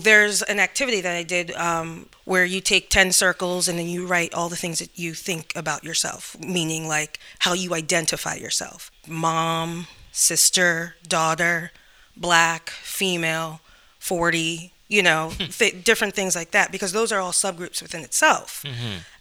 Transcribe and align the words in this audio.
There's 0.00 0.42
an 0.42 0.58
activity 0.58 1.00
that 1.02 1.14
I 1.14 1.22
did 1.22 1.50
um, 1.52 2.06
where 2.24 2.44
you 2.44 2.60
take 2.60 2.88
10 2.88 3.12
circles 3.12 3.68
and 3.68 3.78
then 3.78 3.86
you 3.88 4.06
write 4.06 4.32
all 4.32 4.48
the 4.48 4.56
things 4.56 4.78
that 4.78 4.98
you 4.98 5.12
think 5.12 5.52
about 5.54 5.84
yourself, 5.84 6.36
meaning 6.40 6.88
like 6.88 7.18
how 7.40 7.52
you 7.52 7.74
identify 7.74 8.34
yourself 8.34 8.90
mom, 9.06 9.86
sister, 10.12 10.94
daughter, 11.06 11.72
black, 12.16 12.70
female, 12.70 13.60
40, 13.98 14.72
you 14.88 15.02
know, 15.02 15.32
th- 15.38 15.84
different 15.84 16.14
things 16.14 16.34
like 16.36 16.50
that, 16.52 16.70
because 16.72 16.92
those 16.92 17.12
are 17.12 17.20
all 17.20 17.32
subgroups 17.32 17.82
within 17.82 18.02
itself. 18.02 18.64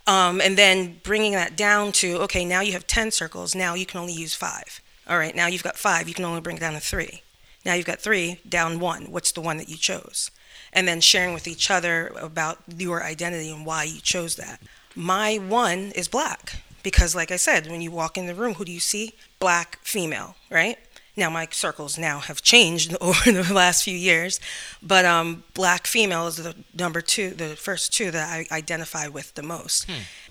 Um, 0.07 0.41
and 0.41 0.57
then 0.57 0.99
bringing 1.03 1.33
that 1.33 1.55
down 1.55 1.91
to, 1.93 2.17
okay, 2.23 2.43
now 2.43 2.61
you 2.61 2.73
have 2.73 2.87
10 2.87 3.11
circles, 3.11 3.55
now 3.55 3.73
you 3.75 3.85
can 3.85 3.99
only 3.99 4.13
use 4.13 4.33
five. 4.35 4.81
All 5.07 5.17
right, 5.17 5.35
now 5.35 5.47
you've 5.47 5.63
got 5.63 5.77
five, 5.77 6.07
you 6.07 6.13
can 6.13 6.25
only 6.25 6.41
bring 6.41 6.57
it 6.57 6.59
down 6.59 6.73
to 6.73 6.79
three. 6.79 7.21
Now 7.65 7.73
you've 7.75 7.85
got 7.85 7.99
three, 7.99 8.39
down 8.47 8.79
one. 8.79 9.11
What's 9.11 9.31
the 9.31 9.41
one 9.41 9.57
that 9.57 9.69
you 9.69 9.77
chose? 9.77 10.31
And 10.73 10.87
then 10.87 11.01
sharing 11.01 11.33
with 11.33 11.47
each 11.47 11.69
other 11.69 12.11
about 12.19 12.59
your 12.67 13.03
identity 13.03 13.51
and 13.51 13.65
why 13.65 13.83
you 13.83 13.99
chose 13.99 14.35
that. 14.37 14.61
My 14.95 15.37
one 15.37 15.91
is 15.95 16.07
black 16.07 16.61
because, 16.83 17.15
like 17.15 17.31
I 17.31 17.35
said, 17.35 17.67
when 17.67 17.81
you 17.81 17.91
walk 17.91 18.17
in 18.17 18.27
the 18.27 18.35
room, 18.35 18.55
who 18.55 18.65
do 18.65 18.71
you 18.71 18.79
see? 18.79 19.13
Black 19.39 19.79
female, 19.83 20.35
right? 20.49 20.77
Now 21.17 21.29
my 21.29 21.47
circles 21.51 21.97
now 21.97 22.19
have 22.19 22.41
changed 22.41 22.95
over 23.01 23.31
the 23.31 23.53
last 23.53 23.83
few 23.83 23.95
years, 23.97 24.39
but 24.81 25.05
um, 25.05 25.43
black 25.53 25.87
female 25.87 26.27
is 26.27 26.37
the 26.37 26.55
number 26.77 27.01
two, 27.01 27.31
the 27.31 27.55
first 27.55 27.93
two 27.93 28.11
that 28.11 28.29
I 28.29 28.55
identify 28.55 29.07
with 29.07 29.33
the 29.35 29.43
most, 29.43 29.89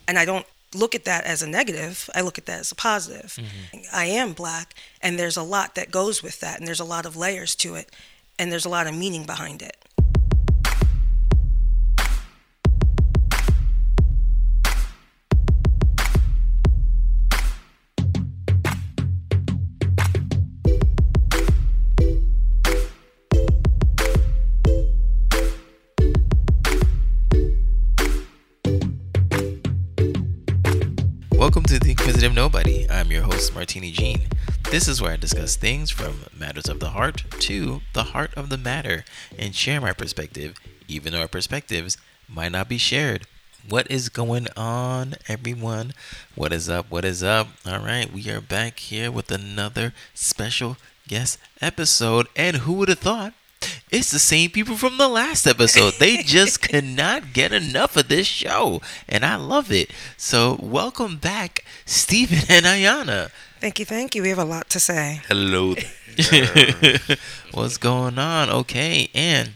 and 0.08 0.18
I 0.18 0.24
don't 0.24 0.46
look 0.74 0.94
at 0.94 1.04
that 1.04 1.24
as 1.24 1.42
a 1.42 1.48
negative. 1.48 2.08
I 2.14 2.20
look 2.22 2.38
at 2.38 2.46
that 2.46 2.60
as 2.60 2.72
a 2.72 2.76
positive. 2.76 3.36
I 3.92 4.06
am 4.06 4.32
black, 4.32 4.74
and 5.02 5.18
there's 5.18 5.36
a 5.36 5.42
lot 5.42 5.74
that 5.74 5.90
goes 5.90 6.22
with 6.22 6.40
that, 6.40 6.58
and 6.58 6.66
there's 6.66 6.80
a 6.80 6.84
lot 6.84 7.06
of 7.06 7.16
layers 7.16 7.54
to 7.56 7.74
it, 7.74 7.90
and 8.38 8.50
there's 8.50 8.64
a 8.64 8.68
lot 8.70 8.86
of 8.86 8.94
meaning 8.94 9.24
behind 9.26 9.62
it. 9.62 9.76
The 32.20 32.28
Nobody. 32.28 32.86
I'm 32.90 33.10
your 33.10 33.22
host, 33.22 33.54
Martini 33.54 33.90
Jean. 33.92 34.26
This 34.70 34.88
is 34.88 35.00
where 35.00 35.12
I 35.12 35.16
discuss 35.16 35.56
things 35.56 35.90
from 35.90 36.26
matters 36.38 36.68
of 36.68 36.78
the 36.78 36.90
heart 36.90 37.24
to 37.40 37.80
the 37.94 38.02
heart 38.02 38.34
of 38.34 38.50
the 38.50 38.58
matter 38.58 39.06
and 39.38 39.54
share 39.54 39.80
my 39.80 39.94
perspective, 39.94 40.60
even 40.86 41.14
though 41.14 41.22
our 41.22 41.28
perspectives 41.28 41.96
might 42.28 42.52
not 42.52 42.68
be 42.68 42.76
shared. 42.76 43.26
What 43.66 43.90
is 43.90 44.10
going 44.10 44.48
on, 44.54 45.14
everyone? 45.28 45.94
What 46.34 46.52
is 46.52 46.68
up? 46.68 46.90
What 46.90 47.06
is 47.06 47.22
up? 47.22 47.48
All 47.64 47.78
right, 47.78 48.12
we 48.12 48.28
are 48.28 48.42
back 48.42 48.80
here 48.80 49.10
with 49.10 49.30
another 49.30 49.94
special 50.12 50.76
guest 51.08 51.38
episode. 51.62 52.26
And 52.36 52.58
who 52.58 52.74
would 52.74 52.90
have 52.90 52.98
thought? 52.98 53.32
It's 53.90 54.12
the 54.12 54.20
same 54.20 54.50
people 54.50 54.76
from 54.76 54.98
the 54.98 55.08
last 55.08 55.46
episode. 55.46 55.94
They 55.98 56.18
just 56.18 56.62
cannot 56.68 57.32
get 57.32 57.52
enough 57.52 57.96
of 57.96 58.06
this 58.06 58.26
show, 58.26 58.80
and 59.08 59.24
I 59.24 59.34
love 59.34 59.72
it. 59.72 59.90
So, 60.16 60.58
welcome 60.62 61.16
back, 61.16 61.64
Stephen 61.86 62.38
and 62.48 62.66
Ayana. 62.66 63.30
Thank 63.60 63.80
you, 63.80 63.84
thank 63.84 64.14
you. 64.14 64.22
We 64.22 64.28
have 64.28 64.38
a 64.38 64.44
lot 64.44 64.70
to 64.70 64.80
say. 64.80 65.22
Hello. 65.26 65.74
What's 67.52 67.78
going 67.78 68.18
on? 68.18 68.48
Okay, 68.48 69.10
and 69.12 69.50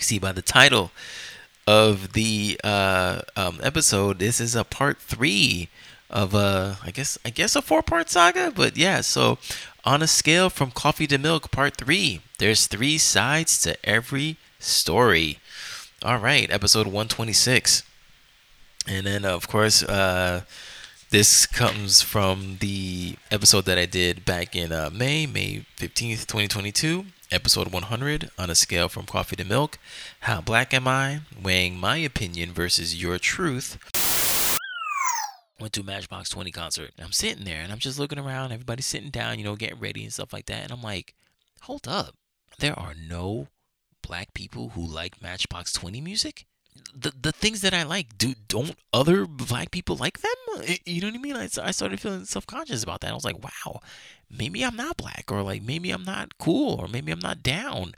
see 0.00 0.18
by 0.18 0.32
the 0.32 0.42
title 0.42 0.90
of 1.66 2.14
the 2.14 2.60
uh, 2.64 3.22
um, 3.36 3.60
episode, 3.62 4.18
this 4.18 4.40
is 4.40 4.56
a 4.56 4.64
part 4.64 4.98
three 4.98 5.68
of 6.10 6.34
a, 6.34 6.78
I 6.82 6.90
guess, 6.90 7.18
I 7.24 7.30
guess 7.30 7.54
a 7.54 7.62
four-part 7.62 8.10
saga. 8.10 8.50
But 8.50 8.76
yeah, 8.76 9.00
so 9.00 9.38
on 9.84 10.02
a 10.02 10.08
scale 10.08 10.50
from 10.50 10.72
coffee 10.72 11.06
to 11.06 11.18
milk, 11.18 11.50
part 11.50 11.76
three. 11.76 12.20
There's 12.38 12.68
three 12.68 12.98
sides 12.98 13.60
to 13.62 13.76
every 13.84 14.36
story. 14.60 15.40
All 16.04 16.18
right, 16.18 16.48
episode 16.52 16.86
126. 16.86 17.82
And 18.86 19.06
then, 19.06 19.24
of 19.24 19.48
course, 19.48 19.82
uh, 19.82 20.42
this 21.10 21.46
comes 21.46 22.00
from 22.00 22.58
the 22.60 23.16
episode 23.32 23.64
that 23.64 23.76
I 23.76 23.86
did 23.86 24.24
back 24.24 24.54
in 24.54 24.70
uh, 24.70 24.88
May, 24.92 25.26
May 25.26 25.64
15th, 25.76 26.26
2022. 26.26 27.06
Episode 27.32 27.72
100 27.72 28.30
on 28.38 28.50
a 28.50 28.54
scale 28.54 28.88
from 28.88 29.04
coffee 29.04 29.34
to 29.34 29.44
milk. 29.44 29.76
How 30.20 30.40
black 30.40 30.72
am 30.72 30.86
I? 30.86 31.22
Weighing 31.42 31.76
my 31.76 31.96
opinion 31.96 32.52
versus 32.52 33.02
your 33.02 33.18
truth. 33.18 33.78
Went 35.58 35.72
to 35.72 35.82
Matchbox 35.82 36.30
20 36.30 36.52
concert. 36.52 36.92
I'm 37.02 37.10
sitting 37.10 37.44
there 37.44 37.62
and 37.62 37.72
I'm 37.72 37.80
just 37.80 37.98
looking 37.98 38.18
around. 38.20 38.52
Everybody's 38.52 38.86
sitting 38.86 39.10
down, 39.10 39.40
you 39.40 39.44
know, 39.44 39.56
getting 39.56 39.80
ready 39.80 40.04
and 40.04 40.12
stuff 40.12 40.32
like 40.32 40.46
that. 40.46 40.62
And 40.62 40.72
I'm 40.72 40.82
like, 40.82 41.14
hold 41.62 41.88
up. 41.88 42.14
There 42.58 42.78
are 42.78 42.94
no 42.94 43.48
black 44.02 44.34
people 44.34 44.70
who 44.70 44.84
like 44.84 45.22
Matchbox 45.22 45.72
20 45.72 46.00
music? 46.00 46.46
the 46.94 47.12
the 47.20 47.32
things 47.32 47.60
that 47.62 47.74
I 47.74 47.82
like, 47.82 48.18
do 48.18 48.34
don't 48.48 48.76
other 48.92 49.26
black 49.26 49.70
people 49.70 49.96
like 49.96 50.20
them? 50.20 50.64
You 50.84 51.00
know 51.00 51.08
what 51.08 51.14
I 51.14 51.18
mean? 51.18 51.36
I, 51.36 51.48
I 51.62 51.70
started 51.70 52.00
feeling 52.00 52.24
self 52.24 52.46
conscious 52.46 52.82
about 52.82 53.00
that. 53.00 53.10
I 53.10 53.14
was 53.14 53.24
like, 53.24 53.42
wow, 53.42 53.80
maybe 54.30 54.62
I'm 54.62 54.76
not 54.76 54.96
black, 54.96 55.26
or 55.30 55.42
like 55.42 55.62
maybe 55.62 55.90
I'm 55.90 56.04
not 56.04 56.38
cool, 56.38 56.74
or 56.80 56.88
maybe 56.88 57.12
I'm 57.12 57.20
not 57.20 57.42
down. 57.42 57.94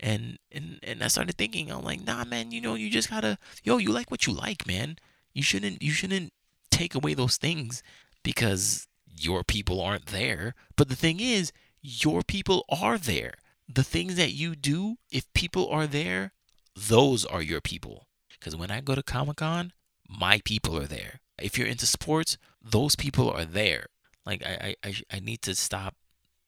And 0.00 0.38
and 0.50 0.78
and 0.82 1.02
I 1.02 1.08
started 1.08 1.36
thinking, 1.36 1.70
I'm 1.70 1.84
like, 1.84 2.04
nah, 2.04 2.24
man, 2.24 2.52
you 2.52 2.60
know, 2.60 2.74
you 2.74 2.90
just 2.90 3.10
gotta, 3.10 3.38
yo, 3.62 3.78
you 3.78 3.92
like 3.92 4.10
what 4.10 4.26
you 4.26 4.32
like, 4.32 4.66
man. 4.66 4.96
You 5.32 5.42
shouldn't 5.42 5.82
you 5.82 5.92
shouldn't 5.92 6.32
take 6.70 6.94
away 6.94 7.14
those 7.14 7.36
things 7.36 7.82
because 8.22 8.86
your 9.06 9.44
people 9.44 9.80
aren't 9.80 10.06
there. 10.06 10.54
But 10.76 10.88
the 10.88 10.96
thing 10.96 11.20
is, 11.20 11.52
your 11.80 12.22
people 12.22 12.64
are 12.68 12.98
there. 12.98 13.34
The 13.72 13.84
things 13.84 14.16
that 14.16 14.32
you 14.32 14.54
do, 14.54 14.96
if 15.10 15.32
people 15.32 15.68
are 15.68 15.86
there, 15.86 16.32
those 16.76 17.24
are 17.24 17.42
your 17.42 17.60
people. 17.60 18.06
Because 18.30 18.56
when 18.56 18.70
I 18.70 18.80
go 18.80 18.94
to 18.94 19.02
Comic 19.02 19.36
Con, 19.36 19.72
my 20.08 20.40
people 20.44 20.76
are 20.76 20.86
there. 20.86 21.20
If 21.38 21.56
you're 21.56 21.66
into 21.66 21.86
sports, 21.86 22.36
those 22.62 22.96
people 22.96 23.30
are 23.30 23.44
there. 23.44 23.86
Like 24.26 24.44
I, 24.44 24.74
I, 24.84 24.94
I, 25.10 25.20
need 25.20 25.42
to 25.42 25.54
stop 25.54 25.94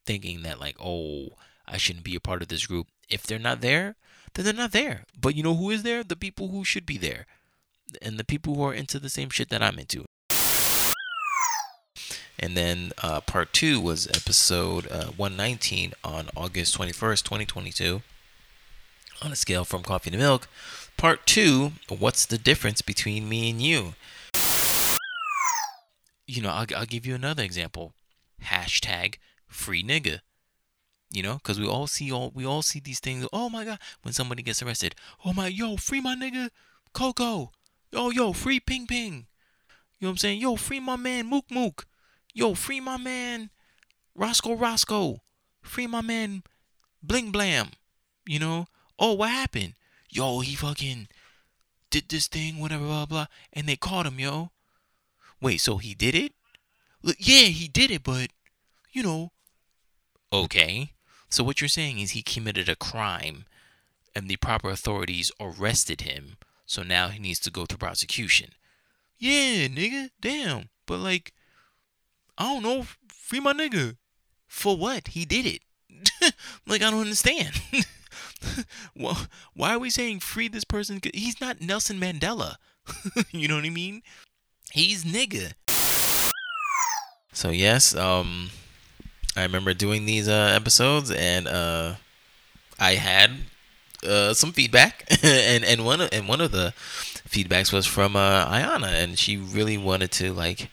thinking 0.07 0.43
that 0.43 0.61
like, 0.61 0.77
oh, 0.81 1.31
I 1.67 1.77
shouldn't 1.77 2.05
be 2.05 2.15
a 2.15 2.21
part 2.21 2.43
of 2.43 2.49
this 2.49 2.67
group. 2.67 2.89
If 3.09 3.23
they're 3.23 3.39
not 3.39 3.61
there, 3.61 3.97
then 4.35 4.45
they're 4.45 4.55
not 4.55 4.73
there. 4.73 5.05
But 5.19 5.35
you 5.35 5.43
know 5.43 5.55
who 5.55 5.71
is 5.71 5.83
there? 5.83 6.05
The 6.05 6.17
people 6.17 6.49
who 6.49 6.65
should 6.65 6.87
be 6.87 6.99
there, 6.99 7.27
and 8.01 8.19
the 8.19 8.25
people 8.25 8.55
who 8.55 8.63
are 8.63 8.75
into 8.75 8.99
the 8.99 9.09
same 9.09 9.31
shit 9.31 9.49
that 9.49 9.63
I'm 9.63 9.79
into. 9.79 10.05
And 12.39 12.57
then 12.57 12.93
uh, 13.03 13.21
part 13.21 13.53
two 13.53 13.81
was 13.81 14.09
episode 14.09 14.91
uh, 14.91 15.07
119 15.17 15.93
on 16.03 16.29
August 16.37 16.77
21st, 16.77 17.23
2022. 17.23 18.03
On 19.23 19.33
a 19.33 19.37
scale 19.37 19.65
from 19.65 19.83
coffee 19.83 20.11
to 20.11 20.17
milk. 20.19 20.49
Part 20.97 21.27
two 21.27 21.73
What's 21.89 22.27
the 22.27 22.39
difference 22.39 22.83
between 22.83 23.29
me 23.29 23.51
and 23.51 23.63
you? 23.63 23.95
You 26.27 26.43
know, 26.43 26.51
I'll, 26.51 26.67
I'll 26.77 26.87
give 26.87 27.07
you 27.07 27.15
another 27.15 27.43
example. 27.43 27.95
Hashtag 28.43 29.17
free 29.47 29.83
nigga. 29.83 30.21
You 31.11 31.23
know, 31.23 31.35
because 31.35 31.61
we 31.61 31.67
all 31.67 31.87
see 31.87 32.11
all 32.11 32.33
we 32.35 32.45
all 32.45 32.63
see 32.63 32.81
these 32.81 32.99
things. 32.99 33.27
Oh 33.33 33.49
my 33.49 33.65
god, 33.65 33.79
when 34.03 34.13
somebody 34.13 34.43
gets 34.43 34.63
arrested, 34.63 34.97
oh 35.25 35.33
my 35.33 35.47
yo, 35.47 35.77
free 35.77 36.01
my 36.01 36.17
nigga, 36.17 36.51
Coco. 36.93 37.53
Yo 37.93 38.11
yo, 38.11 38.33
free 38.33 38.59
Ping 38.59 38.89
Ping. 38.89 39.27
You 40.01 40.07
know 40.07 40.09
what 40.09 40.11
I'm 40.11 40.17
saying? 40.17 40.41
Yo, 40.41 40.57
free 40.57 40.81
my 40.81 40.97
man 40.97 41.27
Mook 41.27 41.45
Mook. 41.51 41.87
Yo, 42.35 42.55
free 42.55 42.81
my 42.81 42.97
man 42.97 43.51
Roscoe 44.15 44.57
Roscoe. 44.57 45.21
Free 45.63 45.87
my 45.87 46.03
man 46.03 46.43
Bling 47.03 47.31
Blam. 47.31 47.71
You 48.27 48.41
know? 48.41 48.67
Oh, 48.99 49.15
what 49.15 49.31
happened? 49.31 49.75
Yo, 50.11 50.41
he 50.41 50.55
fucking 50.55 51.09
did 51.91 52.09
this 52.09 52.27
thing, 52.29 52.59
whatever, 52.59 52.85
blah, 52.85 53.07
blah. 53.07 53.27
And 53.53 53.69
they 53.69 53.77
caught 53.77 54.07
him, 54.07 54.19
yo. 54.19 54.51
Wait, 55.41 55.59
so 55.59 55.77
he 55.79 55.95
did 55.95 56.15
it? 56.15 56.33
Yeah, 57.03 57.47
he 57.47 57.69
did 57.69 57.91
it, 57.91 58.03
but, 58.03 58.31
you 58.93 59.03
know. 59.03 59.33
Okay. 60.33 60.93
So 61.29 61.45
what 61.45 61.61
you're 61.61 61.69
saying 61.69 61.99
is 61.99 62.13
he 62.13 62.23
committed 62.23 62.69
a 62.69 62.77
crime 62.77 63.45
and 64.15 64.29
the 64.29 64.37
proper 64.37 64.71
authorities 64.71 65.31
arrested 65.41 66.03
him. 66.03 66.37
So 66.67 66.83
now 66.83 67.09
he 67.09 67.19
needs 67.19 67.41
to 67.41 67.51
go 67.51 67.67
through 67.67 67.79
prosecution. 67.79 68.51
Yeah, 69.19 69.67
nigga. 69.69 70.11
Damn. 70.21 70.71
But 70.87 70.99
like, 70.99 71.33
I 72.39 72.45
don't 72.45 72.63
know. 72.63 72.87
Free 73.09 73.41
my 73.41 73.53
nigga. 73.53 73.97
For 74.47 74.77
what? 74.77 75.09
He 75.09 75.25
did 75.25 75.47
it. 75.47 75.63
like, 76.67 76.83
I 76.83 76.91
don't 76.91 77.01
understand. 77.01 77.61
well, 78.97 79.27
why 79.55 79.75
are 79.75 79.79
we 79.79 79.91
saying 79.91 80.21
free 80.21 80.49
this 80.49 80.65
person? 80.65 81.01
He's 81.13 81.41
not 81.41 81.61
Nelson 81.61 81.99
Mandela. 81.99 82.57
you 83.31 83.49
know 83.49 83.57
what 83.57 83.65
I 83.65 83.71
mean? 83.71 84.03
He's 84.73 85.05
nigga. 85.05 85.53
So 87.33 87.51
yes, 87.51 87.95
um, 87.97 88.51
I 89.37 89.43
remember 89.43 89.75
doing 89.75 90.07
these 90.07 90.29
uh, 90.29 90.53
episodes, 90.55 91.11
and 91.11 91.49
uh, 91.49 91.95
I 92.79 92.93
had 92.93 93.33
uh, 94.07 94.35
some 94.35 94.53
feedback, 94.53 95.05
and 95.23 95.65
and 95.65 95.85
one 95.85 96.01
of, 96.01 96.11
and 96.13 96.29
one 96.29 96.41
of 96.41 96.53
the 96.53 96.73
feedbacks 97.29 97.73
was 97.73 97.87
from 97.87 98.15
uh, 98.15 98.47
Ayana, 98.47 98.93
and 99.03 99.19
she 99.19 99.37
really 99.37 99.77
wanted 99.77 100.13
to 100.13 100.33
like 100.33 100.71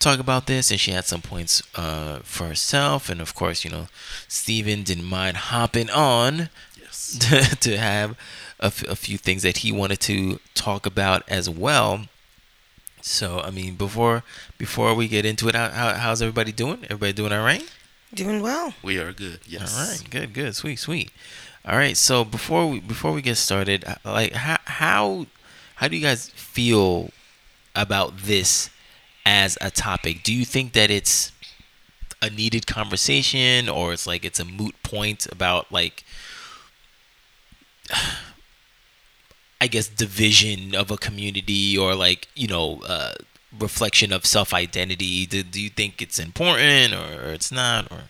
talk 0.00 0.18
about 0.18 0.46
this, 0.46 0.70
and 0.72 0.80
she 0.80 0.90
had 0.90 1.04
some 1.04 1.20
points 1.22 1.62
uh, 1.76 2.18
for 2.24 2.46
herself, 2.48 3.08
and 3.08 3.20
of 3.20 3.34
course, 3.34 3.64
you 3.64 3.70
know, 3.70 3.86
Stephen 4.26 4.82
didn't 4.82 5.04
mind 5.04 5.36
hopping 5.36 5.90
on 5.90 6.48
Yes. 6.80 7.18
to, 7.20 7.56
to 7.56 7.78
have 7.78 8.16
a, 8.58 8.66
f- 8.66 8.82
a 8.88 8.96
few 8.96 9.16
things 9.18 9.42
that 9.42 9.58
he 9.58 9.70
wanted 9.70 10.00
to 10.00 10.40
talk 10.54 10.86
about 10.86 11.22
as 11.28 11.48
well. 11.48 12.06
So, 13.02 13.40
I 13.40 13.50
mean, 13.50 13.76
before 13.76 14.22
before 14.58 14.94
we 14.94 15.08
get 15.08 15.24
into 15.24 15.48
it, 15.48 15.54
how, 15.54 15.70
how, 15.70 15.94
how's 15.94 16.20
everybody 16.20 16.52
doing? 16.52 16.84
Everybody 16.84 17.12
doing 17.12 17.32
all 17.32 17.44
right? 17.44 17.64
Doing 18.12 18.42
well. 18.42 18.74
We 18.82 18.98
are 18.98 19.12
good. 19.12 19.40
Yes. 19.46 19.78
All 19.78 19.86
right, 19.88 20.10
good, 20.10 20.34
good, 20.34 20.56
sweet, 20.56 20.78
sweet. 20.80 21.10
All 21.64 21.76
right, 21.76 21.96
so 21.96 22.24
before 22.24 22.68
we 22.68 22.80
before 22.80 23.12
we 23.12 23.22
get 23.22 23.36
started, 23.36 23.84
uh, 23.86 23.94
like 24.04 24.32
how 24.32 24.58
how 24.64 25.26
how 25.76 25.88
do 25.88 25.96
you 25.96 26.02
guys 26.02 26.28
feel 26.30 27.10
about 27.74 28.18
this 28.18 28.68
as 29.24 29.58
a 29.60 29.70
topic? 29.70 30.22
Do 30.22 30.32
you 30.32 30.44
think 30.44 30.72
that 30.72 30.90
it's 30.90 31.32
a 32.22 32.28
needed 32.30 32.66
conversation, 32.66 33.68
or 33.68 33.92
it's 33.92 34.06
like 34.06 34.24
it's 34.24 34.40
a 34.40 34.44
moot 34.44 34.74
point 34.82 35.26
about 35.30 35.70
like 35.72 36.04
I 39.62 39.66
guess 39.66 39.88
division 39.88 40.74
of 40.74 40.90
a 40.90 40.96
community 40.96 41.76
or 41.76 41.94
like 41.94 42.28
you 42.34 42.48
know 42.48 42.80
uh, 42.86 43.12
reflection 43.58 44.12
of 44.12 44.24
self 44.26 44.54
identity? 44.54 45.26
Do, 45.26 45.42
do 45.42 45.60
you 45.60 45.70
think 45.70 46.00
it's 46.00 46.18
important 46.18 46.94
or, 46.94 47.32
it's 47.32 47.52
not 47.52 47.90
or? 47.90 48.02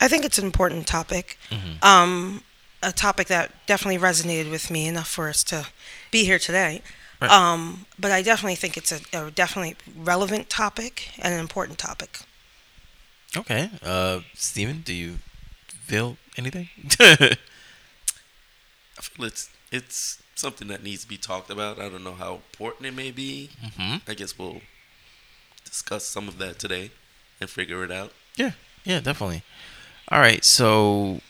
I 0.00 0.08
think 0.08 0.24
it's 0.24 0.38
an 0.38 0.44
important 0.44 0.86
topic. 0.86 1.38
Mhm. 1.50 1.82
Um, 1.82 2.42
a 2.82 2.92
topic 2.92 3.28
that 3.28 3.52
definitely 3.66 3.98
resonated 3.98 4.50
with 4.50 4.70
me 4.70 4.86
enough 4.86 5.08
for 5.08 5.28
us 5.28 5.42
to 5.44 5.66
be 6.10 6.24
here 6.24 6.38
today. 6.38 6.82
Right. 7.20 7.30
Um, 7.30 7.86
but 7.98 8.12
I 8.12 8.22
definitely 8.22 8.56
think 8.56 8.76
it's 8.76 8.92
a, 8.92 9.00
a 9.26 9.30
definitely 9.30 9.76
relevant 9.96 10.50
topic 10.50 11.10
and 11.18 11.32
an 11.32 11.40
important 11.40 11.78
topic. 11.78 12.20
Okay. 13.36 13.70
Uh, 13.82 14.20
Stephen, 14.34 14.82
do 14.82 14.92
you 14.92 15.18
feel 15.68 16.16
anything? 16.36 16.68
I 17.00 17.36
feel 19.00 19.26
it's 19.26 19.50
it's 19.70 20.22
something 20.34 20.68
that 20.68 20.82
needs 20.82 21.02
to 21.02 21.08
be 21.08 21.16
talked 21.16 21.50
about. 21.50 21.78
I 21.78 21.88
don't 21.88 22.04
know 22.04 22.14
how 22.14 22.34
important 22.34 22.86
it 22.86 22.94
may 22.94 23.10
be. 23.10 23.50
hmm 23.76 23.96
I 24.06 24.14
guess 24.14 24.38
we'll 24.38 24.60
discuss 25.64 26.04
some 26.06 26.28
of 26.28 26.38
that 26.38 26.58
today 26.58 26.90
and 27.40 27.48
figure 27.50 27.84
it 27.84 27.90
out. 27.90 28.12
Yeah. 28.36 28.52
Yeah, 28.84 29.00
definitely. 29.00 29.42
All 30.10 30.20
right. 30.20 30.44
So, 30.44 31.20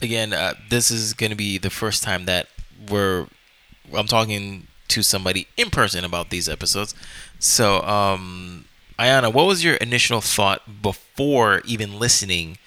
again, 0.00 0.32
uh, 0.32 0.54
this 0.70 0.90
is 0.90 1.12
going 1.12 1.30
to 1.30 1.36
be 1.36 1.58
the 1.58 1.70
first 1.70 2.02
time 2.02 2.24
that 2.24 2.48
we're 2.88 3.26
I'm 3.94 4.06
talking 4.06 4.66
to 4.88 5.02
somebody 5.02 5.48
in 5.56 5.70
person 5.70 6.04
about 6.04 6.30
these 6.30 6.48
episodes. 6.48 6.94
So, 7.38 7.82
um, 7.82 8.66
Ayana, 8.98 9.32
what 9.32 9.46
was 9.46 9.62
your 9.62 9.74
initial 9.74 10.20
thought 10.20 10.82
before 10.82 11.62
even 11.64 11.98
listening 11.98 12.58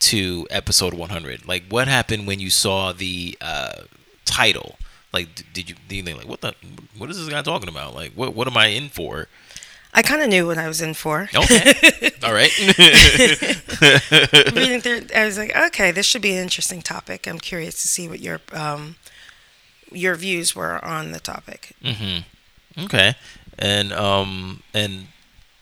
to 0.00 0.46
episode 0.50 0.94
100? 0.94 1.46
Like, 1.46 1.64
what 1.68 1.88
happened 1.88 2.26
when 2.26 2.40
you 2.40 2.50
saw 2.50 2.92
the 2.92 3.36
uh, 3.40 3.82
title? 4.24 4.76
Like, 5.12 5.28
did 5.52 5.70
you, 5.70 5.76
did 5.88 5.96
you 5.96 6.02
think 6.02 6.18
like, 6.18 6.28
what 6.28 6.40
the, 6.40 6.54
what 6.96 7.10
is 7.10 7.18
this 7.18 7.28
guy 7.28 7.42
talking 7.42 7.68
about? 7.68 7.94
Like, 7.94 8.12
what, 8.12 8.34
what 8.34 8.46
am 8.46 8.56
I 8.56 8.68
in 8.68 8.88
for? 8.88 9.28
I 9.96 10.02
kind 10.02 10.20
of 10.20 10.28
knew 10.28 10.46
what 10.46 10.58
I 10.58 10.68
was 10.68 10.82
in 10.82 10.92
for. 10.92 11.30
Okay, 11.34 12.10
all 12.22 12.34
right. 12.34 12.52
Reading 14.54 14.82
through, 14.82 15.06
I 15.14 15.24
was 15.24 15.38
like, 15.38 15.56
okay, 15.56 15.90
this 15.90 16.04
should 16.04 16.20
be 16.20 16.32
an 16.32 16.42
interesting 16.42 16.82
topic. 16.82 17.26
I'm 17.26 17.38
curious 17.38 17.80
to 17.80 17.88
see 17.88 18.06
what 18.06 18.20
your 18.20 18.42
um, 18.52 18.96
your 19.92 20.14
views 20.14 20.54
were 20.54 20.84
on 20.84 21.12
the 21.12 21.20
topic. 21.20 21.74
Mm-hmm. 21.82 22.84
Okay. 22.84 23.14
And 23.58 23.92
um 23.92 24.62
and 24.74 25.08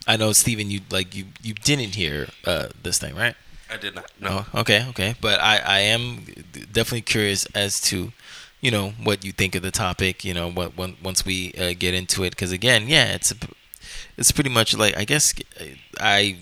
I 0.06 0.16
know 0.16 0.32
Stephen, 0.32 0.70
you 0.70 0.80
like 0.90 1.14
you 1.14 1.26
you 1.42 1.54
didn't 1.54 1.94
hear 1.94 2.28
uh 2.44 2.68
this 2.82 2.98
thing, 2.98 3.14
right? 3.14 3.34
I 3.70 3.76
did 3.76 3.94
not. 3.94 4.10
No. 4.20 4.46
Oh, 4.52 4.60
okay, 4.60 4.86
okay. 4.90 5.14
But 5.20 5.40
I 5.40 5.58
I 5.58 5.78
am 5.80 6.24
definitely 6.72 7.02
curious 7.02 7.46
as 7.54 7.80
to 7.82 8.12
you 8.60 8.70
know 8.70 8.90
what 9.02 9.24
you 9.24 9.32
think 9.32 9.54
of 9.54 9.62
the 9.62 9.70
topic, 9.70 10.24
you 10.24 10.34
know, 10.34 10.50
what 10.50 10.76
when, 10.76 10.96
once 11.02 11.24
we 11.24 11.52
uh, 11.58 11.74
get 11.78 11.94
into 11.94 12.24
it 12.24 12.36
cuz 12.36 12.52
again, 12.52 12.88
yeah, 12.88 13.14
it's 13.14 13.30
a, 13.30 13.36
it's 14.16 14.32
pretty 14.32 14.50
much 14.50 14.76
like 14.76 14.96
I 14.96 15.04
guess 15.04 15.34
I 16.00 16.36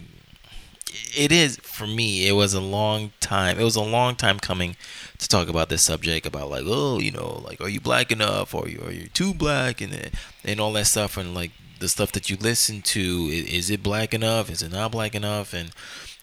it 1.16 1.32
is 1.32 1.56
for 1.58 1.86
me 1.86 2.26
it 2.26 2.32
was 2.32 2.54
a 2.54 2.60
long 2.60 3.12
time 3.20 3.58
it 3.58 3.64
was 3.64 3.76
a 3.76 3.82
long 3.82 4.14
time 4.14 4.38
coming 4.38 4.76
to 5.22 5.28
talk 5.28 5.48
about 5.48 5.68
this 5.68 5.82
subject 5.82 6.26
about 6.26 6.50
like 6.50 6.64
oh 6.66 6.98
you 6.98 7.10
know 7.10 7.40
like 7.44 7.60
are 7.60 7.68
you 7.68 7.80
black 7.80 8.10
enough? 8.10 8.54
Or 8.54 8.68
you 8.68 8.82
are 8.84 8.90
you 8.92 9.08
too 9.08 9.32
black? 9.32 9.80
And 9.80 10.10
and 10.44 10.60
all 10.60 10.72
that 10.74 10.86
stuff. 10.86 11.16
And 11.16 11.34
like 11.34 11.52
the 11.78 11.88
stuff 11.88 12.12
that 12.12 12.28
you 12.28 12.36
listen 12.36 12.82
to 12.82 13.00
is 13.30 13.70
it 13.70 13.82
black 13.82 14.12
enough? 14.12 14.50
Is 14.50 14.62
it 14.62 14.72
not 14.72 14.92
black 14.92 15.14
enough? 15.14 15.54
And 15.54 15.70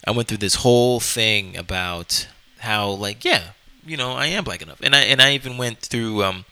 I 0.05 0.11
went 0.11 0.27
through 0.27 0.37
this 0.37 0.55
whole 0.55 0.99
thing 0.99 1.57
about 1.57 2.27
how 2.59 2.89
like 2.89 3.23
yeah 3.23 3.51
you 3.85 3.95
know 3.95 4.11
I 4.13 4.27
am 4.27 4.43
black 4.43 4.61
enough. 4.61 4.81
And 4.81 4.95
I 4.95 5.01
and 5.01 5.21
I 5.21 5.33
even 5.33 5.57
went 5.57 5.79
through 5.79 6.23
um 6.23 6.45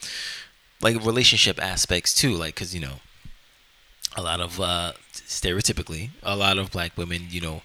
like 0.81 1.03
relationship 1.05 1.61
aspects 1.61 2.13
too. 2.13 2.33
Like 2.33 2.55
cuz 2.55 2.73
you 2.73 2.81
know 2.81 2.99
a 4.15 4.21
lot 4.21 4.39
of 4.39 4.59
uh 4.59 4.93
stereotypically 5.13 6.09
a 6.23 6.35
lot 6.35 6.57
of 6.57 6.71
black 6.71 6.97
women 6.97 7.27
you 7.29 7.41
know 7.41 7.61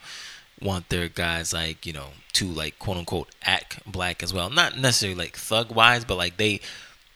want 0.63 0.89
their 0.89 1.09
guys 1.09 1.53
like 1.53 1.85
you 1.87 1.93
know 1.93 2.09
to 2.35 2.47
like 2.47 2.79
quote 2.79 2.97
unquote 2.97 3.29
act 3.45 3.81
black 3.91 4.23
as 4.23 4.33
well. 4.33 4.51
Not 4.51 4.79
necessarily 4.79 5.19
like 5.19 5.37
thug 5.37 5.73
wise 5.75 6.05
but 6.05 6.17
like 6.17 6.37
they 6.37 6.61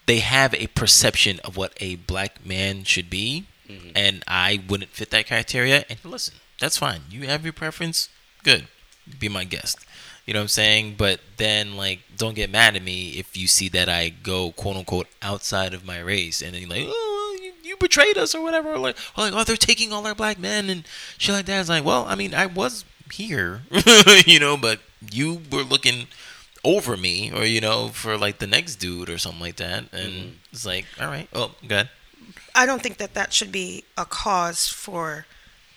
they 0.07 0.21
have 0.21 0.55
a 0.55 0.69
perception 0.69 1.41
of 1.41 1.57
what 1.57 1.73
a 1.81 1.97
black 1.97 2.45
man 2.47 2.85
should 2.85 3.11
be 3.11 3.47
mm-hmm. 3.69 3.89
and 3.97 4.23
i 4.29 4.63
wouldn't 4.69 4.91
fit 4.91 5.11
that 5.11 5.27
criteria. 5.27 5.85
And 5.89 5.99
listen 6.05 6.35
that's 6.59 6.79
fine. 6.79 7.03
You 7.11 7.27
have 7.27 7.45
your 7.45 7.53
preference. 7.53 8.09
Good. 8.43 8.69
Be 9.19 9.29
my 9.29 9.45
guest. 9.45 9.85
You 10.25 10.35
know 10.35 10.41
what 10.41 10.45
i'm 10.45 10.49
saying? 10.49 10.95
But 10.97 11.21
then 11.37 11.77
like 11.77 12.01
don't 12.17 12.35
get 12.35 12.51
mad 12.51 12.77
at 12.77 12.83
me 12.83 13.11
if 13.11 13.37
you 13.37 13.47
see 13.47 13.69
that 13.69 13.89
i 13.89 14.09
go 14.09 14.51
quote 14.53 14.77
unquote 14.77 15.07
outside 15.23 15.75
of 15.75 15.85
my 15.85 16.01
race. 16.01 16.43
And 16.43 16.55
then 16.55 16.63
you're 16.63 16.71
like 16.71 16.87
oh 16.87 17.39
you, 17.63 17.77
betrayed 17.79 18.17
us 18.17 18.35
or 18.35 18.43
whatever. 18.43 18.73
Or 18.73 18.79
like, 18.79 18.97
or 19.17 19.25
like 19.25 19.35
oh 19.35 19.45
they're 19.45 19.57
taking 19.57 19.93
all 19.93 20.07
our 20.07 20.15
black 20.15 20.39
men 20.39 20.71
and 20.71 20.85
shit 21.19 21.35
like 21.35 21.47
that. 21.47 21.61
It's 21.61 21.69
like 21.69 21.85
well 21.85 22.07
i 22.09 22.15
mean 22.15 22.35
i 22.35 22.47
was 22.47 22.85
here 23.13 23.63
you 24.27 24.39
know 24.39 24.57
but 24.57 24.81
you 25.13 25.43
were 25.51 25.63
looking 25.63 26.07
over 26.65 26.97
me 26.97 27.33
or 27.33 27.45
you 27.45 27.61
know 27.61 27.89
for 27.89 28.19
like 28.19 28.39
the 28.39 28.47
next 28.47 28.77
dude 28.77 29.09
or 29.09 29.19
something 29.19 29.41
like 29.41 29.57
that. 29.57 29.85
And 29.93 30.13
mm-hmm. 30.13 30.29
it's 30.53 30.67
like 30.67 30.85
all 31.01 31.07
right 31.07 31.29
oh 31.33 31.53
good 31.67 31.89
I 32.55 32.67
don't 32.67 32.83
think 32.83 32.97
that 32.97 33.15
that 33.15 33.33
should 33.33 33.53
be 33.53 33.85
a 33.97 34.05
cause 34.05 34.67
for 34.67 35.27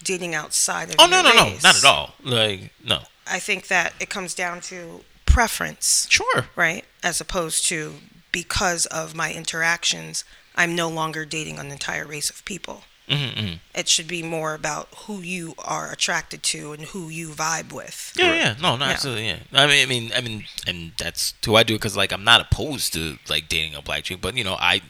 dating 0.04 0.34
outside 0.34 0.90
of 0.90 0.96
oh 0.98 1.04
your 1.04 1.22
no 1.24 1.30
no 1.30 1.36
no 1.36 1.58
not 1.62 1.78
at 1.78 1.86
all. 1.86 2.16
Like 2.24 2.72
no. 2.84 3.02
I 3.28 3.40
think 3.40 3.68
that 3.68 3.94
it 4.00 4.10
comes 4.10 4.34
down 4.34 4.62
to 4.62 5.02
preference, 5.26 6.08
sure. 6.10 6.48
right? 6.56 6.84
As 7.04 7.22
opposed 7.22 7.68
to 7.68 7.96
because 8.32 8.86
of 8.88 9.14
my 9.14 9.32
interactions, 9.32 10.24
I'm 10.56 10.76
no 10.76 10.90
longer 10.90 11.26
dating 11.26 11.60
an 11.60 11.72
entire 11.72 12.06
race 12.06 12.30
of 12.30 12.44
people. 12.46 12.84
Mm-hmm. 13.10 13.54
It 13.74 13.88
should 13.88 14.08
be 14.08 14.22
more 14.24 14.54
about 14.54 14.88
who 15.06 15.20
you 15.22 15.56
are 15.58 15.92
attracted 15.92 16.44
to 16.44 16.74
and 16.74 16.84
who 16.84 17.10
you 17.10 17.30
vibe 17.30 17.74
with. 17.74 18.14
Yeah, 18.16 18.34
yeah, 18.34 18.56
no, 18.62 18.76
no, 18.76 18.86
Yeah. 18.86 18.92
absolutely, 18.92 19.28
yeah. 19.28 19.40
I 19.54 19.68
mean, 19.68 19.84
I 19.84 19.86
mean, 19.86 20.12
I 20.16 20.22
mean, 20.22 20.46
and 20.68 20.92
that's 20.98 21.34
who 21.46 21.56
I 21.56 21.64
do 21.64 21.76
because, 21.76 21.98
like, 21.98 22.12
I'm 22.12 22.24
not 22.24 22.42
opposed 22.42 22.94
to 22.94 23.18
like 23.28 23.50
dating 23.50 23.76
a 23.76 23.82
black 23.82 24.04
chick, 24.04 24.20
but 24.22 24.36
you 24.38 24.44
know, 24.44 24.56
I, 24.60 24.82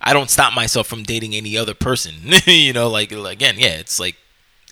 I 0.00 0.12
don't 0.12 0.30
stop 0.30 0.54
myself 0.54 0.86
from 0.86 1.02
dating 1.02 1.34
any 1.34 1.56
other 1.56 1.74
person. 1.74 2.14
you 2.46 2.72
know, 2.72 2.88
like 2.88 3.10
again, 3.12 3.56
yeah, 3.58 3.76
it's 3.78 3.98
like, 3.98 4.16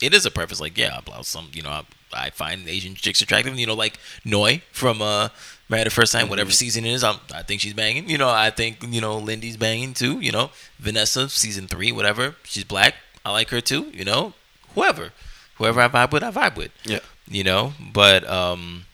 it 0.02 0.14
is 0.14 0.26
a 0.26 0.30
preference. 0.30 0.60
Like, 0.60 0.76
yeah, 0.76 0.98
I 1.12 1.22
some, 1.22 1.48
you 1.52 1.62
know, 1.62 1.70
I, 1.70 1.84
I 2.12 2.30
find 2.30 2.68
Asian 2.68 2.94
chicks 2.94 3.20
attractive. 3.22 3.56
You 3.58 3.66
know, 3.66 3.74
like 3.74 3.98
Noi 4.24 4.62
from 4.72 5.00
uh, 5.02 5.28
Married 5.68 5.86
at 5.86 5.92
First 5.92 6.12
Time, 6.12 6.28
whatever 6.28 6.50
season 6.50 6.84
it 6.84 6.92
is, 6.92 7.04
I'm, 7.04 7.16
I 7.34 7.42
think 7.42 7.60
she's 7.60 7.74
banging. 7.74 8.08
You 8.08 8.18
know, 8.18 8.28
I 8.28 8.50
think 8.50 8.78
you 8.86 9.00
know 9.00 9.16
Lindy's 9.18 9.56
banging 9.56 9.94
too. 9.94 10.20
You 10.20 10.32
know, 10.32 10.50
Vanessa 10.78 11.28
season 11.28 11.66
three, 11.68 11.92
whatever, 11.92 12.36
she's 12.44 12.64
black. 12.64 12.94
I 13.24 13.30
like 13.32 13.50
her 13.50 13.60
too. 13.60 13.90
You 13.92 14.04
know, 14.04 14.34
whoever, 14.74 15.12
whoever 15.56 15.80
I 15.80 15.88
vibe 15.88 16.12
with, 16.12 16.22
I 16.22 16.30
vibe 16.30 16.56
with 16.56 16.72
Yeah. 16.84 17.00
you 17.28 17.44
know 17.44 17.72
but 17.92 18.28
um 18.28 18.84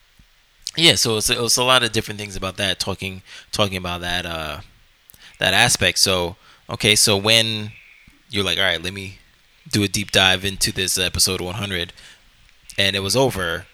yeah 0.77 0.95
so 0.95 1.17
it's, 1.17 1.31
it's 1.31 1.57
a 1.57 1.65
lot 1.65 1.83
of 1.83 1.93
different 1.93 2.21
things 2.21 2.37
about 2.37 2.57
that 2.59 2.79
talking 2.79 3.23
talking 3.53 3.77
about 3.77 4.01
that 4.03 4.27
uh 4.27 4.61
that 5.39 5.55
aspect 5.55 5.99
so 5.99 6.37
okay 6.69 6.95
so 6.95 7.17
when 7.17 7.73
you're 8.31 8.45
like 8.45 8.59
all 8.59 8.65
right 8.65 8.83
let 8.83 8.93
me 8.93 9.19
do 9.71 9.83
a 9.83 9.89
deep 9.89 10.11
dive 10.11 10.45
into 10.45 10.73
this 10.73 10.99
episode 10.99 11.41
100 11.41 11.93
and 12.79 12.97
it 12.97 13.01
was 13.01 13.17
over 13.17 13.67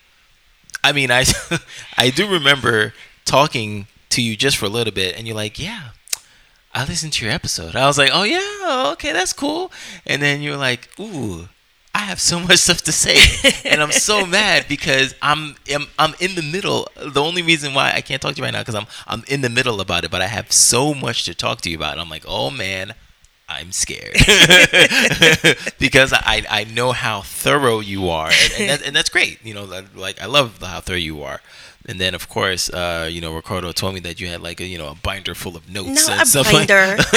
i 0.83 0.93
mean 0.93 1.11
i 1.11 1.25
i 1.97 2.11
do 2.11 2.29
remember 2.31 2.95
talking 3.25 3.87
to 4.11 4.23
you 4.23 4.37
just 4.37 4.57
for 4.57 4.67
a 4.67 4.71
little 4.71 4.93
bit 4.93 5.17
and 5.17 5.27
you're 5.27 5.37
like 5.37 5.59
yeah 5.59 5.91
I 6.77 6.85
listened 6.85 7.13
to 7.15 7.25
your 7.25 7.33
episode. 7.33 7.77
I 7.77 7.87
was 7.87 7.99
like, 7.99 8.11
"Oh 8.13 8.25
yeah, 8.25 8.91
okay, 8.95 9.13
that's 9.13 9.33
cool." 9.33 9.71
And 10.07 10.21
then 10.21 10.43
you're 10.43 10.57
like, 10.57 10.89
"Ooh, 10.99 11.49
I 11.95 11.99
have 12.01 12.21
so 12.21 12.41
much 12.49 12.59
stuff 12.59 12.83
to 12.83 12.93
say, 12.93 13.17
and 13.65 13.81
I'm 13.81 13.93
so 13.93 14.27
mad 14.41 14.67
because 14.69 15.15
I'm, 15.23 15.55
I'm 15.73 15.87
I'm 15.99 16.15
in 16.19 16.35
the 16.35 16.43
middle. 16.43 16.89
The 16.97 17.23
only 17.23 17.43
reason 17.43 17.75
why 17.75 17.93
I 17.95 18.01
can't 18.01 18.21
talk 18.21 18.35
to 18.35 18.39
you 18.39 18.45
right 18.45 18.53
now 18.53 18.61
because 18.61 18.75
I'm 18.75 18.87
I'm 19.07 19.23
in 19.29 19.41
the 19.41 19.49
middle 19.49 19.81
about 19.81 20.05
it, 20.05 20.11
but 20.11 20.21
I 20.21 20.27
have 20.27 20.51
so 20.51 20.95
much 20.95 21.25
to 21.25 21.35
talk 21.35 21.61
to 21.63 21.71
you 21.71 21.77
about. 21.77 21.99
I'm 21.99 22.11
like, 22.11 22.25
oh 22.27 22.51
man, 22.51 22.95
I'm 23.49 23.73
scared 23.73 24.15
because 25.79 26.13
I 26.13 26.45
I 26.49 26.65
know 26.73 26.93
how 26.93 27.21
thorough 27.23 27.81
you 27.81 28.09
are, 28.09 28.31
and, 28.31 28.53
and, 28.59 28.71
that, 28.71 28.83
and 28.87 28.97
that's 28.97 29.09
great. 29.11 29.39
You 29.45 29.55
know, 29.55 29.85
like 29.95 30.21
I 30.21 30.27
love 30.27 30.63
how 30.63 30.81
thorough 30.81 30.97
you 30.97 31.23
are. 31.23 31.41
And 31.87 32.01
then, 32.01 32.15
of 32.15 32.31
course, 32.31 32.71
uh, 32.71 33.07
you 33.13 33.21
know, 33.21 33.35
Ricardo 33.35 33.71
told 33.73 33.93
me 33.93 34.01
that 34.01 34.19
you 34.19 34.29
had 34.29 34.41
like 34.41 34.61
a 34.61 34.65
you 34.65 34.79
know 34.79 34.89
a 34.89 34.95
binder 34.95 35.35
full 35.35 35.55
of 35.57 35.69
notes 35.69 36.07
No, 36.09 36.15
and 36.15 36.23
a 36.23 36.27
stuff 36.27 36.51
binder. 36.51 36.97
like 36.97 37.07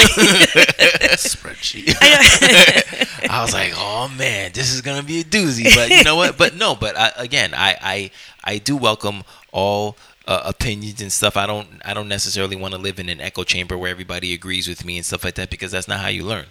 Spreadsheet. 1.16 1.96
I 3.30 3.42
was 3.42 3.54
like, 3.54 3.72
oh 3.74 4.08
man, 4.18 4.52
this 4.52 4.72
is 4.72 4.82
gonna 4.82 5.02
be 5.02 5.20
a 5.20 5.24
doozy. 5.24 5.74
But 5.74 5.88
you 5.90 6.04
know 6.04 6.16
what? 6.16 6.36
But 6.36 6.54
no. 6.54 6.74
But 6.74 6.96
I, 6.98 7.12
again, 7.16 7.54
I, 7.54 7.76
I 7.80 8.10
I 8.44 8.58
do 8.58 8.76
welcome 8.76 9.22
all 9.52 9.96
uh, 10.28 10.42
opinions 10.44 11.00
and 11.00 11.10
stuff. 11.10 11.36
I 11.36 11.46
don't 11.46 11.80
I 11.84 11.94
don't 11.94 12.06
necessarily 12.06 12.54
want 12.54 12.74
to 12.74 12.78
live 12.78 13.00
in 13.00 13.08
an 13.08 13.20
echo 13.20 13.42
chamber 13.42 13.76
where 13.76 13.90
everybody 13.90 14.32
agrees 14.34 14.68
with 14.68 14.84
me 14.84 14.96
and 14.96 15.04
stuff 15.04 15.24
like 15.24 15.34
that 15.34 15.50
because 15.50 15.72
that's 15.72 15.88
not 15.88 16.00
how 16.00 16.08
you 16.08 16.22
learn. 16.22 16.46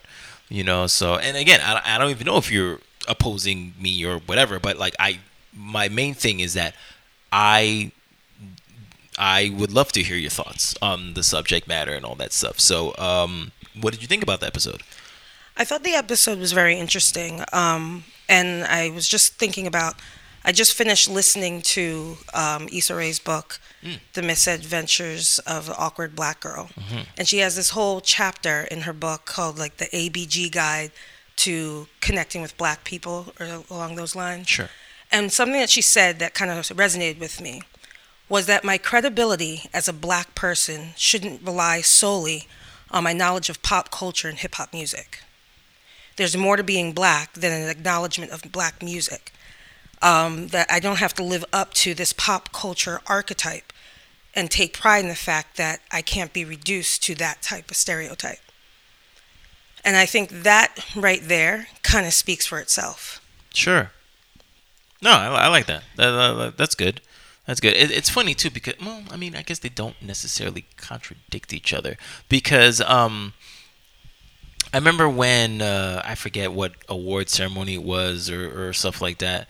You 0.50 0.64
know. 0.66 0.88
So 0.88 1.16
and 1.16 1.38
again, 1.38 1.62
I, 1.64 1.82
I 1.86 1.98
don't 1.98 2.10
even 2.10 2.26
know 2.26 2.38
if 2.38 2.52
you're 2.52 2.80
opposing 3.08 3.74
me 3.80 4.04
or 4.04 4.18
whatever. 4.18 4.60
But 4.60 4.78
like 4.78 4.96
I, 5.00 5.20
my 5.56 5.88
main 5.88 6.16
thing 6.16 6.40
is 6.40 6.56
that 6.56 6.76
I 7.32 7.92
I 9.18 9.54
would 9.58 9.72
love 9.72 9.92
to 9.94 10.04
hear 10.04 10.18
your 10.18 10.32
thoughts 10.32 10.76
on 10.82 11.14
the 11.14 11.24
subject 11.24 11.68
matter 11.68 11.94
and 11.94 12.04
all 12.04 12.16
that 12.16 12.34
stuff. 12.34 12.60
So, 12.60 12.96
um, 12.98 13.52
what 13.80 13.94
did 13.94 14.02
you 14.02 14.08
think 14.08 14.24
about 14.24 14.40
the 14.42 14.48
episode? 14.48 14.82
I 15.56 15.64
thought 15.64 15.84
the 15.84 15.96
episode 15.96 16.38
was 16.38 16.52
very 16.52 16.78
interesting. 16.78 17.44
Um, 17.52 18.04
and 18.30 18.64
I 18.66 18.90
was 18.92 19.08
just 19.08 19.36
thinking 19.36 19.66
about, 19.66 19.96
I 20.48 20.54
just 20.54 20.76
finished 20.76 21.10
listening 21.10 21.62
to 21.64 22.16
um, 22.34 22.70
Issa 22.72 22.96
Rae's 22.96 23.20
book, 23.20 23.60
The 24.14 24.22
Misadventures 24.22 25.40
of 25.40 25.66
the 25.66 25.76
Awkward 25.78 26.16
Black 26.16 26.40
Girl. 26.40 26.70
And 27.18 27.28
she 27.28 27.40
has 27.40 27.58
this 27.58 27.72
whole 27.72 28.00
chapter 28.00 28.62
in 28.72 28.82
her 28.82 28.94
book 28.94 29.26
called 29.26 29.60
like 29.60 29.76
the 29.76 29.88
ABG 29.88 30.50
Guide 30.54 30.92
to 31.38 31.88
Connecting 32.00 32.42
with 32.42 32.58
Black 32.58 32.86
People 32.86 33.34
or 33.42 33.64
along 33.70 33.96
those 33.98 34.16
lines. 34.16 34.48
Sure. 34.48 34.70
And 35.12 35.34
something 35.34 35.60
that 35.60 35.70
she 35.70 35.82
said 35.82 36.20
that 36.20 36.34
kind 36.34 36.50
of 36.50 36.58
resonated 36.78 37.20
with 37.20 37.42
me 37.42 37.62
was 38.30 38.46
that 38.46 38.64
my 38.64 38.78
credibility 38.78 39.64
as 39.74 39.90
a 39.90 39.94
black 39.94 40.34
person 40.34 40.94
shouldn't 40.96 41.42
rely 41.42 41.82
solely 41.82 42.48
on 42.90 43.04
my 43.04 43.12
knowledge 43.12 43.50
of 43.50 43.62
pop 43.62 43.92
culture 43.92 44.30
and 44.30 44.38
hip 44.38 44.56
hop 44.56 44.72
music. 44.72 45.24
There's 46.16 46.38
more 46.38 46.56
to 46.56 46.64
being 46.64 46.94
black 46.94 47.34
than 47.34 47.52
an 47.52 47.68
acknowledgement 47.68 48.32
of 48.32 48.50
black 48.52 48.82
music. 48.82 49.34
Um, 50.02 50.50
that 50.50 50.72
I 50.72 50.80
don't 50.80 50.98
have 51.00 51.16
to 51.16 51.24
live 51.24 51.44
up 51.52 51.74
to 51.76 51.94
this 51.96 52.14
pop 52.14 52.52
culture 52.54 53.02
archetype 53.08 53.74
and 54.36 54.52
take 54.52 54.78
pride 54.78 55.00
in 55.00 55.08
the 55.10 55.16
fact 55.16 55.58
that 55.58 55.80
I 55.92 56.04
can't 56.04 56.32
be 56.32 56.46
reduced 56.46 57.02
to 57.04 57.16
that 57.16 57.42
type 57.42 57.72
of 57.72 57.78
stereotype. 57.78 58.38
And 59.84 59.96
I 59.96 60.06
think 60.06 60.30
that 60.44 60.76
right 60.96 61.22
there 61.24 61.68
kind 61.82 62.06
of 62.06 62.14
speaks 62.14 62.46
for 62.46 62.60
itself. 62.60 63.22
Sure. 63.54 63.92
No, 65.02 65.12
I, 65.12 65.46
I 65.46 65.48
like 65.48 65.66
that. 65.66 65.84
That, 65.96 66.12
that- 66.12 66.58
That's 66.58 66.76
good. 66.76 67.02
That's 67.48 67.60
good. 67.62 67.74
It, 67.76 67.90
it's 67.92 68.10
funny 68.10 68.34
too 68.36 68.50
because 68.52 68.74
well, 68.80 69.02
I 69.10 69.16
mean, 69.18 69.36
I 69.36 69.42
guess 69.42 69.60
they 69.60 69.70
don't 69.70 70.00
necessarily 70.02 70.66
contradict 70.76 71.54
each 71.54 71.74
other 71.74 71.96
because 72.30 72.82
um, 72.82 73.34
I 74.74 74.78
remember 74.78 75.08
when 75.08 75.62
uh, 75.62 76.02
I 76.06 76.16
forget 76.16 76.52
what 76.52 76.74
award 76.90 77.30
ceremony 77.30 77.76
it 77.76 77.84
was 77.84 78.30
or, 78.30 78.68
or 78.68 78.74
stuff 78.74 79.02
like 79.02 79.20
that, 79.20 79.48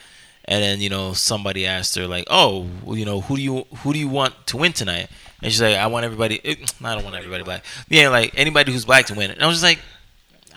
and 0.47 0.63
then 0.63 0.79
you 0.81 0.89
know 0.89 1.13
somebody 1.13 1.65
asked 1.65 1.95
her 1.95 2.07
like, 2.07 2.25
oh, 2.29 2.67
you 2.87 3.05
know, 3.05 3.21
who 3.21 3.35
do 3.35 3.41
you 3.41 3.65
who 3.77 3.93
do 3.93 3.99
you 3.99 4.07
want 4.07 4.33
to 4.47 4.57
win 4.57 4.73
tonight? 4.73 5.09
And 5.41 5.51
she's 5.51 5.61
like, 5.61 5.75
I 5.77 5.87
want 5.87 6.05
everybody. 6.05 6.41
eh, 6.43 6.55
I 6.83 6.95
don't 6.95 7.03
want 7.03 7.15
everybody 7.15 7.43
black. 7.43 7.63
Yeah, 7.89 8.09
like 8.09 8.33
anybody 8.35 8.71
who's 8.71 8.85
black 8.85 9.05
to 9.07 9.13
win. 9.13 9.31
And 9.31 9.41
I 9.43 9.47
was 9.47 9.55
just 9.57 9.63
like. 9.63 9.79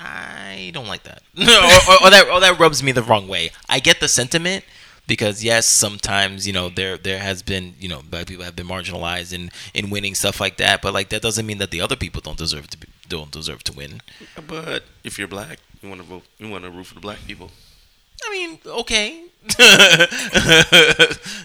I 0.03 0.71
don't 0.73 0.87
like 0.87 1.03
that. 1.03 1.23
or, 1.39 1.45
or, 1.45 2.07
or 2.07 2.11
that 2.11 2.29
or 2.33 2.41
that 2.41 2.59
rubs 2.59 2.83
me 2.83 2.91
the 2.93 3.03
wrong 3.03 3.29
way. 3.29 3.51
I 3.69 3.81
get 3.81 4.01
the 4.01 4.09
sentiment 4.09 4.65
because 5.07 5.45
yes, 5.45 5.67
sometimes 5.67 6.47
you 6.47 6.55
know 6.55 6.71
there 6.71 6.97
there 6.97 7.19
has 7.19 7.43
been 7.43 7.75
you 7.79 7.89
know 7.89 8.01
black 8.09 8.27
people 8.27 8.45
have 8.45 8.57
been 8.57 8.67
marginalized 8.67 9.35
in 9.35 9.51
in 9.75 9.91
winning 9.91 10.15
stuff 10.15 10.41
like 10.41 10.57
that, 10.57 10.81
but 10.81 10.95
like 10.95 11.11
that 11.11 11.21
doesn't 11.21 11.45
mean 11.45 11.59
that 11.59 11.71
the 11.71 11.83
other 11.83 11.97
people 11.97 12.23
don't 12.23 12.39
deserve 12.39 12.69
to 12.69 12.79
be, 12.79 12.87
don't 13.09 13.31
deserve 13.31 13.63
to 13.65 13.73
win. 13.75 14.01
But 14.47 14.85
if 15.05 15.19
you're 15.19 15.29
black, 15.29 15.59
you 15.83 15.91
want 15.91 16.01
to 16.01 16.07
vote. 16.07 16.23
You 16.39 16.49
want 16.49 16.65
to 16.65 16.71
root 16.71 16.87
for 16.87 16.95
the 16.95 17.01
black 17.01 17.19
people. 17.27 17.51
I 18.27 18.31
mean, 18.31 18.59
okay, 18.67 19.25
but 19.49 19.59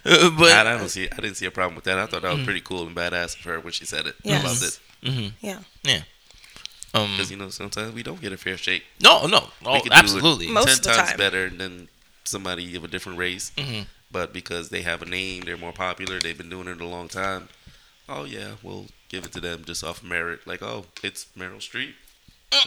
I 0.03 0.63
don't 0.77 0.89
see. 0.89 1.07
I 1.11 1.15
didn't 1.15 1.35
see 1.35 1.45
a 1.45 1.51
problem 1.51 1.75
with 1.75 1.85
that. 1.85 1.97
I 1.97 2.05
thought 2.05 2.21
that 2.23 2.35
was 2.35 2.43
pretty 2.43 2.61
cool 2.61 2.85
and 2.87 2.95
badass 2.95 3.37
of 3.39 3.43
her 3.45 3.59
when 3.59 3.73
she 3.73 3.85
said 3.85 4.05
it 4.07 4.15
Yes. 4.23 4.41
about 4.41 4.57
this. 4.57 4.79
mhm, 5.03 5.31
Yeah. 5.41 5.59
yeah, 5.83 6.01
um, 6.93 7.11
Because 7.11 7.31
you 7.31 7.37
know 7.37 7.49
sometimes 7.49 7.93
we 7.93 8.03
don't 8.03 8.21
get 8.21 8.33
a 8.33 8.37
fair 8.37 8.57
shake. 8.57 8.83
no, 9.01 9.25
no, 9.27 9.49
We 9.61 9.67
oh, 9.67 9.73
could 9.81 9.83
do 9.91 9.95
it 9.95 9.99
absolutely, 9.99 10.47
Most 10.47 10.65
ten 10.65 10.73
of 10.77 10.83
the 10.83 10.89
times 10.91 11.09
time. 11.09 11.17
better 11.17 11.49
than 11.49 11.87
somebody 12.23 12.75
of 12.75 12.83
a 12.83 12.87
different 12.87 13.17
race. 13.17 13.51
Mhm. 13.57 13.85
But 14.11 14.33
because 14.33 14.69
they 14.69 14.81
have 14.81 15.01
a 15.01 15.05
name, 15.05 15.43
they're 15.43 15.57
more 15.57 15.73
popular. 15.73 16.19
They've 16.19 16.37
been 16.37 16.49
doing 16.49 16.67
it 16.67 16.79
a 16.81 16.85
long 16.85 17.07
time. 17.09 17.49
Oh 18.07 18.23
yeah, 18.23 18.51
we'll 18.63 18.87
give 19.09 19.25
it 19.25 19.31
to 19.33 19.39
them 19.41 19.63
just 19.65 19.83
off 19.83 20.03
merit. 20.03 20.45
Like 20.45 20.61
oh, 20.61 20.85
it's 21.03 21.25
Meryl 21.37 21.57
Streep. 21.57 21.93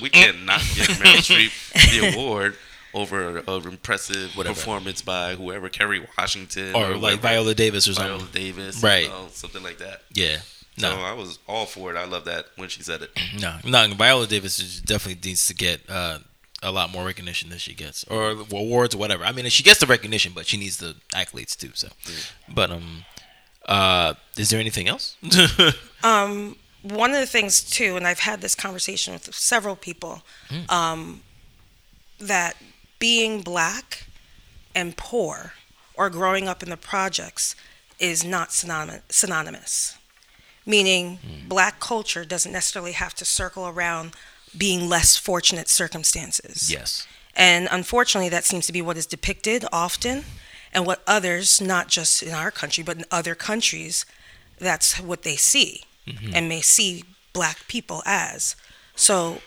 We 0.03 0.11
cannot 0.11 0.61
give 0.75 0.89
Meryl 0.99 1.23
Streep 1.23 1.53
the 1.91 2.09
award 2.15 2.57
over 2.95 3.39
an 3.39 3.67
impressive 3.67 4.37
Whatever. 4.37 4.55
performance 4.55 5.03
by 5.03 5.35
whoever, 5.35 5.69
Kerry 5.69 6.07
Washington, 6.17 6.75
or 6.75 6.91
like 6.97 6.99
whoever. 6.99 7.17
Viola 7.23 7.55
Davis 7.55 7.87
or 7.89 7.95
something. 7.95 8.17
Viola 8.19 8.33
Davis, 8.33 8.83
Right. 8.83 9.05
you 9.05 9.09
know, 9.11 9.29
something 9.33 9.63
like 9.63 9.79
that. 9.79 10.03
Yeah, 10.13 10.39
No, 10.79 10.97
no, 10.97 11.03
I 11.03 11.13
was 11.13 11.39
all 11.47 11.67
for 11.67 11.93
it. 11.95 11.97
I 11.99 12.05
love 12.05 12.25
that 12.27 12.47
when 12.57 12.69
she 12.69 12.83
said 12.83 13.03
it. 13.03 13.11
no, 13.41 13.59
no. 13.65 13.95
Viola 13.95 14.27
Davis 14.27 14.81
definitely 14.81 15.29
needs 15.31 15.47
to 15.49 15.55
get 15.55 15.81
uh, 15.89 16.19
a 16.63 16.71
lot 16.73 16.91
more 16.91 17.05
recognition 17.05 17.51
than 17.51 17.59
she 17.59 17.75
gets, 17.75 18.05
or 18.05 18.31
awards 18.31 18.95
or 18.95 18.99
whatever. 18.99 19.25
I 19.25 19.33
mean, 19.33 19.47
she 19.49 19.63
gets 19.63 19.81
the 19.81 19.87
recognition, 19.87 20.33
but 20.35 20.47
she 20.47 20.57
needs 20.57 20.79
the 20.79 20.97
accolades 21.15 21.57
too. 21.57 21.71
So, 21.75 21.89
but 22.49 22.71
um, 22.71 23.05
uh, 23.67 24.15
is 24.37 24.51
there 24.51 24.61
anything 24.61 24.89
else? 24.89 25.17
Um, 26.05 26.55
one 26.83 27.11
of 27.11 27.17
the 27.19 27.27
things 27.27 27.61
too, 27.61 27.97
and 27.97 28.07
I've 28.07 28.21
had 28.21 28.41
this 28.41 28.55
conversation 28.55 29.13
with 29.15 29.35
several 29.35 29.75
people, 29.75 30.23
um, 30.69 31.23
that 32.21 32.57
being 32.99 33.43
black 33.43 34.07
and 34.75 34.97
poor 34.97 35.53
or 35.95 36.11
growing 36.11 36.49
up 36.49 36.63
in 36.63 36.71
the 36.71 36.77
projects 36.77 37.55
is 37.99 38.25
not 38.25 38.53
synonymous. 38.53 39.99
Meaning, 40.65 41.17
hmm. 41.17 41.49
black 41.49 41.81
culture 41.81 42.25
doesn't 42.25 42.53
necessarily 42.53 42.93
have 42.93 43.15
to 43.15 43.25
circle 43.25 43.67
around 43.67 44.15
being 44.57 44.89
less 44.89 45.17
fortunate 45.17 45.69
circumstances. 45.69 46.71
yes. 46.71 47.07
And 47.35 47.69
unfortunately, 47.71 48.29
that 48.31 48.45
seems 48.45 48.67
to 48.67 48.73
be 48.73 48.83
what 48.83 48.97
is 48.97 49.07
depicted 49.07 49.65
often, 49.73 50.25
and 50.73 50.85
what 50.85 51.03
others, 51.07 51.61
not 51.61 51.89
just 51.89 52.23
in 52.23 52.35
our 52.35 52.51
country, 52.51 52.83
but 52.85 52.97
in 52.99 53.05
other 53.11 53.35
countries, 53.35 54.05
that's 54.59 55.01
what 55.01 55.23
they 55.23 55.37
see 55.37 55.83
mm-hmm. 56.07 56.33
and 56.35 56.49
may 56.49 56.61
see 56.61 57.05
black 57.33 57.67
people 57.69 58.03
as. 58.05 58.57
So, 58.95 59.41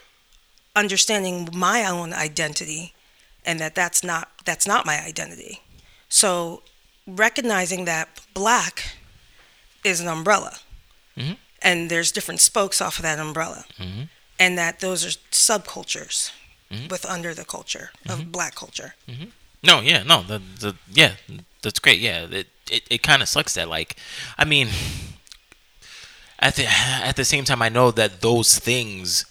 understanding 0.75 1.50
my 1.53 1.86
own 1.86 2.13
identity 2.13 2.93
and 3.45 3.60
that 3.60 3.75
that's 3.75 4.03
not 4.03 4.29
that's 4.45 4.67
not 4.67 4.86
my 4.86 5.00
identity. 5.03 5.62
So, 6.10 6.63
recognizing 7.07 7.86
that 7.86 8.07
black 8.33 8.95
is 9.83 10.00
an 10.00 10.07
umbrella, 10.07 10.60
Mhm. 11.17 11.38
and 11.62 11.89
there's 11.89 12.12
different 12.12 12.41
spokes 12.41 12.81
off 12.81 12.98
of 12.98 13.03
that 13.03 13.19
umbrella, 13.19 13.65
Mhm. 13.79 14.10
and 14.39 14.57
that 14.57 14.79
those 14.79 15.05
are 15.05 15.17
subcultures 15.31 16.31
Mm-hmm. 16.71 16.88
with 16.88 17.05
under 17.05 17.33
the 17.33 17.43
culture 17.45 17.91
of 18.07 18.31
black 18.31 18.55
culture. 18.55 18.95
No, 19.63 19.81
yeah, 19.81 20.03
no, 20.03 20.24
the, 20.24 20.39
the 20.60 20.75
yeah, 20.91 21.15
that's 21.62 21.79
great. 21.79 22.00
Yeah, 22.00 22.27
it 22.31 22.48
it, 22.69 22.83
it 22.89 23.03
kind 23.03 23.21
of 23.21 23.27
sucks 23.29 23.53
that 23.55 23.67
like, 23.67 23.95
I 24.38 24.45
mean, 24.45 24.69
at 26.39 26.55
the 26.55 26.65
at 26.67 27.15
the 27.15 27.25
same 27.25 27.43
time, 27.45 27.62
I 27.62 27.69
know 27.69 27.91
that 27.91 28.21
those 28.21 28.57
things, 28.60 29.25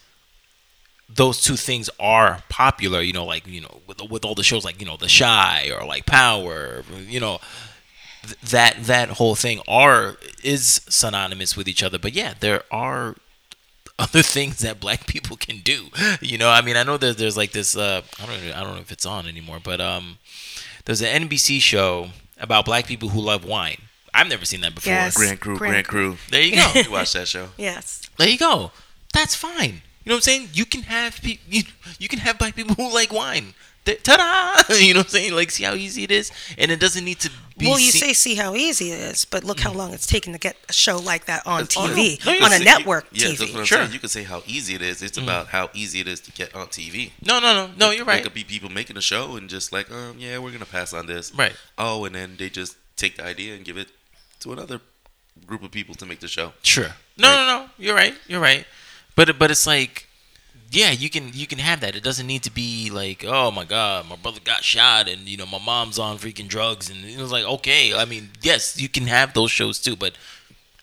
those 1.15 1.41
two 1.41 1.57
things 1.57 1.91
are 1.99 2.43
popular. 2.49 3.01
You 3.01 3.13
know, 3.13 3.25
like 3.25 3.47
you 3.47 3.61
know, 3.61 3.81
with 3.87 4.01
with 4.11 4.25
all 4.25 4.35
the 4.35 4.43
shows 4.45 4.65
like 4.65 4.81
you 4.81 4.87
know, 4.87 4.97
The 4.97 5.09
Chi 5.19 5.71
or 5.71 5.85
like 5.87 6.07
Power, 6.07 6.85
you 7.07 7.21
know. 7.21 7.39
th- 8.23 8.39
That 8.51 8.85
that 8.85 9.09
whole 9.11 9.35
thing 9.35 9.61
are 9.67 10.17
is 10.45 10.81
synonymous 10.89 11.57
with 11.57 11.69
each 11.69 11.83
other, 11.83 11.99
but 11.99 12.13
yeah, 12.13 12.35
there 12.41 12.63
are 12.71 13.17
other 13.99 14.23
things 14.23 14.59
that 14.59 14.81
black 14.81 15.07
people 15.07 15.37
can 15.37 15.59
do. 15.59 15.87
You 16.21 16.39
know, 16.39 16.51
I 16.51 16.61
mean, 16.63 16.77
I 16.77 16.83
know 16.85 16.97
that 16.99 17.19
there's 17.19 17.37
like 17.37 17.53
this. 17.53 17.77
Uh, 17.77 18.03
I 18.23 18.27
don't, 18.27 18.41
know, 18.47 18.53
I 18.55 18.61
don't 18.63 18.75
know 18.75 18.81
if 18.81 18.93
it's 18.93 19.07
on 19.07 19.27
anymore, 19.27 19.59
but 19.63 19.81
um, 19.81 20.19
there's 20.85 21.03
an 21.03 21.29
NBC 21.29 21.61
show 21.61 22.09
about 22.39 22.65
black 22.65 22.87
people 22.87 23.11
who 23.11 23.21
love 23.21 23.45
wine. 23.45 23.77
I've 24.13 24.29
never 24.29 24.45
seen 24.45 24.61
that 24.63 24.75
before. 24.75 24.93
Yes. 24.93 25.17
Grand 25.17 25.39
Crew, 25.41 25.57
Grand 25.57 25.73
Grand 25.73 25.87
Crew. 25.87 26.17
There 26.31 26.43
you 26.43 26.57
go. 26.57 26.73
You 26.81 26.91
watch 26.91 27.13
that 27.13 27.29
show? 27.29 27.49
Yes. 27.57 28.03
there 28.17 28.29
you 28.29 28.39
go. 28.39 28.73
That's 29.13 29.35
fine. 29.35 29.83
You 30.05 30.11
know 30.11 30.15
what 30.15 30.19
I'm 30.19 30.23
saying? 30.23 30.49
You 30.55 30.65
can 30.65 30.83
have 30.83 31.21
pe- 31.21 31.39
you, 31.49 31.63
you 31.99 32.09
can 32.09 32.19
have 32.21 32.39
black 32.39 32.55
people 32.57 32.75
who 32.79 32.93
like 32.93 33.13
wine. 33.13 33.55
ta-da! 33.85 34.63
You 34.77 34.95
know 34.95 35.01
what 35.01 35.07
I'm 35.07 35.11
saying? 35.11 35.35
Like, 35.35 35.51
see 35.51 35.65
how 35.65 35.75
easy 35.75 36.05
it 36.05 36.11
is, 36.11 36.31
and 36.57 36.71
it 36.71 36.79
doesn't 36.81 37.05
need 37.05 37.19
to 37.21 37.31
be. 37.59 37.67
well, 37.67 37.79
you 37.79 37.91
seen- 37.91 38.01
say 38.09 38.13
see 38.13 38.35
how 38.37 38.55
easy 38.55 38.93
it 38.93 39.01
is, 39.01 39.25
but 39.25 39.43
look 39.45 39.61
how 39.61 39.73
long 39.73 39.93
it's 39.93 40.07
taken 40.07 40.33
to 40.33 40.39
get 40.39 40.57
a 40.69 40.73
show 40.73 40.97
like 40.97 41.25
that 41.27 41.47
on 41.47 41.63
That's- 41.63 41.77
oh, 41.77 41.87
no. 41.87 41.95
TV, 41.95 42.25
No, 42.25 42.47
on 42.47 42.53
a 42.53 42.57
see- 42.59 42.65
network 42.65 43.07
Yeah, 43.13 43.29
TV. 43.29 43.39
that's 43.39 43.53
what 43.53 43.61
I'm 43.61 43.65
Sure. 43.67 43.79
saying. 43.79 43.93
You 43.93 43.99
can 43.99 44.09
say 44.09 44.23
how 44.23 44.43
easy 44.47 44.75
it 44.75 44.83
is. 44.83 45.03
It's 45.03 45.19
about 45.19 45.49
how 45.49 45.71
easy 45.75 46.01
it 46.01 46.09
is 46.09 46.21
to 46.21 46.31
get 46.33 46.55
on 46.55 46.69
TV. 46.69 47.13
no, 47.25 47.41
no, 47.41 47.53
no, 47.55 47.71
no. 47.77 47.91
You're 47.91 48.05
There 48.05 48.15
right. 48.15 48.23
could 48.23 48.35
be 48.35 48.45
people 48.45 48.71
making 48.71 48.97
a 48.97 49.03
show 49.03 49.37
and 49.37 49.49
just 49.51 49.73
like, 49.73 49.91
um, 49.91 50.17
yeah, 50.19 50.39
we're 50.39 50.53
gonna 50.53 50.67
pass 50.67 50.93
on 50.95 51.07
this. 51.07 51.33
Right. 51.35 51.55
Oh, 51.77 52.05
and 52.05 52.15
then 52.15 52.37
they 52.39 52.49
just 52.49 52.77
take 52.97 53.17
the 53.17 53.25
idea 53.25 53.55
and 53.55 53.65
give 53.65 53.77
it 53.77 53.89
to 54.41 54.53
another 54.53 54.81
group 55.47 55.63
of 55.63 55.71
people 55.71 55.95
to 55.97 56.07
make 56.07 56.21
the 56.21 56.29
show. 56.29 56.53
Sure. 56.63 56.95
No, 57.17 57.29
Right. 57.29 57.47
no, 57.47 57.59
no. 57.65 57.71
You're 57.79 57.95
right. 57.97 58.15
You're 58.29 58.41
right. 58.41 58.67
But 59.21 59.39
but 59.39 59.51
it's 59.51 59.67
like, 59.67 60.07
yeah, 60.71 60.93
you 60.93 61.11
can 61.11 61.33
you 61.35 61.47
can 61.47 61.59
have 61.59 61.81
that. 61.81 61.95
It 61.95 62.03
doesn't 62.03 62.27
need 62.27 62.43
to 62.45 62.51
be 62.51 62.89
like, 62.91 63.23
oh 63.23 63.51
my 63.51 63.67
god, 63.67 64.09
my 64.09 64.17
brother 64.17 64.41
got 64.43 64.65
shot, 64.65 65.09
and 65.09 65.29
you 65.29 65.37
know 65.37 65.45
my 65.45 65.59
mom's 65.59 65.99
on 65.99 66.17
freaking 66.17 66.49
drugs, 66.49 66.89
and 66.89 67.05
it 67.05 67.19
was 67.19 67.31
like, 67.31 67.45
okay. 67.45 67.93
I 67.93 68.07
mean, 68.07 68.31
yes, 68.41 68.81
you 68.81 68.89
can 68.89 69.07
have 69.09 69.35
those 69.35 69.51
shows 69.51 69.79
too, 69.79 69.95
but 69.95 70.15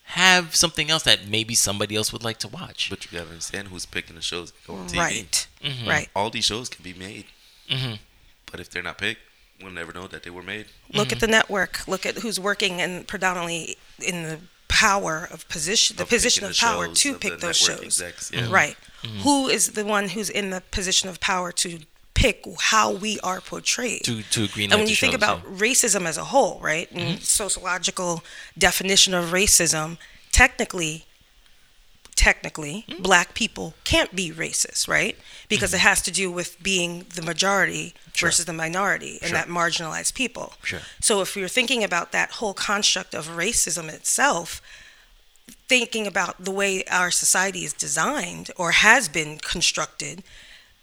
have 0.03 0.55
something 0.55 0.91
else 0.91 1.01
that 1.01 1.27
maybe 1.27 1.55
somebody 1.55 1.95
else 1.95 2.13
would 2.13 2.23
like 2.23 2.37
to 2.37 2.47
watch. 2.47 2.91
But 2.91 3.05
you 3.05 3.17
gotta 3.17 3.31
understand 3.31 3.69
who's 3.69 3.87
picking 3.87 4.15
the 4.15 4.21
shows 4.21 4.53
on 4.69 4.85
TV. 4.85 4.97
Right, 4.99 5.47
Mhm. 5.63 5.87
right. 5.87 6.09
All 6.15 6.29
these 6.29 6.45
shows 6.45 6.69
can 6.69 6.83
be 6.83 6.93
made, 6.93 7.25
hmm 7.67 7.93
but 8.51 8.59
if 8.59 8.69
they're 8.69 8.83
not 8.83 8.99
picked, 8.99 9.21
we'll 9.63 9.71
never 9.71 9.91
know 9.91 10.05
that 10.05 10.21
they 10.21 10.29
were 10.29 10.43
made. 10.43 10.67
Look 10.93 11.07
Mm-hmm. 11.07 11.13
at 11.15 11.19
the 11.21 11.27
network. 11.27 11.87
Look 11.87 12.05
at 12.05 12.17
who's 12.19 12.39
working 12.39 12.81
and 12.81 13.07
predominantly 13.07 13.77
in 13.99 14.21
the 14.21 14.39
power 14.85 15.27
of 15.33 15.47
position, 15.49 15.95
the 15.97 16.03
Of 16.03 16.09
position 16.09 16.43
of 16.45 16.51
the 16.51 16.59
power 16.67 16.85
shows, 16.87 16.99
to 17.01 17.09
of 17.15 17.19
pick 17.19 17.39
those 17.39 17.57
shows. 17.57 17.81
execs, 17.83 18.31
yeah. 18.31 18.47
Right. 18.61 18.77
Mm-hmm. 19.03 19.19
Who 19.25 19.47
is 19.47 19.71
the 19.71 19.85
one 19.85 20.09
who's 20.09 20.29
in 20.29 20.49
the 20.51 20.61
position 20.77 21.09
of 21.09 21.19
power 21.19 21.51
to 21.63 21.69
pick 22.13 22.37
how 22.71 22.91
we 22.91 23.19
are 23.29 23.41
portrayed? 23.41 24.03
To 24.05 24.21
to 24.35 24.47
green. 24.53 24.71
and 24.71 24.79
when 24.81 24.89
you 24.89 24.95
think 24.95 25.15
about 25.15 25.39
racism 25.45 26.05
as 26.05 26.17
a 26.17 26.25
whole, 26.33 26.59
right, 26.61 26.87
and 26.91 27.21
sociological 27.21 28.23
definition 28.57 29.13
of 29.13 29.31
racism, 29.31 29.97
technically, 30.31 31.05
technically, 32.17 32.83
mm-hmm. 32.89 33.01
black 33.01 33.33
people 33.33 33.75
can't 33.85 34.13
be 34.13 34.31
racist, 34.31 34.89
right? 34.89 35.15
Because 35.47 35.69
mm-hmm. 35.69 35.77
it 35.77 35.89
has 35.89 36.01
to 36.01 36.11
do 36.11 36.29
with 36.29 36.61
being 36.61 37.05
the 37.15 37.21
majority 37.21 37.93
Sure. 38.13 38.29
versus 38.29 38.45
the 38.45 38.53
minority 38.53 39.19
and 39.21 39.29
Sure. 39.29 39.37
that 39.37 39.47
marginalized 39.47 40.15
people. 40.15 40.53
Sure. 40.63 40.79
So 40.99 41.21
if 41.21 41.37
you're 41.37 41.47
thinking 41.47 41.83
about 41.83 42.11
that 42.11 42.31
whole 42.31 42.55
construct 42.55 43.13
of 43.13 43.27
racism 43.27 43.87
itself, 43.89 44.59
thinking 45.69 46.07
about 46.07 46.43
the 46.43 46.51
way 46.51 46.83
our 46.85 47.11
society 47.11 47.63
is 47.63 47.73
designed 47.73 48.49
or 48.57 48.71
has 48.71 49.07
been 49.07 49.37
constructed 49.37 50.23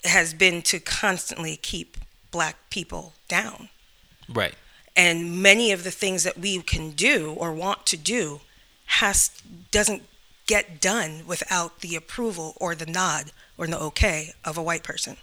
has 0.05 0.33
been 0.35 0.63
to 0.63 0.79
constantly 0.79 1.57
keep 1.57 1.97
black 2.31 2.57
people 2.71 3.15
down 3.27 3.69
right. 4.29 4.55
and 4.95 5.43
many 5.43 5.73
of 5.73 5.83
the 5.83 5.91
things 5.91 6.25
that 6.25 6.39
we 6.39 6.61
can 6.61 6.91
do 6.91 7.33
or 7.39 7.53
want 7.53 7.87
to 7.87 7.97
do 7.97 8.41
has 8.87 9.31
doesn't 9.71 10.03
get 10.47 10.81
done 10.81 11.23
without 11.27 11.81
the 11.81 11.97
approval 11.97 12.55
or 12.61 12.75
the 12.75 12.87
nod 12.87 13.33
or 13.57 13.67
the 13.67 13.79
okay 13.79 14.33
of 14.45 14.59
a 14.59 14.63
white 14.63 14.83
person. 14.83 15.17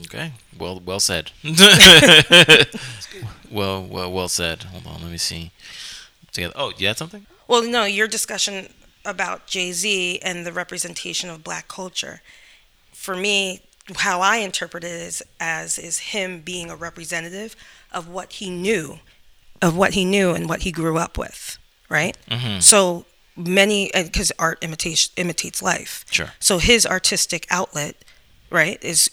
Okay. 0.00 0.32
Well, 0.56 0.80
well 0.84 1.00
said. 1.00 1.32
well, 3.50 3.82
well, 3.84 4.12
well 4.12 4.28
said. 4.28 4.62
Hold 4.64 4.86
on. 4.86 5.02
Let 5.02 5.10
me 5.10 5.18
see. 5.18 5.50
Together. 6.32 6.54
Oh, 6.56 6.72
you 6.76 6.86
had 6.86 6.96
something? 6.98 7.26
Well, 7.48 7.62
no, 7.62 7.84
your 7.84 8.08
discussion 8.08 8.68
about 9.04 9.46
Jay 9.46 9.72
Z 9.72 10.20
and 10.22 10.46
the 10.46 10.52
representation 10.52 11.28
of 11.28 11.44
black 11.44 11.68
culture, 11.68 12.22
for 12.92 13.16
me, 13.16 13.60
how 13.96 14.20
I 14.20 14.36
interpret 14.36 14.84
it 14.84 14.90
is 14.90 15.22
as 15.38 15.78
is 15.78 15.98
him 15.98 16.40
being 16.40 16.70
a 16.70 16.76
representative 16.76 17.54
of 17.92 18.08
what 18.08 18.34
he 18.34 18.48
knew, 18.48 19.00
of 19.60 19.76
what 19.76 19.92
he 19.94 20.04
knew 20.04 20.30
and 20.30 20.48
what 20.48 20.62
he 20.62 20.72
grew 20.72 20.96
up 20.96 21.18
with, 21.18 21.58
right? 21.88 22.16
Mm-hmm. 22.30 22.60
So 22.60 23.04
many, 23.36 23.90
because 23.94 24.32
art 24.38 24.62
imitation 24.62 25.12
imitates 25.16 25.62
life. 25.62 26.04
Sure. 26.10 26.32
So 26.38 26.58
his 26.58 26.86
artistic 26.86 27.46
outlet, 27.50 27.96
right, 28.50 28.82
is 28.82 29.10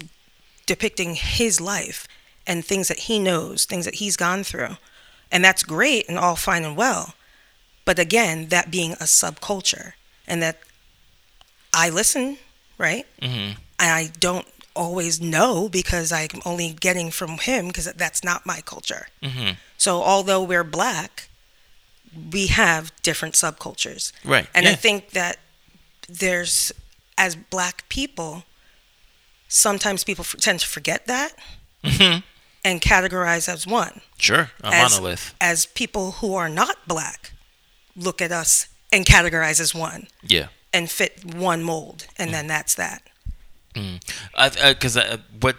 depicting 0.66 1.16
his 1.16 1.60
life 1.60 2.07
and 2.46 2.64
things 2.66 2.88
that 2.88 3.00
he 3.00 3.20
knows, 3.20 3.66
things 3.66 3.86
that 3.86 3.96
he's 3.96 4.18
gone 4.18 4.44
through. 4.44 4.77
And 5.31 5.44
that's 5.44 5.64
great 5.64 6.07
and 6.10 6.18
all 6.18 6.36
fine 6.36 6.64
and 6.64 6.75
well. 6.75 7.14
But 7.86 8.00
again, 8.00 8.48
that 8.48 8.70
being 8.70 8.94
a 8.94 9.05
subculture 9.05 9.94
and 10.27 10.42
that 10.42 10.60
I 11.74 11.90
listen, 11.90 12.38
right? 12.77 13.05
Mm-hmm. 13.22 13.60
I 13.79 14.12
don't 14.20 14.46
always 14.75 15.20
know 15.20 15.68
because 15.68 16.12
I'm 16.12 16.27
only 16.46 16.74
getting 16.74 17.12
from 17.12 17.38
him 17.40 17.68
because 17.68 17.92
that's 17.94 18.24
not 18.24 18.46
my 18.46 18.62
culture. 18.62 19.07
Mm-hmm. 19.24 19.53
So 19.77 20.01
although 20.03 20.44
we're 20.44 20.64
black, 20.64 21.27
we 22.32 22.48
have 22.48 22.92
different 23.04 23.36
subcultures. 23.36 24.12
Right. 24.26 24.48
And 24.54 24.66
yeah. 24.66 24.72
I 24.72 24.76
think 24.76 25.12
that 25.12 25.38
there's, 26.10 26.72
as 27.18 27.36
black 27.36 27.88
people, 27.90 28.44
sometimes 29.48 30.04
people 30.04 30.24
f- 30.24 30.36
tend 30.40 30.60
to 30.62 30.68
forget 30.68 31.08
that 31.08 31.34
Mhm. 31.84 32.24
and 32.64 32.82
categorize 32.82 33.48
as 33.48 33.66
one. 33.66 34.02
Sure. 34.18 34.52
A 34.64 34.68
as, 34.74 34.92
monolith. 34.92 35.34
As 35.40 35.66
people 35.66 36.12
who 36.14 36.36
are 36.36 36.50
not 36.50 36.88
black 36.88 37.32
look 37.96 38.22
at 38.22 38.32
us 38.32 38.68
and 38.92 39.06
categorize 39.06 39.60
as 39.60 39.74
one 39.74 40.08
Yeah. 40.24 40.48
and 40.74 40.90
fit 40.92 41.24
one 41.26 41.64
mold, 41.64 42.08
and 42.18 42.34
then 42.34 42.48
that's 42.48 42.76
that. 42.76 43.04
Because 43.74 44.98
uh, 44.98 45.18
what 45.40 45.56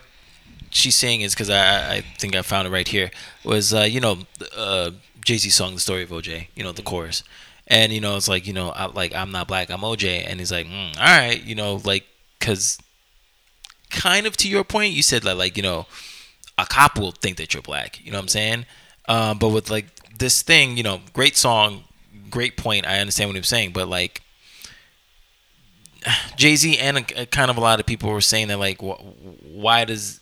she's 0.70 0.96
saying 0.96 1.22
is 1.22 1.34
because 1.34 1.48
I, 1.50 1.94
I 1.96 2.00
think 2.18 2.34
I 2.36 2.42
found 2.42 2.66
it 2.68 2.70
right 2.70 2.86
here 2.88 3.10
was 3.44 3.72
uh, 3.74 3.82
you 3.82 4.00
know 4.00 4.18
uh, 4.56 4.90
Jay 5.24 5.36
Z 5.36 5.50
song 5.50 5.74
"The 5.74 5.80
Story 5.80 6.02
of 6.02 6.10
OJ," 6.10 6.48
you 6.54 6.64
know 6.64 6.72
the 6.72 6.82
chorus, 6.82 7.22
and 7.66 7.92
you 7.92 8.00
know 8.00 8.16
it's 8.16 8.28
like 8.28 8.46
you 8.46 8.52
know 8.52 8.70
I, 8.70 8.86
like 8.86 9.14
I'm 9.14 9.30
not 9.30 9.48
black, 9.48 9.70
I'm 9.70 9.80
OJ, 9.80 10.24
and 10.26 10.38
he's 10.40 10.52
like, 10.52 10.66
mm, 10.66 10.96
all 10.98 11.04
right, 11.04 11.42
you 11.42 11.54
know 11.54 11.80
like 11.84 12.06
because 12.38 12.78
kind 13.90 14.26
of 14.26 14.36
to 14.38 14.48
your 14.48 14.64
point, 14.64 14.94
you 14.94 15.02
said 15.02 15.22
that 15.22 15.36
like 15.36 15.56
you 15.56 15.62
know 15.62 15.86
a 16.58 16.66
cop 16.66 16.98
will 16.98 17.12
think 17.12 17.36
that 17.38 17.54
you're 17.54 17.62
black, 17.62 18.04
you 18.04 18.12
know 18.12 18.18
what 18.18 18.22
I'm 18.22 18.28
saying, 18.28 18.66
um, 19.08 19.38
but 19.38 19.48
with 19.50 19.70
like 19.70 19.86
this 20.18 20.42
thing, 20.42 20.76
you 20.76 20.82
know, 20.82 21.00
great 21.12 21.36
song, 21.36 21.84
great 22.30 22.56
point, 22.56 22.86
I 22.86 22.98
understand 22.98 23.28
what 23.28 23.34
he 23.34 23.40
was 23.40 23.48
saying, 23.48 23.72
but 23.72 23.88
like 23.88 24.22
Jay 26.36 26.56
Z 26.56 26.78
and 26.78 26.98
a, 26.98 27.26
kind 27.26 27.50
of 27.50 27.56
a 27.56 27.60
lot 27.60 27.80
of 27.80 27.86
people 27.86 28.10
were 28.10 28.20
saying 28.20 28.48
that 28.48 28.58
like, 28.58 28.80
wh- 28.80 29.00
why 29.44 29.84
does, 29.84 30.20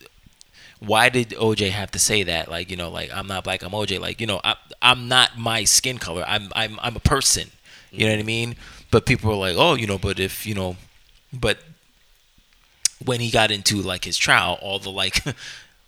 why 0.80 1.10
did 1.10 1.30
OJ 1.30 1.70
have 1.70 1.90
to 1.92 1.98
say 1.98 2.22
that? 2.24 2.50
Like, 2.50 2.70
you 2.70 2.76
know, 2.76 2.90
like 2.90 3.10
I'm 3.14 3.26
not 3.26 3.44
black, 3.44 3.62
I'm 3.62 3.70
OJ. 3.70 4.00
Like, 4.00 4.20
you 4.20 4.26
know, 4.26 4.40
I, 4.42 4.56
I'm 4.82 5.08
not 5.08 5.38
my 5.38 5.64
skin 5.64 5.98
color. 5.98 6.24
I'm 6.26 6.48
I'm 6.56 6.78
I'm 6.82 6.96
a 6.96 7.00
person. 7.00 7.50
You 7.92 8.06
know 8.06 8.12
what 8.12 8.20
I 8.20 8.24
mean? 8.24 8.56
But 8.90 9.06
people 9.06 9.30
were 9.30 9.36
like, 9.36 9.56
oh, 9.56 9.74
you 9.74 9.86
know, 9.86 9.98
but 9.98 10.18
if 10.18 10.46
you 10.46 10.54
know, 10.54 10.76
but 11.32 11.58
when 13.04 13.20
he 13.20 13.30
got 13.30 13.50
into 13.50 13.76
like 13.76 14.04
his 14.04 14.16
trial, 14.16 14.58
all 14.60 14.78
the 14.78 14.90
like. 14.90 15.22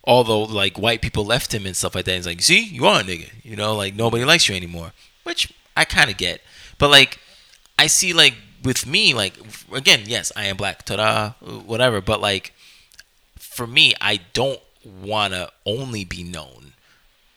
All 0.05 0.25
the 0.25 0.37
like 0.37 0.81
white 0.81 1.01
people 1.01 1.25
left 1.25 1.55
him 1.55 1.65
and 1.65 1.77
stuff 1.77 1.95
like 1.95 2.07
that. 2.07 2.17
He's 2.17 2.27
like, 2.27 2.43
see, 2.43 2.65
you 2.65 2.87
are 2.87 3.03
a 3.03 3.05
nigga. 3.05 3.31
You 3.45 3.55
know, 3.55 3.77
like 3.77 3.95
nobody 3.95 4.25
likes 4.25 4.49
you 4.49 4.57
anymore. 4.57 4.91
Which 5.23 5.55
I 5.77 5.85
kind 5.85 6.11
of 6.11 6.17
get. 6.17 6.41
But 6.77 6.91
like, 6.91 7.21
I 7.79 7.87
see 7.87 8.13
like 8.13 8.35
with 8.65 8.85
me, 8.85 9.15
like 9.15 9.35
again, 9.73 10.01
yes, 10.07 10.33
I 10.35 10.47
am 10.47 10.57
black, 10.57 10.85
ta-da, 10.85 11.35
whatever. 11.41 12.01
But 12.01 12.21
like, 12.21 12.53
for 13.39 13.65
me, 13.65 13.95
I 14.01 14.19
don't 14.33 14.59
want 14.85 15.33
to 15.35 15.51
only 15.66 16.05
be 16.05 16.23
known 16.23 16.73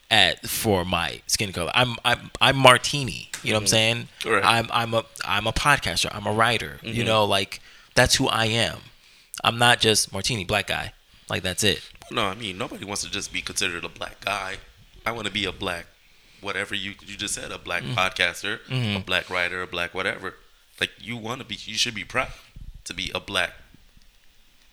at 0.09 0.47
for 0.47 0.85
my 0.85 1.21
skin 1.27 1.51
color. 1.51 1.71
I'm 1.73 1.95
I'm 2.05 2.31
I'm 2.39 2.57
Martini. 2.57 3.29
You 3.43 3.51
know 3.51 3.57
what 3.57 3.61
I'm 3.61 3.65
mm-hmm. 3.65 3.67
saying? 3.67 4.07
Right. 4.25 4.43
I'm 4.43 4.67
I'm 4.71 4.93
a 4.93 5.05
I'm 5.25 5.47
a 5.47 5.53
podcaster. 5.53 6.09
I'm 6.11 6.25
a 6.25 6.31
writer. 6.31 6.79
You 6.81 6.93
mm-hmm. 6.93 7.07
know, 7.07 7.25
like 7.25 7.61
that's 7.95 8.15
who 8.15 8.27
I 8.27 8.45
am. 8.45 8.79
I'm 9.43 9.57
not 9.57 9.79
just 9.79 10.13
Martini, 10.13 10.45
black 10.45 10.67
guy. 10.67 10.93
Like 11.29 11.43
that's 11.43 11.63
it. 11.63 11.81
No, 12.11 12.25
I 12.25 12.35
mean 12.35 12.57
nobody 12.57 12.85
wants 12.85 13.03
to 13.03 13.11
just 13.11 13.33
be 13.33 13.41
considered 13.41 13.83
a 13.83 13.89
black 13.89 14.23
guy. 14.23 14.57
I 15.05 15.11
want 15.11 15.27
to 15.27 15.33
be 15.33 15.45
a 15.45 15.51
black, 15.51 15.85
whatever 16.41 16.73
you 16.75 16.93
you 17.05 17.15
just 17.17 17.35
said, 17.35 17.51
a 17.51 17.57
black 17.57 17.83
mm-hmm. 17.83 17.93
podcaster, 17.93 18.59
a 18.69 18.99
black 18.99 19.29
writer, 19.29 19.61
a 19.61 19.67
black 19.67 19.93
whatever. 19.93 20.35
Like 20.79 20.91
you 20.99 21.17
want 21.17 21.39
to 21.39 21.45
be, 21.45 21.55
you 21.55 21.77
should 21.77 21.95
be 21.95 22.03
proud 22.03 22.31
to 22.85 22.93
be 22.93 23.11
a 23.15 23.19
black. 23.19 23.53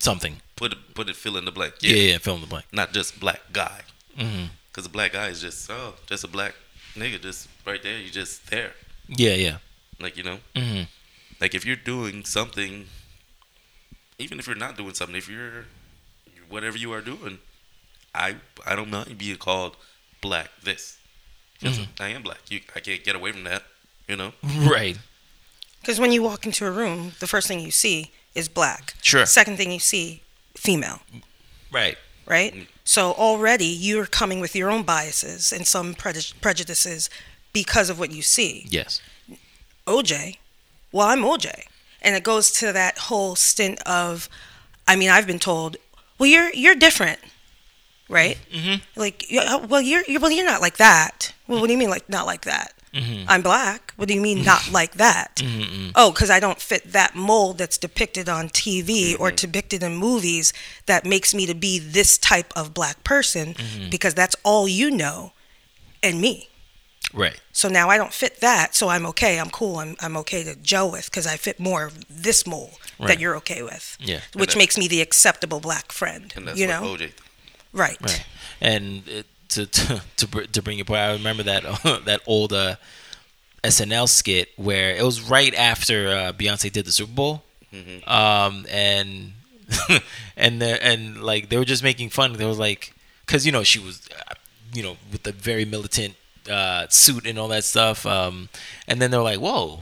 Something. 0.02 0.36
Put 0.56 0.72
it, 0.72 0.78
put 0.94 1.08
it, 1.08 1.14
fill 1.14 1.36
in 1.36 1.44
the 1.44 1.52
blank. 1.52 1.74
Yeah, 1.80 1.94
yeah. 1.94 2.18
Fill 2.18 2.34
in 2.34 2.40
the 2.40 2.46
blank. 2.48 2.66
Not 2.72 2.92
just 2.92 3.20
black 3.20 3.40
guy, 3.52 3.82
because 4.16 4.84
a 4.84 4.88
black 4.88 5.12
guy 5.12 5.28
is 5.28 5.40
just 5.40 5.70
oh, 5.70 5.94
just 6.06 6.24
a 6.24 6.28
black 6.28 6.54
nigga, 6.96 7.20
just 7.20 7.48
right 7.64 7.80
there. 7.82 7.98
You 7.98 8.10
just 8.10 8.50
there, 8.50 8.72
Yeah, 9.06 9.34
yeah. 9.34 9.56
like 10.00 10.16
you 10.16 10.24
know, 10.24 10.38
hmm 10.56 10.82
like 11.40 11.54
if 11.54 11.64
you're 11.64 11.76
doing 11.92 12.24
something, 12.24 12.86
even 14.18 14.38
if 14.40 14.46
you're 14.46 14.56
not 14.56 14.76
doing 14.76 14.94
something, 14.94 15.16
if 15.16 15.28
you're 15.28 15.66
whatever 16.48 16.76
you 16.76 16.92
are 16.92 17.00
doing, 17.00 17.38
I 18.14 18.36
I 18.66 18.74
don't 18.74 18.90
mind 18.90 19.18
being 19.18 19.36
called 19.36 19.76
black 20.20 20.50
this. 20.64 20.98
'Cause 21.60 21.78
I 22.00 22.08
am 22.08 22.22
black. 22.22 22.40
You, 22.50 22.58
I 22.74 22.80
can't 22.80 23.04
get 23.04 23.14
away 23.14 23.30
from 23.30 23.44
that. 23.44 23.62
You 24.08 24.16
know. 24.16 24.32
Right. 24.68 24.98
Because 25.80 26.00
when 26.00 26.10
you 26.12 26.22
walk 26.22 26.44
into 26.44 26.66
a 26.66 26.70
room, 26.72 27.12
the 27.20 27.26
first 27.28 27.46
thing 27.46 27.60
you 27.60 27.70
see 27.70 28.10
is 28.34 28.48
black. 28.48 28.94
Sure. 29.02 29.26
Second 29.26 29.56
thing 29.56 29.70
you 29.70 29.78
see, 29.78 30.22
female. 30.54 31.00
Right. 31.70 31.96
right? 32.26 32.66
So 32.84 33.12
already 33.12 33.66
you're 33.66 34.06
coming 34.06 34.40
with 34.40 34.54
your 34.54 34.70
own 34.70 34.82
biases 34.82 35.52
and 35.52 35.66
some 35.66 35.94
preju- 35.94 36.40
prejudices 36.40 37.08
because 37.52 37.90
of 37.90 37.98
what 37.98 38.10
you 38.10 38.22
see. 38.22 38.66
Yes. 38.68 39.00
OJ, 39.86 40.38
well, 40.92 41.08
I'm 41.08 41.22
OJ. 41.22 41.64
And 42.00 42.14
it 42.16 42.24
goes 42.24 42.50
to 42.52 42.72
that 42.72 42.98
whole 42.98 43.36
stint 43.36 43.80
of, 43.86 44.28
I 44.88 44.96
mean, 44.96 45.08
I've 45.08 45.26
been 45.26 45.38
told, 45.38 45.76
well, 46.18 46.28
you're 46.28 46.52
you're 46.52 46.74
different, 46.74 47.20
right? 48.08 48.38
Mm-hmm. 48.52 49.00
Like, 49.00 49.24
well, 49.68 49.80
you're, 49.80 50.02
you're 50.08 50.20
well, 50.20 50.30
you're 50.30 50.44
not 50.46 50.60
like 50.60 50.76
that. 50.78 51.32
Well, 51.46 51.60
what 51.60 51.66
do 51.68 51.72
you 51.72 51.78
mean, 51.78 51.90
like 51.90 52.08
not 52.08 52.26
like 52.26 52.42
that? 52.42 52.72
I'm 53.28 53.40
black. 53.42 53.91
What 54.02 54.08
do 54.08 54.14
you 54.14 54.20
mean, 54.20 54.42
not 54.42 54.68
like 54.72 54.94
that? 54.94 55.36
Mm-hmm. 55.36 55.90
Oh, 55.94 56.10
because 56.10 56.28
I 56.28 56.40
don't 56.40 56.60
fit 56.60 56.90
that 56.90 57.14
mold 57.14 57.58
that's 57.58 57.78
depicted 57.78 58.28
on 58.28 58.48
TV 58.48 59.12
or 59.12 59.28
mm-hmm. 59.28 59.36
depicted 59.36 59.84
in 59.84 59.94
movies 59.94 60.52
that 60.86 61.04
makes 61.04 61.32
me 61.32 61.46
to 61.46 61.54
be 61.54 61.78
this 61.78 62.18
type 62.18 62.52
of 62.56 62.74
black 62.74 63.04
person 63.04 63.54
mm-hmm. 63.54 63.90
because 63.90 64.14
that's 64.14 64.34
all 64.42 64.66
you 64.66 64.90
know 64.90 65.34
and 66.02 66.20
me. 66.20 66.48
Right. 67.14 67.40
So 67.52 67.68
now 67.68 67.90
I 67.90 67.96
don't 67.96 68.12
fit 68.12 68.40
that, 68.40 68.74
so 68.74 68.88
I'm 68.88 69.06
okay. 69.06 69.38
I'm 69.38 69.50
cool. 69.50 69.76
I'm, 69.76 69.94
I'm 70.00 70.16
okay 70.16 70.42
to 70.42 70.56
gel 70.56 70.90
with 70.90 71.04
because 71.04 71.28
I 71.28 71.36
fit 71.36 71.60
more 71.60 71.84
of 71.84 72.04
this 72.08 72.44
mold 72.44 72.78
Right. 72.98 73.06
that 73.06 73.20
you're 73.20 73.36
okay 73.36 73.62
with. 73.62 73.96
Yeah. 74.00 74.20
Which 74.34 74.56
makes 74.56 74.76
me 74.76 74.88
the 74.88 75.00
acceptable 75.00 75.60
black 75.60 75.92
friend. 75.92 76.32
And 76.34 76.48
that's 76.48 76.58
you 76.58 76.66
know? 76.66 76.82
OJ. 76.82 77.12
Right. 77.72 77.96
Right. 78.00 78.26
And 78.60 79.06
it, 79.06 79.26
to 79.50 79.66
to 79.66 80.02
to, 80.16 80.26
to 80.46 80.62
bring 80.62 80.78
it, 80.78 80.86
point, 80.86 81.00
I 81.00 81.12
remember 81.12 81.44
that 81.44 81.62
that 82.04 82.20
old 82.26 82.52
uh, 82.52 82.76
SNL 83.64 84.08
skit 84.08 84.48
where 84.56 84.90
it 84.94 85.02
was 85.04 85.20
right 85.20 85.54
after 85.54 86.08
uh, 86.08 86.32
Beyonce 86.32 86.70
did 86.72 86.84
the 86.84 86.92
Super 86.92 87.12
Bowl, 87.12 87.42
um, 88.06 88.66
and 88.70 89.32
and 90.36 90.60
the, 90.60 90.84
and 90.84 91.22
like 91.22 91.48
they 91.48 91.56
were 91.56 91.64
just 91.64 91.82
making 91.82 92.10
fun. 92.10 92.32
Of 92.32 92.38
they 92.38 92.44
was 92.44 92.58
like, 92.58 92.92
because 93.26 93.46
you 93.46 93.52
know 93.52 93.62
she 93.62 93.78
was, 93.78 94.08
uh, 94.28 94.34
you 94.74 94.82
know, 94.82 94.96
with 95.10 95.22
the 95.22 95.32
very 95.32 95.64
militant 95.64 96.14
uh, 96.50 96.86
suit 96.88 97.26
and 97.26 97.38
all 97.38 97.48
that 97.48 97.64
stuff, 97.64 98.04
um, 98.04 98.48
and 98.88 99.00
then 99.00 99.10
they're 99.10 99.22
like, 99.22 99.38
whoa. 99.38 99.80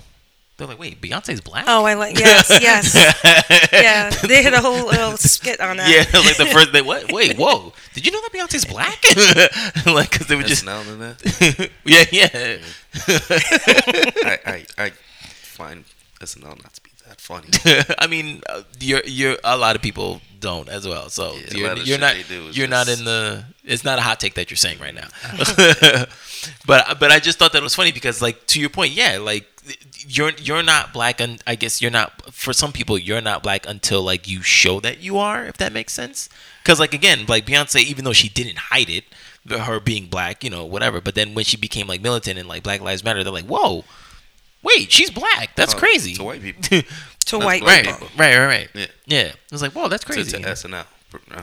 They're 0.61 0.69
like, 0.69 0.79
wait, 0.79 1.01
Beyonce's 1.01 1.41
black? 1.41 1.65
Oh, 1.67 1.87
I 1.87 1.95
like 1.95 2.19
yes, 2.19 2.51
yes, 2.61 2.95
yeah. 3.73 4.11
They 4.11 4.43
had 4.43 4.53
a 4.53 4.61
whole 4.61 4.89
little 4.89 5.17
skit 5.17 5.59
on 5.59 5.79
that. 5.79 5.89
Yeah, 5.89 6.21
like 6.21 6.37
the 6.37 6.45
first 6.53 6.75
they 6.75 6.83
what? 6.83 7.11
Wait, 7.11 7.35
whoa! 7.39 7.73
Did 7.95 8.05
you 8.05 8.13
know 8.13 8.21
that 8.21 8.31
Beyonce's 8.31 8.67
black? 8.67 9.03
like, 9.87 10.11
because 10.11 10.27
they 10.27 10.37
were 10.37 10.43
just 10.43 10.67
SNL 10.67 10.93
and 10.93 11.01
that. 11.01 11.71
yeah, 11.87 12.05
yeah. 12.13 12.59
I, 14.45 14.67
I 14.77 14.85
I 14.85 14.91
find 14.91 15.87
SNL 16.21 16.63
not 16.63 16.75
to 16.75 16.83
be 16.83 16.91
that 17.09 17.23
funny. 17.23 17.49
I 17.99 18.07
mean, 18.07 18.43
uh, 18.47 18.65
you're 18.81 19.03
you're 19.07 19.39
a 19.43 19.57
lot 19.57 19.77
of 19.77 19.81
people 19.81 20.21
don't 20.41 20.69
as 20.69 20.87
well. 20.87 21.09
So 21.09 21.37
Yeah, 21.53 21.75
you're, 21.75 21.77
you're 21.79 21.99
not 21.99 22.17
they 22.17 22.23
do 22.25 22.49
is 22.49 22.59
you're 22.59 22.69
not 22.69 22.87
in 22.89 23.05
the. 23.07 23.45
It's 23.65 23.85
not 23.85 23.99
a 23.99 24.03
hot 24.03 24.21
take 24.21 24.35
that 24.35 24.51
you're 24.51 24.59
saying 24.59 24.79
right 24.79 24.95
now. 24.95 25.09
but 26.67 26.99
but 26.99 27.11
I 27.11 27.19
just 27.19 27.39
thought 27.39 27.55
that 27.55 27.63
was 27.63 27.75
funny 27.75 27.93
because 27.93 28.21
like 28.21 28.47
to 28.49 28.61
your 28.61 28.69
point, 28.69 28.93
yeah, 28.93 29.17
like 29.17 29.50
you're 30.07 30.31
you're 30.41 30.63
not 30.63 30.93
black 30.93 31.21
and 31.21 31.43
I 31.47 31.55
guess 31.55 31.81
you're 31.83 31.91
not 31.91 32.33
for 32.33 32.53
some 32.53 32.73
people 32.73 32.97
you're 32.99 33.21
not 33.21 33.43
black 33.43 33.67
until 33.69 34.03
like 34.03 34.27
you 34.29 34.43
show 34.43 34.81
that 34.81 35.01
you 35.01 35.19
are 35.19 35.45
if 35.45 35.57
that 35.59 35.73
makes 35.73 35.93
sense. 35.93 36.29
Because 36.63 36.81
like 36.81 36.95
again, 36.95 37.27
like 37.29 37.47
Beyonce, 37.47 37.83
even 37.83 38.05
though 38.05 38.13
she 38.13 38.29
didn't 38.29 38.59
hide 38.59 38.89
it, 38.91 39.05
her 39.49 39.81
being 39.81 40.07
black, 40.07 40.43
you 40.45 40.51
know, 40.51 40.65
whatever. 40.65 41.01
But 41.01 41.15
then 41.15 41.35
when 41.35 41.45
she 41.45 41.57
became 41.57 41.87
like 41.87 42.01
militant 42.03 42.39
and 42.39 42.49
like 42.49 42.63
Black 42.63 42.81
Lives 42.81 43.03
Matter, 43.05 43.23
they're 43.25 43.33
like, 43.33 43.47
whoa. 43.47 43.85
Wait, 44.63 44.93
she's 44.93 45.11
black. 45.11 45.57
That's 45.57 45.75
Oh, 45.75 45.79
crazy. 45.79 46.15
to 46.15 46.23
white 46.25 46.43
people. 46.43 46.63
To 47.27 47.37
That's 47.37 47.45
white 47.47 47.63
black 47.63 47.85
right, 47.87 47.95
people. 47.95 48.09
people. 48.09 48.19
right, 48.25 48.37
right, 48.39 48.47
right. 48.47 48.69
Yeah. 48.75 48.87
Yeah. 49.07 49.19
It 49.29 49.37
was 49.53 49.63
like, 49.63 49.73
whoa, 49.73 49.89
that's 49.89 50.05
To, 50.05 50.13
crazy. 50.13 50.31
to 50.33 50.39
SNL. 50.39 50.85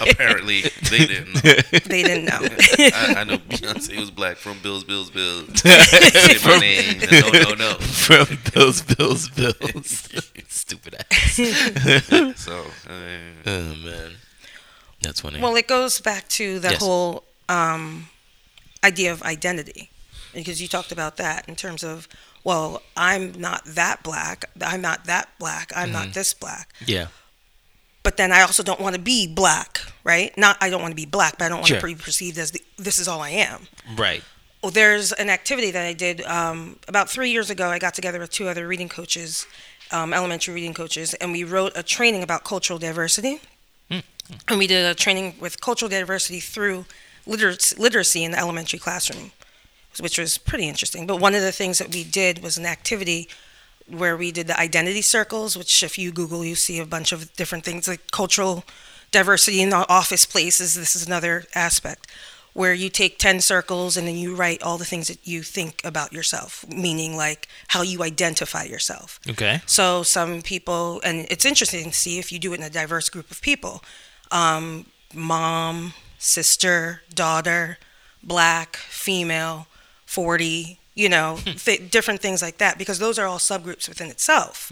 Apparently, 0.00 0.62
they 0.90 1.06
didn't 1.06 1.34
know. 1.34 1.40
They 1.86 2.02
didn't 2.02 2.24
know. 2.26 2.38
I, 2.40 3.14
I 3.18 3.24
know 3.24 3.38
Beyonce 3.38 3.98
was 3.98 4.10
black 4.10 4.36
from 4.36 4.58
Bills, 4.62 4.84
Bills, 4.84 5.10
Bills. 5.10 5.48
Say 5.60 6.36
my 6.44 6.58
name. 6.58 7.00
No, 7.10 7.30
no, 7.30 7.54
no. 7.54 7.74
From 7.74 8.26
Bills, 8.52 8.82
Bills, 8.82 9.28
Bills. 9.30 10.08
Stupid 10.48 10.96
ass. 11.10 11.34
So, 12.40 12.60
uh, 12.88 12.92
oh 13.46 13.74
man, 13.84 14.12
that's 15.02 15.20
funny. 15.20 15.40
well, 15.40 15.54
it 15.56 15.66
goes 15.66 16.00
back 16.00 16.28
to 16.28 16.58
the 16.58 16.70
Yes. 16.70 16.82
whole 16.82 17.24
um, 17.48 18.08
idea 18.84 19.12
of 19.12 19.22
identity, 19.22 19.90
because 20.34 20.60
you 20.60 20.68
talked 20.68 20.92
about 20.92 21.16
that 21.18 21.48
in 21.48 21.56
terms 21.56 21.82
of, 21.84 22.08
well, 22.44 22.82
I'm 22.96 23.32
not 23.32 23.64
that 23.64 24.02
black. 24.02 24.44
I'm 24.60 24.80
not 24.80 25.04
that 25.06 25.28
black. 25.38 25.72
I'm 25.74 25.84
Mm-hmm. 25.90 25.92
not 25.92 26.14
this 26.14 26.34
black. 26.34 26.72
yeah, 26.86 27.06
but 28.04 28.16
then 28.16 28.30
I 28.30 28.42
also 28.42 28.62
don't 28.62 28.78
want 28.80 28.94
to 28.94 29.00
be 29.02 29.26
black, 29.26 29.80
right? 30.04 30.36
Not 30.38 30.56
I 30.60 30.70
don't 30.70 30.80
want 30.80 30.92
to 30.92 30.96
be 30.96 31.06
black, 31.06 31.36
but 31.38 31.46
I 31.46 31.48
don't 31.48 31.58
want 31.58 31.68
Sure. 31.68 31.80
to 31.80 31.86
be 31.86 31.94
perceived 31.96 32.38
as 32.38 32.52
the, 32.52 32.62
this 32.78 32.98
is 33.00 33.08
all 33.08 33.20
I 33.20 33.30
am. 33.30 33.66
right. 33.96 34.22
Well, 34.62 34.70
there's 34.70 35.12
an 35.12 35.28
activity 35.28 35.70
that 35.72 35.84
I 35.84 35.92
did 35.92 36.22
um, 36.22 36.78
about 36.88 37.10
three 37.10 37.30
years 37.30 37.50
ago. 37.50 37.68
I 37.68 37.78
got 37.78 37.92
together 37.92 38.18
with 38.18 38.30
two 38.30 38.48
other 38.48 38.66
reading 38.66 38.88
coaches, 38.88 39.46
um, 39.90 40.14
elementary 40.14 40.54
reading 40.54 40.72
coaches, 40.72 41.12
and 41.14 41.32
we 41.32 41.44
wrote 41.44 41.72
a 41.76 41.82
training 41.82 42.22
about 42.22 42.44
cultural 42.44 42.78
diversity. 42.78 43.40
And 43.90 44.58
we 44.58 44.66
did 44.66 44.86
a 44.86 44.94
training 44.94 45.34
with 45.38 45.60
cultural 45.60 45.90
diversity 45.90 46.40
through 46.40 46.86
literacy, 47.26 47.76
literacy 47.76 48.24
in 48.24 48.30
the 48.30 48.38
elementary 48.38 48.78
classroom, 48.78 49.32
which 50.00 50.16
was 50.18 50.38
pretty 50.38 50.66
interesting. 50.66 51.06
But 51.06 51.16
one 51.20 51.34
of 51.34 51.42
the 51.42 51.52
things 51.52 51.76
that 51.76 51.92
we 51.92 52.02
did 52.02 52.42
was 52.42 52.56
an 52.56 52.64
activity 52.64 53.28
where 53.88 54.16
we 54.16 54.32
did 54.32 54.46
the 54.46 54.58
identity 54.58 55.02
circles, 55.02 55.56
which 55.56 55.82
if 55.82 55.98
you 55.98 56.10
Google, 56.10 56.44
you 56.44 56.54
see 56.54 56.78
a 56.78 56.86
bunch 56.86 57.12
of 57.12 57.32
different 57.34 57.64
things 57.64 57.86
like 57.86 58.10
cultural 58.10 58.64
diversity 59.10 59.60
in 59.60 59.70
the 59.70 59.88
office 59.88 60.26
places. 60.26 60.74
This 60.74 60.96
is 60.96 61.06
another 61.06 61.44
aspect 61.54 62.10
where 62.54 62.72
you 62.72 62.88
take 62.88 63.18
10 63.18 63.40
circles 63.40 63.96
and 63.96 64.06
then 64.06 64.16
you 64.16 64.34
write 64.34 64.62
all 64.62 64.78
the 64.78 64.84
things 64.84 65.08
that 65.08 65.26
you 65.26 65.42
think 65.42 65.82
about 65.84 66.12
yourself, 66.12 66.64
meaning 66.68 67.16
like 67.16 67.48
how 67.68 67.82
you 67.82 68.02
identify 68.02 68.62
yourself. 68.62 69.20
Okay. 69.28 69.60
So 69.66 70.04
some 70.04 70.40
people, 70.40 71.00
and 71.04 71.26
it's 71.30 71.44
interesting 71.44 71.90
to 71.90 71.92
see 71.92 72.18
if 72.18 72.30
you 72.30 72.38
do 72.38 72.52
it 72.52 72.60
in 72.60 72.62
a 72.62 72.70
diverse 72.70 73.08
group 73.08 73.30
of 73.30 73.42
people 73.42 73.82
um, 74.30 74.86
mom, 75.12 75.94
sister, 76.18 77.02
daughter, 77.12 77.78
black, 78.22 78.76
female, 78.76 79.66
40, 80.06 80.78
you 80.94 81.08
know, 81.08 81.38
th- 81.44 81.90
different 81.90 82.20
things 82.20 82.42
like 82.42 82.58
that, 82.58 82.78
because 82.78 82.98
those 82.98 83.18
are 83.18 83.26
all 83.26 83.38
subgroups 83.38 83.88
within 83.88 84.10
itself. 84.10 84.70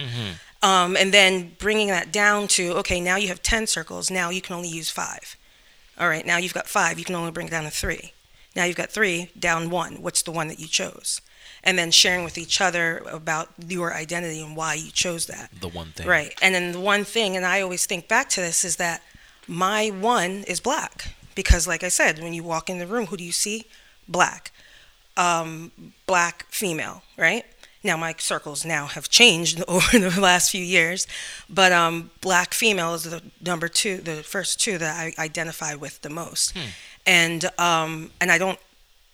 Um, 0.63 0.97
and 0.97 1.13
then 1.13 1.53
bringing 1.59 1.89
that 1.89 2.13
down 2.13 2.47
to, 2.49 2.73
okay, 2.75 3.01
now 3.01 3.17
you 3.17 3.29
have 3.29 3.43
10 3.43 3.67
circles, 3.67 4.11
now 4.11 4.31
you 4.31 4.41
can 4.41 4.55
only 4.55 4.69
use 4.69 4.91
five. 4.91 5.37
All 5.99 6.09
right, 6.09 6.25
now 6.25 6.37
you've 6.37 6.55
got 6.55 6.69
five, 6.69 6.99
you 6.99 7.05
can 7.05 7.15
only 7.17 7.33
bring 7.33 7.49
it 7.49 7.51
down 7.51 7.65
to 7.65 7.71
three. 7.71 8.13
Now 8.55 8.65
you've 8.65 8.77
got 8.77 8.91
three, 8.91 9.31
down 9.39 9.71
one. 9.71 10.03
What's 10.03 10.23
the 10.23 10.31
one 10.31 10.49
that 10.49 10.61
you 10.61 10.69
chose? 10.69 11.21
And 11.65 11.79
then 11.79 11.91
sharing 11.91 12.25
with 12.25 12.39
each 12.39 12.61
other 12.61 13.03
about 13.11 13.49
your 13.67 13.95
identity 13.95 14.41
and 14.41 14.57
why 14.57 14.75
you 14.75 14.91
chose 14.91 15.27
that. 15.27 15.51
The 15.61 15.69
one 15.69 15.89
thing. 15.93 16.07
Right. 16.07 16.35
And 16.43 16.55
then 16.55 16.73
the 16.73 16.81
one 16.81 17.05
thing, 17.05 17.37
and 17.37 17.47
I 17.47 17.61
always 17.61 17.87
think 17.87 18.09
back 18.09 18.29
to 18.31 18.41
this, 18.41 18.65
is 18.65 18.77
that 18.77 19.03
my 19.47 19.89
one 19.89 20.45
is 20.47 20.61
black. 20.61 21.15
Because, 21.35 21.67
like 21.67 21.83
I 21.83 21.89
said, 21.89 22.19
when 22.19 22.35
you 22.35 22.43
walk 22.43 22.69
in 22.69 22.79
the 22.79 22.87
room, 22.87 23.07
who 23.07 23.17
do 23.17 23.25
you 23.25 23.33
see? 23.33 23.65
Black. 24.07 24.51
Um, 25.17 25.73
black 26.07 26.47
female, 26.49 27.03
right? 27.19 27.45
Now, 27.85 27.97
my 27.97 28.15
circles 28.19 28.65
now 28.65 28.87
have 28.87 29.09
changed 29.09 29.63
over 29.69 29.99
the 29.99 30.21
last 30.21 30.51
few 30.51 30.65
years, 30.65 31.07
but 31.51 31.73
um, 31.73 32.11
black 32.21 32.55
female 32.55 32.95
is 32.95 33.05
the 33.05 33.23
number 33.45 33.69
two, 33.69 33.99
the 33.99 34.23
first 34.23 34.61
two 34.61 34.79
that 34.79 34.97
I 34.97 35.13
identify 35.23 35.75
with 35.75 36.01
the 36.03 36.11
most. 36.11 36.55
And, 37.07 37.45
um, 37.59 38.11
and 38.21 38.31
I 38.31 38.39
don't 38.39 38.59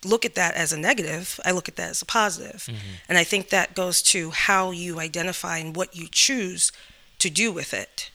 look 0.04 0.24
at 0.24 0.34
that 0.34 0.54
as 0.54 0.72
a 0.72 0.78
negative. 0.78 1.40
I 1.44 1.50
look 1.52 1.68
at 1.68 1.76
that 1.76 1.90
as 1.90 2.02
a 2.02 2.06
positive. 2.06 2.68
And 3.08 3.16
I 3.18 3.24
think 3.24 3.48
that 3.48 3.74
goes 3.74 4.02
to 4.02 4.30
how 4.30 4.70
you 4.70 5.00
identify 5.00 5.58
and 5.58 5.74
what 5.74 5.96
you 5.96 6.06
choose 6.10 6.70
to 7.18 7.30
do 7.30 7.50
with 7.50 7.72
it. 7.74 8.10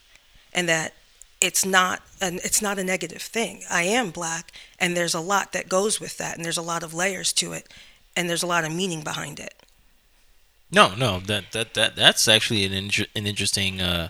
And 0.54 0.70
that 0.70 0.94
it's 1.44 1.66
not 1.66 2.02
an 2.22 2.40
it's 2.44 2.62
not 2.62 2.80
a 2.80 2.84
negative 2.84 3.22
thing. 3.22 3.64
I 3.70 3.84
am 3.84 4.12
black 4.12 4.52
and 4.80 4.96
there's 4.96 5.14
a 5.16 5.20
lot 5.34 5.52
that 5.52 5.68
goes 5.70 6.00
with 6.00 6.18
that 6.18 6.36
and 6.36 6.44
there's 6.46 6.58
a 6.58 6.62
lot 6.74 6.84
of 6.84 6.94
layers 6.94 7.34
to 7.34 7.54
it 7.54 7.66
and 8.16 8.30
there's 8.30 8.44
a 8.44 8.48
lot 8.48 8.64
of 8.64 8.72
meaning 8.74 9.04
behind 9.04 9.40
it. 9.40 9.54
No, 10.72 10.96
no, 10.96 11.20
that 11.20 11.52
that 11.52 11.74
that 11.74 11.96
that's 11.96 12.28
actually 12.28 12.66
an 12.66 12.74
inter- 12.74 13.12
an 13.16 13.28
interesting 13.28 13.82
uh, 13.82 14.08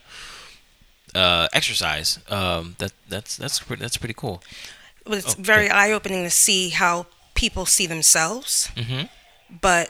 uh, 1.15 1.47
exercise. 1.51 2.19
Um, 2.29 2.75
that 2.77 2.93
that's 3.09 3.35
that's 3.37 3.59
pretty, 3.59 3.81
that's 3.81 3.97
pretty 3.97 4.13
cool. 4.15 4.41
Well, 5.05 5.17
it's 5.17 5.35
Oh, 5.35 5.41
very 5.41 5.69
eye 5.69 5.91
opening 5.91 6.23
to 6.23 6.29
see 6.29 6.69
how 6.69 7.05
people 7.35 7.65
see 7.65 7.87
themselves, 7.87 8.69
Mhm. 8.75 9.09
but 9.61 9.87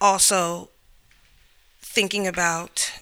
also 0.00 0.68
thinking 1.82 2.26
about 2.26 2.92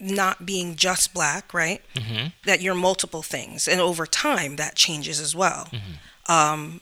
not 0.00 0.46
being 0.46 0.76
just 0.76 1.12
black, 1.12 1.52
right? 1.52 1.82
Mhm. 1.94 2.32
That 2.44 2.60
you're 2.60 2.74
multiple 2.74 3.22
things, 3.22 3.66
and 3.66 3.80
over 3.80 4.06
time 4.06 4.56
that 4.56 4.76
changes 4.76 5.20
as 5.20 5.34
well. 5.34 5.68
Mm-hmm. 5.72 6.32
Um, 6.32 6.80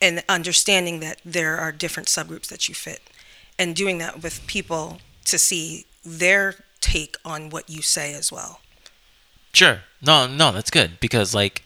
and 0.00 0.22
understanding 0.28 1.00
that 1.00 1.20
there 1.24 1.58
are 1.58 1.72
different 1.72 2.08
subgroups 2.08 2.48
that 2.48 2.68
you 2.68 2.74
fit, 2.74 3.08
and 3.58 3.74
doing 3.74 3.98
that 3.98 4.22
with 4.22 4.46
people 4.46 5.00
to 5.26 5.38
see 5.38 5.86
their 6.04 6.64
take 6.80 7.16
on 7.24 7.48
what 7.50 7.70
you 7.70 7.80
say 7.80 8.12
as 8.12 8.32
well. 8.32 8.60
Sure. 9.52 9.82
No, 10.00 10.26
no, 10.26 10.50
that's 10.50 10.70
good 10.70 10.98
because 11.00 11.34
like 11.34 11.62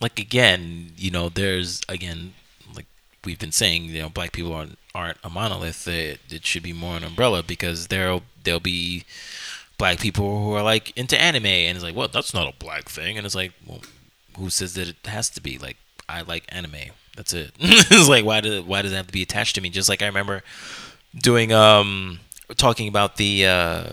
like 0.00 0.18
again, 0.18 0.92
you 0.96 1.10
know, 1.10 1.28
there's 1.28 1.80
again 1.88 2.34
like 2.74 2.86
we've 3.24 3.38
been 3.38 3.52
saying, 3.52 3.84
you 3.84 4.02
know, 4.02 4.08
black 4.08 4.32
people 4.32 4.52
aren't 4.52 4.78
aren't 4.94 5.18
a 5.24 5.30
monolith. 5.30 5.86
It, 5.88 6.20
it 6.30 6.46
should 6.46 6.62
be 6.62 6.72
more 6.72 6.96
an 6.96 7.04
umbrella 7.04 7.42
because 7.42 7.88
there'll 7.88 8.22
there'll 8.42 8.60
be 8.60 9.04
black 9.76 9.98
people 9.98 10.44
who 10.44 10.52
are 10.52 10.62
like 10.62 10.96
into 10.96 11.20
anime 11.20 11.46
and 11.46 11.76
it's 11.76 11.84
like, 11.84 11.96
well, 11.96 12.08
that's 12.08 12.34
not 12.34 12.52
a 12.52 12.56
black 12.58 12.88
thing 12.88 13.16
and 13.16 13.26
it's 13.26 13.34
like, 13.34 13.52
well, 13.66 13.82
who 14.38 14.50
says 14.50 14.74
that 14.74 14.88
it 14.88 15.06
has 15.06 15.28
to 15.30 15.40
be 15.40 15.58
like 15.58 15.76
I 16.08 16.22
like 16.22 16.44
anime. 16.48 16.92
That's 17.16 17.32
it. 17.32 17.52
it's 17.58 18.08
like 18.08 18.24
why 18.24 18.40
does 18.40 18.64
why 18.64 18.82
does 18.82 18.92
it 18.92 18.96
have 18.96 19.06
to 19.06 19.12
be 19.12 19.22
attached 19.22 19.54
to 19.56 19.60
me? 19.60 19.70
Just 19.70 19.88
like 19.88 20.02
I 20.02 20.06
remember 20.06 20.42
doing 21.14 21.52
um 21.52 22.20
talking 22.56 22.88
about 22.88 23.16
the 23.16 23.46
uh 23.46 23.84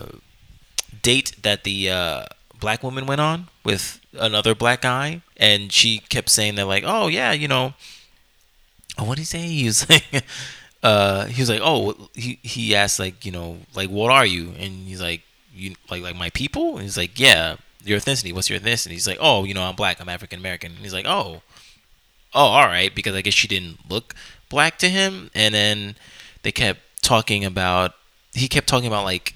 date 1.02 1.34
that 1.42 1.64
the 1.64 1.90
uh 1.90 2.24
black 2.58 2.82
woman 2.82 3.06
went 3.06 3.20
on 3.20 3.48
with 3.64 4.00
another 4.12 4.54
black 4.54 4.82
guy 4.82 5.20
and 5.36 5.72
she 5.72 5.98
kept 5.98 6.28
saying 6.28 6.54
that 6.54 6.66
like 6.66 6.84
oh 6.86 7.08
yeah 7.08 7.32
you 7.32 7.48
know 7.48 7.74
oh, 8.98 9.04
what 9.04 9.16
did 9.16 9.22
he 9.22 9.24
say 9.24 9.38
he 9.40 9.64
was 9.64 9.88
like 9.90 10.04
uh 10.82 11.26
he 11.26 11.40
was 11.40 11.48
like 11.48 11.60
oh 11.62 12.08
he 12.14 12.38
he 12.42 12.74
asked 12.74 12.98
like 12.98 13.24
you 13.24 13.32
know 13.32 13.58
like 13.74 13.88
what 13.88 14.10
are 14.10 14.26
you 14.26 14.52
and 14.58 14.86
he's 14.86 15.00
like 15.00 15.22
you 15.54 15.74
like 15.90 16.02
like 16.02 16.16
my 16.16 16.30
people 16.30 16.72
and 16.74 16.82
he's 16.82 16.96
like 16.96 17.18
yeah 17.18 17.56
your 17.84 17.98
ethnicity 17.98 18.32
what's 18.32 18.50
your 18.50 18.58
ethnicity 18.58 18.90
he's 18.90 19.06
like 19.06 19.18
oh 19.20 19.44
you 19.44 19.54
know 19.54 19.62
i'm 19.62 19.76
black 19.76 20.00
i'm 20.00 20.08
african 20.08 20.40
american 20.40 20.72
and 20.72 20.80
he's 20.80 20.94
like 20.94 21.06
oh 21.06 21.42
oh 22.34 22.46
all 22.46 22.66
right 22.66 22.94
because 22.94 23.14
i 23.14 23.20
guess 23.20 23.34
she 23.34 23.46
didn't 23.46 23.78
look 23.88 24.14
black 24.48 24.78
to 24.78 24.88
him 24.88 25.30
and 25.34 25.54
then 25.54 25.94
they 26.42 26.52
kept 26.52 26.80
talking 27.02 27.44
about 27.44 27.92
he 28.34 28.48
kept 28.48 28.66
talking 28.66 28.86
about 28.86 29.04
like 29.04 29.34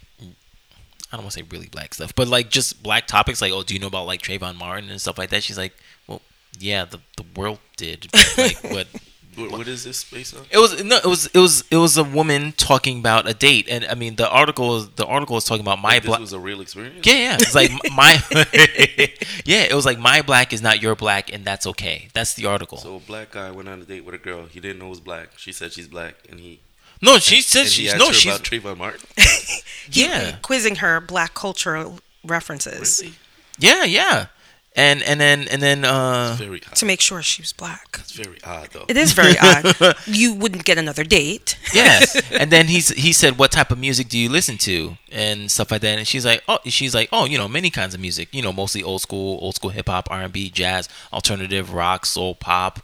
I 1.12 1.16
don't 1.16 1.24
want 1.24 1.34
to 1.34 1.40
say 1.40 1.46
really 1.50 1.68
black 1.68 1.94
stuff, 1.94 2.14
but 2.14 2.26
like 2.28 2.50
just 2.50 2.82
black 2.82 3.06
topics. 3.06 3.40
Like, 3.40 3.52
oh, 3.52 3.62
do 3.62 3.74
you 3.74 3.80
know 3.80 3.86
about 3.86 4.06
like 4.06 4.20
Trayvon 4.20 4.56
Martin 4.56 4.90
and 4.90 5.00
stuff 5.00 5.18
like 5.18 5.30
that? 5.30 5.44
She's 5.44 5.56
like, 5.56 5.72
well, 6.06 6.20
yeah, 6.58 6.84
the 6.84 6.98
the 7.16 7.24
world 7.36 7.60
did. 7.76 8.08
But, 8.12 8.34
like, 8.36 8.64
what? 8.64 8.88
What, 9.36 9.50
what 9.50 9.68
is 9.68 9.84
this 9.84 10.04
based 10.04 10.34
on? 10.36 10.44
It 10.50 10.58
was 10.58 10.82
no, 10.82 10.96
it 10.96 11.04
was 11.06 11.26
it 11.26 11.38
was 11.38 11.64
it 11.70 11.76
was 11.76 11.96
a 11.96 12.04
woman 12.04 12.52
talking 12.56 12.98
about 12.98 13.28
a 13.28 13.34
date, 13.34 13.66
and 13.68 13.84
I 13.84 13.94
mean 13.94 14.16
the 14.16 14.28
article 14.28 14.80
the 14.82 15.06
article 15.06 15.34
was 15.34 15.44
talking 15.44 15.60
about 15.62 15.80
my 15.80 15.90
Like, 15.94 16.02
this 16.02 16.08
black. 16.08 16.20
was 16.20 16.32
a 16.32 16.38
real 16.38 16.60
experience. 16.60 17.06
Yeah, 17.06 17.14
yeah. 17.14 17.36
It's 17.40 17.54
like 17.54 17.70
my 17.94 18.18
yeah. 19.44 19.62
It 19.64 19.74
was 19.74 19.84
like 19.86 19.98
my 19.98 20.22
black 20.22 20.52
is 20.52 20.62
not 20.62 20.82
your 20.82 20.94
black, 20.94 21.32
and 21.32 21.44
that's 21.44 21.66
okay. 21.66 22.08
That's 22.12 22.34
the 22.34 22.46
article. 22.46 22.78
So 22.78 22.96
a 22.96 23.00
black 23.00 23.32
guy 23.32 23.50
went 23.50 23.68
on 23.68 23.80
a 23.82 23.84
date 23.84 24.04
with 24.04 24.14
a 24.14 24.18
girl. 24.18 24.46
He 24.46 24.60
didn't 24.60 24.78
know 24.78 24.88
was 24.88 25.00
black. 25.00 25.30
She 25.38 25.52
said 25.52 25.72
she's 25.72 25.88
black, 25.88 26.14
and 26.30 26.40
he. 26.40 26.60
no, 27.02 27.18
she 27.18 27.40
said 27.40 27.62
and 27.62 27.70
she's 27.70 27.90
asked 27.92 27.98
no, 27.98 28.08
her 28.08 28.12
she's 28.14 28.34
about 28.34 28.44
Trayvon 28.46 28.78
Martin. 28.78 29.00
yeah, 29.90 30.36
quizzing 30.42 30.76
her 30.76 31.00
black 31.00 31.34
cultural 31.34 32.00
references 32.24 33.00
Really? 33.02 33.14
yeah, 33.58 33.84
yeah. 33.84 34.26
And 34.78 35.02
and 35.02 35.18
then 35.18 35.48
and 35.48 35.62
then 35.62 35.86
uh 35.86 36.36
Very 36.38 36.60
odd. 36.66 36.74
to 36.76 36.84
make 36.84 37.00
sure 37.00 37.22
she 37.22 37.40
was 37.40 37.52
black. 37.54 37.96
It's 38.00 38.12
very 38.12 38.36
odd 38.44 38.68
though. 38.72 38.84
It 38.88 38.96
is 38.98 39.12
very 39.14 39.34
odd. 39.42 39.96
You 40.06 40.34
wouldn't 40.34 40.64
get 40.66 40.76
another 40.76 41.02
date. 41.02 41.56
yeah 41.72 42.00
and 42.38 42.50
then 42.50 42.66
he's 42.66 42.90
he 42.90 43.12
said 43.14 43.38
what 43.38 43.52
type 43.52 43.70
of 43.70 43.78
music 43.78 44.08
do 44.10 44.18
you 44.18 44.28
listen 44.28 44.58
to 44.58 44.98
and 45.10 45.50
stuff 45.50 45.70
like 45.70 45.80
that 45.80 45.96
and 45.98 46.06
she's 46.06 46.26
like 46.26 46.42
oh 46.46 46.58
she's 46.66 46.94
like 46.94 47.08
oh 47.10 47.24
you 47.24 47.38
know 47.38 47.48
many 47.48 47.70
kinds 47.70 47.94
of 47.94 48.00
music 48.00 48.28
you 48.32 48.42
know 48.42 48.52
mostly 48.52 48.82
old 48.82 49.00
school 49.00 49.38
old 49.40 49.54
school 49.54 49.70
hip-hop 49.70 50.08
r&b 50.10 50.50
jazz 50.50 50.88
alternative 51.12 51.72
rock 51.72 52.04
soul 52.04 52.34
pop 52.34 52.80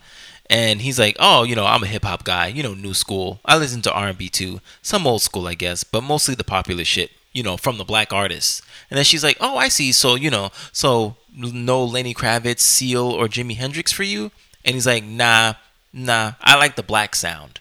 and 0.49 0.81
he's 0.81 0.99
like 0.99 1.17
oh 1.21 1.43
you 1.43 1.55
know 1.55 1.67
i'm 1.67 1.83
a 1.83 1.87
hip-hop 1.87 2.25
guy 2.25 2.47
you 2.47 2.63
know 2.63 2.73
new 2.75 2.95
school 2.95 3.41
i 3.45 3.57
listen 3.59 3.83
to 3.83 3.93
r&b 3.93 4.29
too 4.31 4.61
some 4.81 5.07
old 5.07 5.21
school 5.21 5.47
i 5.47 5.55
guess 5.55 5.85
but 5.85 6.03
mostly 6.03 6.35
the 6.35 6.45
popular 6.45 6.85
shit 6.85 7.11
you 7.33 7.43
know 7.43 7.57
from 7.59 7.77
the 7.79 7.85
black 7.85 8.13
artists 8.13 8.63
and 8.91 8.97
then 8.97 9.05
she's 9.05 9.23
like 9.25 9.37
oh 9.41 9.57
i 9.59 9.69
see 9.69 9.93
so 9.93 10.15
you 10.15 10.31
know 10.31 10.51
so 10.73 11.17
no 11.35 11.83
lenny 11.85 12.15
kravitz 12.15 12.61
seal 12.61 13.07
or 13.11 13.27
jimi 13.27 13.57
hendrix 13.57 13.91
for 13.93 14.03
you 14.03 14.31
and 14.65 14.75
he's 14.75 14.87
like 14.87 15.05
nah 15.05 15.55
nah 15.93 16.33
i 16.41 16.57
like 16.57 16.77
the 16.77 16.83
black 16.83 17.15
sound 17.15 17.61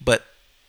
but 0.00 0.24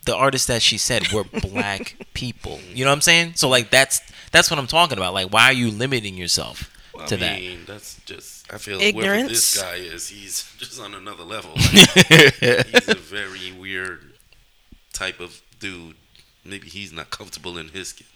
the 0.06 0.16
artists 0.16 0.48
that 0.48 0.62
she 0.62 0.78
said 0.78 1.12
were 1.12 1.24
black 1.42 1.98
people. 2.14 2.60
You 2.74 2.86
know 2.86 2.92
what 2.92 2.96
I'm 2.96 3.02
saying? 3.02 3.34
So 3.36 3.50
like 3.50 3.70
that's 3.70 4.02
that's 4.32 4.50
what 4.50 4.58
I'm 4.58 4.66
talking 4.68 4.98
about. 4.98 5.14
Like 5.14 5.32
why 5.32 5.44
are 5.46 5.54
you 5.54 5.70
limiting 5.70 6.16
yourself 6.16 6.72
Well, 6.96 7.06
to 7.08 7.16
I 7.18 7.40
mean, 7.40 7.60
that's 7.68 8.00
just. 8.06 8.52
I 8.52 8.58
feel 8.58 8.80
Ignorance. 8.80 9.20
whoever 9.20 9.28
this 9.28 9.62
guy 9.62 9.76
is, 9.76 10.08
he's 10.08 10.50
just 10.58 10.80
on 10.82 10.94
another 10.94 11.24
level. 11.24 11.52
Like, 11.56 12.68
he's 12.68 12.88
a 12.88 12.96
very 12.96 13.52
weird 13.52 14.14
type 14.94 15.20
of 15.20 15.42
dude. 15.60 15.96
Maybe 16.46 16.70
he's 16.70 16.94
not 16.94 17.10
comfortable 17.10 17.58
in 17.58 17.68
his 17.70 17.90
skin. 17.90 18.08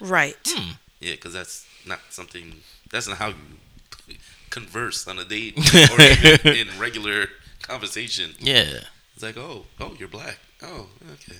Right. 0.00 0.36
Hmm. 0.44 0.72
Yeah, 0.98 1.12
because 1.12 1.32
that's 1.32 1.64
not 1.86 2.00
something. 2.10 2.56
That's 2.90 3.08
not 3.08 3.18
how 3.18 3.28
you 3.28 4.16
converse 4.50 5.06
on 5.06 5.18
a 5.18 5.24
date 5.24 5.56
or 5.92 6.00
even 6.00 6.68
in 6.68 6.78
regular 6.78 7.26
conversation. 7.62 8.32
Yeah. 8.38 8.80
It's 9.14 9.22
like, 9.22 9.36
oh, 9.36 9.64
oh, 9.80 9.96
you're 9.98 10.08
black. 10.08 10.38
Oh, 10.62 10.86
okay. 11.12 11.38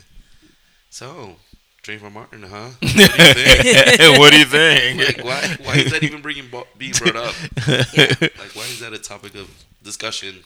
So, 0.91 1.37
Trayvon 1.83 2.13
Martin, 2.13 2.43
huh? 2.43 2.71
What 2.81 2.83
do 2.83 3.25
you 3.25 3.35
think? 3.35 4.19
what 4.19 4.33
do 4.33 4.39
you 4.39 4.45
think? 4.45 5.17
like, 5.17 5.25
why? 5.25 5.57
Why 5.65 5.77
is 5.77 5.93
that 5.93 6.03
even 6.03 6.21
bringing 6.21 6.51
being 6.77 6.93
brought 6.93 7.17
up? 7.17 7.35
Like, 7.67 8.55
why 8.55 8.65
is 8.65 8.81
that 8.81 8.93
a 8.93 8.99
topic 8.99 9.35
of 9.35 9.49
discussion 9.83 10.43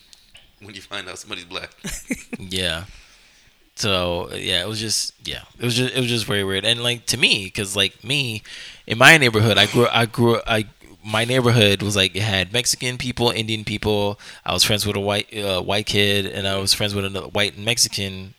when 0.61 0.75
you 0.75 0.81
find 0.81 1.09
out 1.09 1.19
somebody's 1.19 1.45
black? 1.45 1.71
yeah. 2.37 2.85
So 3.75 4.29
yeah, 4.33 4.61
it 4.61 4.67
was 4.67 4.79
just 4.79 5.13
yeah, 5.27 5.41
it 5.57 5.65
was 5.65 5.75
just 5.75 5.95
it 5.95 5.99
was 5.99 6.07
just 6.07 6.25
very 6.25 6.43
weird. 6.43 6.65
And 6.65 6.83
like 6.83 7.07
to 7.07 7.17
me, 7.17 7.45
because 7.45 7.75
like 7.75 8.03
me, 8.03 8.43
in 8.85 8.97
my 8.97 9.17
neighborhood, 9.17 9.57
I 9.57 9.65
grew 9.65 9.87
I 9.87 10.05
grew 10.05 10.39
I 10.45 10.67
my 11.03 11.25
neighborhood 11.25 11.81
was 11.81 11.95
like 11.95 12.15
it 12.15 12.21
had 12.21 12.53
Mexican 12.53 12.97
people, 12.97 13.29
Indian 13.29 13.63
people. 13.63 14.19
I 14.45 14.53
was 14.53 14.63
friends 14.63 14.85
with 14.85 14.95
a 14.95 14.99
white 14.99 15.35
uh, 15.35 15.61
white 15.61 15.85
kid, 15.85 16.25
and 16.25 16.47
I 16.47 16.57
was 16.57 16.73
friends 16.73 16.95
with 16.95 17.05
another 17.05 17.27
white 17.27 17.57
Mexican, 17.57 18.33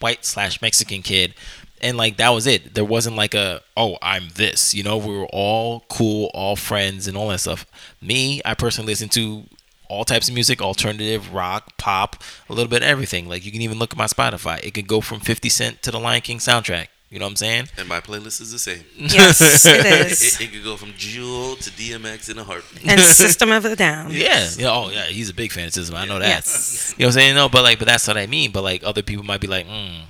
white 0.00 0.24
slash 0.24 0.60
Mexican 0.60 1.02
kid. 1.02 1.34
And 1.80 1.96
like 1.96 2.16
that 2.18 2.28
was 2.30 2.46
it. 2.46 2.74
There 2.74 2.84
wasn't 2.84 3.16
like 3.16 3.34
a 3.34 3.62
oh 3.76 3.96
I'm 4.02 4.28
this. 4.34 4.74
You 4.74 4.82
know, 4.82 4.98
we 4.98 5.16
were 5.16 5.26
all 5.32 5.84
cool, 5.88 6.30
all 6.34 6.56
friends, 6.56 7.08
and 7.08 7.16
all 7.16 7.28
that 7.28 7.40
stuff. 7.40 7.66
Me, 8.00 8.40
I 8.44 8.54
personally 8.54 8.92
listen 8.92 9.08
to 9.10 9.44
all 9.88 10.04
types 10.04 10.28
of 10.28 10.34
music, 10.34 10.62
alternative, 10.62 11.34
rock, 11.34 11.76
pop, 11.76 12.16
a 12.48 12.54
little 12.54 12.70
bit 12.70 12.82
of 12.82 12.88
everything. 12.88 13.28
Like 13.28 13.44
you 13.44 13.52
can 13.52 13.60
even 13.62 13.78
look 13.78 13.92
at 13.92 13.98
my 13.98 14.06
Spotify. 14.06 14.62
It 14.64 14.72
could 14.72 14.88
go 14.88 15.00
from 15.00 15.20
50 15.20 15.48
Cent 15.48 15.82
to 15.82 15.90
the 15.90 16.00
Lion 16.00 16.22
King 16.22 16.38
soundtrack. 16.38 16.88
You 17.12 17.18
know 17.18 17.26
what 17.26 17.32
I'm 17.32 17.36
saying? 17.36 17.68
And 17.76 17.86
my 17.88 18.00
playlist 18.00 18.40
is 18.40 18.52
the 18.52 18.58
same. 18.58 18.82
Yes, 18.96 19.40
it 19.66 19.84
is. 20.10 20.40
It, 20.40 20.44
it 20.44 20.52
could 20.52 20.64
go 20.64 20.76
from 20.78 20.94
Jewel 20.96 21.56
to 21.56 21.70
DMX 21.70 22.30
in 22.30 22.38
a 22.38 22.44
heartbeat. 22.44 22.88
and 22.88 22.98
System 23.02 23.52
of 23.52 23.66
a 23.66 23.76
Down. 23.76 24.10
Yeah. 24.10 24.48
yeah. 24.56 24.70
Oh, 24.70 24.88
yeah. 24.90 25.04
He's 25.04 25.28
a 25.28 25.34
big 25.34 25.52
fan 25.52 25.66
of 25.66 25.74
System. 25.74 25.94
I 25.94 26.06
know 26.06 26.18
that. 26.18 26.26
Yes. 26.26 26.94
You 26.96 27.02
know 27.02 27.08
what 27.08 27.14
I'm 27.16 27.20
saying? 27.20 27.34
No, 27.34 27.48
but 27.50 27.62
like, 27.64 27.78
but 27.78 27.86
that's 27.86 28.08
what 28.08 28.16
I 28.16 28.26
mean. 28.26 28.50
But 28.50 28.62
like, 28.62 28.82
other 28.82 29.02
people 29.02 29.24
might 29.24 29.42
be 29.42 29.46
like, 29.46 29.66
mm, 29.68 30.00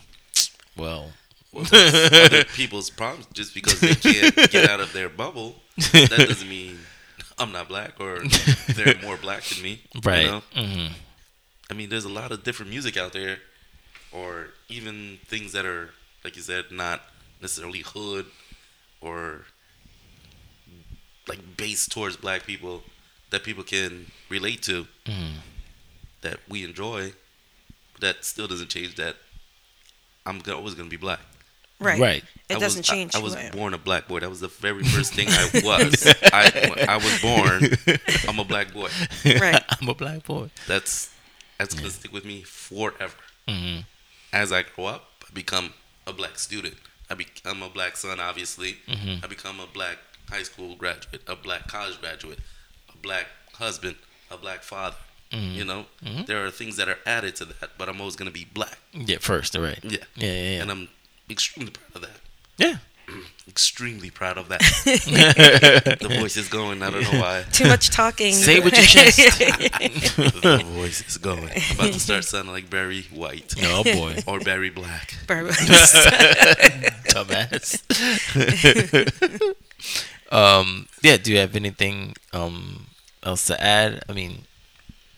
well, 0.77 1.11
Well, 1.53 1.67
other 1.73 2.45
people's 2.45 2.88
problems 2.88 3.27
just 3.35 3.53
because 3.53 3.81
they 3.81 3.95
can't 3.97 4.35
get 4.53 4.71
out 4.71 4.79
of 4.81 4.93
their 4.93 5.09
bubble. 5.09 5.57
That 5.93 6.09
doesn't 6.29 6.49
mean 6.49 6.79
I'm 7.37 7.51
not 7.51 7.67
black 7.69 7.99
or 7.99 8.21
they're 8.77 8.95
more 9.03 9.17
black 9.17 9.43
than 9.43 9.61
me. 9.62 9.83
you 9.93 10.01
right. 10.05 10.27
know? 10.27 10.43
hmm 10.55 10.87
I 11.71 11.75
mean, 11.75 11.88
there's 11.88 12.05
a 12.05 12.09
lot 12.11 12.31
of 12.33 12.45
different 12.45 12.71
music 12.71 12.97
out 12.97 13.12
there, 13.12 13.38
or 14.12 14.49
even 14.69 15.19
things 15.27 15.53
that 15.53 15.65
are, 15.65 15.91
like 16.25 16.37
you 16.37 16.43
said, 16.43 16.67
not 16.71 17.03
necessarily 17.41 17.81
hood 17.81 18.27
or 19.01 19.47
like 21.29 21.41
based 21.57 21.93
towards 21.93 22.17
black 22.17 22.45
people 22.47 22.83
that 23.31 23.43
people 23.45 23.63
can 23.65 24.07
relate 24.29 24.63
to 24.63 24.87
hmm 25.07 25.37
that 26.23 26.39
we 26.49 26.63
enjoy. 26.63 27.13
But 27.93 28.01
that 28.01 28.25
still 28.25 28.47
doesn't 28.47 28.69
change 28.69 28.95
that 28.95 29.17
I'm 30.25 30.39
go- 30.39 30.57
always 30.57 30.75
going 30.75 30.89
to 30.89 30.91
be 30.91 30.97
black. 31.01 31.19
Right. 31.81 31.99
Right. 32.01 32.25
It 32.49 32.57
I 32.57 32.61
doesn't 32.61 32.81
was, 32.81 32.87
change. 32.87 33.15
I, 33.17 33.19
I 33.19 33.23
was 33.23 33.35
I 33.35 33.51
born 33.51 33.75
a 33.75 33.79
black 33.79 34.07
boy. 34.07 34.21
That 34.21 34.31
was 34.31 34.39
the 34.39 34.47
very 34.47 34.85
first 34.85 35.15
thing 35.15 35.27
I 35.29 35.51
was. 35.65 36.07
I, 36.33 36.85
I 36.89 36.97
was 36.99 37.21
born. 37.21 37.63
I'm 38.29 38.39
a 38.39 38.45
black 38.45 38.73
boy. 38.73 38.89
Right. 39.25 39.61
I'm 39.81 39.89
a 39.89 39.95
black 39.95 40.23
boy. 40.25 40.51
That's 40.69 41.13
that's 41.59 41.75
gonna 41.75 41.91
stick 41.91 42.13
with 42.13 42.25
me 42.25 42.43
forever. 42.43 43.15
hmm 43.49 43.79
As 44.33 44.53
I 44.53 44.63
grow 44.63 44.87
up, 44.87 45.11
I 45.29 45.33
become 45.35 45.73
a 46.07 46.12
black 46.12 46.38
student. 46.38 46.77
I 47.11 47.15
become 47.15 47.62
a 47.62 47.69
black 47.69 47.97
son. 47.97 48.21
Obviously, 48.21 48.79
Mhm. 48.88 49.23
I 49.25 49.27
become 49.27 49.61
a 49.61 49.67
black 49.67 49.99
high 50.31 50.43
school 50.45 50.75
graduate, 50.77 51.23
a 51.27 51.37
black 51.37 51.69
college 51.69 52.01
graduate, 52.01 52.38
a 52.88 52.97
black 52.97 53.27
husband, 53.55 53.97
a 54.31 54.37
black 54.37 54.62
father. 54.62 54.97
Mhm. 55.31 55.55
You 55.55 55.65
know, 55.65 55.87
Mhm. 56.03 56.27
there 56.27 56.45
are 56.45 56.51
things 56.51 56.77
that 56.77 56.88
are 56.88 56.99
added 57.07 57.37
to 57.37 57.45
that, 57.47 57.77
but 57.79 57.88
I'm 57.88 58.01
always 58.01 58.17
gonna 58.17 58.31
be 58.31 58.45
black. 58.45 58.79
Yeah, 58.93 59.19
first, 59.19 59.55
right? 59.55 59.79
Yeah, 59.83 59.99
Yeah, 60.15 60.27
yeah, 60.33 60.51
yeah. 60.57 60.62
and 60.62 60.71
I'm 60.71 60.88
extremely 61.29 61.73
proud 61.73 61.97
of 61.97 62.03
that. 62.03 62.21
yeah. 62.59 62.79
Extremely 63.49 64.11
proud 64.11 64.38
of 64.38 64.49
that. 64.49 64.61
the 66.01 66.09
voice 66.21 66.37
is 66.37 66.49
going. 66.49 66.83
I 66.83 66.91
don't 66.91 67.03
know 67.03 67.21
why. 67.21 67.45
Too 67.53 67.67
much 67.67 67.91
talking. 67.91 68.33
Say 68.33 68.59
it 68.59 68.65
with 68.65 68.75
your 68.75 68.85
chest. 68.85 69.17
the 69.38 70.65
voice 70.75 71.07
is 71.07 71.19
going. 71.19 71.51
I'm 71.51 71.75
about 71.75 71.93
to 71.93 72.01
start 72.01 72.25
sounding 72.25 72.53
like 72.53 72.71
Barry 72.71 73.03
White 73.12 73.55
oh 73.62 73.83
boy, 73.85 74.23
or 74.27 74.41
Barry 74.41 74.71
Black. 74.71 75.15
Barry 75.27 75.51
dumbass. 77.11 77.83
Um, 80.31 80.87
yeah. 81.03 81.17
Do 81.17 81.33
you 81.33 81.38
have 81.38 81.57
anything 81.57 82.15
um 82.33 82.87
else 83.23 83.47
to 83.47 83.62
add? 83.62 84.03
I 84.09 84.12
mean, 84.12 84.45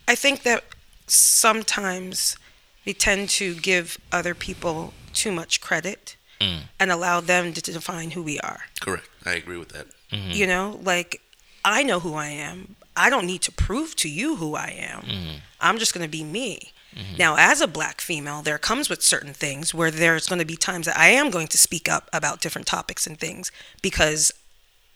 I 0.08 0.14
think 0.14 0.42
that 0.42 0.64
sometimes 1.06 2.36
we 2.84 2.94
tend 2.94 3.28
to 3.30 3.54
give 3.54 3.98
other 4.10 4.34
people 4.34 4.92
too 5.12 5.30
much 5.30 5.60
credit 5.60 6.16
Mm. 6.44 6.60
and 6.78 6.90
allow 6.90 7.20
them 7.20 7.52
to 7.52 7.60
define 7.60 8.10
who 8.10 8.22
we 8.22 8.38
are. 8.40 8.60
Correct. 8.80 9.08
I 9.24 9.34
agree 9.34 9.56
with 9.56 9.70
that. 9.70 9.86
Mm-hmm. 10.12 10.30
You 10.32 10.46
know, 10.46 10.80
like 10.82 11.20
I 11.64 11.82
know 11.82 12.00
who 12.00 12.14
I 12.14 12.26
am. 12.26 12.76
I 12.96 13.10
don't 13.10 13.26
need 13.26 13.42
to 13.42 13.52
prove 13.52 13.96
to 13.96 14.08
you 14.08 14.36
who 14.36 14.54
I 14.54 14.68
am. 14.78 15.02
Mm-hmm. 15.02 15.36
I'm 15.60 15.78
just 15.78 15.94
going 15.94 16.04
to 16.04 16.10
be 16.10 16.22
me. 16.24 16.72
Now, 17.18 17.34
as 17.36 17.60
a 17.60 17.66
black 17.66 18.00
female, 18.00 18.40
there 18.40 18.56
comes 18.56 18.88
with 18.88 19.02
certain 19.02 19.34
things 19.34 19.74
where 19.74 19.90
there's 19.90 20.28
going 20.28 20.38
to 20.38 20.44
be 20.44 20.54
times 20.56 20.86
that 20.86 20.96
I 20.96 21.08
am 21.08 21.30
going 21.30 21.48
to 21.48 21.58
speak 21.58 21.88
up 21.88 22.08
about 22.12 22.40
different 22.40 22.68
topics 22.68 23.04
and 23.04 23.18
things 23.18 23.50
because 23.82 24.32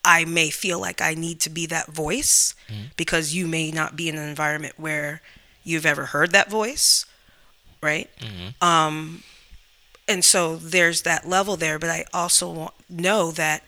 I 0.04 0.24
may 0.24 0.50
feel 0.50 0.78
like 0.78 1.02
I 1.02 1.14
need 1.14 1.40
to 1.40 1.50
be 1.50 1.66
that 1.66 1.88
voice 1.88 2.54
because 2.96 3.34
you 3.34 3.48
may 3.48 3.72
not 3.72 3.96
be 3.96 4.08
in 4.08 4.16
an 4.16 4.28
environment 4.28 4.74
where 4.76 5.22
you've 5.64 5.84
ever 5.84 6.06
heard 6.06 6.30
that 6.30 6.48
voice, 6.48 7.04
right? 7.82 8.08
Um, 8.62 9.24
and 10.08 10.24
so 10.24 10.56
there's 10.56 11.02
that 11.02 11.28
level 11.28 11.56
there, 11.56 11.78
but 11.78 11.90
I 11.90 12.04
also 12.12 12.72
know 12.88 13.30
that 13.32 13.62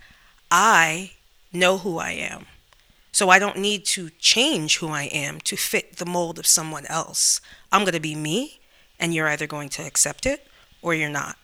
I 0.50 1.12
know 1.52 1.78
who 1.78 1.98
I 1.98 2.12
am. 2.12 2.46
So 3.12 3.28
I 3.28 3.38
don't 3.38 3.58
need 3.58 3.84
to 3.86 4.10
change 4.18 4.78
who 4.78 4.88
I 4.88 5.04
am 5.04 5.40
to 5.42 5.56
fit 5.56 5.96
the 5.96 6.06
mold 6.06 6.38
of 6.38 6.46
someone 6.46 6.86
else. 6.86 7.40
I'm 7.70 7.82
going 7.82 7.94
to 7.94 8.00
be 8.00 8.14
me, 8.14 8.60
and 8.98 9.12
you're 9.12 9.28
either 9.28 9.46
going 9.46 9.68
to 9.70 9.82
accept 9.82 10.26
it 10.26 10.46
or 10.80 10.94
you're 10.94 11.10
not. 11.10 11.36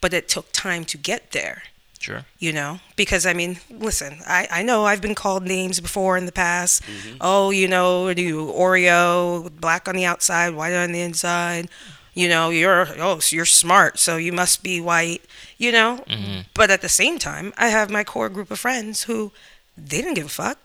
But 0.00 0.14
it 0.14 0.28
took 0.28 0.50
time 0.52 0.84
to 0.86 0.98
get 0.98 1.32
there 1.32 1.62
sure. 2.00 2.24
you 2.38 2.52
know 2.52 2.80
because 2.96 3.26
i 3.26 3.32
mean 3.32 3.58
listen 3.70 4.18
i, 4.26 4.48
I 4.50 4.62
know 4.62 4.86
i've 4.86 5.02
been 5.02 5.14
called 5.14 5.44
names 5.44 5.78
before 5.78 6.16
in 6.16 6.26
the 6.26 6.32
past 6.32 6.82
mm-hmm. 6.82 7.16
oh 7.20 7.50
you 7.50 7.68
know 7.68 8.08
you 8.08 8.46
oreo 8.46 9.50
black 9.60 9.86
on 9.86 9.94
the 9.94 10.06
outside 10.06 10.54
white 10.54 10.72
on 10.72 10.92
the 10.92 11.00
inside 11.00 11.68
you 12.14 12.28
know 12.28 12.50
you're 12.50 12.86
oh 12.98 13.18
so 13.18 13.36
you're 13.36 13.44
smart 13.44 13.98
so 13.98 14.16
you 14.16 14.32
must 14.32 14.62
be 14.62 14.80
white 14.80 15.22
you 15.58 15.70
know? 15.70 16.02
Mm-hmm. 16.08 16.40
But 16.54 16.70
at 16.70 16.80
the 16.80 16.88
same 16.88 17.18
time 17.18 17.52
i 17.58 17.68
have 17.68 17.90
my 17.90 18.04
core 18.04 18.28
group 18.28 18.50
of 18.50 18.58
friends 18.58 19.04
who 19.04 19.32
they 19.76 20.00
didn't 20.00 20.14
give 20.14 20.26
a 20.26 20.30
fuck. 20.30 20.58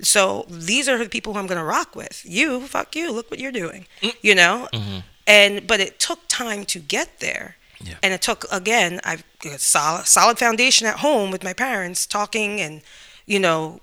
So 0.00 0.46
these 0.48 0.88
are 0.88 0.96
the 0.98 1.08
people 1.08 1.32
who 1.32 1.38
i'm 1.38 1.46
going 1.46 1.58
to 1.58 1.64
rock 1.64 1.94
with. 1.96 2.22
You 2.24 2.60
fuck 2.60 2.94
you 2.94 3.12
look 3.12 3.30
what 3.30 3.40
you're 3.40 3.52
doing 3.52 3.86
mm. 4.00 4.14
you 4.22 4.34
know? 4.34 4.68
Mm-hmm. 4.72 4.98
And 5.26 5.66
but 5.66 5.80
it 5.80 5.98
took 5.98 6.20
time 6.28 6.64
to 6.66 6.78
get 6.78 7.20
there. 7.20 7.56
Yeah. 7.80 7.94
and 8.02 8.12
it 8.12 8.22
took 8.22 8.44
again 8.50 9.00
I've 9.04 9.22
a 9.44 9.56
solid 9.58 10.06
solid 10.06 10.36
foundation 10.36 10.88
at 10.88 10.96
home 10.96 11.30
with 11.30 11.44
my 11.44 11.52
parents 11.52 12.06
talking 12.06 12.60
and 12.60 12.82
you 13.24 13.38
know 13.38 13.80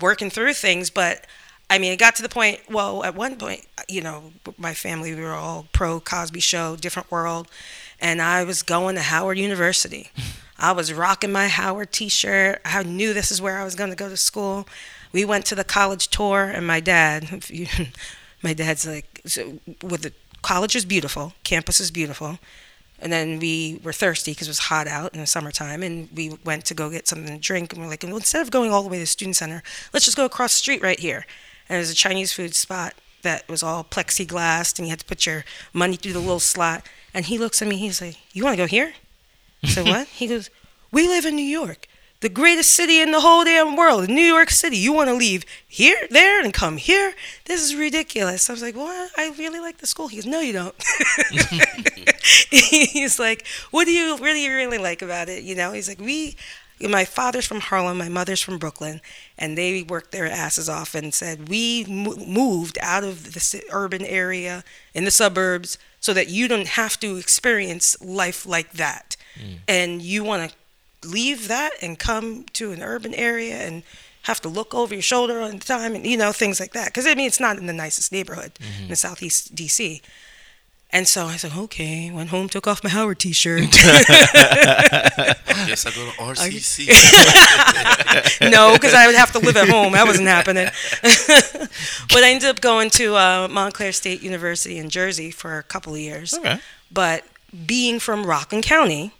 working 0.00 0.28
through 0.28 0.52
things 0.52 0.90
but 0.90 1.24
I 1.70 1.78
mean 1.78 1.92
it 1.92 1.98
got 1.98 2.16
to 2.16 2.22
the 2.22 2.28
point 2.28 2.60
well 2.70 3.04
at 3.04 3.14
one 3.14 3.36
point 3.36 3.66
you 3.88 4.00
know 4.00 4.32
my 4.56 4.74
family 4.74 5.14
we 5.14 5.20
were 5.20 5.32
all 5.32 5.66
pro 5.72 6.00
Cosby 6.00 6.40
show 6.40 6.76
different 6.76 7.10
world 7.10 7.48
and 8.00 8.22
I 8.22 8.44
was 8.44 8.62
going 8.62 8.94
to 8.96 9.02
Howard 9.02 9.38
University 9.38 10.10
I 10.58 10.72
was 10.72 10.92
rocking 10.92 11.32
my 11.32 11.48
Howard 11.48 11.92
t-shirt 11.92 12.60
I 12.64 12.82
knew 12.82 13.12
this 13.12 13.30
is 13.30 13.40
where 13.40 13.58
I 13.58 13.64
was 13.64 13.74
going 13.74 13.90
to 13.90 13.96
go 13.96 14.08
to 14.08 14.16
school 14.16 14.66
we 15.12 15.24
went 15.24 15.46
to 15.46 15.54
the 15.54 15.64
college 15.64 16.08
tour 16.08 16.44
and 16.44 16.66
my 16.66 16.80
dad, 16.80 17.44
you, 17.48 17.66
my 18.42 18.54
dad's 18.54 18.86
like 18.86 19.20
so 19.26 19.58
with 19.82 20.02
the 20.02 20.12
college 20.42 20.76
is 20.76 20.84
beautiful 20.84 21.34
campus 21.44 21.80
is 21.80 21.90
beautiful 21.90 22.38
and 23.00 23.12
then 23.12 23.38
we 23.38 23.80
were 23.82 23.92
thirsty 23.92 24.32
because 24.32 24.48
it 24.48 24.50
was 24.50 24.58
hot 24.58 24.88
out 24.88 25.14
in 25.14 25.20
the 25.20 25.26
summertime, 25.26 25.82
and 25.82 26.08
we 26.14 26.36
went 26.44 26.64
to 26.66 26.74
go 26.74 26.90
get 26.90 27.06
something 27.06 27.32
to 27.32 27.38
drink. 27.38 27.72
And 27.72 27.80
we're 27.80 27.88
like, 27.88 28.02
well, 28.02 28.16
instead 28.16 28.42
of 28.42 28.50
going 28.50 28.72
all 28.72 28.82
the 28.82 28.88
way 28.88 28.96
to 28.96 29.02
the 29.02 29.06
student 29.06 29.36
center, 29.36 29.62
let's 29.92 30.04
just 30.04 30.16
go 30.16 30.24
across 30.24 30.54
the 30.54 30.58
street 30.58 30.82
right 30.82 30.98
here. 30.98 31.24
And 31.68 31.76
there's 31.76 31.90
a 31.90 31.94
Chinese 31.94 32.32
food 32.32 32.54
spot 32.54 32.94
that 33.22 33.48
was 33.48 33.62
all 33.62 33.84
plexiglass, 33.84 34.78
and 34.78 34.86
you 34.86 34.90
had 34.90 35.00
to 35.00 35.04
put 35.04 35.26
your 35.26 35.44
money 35.72 35.96
through 35.96 36.12
the 36.12 36.20
little 36.20 36.40
slot. 36.40 36.86
And 37.12 37.26
he 37.26 37.38
looks 37.38 37.60
at 37.60 37.68
me, 37.68 37.76
he's 37.76 38.00
like, 38.00 38.16
"You 38.32 38.44
want 38.44 38.54
to 38.54 38.62
go 38.62 38.66
here?" 38.66 38.94
I 39.62 39.68
said, 39.68 39.86
"What?" 39.86 40.06
He 40.08 40.26
goes, 40.26 40.50
"We 40.90 41.08
live 41.08 41.24
in 41.24 41.36
New 41.36 41.42
York." 41.42 41.86
The 42.20 42.28
greatest 42.28 42.72
city 42.72 43.00
in 43.00 43.12
the 43.12 43.20
whole 43.20 43.44
damn 43.44 43.76
world, 43.76 44.08
New 44.08 44.20
York 44.20 44.50
City. 44.50 44.76
You 44.76 44.92
want 44.92 45.08
to 45.08 45.14
leave 45.14 45.44
here, 45.68 46.08
there, 46.10 46.42
and 46.42 46.52
come 46.52 46.76
here? 46.76 47.14
This 47.44 47.62
is 47.62 47.76
ridiculous. 47.76 48.50
I 48.50 48.54
was 48.54 48.62
like, 48.62 48.74
Well, 48.74 49.08
I 49.16 49.32
really 49.38 49.60
like 49.60 49.78
the 49.78 49.86
school. 49.86 50.08
He 50.08 50.16
goes, 50.16 50.26
No, 50.26 50.40
you 50.40 50.52
don't. 50.52 50.74
he's 52.50 53.18
like, 53.18 53.46
what 53.70 53.84
do 53.84 53.92
you 53.92 54.16
really, 54.18 54.48
really 54.48 54.78
like 54.78 55.02
about 55.02 55.28
it? 55.28 55.44
You 55.44 55.54
know, 55.54 55.72
he's 55.72 55.88
like, 55.88 56.00
we, 56.00 56.36
my 56.80 57.04
father's 57.04 57.46
from 57.46 57.60
Harlem, 57.60 57.98
my 57.98 58.08
mother's 58.08 58.40
from 58.40 58.58
Brooklyn, 58.58 59.00
and 59.36 59.58
they 59.58 59.82
worked 59.82 60.12
their 60.12 60.26
asses 60.26 60.68
off 60.68 60.94
and 60.94 61.12
said, 61.12 61.48
we 61.48 61.84
moved 61.86 62.78
out 62.80 63.04
of 63.04 63.34
the 63.34 63.62
urban 63.70 64.04
area 64.04 64.64
in 64.94 65.04
the 65.04 65.10
suburbs 65.10 65.78
so 66.00 66.12
that 66.12 66.28
you 66.28 66.46
don't 66.46 66.68
have 66.68 66.98
to 67.00 67.16
experience 67.16 68.00
life 68.00 68.46
like 68.46 68.72
that. 68.72 69.16
Mm. 69.36 69.58
And 69.66 70.02
you 70.02 70.22
want 70.22 70.50
to 70.50 71.08
leave 71.08 71.48
that 71.48 71.72
and 71.82 71.98
come 71.98 72.44
to 72.52 72.72
an 72.72 72.82
urban 72.82 73.14
area 73.14 73.56
and 73.56 73.82
have 74.22 74.40
to 74.42 74.48
look 74.48 74.74
over 74.74 74.94
your 74.94 75.02
shoulder 75.02 75.40
all 75.40 75.50
the 75.50 75.58
time 75.58 75.94
and, 75.94 76.06
you 76.06 76.16
know, 76.16 76.32
things 76.32 76.60
like 76.60 76.72
that. 76.72 76.86
Because, 76.86 77.06
I 77.06 77.14
mean, 77.14 77.26
it's 77.26 77.40
not 77.40 77.56
in 77.56 77.66
the 77.66 77.72
nicest 77.72 78.12
neighborhood 78.12 78.52
mm-hmm. 78.54 78.84
in 78.84 78.88
the 78.88 78.96
southeast 78.96 79.54
DC. 79.54 80.00
And 80.90 81.06
so 81.06 81.26
I 81.26 81.36
said, 81.36 81.52
okay. 81.56 82.10
Went 82.10 82.30
home, 82.30 82.48
took 82.48 82.66
off 82.66 82.82
my 82.82 82.90
Howard 82.90 83.18
T-shirt. 83.18 83.68
Yes, 85.66 85.84
I 85.86 85.90
go 85.90 86.04
to 86.04 86.12
RCC. 86.18 86.86
no, 88.50 88.74
because 88.74 88.94
I 88.94 89.06
would 89.06 89.16
have 89.16 89.32
to 89.32 89.38
live 89.40 89.56
at 89.56 89.68
home. 89.68 89.92
That 89.92 90.06
wasn't 90.06 90.28
happening. 90.28 90.66
but 91.02 92.22
I 92.24 92.30
ended 92.30 92.48
up 92.48 92.60
going 92.60 92.90
to 92.90 93.16
uh, 93.16 93.48
Montclair 93.50 93.90
State 93.92 94.22
University 94.22 94.78
in 94.78 94.88
Jersey 94.88 95.30
for 95.30 95.58
a 95.58 95.62
couple 95.64 95.94
of 95.94 95.98
years. 95.98 96.34
Okay. 96.34 96.60
But 96.92 97.24
being 97.66 97.98
from 97.98 98.24
Rockland 98.24 98.64
County, 98.64 99.12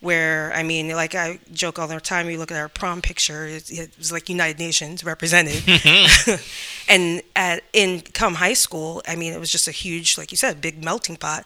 where 0.00 0.52
I 0.54 0.62
mean, 0.62 0.88
like 0.90 1.14
I 1.14 1.40
joke 1.52 1.78
all 1.78 1.88
the 1.88 2.00
time, 2.00 2.30
you 2.30 2.38
look 2.38 2.52
at 2.52 2.58
our 2.58 2.68
prom 2.68 3.02
picture, 3.02 3.46
it, 3.46 3.70
it 3.70 3.98
was 3.98 4.12
like 4.12 4.28
United 4.28 4.58
Nations 4.58 5.04
represented. 5.04 5.54
Mm-hmm. 5.54 6.42
and 6.88 7.22
at 7.34 7.64
in 7.72 8.00
come 8.00 8.34
high 8.34 8.54
school, 8.54 9.02
I 9.08 9.16
mean, 9.16 9.32
it 9.32 9.40
was 9.40 9.50
just 9.50 9.66
a 9.66 9.72
huge, 9.72 10.16
like 10.16 10.30
you 10.30 10.36
said, 10.36 10.60
big 10.60 10.82
melting 10.82 11.16
pot. 11.16 11.44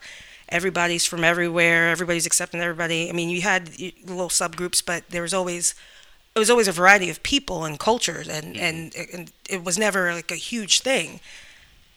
Everybody's 0.49 1.07
from 1.07 1.25
everywhere. 1.25 1.89
Everybody's 1.89 2.27
accepting 2.27 2.61
everybody. 2.61 3.09
I 3.09 3.13
mean, 3.13 3.31
you 3.31 3.41
had 3.41 3.71
little 3.79 4.29
subgroups, 4.29 4.85
but 4.85 5.09
there 5.09 5.23
was 5.23 5.33
always 5.33 5.75
it 6.35 6.39
was 6.39 6.51
always 6.51 6.69
a 6.69 6.73
variety 6.73 7.11
of 7.11 7.23
people 7.23 7.65
and 7.65 7.79
cultures, 7.79 8.29
and 8.29 8.55
mm-hmm. 8.55 8.65
and, 8.65 8.95
and 9.13 9.33
it 9.49 9.65
was 9.65 9.79
never 9.79 10.13
like 10.13 10.31
a 10.31 10.37
huge 10.37 10.81
thing. 10.81 11.21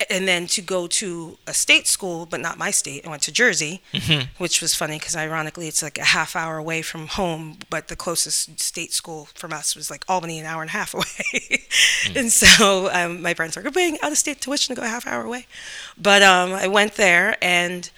And 0.10 0.28
then 0.28 0.46
to 0.48 0.62
go 0.62 0.88
to 0.88 1.38
a 1.48 1.54
state 1.54 1.88
school, 1.88 2.26
but 2.26 2.42
not 2.42 2.58
my 2.58 2.70
state, 2.70 3.06
I 3.08 3.10
went 3.10 3.22
to 3.24 3.32
Jersey, 3.32 3.82
which 4.38 4.62
was 4.62 4.76
funny 4.76 5.00
because 5.00 5.16
ironically 5.16 5.70
it's 5.70 5.82
like 5.82 5.98
a 5.98 6.04
half 6.04 6.36
hour 6.36 6.58
away 6.58 6.82
from 6.82 7.08
home, 7.08 7.60
but 7.70 7.88
the 7.88 7.96
closest 7.96 8.60
state 8.60 8.92
school 8.92 9.30
from 9.36 9.54
us 9.54 9.74
was 9.74 9.90
like 9.90 10.04
Albany, 10.10 10.38
an 10.38 10.46
hour 10.46 10.62
and 10.62 10.70
a 10.70 10.74
half 10.74 10.94
away. 10.94 11.64
and 12.14 12.30
so 12.30 12.90
um, 12.92 13.22
my 13.22 13.34
parents 13.34 13.56
were 13.56 13.64
like, 13.64 13.74
"We're 13.74 13.80
paying 13.80 13.98
out 14.02 14.12
of 14.12 14.18
state 14.18 14.42
tuition 14.42 14.76
to 14.76 14.82
go 14.82 14.86
a 14.86 14.90
half 14.90 15.08
hour 15.08 15.24
away. 15.24 15.48
But 15.98 16.22
um, 16.22 16.52
I 16.52 16.68
went 16.68 16.96
there 16.96 17.38
and 17.42 17.90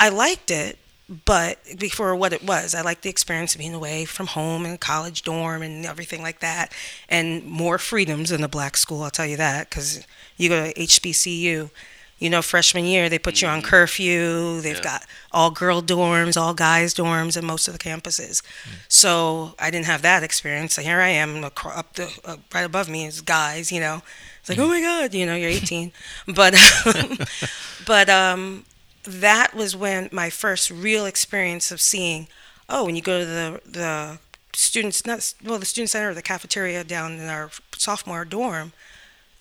I 0.00 0.08
liked 0.08 0.50
it, 0.50 0.78
but 1.26 1.58
before 1.78 2.14
what 2.16 2.32
it 2.32 2.42
was, 2.42 2.74
I 2.74 2.82
liked 2.82 3.02
the 3.02 3.10
experience 3.10 3.54
of 3.54 3.58
being 3.58 3.74
away 3.74 4.04
from 4.04 4.28
home 4.28 4.64
and 4.64 4.78
college 4.80 5.22
dorm 5.22 5.62
and 5.62 5.84
everything 5.84 6.22
like 6.22 6.40
that, 6.40 6.72
and 7.08 7.44
more 7.44 7.78
freedoms 7.78 8.30
in 8.32 8.42
a 8.42 8.48
black 8.48 8.76
school. 8.76 9.02
I'll 9.02 9.10
tell 9.10 9.26
you 9.26 9.36
that 9.36 9.68
because 9.70 10.06
you 10.38 10.48
go 10.48 10.66
to 10.72 10.80
HBCU, 10.80 11.70
you 12.18 12.30
know, 12.30 12.42
freshman 12.42 12.84
year 12.86 13.08
they 13.08 13.18
put 13.18 13.42
you 13.42 13.48
on 13.48 13.62
curfew. 13.62 14.60
They've 14.60 14.76
Yeah. 14.76 14.82
got 14.82 15.06
all 15.32 15.50
girl 15.50 15.82
dorms, 15.82 16.36
all 16.40 16.54
guys 16.54 16.94
dorms, 16.94 17.36
in 17.36 17.44
most 17.46 17.68
of 17.68 17.74
the 17.74 17.78
campuses. 17.78 18.42
So 18.88 19.54
I 19.58 19.70
didn't 19.70 19.86
have 19.86 20.02
that 20.02 20.22
experience. 20.24 20.74
So 20.74 20.82
here 20.82 21.00
I 21.00 21.10
am, 21.10 21.44
up 21.44 21.94
the 21.94 22.10
uh, 22.24 22.36
right 22.54 22.62
above 22.64 22.88
me 22.88 23.06
is 23.06 23.20
guys. 23.20 23.70
You 23.70 23.80
know, 23.80 24.02
it's 24.40 24.48
like 24.48 24.58
oh 24.58 24.68
my 24.68 24.80
god, 24.80 25.14
you 25.14 25.26
know, 25.26 25.36
you're 25.36 25.50
18, 25.50 25.92
but 26.26 26.54
but 27.86 28.08
um 28.08 28.64
that 29.04 29.54
was 29.54 29.74
when 29.76 30.08
my 30.12 30.30
first 30.30 30.70
real 30.70 31.06
experience 31.06 31.70
of 31.70 31.80
seeing 31.80 32.28
oh 32.68 32.84
when 32.84 32.96
you 32.96 33.02
go 33.02 33.20
to 33.20 33.26
the 33.26 33.60
the 33.64 34.18
students 34.54 35.06
not 35.06 35.32
well 35.44 35.58
the 35.58 35.64
student 35.66 35.90
center 35.90 36.10
or 36.10 36.14
the 36.14 36.22
cafeteria 36.22 36.84
down 36.84 37.12
in 37.12 37.28
our 37.28 37.50
sophomore 37.76 38.24
dorm 38.24 38.72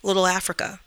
little 0.03 0.25
africa 0.27 0.79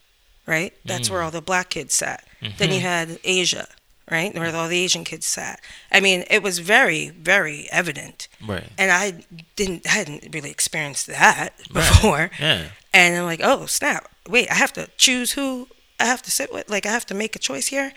right 0.47 0.72
that's 0.84 1.11
where 1.11 1.20
mm. 1.20 1.24
all 1.24 1.30
the 1.30 1.43
black 1.43 1.70
kids 1.70 1.95
sat 1.95 2.26
then 2.59 2.70
you 2.70 2.76
mm-hmm. 2.76 2.86
had 2.86 3.18
asia 3.24 3.66
right 4.11 4.34
where 4.34 4.55
all 4.55 4.68
the 4.68 4.78
asian 4.78 5.05
kids 5.05 5.26
sat 5.26 5.61
i 5.93 6.01
mean 6.01 6.24
it 6.30 6.43
was 6.43 6.59
very 6.59 7.11
very 7.11 7.68
evident 7.70 8.28
Right. 8.47 8.68
and 8.78 8.91
i 8.91 9.24
didn't 9.57 9.86
I 9.86 9.91
hadn't 9.91 10.34
really 10.34 10.51
experienced 10.51 11.07
that 11.07 11.51
Right. 11.72 11.74
before 11.74 12.30
Yeah. 12.41 12.68
and 12.93 13.16
I'm 13.16 13.24
like, 13.24 13.41
oh 13.43 13.66
snap! 13.66 14.09
Wait, 14.28 14.51
I 14.51 14.55
have 14.55 14.72
to 14.74 14.88
choose 14.97 15.32
who 15.32 15.68
I 15.99 16.07
have 16.07 16.22
to 16.22 16.30
sit 16.30 16.53
with. 16.53 16.68
Like 16.68 16.86
I 16.86 16.91
have 16.91 17.07
to 17.07 17.14
make 17.14 17.36
a 17.36 17.38
choice 17.38 17.68
here, 17.68 17.93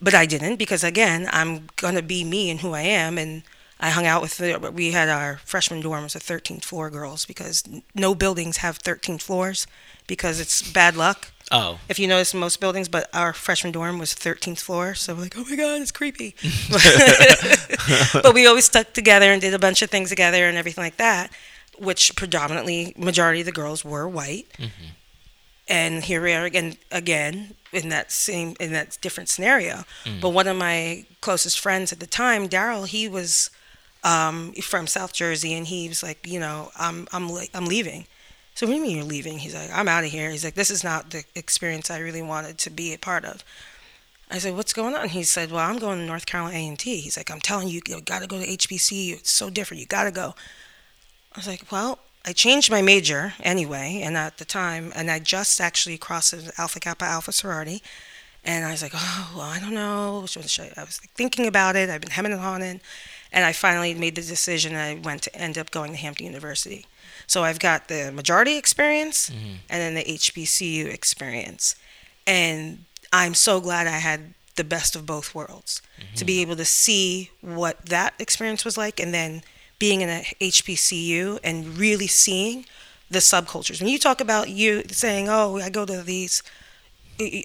but 0.00 0.14
I 0.14 0.26
didn't 0.26 0.56
because 0.56 0.82
again, 0.82 1.28
I'm 1.32 1.68
gonna 1.76 2.02
be 2.02 2.24
me 2.24 2.50
and 2.50 2.60
who 2.60 2.72
I 2.72 2.82
am, 2.82 3.18
and 3.18 3.42
I 3.78 3.90
hung 3.90 4.06
out 4.06 4.22
with 4.22 4.36
the, 4.38 4.58
we 4.74 4.92
had 4.92 5.08
our 5.08 5.40
freshman 5.44 5.80
dorm 5.80 6.04
was 6.04 6.14
a 6.14 6.20
13th 6.20 6.64
floor 6.64 6.88
girls 6.90 7.26
because 7.26 7.64
no 7.94 8.14
buildings 8.14 8.58
have 8.58 8.76
13 8.78 9.18
floors 9.18 9.66
because 10.06 10.40
it's 10.40 10.62
bad 10.62 10.96
luck. 10.96 11.31
Oh, 11.50 11.78
If 11.88 11.98
you 11.98 12.06
notice 12.06 12.32
most 12.32 12.60
buildings, 12.60 12.88
but 12.88 13.08
our 13.14 13.32
freshman 13.32 13.72
dorm 13.72 13.98
was 13.98 14.14
13th 14.14 14.60
floor, 14.60 14.94
so 14.94 15.14
we're 15.14 15.22
like, 15.22 15.34
oh 15.36 15.44
my 15.48 15.56
god, 15.56 15.82
it's 15.82 15.90
creepy. 15.92 16.34
but 18.22 18.34
we 18.34 18.46
always 18.46 18.64
stuck 18.64 18.92
together 18.92 19.32
and 19.32 19.40
did 19.40 19.54
a 19.54 19.58
bunch 19.58 19.82
of 19.82 19.90
things 19.90 20.08
together 20.08 20.48
and 20.48 20.56
everything 20.56 20.82
like 20.82 20.96
that, 20.96 21.30
which 21.78 22.14
predominantly 22.16 22.94
majority 22.96 23.40
of 23.40 23.46
the 23.46 23.52
girls 23.52 23.84
were 23.84 24.08
white. 24.08 24.46
And 25.68 26.04
here 26.04 26.22
we 26.22 26.32
are 26.32 26.44
again, 26.44 26.76
again 26.90 27.54
in 27.72 27.88
that 27.90 28.10
same 28.12 28.54
in 28.60 28.72
that 28.72 28.98
different 29.00 29.28
scenario. 29.28 29.84
But 30.20 30.30
one 30.30 30.46
of 30.48 30.56
my 30.56 31.04
closest 31.20 31.60
friends 31.60 31.92
at 31.92 32.00
the 32.00 32.06
time, 32.06 32.48
Daryl, 32.48 32.86
he 32.86 33.08
was 33.08 33.50
um, 34.04 34.52
from 34.54 34.86
South 34.86 35.12
Jersey, 35.12 35.54
and 35.54 35.66
he 35.66 35.88
was 35.88 36.02
like, 36.02 36.26
you 36.26 36.40
know, 36.40 36.70
I'm 36.78 37.06
I'm 37.12 37.30
I'm 37.54 37.66
leaving. 37.66 38.06
So 38.54 38.66
what 38.66 38.72
do 38.72 38.76
you 38.78 38.82
mean 38.82 38.96
you're 38.96 39.06
leaving? 39.06 39.38
He's 39.38 39.54
like, 39.54 39.70
I'm 39.72 39.88
out 39.88 40.04
of 40.04 40.10
here. 40.10 40.30
He's 40.30 40.44
like, 40.44 40.54
this 40.54 40.70
is 40.70 40.84
not 40.84 41.10
the 41.10 41.24
experience 41.34 41.90
I 41.90 41.98
really 41.98 42.22
wanted 42.22 42.58
to 42.58 42.70
be 42.70 42.92
a 42.92 42.98
part 42.98 43.24
of. 43.24 43.44
I 44.30 44.38
said, 44.38 44.56
what's 44.56 44.72
going 44.72 44.94
on? 44.94 45.10
He 45.10 45.24
said, 45.24 45.50
well, 45.50 45.68
I'm 45.68 45.78
going 45.78 45.98
to 45.98 46.06
North 46.06 46.26
Carolina 46.26 46.56
A&T. 46.56 47.00
He's 47.00 47.16
like, 47.16 47.30
I'm 47.30 47.40
telling 47.40 47.68
you, 47.68 47.80
you 47.86 48.00
got 48.00 48.22
to 48.22 48.26
go 48.26 48.38
to 48.38 48.46
HBCU. 48.46 49.14
It's 49.14 49.30
so 49.30 49.50
different. 49.50 49.80
You 49.80 49.86
got 49.86 50.04
to 50.04 50.10
go. 50.10 50.34
I 51.34 51.38
was 51.38 51.46
like, 51.46 51.70
well, 51.70 51.98
I 52.24 52.32
changed 52.32 52.70
my 52.70 52.82
major 52.82 53.34
anyway, 53.40 54.00
and 54.02 54.16
at 54.16 54.38
the 54.38 54.44
time, 54.44 54.92
and 54.94 55.10
I 55.10 55.18
just 55.18 55.60
actually 55.60 55.98
crossed 55.98 56.34
Alpha 56.58 56.78
Kappa 56.78 57.04
Alpha 57.04 57.32
sorority, 57.32 57.82
and 58.44 58.64
I 58.64 58.70
was 58.70 58.82
like, 58.82 58.92
oh, 58.94 59.32
well, 59.36 59.44
I 59.44 59.58
don't 59.58 59.74
know. 59.74 60.24
I? 60.36 60.72
I 60.76 60.84
was 60.84 61.00
thinking 61.14 61.46
about 61.46 61.74
it. 61.74 61.90
I've 61.90 62.00
been 62.00 62.10
hemming 62.10 62.32
and 62.32 62.40
hawing, 62.40 62.80
and 63.32 63.44
I 63.44 63.52
finally 63.52 63.92
made 63.94 64.14
the 64.14 64.22
decision. 64.22 64.76
I 64.76 64.94
went 64.94 65.22
to 65.22 65.36
end 65.36 65.58
up 65.58 65.70
going 65.70 65.90
to 65.92 65.96
Hampton 65.98 66.26
University. 66.26 66.86
So 67.32 67.44
I've 67.44 67.60
got 67.60 67.88
the 67.88 68.12
majority 68.12 68.58
experience 68.58 69.30
mm-hmm. 69.30 69.54
and 69.70 69.80
then 69.80 69.94
the 69.94 70.04
HBCU 70.04 70.92
experience, 70.92 71.74
and 72.26 72.84
I'm 73.10 73.32
so 73.32 73.58
glad 73.58 73.86
I 73.86 74.00
had 74.00 74.34
the 74.56 74.64
best 74.64 74.94
of 74.94 75.06
both 75.06 75.34
worlds 75.34 75.80
mm-hmm. 75.98 76.14
to 76.16 76.26
be 76.26 76.42
able 76.42 76.56
to 76.56 76.66
see 76.66 77.30
what 77.40 77.86
that 77.86 78.12
experience 78.18 78.66
was 78.66 78.76
like, 78.76 79.00
and 79.00 79.14
then 79.14 79.42
being 79.78 80.02
in 80.02 80.10
a 80.10 80.26
HBCU 80.42 81.38
and 81.42 81.78
really 81.78 82.06
seeing 82.06 82.66
the 83.10 83.20
subcultures. 83.20 83.80
When 83.80 83.88
you 83.88 83.98
talk 83.98 84.20
about 84.20 84.50
you 84.50 84.82
saying, 84.90 85.30
"Oh, 85.30 85.56
I 85.56 85.70
go 85.70 85.86
to 85.86 86.02
these," 86.02 86.42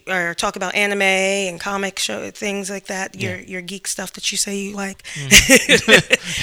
or 0.07 0.33
talk 0.33 0.55
about 0.55 0.75
anime 0.75 1.01
and 1.01 1.59
comic 1.59 1.99
show 1.99 2.29
things 2.31 2.69
like 2.69 2.85
that, 2.87 3.19
your 3.19 3.37
your 3.39 3.61
geek 3.61 3.87
stuff 3.87 4.13
that 4.13 4.31
you 4.31 4.37
say 4.37 4.57
you 4.57 4.75
like, 4.75 5.03
you 5.15 5.77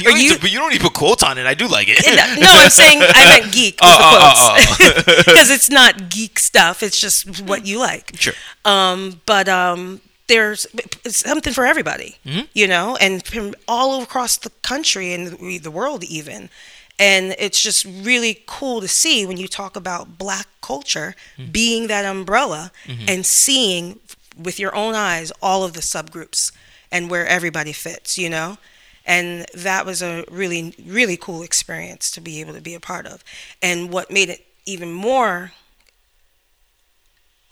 don't, 0.05 0.20
you. 0.20 0.35
to, 0.35 0.41
but 0.41 0.51
you 0.53 0.59
don't 0.59 0.70
need 0.70 0.78
to 0.78 0.85
put 0.85 0.95
quotes 0.95 1.22
on 1.22 1.39
it. 1.39 1.47
I 1.47 1.55
do 1.55 1.66
like 1.68 1.87
it. 1.89 2.05
No, 2.41 2.49
I'm 2.51 2.70
saying 2.70 3.01
I 3.03 3.41
meant 3.41 3.53
geek 3.55 3.74
with 3.80 3.91
Oh, 3.93 3.97
the 3.99 4.87
oh, 4.91 4.95
quotes 5.05 5.24
because 5.24 5.51
it's 5.51 5.70
not 5.70 6.11
geek 6.11 6.39
stuff. 6.39 6.82
It's 6.82 7.01
just 7.01 7.43
what 7.43 7.66
you 7.66 7.78
like. 7.78 8.12
Sure. 8.16 8.35
Um, 8.64 9.20
but 9.26 9.49
um, 9.49 10.01
there's 10.26 10.66
it's 11.05 11.18
something 11.18 11.53
for 11.53 11.66
everybody, 11.66 12.16
Mm-hmm. 12.24 12.47
you 12.55 12.66
know, 12.66 12.97
and 12.97 13.24
from 13.24 13.55
all 13.68 14.03
across 14.03 14.37
the 14.39 14.51
country 14.62 15.12
and 15.12 15.62
the 15.62 15.70
world 15.70 16.03
even. 16.05 16.49
And 16.99 17.34
it's 17.38 17.61
just 17.61 17.84
really 17.84 18.42
cool 18.47 18.80
to 18.80 18.88
see 18.88 19.26
when 19.26 19.36
you 19.36 19.49
talk 19.49 19.74
about 19.76 20.16
black 20.18 20.47
culture 20.61 21.14
Mm-hmm. 21.36 21.51
being 21.51 21.86
that 21.88 22.05
umbrella 22.05 22.70
and 23.09 23.26
seeing 23.26 23.99
with 24.40 24.59
your 24.61 24.74
own 24.74 24.95
eyes 24.95 25.32
all 25.42 25.64
of 25.64 25.72
the 25.72 25.80
subgroups 25.80 26.53
and 26.92 27.11
where 27.11 27.26
everybody 27.26 27.72
fits, 27.72 28.16
you 28.16 28.30
know? 28.30 28.57
And 29.05 29.45
that 29.55 29.84
was 29.84 30.01
a 30.03 30.24
really, 30.30 30.74
really 30.86 31.16
cool 31.16 31.42
experience 31.42 32.11
to 32.12 32.20
be 32.20 32.40
able 32.40 32.55
to 32.55 32.61
be 32.61 32.74
a 32.74 32.80
part 32.80 33.07
of. 33.07 33.22
And 33.61 33.90
what 33.90 34.11
made 34.11 34.28
it 34.30 34.47
even 34.64 34.92
more 34.92 35.53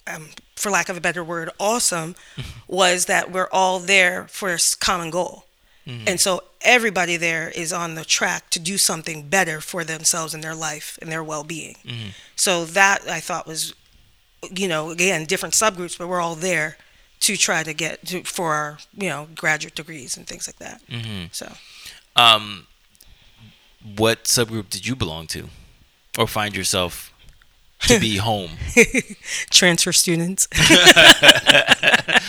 um, 0.06 0.28
for 0.56 0.70
lack 0.70 0.88
of 0.88 0.96
a 0.96 1.00
better 1.00 1.22
word, 1.22 1.50
awesome, 1.58 2.14
was 2.68 3.06
that 3.06 3.30
we're 3.30 3.48
all 3.52 3.78
there 3.80 4.26
for 4.28 4.52
a 4.54 4.58
common 4.80 5.10
goal. 5.10 5.44
Mm-hmm. 5.86 6.08
And 6.08 6.20
so 6.20 6.44
everybody 6.60 7.16
there 7.16 7.50
is 7.50 7.72
on 7.72 7.94
the 7.94 8.04
track 8.04 8.50
to 8.50 8.60
do 8.60 8.78
something 8.78 9.28
better 9.28 9.60
for 9.60 9.84
themselves 9.84 10.34
and 10.34 10.42
their 10.42 10.54
life 10.54 10.98
and 11.02 11.10
their 11.10 11.24
well 11.24 11.44
being. 11.44 11.76
Mm-hmm. 11.84 12.10
So 12.36 12.64
that 12.66 13.08
I 13.08 13.20
thought 13.20 13.46
was, 13.46 13.74
you 14.54 14.68
know, 14.68 14.90
again, 14.90 15.24
different 15.24 15.54
subgroups, 15.54 15.98
but 15.98 16.08
we're 16.08 16.20
all 16.20 16.34
there 16.36 16.76
to 17.20 17.36
try 17.36 17.62
to 17.62 17.72
get 17.72 18.04
to, 18.06 18.24
for 18.24 18.52
our, 18.54 18.78
you 18.96 19.08
know, 19.08 19.28
graduate 19.34 19.74
degrees 19.74 20.16
and 20.16 20.26
things 20.26 20.48
like 20.48 20.56
that. 20.56 20.82
Mm-hmm. 20.88 21.26
So. 21.30 21.52
Um, 22.16 22.66
what 23.96 24.24
subgroup 24.24 24.68
did 24.70 24.86
you 24.86 24.96
belong 24.96 25.26
to, 25.28 25.48
or 26.18 26.26
find 26.26 26.56
yourself 26.56 27.12
to 27.80 27.98
be 27.98 28.16
home? 28.28 28.50
transfer 29.50 29.92
students, 29.92 30.46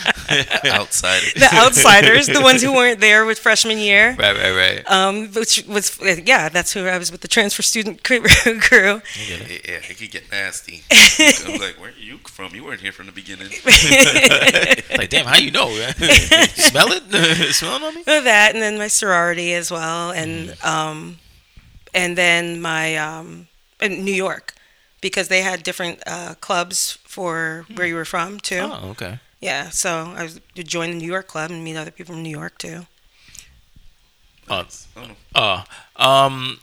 Outside. 0.71 1.21
the 1.35 1.49
outsiders, 1.53 2.27
the 2.27 2.41
ones 2.41 2.61
who 2.61 2.73
weren't 2.73 2.99
there 2.99 3.25
with 3.25 3.39
freshman 3.39 3.77
year. 3.77 4.15
right, 4.17 4.35
right, 4.35 4.55
right. 4.55 4.91
Um, 4.91 5.27
which 5.31 5.63
was 5.67 5.99
yeah, 6.25 6.49
that's 6.49 6.73
who 6.73 6.85
I 6.87 6.97
was 6.97 7.11
with 7.11 7.21
the 7.21 7.27
transfer 7.27 7.61
student 7.61 8.03
crew. 8.03 8.21
crew. 8.61 9.01
Yeah, 9.27 9.37
yeah, 9.47 9.81
it 9.89 9.97
could 9.97 10.11
get 10.11 10.31
nasty. 10.31 10.81
I'm 11.45 11.59
like, 11.59 11.79
where 11.79 11.89
are 11.89 11.99
you 11.99 12.17
from? 12.25 12.55
You 12.55 12.63
weren't 12.63 12.81
here 12.81 12.91
from 12.91 13.05
the 13.05 13.11
beginning. 13.11 13.49
like, 14.97 15.09
damn, 15.09 15.25
how 15.25 15.37
you 15.37 15.51
know? 15.51 15.69
Smell 15.69 16.87
it? 16.91 17.53
Smell 17.53 17.83
on 17.83 17.95
me? 17.95 18.03
That, 18.05 18.51
and 18.53 18.61
then 18.61 18.77
my 18.77 18.87
sorority 18.87 19.53
as 19.53 19.71
well, 19.71 20.11
and 20.11 20.33
Mm. 20.49 20.65
um, 20.65 21.17
and 21.93 22.17
then 22.17 22.59
my 22.61 22.95
um, 22.97 23.47
in 23.79 24.03
New 24.03 24.13
York, 24.13 24.53
because 25.01 25.27
they 25.27 25.41
had 25.41 25.61
different 25.63 26.01
uh, 26.07 26.33
clubs 26.41 26.97
for 27.03 27.65
where 27.75 27.85
you 27.85 27.95
were 27.95 28.05
from 28.05 28.39
too. 28.39 28.59
Oh, 28.61 28.89
okay. 28.91 29.19
Yeah, 29.43 29.69
so 29.69 30.13
I 30.15 30.23
was 30.23 30.39
to 30.55 30.63
join 30.63 30.91
the 30.91 30.95
New 30.97 31.11
York 31.11 31.27
club 31.27 31.51
and 31.51 31.63
meet 31.63 31.75
other 31.75 31.91
people 31.91 32.13
from 32.15 32.23
New 32.23 32.29
York 32.29 32.57
too. 32.57 32.85
Uh, 34.49 34.63
Oh, 34.95 35.15
uh, 35.35 35.63
um, 35.95 36.59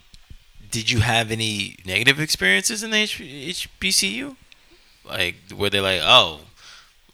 did 0.70 0.91
you 0.91 1.01
have 1.01 1.31
any 1.31 1.76
negative 1.85 2.20
experiences 2.20 2.83
in 2.83 2.91
the 2.91 2.99
H- 2.99 3.20
HBCU? 3.20 4.37
Like, 5.05 5.37
were 5.57 5.70
they 5.70 5.81
like, 5.81 6.01
oh, 6.03 6.41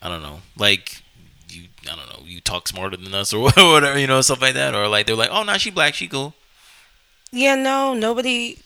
I 0.03 0.09
don't 0.09 0.23
know, 0.23 0.41
like 0.57 1.03
you, 1.49 1.65
I 1.91 1.97
don't 1.97 2.09
know, 2.11 2.27
you 2.27 2.41
talk 2.41 2.69
smarter 2.69 2.97
than 2.97 3.15
us 3.15 3.33
or 3.33 3.41
whatever, 3.57 3.99
you 3.99 4.07
know, 4.07 4.21
stuff 4.21 4.43
like 4.43 4.55
that, 4.55 4.75
or 4.75 4.89
like 4.89 5.07
they're 5.07 5.17
like, 5.17 5.31
oh, 5.33 5.43
no, 5.45 5.57
she 5.59 5.71
black, 5.71 5.95
she 5.95 6.09
cool. 6.09 6.35
Yeah, 7.33 7.55
no, 7.57 7.95
nobody. 7.95 8.59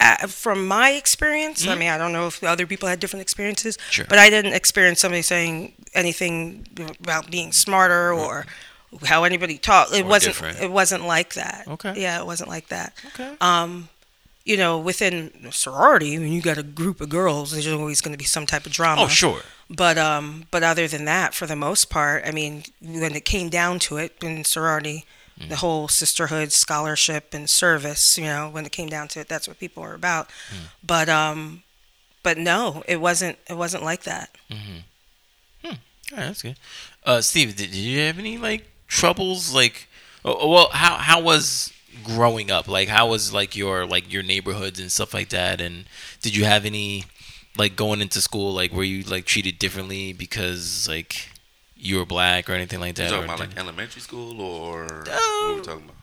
Uh, 0.00 0.28
from 0.28 0.66
my 0.66 0.90
experience, 0.90 1.66
I 1.66 1.74
mean, 1.74 1.88
I 1.88 1.98
don't 1.98 2.12
know 2.12 2.28
if 2.28 2.42
other 2.44 2.66
people 2.66 2.88
had 2.88 3.00
different 3.00 3.22
experiences, 3.22 3.76
Mm-hmm. 3.76 3.90
Sure. 3.90 4.06
but 4.08 4.18
I 4.18 4.30
didn't 4.30 4.52
experience 4.52 5.00
somebody 5.00 5.22
saying 5.22 5.72
anything 5.92 6.66
about 7.02 7.30
being 7.30 7.50
smarter 7.52 8.12
or 8.12 8.46
how 9.04 9.24
anybody 9.24 9.58
talked. 9.58 9.92
It 9.92 10.04
Or 10.04 10.08
wasn't. 10.08 10.34
different. 10.36 10.60
It 10.60 10.70
wasn't 10.70 11.04
like 11.04 11.34
that. 11.34 11.66
Okay. 11.66 11.94
Yeah, 12.00 12.20
it 12.20 12.26
wasn't 12.26 12.48
like 12.48 12.68
that. 12.68 12.92
Okay. 13.08 13.34
Um, 13.40 13.88
you 14.44 14.56
know, 14.56 14.78
within 14.78 15.32
a 15.46 15.52
sorority, 15.52 16.16
when 16.18 16.32
you 16.32 16.40
got 16.40 16.56
a 16.58 16.62
group 16.62 17.00
of 17.00 17.08
girls, 17.08 17.50
there's 17.50 17.66
always 17.66 18.00
going 18.00 18.12
to 18.14 18.18
be 18.18 18.24
some 18.24 18.46
type 18.46 18.66
of 18.66 18.72
drama. 18.72 19.02
Oh, 19.02 19.08
sure. 19.08 19.40
But 19.68 19.98
um, 19.98 20.46
but 20.50 20.62
other 20.62 20.86
than 20.88 21.04
that, 21.06 21.34
for 21.34 21.44
the 21.46 21.56
most 21.56 21.90
part, 21.90 22.22
I 22.24 22.30
mean, 22.30 22.62
when 22.80 23.14
it 23.14 23.24
came 23.26 23.48
down 23.50 23.78
to 23.80 23.98
it 23.98 24.16
in 24.22 24.44
sorority, 24.44 25.04
the 25.48 25.56
whole 25.56 25.88
sisterhood, 25.88 26.52
scholarship, 26.52 27.32
and 27.32 27.48
service, 27.48 28.18
you 28.18 28.24
know, 28.24 28.48
when 28.50 28.66
it 28.66 28.72
came 28.72 28.88
down 28.88 29.08
to 29.08 29.20
it, 29.20 29.28
that's 29.28 29.46
what 29.46 29.58
people 29.58 29.82
were 29.82 29.94
about. 29.94 30.30
But 30.84 31.08
um, 31.08 31.62
but 32.22 32.38
no, 32.38 32.82
it 32.88 33.00
wasn't. 33.00 33.38
It 33.48 33.54
wasn't 33.56 33.84
like 33.84 34.02
that. 34.04 34.30
All 36.12 36.18
right, 36.18 36.26
that's 36.26 36.42
good. 36.42 36.56
Uh, 37.04 37.20
Steve, 37.20 37.56
did, 37.56 37.70
did 37.70 37.76
you 37.76 38.00
have 38.00 38.18
any 38.18 38.38
like 38.38 38.64
troubles? 38.86 39.54
Like, 39.54 39.88
oh, 40.24 40.36
oh, 40.40 40.48
well, 40.50 40.68
how 40.72 40.96
how 40.96 41.20
was 41.20 41.72
growing 42.02 42.50
up? 42.50 42.66
Like, 42.66 42.88
how 42.88 43.08
was 43.08 43.32
like 43.32 43.54
your 43.54 43.86
like 43.86 44.12
your 44.12 44.22
neighborhoods 44.22 44.80
and 44.80 44.90
stuff 44.90 45.12
like 45.12 45.28
that? 45.30 45.60
And 45.60 45.84
did 46.22 46.34
you 46.34 46.44
have 46.44 46.64
any 46.64 47.04
like 47.58 47.76
going 47.76 48.00
into 48.00 48.20
school 48.20 48.52
like 48.54 48.72
were 48.72 48.84
you 48.84 49.02
like 49.02 49.24
treated 49.24 49.58
differently 49.58 50.12
because 50.12 50.86
like 50.88 51.28
you 51.78 51.98
were 51.98 52.06
black 52.06 52.50
or 52.50 52.54
anything 52.54 52.80
like 52.80 52.94
that. 52.96 53.04
You 53.04 53.10
that? 53.10 53.16
talking 53.16 53.30
or 53.30 53.34
about 53.34 53.48
like 53.48 53.58
elementary 53.58 54.00
school 54.00 54.40
or 54.40 54.84
what 54.84 55.56
we 55.56 55.62
talking 55.62 55.84
about? 55.84 55.94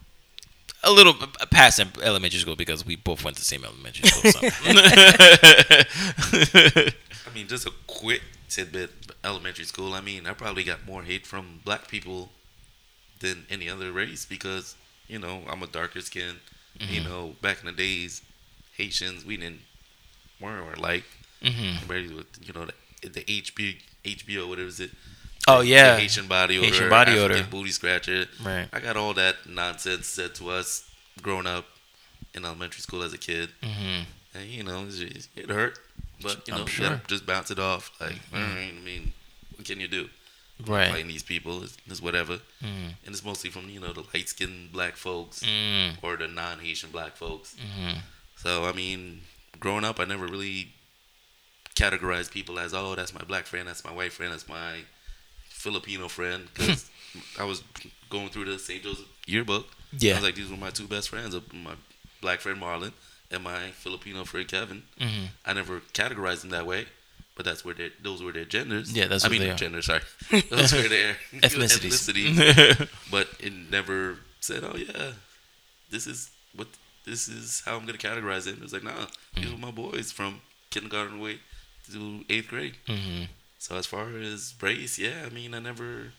a 0.83 0.91
little 0.91 1.13
past 1.49 1.79
elementary 2.01 2.39
school 2.39 2.55
because 2.55 2.85
we 2.85 2.95
both 2.95 3.23
went 3.23 3.35
to 3.37 3.41
the 3.41 3.45
same 3.45 3.65
elementary 3.65 4.07
school. 4.07 4.31
So. 4.31 4.39
I 7.27 7.33
mean, 7.33 7.47
just 7.47 7.67
a 7.67 7.71
quick 7.87 8.21
tidbit. 8.49 8.91
Elementary 9.23 9.65
school. 9.65 9.93
I 9.93 10.01
mean, 10.01 10.27
I 10.27 10.33
probably 10.33 10.63
got 10.63 10.85
more 10.85 11.01
hate 11.01 11.25
from 11.25 11.61
black 11.65 11.87
people 11.87 12.29
than 13.19 13.45
any 13.49 13.67
other 13.67 13.91
race 13.91 14.25
because 14.25 14.75
you 15.07 15.19
know 15.19 15.41
I'm 15.49 15.63
a 15.63 15.67
darker 15.67 16.01
skin. 16.01 16.35
You 16.77 17.01
know, 17.01 17.35
back 17.41 17.61
in 17.61 17.67
the 17.67 17.71
days, 17.71 18.21
Haitians 18.77 19.25
we 19.25 19.37
didn't 19.37 19.61
weren't 20.39 20.79
like 20.79 21.05
hmm 21.41 21.77
everybody 21.77 22.13
with 22.13 22.27
you 22.45 22.53
know 22.53 22.67
the, 23.01 23.09
the 23.09 23.21
HB 23.21 23.77
HBO 24.03 24.49
whatever 24.49 24.67
is 24.67 24.79
it 24.79 24.91
Oh, 25.47 25.61
yeah. 25.61 25.97
Haitian 25.97 26.27
body 26.27 26.57
odor, 26.57 26.65
Haitian 26.67 26.89
body 26.89 27.11
African 27.11 27.37
odor. 27.37 27.47
booty 27.49 27.71
scratcher. 27.71 28.25
Right. 28.43 28.67
I 28.73 28.79
got 28.79 28.97
all 28.97 29.13
that 29.13 29.35
nonsense 29.47 30.07
said 30.07 30.33
to 30.35 30.49
us 30.49 30.89
growing 31.21 31.45
up 31.47 31.65
in 32.33 32.43
elementary 32.45 32.81
school 32.81 33.03
as 33.03 33.13
a 33.13 33.17
kid, 33.17 33.49
Mm-hmm. 33.61 34.03
and 34.37 34.45
you 34.49 34.63
know 34.63 34.85
it, 34.89 35.49
hurt, 35.49 35.79
but 36.21 36.47
you 36.47 36.53
know 36.53 36.65
sure. 36.65 36.99
just 37.07 37.25
bounce 37.25 37.51
it 37.51 37.59
off. 37.59 37.91
Like 38.01 38.19
I 38.33 38.71
mean, 38.83 39.13
what 39.55 39.65
can 39.65 39.79
you 39.79 39.87
do? 39.87 40.09
Right. 40.65 40.89
Fighting 40.91 41.07
these 41.07 41.23
people 41.23 41.63
is, 41.63 42.01
whatever, 42.01 42.39
Mm. 42.63 42.95
and 43.05 43.13
it's 43.15 43.23
mostly 43.23 43.49
from 43.49 43.69
you 43.69 43.79
know 43.79 43.93
the 43.93 44.03
light 44.13 44.29
skinned 44.29 44.71
black 44.71 44.95
folks 44.97 45.41
Mm. 45.43 45.97
or 46.01 46.17
the 46.17 46.27
non 46.27 46.59
Haitian 46.59 46.89
black 46.91 47.15
folks. 47.15 47.55
Mm-hmm. 47.55 47.99
So 48.37 48.65
I 48.65 48.71
mean, 48.73 49.21
growing 49.59 49.85
up, 49.85 49.99
I 49.99 50.05
never 50.05 50.25
really 50.27 50.69
categorized 51.75 52.31
people 52.31 52.57
as, 52.59 52.73
oh, 52.73 52.95
that's 52.95 53.13
my 53.13 53.23
black 53.27 53.45
friend, 53.45 53.67
that's 53.67 53.83
my 53.83 53.91
white 53.91 54.13
friend, 54.13 54.31
that's 54.31 54.47
my 54.47 54.79
Filipino 55.65 56.07
friend, 56.17 56.41
because 56.53 56.89
I 57.41 57.45
was 57.51 57.59
going 58.09 58.29
through 58.29 58.45
the 58.51 58.57
St. 58.59 58.81
Joseph 58.85 59.07
yearbook. 59.33 59.65
Yeah, 59.97 60.13
I 60.13 60.15
was 60.15 60.23
like, 60.27 60.35
these 60.39 60.49
were 60.53 60.57
my 60.67 60.71
two 60.79 60.87
best 60.95 61.07
friends, 61.09 61.33
uh, 61.35 61.41
my 61.67 61.75
black 62.21 62.39
friend 62.43 62.57
Marlon 62.61 62.91
and 63.31 63.41
my 63.43 63.61
Filipino 63.83 64.23
friend 64.25 64.47
Kevin. 64.47 64.83
Mm-hmm. 64.99 65.25
I 65.45 65.51
never 65.53 65.75
categorized 65.93 66.41
them 66.41 66.51
that 66.57 66.65
way, 66.71 66.81
but 67.35 67.43
that's 67.47 67.63
where 67.65 67.73
their 67.79 67.89
those 68.07 68.19
were 68.23 68.33
their 68.33 68.45
genders. 68.55 68.87
Yeah, 68.99 69.07
that's 69.11 69.25
I 69.25 69.29
mean 69.29 69.41
they 69.41 69.49
are. 69.51 69.55
genders. 69.63 69.85
Sorry, 69.91 70.01
those 70.49 70.73
were 70.73 70.89
their 70.97 71.17
Ethnicities. 71.33 71.93
ethnicity 72.09 72.89
but 73.11 73.27
it 73.39 73.53
never 73.77 74.17
said, 74.41 74.61
"Oh 74.69 74.77
yeah, 74.77 75.11
this 75.93 76.05
is 76.07 76.29
what 76.55 76.67
this 77.05 77.27
is 77.27 77.61
how 77.65 77.73
I'm 77.77 77.85
gonna 77.87 77.97
categorize 78.09 78.45
it." 78.47 78.55
It 78.59 78.61
was 78.67 78.73
like, 78.73 78.83
"Nah, 78.83 78.91
these 79.35 79.45
Mm-hmm. 79.45 79.51
were 79.53 79.65
my 79.67 79.71
boys 79.83 80.11
from 80.11 80.41
kindergarten 80.69 81.19
way 81.25 81.39
to 81.93 82.23
eighth 82.29 82.49
grade." 82.53 82.75
mm-hmm. 82.87 83.23
So 83.65 83.75
as 83.77 83.87
far 83.87 84.09
as 84.19 84.53
race, 84.61 84.99
yeah, 84.99 85.23
I 85.25 85.29
mean, 85.29 85.55
I 85.55 85.59
never. 85.59 86.11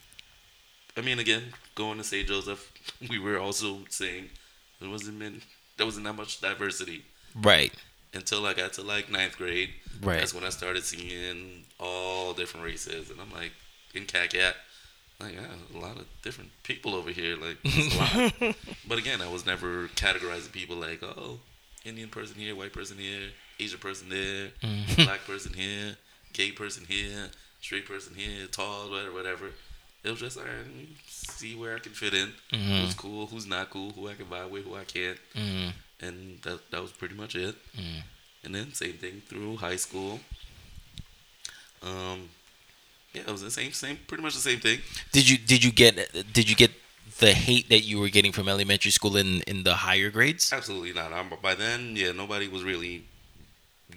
I 0.96 1.00
mean, 1.00 1.20
again, 1.20 1.42
going 1.76 1.96
to 1.98 2.02
St. 2.02 2.26
Joseph, 2.26 2.72
we 3.08 3.20
were 3.20 3.38
also 3.38 3.78
saying 3.88 4.30
there 4.80 4.90
wasn't 4.90 5.20
been 5.20 5.42
there 5.76 5.86
wasn't 5.86 6.06
that 6.06 6.14
much 6.14 6.40
diversity 6.40 7.02
Right. 7.36 7.72
until 8.12 8.44
I 8.46 8.52
got 8.54 8.72
to 8.74 8.82
like 8.82 9.08
ninth 9.12 9.36
grade. 9.38 9.70
Right. 10.02 10.18
That's 10.18 10.34
when 10.34 10.42
I 10.42 10.48
started 10.48 10.82
seeing 10.82 11.66
all 11.78 12.32
different 12.32 12.66
races, 12.66 13.10
and 13.10 13.20
I'm 13.20 13.32
like 13.32 13.52
in 13.94 14.06
Cacat, 14.06 14.54
like 15.20 15.34
yeah, 15.34 15.46
a 15.72 15.78
lot 15.78 15.98
of 15.98 16.06
different 16.22 16.50
people 16.64 16.96
over 16.96 17.10
here. 17.10 17.36
Like 17.36 17.58
a 17.64 17.96
lot. 18.42 18.56
but 18.88 18.98
again, 18.98 19.20
I 19.20 19.28
was 19.30 19.46
never 19.46 19.86
categorizing 19.94 20.50
people 20.50 20.74
like 20.78 21.00
oh, 21.04 21.38
Indian 21.84 22.08
person 22.08 22.40
here, 22.40 22.56
white 22.56 22.72
person 22.72 22.98
here, 22.98 23.28
Asian 23.60 23.78
person 23.78 24.08
there, 24.08 24.48
Mhm. 24.64 25.04
black 25.04 25.24
person 25.24 25.52
here, 25.52 25.96
gay 26.36 26.50
person 26.52 26.84
here, 26.88 27.30
straight 27.60 27.86
person 27.92 28.14
here, 28.14 28.46
tall, 28.58 28.90
whatever, 28.90 29.12
whatever. 29.12 29.46
It 30.04 30.10
was 30.10 30.20
just 30.20 30.36
like 30.36 30.46
see 31.08 31.54
where 31.56 31.74
I 31.76 31.80
can 31.80 31.92
fit 32.02 32.14
in, 32.14 32.28
Mhm. 32.52 32.80
who's 32.82 32.94
cool, 32.94 33.26
who's 33.26 33.46
not 33.46 33.70
cool, 33.70 33.90
who 33.96 34.08
I 34.08 34.14
can 34.14 34.26
vibe 34.26 34.50
with, 34.50 34.64
who 34.64 34.74
I 34.76 34.84
can't, 34.84 35.18
Mm-hmm. 35.34 35.70
and 36.06 36.16
that 36.42 36.58
that 36.70 36.80
was 36.82 36.92
pretty 36.92 37.14
much 37.22 37.34
it. 37.34 37.56
Mm. 37.76 38.02
And 38.44 38.54
then 38.54 38.66
same 38.74 38.96
thing 39.04 39.22
through 39.28 39.56
high 39.56 39.76
school. 39.86 40.20
Um, 41.82 42.28
yeah, 43.12 43.22
it 43.22 43.32
was 43.36 43.42
the 43.42 43.50
same, 43.50 43.72
same, 43.72 43.98
pretty 44.06 44.22
much 44.22 44.34
the 44.34 44.40
same 44.50 44.60
thing. 44.60 44.80
Did 45.12 45.28
you 45.28 45.36
did 45.38 45.64
you 45.64 45.72
get 45.72 45.94
did 46.32 46.48
you 46.50 46.56
get 46.56 46.70
the 47.18 47.32
hate 47.32 47.68
that 47.70 47.80
you 47.88 47.98
were 47.98 48.10
getting 48.10 48.32
from 48.32 48.46
elementary 48.48 48.90
school 48.92 49.16
in 49.16 49.40
in 49.50 49.64
the 49.64 49.74
higher 49.86 50.10
grades? 50.10 50.52
Absolutely 50.52 50.92
not. 50.92 51.12
I'm, 51.12 51.28
by 51.42 51.54
then, 51.54 51.96
yeah, 51.96 52.12
nobody 52.12 52.46
was 52.48 52.62
really 52.62 53.04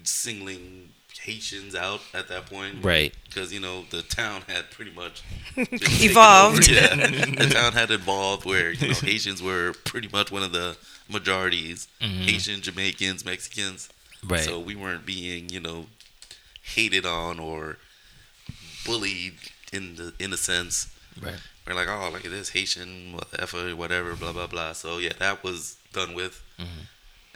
singling 0.04 0.90
Haitians 1.22 1.74
out 1.74 2.00
at 2.14 2.28
that 2.28 2.46
point, 2.46 2.82
Right. 2.84 3.14
Because 3.28 3.52
you 3.52 3.60
know 3.60 3.84
the 3.90 4.02
town 4.02 4.42
had 4.48 4.70
pretty 4.70 4.90
much 4.92 5.22
Evolved. 5.56 6.70
over. 6.70 6.72
Yeah, 6.72 6.94
the 6.96 7.50
town 7.52 7.72
had 7.72 7.90
evolved 7.90 8.44
where 8.44 8.72
you 8.72 8.88
know 8.88 8.94
Haitians 8.94 9.42
were 9.42 9.74
pretty 9.84 10.08
much 10.12 10.30
one 10.32 10.42
of 10.42 10.52
the 10.52 10.76
majorities. 11.08 11.88
Mhm. 12.00 12.22
Haitian, 12.24 12.60
Jamaicans, 12.62 13.24
Mexicans. 13.24 13.88
Right. 14.24 14.40
So 14.40 14.58
we 14.58 14.74
weren't 14.76 15.04
being, 15.06 15.48
you 15.48 15.60
know, 15.60 15.86
hated 16.62 17.06
on 17.06 17.38
or 17.38 17.78
bullied 18.84 19.34
in 19.72 19.96
the 19.96 20.12
in 20.18 20.32
a 20.32 20.36
sense. 20.36 20.88
right. 21.22 21.34
We're 21.66 21.74
like, 21.74 21.88
oh, 21.88 22.10
look 22.12 22.24
at 22.24 22.30
this 22.32 22.48
Haitian, 22.50 23.12
whatever, 23.12 23.76
whatever, 23.76 24.16
blah 24.16 24.32
blah 24.32 24.46
blah. 24.46 24.72
So 24.72 24.98
yeah, 24.98 25.12
that 25.18 25.44
was 25.44 25.76
done 25.92 26.14
with. 26.14 26.42
Mhm. 26.58 26.86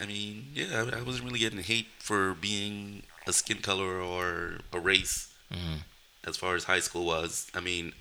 I 0.01 0.07
mean, 0.07 0.47
yeah, 0.55 0.83
I, 0.93 0.99
I 0.99 1.03
wasn't 1.03 1.27
really 1.27 1.39
getting 1.39 1.61
hate 1.63 1.87
for 2.01 2.35
being 2.35 3.05
a 3.27 3.33
skin 3.33 3.59
color 3.61 4.01
or 4.01 4.61
a 4.73 4.79
race 4.81 5.29
Mhm. 5.51 5.83
as 6.25 6.37
far 6.37 6.55
as 6.57 6.65
high 6.65 6.81
school 6.81 7.05
was. 7.07 7.47
I 7.55 7.61
mean, 7.61 7.95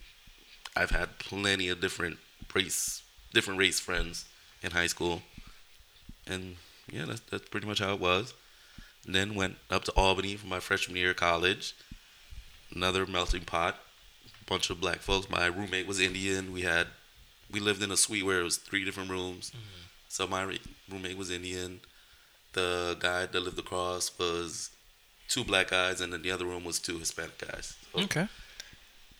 I've 0.75 0.91
had 0.91 1.19
plenty 1.19 1.69
of 1.69 1.79
different 1.81 2.19
race, 2.53 3.01
different 3.33 3.59
race 3.59 3.79
friends 3.79 4.25
in 4.61 4.71
high 4.71 4.87
school, 4.87 5.23
and 6.25 6.57
yeah, 6.91 7.05
that's 7.05 7.21
that's 7.29 7.49
pretty 7.49 7.67
much 7.67 7.79
how 7.79 7.93
it 7.93 7.99
was. 7.99 8.33
And 9.05 9.13
then 9.15 9.35
went 9.35 9.57
up 9.69 9.83
to 9.85 9.91
Albany 9.93 10.35
for 10.37 10.47
my 10.47 10.59
freshman 10.59 10.97
year 10.97 11.11
of 11.11 11.17
college. 11.17 11.73
Another 12.73 13.05
melting 13.05 13.45
pot, 13.45 13.79
bunch 14.47 14.69
of 14.69 14.79
black 14.79 14.99
folks. 15.01 15.29
My 15.29 15.45
roommate 15.45 15.85
was 15.87 15.99
Indian. 15.99 16.51
We 16.51 16.61
had, 16.61 16.87
we 17.51 17.59
lived 17.59 17.83
in 17.83 17.91
a 17.91 17.97
suite 17.97 18.25
where 18.25 18.39
it 18.39 18.43
was 18.43 18.57
three 18.57 18.83
different 18.85 19.09
rooms. 19.09 19.51
So 20.07 20.25
my 20.27 20.57
roommate 20.89 21.17
was 21.17 21.29
Indian. 21.29 21.81
The 22.53 22.95
guy 22.99 23.25
that 23.25 23.39
lived 23.39 23.59
across 23.59 24.17
was 24.17 24.69
two 25.27 25.43
black 25.43 25.69
guys, 25.69 26.01
and 26.01 26.11
then 26.13 26.21
the 26.21 26.31
other 26.31 26.45
room 26.45 26.63
was 26.63 26.79
two 26.79 26.97
Hispanic 26.99 27.37
guys. 27.39 27.75
So 27.93 28.01
Okay. 28.03 28.27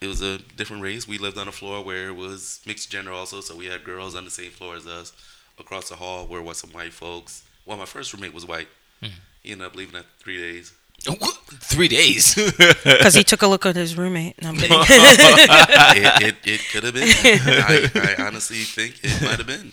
it 0.00 0.06
was 0.06 0.20
a 0.22 0.38
different 0.56 0.82
race. 0.82 1.06
We 1.08 1.18
lived 1.18 1.38
on 1.38 1.48
a 1.48 1.52
floor 1.52 1.82
where 1.82 2.08
it 2.08 2.16
was 2.16 2.60
mixed 2.66 2.90
gender 2.90 3.12
also, 3.12 3.40
so 3.40 3.56
we 3.56 3.66
had 3.66 3.84
girls 3.84 4.14
on 4.14 4.24
the 4.24 4.30
same 4.30 4.50
floor 4.50 4.76
as 4.76 4.86
us. 4.86 5.12
Across 5.58 5.88
the 5.90 5.96
hall 5.96 6.26
where 6.26 6.42
was 6.42 6.58
some 6.58 6.70
white 6.70 6.92
folks. 6.92 7.44
Well, 7.64 7.76
my 7.78 7.84
first 7.86 8.12
roommate 8.12 8.34
was 8.34 8.44
white. 8.44 8.66
Mhm. 9.02 9.10
He 9.42 9.52
ended 9.52 9.66
up 9.68 9.76
leaving 9.76 9.94
after 9.96 10.08
three 10.18 10.36
days. 10.38 10.72
Oh. 11.08 11.14
Three 11.60 11.88
days. 11.88 12.34
Because 12.84 13.14
he 13.14 13.22
took 13.24 13.42
a 13.42 13.46
look 13.46 13.64
at 13.66 13.76
his 13.76 13.96
roommate. 13.96 14.40
No, 14.42 14.48
I'm 14.50 14.56
kidding. 14.56 14.76
it, 14.88 16.22
it, 16.22 16.36
it 16.44 16.60
could 16.72 16.82
have 16.84 16.94
been. 16.94 17.08
I, 17.08 18.16
I 18.18 18.26
honestly 18.26 18.58
think 18.64 18.98
it 19.04 19.22
might 19.22 19.38
have 19.38 19.46
been. 19.46 19.72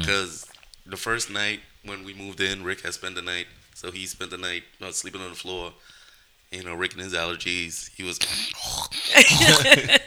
Because 0.00 0.46
the 0.84 0.96
first 0.96 1.30
night 1.30 1.60
when 1.84 2.04
we 2.04 2.14
moved 2.14 2.40
in, 2.40 2.62
Rick 2.62 2.82
had 2.82 2.94
spent 2.94 3.14
the 3.16 3.22
night. 3.22 3.46
So 3.76 3.90
he 3.90 4.06
spent 4.06 4.30
the 4.30 4.38
night 4.38 4.62
uh, 4.80 4.90
sleeping 4.90 5.20
on 5.20 5.28
the 5.28 5.36
floor. 5.36 5.70
You 6.50 6.64
know, 6.64 6.74
Rick 6.74 6.94
and 6.94 7.02
his 7.02 7.12
allergies. 7.12 7.90
He 7.94 8.04
was 8.04 8.18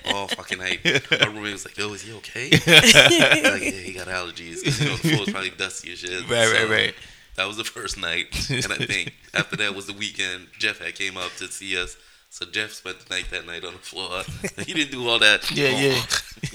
all 0.11 0.27
fucking 0.27 0.57
night. 0.57 0.79
My 0.83 1.27
roommate 1.27 1.53
was 1.53 1.65
like, 1.65 1.77
"Yo, 1.77 1.93
is 1.93 2.01
he 2.01 2.13
okay?" 2.13 2.49
like, 2.51 2.63
yeah, 2.65 3.69
he 3.69 3.93
got 3.93 4.07
allergies. 4.07 4.65
you 4.65 4.85
know, 4.85 4.95
the 4.95 5.09
floor 5.09 5.19
was 5.19 5.29
probably 5.29 5.51
dusty 5.51 5.91
as 5.91 5.99
shit. 5.99 6.27
Right, 6.27 6.51
right, 6.51 6.61
So, 6.61 6.69
right. 6.69 6.95
That 7.35 7.47
was 7.47 7.57
the 7.57 7.63
first 7.63 7.99
night, 7.99 8.49
and 8.49 8.73
I 8.73 8.85
think 8.87 9.13
after 9.35 9.55
that 9.57 9.75
was 9.75 9.85
the 9.85 9.93
weekend. 9.93 10.47
Jeff 10.57 10.79
had 10.79 10.95
came 10.95 11.15
up 11.15 11.31
to 11.37 11.47
see 11.47 11.79
us, 11.79 11.95
so 12.31 12.47
Jeff 12.47 12.71
spent 12.71 12.99
the 13.01 13.13
night 13.13 13.29
that 13.29 13.45
night 13.45 13.63
on 13.63 13.73
the 13.73 13.79
floor. 13.79 14.23
he 14.65 14.73
didn't 14.73 14.91
do 14.91 15.07
all 15.07 15.19
that. 15.19 15.51
Yeah, 15.51 15.69
yeah. 15.69 16.01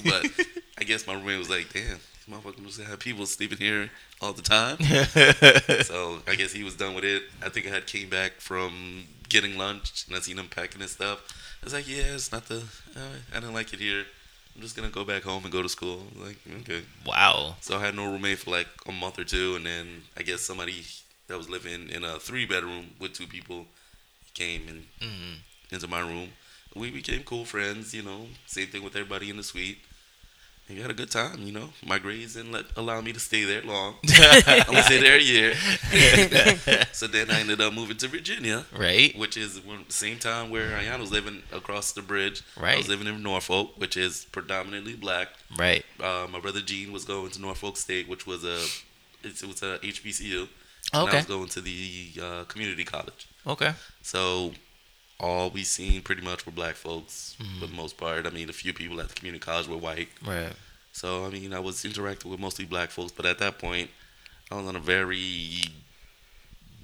but 0.03 0.25
I 0.77 0.83
guess 0.83 1.07
my 1.07 1.13
roommate 1.13 1.39
was 1.39 1.49
like, 1.49 1.71
"Damn, 1.71 1.99
motherfucker 2.29 2.59
must 2.59 2.81
have 2.81 2.99
people 2.99 3.25
sleeping 3.25 3.57
here 3.57 3.89
all 4.21 4.33
the 4.33 4.41
time." 4.41 4.77
so 5.83 6.19
I 6.27 6.35
guess 6.35 6.51
he 6.51 6.63
was 6.63 6.75
done 6.75 6.95
with 6.95 7.03
it. 7.03 7.23
I 7.43 7.49
think 7.49 7.67
I 7.67 7.69
had 7.69 7.87
came 7.87 8.09
back 8.09 8.33
from 8.39 9.05
getting 9.29 9.57
lunch 9.57 10.05
and 10.07 10.15
I 10.15 10.19
seen 10.19 10.37
him 10.37 10.47
packing 10.47 10.81
his 10.81 10.91
stuff. 10.91 11.19
I 11.61 11.65
was 11.65 11.73
like, 11.73 11.87
"Yeah, 11.87 12.13
it's 12.15 12.31
not 12.31 12.47
the. 12.47 12.63
Uh, 12.95 12.99
I 13.33 13.39
didn't 13.39 13.53
like 13.53 13.73
it 13.73 13.79
here. 13.79 14.05
I'm 14.55 14.61
just 14.61 14.75
gonna 14.75 14.89
go 14.89 15.03
back 15.03 15.23
home 15.23 15.43
and 15.43 15.51
go 15.51 15.61
to 15.61 15.69
school." 15.69 16.03
Like, 16.15 16.37
okay. 16.61 16.81
wow. 17.05 17.55
So 17.61 17.77
I 17.77 17.81
had 17.85 17.95
no 17.95 18.11
roommate 18.11 18.39
for 18.39 18.51
like 18.51 18.67
a 18.87 18.91
month 18.91 19.19
or 19.19 19.23
two, 19.23 19.55
and 19.55 19.65
then 19.65 20.03
I 20.17 20.23
guess 20.23 20.41
somebody 20.41 20.83
that 21.27 21.37
was 21.37 21.49
living 21.49 21.89
in 21.89 22.03
a 22.03 22.19
three 22.19 22.45
bedroom 22.45 22.91
with 22.99 23.13
two 23.13 23.27
people 23.27 23.65
came 24.33 24.67
and 24.67 24.85
Mhm. 25.01 25.39
into 25.71 25.87
my 25.87 25.99
room. 25.99 26.29
We 26.75 26.91
became 26.91 27.23
cool 27.23 27.45
friends, 27.45 27.93
you 27.93 28.03
know. 28.03 28.27
Same 28.47 28.67
thing 28.67 28.83
with 28.83 28.95
everybody 28.95 29.29
in 29.29 29.37
the 29.37 29.43
suite. 29.43 29.79
We 30.69 30.81
had 30.81 30.89
a 30.89 30.95
good 30.95 31.11
time, 31.11 31.43
you 31.43 31.51
know. 31.51 31.69
My 31.85 31.99
grades 31.99 32.33
didn't 32.33 32.51
let, 32.51 32.65
allow 32.75 32.99
me 32.99 33.13
to 33.13 33.19
stay 33.19 33.43
there 33.43 33.61
long. 33.61 33.95
I 34.09 34.65
only 34.67 34.81
stayed 34.81 35.03
there 35.03 35.17
a 35.17 35.21
year. 35.21 35.53
so 36.91 37.05
then 37.05 37.29
I 37.29 37.39
ended 37.41 37.61
up 37.61 37.71
moving 37.71 37.97
to 37.97 38.07
Virginia, 38.07 38.65
Right. 38.75 39.15
which 39.15 39.37
is 39.37 39.59
the 39.61 39.83
same 39.89 40.17
time 40.17 40.49
where 40.49 40.69
Ayana 40.71 40.99
was 41.01 41.11
living 41.11 41.43
across 41.53 41.91
the 41.91 42.01
bridge. 42.01 42.41
Right. 42.59 42.73
I 42.73 42.77
was 42.77 42.87
living 42.89 43.05
in 43.05 43.21
Norfolk, 43.21 43.77
which 43.77 43.95
is 43.95 44.25
predominantly 44.31 44.95
black 44.95 45.27
Right. 45.55 45.85
uh, 45.99 46.25
my 46.31 46.39
brother 46.39 46.61
Gene 46.61 46.91
was 46.91 47.05
going 47.05 47.29
to 47.31 47.41
Norfolk 47.41 47.77
State, 47.77 48.07
which 48.09 48.25
was 48.25 48.43
a 48.43 48.57
it 49.23 49.43
was 49.43 49.61
a 49.61 49.77
HBCU. 49.83 50.47
And 50.93 51.09
I 51.09 51.15
was 51.15 51.25
going 51.25 51.49
to 51.49 51.61
the 51.61 52.09
uh, 52.21 52.43
community 52.45 52.83
college. 52.83 53.27
Okay. 53.45 53.73
So 54.01 54.53
all 55.19 55.49
we 55.49 55.63
seen 55.63 56.01
pretty 56.01 56.21
much 56.21 56.45
were 56.45 56.51
black 56.51 56.75
folks 56.75 57.35
Mhm. 57.39 57.59
for 57.59 57.67
the 57.67 57.73
most 57.73 57.97
part. 57.97 58.25
I 58.27 58.29
mean, 58.31 58.49
a 58.49 58.53
few 58.53 58.73
people 58.73 58.99
at 58.99 59.07
the 59.09 59.15
community 59.15 59.39
college 59.43 59.67
were 59.67 59.77
white. 59.77 60.09
Right. 60.21 60.53
So 60.91 61.25
I 61.25 61.29
mean, 61.29 61.53
I 61.53 61.59
was 61.59 61.83
interacting 61.85 62.29
with 62.31 62.39
mostly 62.39 62.65
black 62.65 62.91
folks, 62.91 63.11
but 63.11 63.25
at 63.25 63.39
that 63.39 63.57
point, 63.59 63.89
I 64.51 64.55
was 64.55 64.65
on 64.67 64.75
a 64.75 64.79
very 64.79 65.63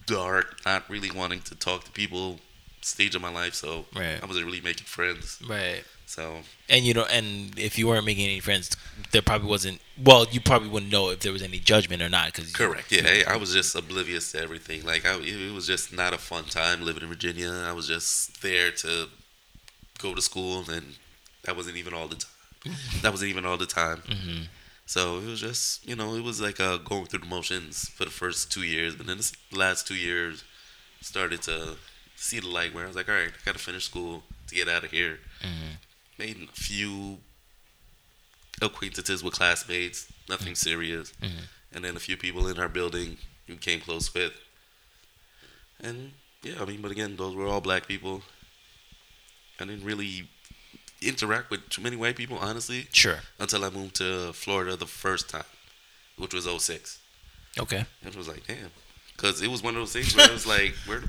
dark, 0.06 0.62
not 0.66 0.90
really 0.90 1.12
wanting 1.12 1.42
to 1.42 1.56
talk 1.56 1.84
to 1.86 1.92
people 1.92 2.40
stage 2.82 3.14
of 3.16 3.22
my 3.22 3.30
life. 3.32 3.54
So 3.54 3.86
Right. 3.94 4.22
I 4.22 4.26
wasn't 4.26 4.46
really 4.46 4.62
making 4.62 4.86
friends. 4.86 5.38
Right. 5.46 5.84
So 6.12 6.41
And 6.68 6.84
you 6.84 6.93
know, 6.93 7.05
and 7.05 7.57
if 7.57 7.78
you 7.78 7.88
weren't 7.88 8.05
making 8.05 8.26
any 8.26 8.41
friends, 8.41 8.70
there 9.12 9.22
probably 9.22 9.47
wasn't. 9.47 9.80
Well, 10.03 10.26
you 10.30 10.41
probably 10.41 10.68
wouldn't 10.68 10.91
know 10.91 11.09
if 11.09 11.22
there 11.22 11.32
was 11.32 11.41
any 11.41 11.57
judgment 11.59 12.01
or 12.01 12.09
not. 12.09 12.34
Cause 12.34 12.51
correct. 12.51 12.91
Yeah, 12.91 13.24
I 13.34 13.38
was 13.38 13.53
just 13.53 13.74
oblivious 13.76 14.34
to 14.34 14.41
everything. 14.41 14.84
Like 14.84 15.05
I, 15.05 15.18
it 15.22 15.53
was 15.53 15.68
just 15.68 15.93
not 15.93 16.14
a 16.14 16.18
fun 16.18 16.43
time 16.43 16.82
living 16.84 17.03
in 17.03 17.07
Virginia. 17.07 17.49
I 17.66 17.72
was 17.72 17.88
just 17.88 18.41
there 18.41 18.72
to 18.84 19.07
go 19.99 20.14
to 20.14 20.22
school, 20.22 20.70
and 20.70 20.95
that 21.45 21.55
wasn't 21.55 21.78
even 21.78 21.93
all 21.93 22.09
the 22.09 22.18
time. 22.18 22.76
that 23.01 23.12
wasn't 23.12 23.30
even 23.30 23.45
all 23.45 23.57
the 23.57 23.66
time. 23.66 23.99
hmm 24.05 24.41
So 24.86 25.20
it 25.20 25.28
was 25.28 25.39
just, 25.39 25.88
you 25.88 25.95
know, 25.95 26.16
it 26.16 26.24
was 26.26 26.41
like 26.41 26.59
uh, 26.59 26.76
going 26.76 27.05
through 27.05 27.22
the 27.22 27.26
motions 27.38 27.88
for 27.95 28.03
the 28.03 28.12
first 28.12 28.51
two 28.51 28.64
years, 28.64 28.95
but 28.97 29.07
then 29.07 29.16
this 29.16 29.32
last 29.53 29.88
two 29.88 29.95
years 29.95 30.43
started 30.99 31.41
to 31.43 31.78
see 32.18 32.41
the 32.41 32.49
light 32.49 32.74
where 32.74 32.84
I 32.84 32.88
was 32.88 32.97
like, 32.97 33.07
all 33.07 33.16
right, 33.16 33.30
I 33.32 33.45
got 33.45 33.55
to 33.55 33.64
finish 33.64 33.86
school 33.86 34.24
to 34.47 34.55
get 34.55 34.68
out 34.68 34.84
of 34.84 34.91
here. 34.91 35.20
hmm 35.41 35.76
Made 36.22 36.48
a 36.48 36.56
few 36.56 37.18
acquaintances 38.62 39.24
with 39.24 39.34
classmates, 39.34 40.06
nothing 40.30 40.54
serious, 40.54 41.12
Mhm. 41.20 41.48
and 41.72 41.84
then 41.84 41.98
a 41.98 42.00
few 42.00 42.16
people 42.16 42.48
in 42.48 42.60
our 42.60 42.70
building 42.70 43.18
who 43.48 43.56
came 43.56 43.82
close 43.82 44.14
with. 44.14 44.32
And 45.80 46.14
yeah, 46.44 46.62
I 46.62 46.66
mean, 46.66 46.80
but 46.84 46.92
again, 46.92 47.16
those 47.18 47.34
were 47.36 47.48
all 47.48 47.60
black 47.60 47.88
people. 47.88 48.24
I 49.60 49.66
didn't 49.66 49.84
really 49.84 50.28
interact 51.02 51.50
with 51.50 51.68
too 51.70 51.82
many 51.82 51.96
white 51.96 52.16
people, 52.18 52.38
honestly 52.38 52.88
Sure. 52.94 53.24
until 53.40 53.66
I 53.66 53.72
moved 53.72 53.96
to 53.96 54.32
Florida 54.34 54.76
the 54.76 54.86
first 54.86 55.28
time, 55.28 55.46
which 56.18 56.36
was 56.36 56.46
06. 56.46 57.00
Okay. 57.58 57.88
It 58.06 58.16
was 58.16 58.28
like, 58.28 58.46
damn. 58.46 58.72
Because 59.16 59.42
it 59.42 59.48
was 59.48 59.64
one 59.64 59.76
of 59.76 59.82
those 59.82 59.94
things 59.94 60.14
where 60.16 60.28
it 60.30 60.34
was 60.34 60.46
like, 60.56 60.76
where 60.86 61.04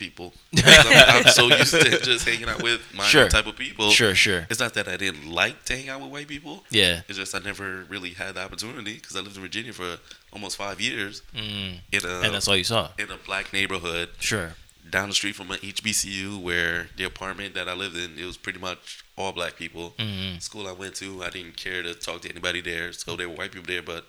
people? 0.00 0.32
'Cause 0.56 0.64
I'm, 0.86 1.26
I'm 1.26 1.32
so 1.32 1.46
used 1.46 1.70
to 1.72 2.00
just 2.10 2.26
hanging 2.28 2.48
out 2.48 2.60
with 2.62 2.80
my 2.94 3.04
Sure. 3.04 3.28
type 3.28 3.46
of 3.46 3.56
people. 3.56 3.90
Sure. 3.92 4.14
Sure. 4.16 4.46
It's 4.50 4.58
not 4.58 4.74
that 4.74 4.88
I 4.88 4.96
didn't 4.96 5.30
like 5.30 5.64
to 5.66 5.76
hang 5.76 5.88
out 5.90 6.00
with 6.00 6.10
white 6.10 6.26
people. 6.26 6.64
Yeah. 6.70 7.02
It's 7.08 7.18
just 7.18 7.34
I 7.34 7.38
never 7.38 7.84
really 7.88 8.10
had 8.10 8.34
the 8.34 8.42
opportunity 8.42 8.94
because 8.94 9.14
I 9.14 9.20
lived 9.20 9.36
in 9.36 9.42
Virginia 9.42 9.72
for 9.72 9.98
almost 10.32 10.56
five 10.56 10.80
years 10.80 11.22
Mm. 11.36 11.78
in 11.92 12.04
a 12.04 12.20
And 12.24 12.34
that's 12.34 12.48
all 12.48 12.56
you 12.56 12.64
saw. 12.64 12.90
in 12.98 13.10
a 13.10 13.16
black 13.18 13.52
neighborhood 13.52 14.08
Sure. 14.18 14.54
down 14.88 15.08
the 15.10 15.14
street 15.14 15.36
from 15.36 15.50
an 15.52 15.58
HBCU 15.62 16.40
where 16.40 16.88
the 16.96 17.04
apartment 17.04 17.54
that 17.54 17.68
I 17.68 17.74
lived 17.74 17.96
in 17.96 18.18
it 18.18 18.24
was 18.24 18.36
pretty 18.36 18.58
much 18.58 19.04
all 19.16 19.32
black 19.32 19.56
people. 19.56 19.94
hmm 19.98 20.38
school 20.38 20.66
I 20.66 20.72
went 20.72 20.94
to, 20.96 21.22
I 21.22 21.30
didn't 21.30 21.56
care 21.56 21.82
to 21.82 21.94
talk 21.94 22.22
to 22.22 22.28
anybody 22.30 22.60
there. 22.60 22.92
So 22.92 23.14
there 23.16 23.28
were 23.28 23.36
white 23.36 23.52
people 23.52 23.66
there, 23.68 23.82
but 23.82 24.04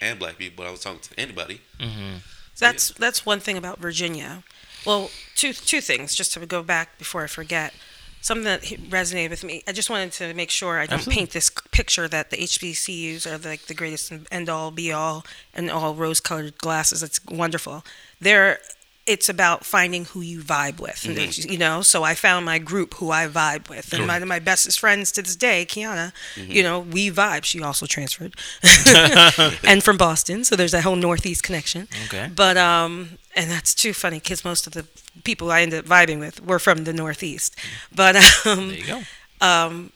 and 0.00 0.16
black 0.18 0.38
people, 0.38 0.54
but 0.62 0.68
I 0.68 0.70
was 0.70 0.80
talking 0.80 1.00
to 1.00 1.20
anybody. 1.20 1.60
hmm 1.80 2.18
That's 2.58 2.90
that's 3.04 3.24
one 3.26 3.40
thing 3.40 3.56
about 3.56 3.78
Virginia. 3.80 4.42
Well, 4.88 5.10
two 5.36 5.52
two 5.52 5.82
things 5.82 6.14
just 6.14 6.32
to 6.32 6.46
go 6.46 6.62
back 6.62 6.96
before 6.96 7.22
I 7.22 7.26
forget. 7.26 7.74
Something 8.22 8.44
that 8.44 8.62
resonated 8.62 9.28
with 9.28 9.44
me. 9.44 9.62
I 9.68 9.72
just 9.72 9.90
wanted 9.90 10.12
to 10.12 10.32
make 10.32 10.50
sure 10.50 10.78
I 10.78 10.86
don't 10.86 11.00
Absolutely. 11.00 11.20
paint 11.20 11.30
this 11.32 11.50
picture 11.72 12.08
that 12.08 12.30
the 12.30 12.38
HBCUs 12.38 13.26
are 13.26 13.36
like 13.36 13.66
the 13.66 13.74
greatest 13.74 14.10
end 14.32 14.48
all 14.48 14.70
be 14.70 14.90
all 14.90 15.26
and 15.52 15.70
all 15.70 15.94
rose 15.94 16.20
colored 16.20 16.56
glasses. 16.56 17.02
It's 17.02 17.20
wonderful. 17.26 17.84
They're 18.18 18.60
it's 19.08 19.28
about 19.28 19.64
finding 19.64 20.04
who 20.04 20.20
you 20.20 20.40
vibe 20.40 20.78
with, 20.80 21.02
there's- 21.02 21.38
you 21.44 21.56
know. 21.58 21.80
So 21.82 22.04
I 22.04 22.14
found 22.14 22.44
my 22.46 22.58
group 22.58 22.94
who 22.94 23.10
I 23.10 23.26
vibe 23.26 23.68
with, 23.68 23.92
and 23.94 24.06
my 24.06 24.18
my 24.20 24.38
bestest 24.38 24.78
friends 24.78 25.10
to 25.12 25.22
this 25.22 25.36
day, 25.36 25.64
Kiana. 25.66 26.12
You 26.36 26.62
know, 26.62 26.78
we 26.80 27.10
vibe. 27.10 27.44
She 27.44 27.62
also 27.62 27.86
transferred, 27.86 28.34
and 29.64 29.82
from 29.82 29.96
Boston, 29.96 30.44
so 30.44 30.56
there's 30.56 30.72
that 30.72 30.84
whole 30.84 30.96
Northeast 30.96 31.42
connection. 31.42 31.88
Okay. 32.06 32.30
But 32.34 32.56
um, 32.56 33.18
and 33.34 33.50
that's 33.50 33.74
too 33.74 33.92
funny 33.92 34.18
because 34.18 34.44
most 34.44 34.66
of 34.66 34.72
the 34.74 34.86
people 35.24 35.50
I 35.50 35.62
ended 35.62 35.80
up 35.80 35.86
vibing 35.86 36.18
with 36.20 36.44
were 36.44 36.58
from 36.58 36.84
the 36.84 36.92
Northeast. 36.92 37.56
But 37.94 38.16
um, 38.46 38.68
There 38.68 38.76
you 38.78 38.86
go. 38.86 39.00
um, 39.40 39.92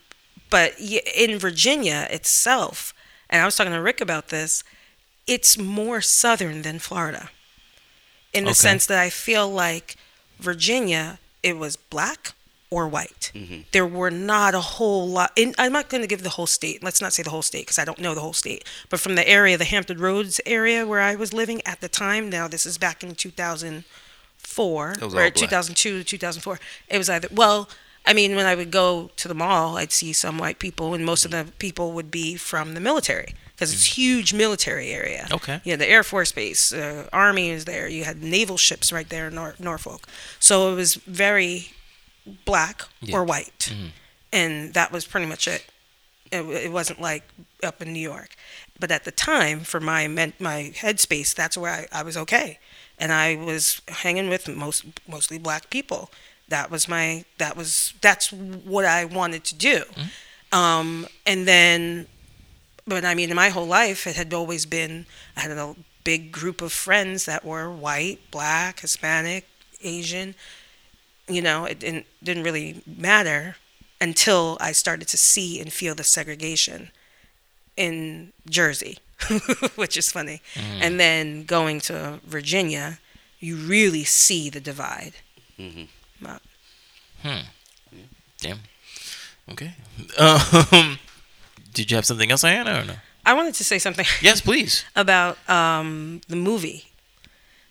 but 0.50 0.74
in 0.80 1.38
Virginia 1.38 2.06
itself, 2.10 2.92
and 3.30 3.40
I 3.42 3.44
was 3.44 3.56
talking 3.56 3.72
to 3.72 3.80
Rick 3.80 4.00
about 4.00 4.28
this, 4.28 4.62
it's 5.26 5.56
more 5.56 6.00
southern 6.00 6.62
than 6.62 6.78
Florida, 6.78 7.30
in 8.32 8.44
the 8.44 8.50
Okay. 8.50 8.54
sense 8.58 8.86
that 8.86 8.98
I 8.98 9.10
feel 9.10 9.48
like 9.50 9.96
Virginia, 10.38 11.18
it 11.42 11.56
was 11.58 11.76
black 11.76 12.32
or 12.70 12.88
white. 12.88 13.30
Mhm. 13.34 13.64
There 13.72 13.86
were 13.86 14.10
not 14.10 14.54
a 14.54 14.60
whole 14.60 15.06
lot. 15.08 15.32
And 15.36 15.54
I'm 15.58 15.72
not 15.72 15.90
going 15.90 16.00
to 16.00 16.06
give 16.06 16.22
the 16.22 16.30
whole 16.30 16.46
state. 16.46 16.82
Let's 16.82 17.00
not 17.02 17.12
say 17.12 17.22
the 17.22 17.28
whole 17.30 17.42
state 17.42 17.62
because 17.66 17.78
I 17.78 17.84
don't 17.84 17.98
know 17.98 18.14
the 18.14 18.22
whole 18.22 18.32
state. 18.32 18.64
But 18.88 18.98
from 18.98 19.14
the 19.14 19.28
area, 19.28 19.58
the 19.58 19.66
Hampton 19.66 19.98
Roads 19.98 20.40
area 20.46 20.86
where 20.86 21.00
I 21.00 21.14
was 21.14 21.32
living 21.34 21.60
at 21.66 21.80
the 21.82 21.88
time. 21.88 22.30
Now 22.30 22.48
this 22.48 22.64
is 22.64 22.78
back 22.78 23.02
in 23.02 23.14
2004 23.14 24.90
It 24.92 25.00
was 25.00 25.02
or 25.02 25.04
all 25.04 25.10
black. 25.10 25.34
2002 25.34 25.98
to 25.98 26.04
2004. 26.04 26.58
It 26.88 26.98
was 26.98 27.10
either 27.10 27.28
well. 27.30 27.68
I 28.04 28.14
mean, 28.14 28.34
when 28.34 28.46
I 28.46 28.54
would 28.56 28.70
go 28.72 29.10
to 29.16 29.28
the 29.28 29.34
mall, 29.34 29.76
I'd 29.76 29.92
see 29.92 30.12
some 30.12 30.36
white 30.38 30.58
people, 30.58 30.92
and 30.94 31.04
most 31.06 31.24
of 31.24 31.30
the 31.30 31.46
people 31.58 31.92
would 31.92 32.10
be 32.10 32.34
from 32.36 32.74
the 32.74 32.80
military 32.80 33.34
because 33.62 33.74
it's 33.74 33.96
huge 33.96 34.32
military 34.34 34.90
area. 34.90 35.26
Okay. 35.30 35.60
Yeah, 35.64 35.76
the 35.76 35.88
Air 35.88 36.02
Force 36.02 36.32
Base, 36.32 36.72
uh, 36.72 37.08
Army 37.12 37.50
is 37.50 37.64
there. 37.64 37.88
You 37.88 38.04
had 38.04 38.22
naval 38.22 38.56
ships 38.56 38.92
right 38.92 39.08
there 39.08 39.28
in 39.28 39.34
Nor- 39.34 39.54
Norfolk. 39.58 40.06
So 40.40 40.72
it 40.72 40.74
was 40.76 40.94
very 41.06 41.70
black 42.44 42.82
Yeah. 43.00 43.16
or 43.16 43.24
white, 43.24 43.70
Mhm. 43.72 43.90
and 44.32 44.74
that 44.74 44.90
was 44.92 45.04
pretty 45.06 45.26
much 45.26 45.46
it. 45.46 45.62
It, 46.32 46.42
it 46.66 46.72
wasn't 46.72 47.00
like 47.00 47.22
up 47.62 47.80
in 47.82 47.92
New 47.92 48.00
York, 48.00 48.30
but 48.80 48.90
at 48.90 49.04
the 49.04 49.12
time, 49.12 49.64
for 49.64 49.80
my 49.80 50.08
men- 50.08 50.32
my 50.40 50.72
headspace, 50.76 51.34
that's 51.34 51.56
where 51.56 51.72
I, 51.92 52.00
I 52.00 52.02
was 52.02 52.16
okay, 52.16 52.58
and 52.98 53.12
I 53.12 53.36
was 53.36 53.80
hanging 53.88 54.28
with 54.28 54.48
most 54.48 54.84
mostly 55.06 55.38
black 55.38 55.68
people. 55.70 56.10
That 56.48 56.70
was 56.70 56.88
my 56.88 57.24
that 57.38 57.56
was 57.56 57.92
that's 58.00 58.32
what 58.32 58.84
I 58.84 59.04
wanted 59.04 59.44
to 59.44 59.54
do, 59.54 59.84
um, 60.52 61.06
and 61.26 61.46
then 61.46 62.06
but 62.86 63.04
I 63.04 63.14
mean, 63.14 63.30
in 63.30 63.36
my 63.36 63.50
whole 63.50 63.66
life, 63.66 64.06
it 64.06 64.16
had 64.16 64.32
always 64.34 64.66
been 64.66 65.06
I 65.36 65.40
had 65.40 65.50
a 65.52 65.74
big 66.04 66.32
group 66.32 66.60
of 66.62 66.72
friends 66.72 67.24
that 67.26 67.44
were 67.44 67.70
white, 67.70 68.18
black, 68.30 68.80
Hispanic, 68.80 69.46
Asian. 69.82 70.34
You 71.28 71.42
know, 71.42 71.64
it 71.64 71.78
didn't 71.80 72.06
didn't 72.22 72.42
really 72.44 72.82
matter 72.86 73.56
until 74.00 74.58
I 74.60 74.72
started 74.72 75.06
to 75.08 75.16
see 75.18 75.60
and 75.60 75.72
feel 75.72 75.94
the 75.94 76.02
segregation 76.04 76.90
in 77.76 78.32
Jersey, 78.50 78.98
which 79.76 79.96
is 79.96 80.10
funny. 80.10 80.42
And 80.56 80.98
then 80.98 81.44
going 81.44 81.80
to 81.82 82.18
Virginia, 82.26 82.98
you 83.38 83.56
really 83.56 84.04
see 84.04 84.50
the 84.50 84.60
divide. 84.60 85.14
Mhm. 85.58 85.88
Wow. 86.20 86.40
Damn. 88.40 88.58
Okay. 89.50 89.74
Um, 90.18 90.98
did 91.72 91.90
you 91.90 91.96
have 91.96 92.06
something 92.06 92.30
else, 92.30 92.42
Ayana, 92.44 92.82
or 92.82 92.86
no? 92.86 92.94
I 93.24 93.34
wanted 93.34 93.54
to 93.54 93.64
say 93.64 93.78
something. 93.78 94.06
Yes, 94.22 94.40
please. 94.40 94.84
about 94.96 95.38
um, 95.48 96.20
the 96.28 96.36
movie. 96.36 96.86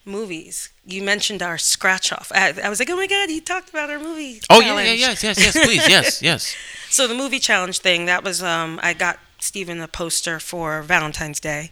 Movies. 0.04 0.70
You 0.86 1.04
mentioned 1.04 1.44
our 1.44 1.60
scratch 1.60 2.12
off. 2.12 2.32
I, 2.34 2.54
I 2.64 2.70
was 2.70 2.80
like, 2.80 2.90
oh 2.90 2.96
my 2.96 3.06
god, 3.06 3.30
he 3.30 3.40
talked 3.40 3.70
about 3.70 3.90
our 3.92 4.00
movie. 4.00 4.42
Oh 4.50 4.60
yeah, 4.60 4.76
yeah, 4.82 4.94
yes, 4.94 5.24
yes, 5.24 5.38
yes, 5.38 5.54
please, 5.54 5.88
yes, 5.90 6.22
yes. 6.24 6.56
So 6.90 7.08
the 7.08 7.14
movie 7.14 7.40
challenge 7.40 7.80
thing 7.80 8.06
that 8.06 8.24
was 8.24 8.42
um, 8.42 8.80
I 8.82 8.94
got 8.94 9.20
Stephen 9.38 9.80
a 9.80 9.88
poster 9.88 10.40
for 10.40 10.82
Valentine's 10.82 11.40
Day. 11.40 11.70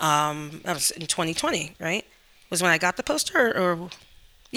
Um, 0.00 0.62
that 0.64 0.74
was 0.74 0.90
in 0.90 1.02
2020, 1.02 1.74
right? 1.78 2.04
Was 2.48 2.62
when 2.62 2.70
I 2.70 2.78
got 2.78 2.96
the 2.96 3.02
poster, 3.02 3.52
or, 3.52 3.72
or 3.72 3.90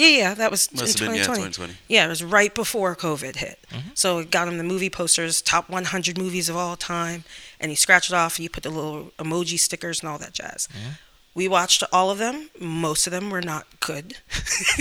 yeah, 0.00 0.18
yeah, 0.18 0.34
that 0.34 0.50
was 0.50 0.72
Must 0.72 1.00
in 1.00 1.06
have 1.06 1.12
been, 1.12 1.18
yeah, 1.18 1.26
2020. 1.26 1.52
2020. 1.52 1.74
Yeah, 1.88 2.06
it 2.06 2.08
was 2.08 2.24
right 2.24 2.54
before 2.54 2.96
COVID 2.96 3.36
hit. 3.36 3.58
Mm-hmm. 3.70 3.90
So 3.94 4.18
it 4.18 4.30
got 4.30 4.48
him 4.48 4.56
the 4.56 4.64
movie 4.64 4.90
posters, 4.90 5.42
top 5.42 5.68
100 5.68 6.18
movies 6.18 6.48
of 6.48 6.56
all 6.56 6.76
time, 6.76 7.24
and 7.60 7.70
he 7.70 7.76
scratched 7.76 8.10
it 8.10 8.14
off. 8.14 8.36
And 8.38 8.44
you 8.44 8.50
put 8.50 8.62
the 8.62 8.70
little 8.70 9.12
emoji 9.18 9.58
stickers 9.58 10.00
and 10.00 10.08
all 10.08 10.18
that 10.18 10.32
jazz. 10.32 10.68
Mm-hmm. 10.72 10.90
We 11.34 11.46
watched 11.46 11.84
all 11.92 12.10
of 12.10 12.18
them. 12.18 12.50
Most 12.58 13.06
of 13.06 13.12
them 13.12 13.30
were 13.30 13.40
not 13.40 13.66
good, 13.78 14.16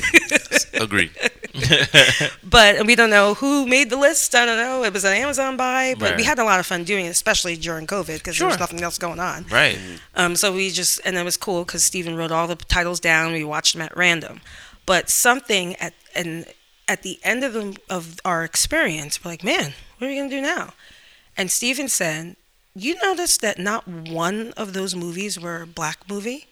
Agreed. 0.74 1.12
but 2.44 2.86
we 2.86 2.96
don't 2.96 3.10
know 3.10 3.36
who 3.36 3.68
made 3.68 3.90
the 3.90 3.98
list. 3.98 4.34
I 4.34 4.46
don't 4.46 4.58
know. 4.58 4.84
It 4.84 4.92
was 4.92 5.04
an 5.04 5.14
Amazon 5.14 5.58
buy, 5.58 5.96
but 5.98 6.18
we 6.18 6.24
had 6.24 6.40
a 6.40 6.44
lot 6.44 6.60
of 6.60 6.66
fun 6.66 6.84
doing 6.86 7.06
it, 7.06 7.10
especially 7.10 7.56
during 7.56 7.86
COVID 7.86 8.18
because 8.18 8.38
there 8.38 8.48
was 8.48 8.60
nothing 8.60 8.82
else 8.82 8.98
going 8.98 9.20
on. 9.20 9.46
Right. 9.52 9.78
Um, 10.16 10.36
so 10.36 10.54
we 10.54 10.72
just, 10.72 11.00
and 11.06 11.18
it 11.18 11.24
was 11.24 11.38
cool 11.38 11.66
because 11.66 11.84
Stephen 11.84 12.16
wrote 12.16 12.32
all 12.32 12.48
the 12.48 12.56
titles 12.56 13.00
down. 13.00 13.34
We 13.34 13.44
watched 13.44 13.74
them 13.74 13.82
at 13.82 13.96
random, 13.96 14.42
but 14.90 15.08
something 15.08 15.76
at 15.76 15.94
and 16.16 16.48
at 16.88 17.04
the 17.04 17.20
end 17.24 17.44
of 17.44 17.54
the, 17.54 17.78
of 17.92 18.20
our 18.26 18.44
experience, 18.44 19.24
we're 19.24 19.30
like, 19.30 19.44
man, 19.44 19.74
what 20.00 20.08
are 20.08 20.10
we 20.10 20.18
gonna 20.18 20.32
do 20.32 20.42
now? 20.42 20.74
And 21.38 21.52
Stephen 21.52 21.88
said, 21.88 22.36
you 22.74 22.96
noticed 23.04 23.42
that 23.42 23.60
not 23.60 23.88
one 23.88 24.52
of 24.58 24.74
those 24.74 24.96
movies 24.96 25.40
were 25.40 25.62
a 25.62 25.68
black 25.68 26.10
movie, 26.10 26.48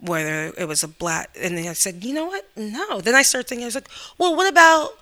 whether 0.00 0.54
it 0.56 0.66
was 0.66 0.82
a 0.82 0.88
black. 0.88 1.36
And 1.38 1.58
then 1.58 1.68
I 1.68 1.74
said, 1.74 2.02
you 2.02 2.14
know 2.14 2.24
what? 2.24 2.48
No. 2.56 3.02
Then 3.02 3.14
I 3.14 3.20
started 3.20 3.46
thinking, 3.46 3.64
I 3.64 3.66
was 3.66 3.74
like, 3.74 3.90
well, 4.16 4.34
what 4.34 4.50
about 4.50 4.92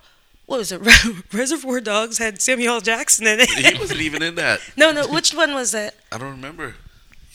what 0.47 0.59
was 0.59 0.72
it? 0.72 0.81
Reservoir 1.33 1.81
Dogs 1.81 2.18
had 2.18 2.43
Samuel 2.43 2.75
L. 2.75 2.81
Jackson 2.81 3.29
in 3.29 3.39
it. 3.39 3.51
he 3.51 3.79
wasn't 3.79 4.01
even 4.01 4.20
in 4.20 4.35
that. 4.35 4.59
no, 4.77 4.91
no. 4.91 5.07
Which 5.07 5.33
one 5.33 5.55
was 5.55 5.75
it? 5.75 5.97
I 6.11 6.18
don't 6.18 6.33
remember. 6.33 6.75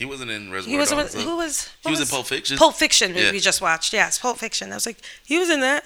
He 0.00 0.06
wasn't 0.06 0.30
in 0.30 0.50
Reservoir 0.50 0.70
He 0.72 0.76
was 0.78 0.90
Dogs. 0.90 1.14
who 1.14 1.36
was 1.36 1.64
He 1.66 1.70
what 1.82 1.90
was 1.92 2.00
in 2.00 2.06
Pulp 2.08 2.26
Fiction. 2.26 2.56
Pulp 2.56 2.74
Fiction 2.74 3.14
Yeah. 3.14 3.30
we 3.32 3.38
just 3.38 3.60
watched. 3.60 3.92
Yes, 3.92 4.18
Pulp 4.18 4.38
Fiction. 4.38 4.72
I 4.72 4.74
was 4.76 4.86
like, 4.86 4.96
he 5.24 5.38
was 5.38 5.50
in 5.50 5.60
that, 5.60 5.84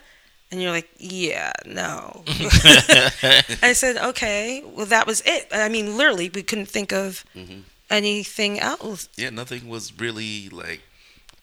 And 0.52 0.62
you're 0.62 0.70
like, 0.70 0.88
yeah, 0.98 1.52
no. 1.66 2.22
I 2.28 3.72
said, 3.74 3.96
okay, 3.96 4.62
well, 4.64 4.86
that 4.86 5.06
was 5.06 5.20
it. 5.26 5.48
I 5.52 5.68
mean, 5.68 5.96
literally, 5.96 6.28
we 6.32 6.42
couldn't 6.42 6.66
think 6.66 6.92
of 6.92 7.24
Mhm. 7.34 7.62
anything 7.90 8.60
else. 8.60 9.08
Yeah, 9.16 9.30
nothing 9.30 9.68
was 9.68 9.92
really 9.98 10.48
like 10.50 10.82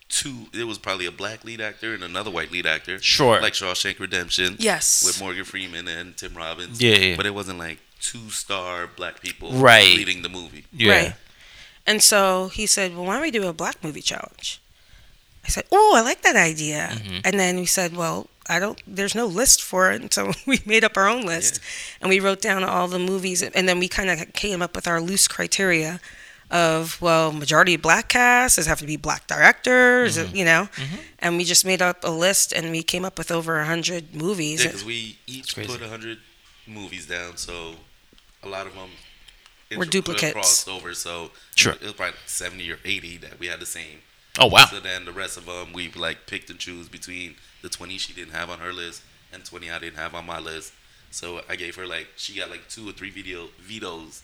two. 0.07 0.47
It 0.53 0.65
was 0.65 0.77
probably 0.77 1.05
a 1.07 1.11
black 1.11 1.43
lead 1.43 1.59
actor 1.61 1.93
and 1.93 2.03
another 2.03 2.31
white 2.31 2.51
lead 2.51 2.65
actor. 2.65 3.01
Sure. 3.01 3.41
Like 3.41 3.53
Shawshank 3.53 3.99
Redemption. 3.99 4.55
Yes. 4.59 5.03
With 5.05 5.19
Morgan 5.19 5.43
Freeman 5.45 5.87
and 5.87 6.15
Tim 6.15 6.33
Robbins. 6.33 6.81
Yeah, 6.81 6.95
yeah. 6.95 7.15
But 7.17 7.25
it 7.25 7.33
wasn't 7.33 7.59
like 7.59 7.79
two 7.99 8.29
star 8.29 8.87
black 8.87 9.21
people 9.21 9.51
Right. 9.53 9.95
leading 9.97 10.21
the 10.21 10.29
movie. 10.29 10.65
Yeah. 10.71 10.91
Right. 10.93 11.13
And 11.87 12.01
so 12.03 12.47
he 12.49 12.65
said, 12.65 12.95
well, 12.95 13.05
why 13.05 13.13
don't 13.13 13.21
we 13.23 13.31
do 13.31 13.47
a 13.47 13.53
black 13.53 13.83
movie 13.83 14.01
challenge? 14.01 14.61
I 15.43 15.47
said, 15.49 15.65
oh, 15.71 15.93
I 15.95 16.01
like 16.01 16.21
that 16.21 16.35
idea. 16.35 16.91
Mhm. 16.93 17.21
And 17.25 17.39
then 17.39 17.57
we 17.57 17.65
said, 17.65 17.95
well, 17.95 18.27
I 18.47 18.59
don't, 18.59 18.81
there's 18.85 19.15
no 19.15 19.25
list 19.25 19.61
for 19.63 19.91
it. 19.91 20.01
And 20.01 20.13
so 20.13 20.31
we 20.45 20.59
made 20.65 20.83
up 20.83 20.97
our 20.97 21.07
own 21.07 21.23
list 21.25 21.59
and 21.99 22.09
we 22.09 22.19
wrote 22.19 22.41
down 22.41 22.63
all 22.63 22.87
the 22.87 22.99
movies. 22.99 23.41
And 23.41 23.67
then 23.67 23.79
we 23.79 23.87
kind 23.87 24.09
of 24.09 24.33
came 24.33 24.61
up 24.61 24.75
with 24.75 24.87
our 24.87 25.01
loose 25.01 25.27
criteria 25.27 25.99
of, 26.51 27.01
well, 27.01 27.31
majority 27.31 27.77
black 27.77 28.09
cast, 28.09 28.57
does 28.57 28.67
it 28.67 28.69
have 28.69 28.79
to 28.79 28.85
be 28.85 28.97
black 28.97 29.25
directors, 29.25 30.17
you 30.33 30.43
know? 30.45 30.67
And 31.19 31.37
we 31.37 31.45
just 31.45 31.65
made 31.65 31.81
up 31.81 32.03
a 32.03 32.11
list 32.11 32.51
and 32.51 32.69
we 32.71 32.83
came 32.83 33.05
up 33.05 33.17
with 33.17 33.31
over 33.31 33.55
a 33.55 33.59
100 33.59 34.13
movies. 34.15 34.61
Yeah, 34.63 34.71
because 34.71 34.85
we 34.85 35.17
each 35.25 35.55
put 35.55 35.81
a 35.81 35.87
hundred 35.87 36.19
movies 36.67 37.07
down, 37.07 37.37
so 37.37 37.75
a 38.43 38.49
lot 38.49 38.67
of 38.67 38.73
them 38.75 38.89
Were 39.77 39.85
duplicates. 39.85 40.33
crossed 40.33 40.67
over. 40.69 40.93
So 40.93 41.31
Sure. 41.55 41.73
it 41.73 41.81
was 41.81 41.93
probably 41.93 42.17
seventy 42.25 42.71
or 42.71 42.79
eighty 42.85 43.17
that 43.17 43.39
we 43.39 43.47
had 43.47 43.59
the 43.59 43.65
same. 43.65 44.01
Oh 44.39 44.47
wow. 44.47 44.65
So 44.65 44.79
then 44.79 45.05
the 45.05 45.11
rest 45.11 45.37
of 45.37 45.45
them 45.45 45.73
we 45.73 45.89
like 45.91 46.25
picked 46.27 46.49
and 46.49 46.57
choose 46.59 46.87
between 46.89 47.35
the 47.61 47.69
twenty 47.69 47.97
she 47.97 48.13
didn't 48.13 48.33
have 48.33 48.49
on 48.49 48.59
her 48.59 48.71
list 48.73 49.01
and 49.33 49.43
twenty 49.45 49.69
I 49.69 49.79
didn't 49.79 49.97
have 49.97 50.15
on 50.15 50.25
my 50.25 50.39
list. 50.39 50.73
So 51.11 51.41
I 51.49 51.55
gave 51.55 51.75
her 51.75 51.85
like 51.85 52.07
she 52.15 52.37
got 52.37 52.49
like 52.49 52.67
two 52.69 52.87
or 52.89 52.93
three 52.93 53.09
video 53.09 53.49
vetoes 53.59 54.23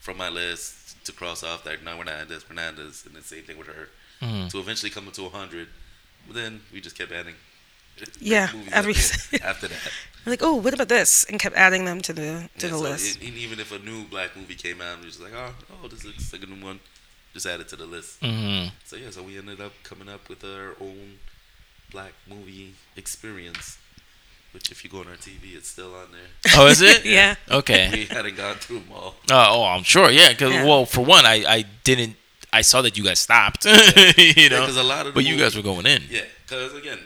from 0.00 0.16
my 0.16 0.28
list 0.28 1.04
to 1.04 1.12
cross 1.12 1.42
off 1.44 1.64
like 1.66 1.82
no 1.82 1.96
Hernandez, 1.96 2.42
Hernandez, 2.44 3.04
and 3.06 3.14
the 3.14 3.22
same 3.22 3.42
thing 3.44 3.58
with 3.58 3.68
her 3.68 3.88
Mhm. 4.22 4.50
to 4.50 4.58
eventually 4.58 4.90
come 4.90 5.06
up 5.08 5.14
to 5.14 5.28
hundred. 5.28 5.68
Then 6.30 6.62
we 6.72 6.80
just 6.80 6.96
kept 6.98 7.12
adding. 7.12 7.34
Yeah, 8.20 8.50
every- 8.72 8.92
at 8.94 8.96
the 9.30 9.36
end 9.36 9.42
after 9.44 9.68
that. 9.68 9.78
We're 10.26 10.32
like, 10.32 10.42
oh, 10.42 10.56
what 10.56 10.74
about 10.74 10.88
this? 10.88 11.24
And 11.30 11.38
kept 11.38 11.54
adding 11.56 11.84
them 11.84 12.00
to 12.02 12.12
the 12.12 12.48
to 12.58 12.66
Yeah, 12.66 12.72
the 12.72 12.78
so 12.78 12.82
list. 12.82 13.16
it- 13.22 13.28
and 13.28 13.36
even 13.38 13.60
if 13.60 13.70
a 13.72 13.78
new 13.78 14.04
black 14.04 14.36
movie 14.36 14.56
came 14.56 14.80
out, 14.80 14.98
we 15.00 15.06
was 15.06 15.20
like, 15.20 15.32
oh, 15.34 15.54
oh, 15.84 15.88
this 15.88 16.04
looks 16.04 16.32
like 16.32 16.42
a 16.42 16.46
new 16.46 16.64
one. 16.64 16.80
Just 17.32 17.46
add 17.46 17.60
it 17.60 17.68
to 17.68 17.76
the 17.76 17.86
list. 17.86 18.18
hmm 18.20 18.66
So 18.84 18.96
yeah, 18.96 19.10
so 19.10 19.22
we 19.22 19.38
ended 19.38 19.60
up 19.60 19.72
coming 19.84 20.08
up 20.08 20.28
with 20.28 20.42
our 20.44 20.74
own 20.80 21.18
black 21.92 22.12
movie 22.28 22.74
experience. 22.96 23.78
Which, 24.52 24.70
if 24.70 24.82
you 24.84 24.90
go 24.90 25.00
on 25.00 25.06
our 25.08 25.16
TV, 25.16 25.54
it's 25.54 25.68
still 25.68 25.94
on 25.94 26.06
there. 26.12 26.52
Oh, 26.56 26.66
is 26.66 26.80
it? 26.80 27.04
Yeah. 27.18 27.34
Okay. 27.50 27.90
We 27.92 28.04
hadn't 28.06 28.36
gone 28.36 28.56
through 28.56 28.80
them 28.80 28.88
all. 28.94 29.14
Uh, 29.30 29.46
oh, 29.50 29.64
I'm 29.64 29.82
sure. 29.82 30.10
Yeah. 30.10 30.30
Because 30.30 30.52
Yeah. 30.52 30.64
well, 30.64 30.86
for 30.86 31.04
one, 31.04 31.26
I 31.26 31.44
I 31.46 31.64
didn't. 31.84 32.16
I 32.52 32.62
saw 32.62 32.80
that 32.82 32.96
you 32.96 33.04
guys 33.04 33.20
stopped. 33.20 33.64
you 33.66 34.48
know. 34.48 34.60
because 34.62 34.78
a 34.78 34.82
lot 34.82 35.06
of 35.06 35.12
the 35.12 35.20
but 35.20 35.24
you 35.26 35.36
guys 35.36 35.54
were 35.54 35.62
going 35.62 35.84
in. 35.86 36.02
Yeah, 36.10 36.22
because 36.46 36.72
again, 36.74 36.98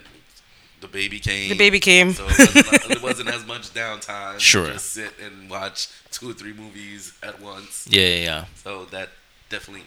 the 0.81 0.87
baby 0.87 1.19
came. 1.19 1.49
The 1.49 1.55
baby 1.57 1.79
came. 1.79 2.11
So 2.13 2.25
it 2.27 2.39
wasn't, 2.71 2.91
it 2.91 3.01
wasn't 3.03 3.29
as 3.29 3.45
much 3.45 3.73
downtime. 3.73 4.39
Sure. 4.39 4.67
Just 4.67 4.91
sit 4.93 5.13
and 5.23 5.49
watch 5.49 5.87
two 6.11 6.29
or 6.29 6.33
three 6.33 6.53
movies 6.53 7.13
at 7.23 7.39
once. 7.41 7.87
Yeah. 7.89 8.01
Yeah. 8.07 8.23
Yeah. 8.23 8.45
So 8.55 8.85
that 8.85 9.09
definitely 9.49 9.85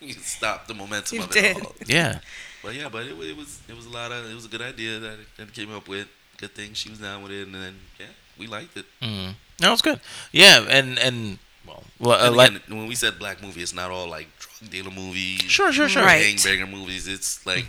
stopped 0.22 0.68
the 0.68 0.74
momentum 0.74 1.18
You 1.18 1.24
of 1.24 1.30
did. 1.30 1.56
it 1.56 1.64
all. 1.64 1.74
Yeah. 1.86 2.18
But 2.62 2.74
yeah, 2.74 2.88
but 2.88 3.06
it, 3.06 3.12
it 3.18 3.36
was 3.36 3.60
it 3.68 3.76
was 3.76 3.86
a 3.86 3.90
lot 3.90 4.12
of 4.12 4.28
it 4.30 4.34
was 4.34 4.44
a 4.44 4.48
good 4.48 4.62
idea 4.62 4.98
that 4.98 5.18
that 5.36 5.52
came 5.52 5.72
up 5.74 5.88
with. 5.88 6.08
Good 6.38 6.54
thing 6.54 6.74
she 6.74 6.88
was 6.90 6.98
down 6.98 7.22
with 7.22 7.30
it, 7.32 7.46
and 7.46 7.54
then 7.54 7.74
yeah, 8.00 8.06
we 8.38 8.46
liked 8.48 8.76
it. 8.76 8.86
Mm. 9.00 9.34
That 9.58 9.70
was 9.70 9.82
good. 9.82 10.00
Yeah. 10.32 10.64
And 10.68 10.98
and 10.98 11.38
well, 11.66 11.84
well, 12.00 12.20
uh, 12.20 12.26
And 12.28 12.36
like 12.36 12.52
when 12.68 12.86
we 12.86 12.94
said 12.96 13.18
black 13.18 13.42
movie, 13.42 13.62
it's 13.62 13.74
not 13.74 13.90
all 13.90 14.08
like 14.08 14.28
drug 14.38 14.70
dealer 14.70 14.90
movies, 14.90 15.40
sure, 15.42 15.72
sure, 15.72 15.88
sure. 15.88 16.02
Right. 16.04 16.22
gangbanger 16.24 16.68
movies. 16.70 17.06
It's 17.06 17.44
like 17.46 17.66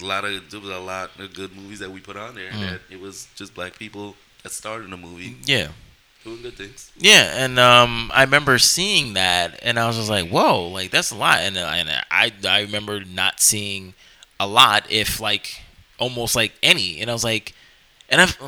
a 0.00 0.04
lot 0.04 0.24
of 0.24 0.50
there 0.50 0.60
was 0.60 0.70
a 0.70 0.78
lot 0.78 1.10
of 1.18 1.34
good 1.34 1.54
movies 1.56 1.78
that 1.80 1.90
we 1.90 2.00
put 2.00 2.16
on 2.16 2.34
there. 2.34 2.50
Mm. 2.50 2.60
That 2.60 2.80
it 2.90 3.00
was 3.00 3.28
just 3.36 3.54
black 3.54 3.78
people 3.78 4.16
that 4.42 4.52
starred 4.52 4.84
in 4.84 4.90
the 4.90 4.96
movie 4.96 5.36
Yeah. 5.44 5.68
doing 6.24 6.42
good 6.42 6.56
things. 6.56 6.90
Yeah, 6.96 7.44
and 7.44 7.58
um, 7.58 8.10
I 8.14 8.22
remember 8.22 8.58
seeing 8.58 9.14
that, 9.14 9.58
and 9.62 9.78
I 9.78 9.86
was 9.86 9.96
just 9.96 10.10
like, 10.10 10.28
"Whoa, 10.30 10.68
like 10.68 10.90
that's 10.90 11.10
a 11.10 11.16
lot." 11.16 11.40
And, 11.40 11.56
uh, 11.56 11.60
and 11.74 11.88
I 12.10 12.32
I 12.46 12.60
remember 12.62 13.02
not 13.04 13.40
seeing 13.40 13.94
a 14.40 14.46
lot, 14.46 14.86
if 14.90 15.20
like 15.20 15.62
almost 15.98 16.36
like 16.36 16.52
any. 16.62 17.00
And 17.00 17.10
I 17.10 17.12
was 17.12 17.24
like, 17.24 17.54
and 18.08 18.20
I've 18.20 18.38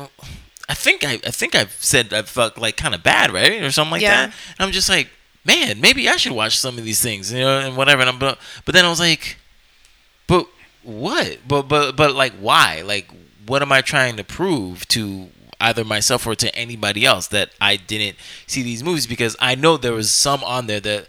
I 0.69 0.73
think 0.73 1.03
I 1.03 1.13
I 1.25 1.31
think 1.31 1.53
I've 1.55 1.73
said 1.73 2.13
I 2.13 2.21
felt 2.23 2.57
like 2.57 2.77
kind 2.77 2.95
of 2.95 3.03
bad, 3.03 3.31
right, 3.31 3.61
or 3.61 3.71
something 3.71 3.91
like 3.91 4.01
Yeah. 4.01 4.27
that. 4.27 4.33
And 4.57 4.65
I'm 4.65 4.71
just 4.71 4.87
like, 4.89 5.09
man, 5.43 5.81
maybe 5.81 6.07
I 6.07 6.15
should 6.15 6.31
watch 6.31 6.57
some 6.57 6.77
of 6.77 6.85
these 6.85 7.01
things, 7.01 7.31
you 7.33 7.39
know, 7.39 7.59
and 7.59 7.75
whatever. 7.75 8.01
And 8.01 8.09
I'm, 8.09 8.19
but 8.19 8.37
but 8.65 8.73
then 8.73 8.85
I 8.85 8.89
was 8.89 8.99
like, 9.01 9.37
but 10.27 10.47
what? 10.83 11.39
But 11.47 11.63
but 11.63 11.95
but 11.95 12.13
like 12.13 12.33
why? 12.33 12.81
Like 12.81 13.09
what 13.45 13.61
am 13.61 13.71
I 13.71 13.81
trying 13.81 14.17
to 14.17 14.23
prove 14.23 14.87
to 14.89 15.29
either 15.59 15.83
myself 15.83 16.25
or 16.25 16.35
to 16.35 16.53
anybody 16.55 17.05
else 17.05 17.27
that 17.27 17.51
I 17.59 17.75
didn't 17.75 18.17
see 18.47 18.63
these 18.63 18.83
movies 18.83 19.05
because 19.05 19.35
I 19.39 19.55
know 19.55 19.77
there 19.77 19.93
was 19.93 20.11
some 20.11 20.43
on 20.43 20.67
there 20.67 20.79
that 20.79 21.07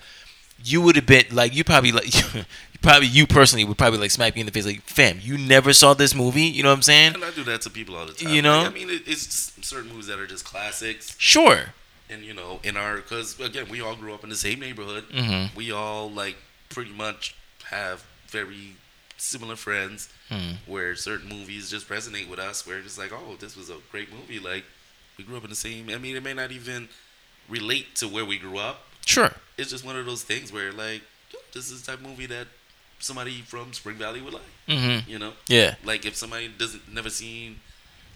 you 0.62 0.80
would 0.82 0.96
have 0.96 1.06
been 1.06 1.24
like 1.32 1.54
you 1.54 1.64
probably 1.64 1.92
like 1.92 2.12
probably 2.82 3.08
you 3.08 3.26
personally 3.26 3.64
would 3.64 3.78
probably 3.78 3.98
like 3.98 4.10
smack 4.10 4.34
me 4.34 4.42
in 4.42 4.46
the 4.46 4.52
face 4.52 4.66
like 4.66 4.82
fam 4.82 5.18
you 5.22 5.38
never 5.38 5.72
saw 5.72 5.94
this 5.94 6.14
movie 6.14 6.42
you 6.42 6.62
know 6.62 6.68
what 6.68 6.76
I'm 6.76 6.82
saying 6.82 7.14
And 7.14 7.24
I 7.24 7.30
do 7.30 7.44
that 7.44 7.62
to 7.62 7.70
people 7.70 7.96
all 7.96 8.06
the 8.06 8.12
time. 8.12 8.32
You 8.32 8.42
know? 8.42 8.62
Like, 8.62 8.70
I 8.70 8.74
mean, 8.74 8.90
it, 8.90 9.02
it's 9.06 9.52
certain 9.66 9.90
movies 9.90 10.06
that 10.08 10.18
are 10.18 10.26
just 10.26 10.44
classics, 10.44 11.14
sure 11.18 11.74
and 12.12 12.22
you 12.24 12.34
know, 12.34 12.60
in 12.62 12.76
our 12.76 12.96
because 12.96 13.40
again, 13.40 13.66
we 13.70 13.80
all 13.80 13.96
grew 13.96 14.12
up 14.14 14.22
in 14.22 14.30
the 14.30 14.36
same 14.36 14.60
neighborhood. 14.60 15.04
mm-hmm. 15.10 15.56
We 15.56 15.72
all 15.72 16.10
like 16.10 16.36
pretty 16.68 16.92
much 16.92 17.34
have 17.70 18.04
very 18.28 18.76
similar 19.22 19.56
friends. 19.56 20.08
Hmm. 20.28 20.54
where 20.66 20.94
certain 20.96 21.28
movies 21.28 21.70
just 21.70 21.88
resonate 21.88 22.28
with 22.28 22.38
us. 22.38 22.66
Where 22.66 22.78
it's 22.78 22.98
like, 22.98 23.12
oh, 23.12 23.36
this 23.38 23.56
was 23.56 23.68
a 23.70 23.76
great 23.90 24.08
movie. 24.12 24.38
Like 24.38 24.64
we 25.18 25.24
grew 25.24 25.36
up 25.36 25.44
in 25.44 25.50
the 25.50 25.56
same. 25.56 25.90
I 25.90 25.98
mean, 25.98 26.16
it 26.16 26.22
may 26.22 26.32
not 26.34 26.50
even 26.52 26.88
relate 27.48 27.94
to 27.96 28.08
where 28.08 28.24
we 28.24 28.38
grew 28.38 28.58
up. 28.58 28.84
sure 29.04 29.32
It's 29.58 29.70
just 29.70 29.84
one 29.84 29.96
of 29.96 30.06
those 30.06 30.22
things 30.22 30.52
where 30.52 30.72
like, 30.72 31.02
this 31.52 31.70
is 31.70 31.82
the 31.82 31.92
type 31.92 32.00
of 32.00 32.08
movie 32.08 32.26
that 32.26 32.46
somebody 32.98 33.40
from 33.42 33.72
Spring 33.72 33.96
Valley 33.96 34.20
would 34.22 34.32
like. 34.34 34.42
mm-hmm. 34.68 35.10
You 35.10 35.18
know, 35.18 35.32
yeah 35.48 35.74
like 35.84 36.06
if 36.06 36.16
somebody 36.16 36.48
doesn't 36.48 36.92
never 36.92 37.10
seen 37.10 37.60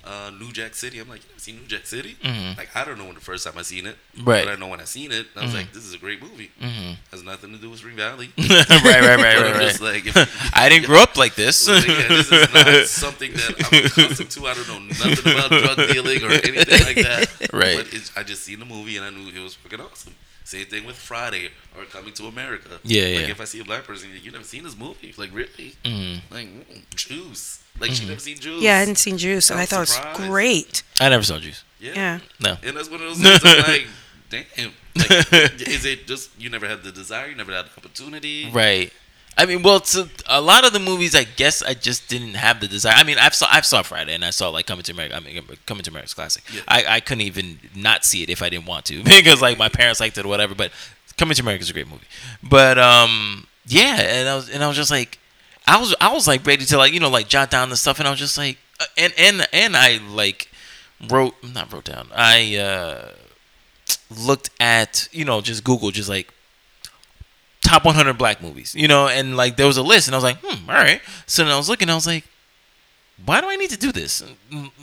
uh, 0.06 0.30
New 0.38 0.52
Jack 0.52 0.74
City, 0.74 1.00
I'm 1.00 1.08
like, 1.08 1.20
you 1.22 1.28
never 1.30 1.40
seen 1.40 1.56
New 1.56 1.66
Jack 1.66 1.84
City? 1.86 2.16
Mhm. 2.22 2.56
Like 2.56 2.68
I 2.76 2.84
don't 2.84 2.96
know 2.98 3.06
when 3.06 3.14
the 3.16 3.20
first 3.20 3.44
time 3.44 3.54
I 3.58 3.62
seen 3.62 3.86
it, 3.86 3.96
Right. 4.22 4.44
But 4.44 4.52
I 4.52 4.56
know 4.56 4.68
when 4.68 4.80
I 4.80 4.84
seen 4.84 5.10
it, 5.12 5.26
I 5.36 5.42
was 5.42 5.50
Mhm. 5.50 5.54
like, 5.54 5.72
this 5.72 5.84
is 5.84 5.94
a 5.94 5.98
great 5.98 6.22
movie. 6.22 6.50
mm-hmm. 6.62 6.92
Has 7.10 7.22
nothing 7.24 7.50
to 7.52 7.58
do 7.58 7.70
with 7.70 7.80
Spring 7.80 7.96
Valley. 7.96 8.30
right 8.38 8.68
right 8.70 9.02
right 9.02 9.18
right, 9.18 9.40
right. 9.52 9.60
just 9.60 9.80
like, 9.80 10.06
if- 10.06 10.50
I 10.54 10.68
didn't 10.68 10.86
grow 10.86 11.00
up 11.02 11.16
like 11.16 11.34
this 11.34 11.66
Like, 11.68 11.86
yeah, 11.86 12.08
this 12.08 12.30
is 12.32 12.54
not 12.54 12.86
something 12.86 13.32
that 13.32 13.54
I'm 13.72 13.86
accustomed 13.86 14.30
to. 14.30 14.46
I 14.46 14.54
don't 14.54 14.68
know 14.68 14.78
nothing 14.80 15.32
about 15.32 15.50
drug 15.50 15.88
dealing 15.92 16.22
or 16.22 16.30
anything 16.30 16.80
like 16.86 16.96
that. 16.96 17.52
Right. 17.52 17.76
But 17.76 17.92
it's, 17.92 18.10
I 18.16 18.22
just 18.22 18.42
seen 18.44 18.58
the 18.60 18.64
movie 18.64 18.96
and 18.96 19.04
I 19.04 19.10
knew 19.10 19.28
it 19.28 19.42
was 19.42 19.54
fucking 19.54 19.80
awesome. 19.80 20.14
Same 20.44 20.66
thing 20.66 20.84
with 20.86 20.94
Friday 20.96 21.50
or 21.76 21.84
Coming 21.86 22.12
to 22.14 22.26
America. 22.26 22.78
Yeah, 22.84 23.02
Like 23.02 23.10
yeah. 23.26 23.30
if 23.32 23.40
I 23.40 23.44
see 23.44 23.58
a 23.60 23.64
black 23.64 23.82
person, 23.84 24.08
you 24.22 24.30
never 24.30 24.44
seen 24.44 24.62
this 24.62 24.76
movie? 24.78 25.12
Like 25.16 25.30
really? 25.34 25.74
Mhm. 25.84 26.20
Like 26.30 26.46
mm, 26.46 26.82
Juice. 26.94 27.58
Like 27.80 27.92
she 27.92 28.06
never 28.06 28.20
seen 28.20 28.38
Juice. 28.38 28.62
Yeah, 28.62 28.76
I 28.76 28.78
hadn't 28.78 28.96
seen 28.96 29.18
Juice, 29.18 29.50
and 29.50 29.58
I 29.58 29.62
I 29.62 29.62
was 29.64 29.70
thought 29.96 30.06
it 30.06 30.20
was 30.20 30.28
great. 30.28 30.82
I 31.00 31.08
never 31.08 31.22
saw 31.22 31.38
Juice 31.38 31.64
Yeah. 31.80 31.92
Yeah. 31.94 32.18
no 32.40 32.56
And 32.62 32.76
that's 32.76 32.90
one 32.90 33.00
of 33.02 33.08
those 33.08 33.18
things. 33.20 33.40
I'm 33.44 33.62
like, 33.62 33.86
damn. 34.30 34.72
Like, 34.96 35.60
is 35.68 35.84
it 35.84 36.06
just 36.06 36.30
you 36.40 36.48
never 36.50 36.66
had 36.66 36.82
the 36.82 36.92
desire? 36.92 37.28
You 37.28 37.34
never 37.34 37.52
had 37.52 37.66
the 37.66 37.70
opportunity? 37.76 38.50
Right. 38.50 38.92
I 39.38 39.44
mean, 39.44 39.62
well, 39.62 39.80
to 39.80 40.08
a 40.28 40.40
lot 40.40 40.66
of 40.66 40.72
the 40.72 40.78
movies, 40.78 41.14
I 41.14 41.24
guess 41.24 41.62
I 41.62 41.74
just 41.74 42.08
didn't 42.08 42.34
have 42.34 42.58
the 42.60 42.66
desire. 42.66 42.94
I 42.96 43.04
mean, 43.04 43.18
I've 43.18 43.34
saw 43.34 43.46
I've 43.50 43.66
saw 43.66 43.82
Friday, 43.82 44.14
and 44.14 44.24
I 44.24 44.30
saw 44.30 44.48
like 44.48 44.66
Coming 44.66 44.82
to 44.84 44.92
America. 44.92 45.14
I 45.14 45.20
mean, 45.20 45.42
Coming 45.66 45.82
to 45.84 45.90
America's 45.90 46.14
classic. 46.14 46.42
Yeah. 46.52 46.62
I, 46.66 46.84
I 46.88 47.00
couldn't 47.00 47.20
even 47.22 47.58
not 47.74 48.04
see 48.06 48.22
it 48.22 48.30
if 48.30 48.40
I 48.42 48.48
didn't 48.48 48.64
want 48.64 48.86
to 48.86 49.04
because 49.04 49.42
like 49.42 49.58
my 49.58 49.68
parents 49.68 50.00
liked 50.00 50.16
it 50.16 50.24
or 50.24 50.28
whatever. 50.28 50.54
But 50.54 50.72
Coming 51.18 51.34
to 51.34 51.42
America 51.42 51.62
is 51.62 51.70
a 51.70 51.74
great 51.74 51.88
movie. 51.88 52.06
But 52.42 52.78
um, 52.78 53.46
yeah, 53.66 53.96
and 54.00 54.28
I 54.28 54.34
was 54.36 54.48
and 54.48 54.64
I 54.64 54.68
was 54.68 54.76
just 54.76 54.90
like, 54.90 55.18
I 55.66 55.78
was 55.78 55.94
I 56.00 56.12
was 56.12 56.26
like 56.28 56.46
ready 56.46 56.64
to 56.64 56.78
like 56.78 56.92
you 56.92 57.00
know 57.00 57.10
like 57.10 57.28
jot 57.28 57.50
down 57.50 57.70
the 57.70 57.76
stuff, 57.76 57.98
and 57.98 58.06
I 58.06 58.10
was 58.10 58.20
just 58.20 58.38
like, 58.38 58.58
uh, 58.80 58.84
and 58.96 59.12
and 59.18 59.46
and 59.52 59.76
I 59.76 59.98
like 60.10 60.50
wrote 61.08 61.34
not 61.42 61.72
wrote 61.72 61.84
down. 61.84 62.08
I 62.14 62.56
uh 62.56 63.08
looked 64.10 64.50
at 64.60 65.08
you 65.12 65.24
know 65.24 65.40
just 65.40 65.64
Google 65.64 65.90
just 65.90 66.08
like 66.08 66.32
top 67.62 67.84
100 67.84 68.16
black 68.16 68.40
movies, 68.40 68.74
you 68.74 68.86
know, 68.86 69.08
and 69.08 69.36
like 69.36 69.56
there 69.56 69.66
was 69.66 69.76
a 69.76 69.82
list, 69.82 70.08
and 70.08 70.14
I 70.14 70.18
was 70.18 70.24
like, 70.24 70.38
hmm, 70.40 70.70
all 70.70 70.76
right. 70.76 71.00
So 71.26 71.42
then 71.42 71.52
I 71.52 71.56
was 71.56 71.68
looking, 71.68 71.90
I 71.90 71.94
was 71.94 72.06
like, 72.06 72.24
why 73.24 73.40
do 73.40 73.48
I 73.48 73.56
need 73.56 73.70
to 73.70 73.78
do 73.78 73.92
this? 73.92 74.22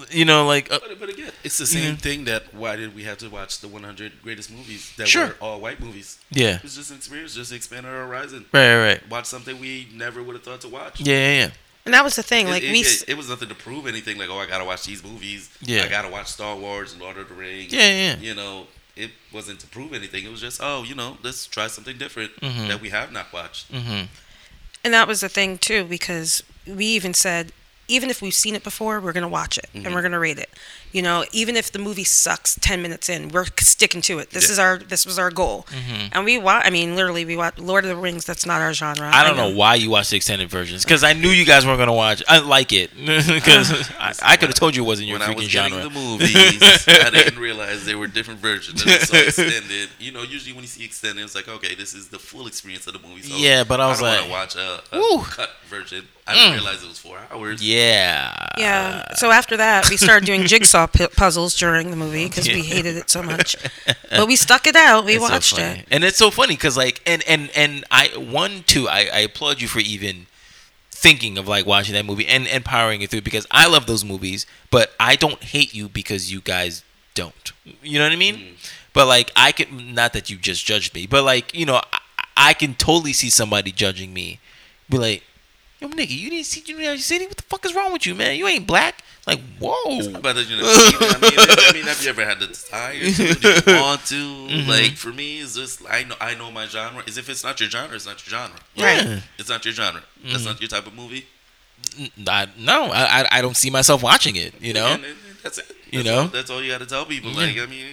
You 0.10 0.26
know, 0.26 0.46
like, 0.48 0.72
uh, 0.72 0.80
But, 0.80 1.00
but 1.00 1.10
again, 1.10 1.32
it's 1.44 1.58
the 1.58 1.68
same 1.68 1.96
Mhm. 1.96 2.00
thing 2.02 2.24
that 2.26 2.54
why 2.54 2.76
did 2.76 2.96
we 2.96 3.04
have 3.04 3.18
to 3.20 3.30
watch 3.30 3.60
the 3.60 3.68
100 3.68 4.22
greatest 4.24 4.50
movies 4.50 4.92
that 4.98 5.08
Sure. 5.08 5.28
were 5.28 5.36
all 5.40 5.60
white 5.62 5.80
movies? 5.80 6.18
yeah, 6.32 6.60
It's 6.64 6.76
just 6.76 6.90
an 6.92 6.98
experience, 6.98 7.36
just 7.36 7.52
expand 7.52 7.86
our 7.86 8.08
horizon. 8.08 8.46
right, 8.52 8.76
right, 8.76 8.86
right. 8.88 9.10
Watch 9.10 9.26
something 9.28 9.60
we 9.60 9.88
never 9.94 10.24
would 10.24 10.36
have 10.36 10.44
thought 10.44 10.62
to 10.62 10.68
watch. 10.70 11.00
Yeah, 11.00 11.14
yeah, 11.16 11.38
yeah. 11.46 11.50
And 11.86 11.94
that 11.94 12.04
was 12.04 12.16
the 12.16 12.24
thing. 12.24 12.48
It- 12.48 12.52
Like 12.52 12.64
it, 12.64 12.72
we, 12.72 12.80
it, 12.80 13.04
it 13.10 13.18
was 13.18 13.30
nothing 13.30 13.50
to 13.50 13.56
prove 13.56 13.86
anything. 13.88 14.18
Like, 14.18 14.30
oh, 14.30 14.40
I 14.40 14.46
gotta 14.48 14.64
watch 14.66 14.84
these 14.86 15.04
movies. 15.04 15.50
Yeah. 15.62 15.84
I 15.84 15.88
gotta 15.90 16.08
watch 16.10 16.28
Star 16.28 16.56
Wars, 16.56 16.94
and 16.94 17.02
Lord 17.02 17.18
of 17.18 17.28
the 17.28 17.36
Rings. 17.36 17.72
Yeah, 17.74 17.90
yeah. 17.90 18.18
You 18.20 18.34
know, 18.36 18.68
it 18.96 19.12
wasn't 19.32 19.60
to 19.60 19.68
prove 19.68 19.94
anything. 19.94 20.24
It 20.26 20.32
was 20.32 20.40
just, 20.42 20.60
oh, 20.64 20.84
you 20.84 20.96
know, 20.96 21.18
let's 21.24 21.46
try 21.46 21.68
something 21.68 21.98
different 21.98 22.40
Mhm. 22.42 22.68
that 22.70 22.80
we 22.82 22.90
have 22.90 23.12
not 23.12 23.32
watched. 23.34 23.72
Mm-hmm. 23.72 24.06
and 24.86 24.94
that 24.94 25.08
was 25.08 25.20
the 25.22 25.30
thing 25.30 25.58
too, 25.58 25.84
because 25.86 26.42
we 26.66 26.86
even 26.88 27.14
said, 27.14 27.52
even 27.94 28.10
if 28.10 28.22
we've 28.22 28.34
seen 28.34 28.56
it 28.56 28.64
before, 28.64 29.00
we're 29.00 29.14
gonna 29.14 29.28
watch 29.28 29.58
it 29.58 29.70
and 29.74 29.86
Mhm. 29.86 29.94
we're 29.94 30.02
gonna 30.02 30.20
rate 30.20 30.40
it. 30.40 30.50
You 30.92 31.02
know, 31.02 31.26
even 31.32 31.56
if 31.56 31.72
the 31.72 31.80
movie 31.80 32.04
sucks 32.04 32.56
ten 32.62 32.82
minutes 32.82 33.10
in, 33.10 33.30
we're 33.30 33.46
sticking 33.60 34.02
to 34.04 34.20
it. 34.20 34.30
This 34.32 34.46
Yeah. 34.48 34.52
is 34.54 34.60
our 34.60 34.78
this 34.78 35.06
was 35.06 35.18
our 35.18 35.32
goal. 35.32 35.66
And 36.12 36.24
we 36.26 36.38
watch. 36.38 36.64
I 36.66 36.70
mean, 36.70 36.96
literally, 36.96 37.26
we 37.26 37.36
watch 37.36 37.58
Lord 37.58 37.84
of 37.84 37.90
the 37.90 37.96
Rings. 37.96 38.26
That's 38.26 38.46
not 38.46 38.62
our 38.62 38.74
genre. 38.74 39.10
I 39.14 39.24
don't 39.24 39.38
know 39.38 39.50
why 39.50 39.76
you 39.76 39.90
watched 39.90 40.12
the 40.12 40.18
extended 40.18 40.50
versions 40.50 40.84
because 40.84 41.04
I 41.04 41.14
knew 41.14 41.30
you 41.30 41.46
guys 41.46 41.66
weren't 41.66 41.80
gonna 41.80 41.94
watch. 41.94 42.22
I 42.28 42.40
like 42.40 42.72
it 42.74 42.92
because 43.06 43.72
I, 44.00 44.14
I 44.22 44.38
could 44.38 44.50
have 44.50 44.56
told 44.58 44.76
you 44.76 44.84
it 44.84 44.88
wasn't 44.88 45.08
your 45.08 45.20
when 45.20 45.30
I 45.30 45.34
freaking 45.34 45.38
was 45.38 45.50
genre. 45.50 45.78
getting 45.78 45.94
the 45.94 46.00
movies, 46.00 46.88
I 46.88 47.10
didn't 47.14 47.40
realize 47.40 47.86
there 47.86 47.98
were 47.98 48.08
different 48.08 48.40
versions. 48.40 48.84
So 48.84 49.18
extended. 49.18 49.90
You 50.00 50.12
know, 50.12 50.22
usually 50.24 50.54
when 50.54 50.64
you 50.64 50.68
see 50.68 50.84
extended, 50.86 51.24
it's 51.24 51.36
like, 51.36 51.48
okay, 51.48 51.74
this 51.76 51.94
is 51.94 52.10
the 52.10 52.20
full 52.20 52.48
experience 52.48 52.86
of 52.88 52.94
the 52.94 53.00
movie. 53.08 53.24
So 53.24 53.36
Yeah, 53.38 53.64
but 53.64 53.80
I 53.82 53.88
was 53.88 54.00
don't 54.00 54.08
like- 54.22 54.30
watch 54.30 54.56
a, 54.56 54.82
a 54.92 55.24
cut 55.28 55.50
version. 55.70 56.08
I 56.26 56.36
didn't 56.36 56.52
Mm. 56.52 56.54
realize 56.64 56.84
it 56.84 56.88
was 56.88 57.00
four 57.00 57.20
hours. 57.32 57.62
yeah, 57.62 58.34
Yeah. 58.58 59.14
So 59.16 59.32
after 59.32 59.58
that, 59.58 59.90
we 59.90 59.98
started 59.98 60.26
doing 60.26 60.46
jigsaw 60.54 60.88
pu- 60.88 61.10
puzzles 61.10 61.56
during 61.58 61.90
the 61.92 61.98
movie 61.98 62.28
because 62.30 62.48
we 62.48 62.62
hated 62.64 62.96
it 62.98 63.10
so 63.10 63.22
much. 63.22 63.56
But 64.10 64.28
we 64.28 64.36
stuck 64.36 64.66
it 64.68 64.76
out. 64.76 65.06
We 65.06 65.16
It's 65.16 65.22
watched 65.22 65.56
funny. 65.58 65.80
it. 65.80 65.88
and 65.92 66.04
it's 66.04 66.18
so 66.18 66.30
funny 66.32 66.56
because 66.56 66.78
like, 66.78 67.02
and 67.06 67.24
and 67.28 67.50
and 67.56 67.84
I 67.92 68.08
one 68.18 68.64
two, 68.68 68.88
I, 68.88 69.00
I 69.12 69.20
applaud 69.20 69.60
you 69.60 69.68
for 69.68 69.80
even 69.80 70.28
thinking 70.92 71.38
of 71.38 71.48
like 71.48 71.66
watching 71.66 71.94
that 71.96 72.06
movie 72.06 72.26
and 72.28 72.48
and 72.48 72.64
powering 72.64 73.02
it 73.02 73.10
through 73.10 73.22
because 73.22 73.46
I 73.52 73.68
love 73.68 73.86
those 73.88 74.06
movies, 74.06 74.46
but 74.72 74.94
I 75.00 75.16
don't 75.18 75.44
hate 75.44 75.74
you 75.74 75.90
because 75.90 76.32
you 76.32 76.40
guys 76.42 76.84
don't. 77.16 77.52
You 77.82 78.00
know 78.00 78.06
what 78.06 78.14
I 78.14 78.18
mean? 78.18 78.36
Mm. 78.38 78.72
But 78.94 79.08
like, 79.08 79.32
I 79.36 79.52
can 79.52 79.94
not 79.94 80.14
that 80.14 80.30
you 80.30 80.38
just 80.38 80.64
judged 80.66 80.94
me, 80.94 81.06
but 81.08 81.24
like, 81.26 81.54
you 81.54 81.66
know, 81.66 81.82
I, 81.92 82.00
I 82.38 82.54
can 82.54 82.76
totally 82.76 83.12
see 83.14 83.30
somebody 83.30 83.72
judging 83.74 84.14
me, 84.14 84.40
be 84.90 84.98
like. 84.98 85.24
Yo, 85.84 85.90
nigga, 85.90 86.18
you 86.18 86.30
didn't 86.30 86.46
see 86.46 86.64
you 86.66 86.78
didn't 86.78 87.00
see 87.00 87.26
what 87.28 87.36
the 87.36 87.44
fuck 87.44 87.66
is 87.66 87.76
wrong 87.76 87.92
with 87.92 88.06
you, 88.06 88.16
man? 88.16 88.38
You 88.38 88.48
ain't 88.48 88.66
black. 88.66 89.04
Like, 89.28 89.42
whoa. 89.60 89.74
But 90.22 90.38
you 90.50 90.56
know, 90.58 90.64
I 90.66 91.18
mean, 91.22 91.34
I 91.38 91.72
mean, 91.74 91.84
have 91.84 92.02
you 92.02 92.10
ever 92.10 92.24
had 92.24 92.40
the 92.40 92.48
desire 92.48 93.00
to, 93.00 93.12
do 93.64 93.72
you 93.72 93.78
want 93.82 94.06
to? 94.06 94.16
Mm-hmm. 94.16 94.70
Like 94.70 94.92
for 94.94 95.10
me, 95.12 95.42
it's 95.42 95.56
just 95.56 95.82
I 95.90 96.04
know 96.04 96.16
I 96.22 96.36
know 96.36 96.52
my 96.52 96.68
genre. 96.68 97.04
Is 97.06 97.18
if 97.18 97.28
it's 97.28 97.44
not 97.44 97.60
your 97.60 97.70
genre, 97.70 97.94
it's 97.96 98.06
not 98.06 98.26
your 98.26 98.40
genre. 98.40 98.58
Yeah. 98.76 99.20
It's 99.38 99.50
not 99.50 99.66
your 99.66 99.74
genre. 99.74 100.00
Mm-hmm. 100.20 100.32
That's 100.32 100.46
not 100.46 100.62
your 100.62 100.70
type 100.70 100.88
of 100.88 100.94
movie. 100.94 101.26
I, 102.28 102.48
no, 102.58 102.86
I, 102.86 103.24
I- 103.24 103.28
I 103.40 103.42
don't 103.42 103.58
see 103.58 103.70
myself 103.70 104.04
watching 104.04 104.38
it. 104.38 104.54
You 104.62 104.72
know. 104.74 104.88
And, 104.88 105.04
and 105.04 105.16
that's 105.44 105.58
it. 105.58 105.70
You 105.92 106.04
know? 106.04 106.22
all, 106.22 106.28
that's 106.28 106.50
all 106.50 106.64
you 106.64 106.72
got 106.72 106.80
to 106.80 106.86
tell 106.86 107.06
people. 107.06 107.32
Yeah. 107.32 107.46
Like 107.48 107.58
I 107.60 107.66
mean, 107.66 107.86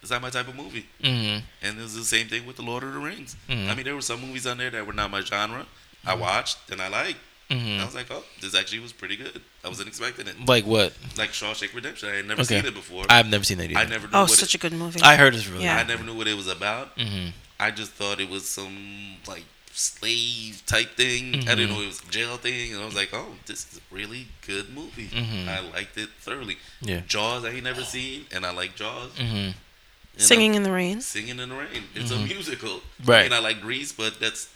it's 0.00 0.12
not 0.12 0.22
my 0.22 0.30
type 0.30 0.46
of 0.46 0.54
movie. 0.54 0.86
hmm 1.00 1.38
And 1.60 1.80
it's 1.80 1.96
the 1.96 2.04
same 2.04 2.28
thing 2.28 2.46
with 2.46 2.54
the 2.54 2.62
Lord 2.62 2.84
of 2.84 2.92
the 2.94 3.00
Rings. 3.00 3.34
Mhm. 3.48 3.68
I 3.68 3.74
mean, 3.74 3.84
there 3.84 3.96
were 3.96 4.00
some 4.00 4.20
movies 4.20 4.46
on 4.46 4.58
there 4.58 4.70
that 4.70 4.86
were 4.86 4.92
not 4.92 5.10
my 5.10 5.22
genre. 5.22 5.66
I 6.04 6.14
watched 6.14 6.70
and 6.70 6.80
I 6.80 6.88
liked. 6.88 7.18
Hmm 7.52 7.80
I 7.80 7.84
was 7.84 7.94
like, 7.94 8.06
oh, 8.10 8.24
this 8.40 8.54
actually 8.54 8.80
was 8.80 8.92
pretty 8.92 9.16
good. 9.16 9.40
I 9.64 9.68
wasn't 9.68 9.88
expecting 9.88 10.26
it. 10.26 10.36
Like 10.46 10.64
what? 10.66 10.92
Like 11.18 11.30
Shawshank 11.30 11.74
Redemption, 11.74 12.08
I 12.08 12.14
had 12.16 12.26
never 12.26 12.42
Okay. 12.42 12.56
seen 12.60 12.66
it 12.66 12.74
before. 12.74 13.04
I've 13.08 13.28
never 13.28 13.44
seen 13.44 13.58
that 13.58 13.70
either. 13.70 13.78
I 13.80 13.84
never 13.84 14.06
knew 14.08 14.14
Oh, 14.16 14.22
what 14.22 14.30
such 14.30 14.54
it, 14.54 14.58
a 14.58 14.58
good 14.58 14.72
movie. 14.72 15.00
I 15.02 15.16
heard 15.16 15.34
it's 15.34 15.48
really. 15.48 15.64
Yeah. 15.64 15.76
I 15.76 15.84
never 15.84 16.02
knew 16.04 16.14
what 16.16 16.26
it 16.28 16.36
was 16.36 16.48
about. 16.48 16.98
hmm 16.98 17.28
I 17.60 17.70
just 17.70 17.92
thought 17.92 18.20
it 18.20 18.28
was 18.28 18.48
some 18.48 19.16
like 19.28 19.44
slave 19.72 20.62
type 20.66 20.96
thing. 20.96 21.34
I 21.34 21.38
Mhm. 21.38 21.46
didn't 21.56 21.70
know 21.70 21.80
it 21.82 21.86
was 21.86 22.00
a 22.00 22.10
jail 22.10 22.36
thing, 22.36 22.72
and 22.72 22.82
I 22.82 22.84
was 22.84 22.94
like, 22.94 23.10
"Oh, 23.14 23.36
this 23.46 23.66
is 23.72 23.78
a 23.78 23.94
really 23.94 24.26
good 24.46 24.74
movie. 24.74 25.08
Mhm. 25.08 25.48
I 25.48 25.60
liked 25.60 25.96
it 25.96 26.10
thoroughly." 26.20 26.58
Yeah. 26.80 27.00
Jaws, 27.06 27.44
I 27.44 27.50
ain't 27.50 27.64
never 27.64 27.84
seen, 27.84 28.26
and 28.32 28.44
I 28.44 28.50
like 28.52 28.74
Jaws. 28.76 29.12
hmm 29.16 29.24
You 29.24 30.18
know, 30.18 30.26
Singing 30.26 30.54
in 30.56 30.62
the 30.62 30.72
Rain. 30.72 31.00
Singing 31.00 31.38
in 31.38 31.48
the 31.48 31.54
Rain. 31.54 31.84
It's 31.94 32.10
a 32.10 32.18
musical. 32.18 32.82
Right. 33.04 33.20
I 33.20 33.22
mean, 33.24 33.32
I 33.32 33.38
like 33.38 33.60
Grease, 33.62 33.92
but 33.92 34.20
that's 34.20 34.48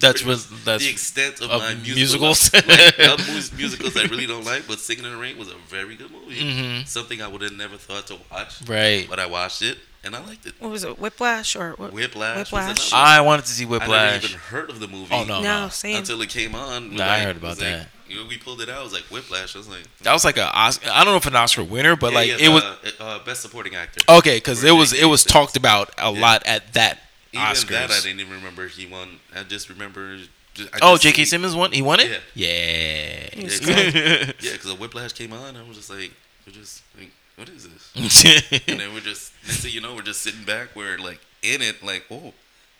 That's 0.00 0.22
pretty 0.22 0.38
what- 0.40 0.64
that's 0.64 0.82
the 0.84 0.90
extent 0.90 1.40
of, 1.40 1.50
of 1.50 1.62
my 1.62 1.74
musicals. 1.74 2.52
musical 2.52 2.68
like, 2.68 3.52
musicals 3.56 3.96
I 3.96 4.02
really 4.04 4.26
don't 4.26 4.44
like, 4.44 4.66
but 4.66 4.78
Singing 4.78 5.04
in 5.04 5.12
the 5.12 5.16
Rain 5.16 5.38
was 5.38 5.48
a 5.48 5.54
very 5.68 5.96
good 5.96 6.10
movie. 6.10 6.36
Mhm. 6.40 6.86
Something 6.86 7.22
I 7.22 7.28
would 7.28 7.42
have 7.42 7.52
never 7.52 7.76
thought 7.76 8.06
to 8.08 8.18
watch, 8.30 8.54
Right. 8.66 9.06
but 9.08 9.18
I 9.18 9.26
watched 9.26 9.62
it 9.62 9.78
and 10.02 10.14
I 10.14 10.20
liked 10.24 10.46
it. 10.46 10.54
What 10.58 10.70
was 10.70 10.84
it? 10.84 10.98
Whiplash 10.98 11.56
or 11.56 11.72
what? 11.72 11.92
Whiplash. 11.92 12.52
was 12.52 12.66
Whiplash. 12.66 12.92
I 12.92 13.20
wanted 13.22 13.46
to 13.46 13.52
see 13.52 13.64
I 13.64 13.68
never 13.68 13.78
Whiplash. 13.80 14.24
even 14.24 14.38
heard 14.38 14.70
of 14.70 14.80
the 14.80 14.88
movie. 14.88 15.08
Oh 15.14 15.24
no, 15.24 15.40
No, 15.40 15.62
no. 15.64 15.68
same. 15.70 15.96
until 15.96 16.20
it 16.22 16.28
came 16.28 16.54
on. 16.54 16.94
Nah, 16.96 17.04
I 17.10 17.20
heard 17.20 17.36
about 17.36 17.46
it 17.46 17.50
was 17.50 17.60
like- 17.60 17.68
that. 17.70 17.88
You 18.06 18.16
know, 18.20 18.26
we 18.28 18.36
pulled 18.36 18.60
it 18.60 18.68
out. 18.68 18.80
It 18.82 18.84
was 18.84 18.92
like 18.92 19.04
Whiplash. 19.04 19.54
I 19.56 19.58
was 19.58 19.66
like, 19.68 19.82
That 20.02 20.12
was 20.12 20.26
like 20.26 20.36
a 20.36 20.52
Oscar. 20.54 20.90
I 20.92 21.02
don't 21.04 21.14
know 21.14 21.16
if 21.16 21.24
an 21.26 21.34
Oscar 21.34 21.64
winner, 21.64 21.96
but 21.96 22.12
yeah, 22.12 22.18
like 22.18 22.28
yeah, 22.28 22.36
it 22.38 22.48
was 22.50 22.62
uh, 22.62 22.76
uh, 23.00 23.18
best 23.24 23.40
supporting 23.40 23.74
actor. 23.74 24.00
okay 24.08 24.36
because 24.36 24.62
it 24.62 24.72
was 24.72 24.92
it 24.92 25.06
was 25.06 25.24
talked 25.24 25.56
about 25.56 25.90
a 25.96 26.12
Yeah. 26.12 26.20
lot 26.20 26.42
at 26.44 26.74
that 26.74 26.98
Even 27.34 27.46
Oscars. 27.46 27.68
that 27.68 27.90
I 27.90 28.00
didn't 28.00 28.20
even 28.20 28.34
remember 28.34 28.68
he 28.68 28.86
won. 28.86 29.18
I 29.34 29.42
just 29.42 29.68
remember. 29.68 30.16
ju- 30.54 30.68
I 30.72 30.78
oh, 30.82 30.96
J.K. 30.96 31.24
Simmons 31.24 31.56
won. 31.56 31.72
He 31.72 31.82
won 31.82 32.00
it. 32.00 32.10
Yeah. 32.10 32.18
Yeah. 32.34 33.28
Yeah, 33.36 33.58
good. 33.58 34.34
Yeah, 34.40 34.52
because 34.52 34.70
the 34.70 34.76
Whiplash 34.78 35.12
came 35.12 35.32
on. 35.32 35.56
I 35.56 35.66
was 35.66 35.76
just 35.76 35.90
like, 35.90 36.12
we're 36.46 36.52
just 36.52 36.82
like, 36.98 37.10
what 37.36 37.48
is 37.48 37.68
this? 37.68 38.62
and 38.68 38.78
then 38.78 38.94
we're 38.94 39.00
just 39.00 39.32
next 39.46 39.62
thing 39.62 39.72
you 39.72 39.80
know, 39.80 39.94
we're 39.94 40.02
just 40.02 40.22
sitting 40.22 40.44
back. 40.44 40.76
We're 40.76 40.98
like 40.98 41.20
in 41.42 41.60
it, 41.60 41.82
like, 41.82 42.04
oh, 42.10 42.32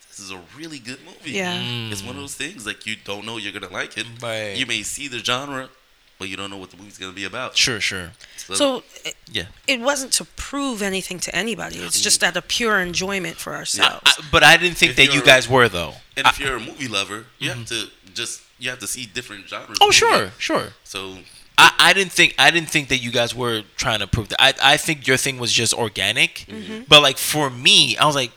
this 0.09 0.21
is 0.21 0.31
a 0.31 0.41
really 0.57 0.79
good 0.79 0.99
movie. 1.05 1.33
Yeah. 1.33 1.61
Mm. 1.61 1.91
It's 1.91 2.03
one 2.03 2.15
of 2.15 2.21
those 2.21 2.37
things 2.37 2.65
like 2.65 2.87
you 2.87 2.95
don't 3.05 3.27
know 3.27 3.37
you're 3.37 3.53
gonna 3.53 3.73
like 3.73 3.99
it. 3.99 4.07
Right. 4.23 4.57
You 4.57 4.67
may 4.67 4.83
see 4.83 5.09
the 5.09 5.19
genre, 5.19 5.69
but 6.19 6.29
you 6.29 6.37
don't 6.37 6.51
know 6.51 6.57
what 6.57 6.71
the 6.71 6.77
movie's 6.77 6.99
gonna 6.99 7.13
be 7.13 7.25
about. 7.25 7.57
Sure, 7.57 7.81
sure. 7.81 8.13
So 8.37 8.83
it, 9.05 9.17
Yeah. 9.31 9.47
it 9.67 9.81
wasn't 9.81 10.13
to 10.15 10.25
prove 10.25 10.83
anything 10.83 11.19
to 11.21 11.35
anybody. 11.35 11.77
It's 11.79 12.01
just 12.01 12.23
out 12.23 12.37
of 12.37 12.47
pure 12.49 12.81
enjoyment 12.81 13.37
for 13.37 13.55
ourselves. 13.55 14.03
I- 14.07 14.23
but 14.31 14.43
I 14.45 14.57
didn't 14.57 14.77
think 14.77 14.91
If 14.91 14.97
that 14.97 15.15
you 15.15 15.23
guys 15.23 15.49
were 15.49 15.69
though. 15.69 15.95
and 16.17 16.27
if 16.27 16.39
you're 16.39 16.57
a 16.57 16.61
movie 16.61 16.89
lover, 16.89 17.27
you 17.39 17.49
have 17.51 17.59
mm-hmm. 17.59 17.87
to 18.07 18.13
just 18.13 18.43
you 18.59 18.71
have 18.71 18.79
to 18.79 18.87
see 18.87 19.07
different 19.07 19.49
genres. 19.49 19.79
Oh 19.81 19.91
sure, 19.91 20.19
movie. 20.19 20.33
sure. 20.39 20.73
So 20.85 21.19
I, 21.59 21.73
I 21.79 21.93
didn't 21.93 22.13
think 22.13 22.35
I 22.39 22.51
didn't 22.51 22.69
think 22.71 22.89
that 22.89 22.99
you 22.99 23.11
guys 23.11 23.35
were 23.35 23.63
trying 23.77 23.99
to 24.01 24.07
prove 24.07 24.29
that. 24.31 24.41
I 24.41 24.75
I 24.75 24.77
think 24.77 25.07
your 25.07 25.17
thing 25.17 25.39
was 25.39 25.53
just 25.53 25.75
organic. 25.75 26.47
Mm-hmm. 26.49 26.83
But 26.89 27.03
like 27.03 27.19
for 27.19 27.51
me, 27.51 27.97
I 27.97 28.07
was 28.07 28.15
like, 28.15 28.31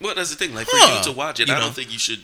well, 0.00 0.14
that's 0.14 0.30
the 0.30 0.36
thing. 0.36 0.54
Like 0.54 0.66
for 0.66 0.76
Huh. 0.76 0.98
you 0.98 1.04
to 1.04 1.12
watch 1.12 1.40
it, 1.40 1.50
I 1.50 1.54
know? 1.54 1.60
don't 1.60 1.74
think 1.74 1.92
you 1.92 1.98
should 1.98 2.22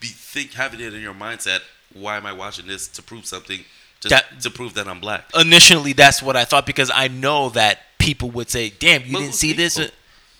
be 0.00 0.08
think 0.08 0.54
having 0.54 0.80
it 0.80 0.92
in 0.94 1.00
your 1.00 1.14
mindset. 1.14 1.60
Why 1.92 2.16
am 2.16 2.26
I 2.26 2.32
watching 2.32 2.66
this 2.66 2.88
to 2.88 3.02
prove 3.02 3.26
something? 3.26 3.64
Just 4.08 4.10
That- 4.10 4.40
to 4.42 4.50
prove 4.50 4.74
that 4.74 4.86
I'm 4.88 5.00
black. 5.00 5.28
initially 5.34 5.92
that's 5.92 6.22
what 6.22 6.36
I 6.36 6.44
thought 6.44 6.66
because 6.66 6.90
I 6.94 7.08
know 7.08 7.48
that 7.50 7.98
people 7.98 8.30
would 8.32 8.50
say, 8.50 8.70
"Damn, 8.70 9.04
you 9.06 9.12
But 9.12 9.18
didn't 9.20 9.34
see 9.34 9.52
this." 9.52 9.78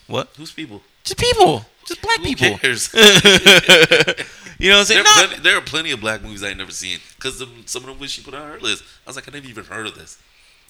What? 0.07 0.29
Who's 0.37 0.53
people? 0.53 0.83
Just 1.03 1.19
people, 1.19 1.65
just 1.89 2.01
black 2.03 2.19
Who 2.19 2.25
people. 2.25 2.59
cares? 2.59 2.91
You 4.57 4.71
know 4.71 4.79
what 4.79 4.91
I'm 4.91 4.97
there, 4.97 4.97
saying? 4.97 5.01
are 5.01 5.03
No. 5.05 5.27
plenty, 5.27 5.43
there 5.43 5.57
are 5.57 5.61
plenty 5.61 5.91
of 5.91 6.01
black 6.01 6.23
movies 6.23 6.45
I 6.45 6.49
ain't 6.51 6.59
never 6.59 6.71
seen 6.71 7.01
because 7.17 7.39
some 7.67 7.83
of 7.83 7.89
them 7.89 7.99
which 7.99 8.11
she 8.13 8.23
put 8.23 8.35
on 8.35 8.49
her 8.53 8.61
list. 8.61 8.85
I 9.05 9.11
was 9.11 9.17
like, 9.17 9.27
I 9.29 9.33
never 9.33 9.49
even 9.49 9.65
heard 9.65 9.87
of 9.89 9.97
this. 9.97 10.17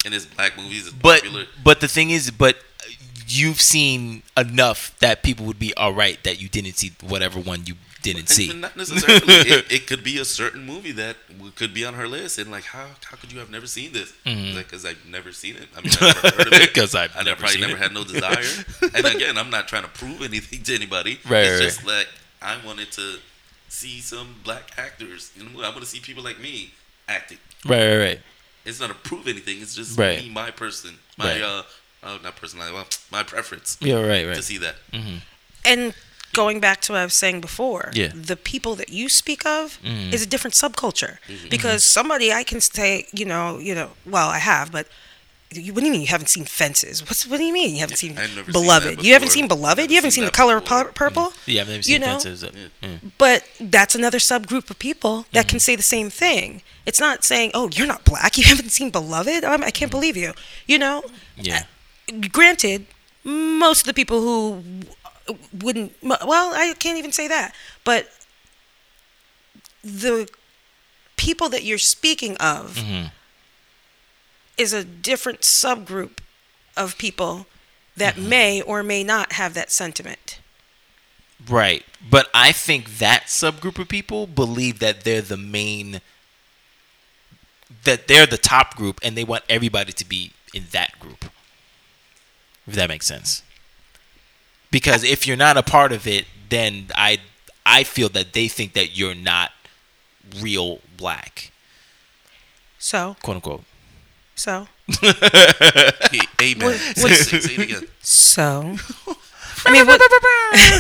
And 0.07 0.15
it's 0.15 0.25
black 0.25 0.57
movies. 0.57 0.87
It's 0.87 0.95
But 0.97 1.23
popular. 1.23 1.45
but 1.63 1.81
the 1.81 1.87
thing 1.89 2.11
is, 2.11 2.31
but 2.31 2.57
you've 3.29 3.61
seen 3.61 4.23
enough 4.39 4.99
that 5.01 5.23
people 5.23 5.45
would 5.45 5.59
be 5.59 5.75
all 5.75 5.93
right 5.93 6.23
that 6.25 6.41
you 6.41 6.49
didn't 6.49 6.75
see 6.79 6.93
whatever 7.03 7.39
one 7.39 7.65
you 7.67 7.75
didn't 8.05 8.21
And- 8.21 8.29
see. 8.29 8.51
and 8.51 8.61
not 8.61 8.77
necessarily. 8.77 9.25
it, 9.27 9.65
it 9.77 9.87
could 9.89 10.05
be 10.05 10.19
a 10.19 10.25
certain 10.25 10.65
movie 10.65 10.93
that 10.93 11.17
could 11.57 11.75
be 11.75 11.85
on 11.85 11.95
her 11.95 12.07
list, 12.07 12.39
and 12.39 12.51
like, 12.51 12.65
how 12.65 12.87
how 13.09 13.17
could 13.17 13.33
you 13.33 13.39
have 13.41 13.51
never 13.51 13.67
seen 13.67 13.93
this? 13.93 14.13
Mhm. 14.25 14.55
Like, 14.55 14.67
because 14.69 14.85
I've 14.85 15.05
never 15.07 15.33
seen 15.33 15.57
it. 15.57 15.69
I 15.77 15.81
mean, 15.81 15.93
I've 16.01 16.23
never 16.23 16.37
heard 16.37 16.47
of 16.47 16.53
it. 16.53 16.75
'Cause 16.75 16.95
I've 16.95 17.17
I 17.17 17.23
never 17.23 17.41
probably 17.41 17.55
seen 17.59 17.61
never 17.63 17.77
it. 17.77 17.83
had 17.83 17.93
no 17.93 18.05
desire. 18.05 18.45
and 18.95 19.07
again, 19.07 19.37
I'm 19.39 19.51
not 19.51 19.67
trying 19.67 19.83
to 19.83 19.89
prove 19.89 20.23
anything 20.23 20.63
to 20.63 20.75
anybody. 20.75 21.19
Right, 21.29 21.45
It's 21.47 21.61
right, 21.61 21.63
just 21.67 21.85
like 21.87 22.09
I 22.41 22.59
wanted 22.65 22.93
to 22.93 23.17
see 23.69 24.01
some 24.01 24.37
black 24.45 24.71
actors. 24.77 25.33
You 25.37 25.45
know, 25.45 25.61
I 25.63 25.69
want 25.71 25.81
to 25.81 25.87
see 25.87 26.01
people 26.01 26.23
like 26.23 26.39
me 26.39 26.73
acting. 27.09 27.39
Right, 27.65 27.87
right, 27.89 27.97
right. 27.99 28.21
It's 28.65 28.81
not 28.81 28.89
to 28.89 28.95
prove 28.95 29.27
anything. 29.29 29.61
It's 29.61 29.75
just 29.75 29.99
Right. 29.99 30.23
me, 30.23 30.29
my 30.31 30.51
person, 30.51 30.99
my 31.19 31.33
Right. 31.35 31.43
uh, 31.43 31.63
oh, 32.05 32.19
not 32.23 32.37
personality, 32.37 32.75
well, 32.75 32.87
my 33.11 33.23
preference 33.23 33.77
Yeah, 33.81 33.97
right, 33.97 34.27
right. 34.27 34.37
to 34.37 34.43
see 34.43 34.59
that. 34.59 34.77
hmm 34.93 35.17
and 35.67 35.95
going 36.35 36.61
back 36.61 36.81
to 36.83 36.93
what 36.93 37.01
I 37.01 37.05
was 37.05 37.15
saying 37.15 37.41
before, 37.41 37.91
Yeah. 37.95 38.11
the 38.33 38.37
people 38.37 38.75
that 38.81 38.91
you 38.99 39.09
speak 39.09 39.47
of 39.47 39.79
Mhm. 39.83 40.13
is 40.15 40.23
a 40.23 40.27
different 40.27 40.55
subculture. 40.55 41.15
Mm-hmm. 41.29 41.49
Because 41.49 41.81
somebody 41.85 42.33
I 42.33 42.45
can 42.45 42.61
say, 42.61 43.07
you 43.13 43.25
know, 43.33 43.59
you 43.59 43.75
know, 43.75 43.91
well, 44.05 44.29
I 44.29 44.39
have, 44.39 44.71
but 44.73 44.87
you, 45.51 45.73
what 45.73 45.81
do 45.81 45.87
you 45.87 45.93
mean 45.93 46.01
you 46.01 46.09
haven't 46.09 46.31
seen 46.37 46.45
Fences? 46.45 46.97
What's 47.07 47.27
what 47.29 47.37
do 47.39 47.45
you 47.45 47.53
mean 47.53 47.71
you 47.77 47.81
haven't 47.81 47.99
seen 47.99 48.17
seen 48.17 48.45
Beloved? 48.51 48.99
that 48.99 49.05
you 49.05 49.13
haven't 49.13 49.31
seen 49.31 49.47
Beloved? 49.47 49.89
You 49.89 49.97
haven't 49.97 50.11
seen 50.11 50.23
seen, 50.23 50.33
The 50.33 50.39
Color 50.43 50.59
before. 50.61 50.85
Pur- 50.87 50.93
Purple? 50.93 51.33
Yeah, 51.47 51.61
I've 51.63 51.69
never 51.69 51.83
seen 51.83 51.93
You 51.93 51.99
know? 52.01 52.19
Fences. 52.19 52.43
Uh, 52.43 52.51
mm. 52.83 52.99
But 53.19 53.45
that's 53.61 53.95
another 53.95 54.19
subgroup 54.19 54.69
of 54.71 54.79
people 54.81 55.27
that 55.33 55.43
Mm-hmm. 55.47 55.51
can 55.51 55.61
say 55.61 55.77
the 55.77 55.83
same 55.97 56.11
thing. 56.11 56.63
It's 56.87 56.99
not 56.99 57.23
saying, 57.25 57.53
"Oh, 57.55 57.71
you're 57.77 57.87
not 57.95 58.05
black. 58.05 58.37
You 58.39 58.45
haven't 58.53 58.71
seen 58.71 58.91
Beloved." 58.91 59.45
Um, 59.45 59.63
I 59.63 59.71
can't 59.71 59.93
believe 59.93 60.17
you. 60.17 60.33
You 60.67 60.79
know. 60.85 61.05
Yeah. 61.37 61.63
Granted, 62.33 62.87
most 63.23 63.81
of 63.83 63.87
the 63.87 63.95
people 63.95 64.21
who 64.21 64.63
wouldn't. 65.63 65.95
Well, 66.03 66.53
I 66.55 66.75
can't 66.79 66.99
even 66.99 67.13
say 67.13 67.29
that. 67.29 67.55
But 67.85 68.09
the 69.83 70.29
people 71.17 71.49
that 71.51 71.65
you're 71.65 71.79
speaking 71.79 72.37
of 72.39 72.77
Mm-hmm. 72.77 73.07
is 74.57 74.73
a 74.73 74.85
different 74.85 75.41
subgroup 75.41 76.19
of 76.77 76.99
people 76.99 77.47
that 77.97 78.15
Mm-hmm. 78.15 78.29
may 78.29 78.63
or 78.63 78.83
may 78.83 79.05
not 79.05 79.33
have 79.35 79.55
that 79.55 79.71
sentiment. 79.71 80.41
Right. 81.49 81.85
But 82.09 82.29
I 82.35 82.53
think 82.53 82.99
that 82.99 83.25
subgroup 83.27 83.79
of 83.79 83.89
people 83.89 84.27
believe 84.27 84.79
that 84.81 85.05
they're 85.05 85.21
the 85.23 85.37
main 85.37 86.01
that 87.85 88.09
they're 88.09 88.27
the 88.27 88.39
top 88.39 88.77
group 88.77 88.99
and 89.03 89.17
they 89.17 89.25
want 89.25 89.45
everybody 89.49 89.93
to 89.93 90.05
be 90.09 90.33
in 90.55 90.65
that 90.73 90.99
group. 91.01 91.27
If 92.67 92.75
that 92.75 92.89
makes 92.89 93.07
sense. 93.07 93.43
Because 94.75 95.05
if 95.05 95.25
you're 95.27 95.37
not 95.37 95.57
a 95.57 95.63
part 95.63 95.93
of 95.93 96.03
it, 96.07 96.25
then 96.49 96.87
I 96.97 97.19
I 97.65 97.85
feel 97.85 98.09
that 98.11 98.33
they 98.33 98.49
think 98.49 98.73
that 98.75 98.97
you're 98.99 99.15
not 99.15 99.53
real 100.41 100.81
black, 100.97 101.53
So, 102.79 103.15
quote 103.23 103.37
unquote. 103.37 103.63
so, 104.35 104.67
Hey, 105.01 106.21
amen. 106.43 106.67
What- 106.67 106.77
Say, 106.77 107.03
what's- 107.03 107.29
say, 107.31 107.41
say 107.41 107.55
it 107.55 107.61
again. 107.71 107.87
so. 108.03 108.77
I 109.67 109.71
mean, 109.73 109.87
what, 109.87 109.99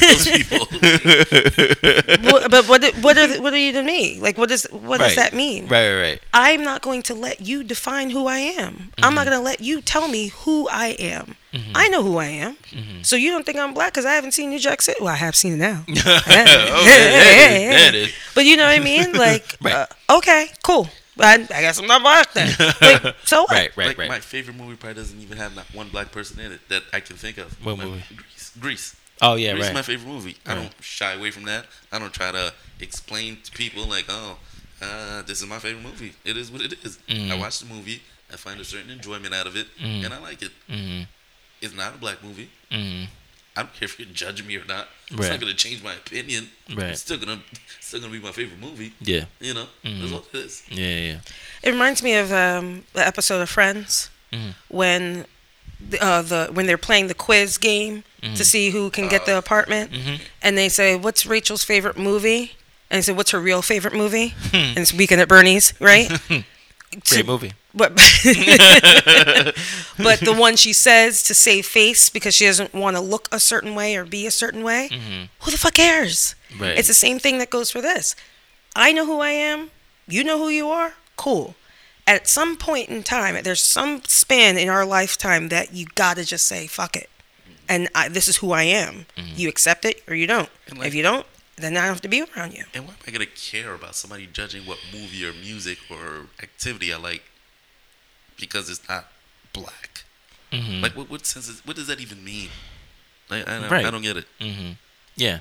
Those 0.00 0.28
people. 0.28 0.66
what- 2.32 2.50
but 2.50 2.68
what 2.68 2.84
what 3.04 3.16
are 3.16 3.28
what 3.40 3.52
are 3.54 3.62
you 3.66 3.72
to 3.72 3.82
me? 3.82 4.18
Like, 4.20 4.36
what 4.36 4.48
does 4.48 4.64
what 4.70 4.98
does 5.00 5.14
that 5.16 5.32
mean? 5.32 5.68
Right, 5.68 5.88
right, 5.94 6.00
right. 6.02 6.20
I'm 6.34 6.62
not 6.64 6.82
going 6.82 7.02
to 7.04 7.14
let 7.14 7.40
you 7.40 7.62
define 7.64 8.10
who 8.10 8.26
I 8.26 8.38
am. 8.38 8.90
I'm 8.98 9.04
Mm-hmm. 9.04 9.14
not 9.14 9.24
going 9.26 9.38
to 9.38 9.44
let 9.44 9.60
you 9.60 9.80
tell 9.80 10.08
me 10.08 10.28
who 10.44 10.68
I 10.68 10.88
am. 10.98 11.36
I 11.74 11.88
know 11.88 12.02
who 12.02 12.16
I 12.18 12.26
am. 12.26 12.56
Mm-hmm. 12.70 13.02
So 13.02 13.16
you 13.16 13.30
don't 13.30 13.44
think 13.46 13.58
I'm 13.58 13.74
black 13.74 13.92
because 13.92 14.04
I 14.06 14.14
haven't 14.14 14.32
seen 14.32 14.50
New 14.50 14.58
Jack 14.58 14.82
City? 14.82 14.98
Well, 15.00 15.12
I 15.12 15.16
have 15.16 15.36
seen 15.36 15.52
it 15.54 15.56
now. 15.58 15.84
okay, 15.88 17.68
there 17.70 17.88
it 17.88 17.94
is. 17.94 18.14
But 18.34 18.44
you 18.44 18.56
know 18.56 18.64
what 18.66 18.80
I 18.80 18.82
mean? 18.82 19.12
Like, 19.24 19.56
Right. 19.62 19.74
uh, 20.08 20.16
okay, 20.18 20.48
cool. 20.62 20.88
I, 21.18 21.34
I 21.34 21.60
guess 21.62 21.78
I'm 21.78 21.86
not 21.86 22.02
black 22.02 22.32
then. 22.32 22.52
Like, 22.80 23.14
so 23.24 23.42
what? 23.42 23.50
Right, 23.52 23.76
right, 23.76 23.86
like 23.88 23.98
right. 23.98 24.08
my 24.08 24.18
favorite 24.20 24.56
movie 24.56 24.74
probably 24.76 24.94
doesn't 25.00 25.20
even 25.20 25.38
have 25.38 25.54
not 25.54 25.66
one 25.72 25.88
black 25.90 26.10
person 26.10 26.40
in 26.40 26.50
it 26.52 26.60
that 26.68 26.82
I 26.92 26.98
can 27.00 27.16
think 27.16 27.38
of. 27.38 27.52
What 27.64 27.78
My- 27.78 27.84
movie? 27.84 28.02
Greece. 28.16 28.52
Grease. 28.58 28.96
Oh 29.22 29.36
yeah, 29.36 29.52
Grease 29.52 29.68
is 29.68 29.74
my 29.74 29.82
favorite 29.82 30.08
movie. 30.08 30.36
I 30.44 30.56
don't 30.56 30.72
shy 30.80 31.12
away 31.12 31.30
from 31.30 31.44
that. 31.44 31.66
I 31.92 32.00
don't 32.00 32.12
try 32.12 32.32
to 32.32 32.52
explain 32.80 33.38
to 33.44 33.52
people 33.52 33.86
like, 33.86 34.06
oh, 34.08 34.38
uh, 34.82 35.22
this 35.22 35.40
is 35.40 35.46
my 35.46 35.60
favorite 35.60 35.84
movie. 35.84 36.14
It 36.24 36.36
is 36.36 36.50
what 36.50 36.62
it 36.62 36.72
is. 36.84 36.98
Mhm. 37.08 37.30
I 37.30 37.36
watch 37.38 37.60
the 37.60 37.66
movie. 37.72 38.02
I 38.32 38.36
find 38.36 38.60
a 38.60 38.64
certain 38.64 38.90
enjoyment 38.90 39.32
out 39.32 39.46
of 39.46 39.54
it, 39.56 39.68
Mhm. 39.80 40.04
and 40.06 40.12
I 40.12 40.18
like 40.18 40.42
it. 40.42 40.50
Mm-hmm. 40.68 41.02
It's 41.64 41.74
not 41.74 41.94
a 41.94 41.98
black 41.98 42.22
movie. 42.22 42.48
Mm-hmm. 42.70 43.04
I 43.56 43.62
don't 43.62 43.72
care 43.74 43.84
if 43.86 43.98
you're 43.98 44.08
judging 44.08 44.46
me 44.48 44.56
or 44.56 44.64
not. 44.64 44.88
It's 45.08 45.16
Right. 45.16 45.30
not 45.30 45.40
gonna 45.40 45.54
change 45.54 45.82
my 45.82 45.92
opinion. 45.94 46.50
Right. 46.74 46.90
It's 46.90 47.00
still 47.02 47.18
gonna 47.18 47.40
still 47.80 48.00
gonna 48.00 48.12
be 48.12 48.18
my 48.18 48.32
favorite 48.32 48.60
movie. 48.60 48.92
Yeah. 49.00 49.24
You 49.40 49.54
know, 49.54 49.66
Mhm. 49.84 50.00
that's 50.00 50.12
what 50.12 50.24
it 50.32 50.38
is. 50.38 50.62
Yeah, 50.70 50.86
yeah, 50.86 51.00
yeah. 51.12 51.18
It 51.62 51.70
reminds 51.70 52.02
me 52.02 52.14
of 52.14 52.32
um, 52.32 52.84
the 52.94 53.06
episode 53.06 53.40
of 53.40 53.48
Friends 53.50 54.10
Mhm. 54.32 54.54
when 54.68 55.26
the, 55.90 56.02
uh, 56.02 56.22
the 56.22 56.48
when 56.52 56.66
they're 56.66 56.78
playing 56.78 57.06
the 57.08 57.14
quiz 57.14 57.56
game 57.58 58.02
Mhm. 58.22 58.36
to 58.36 58.44
see 58.44 58.70
who 58.70 58.90
can 58.90 59.06
get 59.08 59.24
the 59.26 59.36
apartment, 59.38 59.92
Mhm. 59.92 60.20
and 60.42 60.58
they 60.58 60.68
say, 60.68 60.96
"What's 60.96 61.24
Rachel's 61.26 61.62
favorite 61.62 61.96
movie?" 61.98 62.56
And 62.90 62.98
they 62.98 63.02
say, 63.02 63.12
"What's 63.12 63.30
her 63.30 63.40
real 63.40 63.62
favorite 63.62 63.94
movie?" 63.94 64.34
And 64.52 64.78
it's 64.78 64.92
Weekend 64.92 65.20
at 65.20 65.28
Bernie's, 65.28 65.74
right? 65.80 66.08
Great 66.28 66.44
To- 67.04 67.24
movie. 67.24 67.52
But 67.76 67.94
but 69.98 70.20
the 70.20 70.34
one 70.38 70.56
she 70.56 70.72
says 70.72 71.22
to 71.24 71.34
save 71.34 71.66
face 71.66 72.08
because 72.08 72.34
she 72.34 72.46
doesn't 72.46 72.72
want 72.74 72.96
to 72.96 73.00
look 73.02 73.28
a 73.32 73.40
certain 73.40 73.74
way 73.74 73.96
or 73.96 74.04
be 74.04 74.26
a 74.26 74.30
certain 74.30 74.62
way. 74.62 74.88
Mhm. 74.92 75.28
Who 75.40 75.50
the 75.50 75.58
fuck 75.58 75.74
cares? 75.74 76.34
Right. 76.58 76.78
It's 76.78 76.88
the 76.88 76.94
same 76.94 77.18
thing 77.18 77.38
that 77.38 77.50
goes 77.50 77.70
for 77.70 77.80
this. 77.80 78.14
I 78.76 78.92
know 78.92 79.06
who 79.06 79.20
I 79.20 79.30
am. 79.30 79.70
You 80.06 80.24
know 80.24 80.38
who 80.38 80.48
you 80.48 80.68
are. 80.68 80.94
Cool. 81.16 81.54
At 82.06 82.28
some 82.28 82.56
point 82.56 82.90
in 82.90 83.02
time, 83.02 83.42
there's 83.42 83.62
some 83.64 84.02
span 84.06 84.58
in 84.58 84.68
our 84.68 84.84
lifetime 84.84 85.48
that 85.48 85.72
you 85.72 85.86
gotta 85.94 86.24
just 86.24 86.44
say 86.46 86.66
fuck 86.66 86.96
it, 86.96 87.08
and 87.68 87.88
I, 87.94 88.08
this 88.08 88.28
is 88.28 88.36
who 88.38 88.52
I 88.52 88.64
am. 88.64 89.06
You 89.36 89.48
accept 89.48 89.84
it 89.84 90.02
or 90.06 90.14
you 90.14 90.26
don't. 90.26 90.50
Like- 90.76 90.88
if 90.88 90.94
you 90.94 91.02
don't, 91.02 91.24
then 91.56 91.76
I 91.76 91.80
don't 91.86 91.88
have 91.94 92.00
to 92.02 92.08
be 92.08 92.22
around 92.22 92.52
you. 92.52 92.64
And 92.74 92.84
why 92.86 92.92
am 92.92 92.98
I 93.06 93.10
gonna 93.10 93.26
care 93.26 93.72
about 93.74 93.94
somebody 93.96 94.26
judging 94.26 94.66
what 94.66 94.78
movie 94.92 95.24
or 95.24 95.32
music 95.32 95.78
or 95.90 96.26
activity 96.42 96.92
I 96.92 96.98
like 96.98 97.22
because 98.38 98.68
it's 98.70 98.86
not 98.88 99.06
black? 99.52 100.04
Mhm. 100.52 100.82
Like, 100.82 100.96
what 100.96 101.10
what 101.10 101.26
sense? 101.26 101.48
Is, 101.48 101.64
what 101.66 101.76
does 101.76 101.86
that 101.88 102.00
even 102.00 102.22
mean? 102.24 102.48
Like, 103.30 103.48
I, 103.48 103.60
don't- 103.60 103.70
Right. 103.70 103.86
I 103.86 103.90
don't 103.90 104.02
get 104.02 104.16
it. 104.16 104.26
Mm-hmm. 104.40 104.72
Yeah. 105.16 105.38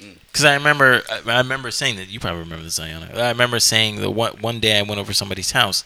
Mm. 0.00 0.16
Because 0.26 0.44
I 0.44 0.54
remember, 0.54 1.02
I 1.10 1.20
I 1.30 1.38
remember 1.38 1.70
saying 1.70 1.96
that. 1.96 2.08
You 2.08 2.20
probably 2.20 2.40
remember 2.40 2.64
this, 2.64 2.78
Ayana. 2.78 3.14
I 3.16 3.28
remember 3.30 3.58
saying 3.60 3.96
that 3.96 4.10
one 4.10 4.32
one 4.40 4.60
day 4.60 4.78
I 4.78 4.82
went 4.82 5.00
over 5.00 5.12
somebody's 5.12 5.52
house, 5.52 5.84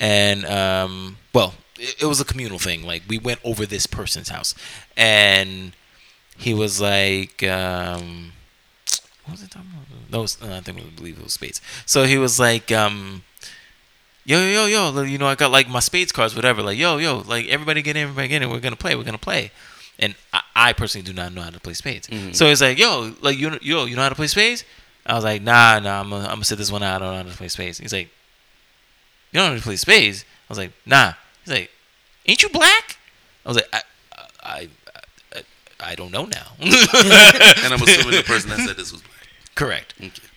and 0.00 0.44
um, 0.46 1.16
well, 1.34 1.54
it, 1.78 2.02
it 2.02 2.06
was 2.06 2.20
a 2.20 2.24
communal 2.24 2.58
thing. 2.58 2.82
Like 2.84 3.02
we 3.08 3.18
went 3.18 3.40
over 3.44 3.64
this 3.66 3.86
person's 3.86 4.28
house, 4.28 4.54
and 4.96 5.72
he 6.36 6.52
was 6.54 6.80
like, 6.80 7.42
um, 7.42 8.32
what 9.24 9.32
was 9.32 9.42
it 9.42 9.50
talking 9.50 9.70
about? 9.72 10.10
No, 10.12 10.18
it 10.18 10.22
was- 10.22 10.38
I 10.42 10.60
think 10.60 10.78
I 10.78 10.82
believe 10.94 11.18
it 11.18 11.24
was 11.24 11.32
spades. 11.34 11.60
So 11.86 12.04
he 12.04 12.18
was 12.18 12.38
like, 12.38 12.70
um, 12.72 13.22
yo, 14.28 14.40
yo, 14.42 14.66
yo, 14.66 14.92
yo, 14.92 15.02
you 15.02 15.16
know, 15.18 15.26
I 15.26 15.34
got 15.34 15.50
like 15.50 15.68
my 15.68 15.80
spades 15.80 16.12
cards, 16.12 16.36
whatever. 16.36 16.62
Like, 16.62 16.76
yo, 16.78 16.98
yo, 16.98 17.18
like 17.26 17.46
everybody 17.48 17.80
get 17.82 17.96
in, 17.96 18.02
everybody 18.02 18.28
get 18.28 18.36
in. 18.36 18.42
And 18.44 18.52
we're 18.52 18.60
gonna 18.60 18.76
play. 18.76 18.94
We're 18.94 19.04
gonna 19.04 19.16
play. 19.18 19.50
And 19.98 20.14
I, 20.32 20.42
I 20.54 20.72
personally 20.74 21.04
do 21.04 21.12
not 21.12 21.32
know 21.32 21.42
how 21.42 21.50
to 21.50 21.58
play 21.60 21.74
spades. 21.74 22.06
Mhm. 22.08 22.34
So 22.36 22.46
he's 22.46 22.60
like, 22.60 22.78
yo, 22.78 23.14
like 23.20 23.38
you, 23.38 23.58
yo, 23.62 23.86
you 23.86 23.96
know 23.96 24.02
how 24.02 24.08
to 24.10 24.14
play 24.14 24.26
spades? 24.28 24.64
I 25.06 25.14
was 25.14 25.24
like, 25.24 25.40
nah, 25.42 25.78
nah, 25.78 26.00
I'm 26.00 26.10
gonna, 26.10 26.24
I'm 26.24 26.34
gonna 26.34 26.44
sit 26.44 26.58
this 26.58 26.70
one 26.70 26.82
out. 26.82 26.96
I 27.02 27.04
don't 27.06 27.14
know 27.16 27.22
how 27.24 27.30
to 27.30 27.36
play 27.36 27.48
spades. 27.48 27.78
He's 27.78 27.92
like, 27.92 28.08
you 29.32 29.40
don't 29.40 29.46
know 29.46 29.52
how 29.52 29.56
to 29.56 29.62
play 29.62 29.76
spades? 29.76 30.24
I 30.48 30.52
was 30.52 30.58
like, 30.58 30.72
nah. 30.84 31.14
He's 31.44 31.54
like, 31.54 31.70
ain't 32.26 32.42
you 32.42 32.50
black? 32.50 32.98
I 33.44 33.48
was 33.48 33.56
like, 33.56 33.68
I, 33.72 33.82
I, 34.42 34.68
I, 35.34 35.42
I 35.80 35.94
don't 35.94 36.12
know 36.12 36.26
now. 36.26 36.46
And 36.60 37.72
I'm 37.72 37.82
assuming 37.82 38.16
the 38.16 38.22
person 38.26 38.50
that 38.50 38.60
said 38.60 38.76
this 38.76 38.92
was 38.92 39.00
black. 39.00 39.28
Correct. 39.54 39.94
Okay. 39.98 40.27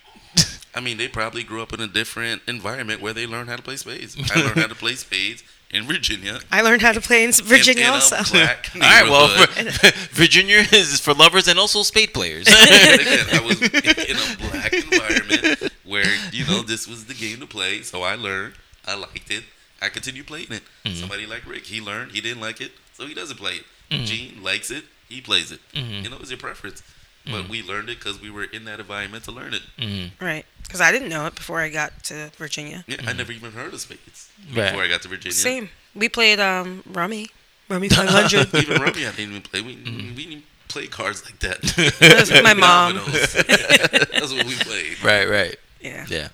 I 0.74 0.80
mean, 0.80 0.98
they 0.98 1.08
probably 1.08 1.44
grew 1.44 1.62
up 1.62 1.74
in 1.74 1.82
a 1.82 1.88
different 1.88 2.42
environment 2.48 3.02
where 3.02 3.14
they 3.14 3.28
learned 3.28 3.50
how 3.50 3.56
to 3.58 3.62
play 3.62 3.76
spades. 3.76 4.16
I 4.34 4.42
learned 4.42 4.58
how 4.60 4.68
to 4.68 4.76
play 4.76 4.96
spades 4.96 5.44
in 5.70 5.84
Virginia. 5.86 6.40
I 6.52 6.62
learned 6.62 6.82
how 6.82 6.92
to 6.94 7.02
play 7.02 7.24
in 7.24 7.32
Virginia 7.32 7.84
in, 7.84 7.88
in 7.90 7.94
also. 7.94 8.16
A 8.18 8.24
black 8.32 8.70
All 8.76 8.82
right, 8.82 9.10
well. 9.10 9.28
Virginia 10.12 10.64
is 10.72 11.00
for 11.00 11.14
lovers 11.14 11.48
and 11.48 11.60
also 11.60 11.84
spade 11.84 12.14
players. 12.14 12.48
Again, 12.48 13.26
I 13.34 13.42
was 13.46 13.62
in 13.62 14.18
a 14.18 14.50
black 14.50 14.74
environment 14.74 15.74
where 15.84 16.06
you 16.32 16.46
know 16.46 16.62
this 16.62 16.88
was 16.88 17.06
the 17.06 17.14
game 17.14 17.40
to 17.40 17.48
play. 17.48 17.82
So 17.82 18.04
I 18.04 18.16
learned. 18.16 18.54
I 18.86 18.96
liked 18.96 19.30
it. 19.30 19.44
I 19.82 19.90
continued 19.90 20.28
playing 20.28 20.52
it. 20.52 20.62
Mm-hmm. 20.86 20.96
Somebody 20.96 21.26
like 21.26 21.48
Rick, 21.48 21.66
he 21.66 21.82
learned. 21.82 22.12
He 22.12 22.22
didn't 22.22 22.42
like 22.42 22.62
it, 22.62 22.72
so 22.94 23.06
he 23.08 23.14
doesn't 23.14 23.38
play 23.38 23.56
it. 23.56 23.66
Mhm. 23.92 24.06
Gene 24.06 24.44
likes 24.44 24.72
it. 24.72 24.86
He 25.10 25.22
plays 25.22 25.52
it. 25.52 25.60
Mhm. 25.74 26.04
You 26.04 26.10
know, 26.10 26.18
it's 26.20 26.30
your 26.30 26.38
preference. 26.40 26.82
Mm-hmm. 27.26 27.32
But 27.42 27.50
we 27.50 27.62
learned 27.64 27.90
it 27.90 28.00
because 28.00 28.20
we 28.22 28.30
were 28.32 28.44
in 28.46 28.66
that 28.66 28.80
environment 28.80 29.24
to 29.26 29.32
learn 29.32 29.54
it. 29.54 29.62
Mhm. 29.78 30.12
Right. 30.20 30.46
Because 30.64 30.82
I 30.82 30.92
didn't 30.92 31.10
know 31.10 31.26
it 31.28 31.36
before 31.36 31.60
I 31.60 31.70
got 31.70 32.04
to 32.06 32.32
Virginia. 32.38 32.84
Yeah, 32.88 32.98
I 33.06 33.14
never 33.14 33.32
even 33.32 33.52
heard 33.52 33.74
of 33.74 33.80
spades 33.82 34.30
Mm-hmm. 34.42 34.58
Right. 34.60 34.66
before 34.72 34.84
I 34.84 34.88
got 34.88 35.02
to 35.04 35.08
Virginia. 35.08 35.34
Same. 35.36 35.70
We 35.94 36.10
played 36.10 36.40
um, 36.40 36.84
Rummy. 36.88 37.30
Rummy 37.70 37.90
500. 37.96 38.54
Even 38.56 38.82
rummy, 38.82 39.06
I 39.06 39.12
didn't 39.12 39.32
even 39.32 39.42
play. 39.42 39.62
We, 39.62 39.76
Mm-hmm. 39.76 40.16
we 40.16 40.26
didn't 40.26 40.46
play 40.68 40.88
cards 40.88 41.24
like 41.26 41.40
that. 41.40 41.62
That 42.00 42.30
with 42.32 42.44
my 42.44 42.54
mom. 42.54 42.96
That's 42.96 44.34
what 44.34 44.46
we 44.46 44.56
played. 44.56 45.04
Right, 45.04 45.30
right. 45.30 45.58
yeah. 45.82 46.06
Yeah. 46.10 46.28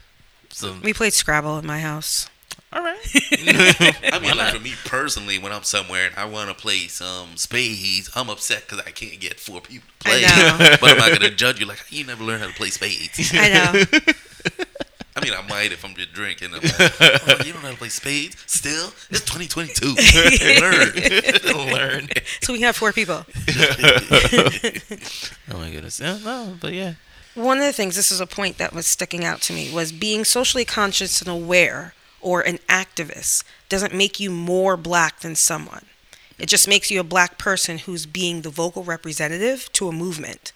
So, 0.49 0.75
We 0.83 0.93
played 0.93 1.13
Scrabble 1.13 1.57
in 1.59 1.65
my 1.65 1.79
house. 1.79 2.29
All 2.73 2.81
right. 2.83 2.97
I 4.13 4.19
mean, 4.21 4.37
like 4.37 4.53
for 4.53 4.59
me 4.59 4.73
personally, 4.85 5.37
when 5.39 5.51
I'm 5.53 5.63
somewhere 5.63 6.07
and 6.07 6.15
I 6.15 6.25
want 6.25 6.49
to 6.49 6.53
play 6.55 6.87
some 6.87 7.37
spades, 7.37 8.09
I'm 8.15 8.29
upset 8.29 8.63
because 8.67 8.79
I 8.85 8.91
can't 8.91 9.19
get 9.19 9.39
four 9.39 9.61
people 9.61 9.87
to 10.01 10.09
I 10.09 10.11
play. 10.11 10.21
know. 10.21 10.75
But 10.81 10.89
I'm 10.91 10.97
not 10.97 11.11
gonna 11.13 11.33
judge 11.33 11.59
you 11.59 11.65
like 11.65 11.83
you 11.89 12.03
never 12.05 12.23
learned 12.23 12.41
how 12.43 12.49
to 12.49 12.53
play 12.53 12.69
spades. 12.69 13.31
I 13.33 13.49
know. 13.49 13.83
I 15.15 15.23
mean, 15.23 15.33
I 15.33 15.41
might 15.49 15.71
if 15.71 15.83
I'm 15.83 15.95
just 15.95 16.13
drinking. 16.13 16.49
I'm 16.53 16.61
like, 16.61 16.73
oh, 16.79 17.43
you 17.43 17.51
don't 17.53 17.63
know 17.63 17.69
how 17.69 17.71
to 17.71 17.77
play 17.77 17.89
spades? 17.89 18.35
Still, 18.45 18.89
it's 19.09 19.21
2022. 19.21 19.95
Learn, 21.65 21.73
Learn. 21.73 22.09
so 22.41 22.53
we 22.53 22.61
have 22.61 22.75
four 22.75 22.91
people. 22.93 23.25
Oh 25.49 25.57
my 25.57 25.71
goodness. 25.71 25.99
Yeah, 25.99 26.19
no, 26.23 26.55
but 26.61 26.73
yeah. 26.73 26.93
One 27.33 27.57
of 27.59 27.63
the 27.63 27.73
things, 27.73 27.95
this 27.95 28.11
is 28.11 28.19
a 28.19 28.27
point 28.27 28.57
that 28.57 28.73
was 28.73 28.87
sticking 28.87 29.23
out 29.23 29.41
to 29.43 29.53
me, 29.53 29.71
was 29.73 29.91
being 29.91 30.23
socially 30.25 30.65
conscious 30.65 31.21
and 31.21 31.29
aware 31.29 31.93
or 32.27 32.41
an 32.41 32.59
activist 32.67 33.45
doesn't 33.69 33.93
make 33.93 34.19
you 34.19 34.29
more 34.29 34.75
black 34.75 35.21
than 35.21 35.33
someone. 35.33 35.85
It 36.37 36.49
just 36.49 36.67
makes 36.67 36.91
you 36.91 36.99
a 36.99 37.05
black 37.05 37.37
person 37.37 37.77
who's 37.77 38.05
being 38.05 38.41
the 38.41 38.49
vocal 38.49 38.83
representative 38.83 39.71
to 39.71 39.87
a 39.87 39.93
movement. 39.93 40.51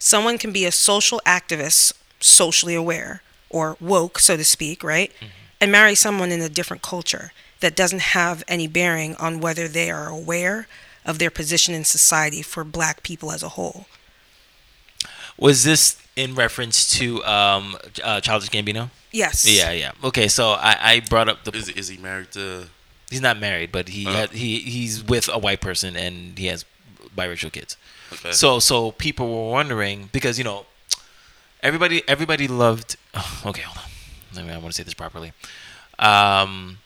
Someone 0.00 0.36
can 0.36 0.50
be 0.50 0.64
a 0.64 0.72
social 0.72 1.20
activist, 1.24 1.92
socially 2.18 2.74
aware, 2.74 3.22
or 3.48 3.76
woke, 3.80 4.18
so 4.18 4.36
to 4.36 4.42
speak, 4.42 4.82
right? 4.82 5.12
Mm-hmm. 5.14 5.26
And 5.60 5.70
marry 5.70 5.94
someone 5.94 6.32
in 6.32 6.40
a 6.40 6.48
different 6.48 6.82
culture 6.82 7.30
that 7.60 7.76
doesn't 7.76 8.02
have 8.02 8.42
any 8.48 8.66
bearing 8.66 9.14
on 9.14 9.40
whether 9.40 9.68
they 9.68 9.92
are 9.92 10.08
aware 10.08 10.66
of 11.04 11.20
their 11.20 11.30
position 11.30 11.72
in 11.72 11.84
society 11.84 12.42
for 12.42 12.64
black 12.64 13.04
people 13.04 13.30
as 13.30 13.44
a 13.44 13.50
whole. 13.50 13.86
Was 15.38 15.62
this 15.62 16.01
in 16.16 16.34
reference 16.34 16.98
to 16.98 17.24
um, 17.24 17.76
uh, 18.02 18.20
Childish 18.20 18.50
Gambino. 18.50 18.90
Yes. 19.10 19.46
Yeah, 19.48 19.70
yeah. 19.72 19.92
Okay, 20.04 20.28
so 20.28 20.50
I, 20.50 20.76
I 20.80 21.00
brought 21.00 21.28
up 21.28 21.44
the. 21.44 21.56
Is 21.56 21.68
is 21.68 21.88
he 21.88 21.96
married 21.96 22.32
to? 22.32 22.66
He's 23.10 23.20
not 23.20 23.38
married, 23.38 23.72
but 23.72 23.88
he 23.88 24.06
Oh. 24.06 24.12
had, 24.12 24.30
he 24.30 24.58
he's 24.60 25.04
with 25.04 25.28
a 25.28 25.38
white 25.38 25.60
person 25.60 25.96
and 25.96 26.38
he 26.38 26.46
has 26.46 26.64
biracial 27.16 27.52
kids. 27.52 27.76
Okay. 28.12 28.32
So 28.32 28.58
so 28.58 28.92
people 28.92 29.28
were 29.28 29.50
wondering 29.50 30.08
because 30.12 30.38
you 30.38 30.44
know 30.44 30.66
everybody 31.62 32.02
everybody 32.08 32.48
loved. 32.48 32.96
oh, 33.14 33.42
okay, 33.46 33.62
hold 33.62 33.78
on. 33.78 33.90
Let 34.34 34.46
me. 34.46 34.52
I 34.52 34.56
want 34.58 34.68
to 34.68 34.72
say 34.72 34.82
this 34.82 34.94
properly. 34.94 35.32
Um, 35.98 36.78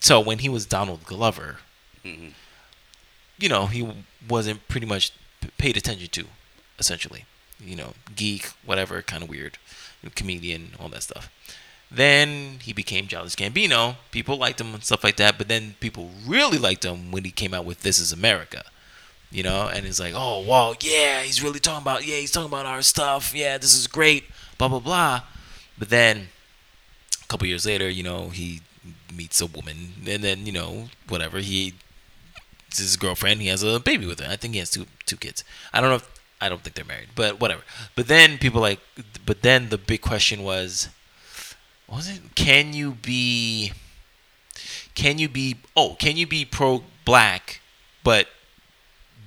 so 0.00 0.18
when 0.20 0.38
he 0.38 0.48
was 0.48 0.64
Donald 0.66 1.04
Glover, 1.04 1.58
mm-hmm. 2.04 2.28
you 3.38 3.48
know 3.48 3.66
he 3.66 3.86
wasn't 4.28 4.66
pretty 4.68 4.86
much 4.86 5.12
paid 5.58 5.76
attention 5.76 6.08
to, 6.08 6.24
essentially. 6.78 7.24
You 7.60 7.76
know, 7.76 7.94
geek, 8.14 8.50
whatever, 8.64 9.00
kind 9.02 9.22
of 9.22 9.28
weird, 9.28 9.58
comedian, 10.14 10.72
all 10.78 10.88
that 10.90 11.02
stuff. 11.02 11.30
Then 11.90 12.58
he 12.62 12.72
became 12.72 13.06
Childish 13.06 13.36
Gambino. 13.36 13.96
People 14.10 14.36
liked 14.36 14.60
him 14.60 14.74
and 14.74 14.84
stuff 14.84 15.04
like 15.04 15.16
that. 15.16 15.38
But 15.38 15.48
then 15.48 15.76
people 15.80 16.10
really 16.26 16.58
liked 16.58 16.84
him 16.84 17.12
when 17.12 17.24
he 17.24 17.30
came 17.30 17.54
out 17.54 17.64
with 17.64 17.82
"This 17.82 17.98
Is 17.98 18.12
America." 18.12 18.64
You 19.30 19.42
know, 19.42 19.68
and 19.68 19.84
it's 19.86 19.98
like, 19.98 20.14
oh, 20.14 20.40
wow, 20.40 20.74
yeah, 20.80 21.22
he's 21.22 21.42
really 21.42 21.58
talking 21.58 21.82
about, 21.82 22.06
yeah, 22.06 22.16
he's 22.16 22.30
talking 22.30 22.48
about 22.48 22.64
our 22.64 22.80
stuff. 22.80 23.34
Yeah, 23.34 23.58
this 23.58 23.74
is 23.74 23.88
great. 23.88 24.24
Blah 24.56 24.68
blah 24.68 24.78
blah. 24.80 25.22
But 25.78 25.90
then 25.90 26.28
a 27.22 27.26
couple 27.26 27.46
years 27.46 27.66
later, 27.66 27.88
you 27.88 28.02
know, 28.02 28.28
he 28.30 28.62
meets 29.14 29.40
a 29.40 29.46
woman, 29.46 29.94
and 30.06 30.22
then 30.22 30.46
you 30.46 30.52
know, 30.52 30.88
whatever 31.08 31.38
he 31.38 31.74
his 32.78 32.96
girlfriend. 32.96 33.40
He 33.40 33.48
has 33.48 33.62
a 33.62 33.80
baby 33.80 34.06
with 34.06 34.20
her. 34.20 34.30
I 34.30 34.36
think 34.36 34.54
he 34.54 34.60
has 34.60 34.70
two 34.70 34.86
two 35.06 35.16
kids. 35.16 35.44
I 35.72 35.80
don't 35.80 35.90
know. 35.90 35.96
if 35.96 36.15
I 36.40 36.48
don't 36.48 36.62
think 36.62 36.76
they're 36.76 36.84
married, 36.84 37.08
but 37.14 37.40
whatever. 37.40 37.62
But 37.94 38.08
then 38.08 38.38
people 38.38 38.60
like, 38.60 38.80
but 39.24 39.42
then 39.42 39.70
the 39.70 39.78
big 39.78 40.02
question 40.02 40.42
was, 40.42 40.88
was 41.88 42.08
it? 42.08 42.20
Can 42.34 42.72
you 42.72 42.92
be? 42.92 43.72
Can 44.94 45.18
you 45.18 45.28
be? 45.28 45.56
Oh, 45.76 45.96
can 45.98 46.16
you 46.16 46.26
be 46.26 46.44
pro 46.44 46.82
black, 47.04 47.60
but 48.02 48.28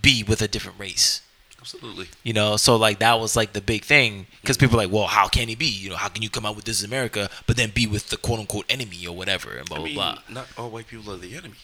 be 0.01 0.24
with 0.24 0.41
a 0.41 0.47
different 0.47 0.80
race? 0.80 1.22
Absolutely. 1.60 2.07
You 2.24 2.34
know, 2.34 2.57
so 2.57 2.76
like 2.78 2.99
that 2.99 3.20
was 3.20 3.36
like 3.36 3.53
the 3.53 3.62
big 3.62 3.84
thing 3.84 4.28
because 4.41 4.57
mm-hmm. 4.57 4.66
people 4.66 4.80
are 4.80 4.84
like, 4.84 4.93
well, 4.93 5.07
how 5.07 5.28
can 5.28 5.47
he 5.49 5.55
be? 5.55 5.68
You 5.68 5.89
know, 5.89 5.97
how 5.97 6.07
can 6.07 6.24
you 6.24 6.30
come 6.30 6.45
out 6.45 6.55
with 6.55 6.66
this 6.66 6.80
is 6.80 6.84
America, 6.84 7.30
but 7.47 7.57
then 7.57 7.72
be 7.72 7.86
with 7.86 8.10
the 8.10 8.18
quote 8.18 8.39
unquote 8.39 8.66
enemy 8.70 9.05
or 9.05 9.16
whatever 9.16 9.57
and 9.57 9.68
blah 9.68 9.78
I 9.78 9.93
blah 9.93 10.14
blah. 10.14 10.22
not 10.30 10.47
all 10.57 10.70
white 10.70 10.88
people 10.88 11.12
are 11.14 11.18
the 11.18 11.36
enemy. 11.36 11.55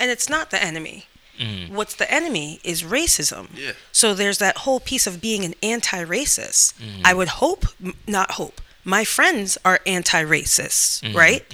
And 0.00 0.10
it's 0.10 0.28
not 0.28 0.50
the 0.50 0.62
enemy. 0.62 1.06
Mhm. 1.38 1.70
What's 1.70 1.94
the 1.94 2.10
enemy 2.12 2.60
is 2.64 2.82
racism. 2.82 3.48
Yeah. 3.54 3.72
So 3.92 4.14
there's 4.14 4.38
that 4.38 4.58
whole 4.58 4.80
piece 4.80 5.06
of 5.06 5.20
being 5.20 5.44
an 5.44 5.54
anti-racist. 5.62 6.74
Mm-hmm. 6.74 7.02
I 7.04 7.14
would 7.14 7.28
hope, 7.28 7.66
not 8.06 8.32
hope. 8.32 8.60
My 8.84 9.04
friends 9.04 9.56
are 9.64 9.80
anti-racist, 9.86 11.02
Mm-hmm. 11.02 11.16
right? 11.16 11.44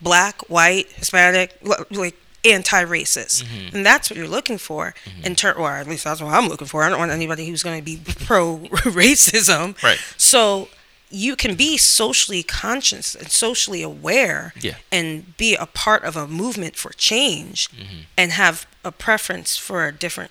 Black, 0.00 0.40
white, 0.48 0.90
Hispanic, 0.92 1.58
like 1.90 2.16
anti-racist, 2.44 3.42
Mm-hmm. 3.44 3.76
and 3.76 3.84
that's 3.86 4.08
what 4.10 4.16
you're 4.16 4.28
looking 4.28 4.58
for. 4.58 4.94
In 5.22 5.34
turn, 5.34 5.56
or 5.56 5.70
at 5.72 5.86
least 5.86 6.04
that's 6.04 6.20
what 6.22 6.32
I'm 6.32 6.48
looking 6.48 6.66
for. 6.66 6.82
I 6.84 6.88
don't 6.88 6.98
want 6.98 7.10
anybody 7.10 7.46
who's 7.48 7.62
going 7.62 7.78
to 7.78 7.84
be 7.84 7.96
pro-racism. 8.24 9.82
Right. 9.82 9.98
So 10.16 10.68
you 11.10 11.36
can 11.36 11.54
be 11.54 11.76
socially 11.78 12.42
conscious 12.42 13.14
and 13.14 13.30
socially 13.30 13.82
aware 13.82 14.52
Yeah. 14.60 14.74
and 14.92 15.36
be 15.36 15.54
a 15.54 15.66
part 15.66 16.04
of 16.04 16.16
a 16.16 16.26
movement 16.26 16.76
for 16.76 16.90
change 16.92 17.68
Mm-hmm. 17.70 18.00
and 18.16 18.32
have 18.32 18.66
a 18.84 18.92
preference 18.92 19.56
for 19.56 19.86
a 19.86 19.92
different 19.92 20.30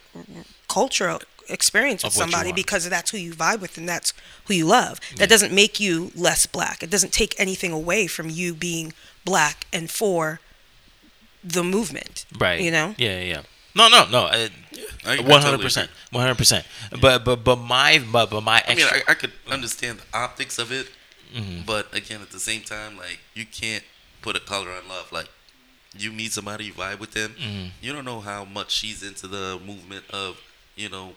cultural 0.67 1.21
experience 1.49 2.03
with 2.03 2.13
Of 2.13 2.17
somebody 2.19 2.51
because 2.51 2.89
that's 2.89 3.11
who 3.11 3.17
you 3.17 3.33
vibe 3.33 3.61
with 3.61 3.77
and 3.77 3.87
that's 3.87 4.13
who 4.45 4.53
you 4.53 4.65
love. 4.65 4.99
That 5.15 5.29
doesn't 5.29 5.53
make 5.53 5.79
you 5.79 6.11
less 6.13 6.45
black. 6.45 6.83
It 6.83 6.89
doesn't 6.89 7.13
take 7.13 7.33
anything 7.39 7.71
away 7.71 8.07
from 8.07 8.29
you 8.29 8.53
being 8.53 8.93
black 9.23 9.65
and 9.71 9.89
for 9.89 10.39
the 11.43 11.63
movement. 11.63 12.25
Right. 12.37 12.59
You 12.61 12.71
know? 12.71 12.95
Yeah, 12.97 13.21
yeah. 13.21 13.41
No, 13.77 13.87
no, 13.87 14.05
no. 14.09 14.25
uh, 14.25 14.49
I- 15.05 15.19
One 15.21 15.41
hundred 15.41 15.61
percent. 15.61 15.89
One 16.11 16.23
hundred 16.23 16.37
percent. 16.37 16.65
But 17.01 17.23
but 17.23 17.43
but 17.43 17.57
my 17.57 18.03
but 18.11 18.29
but 18.29 18.41
my 18.41 18.63
I 18.67 18.75
mean. 18.75 18.85
I, 18.85 19.01
I 19.07 19.13
could 19.13 19.31
understand 19.49 19.99
the 19.99 20.17
optics 20.17 20.57
of 20.59 20.71
it, 20.71 20.87
Mm-hmm. 21.35 21.61
but 21.65 21.93
again, 21.93 22.21
at 22.21 22.31
the 22.31 22.39
same 22.39 22.61
time, 22.61 22.97
like 22.97 23.19
you 23.33 23.45
can't 23.45 23.83
put 24.21 24.35
a 24.35 24.39
color 24.39 24.71
on 24.71 24.87
love. 24.87 25.11
Like 25.11 25.29
you 25.97 26.11
meet 26.11 26.31
somebody, 26.31 26.65
you 26.65 26.73
vibe 26.73 26.99
with 26.99 27.11
them. 27.11 27.35
Mhm. 27.39 27.71
You 27.81 27.91
don't 27.93 28.05
know 28.05 28.21
how 28.21 28.45
much 28.45 28.71
she's 28.71 29.03
into 29.03 29.27
the 29.27 29.59
movement 29.65 30.05
of, 30.09 30.39
you 30.75 30.89
know, 30.89 31.13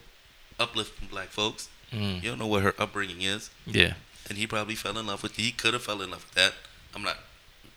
uplifting 0.59 1.09
black 1.09 1.29
folks. 1.29 1.69
Mm, 1.93 2.23
You 2.23 2.31
don't 2.31 2.39
know 2.39 2.47
what 2.47 2.63
her 2.63 2.75
upbringing 2.79 3.23
is, 3.23 3.51
yeah. 3.67 3.95
and 4.29 4.39
he 4.39 4.47
probably 4.47 4.75
fell 4.77 4.97
in 4.99 5.07
love 5.07 5.23
with. 5.23 5.37
He 5.37 5.51
could 5.53 5.75
have 5.75 5.83
fell 5.83 6.01
in 6.03 6.11
love 6.11 6.25
with 6.25 6.35
that. 6.35 6.55
I'm 6.95 7.03
not, 7.03 7.19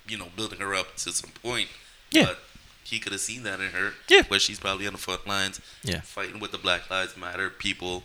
you 0.07 0.17
know, 0.17 0.27
building 0.35 0.59
her 0.59 0.73
up 0.75 0.95
to 0.97 1.11
some 1.11 1.31
point. 1.31 1.69
Yeah. 2.11 2.25
But 2.25 2.39
he 2.83 2.99
could 2.99 3.11
have 3.11 3.21
seen 3.21 3.43
that 3.43 3.59
in 3.59 3.69
her. 3.71 3.93
Yeah. 4.09 4.23
Where 4.23 4.39
she's 4.39 4.59
probably 4.59 4.85
on 4.87 4.93
the 4.93 4.99
front 4.99 5.25
lines. 5.27 5.59
Yeah. 5.83 6.01
Fighting 6.01 6.39
with 6.39 6.51
the 6.51 6.57
Black 6.57 6.89
Lives 6.89 7.15
Matter 7.17 7.49
people, 7.49 8.03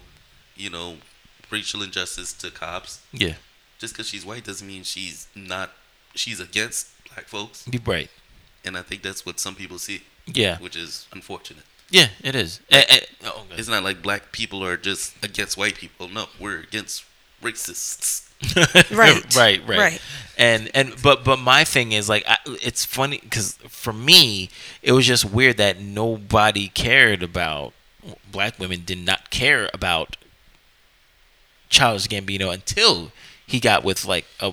you 0.57 0.71
know, 0.71 0.97
racial 1.51 1.83
injustice 1.83 2.33
to 2.35 2.51
cops. 2.51 3.01
Yeah. 3.13 3.35
Just 3.79 3.95
because 3.95 4.09
she's 4.09 4.25
white 4.25 4.45
doesn't 4.45 4.67
mean 4.67 4.83
she's 4.83 5.29
not. 5.35 5.73
She's 6.15 6.41
against 6.41 6.89
black 7.15 7.27
folks, 7.27 7.65
Be 7.67 7.79
right. 7.85 8.09
and 8.65 8.77
I 8.77 8.83
think 8.83 9.03
that's 9.03 9.25
what 9.25 9.39
some 9.39 9.55
people 9.55 9.79
see, 9.79 10.03
Yeah. 10.27 10.59
which 10.59 10.75
is 10.75 11.07
unfortunate. 11.13 11.65
Yeah. 11.91 12.09
It 12.23 12.35
is. 12.35 12.61
Eh, 12.71 12.85
eh, 12.89 13.01
oh, 13.25 13.45
okay. 13.47 13.59
It's 13.59 13.69
not 13.69 13.85
like 13.85 14.03
black 14.03 14.33
people 14.33 14.65
are 14.65 14.77
just 14.77 15.15
against 15.25 15.57
white 15.57 15.77
people. 15.77 16.09
No, 16.09 16.27
we're 16.41 16.59
against 16.61 17.05
racists. 17.43 18.28
Right. 18.91 19.35
right. 19.37 19.61
Right. 19.67 19.69
Right. 19.69 20.01
And 20.37 20.71
and 20.75 20.95
but 21.03 21.25
but 21.25 21.39
my 21.39 21.65
thing 21.65 21.93
is 21.93 22.09
like 22.09 22.25
I, 22.29 22.39
it's 22.47 22.85
funny 22.85 23.19
because 23.23 23.55
for 23.69 23.93
me 23.93 24.51
it 24.83 24.93
was 24.93 25.05
just 25.07 25.25
weird 25.25 25.57
that 25.57 25.81
nobody 25.81 26.69
cared 26.69 27.23
about 27.25 27.73
black 28.31 28.59
women 28.59 28.83
did 28.87 28.99
not 28.99 29.31
care 29.31 29.69
about 29.75 30.17
Charles 31.69 32.07
Gambino 32.07 32.53
until 32.53 33.13
he 33.47 33.61
got 33.61 33.85
with 33.85 34.05
like 34.05 34.27
a 34.41 34.53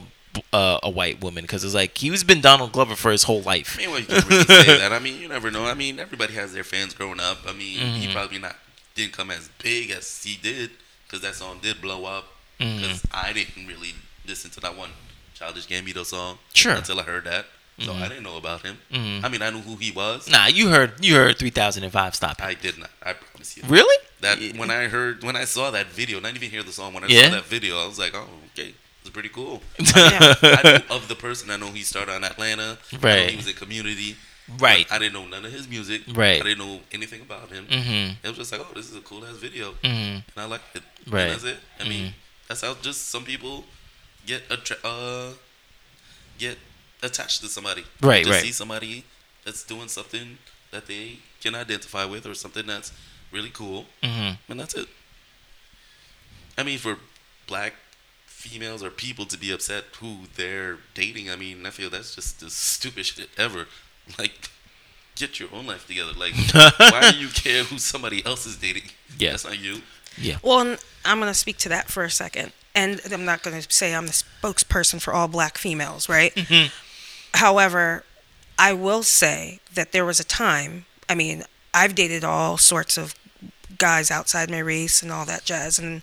uh, 0.51 0.79
a 0.83 0.89
white 0.89 1.21
woman 1.21 1.43
because 1.43 1.63
it's 1.63 1.73
like 1.73 1.97
he's 1.97 2.23
been 2.25 2.41
Donald 2.41 2.73
Glover 2.73 2.95
for 2.95 3.09
his 3.11 3.23
whole 3.23 3.41
life. 3.41 3.77
I 3.77 3.83
mean, 3.83 3.91
well, 3.91 3.99
you 4.01 4.05
can 4.07 4.27
really 4.27 4.43
say 4.43 4.77
that. 4.79 4.91
I 4.91 4.99
mean, 4.99 5.21
you 5.21 5.29
never 5.29 5.49
know. 5.49 5.65
I 5.65 5.73
mean, 5.73 5.97
everybody 5.97 6.33
has 6.33 6.51
their 6.51 6.65
fans 6.65 6.93
growing 6.93 7.21
up. 7.21 7.38
I 7.47 7.53
mean, 7.53 7.79
Mm-hmm. 7.79 7.99
he 7.99 8.13
probably 8.13 8.39
not 8.39 8.57
didn't 8.95 9.13
come 9.13 9.31
as 9.31 9.49
big 9.63 9.91
as 9.91 10.23
he 10.23 10.36
did 10.36 10.71
because 11.05 11.21
that 11.21 11.36
song 11.36 11.59
did 11.61 11.81
blow 11.81 12.03
up. 12.05 12.25
Because 12.58 13.03
I 13.14 13.34
didn't 13.34 13.68
really 13.68 13.93
listen 14.28 14.51
to 14.51 14.60
that 14.62 14.78
one 14.78 14.89
Childish 15.34 15.68
Gambino 15.68 16.06
song 16.06 16.38
Sure. 16.53 16.74
until 16.74 16.99
I 16.99 17.03
heard 17.03 17.26
that. 17.26 17.45
So 17.80 17.91
I 17.93 18.08
didn't 18.08 18.24
know 18.24 18.38
about 18.38 18.62
him. 18.62 18.78
Mhm. 18.89 19.26
I 19.26 19.28
mean, 19.28 19.41
I 19.41 19.49
knew 19.49 19.60
who 19.60 19.76
he 19.76 19.91
was. 19.91 20.30
Nah, 20.30 20.45
you 20.47 20.70
heard 20.70 21.03
you 21.03 21.16
heard 21.16 21.38
three 21.38 21.49
thousand 21.49 21.84
and 21.84 21.91
five. 21.91 22.16
Stop 22.16 22.39
it. 22.39 22.45
I 22.45 22.53
did 22.53 22.78
not. 22.78 22.89
I 23.03 23.12
promise 23.14 23.58
you. 23.58 23.64
Really? 23.68 23.97
That 24.22 24.39
when 24.56 24.72
I 24.72 24.88
heard 24.88 25.24
when 25.26 25.36
I 25.36 25.43
saw 25.43 25.72
that 25.72 25.88
video, 25.88 26.22
not 26.22 26.34
even 26.36 26.49
hear 26.49 26.64
the 26.64 26.72
song. 26.72 26.93
When 26.93 27.03
I 27.03 27.08
Yeah? 27.08 27.24
saw 27.26 27.36
that 27.36 27.45
video, 27.45 27.78
I 27.78 27.86
was 27.86 27.99
like, 27.99 28.16
oh, 28.16 28.30
okay, 28.58 28.74
it's 29.01 29.10
pretty 29.10 29.28
cool. 29.28 29.62
Yeah. 29.93 30.36
I 30.41 30.84
knew 30.88 30.95
of 30.95 31.10
the 31.10 31.16
person. 31.16 31.51
I 31.51 31.58
know 31.58 31.68
he 31.74 31.82
started 31.82 32.14
on 32.14 32.24
Atlanta. 32.24 32.78
I 32.93 32.97
Right. 32.97 33.30
he 33.32 33.36
was 33.36 33.47
in 33.47 33.56
Community. 33.56 34.16
Right. 34.58 34.88
I 34.89 34.97
didn't 34.97 35.14
know 35.14 35.26
none 35.28 35.43
of 35.43 35.51
his 35.51 35.68
music. 35.68 36.03
Right. 36.08 36.40
I 36.40 36.44
didn't 36.45 36.60
know 36.60 36.80
anything 36.94 37.22
about 37.22 37.52
him. 37.52 37.65
Mm-hmm. 37.68 38.26
It 38.26 38.27
was 38.30 38.38
just 38.38 38.52
like, 38.53 38.61
oh, 38.61 38.72
this 38.73 38.90
is 38.90 38.95
a 38.95 39.02
cool 39.02 39.26
ass 39.26 39.36
video, 39.36 39.73
Mm-hmm. 39.84 40.15
and 40.15 40.23
I 40.38 40.45
like 40.45 40.61
it. 40.76 40.84
Right. 41.07 41.23
And 41.23 41.32
that's 41.34 41.44
it. 41.44 41.57
I 41.82 41.90
mean. 41.90 42.14
That's 42.47 42.61
how 42.61 42.76
just 42.81 43.09
some 43.09 43.23
people 43.23 43.63
get 44.26 44.43
attra- 44.51 44.77
uh 44.84 45.30
get 46.38 46.57
attached 47.03 47.41
to 47.41 47.47
somebody. 47.47 47.84
Right, 48.01 48.26
Just 48.26 48.35
right. 48.35 48.43
See 48.43 48.51
somebody 48.51 49.03
that's 49.43 49.63
doing 49.63 49.88
something 49.88 50.38
that 50.72 50.88
they 50.88 51.19
can 51.41 51.55
identify 51.55 52.05
with, 52.05 52.26
or 52.26 52.34
something 52.34 52.65
that's 52.65 52.91
really 53.31 53.49
cool, 53.51 53.85
Mm-hmm. 54.03 54.51
and 54.51 54.59
that's 54.59 54.73
it. 54.76 54.88
I 56.57 56.63
mean, 56.63 56.77
for 56.80 56.97
black 57.47 57.73
females 58.26 58.84
or 58.84 58.89
people 58.89 59.26
to 59.26 59.38
be 59.38 59.51
upset 59.51 59.84
who 59.99 60.19
they're 60.35 60.77
dating, 60.93 61.30
I 61.30 61.35
mean, 61.35 61.65
I 61.65 61.69
feel 61.69 61.89
that's 61.89 62.15
just 62.15 62.39
the 62.39 62.49
stupidest 62.49 63.15
shit 63.17 63.30
ever. 63.38 63.67
Like, 64.19 64.51
get 65.15 65.39
your 65.39 65.49
own 65.51 65.65
life 65.65 65.88
together. 65.88 66.11
Like, 66.15 66.35
why 66.77 67.09
do 67.11 67.17
you 67.17 67.27
care 67.30 67.63
who 67.63 67.80
somebody 67.80 68.23
else 68.23 68.45
is 68.45 68.55
dating? 68.55 68.84
Yeah. 69.17 69.31
That's 69.31 69.45
not 69.45 69.57
you. 69.57 69.81
Well, 70.43 70.59
and 70.59 70.79
I'm 71.03 71.19
going 71.19 71.31
to 71.31 71.37
speak 71.37 71.57
to 71.59 71.69
that 71.69 71.89
for 71.89 72.03
a 72.03 72.09
second. 72.09 72.51
And 72.73 72.99
I'm 73.11 73.25
not 73.25 73.41
going 73.41 73.59
to 73.61 73.71
say 73.71 73.95
I'm 73.95 74.07
the 74.07 74.11
spokesperson 74.11 75.01
for 75.01 75.13
all 75.13 75.27
black 75.27 75.57
females, 75.57 76.09
right? 76.09 76.33
Mm-hmm. 76.35 76.73
However, 77.35 78.03
I 78.59 78.73
will 78.73 79.03
say 79.03 79.59
that 79.73 79.91
there 79.91 80.05
was 80.05 80.19
a 80.19 80.25
time, 80.25 80.85
I 81.09 81.15
mean, 81.15 81.43
I've 81.73 81.95
dated 81.95 82.23
all 82.23 82.57
sorts 82.57 82.97
of 82.97 83.15
guys 83.77 84.11
outside 84.11 84.49
my 84.49 84.59
race 84.59 85.01
and 85.01 85.11
all 85.11 85.25
that 85.25 85.45
jazz. 85.45 85.79
And 85.79 86.01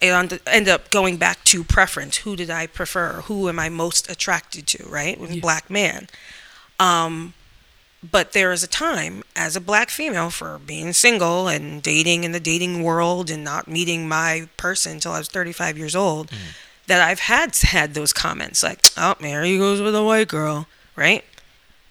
it 0.00 0.08
end 0.08 0.40
ended 0.46 0.72
up 0.72 0.90
going 0.90 1.16
back 1.16 1.44
to 1.44 1.64
preference. 1.64 2.18
Who 2.18 2.36
did 2.36 2.50
I 2.50 2.66
prefer? 2.66 3.22
Who 3.22 3.48
am 3.48 3.58
I 3.58 3.68
most 3.68 4.10
attracted 4.10 4.66
to, 4.68 4.88
right? 4.88 5.18
With 5.18 5.32
a 5.32 5.40
black 5.40 5.70
man. 5.70 6.08
Um, 6.78 7.34
But 8.02 8.32
there 8.32 8.52
is 8.52 8.62
a 8.62 8.68
time 8.68 9.22
as 9.34 9.56
a 9.56 9.60
black 9.60 9.90
female 9.90 10.30
for 10.30 10.58
being 10.58 10.92
single 10.92 11.48
and 11.48 11.82
dating 11.82 12.24
in 12.24 12.32
the 12.32 12.40
dating 12.40 12.82
world 12.82 13.30
and 13.30 13.42
not 13.42 13.68
meeting 13.68 14.06
my 14.06 14.48
person 14.56 14.92
until 14.92 15.12
I 15.12 15.18
was 15.18 15.28
35 15.28 15.78
years 15.78 15.96
old 15.96 16.30
mm. 16.30 16.36
that 16.86 17.00
I've 17.00 17.20
had 17.20 17.56
had 17.62 17.94
those 17.94 18.12
comments 18.12 18.62
like, 18.62 18.80
"Oh, 18.96 19.14
Mary 19.20 19.56
goes 19.58 19.80
with 19.80 19.94
a 19.94 20.04
white 20.04 20.28
girl," 20.28 20.68
right? 20.94 21.24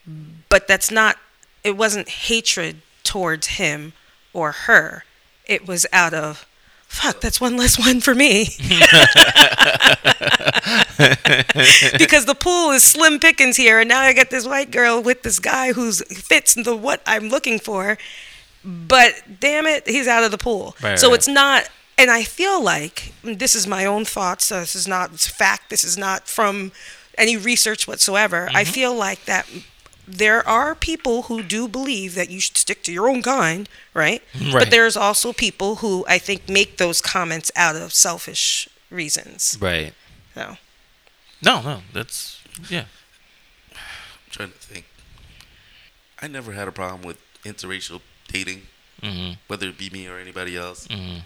Mm. 0.10 0.28
But 0.48 0.68
that's 0.68 0.92
not 0.92 1.18
it 1.64 1.76
wasn't 1.76 2.08
hatred 2.08 2.82
towards 3.04 3.48
him 3.48 3.94
or 4.34 4.52
her. 4.52 5.04
It 5.46 5.68
was 5.68 5.86
out 5.92 6.14
of 6.14 6.48
fuck, 6.88 7.20
that's 7.22 7.42
one 7.42 7.58
less 7.58 7.80
one 7.86 8.00
for 8.00 8.16
me. 8.16 8.48
because 11.98 12.26
the 12.26 12.36
pool 12.36 12.72
is 12.72 12.84
slim 12.84 13.20
pickings 13.20 13.58
here 13.58 13.80
and 13.80 13.90
now 13.90 14.02
I 14.02 14.14
got 14.14 14.30
this 14.30 14.48
white 14.48 14.72
girl 14.72 15.02
with 15.02 15.24
this 15.24 15.40
guy 15.40 15.74
who 15.74 15.92
fits 15.92 16.54
the 16.54 16.76
what 16.76 17.02
I'm 17.06 17.30
looking 17.30 17.60
for. 17.60 17.98
But 18.64 19.40
damn 19.40 19.68
it, 19.68 19.88
he's 19.88 20.08
out 20.08 20.24
of 20.24 20.32
the 20.32 20.38
pool. 20.38 20.76
Right, 20.82 20.98
so 20.98 21.10
right. 21.10 21.16
it's 21.16 21.28
not 21.28 21.70
and 21.98 22.12
I 22.12 22.24
feel 22.24 22.62
like 22.62 23.14
this 23.24 23.56
is 23.56 23.68
my 23.68 23.86
own 23.86 24.06
thoughts. 24.06 24.46
So 24.46 24.60
this 24.60 24.76
is 24.76 24.88
not 24.88 25.12
fact. 25.12 25.70
This 25.70 25.84
is 25.84 25.98
not 25.98 26.28
from 26.28 26.72
any 27.18 27.38
research 27.38 27.88
whatsoever. 27.88 28.50
I 28.54 28.64
mm-hmm. 28.64 28.72
feel 28.72 28.96
like 28.96 29.26
that 29.26 29.48
there 30.08 30.48
are 30.48 30.76
people 30.76 31.24
who 31.24 31.42
do 31.42 31.68
believe 31.68 32.16
that 32.16 32.30
you 32.30 32.40
should 32.40 32.58
stick 32.58 32.84
to 32.84 32.94
your 32.94 33.10
own 33.10 33.22
kind, 33.22 33.68
right? 33.94 34.22
Right. 34.40 34.54
But 34.54 34.72
there's 34.72 34.96
also 34.96 35.34
people 35.34 35.78
who 35.78 36.06
I 36.08 36.18
think 36.18 36.48
make 36.48 36.78
those 36.78 37.02
comments 37.02 37.52
out 37.56 37.76
of 37.76 37.94
selfish 37.94 38.70
reasons. 38.90 39.58
Right. 39.60 39.94
So 40.36 40.58
No, 41.46 41.62
no, 41.62 41.82
that's 41.94 42.42
yeah. 42.70 42.86
I'm 43.72 43.78
trying 44.32 44.52
to 44.52 44.58
think. 44.58 44.86
I 46.22 46.28
never 46.28 46.54
had 46.54 46.68
a 46.68 46.72
problem 46.72 47.02
with 47.04 47.18
interracial 47.44 48.02
dating, 48.28 48.64
hmm 49.02 49.34
whether 49.48 49.68
it 49.68 49.78
be 49.78 49.90
me 49.90 50.08
or 50.08 50.18
anybody 50.18 50.58
else. 50.58 50.88
hmm 50.88 51.20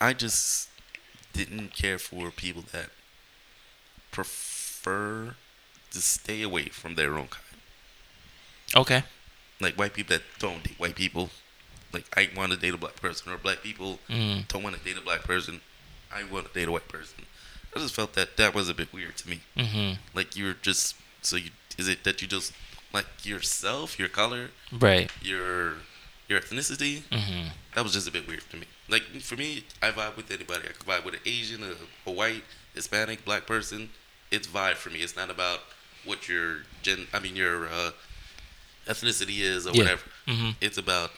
I 0.00 0.12
just 0.12 0.68
didn't 1.32 1.74
care 1.74 1.98
for 1.98 2.30
people 2.30 2.64
that 2.72 2.90
prefer 4.10 5.34
to 5.90 5.98
stay 6.00 6.42
away 6.42 6.66
from 6.66 6.94
their 6.94 7.14
own 7.14 7.28
kind. 7.28 7.44
Okay. 8.76 9.02
Like 9.60 9.74
white 9.78 9.94
people 9.94 10.16
that 10.16 10.22
don't 10.38 10.62
date 10.64 10.78
white 10.78 10.94
people. 10.96 11.30
Like 11.92 12.06
I 12.16 12.28
want 12.36 12.52
to 12.52 12.58
date 12.58 12.74
a 12.74 12.76
black 12.78 12.96
person, 12.96 13.32
or 13.32 13.36
black 13.36 13.62
people 13.62 13.98
Mm. 14.08 14.48
don't 14.48 14.62
want 14.62 14.76
to 14.76 14.82
date 14.82 14.96
a 14.96 15.00
black 15.00 15.22
person. 15.22 15.60
I 16.12 16.24
want 16.24 16.46
to 16.46 16.52
date 16.52 16.68
a 16.68 16.72
white 16.72 16.88
person. 16.88 17.24
I 17.74 17.78
just 17.80 17.94
felt 17.94 18.12
that 18.14 18.36
that 18.36 18.54
was 18.54 18.68
a 18.68 18.74
bit 18.74 18.92
weird 18.92 19.16
to 19.18 19.28
me. 19.28 19.40
hmm 19.56 19.92
Like 20.14 20.36
you're 20.36 20.54
just 20.54 20.96
so 21.22 21.36
you 21.36 21.50
is 21.78 21.88
it 21.88 22.04
that 22.04 22.22
you 22.22 22.28
just 22.28 22.52
like 22.92 23.06
yourself, 23.24 23.98
your 23.98 24.08
color, 24.08 24.50
Right. 24.72 25.10
your 25.22 25.74
your 26.28 26.40
ethnicity? 26.40 27.02
hmm 27.12 27.48
That 27.74 27.82
was 27.84 27.92
just 27.92 28.08
a 28.08 28.12
bit 28.12 28.26
weird 28.28 28.42
to 28.50 28.56
me. 28.56 28.66
Like 28.88 29.02
for 29.20 29.36
me, 29.36 29.64
I 29.82 29.90
vibe 29.90 30.16
with 30.16 30.30
anybody. 30.30 30.62
I 30.68 30.72
could 30.72 30.86
vibe 30.86 31.04
with 31.04 31.14
an 31.14 31.20
Asian, 31.26 31.62
a, 31.62 31.74
a 32.10 32.12
white, 32.12 32.44
Hispanic, 32.74 33.24
black 33.24 33.46
person. 33.46 33.90
It's 34.30 34.46
vibe 34.46 34.74
for 34.76 34.90
me. 34.90 35.00
It's 35.00 35.16
not 35.16 35.30
about 35.30 35.60
what 36.04 36.28
your 36.28 36.58
gen. 36.82 37.06
I 37.12 37.18
mean 37.18 37.34
your 37.36 37.66
uh, 37.68 37.90
ethnicity 38.86 39.40
is 39.40 39.66
or 39.66 39.72
Yeah. 39.72 39.82
whatever. 39.82 40.02
hmm 40.26 40.50
It's 40.60 40.78
about 40.78 41.10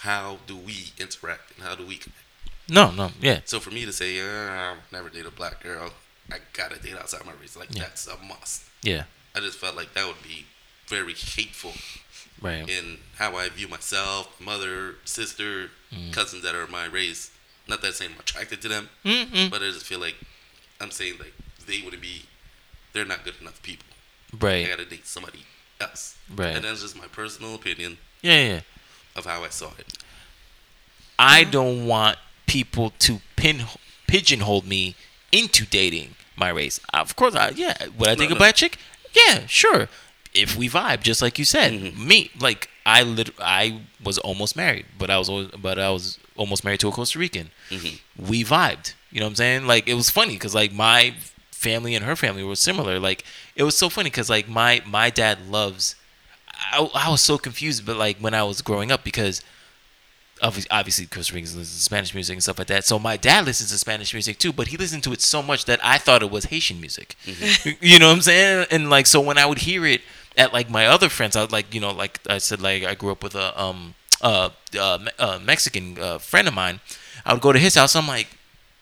how 0.00 0.38
do 0.46 0.56
we 0.56 0.92
interact 0.98 1.52
and 1.56 1.66
how 1.66 1.74
do 1.74 1.84
we 1.86 1.96
connect. 1.96 2.21
No, 2.68 2.90
no, 2.90 3.10
yeah. 3.20 3.40
So 3.44 3.60
for 3.60 3.70
me 3.70 3.84
to 3.84 3.92
say, 3.92 4.20
uh, 4.20 4.50
I'll 4.50 4.76
never 4.92 5.08
date 5.08 5.26
a 5.26 5.30
black 5.30 5.62
girl, 5.62 5.92
I 6.30 6.38
gotta 6.52 6.78
date 6.78 6.94
outside 6.96 7.24
my 7.26 7.32
race. 7.40 7.56
Like 7.56 7.68
Yeah. 7.74 7.82
that's 7.82 8.06
a 8.06 8.16
must. 8.18 8.62
Yeah. 8.82 9.04
I 9.34 9.40
just 9.40 9.58
felt 9.58 9.76
like 9.76 9.94
that 9.94 10.06
would 10.06 10.22
be 10.22 10.46
very 10.88 11.14
hateful 11.14 11.72
Right. 12.40 12.68
in 12.68 12.98
how 13.16 13.36
I 13.36 13.48
view 13.48 13.68
myself, 13.68 14.40
mother, 14.40 14.96
sister, 15.04 15.70
Mm. 15.92 16.12
cousins 16.12 16.42
that 16.42 16.54
are 16.54 16.66
my 16.66 16.86
race. 16.86 17.30
Not 17.68 17.80
that 17.82 17.88
I'm 17.88 17.92
saying 17.94 18.12
I'm 18.14 18.20
attracted 18.20 18.62
to 18.62 18.68
them, 18.68 18.88
Mm-mm. 19.04 19.50
but 19.50 19.62
I 19.62 19.70
just 19.70 19.86
feel 19.86 19.98
like 20.00 20.16
I'm 20.80 20.90
saying 20.90 21.18
like 21.18 21.34
they 21.66 21.80
wouldn't 21.82 22.02
be, 22.02 22.24
they're 22.92 23.04
not 23.04 23.24
good 23.24 23.34
enough 23.40 23.60
people. 23.62 23.86
Right. 24.38 24.64
I 24.66 24.68
gotta 24.70 24.84
date 24.84 25.06
somebody 25.06 25.44
else. 25.80 26.16
Right. 26.34 26.56
And 26.56 26.64
that's 26.64 26.80
just 26.82 26.96
my 26.96 27.06
personal 27.08 27.54
opinion 27.54 27.98
Yeah, 28.22 28.46
yeah. 28.54 28.60
of 29.16 29.26
how 29.26 29.44
I 29.44 29.48
saw 29.50 29.70
it. 29.78 29.98
I 31.18 31.44
don't 31.44 31.86
want 31.86 32.18
people 32.56 32.86
to 33.06 33.12
pin 33.36 33.58
pigeonhole 34.06 34.62
me 34.74 34.94
into 35.30 35.62
dating 35.78 36.10
my 36.36 36.50
race. 36.60 36.76
Of 36.92 37.16
course, 37.16 37.34
I 37.34 37.50
yeah. 37.64 37.76
Would 37.98 38.08
I 38.08 38.14
No, 38.14 38.20
take 38.22 38.30
a 38.30 38.34
no. 38.34 38.38
black 38.38 38.56
chick? 38.56 38.74
Yeah, 39.20 39.46
sure. 39.46 39.88
If 40.34 40.56
we 40.56 40.68
vibe, 40.68 41.00
just 41.02 41.20
like 41.22 41.38
you 41.38 41.44
said, 41.44 41.72
Mhm. 41.72 41.96
me 42.10 42.30
like 42.38 42.68
I 42.84 43.02
lit- 43.02 43.34
I 43.40 43.80
was 44.08 44.18
almost 44.18 44.56
married, 44.56 44.86
but 44.98 45.08
I 45.10 45.18
was 45.22 45.28
al- 45.28 45.50
but 45.66 45.78
I 45.78 45.90
was 45.90 46.18
almost 46.36 46.64
married 46.64 46.80
to 46.80 46.88
a 46.88 46.92
Costa 46.92 47.18
Rican. 47.18 47.50
Mhm. 47.70 47.98
We 48.16 48.38
vibed. 48.44 48.94
You 49.10 49.20
know 49.20 49.26
what 49.26 49.30
I'm 49.30 49.36
saying? 49.44 49.66
Like 49.66 49.84
it 49.88 49.94
was 49.94 50.08
funny 50.10 50.34
because 50.34 50.54
like 50.54 50.72
my 50.72 51.14
family 51.50 51.94
and 51.94 52.04
her 52.04 52.16
family 52.16 52.42
were 52.42 52.56
similar. 52.56 52.98
Like 52.98 53.24
it 53.54 53.62
was 53.68 53.76
so 53.76 53.88
funny 53.88 54.10
because 54.10 54.30
like 54.36 54.48
my 54.48 54.82
my 54.98 55.08
dad 55.10 55.36
loves. 55.50 55.94
I, 56.72 56.78
I 56.94 57.08
was 57.10 57.20
so 57.30 57.38
confused, 57.38 57.84
but 57.86 57.96
like 57.96 58.16
when 58.18 58.34
I 58.34 58.42
was 58.44 58.62
growing 58.62 58.90
up 58.92 59.04
because 59.04 59.42
obviously, 60.42 60.70
obviously 60.70 61.06
Costa 61.06 61.34
Ricans 61.34 61.56
listen 61.56 61.76
to 61.76 61.82
Spanish 61.82 62.14
music 62.14 62.34
and 62.34 62.42
stuff 62.42 62.58
like 62.58 62.66
that. 62.68 62.84
So 62.84 62.98
my 62.98 63.16
dad 63.16 63.46
listens 63.46 63.70
to 63.70 63.78
Spanish 63.78 64.12
music 64.12 64.38
too, 64.38 64.52
but 64.52 64.68
he 64.68 64.76
listened 64.76 65.04
to 65.04 65.12
it 65.12 65.22
so 65.22 65.42
much 65.42 65.64
that 65.66 65.80
I 65.84 65.98
thought 65.98 66.22
it 66.22 66.30
was 66.30 66.46
Haitian 66.46 66.80
music. 66.80 67.16
You 67.80 67.98
know 67.98 68.08
what 68.08 68.16
I'm 68.16 68.22
saying? 68.22 68.66
And 68.70 68.90
like 68.90 69.06
so 69.06 69.20
when 69.20 69.38
I 69.38 69.46
would 69.46 69.58
hear 69.58 69.86
it 69.86 70.02
at 70.36 70.52
like 70.52 70.68
my 70.68 70.86
other 70.86 71.08
friends, 71.08 71.36
I 71.36 71.42
was 71.42 71.52
like, 71.52 71.72
you 71.74 71.80
know, 71.80 71.92
like 71.92 72.20
I 72.28 72.38
said, 72.38 72.60
like 72.60 72.84
I 72.84 72.94
grew 72.94 73.12
up 73.12 73.22
with 73.22 73.34
a 73.34 73.60
um 73.60 73.94
uh, 74.20 74.50
uh, 74.78 74.98
uh 75.18 75.38
Mexican 75.42 75.98
uh, 75.98 76.18
friend 76.18 76.46
of 76.48 76.54
mine. 76.54 76.80
I 77.24 77.32
would 77.32 77.42
go 77.42 77.52
to 77.52 77.58
his 77.58 77.74
house. 77.74 77.94
I'm 77.96 78.08
like, 78.08 78.28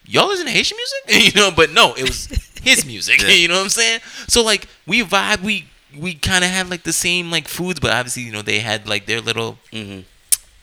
y'all 0.05 0.29
listen 0.29 0.47
to 0.47 0.53
Haitian 0.53 0.79
music? 0.79 1.35
you 1.35 1.41
know, 1.41 1.51
but 1.55 1.71
no, 1.71 1.95
it 1.95 2.03
was 2.03 2.27
his 2.63 2.85
music. 2.93 3.21
Yeah. 3.23 3.29
You 3.31 3.49
know 3.49 3.55
what 3.57 3.65
I'm 3.65 3.69
saying? 3.71 4.01
So 4.29 4.43
like 4.43 4.67
we 4.87 5.03
vibe, 5.03 5.43
we 5.43 5.67
we 5.99 6.15
kind 6.15 6.45
of 6.45 6.51
had 6.51 6.71
like 6.71 6.85
the 6.85 6.93
same 6.93 7.31
like 7.31 7.49
foods, 7.49 7.81
but 7.81 7.91
obviously 7.91 8.23
you 8.23 8.33
know 8.33 8.43
they 8.43 8.61
had 8.61 8.89
like 8.89 9.07
their 9.07 9.21
little 9.21 9.59
Mm-hmm. 9.73 10.01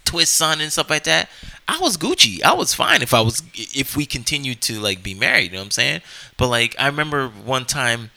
Twists 0.08 0.42
on 0.42 0.62
and 0.62 0.72
stuff 0.72 0.90
like 0.90 1.04
that. 1.04 1.30
I 1.68 1.78
was 1.80 1.98
Gucci. 1.98 2.42
I 2.42 2.54
was 2.54 2.74
fine 2.74 3.02
if 3.02 3.14
I 3.14 3.22
was 3.22 3.44
if 3.54 3.98
we 3.98 4.06
continued 4.06 4.62
to 4.62 4.80
like 4.80 5.04
be 5.04 5.14
married. 5.14 5.52
You 5.52 5.52
know 5.52 5.58
what 5.60 5.66
I'm 5.66 5.72
saying? 5.72 6.02
But 6.38 6.48
like 6.48 6.76
I 6.80 6.88
remember 6.88 7.28
one 7.28 7.66
time 7.66 8.12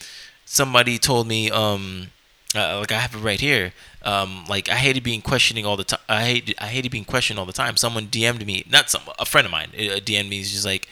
somebody 0.44 0.98
told 0.98 1.26
me 1.26 1.50
um 1.50 2.10
uh, 2.54 2.78
like 2.80 2.92
I 2.92 2.98
have 2.98 3.14
it 3.14 3.18
right 3.18 3.40
here. 3.40 3.72
Um, 4.02 4.44
like 4.48 4.68
I 4.68 4.76
hated 4.76 5.02
being 5.02 5.22
questioning 5.22 5.66
all 5.66 5.76
the 5.76 5.84
time. 5.84 6.00
I 6.08 6.24
hate 6.24 6.54
I 6.58 6.66
hated 6.66 6.90
being 6.90 7.04
questioned 7.04 7.38
all 7.38 7.46
the 7.46 7.52
time. 7.52 7.76
Someone 7.76 8.06
DM'd 8.06 8.44
me, 8.46 8.64
not 8.68 8.90
some 8.90 9.02
a 9.18 9.26
friend 9.26 9.44
of 9.44 9.52
mine, 9.52 9.70
uh, 9.74 10.00
DM'd 10.00 10.28
me. 10.30 10.38
He's 10.38 10.52
just 10.52 10.64
like, 10.64 10.88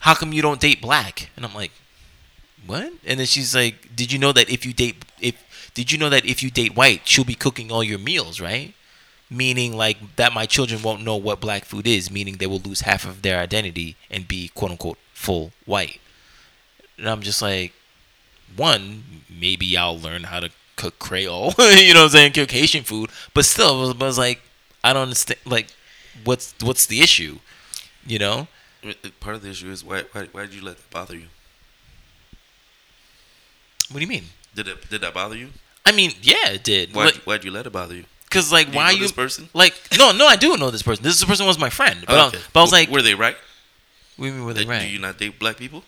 "How 0.00 0.14
come 0.14 0.32
you 0.32 0.42
don't 0.42 0.60
date 0.60 0.80
black?" 0.80 1.30
And 1.36 1.44
I'm 1.46 1.54
like, 1.54 1.72
"What?" 2.66 2.92
And 3.06 3.20
then 3.20 3.26
she's 3.26 3.54
like, 3.54 3.94
"Did 3.94 4.12
you 4.12 4.18
know 4.18 4.32
that 4.32 4.50
if 4.50 4.66
you 4.66 4.72
date 4.72 5.04
if 5.20 5.36
did 5.72 5.92
you 5.92 5.98
know 5.98 6.10
that 6.10 6.26
if 6.26 6.42
you 6.42 6.50
date 6.50 6.74
white, 6.74 7.02
she'll 7.04 7.24
be 7.24 7.34
cooking 7.34 7.70
all 7.70 7.84
your 7.84 7.98
meals, 7.98 8.40
right?" 8.40 8.74
Meaning 9.28 9.76
like 9.76 10.16
that 10.16 10.32
my 10.32 10.46
children 10.46 10.82
won't 10.82 11.02
know 11.02 11.16
what 11.16 11.40
black 11.40 11.64
food 11.64 11.86
is. 11.86 12.10
Meaning 12.10 12.36
they 12.36 12.46
will 12.46 12.60
lose 12.60 12.82
half 12.82 13.04
of 13.04 13.22
their 13.22 13.38
identity 13.38 13.96
and 14.10 14.28
be 14.28 14.48
quote 14.48 14.70
unquote 14.70 14.98
full 15.12 15.52
white. 15.64 16.00
And 16.98 17.08
I'm 17.08 17.22
just 17.22 17.42
like, 17.42 17.72
one, 18.54 19.22
maybe 19.28 19.76
I'll 19.76 19.98
learn 19.98 20.24
how 20.24 20.40
to 20.40 20.50
cook 20.76 20.98
Creole, 20.98 21.54
you 21.58 21.94
know 21.94 22.00
what 22.00 22.04
I'm 22.04 22.10
saying, 22.10 22.32
cook 22.32 22.50
Haitian 22.50 22.84
food. 22.84 23.10
But 23.34 23.44
still, 23.44 23.76
I 23.76 23.80
was, 23.80 23.90
I 24.00 24.04
was 24.04 24.18
like, 24.18 24.42
I 24.84 24.92
don't 24.92 25.02
understand. 25.02 25.40
Like, 25.44 25.68
what's 26.24 26.54
what's 26.62 26.86
the 26.86 27.00
issue? 27.00 27.38
You 28.06 28.18
know? 28.18 28.48
Uh, 28.84 28.92
uh, 29.04 29.08
part 29.18 29.36
of 29.36 29.42
the 29.42 29.50
issue 29.50 29.70
is 29.70 29.84
why 29.84 30.04
why 30.12 30.28
why 30.32 30.42
did 30.42 30.54
you 30.54 30.62
let 30.62 30.76
that 30.76 30.90
bother 30.90 31.16
you? 31.16 31.26
What 33.90 33.96
do 33.98 34.04
you 34.04 34.08
mean? 34.08 34.24
Did 34.54 34.68
it 34.68 34.88
did 34.88 35.00
that 35.00 35.14
bother 35.14 35.36
you? 35.36 35.50
I 35.84 35.92
mean, 35.92 36.12
yeah, 36.22 36.50
it 36.50 36.64
did. 36.64 36.94
Why 36.94 37.06
Like, 37.06 37.14
why'd 37.24 37.44
you 37.44 37.50
let 37.50 37.66
it 37.66 37.70
bother 37.70 37.94
you? 37.94 38.04
Cause 38.36 38.52
like, 38.52 38.68
you 38.68 38.74
why 38.74 38.90
know 38.90 38.96
you 38.96 39.02
this 39.02 39.12
person? 39.12 39.48
Like, 39.54 39.74
no, 39.98 40.12
no, 40.12 40.26
I 40.26 40.36
do 40.36 40.56
know 40.56 40.70
this 40.70 40.82
person. 40.82 41.02
This 41.04 41.24
person 41.24 41.46
was 41.46 41.58
my 41.58 41.70
friend. 41.70 42.04
But, 42.06 42.14
Oh, 42.18 42.28
okay. 42.28 42.38
I, 42.38 42.40
but 42.52 42.60
I 42.60 42.62
was 42.62 42.72
like, 42.72 42.88
were 42.90 43.02
they 43.02 43.14
right? 43.14 43.36
you 44.18 44.24
mean 44.32 44.44
were 44.44 44.54
they 44.54 44.64
right? 44.64 44.80
Do 44.82 44.88
you 44.88 44.98
not 44.98 45.18
date 45.18 45.38
black 45.38 45.56
people? 45.56 45.82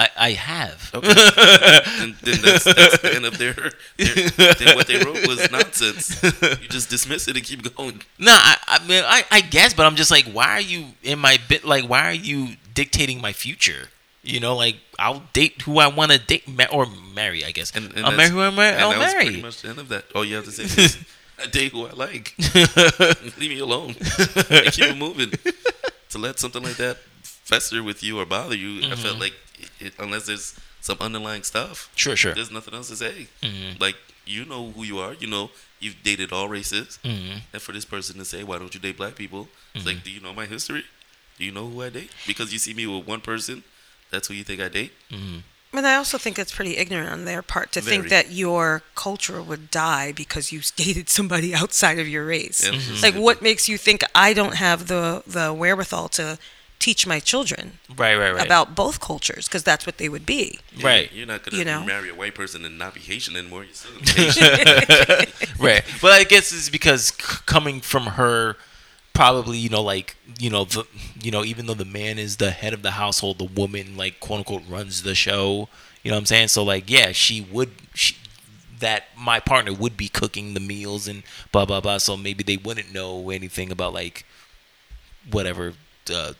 I, 0.00 0.08
I 0.16 0.30
have. 0.32 0.92
Okay. 0.94 1.08
then, 1.12 2.16
then 2.22 2.38
that's, 2.44 2.64
that's 2.64 2.98
the 2.98 3.12
end 3.16 3.24
of 3.24 3.36
their, 3.36 3.52
their. 3.52 4.52
Then 4.54 4.76
what 4.76 4.86
they 4.86 4.98
wrote 4.98 5.26
was 5.26 5.50
nonsense. 5.50 6.22
You 6.22 6.68
just 6.68 6.88
dismiss 6.88 7.26
it 7.26 7.34
and 7.36 7.44
keep 7.44 7.74
going. 7.76 8.02
No, 8.16 8.30
I, 8.32 8.56
I 8.68 8.86
mean, 8.86 9.02
I, 9.04 9.24
I 9.32 9.40
guess, 9.40 9.74
but 9.74 9.86
I'm 9.86 9.96
just 9.96 10.12
like, 10.12 10.26
why 10.26 10.50
are 10.50 10.60
you 10.60 10.84
in 11.02 11.18
my 11.18 11.38
bit? 11.48 11.64
Like, 11.64 11.88
why 11.88 12.02
are 12.08 12.12
you 12.12 12.50
dictating 12.74 13.20
my 13.20 13.32
future? 13.32 13.88
You 14.22 14.38
know, 14.38 14.54
like 14.54 14.76
I'll 15.00 15.22
date 15.32 15.62
who 15.62 15.78
I 15.80 15.88
want 15.88 16.12
to 16.12 16.18
date 16.18 16.46
ma- 16.46 16.66
or 16.70 16.86
marry. 17.14 17.44
I 17.44 17.50
guess 17.50 17.74
And, 17.74 17.92
and 17.96 18.04
I'll 18.06 18.16
marry 18.16 18.30
who 18.30 18.40
I 18.40 18.50
marry. 18.50 18.76
I'll 18.76 18.90
that 18.90 18.98
was 18.98 19.14
pretty 19.14 19.30
marry. 19.30 19.42
much 19.42 19.62
the 19.62 19.68
end 19.70 19.78
of 19.80 19.88
that. 19.88 20.04
All 20.14 20.24
you 20.24 20.36
have 20.36 20.44
to 20.44 20.52
say 20.52 21.00
I 21.40 21.46
date 21.46 21.72
who 21.72 21.86
I 21.86 21.92
like. 21.92 22.34
Leave 23.38 23.50
me 23.50 23.58
alone. 23.60 23.94
and 24.50 24.72
keep 24.72 24.84
it 24.86 24.96
moving. 24.96 25.30
To 26.10 26.18
let 26.18 26.38
something 26.38 26.62
like 26.62 26.76
that 26.76 26.96
fester 27.22 27.82
with 27.82 28.02
you 28.02 28.18
or 28.18 28.24
bother 28.26 28.56
you, 28.56 28.78
I 28.80 28.92
Mm-hmm. 28.92 29.02
felt 29.02 29.18
like 29.20 29.34
it, 29.58 29.70
it, 29.80 29.92
unless 29.98 30.26
there's 30.26 30.58
some 30.80 30.96
underlying 31.00 31.42
stuff, 31.42 31.90
Sure, 31.96 32.16
sure. 32.16 32.34
there's 32.34 32.50
nothing 32.50 32.74
else 32.74 32.88
to 32.88 32.96
say. 32.96 33.26
Mhm. 33.42 33.80
Like 33.80 33.96
you 34.26 34.44
know 34.44 34.70
who 34.70 34.84
you 34.84 34.98
are. 34.98 35.14
You 35.14 35.26
know 35.26 35.50
you've 35.80 36.02
dated 36.02 36.32
all 36.32 36.48
races, 36.48 36.98
Mhm. 37.04 37.42
and 37.52 37.62
for 37.62 37.72
this 37.72 37.84
person 37.84 38.16
to 38.18 38.24
say, 38.24 38.42
"Why 38.42 38.58
don't 38.58 38.72
you 38.74 38.80
date 38.80 38.96
black 38.96 39.14
people?" 39.16 39.48
It's 39.74 39.84
Mm-hmm. 39.84 39.88
like, 39.96 40.04
do 40.04 40.10
you 40.10 40.20
know 40.20 40.32
my 40.32 40.46
history? 40.46 40.84
Do 41.38 41.44
you 41.44 41.52
know 41.52 41.66
who 41.68 41.82
I 41.82 41.90
date? 41.90 42.10
Because 42.26 42.52
you 42.52 42.58
see 42.58 42.74
me 42.74 42.86
with 42.86 43.06
one 43.06 43.20
person, 43.20 43.62
that's 44.10 44.28
who 44.28 44.34
you 44.34 44.44
think 44.44 44.60
I 44.60 44.68
date. 44.68 44.92
But 45.70 45.84
I 45.84 45.96
also 45.96 46.16
think 46.18 46.38
it's 46.38 46.52
pretty 46.54 46.76
ignorant 46.78 47.10
on 47.10 47.24
their 47.26 47.42
part 47.42 47.72
to 47.72 47.80
think 47.82 48.08
that 48.08 48.32
your 48.32 48.82
culture 48.94 49.42
would 49.42 49.70
die 49.70 50.12
because 50.12 50.50
you 50.50 50.60
dated 50.76 51.08
somebody 51.10 51.54
outside 51.54 51.98
of 51.98 52.08
your 52.08 52.24
race. 52.26 52.64
Yeah, 52.64 52.72
Mhm. 52.78 53.02
Like, 53.02 53.14
what 53.14 53.42
makes 53.42 53.68
you 53.68 53.76
think 53.76 54.02
I 54.14 54.32
don't 54.32 54.54
have 54.56 54.86
the 54.88 55.22
the 55.26 55.52
wherewithal 55.52 56.08
to 56.10 56.38
teach 56.78 57.06
my 57.08 57.18
children 57.20 57.80
Right, 57.96 58.16
right, 58.16 58.30
right. 58.32 58.46
about 58.46 58.74
both 58.76 59.00
cultures? 59.00 59.46
Because 59.48 59.64
that's 59.64 59.84
what 59.84 59.98
they 59.98 60.08
would 60.08 60.24
be. 60.24 60.58
Yeah, 60.76 60.86
Right. 60.86 61.12
You're 61.12 61.26
not 61.26 61.42
gonna 61.44 61.58
You 61.58 61.64
know? 61.64 61.82
marry 61.84 62.08
a 62.08 62.14
white 62.14 62.34
person 62.36 62.64
and 62.64 62.78
not 62.78 62.94
be 62.94 63.00
Haitian 63.00 63.36
anymore. 63.36 63.64
You're 63.64 63.74
still 63.74 63.90
Haitian. 64.14 65.32
right. 65.58 65.82
But 66.00 66.12
I 66.12 66.24
guess 66.24 66.52
it's 66.52 66.70
because 66.70 67.08
c- 67.08 67.38
coming 67.46 67.80
from 67.80 68.06
her, 68.18 68.56
probably 69.18 69.58
you 69.58 69.68
know 69.68 69.82
like 69.82 70.14
you 70.38 70.48
know 70.48 70.64
the 70.64 70.86
you 71.20 71.32
know 71.32 71.44
even 71.44 71.66
though 71.66 71.74
the 71.74 71.84
man 71.84 72.20
is 72.20 72.36
the 72.36 72.52
head 72.52 72.72
of 72.72 72.82
the 72.82 72.92
household, 72.92 73.38
the 73.38 73.44
woman 73.44 73.96
like 73.96 74.20
quote 74.20 74.38
unquote 74.38 74.62
runs 74.68 75.02
the 75.02 75.16
show. 75.16 75.68
You 76.04 76.12
know 76.12 76.16
what 76.16 76.20
I'm 76.20 76.26
saying? 76.26 76.48
So 76.48 76.62
like 76.62 76.88
yeah, 76.88 77.10
she 77.10 77.40
would 77.40 77.72
she, 77.94 78.16
that 78.78 79.06
my 79.18 79.40
partner 79.40 79.74
would 79.74 79.96
be 79.96 80.08
cooking 80.08 80.54
the 80.54 80.60
meals 80.60 81.08
and 81.08 81.24
blah 81.50 81.64
blah 81.64 81.80
blah. 81.80 81.98
So 81.98 82.16
maybe 82.16 82.44
they 82.44 82.56
wouldn't 82.56 82.94
know 82.94 83.30
anything 83.30 83.72
about 83.72 83.92
like 83.92 84.24
whatever. 85.30 85.74
Uh, 86.10 86.32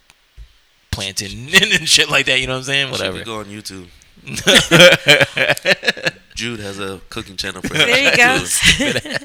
planting 0.90 1.48
and 1.54 1.86
shit 1.86 2.08
like 2.08 2.24
that, 2.26 2.40
you 2.40 2.46
know 2.46 2.54
what 2.54 2.60
I'm 2.60 2.64
saying? 2.64 2.90
Whatever. 2.90 3.22
go 3.22 3.40
on 3.40 3.44
YouTube. 3.46 3.88
Jude 6.38 6.60
has 6.60 6.78
a 6.78 7.00
cooking 7.10 7.36
channel 7.36 7.60
for 7.62 7.68
There 7.74 8.10
you 8.10 8.16
go. 8.16 8.44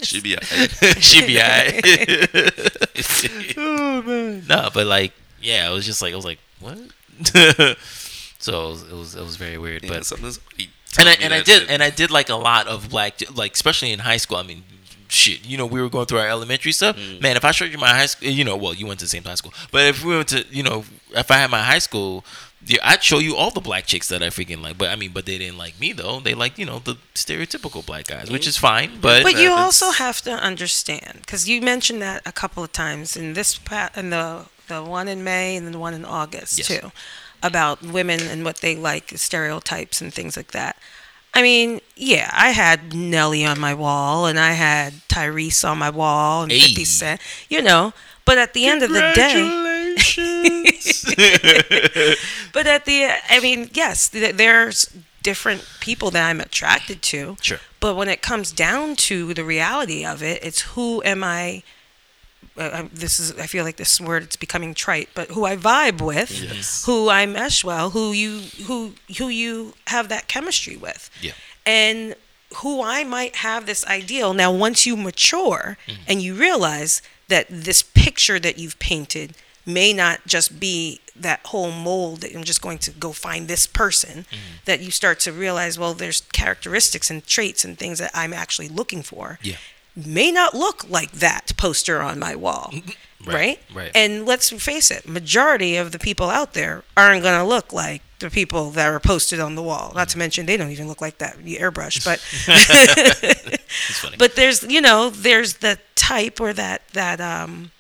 She 0.02 0.19
be 0.19 0.35
alright. 0.35 1.03
She'd 1.03 1.27
be 1.27 1.40
alright. 1.40 1.80
oh 3.57 4.02
man. 4.02 4.44
No, 4.49 4.69
but 4.73 4.88
like, 4.88 5.14
yeah, 5.40 5.69
it 5.69 5.73
was 5.73 5.85
just 5.85 6.02
like 6.02 6.11
I 6.14 6.15
was 6.15 6.26
like, 6.26 6.40
what? 6.60 6.76
so 8.40 8.65
it 8.65 8.69
was, 8.72 8.84
it 8.84 8.94
was 8.95 9.15
it 9.15 9.22
was 9.22 9.35
very 9.35 9.60
weird, 9.60 9.84
Yeah, 9.84 9.90
but 9.90 10.06
something's- 10.07 10.40
and 10.98 11.07
I 11.07 11.14
and 11.22 11.34
I 11.35 11.41
did 11.44 11.61
shit. 11.61 11.69
and 11.69 11.84
I 11.84 11.91
did 11.91 12.10
like 12.10 12.30
a 12.30 12.35
lot 12.35 12.68
of 12.68 12.90
black 12.90 13.22
like 13.35 13.53
especially 13.53 13.91
in 13.91 13.99
high 13.99 14.18
school. 14.18 14.38
I 14.38 14.44
mean, 14.44 14.64
shit, 15.07 15.45
you 15.45 15.56
know, 15.56 15.68
we 15.68 15.81
were 15.81 15.90
going 15.90 16.07
through 16.07 16.19
our 16.19 16.27
elementary 16.27 16.72
stuff. 16.72 16.98
Mm. 16.98 17.22
Man, 17.22 17.38
if 17.38 17.45
I 17.45 17.52
showed 17.52 17.72
you 17.72 17.77
my 17.77 17.90
high 17.90 18.07
school, 18.07 18.27
you 18.30 18.44
know, 18.44 18.57
well, 18.57 18.73
you 18.73 18.88
went 18.88 18.99
to 19.02 19.06
the 19.06 19.10
same 19.10 19.23
high 19.23 19.35
school, 19.35 19.53
but 19.72 19.85
if 19.85 20.03
we 20.03 20.15
went 20.15 20.30
to, 20.30 20.45
you 20.49 20.64
know, 20.64 20.84
if 21.11 21.30
I 21.30 21.35
had 21.35 21.52
my 21.52 21.61
high 21.61 21.77
school. 21.80 22.26
Yeah, 22.65 22.80
I'd 22.84 23.03
show 23.03 23.19
you 23.19 23.35
all 23.35 23.52
the 23.52 23.60
black 23.60 23.85
chicks 23.85 24.07
that 24.07 24.23
I 24.23 24.27
freaking 24.27 24.61
like, 24.61 24.77
but 24.77 24.90
I 24.90 24.95
mean, 24.95 25.11
but 25.11 25.26
they 25.26 25.38
didn't 25.38 25.57
like 25.57 25.80
me 25.80 25.91
though. 25.91 26.19
They 26.19 26.34
like 26.34 26.57
you 26.57 26.65
know 26.65 26.80
the 26.80 26.95
stereotypical 27.14 27.85
black 27.85 28.07
guys, 28.07 28.30
which 28.31 28.48
is 28.48 28.57
fine. 28.57 28.99
But, 29.02 29.23
But 29.23 29.34
you 29.34 29.49
happens. 29.49 29.81
also 29.81 29.91
have 29.91 30.22
to 30.22 30.31
understand 30.31 31.19
because 31.22 31.49
you 31.49 31.61
mentioned 31.61 32.02
that 32.02 32.22
a 32.26 32.31
couple 32.31 32.64
of 32.64 32.72
times 32.72 33.18
in 33.18 33.34
this 33.34 33.57
pa- 33.57 33.90
in 33.95 34.10
the 34.11 34.45
the 34.68 34.81
one 34.81 35.07
in 35.10 35.23
May 35.23 35.57
and 35.57 35.65
then 35.65 35.73
the 35.73 35.80
one 35.80 35.94
in 35.94 36.06
August 36.06 36.57
Yes. 36.57 36.68
too, 36.68 36.91
about 37.41 37.81
women 37.81 38.22
and 38.22 38.45
what 38.45 38.57
they 38.61 38.76
like, 38.77 39.11
stereotypes 39.18 39.99
and 40.02 40.14
things 40.14 40.38
like 40.38 40.52
that. 40.52 40.77
I 41.34 41.41
mean, 41.41 41.81
yeah, 41.98 42.30
I 42.31 42.52
had 42.52 42.94
Nelly 42.94 43.44
on 43.44 43.60
my 43.60 43.73
wall 43.73 44.26
and 44.27 44.40
I 44.40 44.52
had 44.53 44.94
Tyrese 45.10 45.68
on 45.68 45.80
my 45.80 45.90
wall 45.90 46.44
and 46.44 46.52
Hey. 46.52 46.60
50 46.60 46.85
Cent, 46.85 47.22
you 47.49 47.61
know. 47.61 47.91
But 48.23 48.38
at 48.38 48.53
the 48.53 48.68
end 48.68 48.84
of 48.84 48.90
the 48.91 49.11
day, 49.14 49.34
but 52.53 52.68
at 52.68 52.86
the 52.86 53.10
I 53.30 53.40
mean, 53.41 53.70
yes, 53.74 54.10
there's 54.10 54.90
different 55.22 55.65
people 55.80 56.11
that 56.11 56.28
I'm 56.30 56.41
attracted 56.41 57.02
to. 57.03 57.38
Sure. 57.41 57.60
But 57.80 57.95
when 57.95 58.07
it 58.10 58.22
comes 58.22 58.52
down 58.52 58.95
to 59.07 59.34
the 59.34 59.44
reality 59.44 60.06
of 60.06 60.22
it, 60.22 60.44
it's 60.44 60.61
who 60.61 61.02
am 61.03 61.24
I? 61.24 61.64
Uh, 62.56 62.84
this 62.94 63.20
is 63.20 63.38
I 63.40 63.48
feel 63.48 63.64
like 63.64 63.78
this 63.78 63.99
word 63.99 64.24
it's 64.24 64.36
becoming 64.36 64.74
trite, 64.74 65.10
but 65.15 65.30
who 65.30 65.45
I 65.45 65.56
vibe 65.56 66.02
with, 66.02 66.32
Yes. 66.41 66.86
who 66.86 67.10
I 67.10 67.26
mesh 67.26 67.64
well, 67.64 67.91
who 67.91 68.11
you 68.11 68.41
who 68.65 68.94
who 69.18 69.30
you 69.30 69.74
have 69.88 70.10
that 70.10 70.28
chemistry 70.28 70.78
with, 70.78 71.10
Yeah. 71.22 71.32
and 71.65 72.15
who 72.57 72.84
I 72.84 73.03
might 73.03 73.38
have 73.38 73.65
this 73.65 73.84
ideal. 73.88 74.36
Now, 74.36 74.52
once 74.52 74.86
you 74.86 74.95
mature 74.95 75.76
and 76.07 76.22
you 76.22 76.36
realize 76.36 77.02
that 77.28 77.48
this 77.49 77.82
picture 77.82 78.40
that 78.40 78.60
you've 78.60 78.78
painted 78.78 79.34
may 79.65 79.94
not 79.94 80.26
just 80.26 80.60
be 80.60 80.99
that 81.15 81.41
whole 81.45 81.72
mold 81.72 82.22
that 82.22 82.35
I'm 82.35 82.44
just 82.44 82.61
going 82.61 82.80
to 82.80 82.91
go 82.91 83.11
find 83.11 83.48
this 83.48 83.68
person, 83.68 84.23
mm-hmm. 84.23 84.56
that 84.65 84.81
you 84.81 84.91
start 84.91 85.19
to 85.22 85.31
realize, 85.31 85.77
well, 85.77 85.94
there's 85.94 86.22
characteristics 86.34 87.10
and 87.10 87.26
traits 87.26 87.64
and 87.64 87.77
things 87.77 87.99
that 87.99 88.11
I'm 88.14 88.34
actually 88.34 88.68
looking 88.68 89.03
for. 89.03 89.40
Yeah. 89.41 89.57
May 89.95 90.31
not 90.31 90.56
look 90.56 90.90
like 90.90 91.11
that 91.11 91.56
poster 91.56 92.02
on 92.02 92.18
my 92.18 92.35
wall. 92.35 92.72
Mm-hmm. 92.73 92.90
Right, 93.26 93.35
Right, 93.35 93.60
right. 93.73 93.91
And 93.95 94.26
let's 94.26 94.49
face 94.49 94.91
it, 94.91 95.07
majority 95.07 95.77
of 95.77 95.94
the 95.94 95.99
people 95.99 96.30
out 96.30 96.53
there 96.53 96.84
aren't 96.98 97.23
going 97.23 97.40
to 97.40 97.48
look 97.48 97.72
like 97.72 98.02
the 98.19 98.30
people 98.30 98.72
that 98.72 98.88
are 98.88 98.99
posted 98.99 99.40
on 99.40 99.56
the 99.56 99.64
wall. 99.64 99.94
Not 99.95 100.10
to 100.10 100.14
mm-hmm. 100.14 100.19
mention 100.19 100.45
they 100.45 100.57
don't 100.57 100.72
even 100.72 100.90
look 100.90 100.99
like 100.99 101.19
that 101.19 101.40
you 101.41 101.57
airbrush, 101.57 102.03
but 102.03 102.19
but 104.18 104.35
there's 104.35 104.64
you 104.64 104.81
know 104.81 105.10
there's 105.10 105.56
the 105.56 105.77
type 105.95 106.41
or 106.41 106.52
that 106.53 106.88
that 106.90 107.22
um 107.22 107.72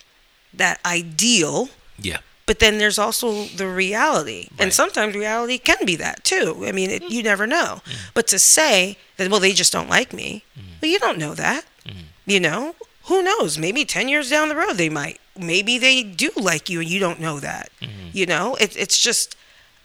that 0.53 0.79
ideal 0.85 1.69
yeah. 1.97 2.17
but 2.45 2.59
then 2.59 2.77
there's 2.77 2.99
also 2.99 3.45
the 3.45 3.67
reality. 3.67 4.47
Right. 4.51 4.61
and 4.61 4.73
sometimes 4.73 5.15
reality 5.15 5.57
can 5.57 5.85
be 5.85 5.95
that 5.97 6.23
too. 6.23 6.63
I 6.65 6.71
mean 6.71 6.89
it, 6.89 7.03
you 7.03 7.23
never 7.23 7.47
know. 7.47 7.81
Mm. 7.85 8.11
But 8.13 8.27
to 8.27 8.39
say 8.39 8.97
that 9.17 9.29
well 9.29 9.39
they 9.39 9.53
just 9.53 9.73
don't 9.73 9.89
like 9.89 10.13
me 10.13 10.43
mm. 10.57 10.81
well 10.81 10.91
you 10.91 10.99
don't 10.99 11.17
know 11.17 11.33
that 11.35 11.65
mm. 11.85 12.03
you 12.25 12.39
know? 12.39 12.75
Who 13.07 13.21
knows? 13.21 13.57
Maybe 13.57 13.83
10 13.83 14.07
years 14.07 14.29
down 14.29 14.49
the 14.49 14.55
road 14.55 14.73
they 14.73 14.89
might 14.89 15.19
maybe 15.37 15.77
they 15.77 16.03
do 16.03 16.29
like 16.35 16.69
you 16.69 16.79
and 16.79 16.89
you 16.89 16.99
don't 16.99 17.19
know 17.19 17.39
that 17.39 17.69
mm-hmm. 17.81 18.09
you 18.11 18.25
know? 18.25 18.55
It, 18.55 18.77
it's 18.77 18.99
just 19.01 19.35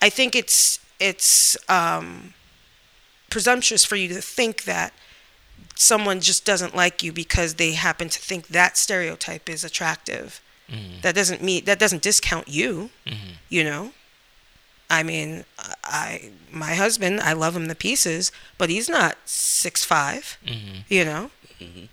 i 0.01 0.09
think 0.09 0.37
it's 0.37 0.79
it's 1.01 1.57
um 1.69 2.35
presumptuous 3.31 3.85
for 3.85 3.97
you 3.97 4.09
to 4.09 4.21
think 4.21 4.65
that 4.65 4.93
someone 5.75 6.21
just 6.21 6.45
doesn't 6.45 6.75
like 6.75 7.03
you 7.03 7.13
because 7.13 7.55
they 7.55 7.73
happen 7.73 8.09
to 8.09 8.19
think 8.19 8.49
that 8.49 8.77
stereotype 8.77 9.49
is 9.49 9.65
attractive. 9.65 10.41
Mm-hmm. 10.71 11.01
That 11.03 11.15
doesn't 11.15 11.43
mean 11.43 11.65
that 11.65 11.79
doesn't 11.79 12.03
discount 12.03 12.49
you. 12.49 12.91
Mm-hmm. 13.07 13.33
You 13.49 13.65
know, 13.65 13.93
I 14.91 15.03
mean, 15.03 15.45
I 15.85 16.31
my 16.53 16.75
husband, 16.75 17.21
I 17.21 17.33
love 17.33 17.57
him 17.57 17.69
to 17.69 17.75
pieces, 17.75 18.33
but 18.59 18.69
he's 18.71 18.89
not 18.89 19.17
six 19.25 19.85
five, 19.85 20.39
mm-hmm. 20.45 20.81
You 20.89 21.05
know, 21.05 21.31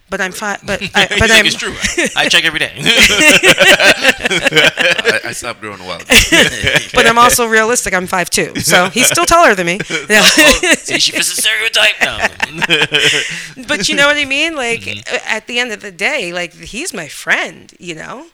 but 0.10 0.20
I'm 0.22 0.32
five. 0.32 0.60
But 0.66 0.82
I, 0.96 1.08
but 1.20 1.32
I'm 1.32 1.46
it's 1.46 1.56
true. 1.56 1.74
I 2.16 2.28
check 2.30 2.44
every 2.46 2.60
day. 2.60 2.74
I, 3.98 5.22
I 5.26 5.32
stopped 5.32 5.62
growing 5.62 5.80
a 5.80 5.84
while. 5.84 6.00
but 6.94 7.06
I'm 7.08 7.18
also 7.18 7.46
realistic. 7.48 7.94
I'm 7.94 8.08
five 8.08 8.30
two, 8.30 8.56
so 8.60 8.90
he's 8.90 9.08
still 9.08 9.26
taller 9.26 9.56
than 9.56 9.66
me. 9.68 9.80
Yeah. 10.10 10.22
Oh, 10.24 10.60
see, 10.78 11.00
she 11.00 11.12
fits 11.14 11.34
the 11.36 11.42
stereotype 11.42 11.96
now. 12.00 13.66
but 13.68 13.90
you 13.90 13.96
know 13.96 14.08
what 14.08 14.18
I 14.18 14.26
mean? 14.26 14.56
Like 14.56 14.82
Mm-hmm. 14.82 15.16
at 15.28 15.48
the 15.48 15.60
end 15.60 15.72
of 15.72 15.82
the 15.82 15.92
day, 15.92 16.32
like 16.34 16.54
he's 16.54 16.94
my 16.94 17.08
friend, 17.08 17.74
you 17.80 17.96
know, 17.96 18.28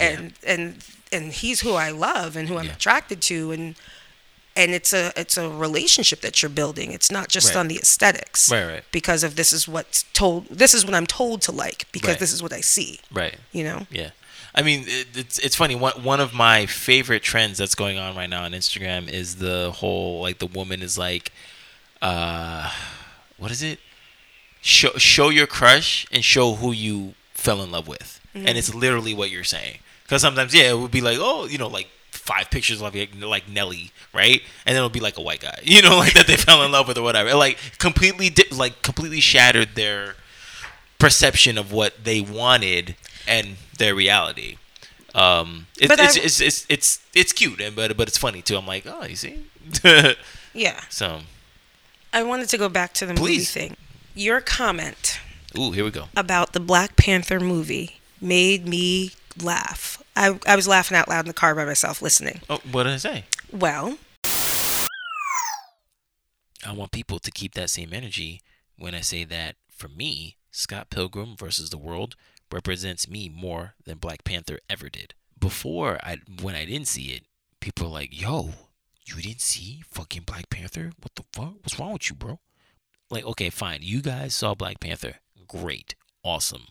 and 0.00 0.32
and 0.46 0.84
and 1.12 1.32
he's 1.32 1.60
who 1.60 1.74
I 1.74 1.90
love 1.90 2.36
and 2.36 2.48
who 2.48 2.58
I'm 2.58 2.66
Yeah. 2.66 2.72
attracted 2.72 3.20
to, 3.22 3.52
and 3.52 3.74
and 4.56 4.72
it's 4.72 4.92
a 4.92 5.12
it's 5.16 5.36
a 5.36 5.48
relationship 5.48 6.20
that 6.22 6.42
you're 6.42 6.50
building. 6.50 6.92
It's 6.92 7.10
not 7.10 7.28
just 7.28 7.48
Right. 7.48 7.60
on 7.60 7.68
the 7.68 7.76
aesthetics, 7.78 8.50
Right, 8.50 8.64
right. 8.66 8.84
Because 8.92 9.22
of 9.24 9.36
this 9.36 9.52
is 9.52 9.68
what's 9.68 10.04
told. 10.12 10.46
This 10.48 10.74
is 10.74 10.84
what 10.84 10.94
I'm 10.94 11.06
told 11.06 11.42
to 11.42 11.52
like 11.52 11.86
because 11.92 12.10
Right. 12.10 12.18
this 12.18 12.32
is 12.32 12.42
what 12.42 12.52
I 12.52 12.60
see. 12.60 13.00
right. 13.12 13.36
You 13.52 13.64
know. 13.64 13.86
Yeah. 13.90 14.10
I 14.54 14.62
mean, 14.62 14.84
it, 14.88 15.16
it's 15.16 15.38
it's 15.38 15.54
funny. 15.54 15.74
One 15.76 16.02
one 16.02 16.20
of 16.20 16.34
my 16.34 16.66
favorite 16.66 17.22
trends 17.22 17.58
that's 17.58 17.74
going 17.76 17.98
on 17.98 18.16
right 18.16 18.28
now 18.28 18.42
on 18.44 18.52
Instagram 18.52 19.08
is 19.08 19.36
the 19.36 19.72
whole 19.76 20.20
like 20.22 20.38
the 20.38 20.46
woman 20.46 20.82
is 20.82 20.98
like, 20.98 21.30
uh, 22.02 22.72
what 23.36 23.50
is 23.50 23.62
it? 23.62 23.78
Show 24.60 24.90
show 24.96 25.28
your 25.28 25.46
crush 25.46 26.06
and 26.10 26.24
show 26.24 26.54
who 26.54 26.72
you 26.72 27.14
fell 27.34 27.62
in 27.62 27.70
love 27.70 27.86
with, 27.86 28.20
and 28.34 28.58
it's 28.58 28.74
literally 28.74 29.14
what 29.14 29.30
you're 29.30 29.44
saying. 29.44 29.78
Because 30.08 30.22
sometimes, 30.22 30.54
yeah, 30.54 30.70
it 30.70 30.78
would 30.78 30.90
be 30.90 31.02
like, 31.02 31.18
oh, 31.20 31.44
you 31.46 31.58
know, 31.58 31.68
like 31.68 31.86
five 32.10 32.50
pictures 32.50 32.80
of 32.80 32.94
like, 32.94 33.10
like 33.20 33.46
Nelly, 33.48 33.90
right? 34.14 34.40
And 34.64 34.74
then 34.74 34.76
it'll 34.76 34.88
be 34.88 35.00
like 35.00 35.18
a 35.18 35.20
white 35.22 35.40
guy, 35.40 35.58
you 35.64 35.82
know, 35.82 35.98
like 35.98 36.14
that 36.14 36.26
they 36.26 36.36
fell 36.36 36.62
in 36.64 36.72
love 36.72 36.88
with 36.88 36.96
or 36.96 37.02
whatever. 37.02 37.28
It, 37.28 37.34
like 37.36 37.58
completely, 37.78 38.30
di- 38.30 38.48
like 38.50 38.80
completely 38.82 39.20
shattered 39.20 39.74
their 39.74 40.16
perception 40.98 41.58
of 41.58 41.70
what 41.72 42.04
they 42.04 42.20
wanted 42.22 42.96
and 43.26 43.56
their 43.78 43.94
reality. 43.94 44.56
Um, 45.14 45.66
it, 45.78 45.90
it's, 45.90 46.16
I- 46.16 46.20
it's 46.22 46.40
it's 46.40 46.66
it's 46.68 47.00
it's 47.14 47.32
cute, 47.32 47.60
and 47.60 47.76
but 47.76 47.94
but 47.96 48.08
it's 48.08 48.18
funny 48.18 48.40
too. 48.42 48.56
I'm 48.56 48.66
like, 48.66 48.84
oh, 48.86 49.04
you 49.04 49.16
see. 49.16 49.44
Yeah. 50.54 50.80
so, 50.88 51.20
I 52.12 52.22
wanted 52.24 52.48
to 52.48 52.58
go 52.58 52.68
back 52.68 52.92
to 52.94 53.06
the 53.06 53.14
movie 53.14 53.38
thing. 53.40 53.76
Your 54.14 54.40
comment 54.40 55.20
ooh, 55.56 55.70
here 55.72 55.84
we 55.84 55.90
go. 55.90 56.06
about 56.16 56.52
the 56.52 56.58
Black 56.58 56.96
Panther 56.96 57.38
movie 57.38 58.00
made 58.20 58.66
me 58.66 59.12
laugh. 59.42 60.02
I, 60.16 60.38
I 60.46 60.56
was 60.56 60.68
laughing 60.68 60.96
out 60.96 61.08
loud 61.08 61.20
in 61.20 61.28
the 61.28 61.34
car 61.34 61.54
by 61.54 61.64
myself 61.64 62.02
listening. 62.02 62.40
Oh, 62.48 62.60
what 62.70 62.84
did 62.84 62.92
I 62.92 62.96
say? 62.96 63.24
Well, 63.52 63.98
I 66.66 66.72
want 66.72 66.92
people 66.92 67.18
to 67.18 67.30
keep 67.30 67.54
that 67.54 67.70
same 67.70 67.92
energy 67.92 68.42
when 68.76 68.94
I 68.94 69.00
say 69.00 69.24
that 69.24 69.56
for 69.70 69.88
me, 69.88 70.36
Scott 70.50 70.90
Pilgrim 70.90 71.36
versus 71.36 71.70
the 71.70 71.78
World 71.78 72.16
represents 72.50 73.08
me 73.08 73.28
more 73.28 73.74
than 73.84 73.98
Black 73.98 74.24
Panther 74.24 74.58
ever 74.68 74.88
did. 74.88 75.14
Before 75.38 75.98
I 76.02 76.18
when 76.42 76.54
I 76.54 76.64
didn't 76.64 76.88
see 76.88 77.12
it, 77.12 77.24
people 77.60 77.86
were 77.86 77.92
like, 77.92 78.20
"Yo, 78.20 78.54
you 79.04 79.22
didn't 79.22 79.40
see 79.40 79.82
fucking 79.88 80.22
Black 80.22 80.50
Panther? 80.50 80.92
What 81.00 81.14
the 81.14 81.24
fuck? 81.32 81.54
What's 81.62 81.78
wrong 81.78 81.92
with 81.92 82.10
you, 82.10 82.16
bro?" 82.16 82.40
Like, 83.10 83.24
okay, 83.24 83.50
fine. 83.50 83.80
You 83.82 84.02
guys 84.02 84.34
saw 84.34 84.54
Black 84.54 84.80
Panther. 84.80 85.16
Great. 85.46 85.94
Awesome. 86.22 86.66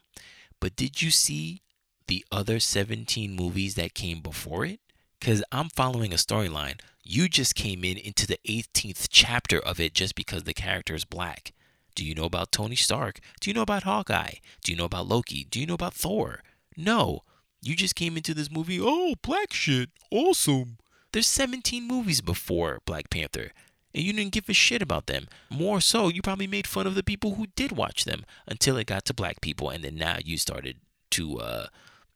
But 0.59 0.75
did 0.75 1.01
you 1.01 1.11
see 1.11 1.61
the 2.07 2.25
other 2.31 2.59
17 2.59 3.35
movies 3.35 3.75
that 3.75 3.93
came 3.93 4.21
before 4.21 4.65
it? 4.65 4.79
Cuz 5.21 5.43
I'm 5.51 5.69
following 5.69 6.13
a 6.13 6.17
storyline. 6.17 6.79
You 7.03 7.29
just 7.29 7.55
came 7.55 7.83
in 7.83 7.97
into 7.97 8.27
the 8.27 8.39
18th 8.47 9.07
chapter 9.09 9.59
of 9.59 9.79
it 9.79 9.93
just 9.93 10.15
because 10.15 10.43
the 10.43 10.53
character 10.53 10.93
is 10.93 11.05
black. 11.05 11.53
Do 11.95 12.05
you 12.05 12.13
know 12.13 12.25
about 12.25 12.51
Tony 12.51 12.75
Stark? 12.75 13.19
Do 13.39 13.49
you 13.49 13.53
know 13.53 13.63
about 13.63 13.83
Hawkeye? 13.83 14.35
Do 14.63 14.71
you 14.71 14.77
know 14.77 14.85
about 14.85 15.07
Loki? 15.07 15.47
Do 15.49 15.59
you 15.59 15.65
know 15.65 15.73
about 15.73 15.93
Thor? 15.93 16.43
No. 16.75 17.23
You 17.61 17.75
just 17.75 17.95
came 17.95 18.17
into 18.17 18.33
this 18.33 18.51
movie, 18.51 18.79
oh, 18.79 19.15
black 19.21 19.51
shit, 19.51 19.89
awesome. 20.11 20.77
There's 21.11 21.27
17 21.27 21.87
movies 21.87 22.21
before 22.21 22.79
Black 22.85 23.09
Panther, 23.09 23.51
and 23.93 24.03
you 24.03 24.13
didn't 24.13 24.33
give 24.33 24.47
a 24.49 24.53
shit 24.53 24.81
about 24.81 25.07
them. 25.07 25.27
More 25.49 25.81
so, 25.81 26.09
you 26.09 26.21
probably 26.21 26.47
made 26.47 26.67
fun 26.67 26.85
of 26.85 26.95
the 26.95 27.03
people 27.03 27.35
who 27.35 27.47
did 27.55 27.71
watch 27.71 28.05
them 28.05 28.25
until 28.45 28.77
it 28.77 28.87
got 28.87 29.05
to 29.05 29.13
black 29.13 29.41
people, 29.41 29.69
and 29.69 29.83
then 29.83 29.95
now 29.95 30.17
you 30.23 30.37
started 30.37 30.77
to 31.11 31.39
uh, 31.39 31.67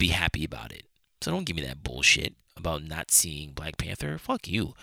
be 0.01 0.07
happy 0.09 0.43
about 0.43 0.71
it. 0.73 0.83
So 1.21 1.31
don't 1.31 1.43
give 1.45 1.55
me 1.55 1.61
that 1.63 1.83
bullshit 1.83 2.33
about 2.57 2.83
not 2.83 3.11
seeing 3.11 3.51
Black 3.51 3.77
Panther. 3.77 4.17
Fuck 4.17 4.47
you. 4.47 4.73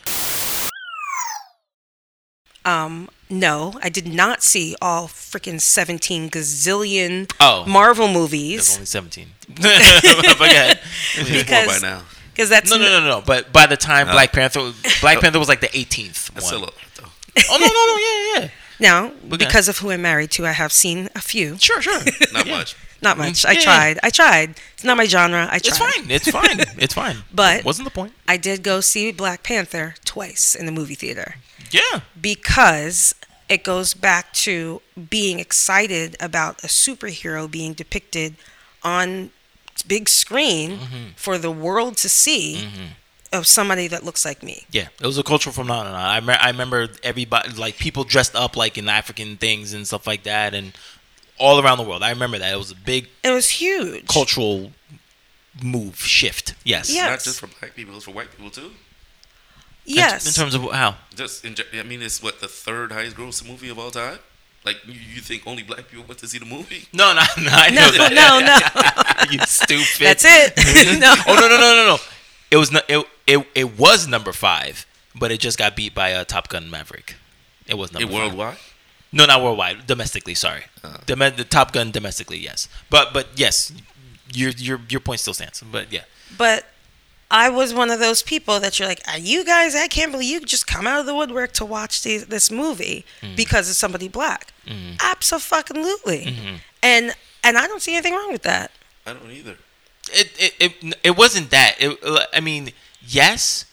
Um, 2.64 3.08
no, 3.30 3.74
I 3.82 3.88
did 3.88 4.06
not 4.06 4.42
see 4.42 4.76
all 4.82 5.08
freaking 5.08 5.60
17 5.60 6.28
gazillion 6.30 7.30
Oh. 7.40 7.64
Marvel 7.66 8.08
movies 8.08 8.74
only 8.74 8.86
17. 8.86 9.26
but 9.48 9.62
go 9.62 10.44
ahead. 10.44 10.80
We 11.16 11.22
have 11.24 11.46
Because- 11.46 11.80
by 11.80 11.88
now. 11.88 12.02
because 12.34 12.48
that's 12.50 12.70
No, 12.70 12.76
no, 12.78 13.00
no, 13.00 13.06
no. 13.06 13.20
But 13.24 13.52
by 13.52 13.66
the 13.66 13.76
time 13.76 14.08
Uh, 14.08 14.12
Black 14.12 14.32
Panther, 14.32 14.72
Black 15.00 15.20
Panther 15.22 15.38
was 15.38 15.48
like 15.48 15.60
the 15.60 15.68
18th 15.68 16.30
That's 16.32 16.34
one. 16.34 16.42
still 16.44 16.58
a 16.58 16.66
lot. 16.66 16.74
Oh 17.50 17.56
no, 17.58 17.66
no, 17.66 17.72
no, 17.72 17.96
yeah, 17.96 18.40
yeah. 18.44 18.50
Now, 18.80 19.06
Okay. 19.26 19.36
because 19.44 19.68
of 19.68 19.78
who 19.78 19.90
I'm 19.90 20.02
married 20.02 20.30
to, 20.32 20.46
I 20.46 20.52
have 20.52 20.72
seen 20.72 21.08
a 21.16 21.20
few. 21.20 21.56
Sure, 21.58 21.80
sure. 21.82 22.00
Not 22.32 22.46
Yeah. 22.46 22.58
much. 22.58 22.76
Not 23.00 23.16
much. 23.18 23.44
Yeah, 23.44 23.50
I 23.50 23.52
yeah. 23.54 23.60
tried. 23.60 23.98
I 24.02 24.10
tried. 24.10 24.50
It's 24.74 24.84
not 24.84 24.96
my 24.96 25.04
genre. 25.06 25.48
I 25.50 25.58
tried. 25.58 25.66
It's 25.68 25.78
fine. 25.78 26.10
It's 26.10 26.30
fine. 26.38 26.60
It's 26.78 26.94
fine. 26.94 27.16
But- 27.32 27.64
wasn't 27.64 27.86
the 27.86 27.94
point? 27.94 28.12
I 28.26 28.36
did 28.36 28.62
go 28.62 28.80
see 28.80 29.12
Black 29.12 29.42
Panther 29.42 29.94
twice 30.04 30.54
in 30.54 30.66
the 30.66 30.72
movie 30.72 30.94
theater 30.96 31.36
Yeah. 31.70 32.00
because 32.20 33.14
it 33.48 33.64
goes 33.64 33.94
back 33.94 34.32
to 34.34 34.82
being 35.08 35.38
excited 35.40 36.16
about 36.20 36.62
a 36.62 36.66
superhero 36.66 37.50
being 37.50 37.72
depicted 37.72 38.36
on 38.82 39.30
big 39.86 40.08
screen 40.08 40.78
Mm-hmm. 40.78 41.04
for 41.16 41.38
the 41.38 41.50
world 41.50 41.96
to 41.98 42.08
see 42.08 42.68
of 43.32 43.46
somebody 43.46 43.86
that 43.88 44.04
looks 44.04 44.24
like 44.24 44.42
me. 44.42 44.64
Yeah, 44.70 44.88
it 45.00 45.06
was 45.06 45.18
a 45.18 45.22
cultural 45.22 45.52
phenomenon. 45.52 45.94
I, 45.94 46.20
me- 46.20 46.32
I 46.34 46.48
remember 46.48 46.88
everybody, 47.02 47.52
like 47.52 47.76
people 47.78 48.04
dressed 48.04 48.34
up 48.34 48.56
like 48.56 48.76
in 48.78 48.88
African 48.88 49.36
things 49.36 49.72
and 49.72 49.86
stuff 49.86 50.06
like 50.06 50.22
that, 50.24 50.54
and 50.54 50.72
all 51.38 51.60
around 51.62 51.78
the 51.78 51.84
world. 51.84 52.02
I 52.02 52.10
remember 52.10 52.38
that 52.38 52.52
it 52.52 52.56
was 52.56 52.70
a 52.70 52.74
big 52.76 53.08
It 53.22 53.30
was 53.30 53.50
huge. 53.50 54.06
cultural 54.06 54.72
move 55.62 55.96
shift. 56.00 56.54
Yes. 56.64 56.94
Yeah. 56.94 57.10
Not 57.10 57.20
just 57.20 57.40
for 57.40 57.46
black 57.46 57.74
people, 57.74 57.96
it's 57.96 58.04
for 58.04 58.12
white 58.12 58.30
people 58.30 58.50
too. 58.50 58.72
Yes. 59.84 60.26
In, 60.26 60.32
terms 60.34 60.54
of 60.54 60.70
how? 60.70 60.96
Just 61.14 61.44
in, 61.44 61.56
I 61.72 61.82
mean, 61.82 62.02
it's 62.02 62.22
what 62.22 62.40
the 62.40 62.48
third 62.48 62.92
highest 62.92 63.16
grossing 63.16 63.48
movie 63.48 63.70
of 63.70 63.78
all 63.78 63.90
time. 63.90 64.18
Like 64.64 64.76
you, 64.86 64.92
you 65.14 65.20
think 65.22 65.46
only 65.46 65.62
black 65.62 65.88
people 65.88 66.04
went 66.06 66.18
to 66.20 66.28
see 66.28 66.38
the 66.38 66.44
movie? 66.44 66.86
No, 66.92 67.14
no, 67.14 67.22
no. 67.42 67.50
I 67.50 67.70
no, 67.70 67.88
know 67.88 67.90
that. 67.92 68.12
no, 68.12 69.30
no. 69.30 69.30
you 69.32 69.38
stupid. 69.46 69.86
That's 70.00 70.24
it. 70.26 70.98
no. 71.00 71.14
Oh 71.26 71.34
no, 71.34 71.48
no, 71.48 71.56
no, 71.56 71.74
no, 71.74 71.86
no. 71.96 71.98
It 72.50 72.56
was 72.56 72.70
no, 72.70 72.80
it, 72.88 73.06
it 73.26 73.46
it 73.54 73.78
was 73.78 74.06
number 74.06 74.32
five, 74.32 74.84
but 75.14 75.30
it 75.32 75.40
just 75.40 75.58
got 75.58 75.74
beat 75.74 75.94
by 75.94 76.12
uh, 76.12 76.24
Top 76.24 76.48
Gun 76.48 76.68
Maverick. 76.68 77.16
It 77.66 77.78
was 77.78 77.92
number 77.92 78.08
It 78.08 78.12
five. 78.12 78.22
worldwide. 78.32 78.56
No, 79.12 79.24
not 79.26 79.42
worldwide. 79.42 79.86
Domestically, 79.86 80.34
sorry. 80.34 80.64
Uh. 80.84 80.98
Dome- 81.06 81.34
the 81.36 81.44
Top 81.44 81.72
Gun 81.72 81.90
domestically, 81.90 82.38
yes. 82.38 82.68
But 82.90 83.12
but 83.12 83.28
yes, 83.36 83.72
your 84.32 84.50
your 84.50 84.80
your 84.88 85.00
point 85.00 85.20
still 85.20 85.34
stands. 85.34 85.62
But 85.62 85.90
yeah, 85.92 86.02
But 86.36 86.66
I 87.30 87.48
was 87.50 87.72
one 87.74 87.90
of 87.90 88.00
those 88.00 88.22
people 88.22 88.58
that 88.60 88.78
you're 88.78 88.88
like, 88.88 89.02
are 89.06 89.18
you 89.18 89.44
guys? 89.44 89.74
I 89.74 89.86
can't 89.88 90.12
believe 90.12 90.30
you 90.30 90.40
just 90.46 90.66
come 90.66 90.86
out 90.86 91.00
of 91.00 91.06
the 91.06 91.14
woodwork 91.14 91.52
to 91.54 91.64
watch 91.64 92.02
these, 92.02 92.26
this 92.26 92.50
movie 92.50 93.04
Mm. 93.22 93.36
because 93.36 93.68
of 93.70 93.76
somebody 93.76 94.08
black. 94.08 94.52
Mm-hmm. 94.66 94.96
Absolutely. 95.00 96.36
And 96.82 97.12
and 97.44 97.56
I 97.58 97.66
don't 97.66 97.80
see 97.82 97.94
anything 97.94 98.14
wrong 98.14 98.32
with 98.32 98.42
that. 98.42 98.70
I 99.06 99.12
don't 99.14 99.30
either. 99.30 99.56
it 100.12 100.30
it 100.38 100.54
it, 100.60 100.98
it 101.02 101.16
wasn't 101.16 101.50
that. 101.50 101.76
It, 101.78 101.98
I 102.32 102.40
mean, 102.40 102.72
yes, 103.06 103.64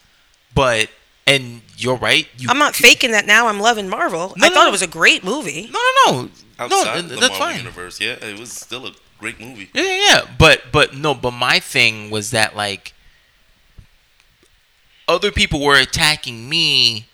but 0.54 0.90
and 1.28 1.62
you're 1.78 1.96
right. 1.98 2.28
You 2.38 2.48
I'm 2.50 2.58
not 2.58 2.76
faking 2.76 3.12
that 3.12 3.26
now. 3.26 3.48
I'm 3.48 3.60
loving 3.60 3.90
Marvel. 3.90 4.34
No, 4.38 4.46
I 4.46 4.50
no, 4.50 4.54
thought 4.56 4.64
no. 4.64 4.68
it 4.70 4.72
was 4.72 4.82
a 4.82 4.88
great 4.88 5.24
movie. 5.24 5.70
No, 5.72 5.80
no, 6.06 6.22
no, 6.24 6.30
Outside 6.58 6.96
no. 6.96 7.02
the 7.02 7.08
That's 7.16 7.22
Marvel 7.22 7.38
fine. 7.38 7.58
universe, 7.58 8.00
yeah, 8.00 8.14
it 8.22 8.40
was 8.40 8.52
still 8.52 8.88
a 8.88 8.92
great 9.20 9.40
movie. 9.40 9.70
Yeah, 9.74 9.82
yeah, 9.84 10.08
yeah. 10.10 10.22
But 10.38 10.64
but 10.72 10.96
no, 10.96 11.14
but 11.14 11.32
my 11.32 11.60
thing 11.60 12.10
was 12.10 12.32
that 12.32 12.56
like 12.56 12.94
other 15.08 15.32
people 15.32 15.62
were 15.64 15.80
attacking 15.80 16.48
me 16.50 17.06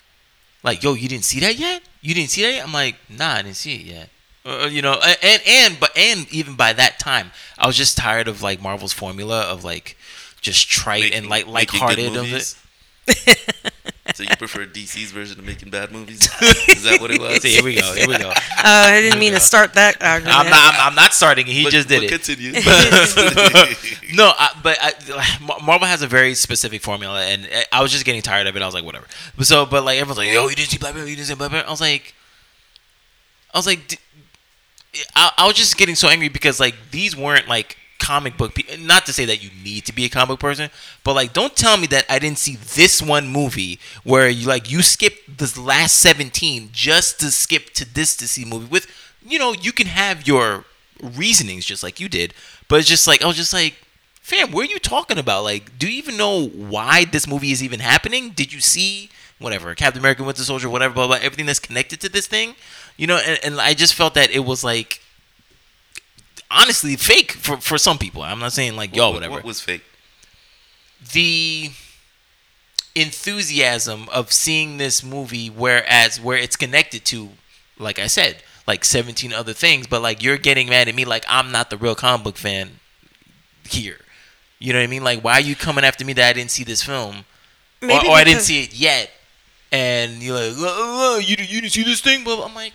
like, 0.62 0.82
yo, 0.82 0.94
you 0.94 1.08
didn't 1.08 1.24
see 1.24 1.40
that 1.40 1.56
yet? 1.58 1.82
You 2.00 2.14
didn't 2.14 2.30
see 2.30 2.42
that 2.42 2.52
yet? 2.52 2.64
I'm 2.64 2.72
like, 2.72 2.96
nah, 3.08 3.34
I 3.34 3.42
didn't 3.42 3.56
see 3.56 3.74
it 3.76 3.82
yet. 3.86 4.08
Uh, 4.44 4.68
you 4.70 4.82
know, 4.82 5.00
and 5.22 5.42
and 5.46 5.78
but 5.78 5.96
and 5.96 6.26
even 6.32 6.56
by 6.56 6.72
that 6.72 6.98
time, 6.98 7.30
I 7.58 7.66
was 7.66 7.76
just 7.76 7.96
tired 7.96 8.26
of 8.26 8.42
like 8.42 8.60
Marvel's 8.60 8.92
formula 8.92 9.42
of 9.42 9.62
like 9.62 9.96
just 10.40 10.68
trite 10.68 11.02
Making- 11.02 11.18
and 11.18 11.28
like 11.28 11.46
making 11.48 11.78
good 11.80 11.98
lighthearted 11.98 12.16
of 12.16 12.32
it. 12.32 13.72
movies. 14.06 14.16
so 14.16 14.22
you 14.24 14.36
prefer 14.36 14.66
DC's 14.66 15.10
version 15.12 15.38
of 15.38 15.44
making 15.44 15.70
bad 15.70 15.92
movies? 15.92 16.22
Is 16.68 16.82
that 16.84 17.00
what 17.00 17.10
it 17.10 17.20
was? 17.20 17.40
See, 17.42 17.50
here 17.50 17.64
we 17.64 17.74
go. 17.76 17.92
Here 17.94 18.08
we 18.08 18.18
go. 18.18 18.30
Uh, 18.30 18.34
I 18.64 19.00
didn't 19.00 19.18
mean 19.18 19.32
to 19.32 19.40
start 19.40 19.74
that 19.74 20.02
argument. 20.02 20.36
I'm 20.36 20.50
not. 20.50 20.74
I'm, 20.74 20.88
I'm 20.88 20.94
not 20.94 21.12
starting. 21.14 21.46
it. 21.46 21.52
He 21.52 21.64
But- 21.64 21.72
just 21.72 21.88
did 21.88 22.00
but 22.00 22.04
it. 22.04 22.10
Continue. 22.10 22.52
No, 24.14 24.30
I, 24.38 24.50
but 24.62 24.76
I, 24.78 24.92
Marvel 25.64 25.86
has 25.88 26.02
a 26.02 26.06
very 26.06 26.34
specific 26.34 26.82
formula, 26.82 27.22
and 27.24 27.48
I 27.72 27.80
was 27.80 27.90
just 27.90 28.04
getting 28.04 28.20
tired 28.20 28.46
of 28.46 28.54
it. 28.56 28.60
I 28.62 28.66
was 28.66 28.74
like, 28.74 28.84
whatever. 28.84 29.06
But 29.38 29.46
so, 29.46 29.64
but 29.64 29.84
like 29.84 29.96
everyone's 29.98 30.18
like, 30.18 30.30
yo, 30.30 30.48
you 30.48 30.54
didn't 30.54 30.68
see 30.68 30.76
Black 30.76 30.92
Panther, 30.92 31.08
you 31.08 31.16
didn't 31.16 31.28
see 31.28 31.34
Black 31.34 31.50
Panther. 31.50 31.66
I 31.66 31.70
was 31.70 31.80
like, 31.80 32.14
I 33.54 33.58
was 33.58 33.66
like, 33.66 33.98
I 35.16 35.46
was 35.46 35.56
just 35.56 35.78
getting 35.78 35.94
so 35.94 36.08
angry 36.08 36.28
because 36.28 36.60
like 36.60 36.74
these 36.90 37.16
weren't 37.16 37.48
like 37.48 37.78
comic 38.02 38.36
book 38.36 38.54
people. 38.54 38.76
Not 38.78 39.06
to 39.06 39.12
say 39.12 39.24
that 39.26 39.42
you 39.42 39.50
need 39.62 39.84
to 39.86 39.94
be 39.94 40.04
a 40.04 40.08
comic 40.08 40.28
book 40.28 40.40
person, 40.40 40.70
but 41.04 41.14
like, 41.14 41.32
don't 41.32 41.54
tell 41.54 41.76
me 41.76 41.86
that 41.88 42.04
I 42.08 42.18
didn't 42.18 42.38
see 42.38 42.56
this 42.56 43.00
one 43.00 43.28
movie 43.28 43.78
where 44.04 44.28
you 44.28 44.46
like 44.46 44.70
you 44.70 44.82
skipped 44.82 45.38
this 45.38 45.56
last 45.56 45.94
seventeen 45.96 46.70
just 46.72 47.20
to 47.20 47.30
skip 47.30 47.70
to 47.74 47.84
this 47.94 48.16
to 48.16 48.26
see 48.26 48.44
movie 48.44 48.66
with. 48.66 48.86
You 49.24 49.38
know, 49.38 49.52
you 49.52 49.72
can 49.72 49.86
have 49.86 50.26
your 50.26 50.64
reasonings 51.00 51.64
just 51.64 51.82
like 51.82 52.00
you 52.00 52.08
did, 52.08 52.34
but 52.68 52.80
it's 52.80 52.88
just 52.88 53.06
like 53.06 53.22
I 53.22 53.26
was 53.26 53.36
just 53.36 53.52
like, 53.52 53.74
fam, 54.20 54.50
what 54.50 54.68
are 54.68 54.72
you 54.72 54.80
talking 54.80 55.18
about? 55.18 55.44
Like, 55.44 55.78
do 55.78 55.86
you 55.86 55.96
even 55.98 56.16
know 56.16 56.48
why 56.48 57.04
this 57.04 57.26
movie 57.28 57.52
is 57.52 57.62
even 57.62 57.80
happening? 57.80 58.30
Did 58.30 58.52
you 58.52 58.60
see 58.60 59.10
whatever 59.38 59.74
Captain 59.74 60.00
America, 60.00 60.24
Winter 60.24 60.42
Soldier, 60.42 60.68
whatever, 60.68 60.94
blah 60.94 61.06
blah, 61.06 61.18
everything 61.22 61.46
that's 61.46 61.60
connected 61.60 62.00
to 62.00 62.08
this 62.08 62.26
thing? 62.26 62.56
You 62.96 63.06
know, 63.06 63.18
and, 63.18 63.38
and 63.44 63.60
I 63.60 63.74
just 63.74 63.94
felt 63.94 64.14
that 64.14 64.30
it 64.30 64.44
was 64.44 64.64
like 64.64 65.01
honestly 66.52 66.96
fake 66.96 67.32
for 67.32 67.56
for 67.56 67.78
some 67.78 67.98
people. 67.98 68.22
I'm 68.22 68.38
not 68.38 68.52
saying 68.52 68.76
like 68.76 68.94
yo 68.94 69.06
What- 69.06 69.14
whatever. 69.14 69.34
What 69.34 69.44
was 69.44 69.60
fake? 69.60 69.82
the 71.12 71.70
enthusiasm 72.94 74.08
of 74.10 74.32
seeing 74.32 74.76
this 74.76 75.02
movie 75.02 75.48
whereas 75.48 76.20
where 76.20 76.36
it's 76.36 76.56
connected 76.56 77.04
to 77.06 77.30
like 77.78 77.98
I 77.98 78.06
said 78.06 78.42
like 78.66 78.84
17 78.84 79.32
other 79.32 79.52
things 79.54 79.86
but 79.86 80.02
like 80.02 80.22
you're 80.22 80.36
getting 80.36 80.68
mad 80.68 80.88
at 80.88 80.94
me 80.94 81.04
like 81.04 81.24
I'm 81.26 81.50
not 81.50 81.70
the 81.70 81.76
real 81.78 81.94
comic 81.94 82.22
book 82.22 82.36
fan 82.36 82.78
here 83.66 83.98
you 84.58 84.72
know 84.72 84.78
what 84.78 84.84
I 84.84 84.88
mean 84.88 85.02
like 85.02 85.24
why 85.24 85.32
are 85.34 85.40
you 85.40 85.56
coming 85.56 85.84
after 85.84 86.04
me 86.04 86.12
that 86.12 86.28
I 86.28 86.32
didn't 86.34 86.50
see 86.50 86.64
this 86.64 86.82
film 86.82 87.24
or, 87.80 87.88
Maybe 87.88 88.06
or 88.06 88.12
I 88.14 88.24
didn't 88.24 88.42
see 88.42 88.62
it 88.62 88.74
yet 88.74 89.10
and 89.72 90.22
you're 90.22 90.34
like 90.34 90.56
uh, 90.58 91.14
uh, 91.14 91.18
you, 91.18 91.36
you 91.38 91.60
didn't 91.62 91.72
see 91.72 91.82
this 91.84 92.00
thing 92.02 92.24
but 92.24 92.42
I'm 92.44 92.54
like 92.54 92.74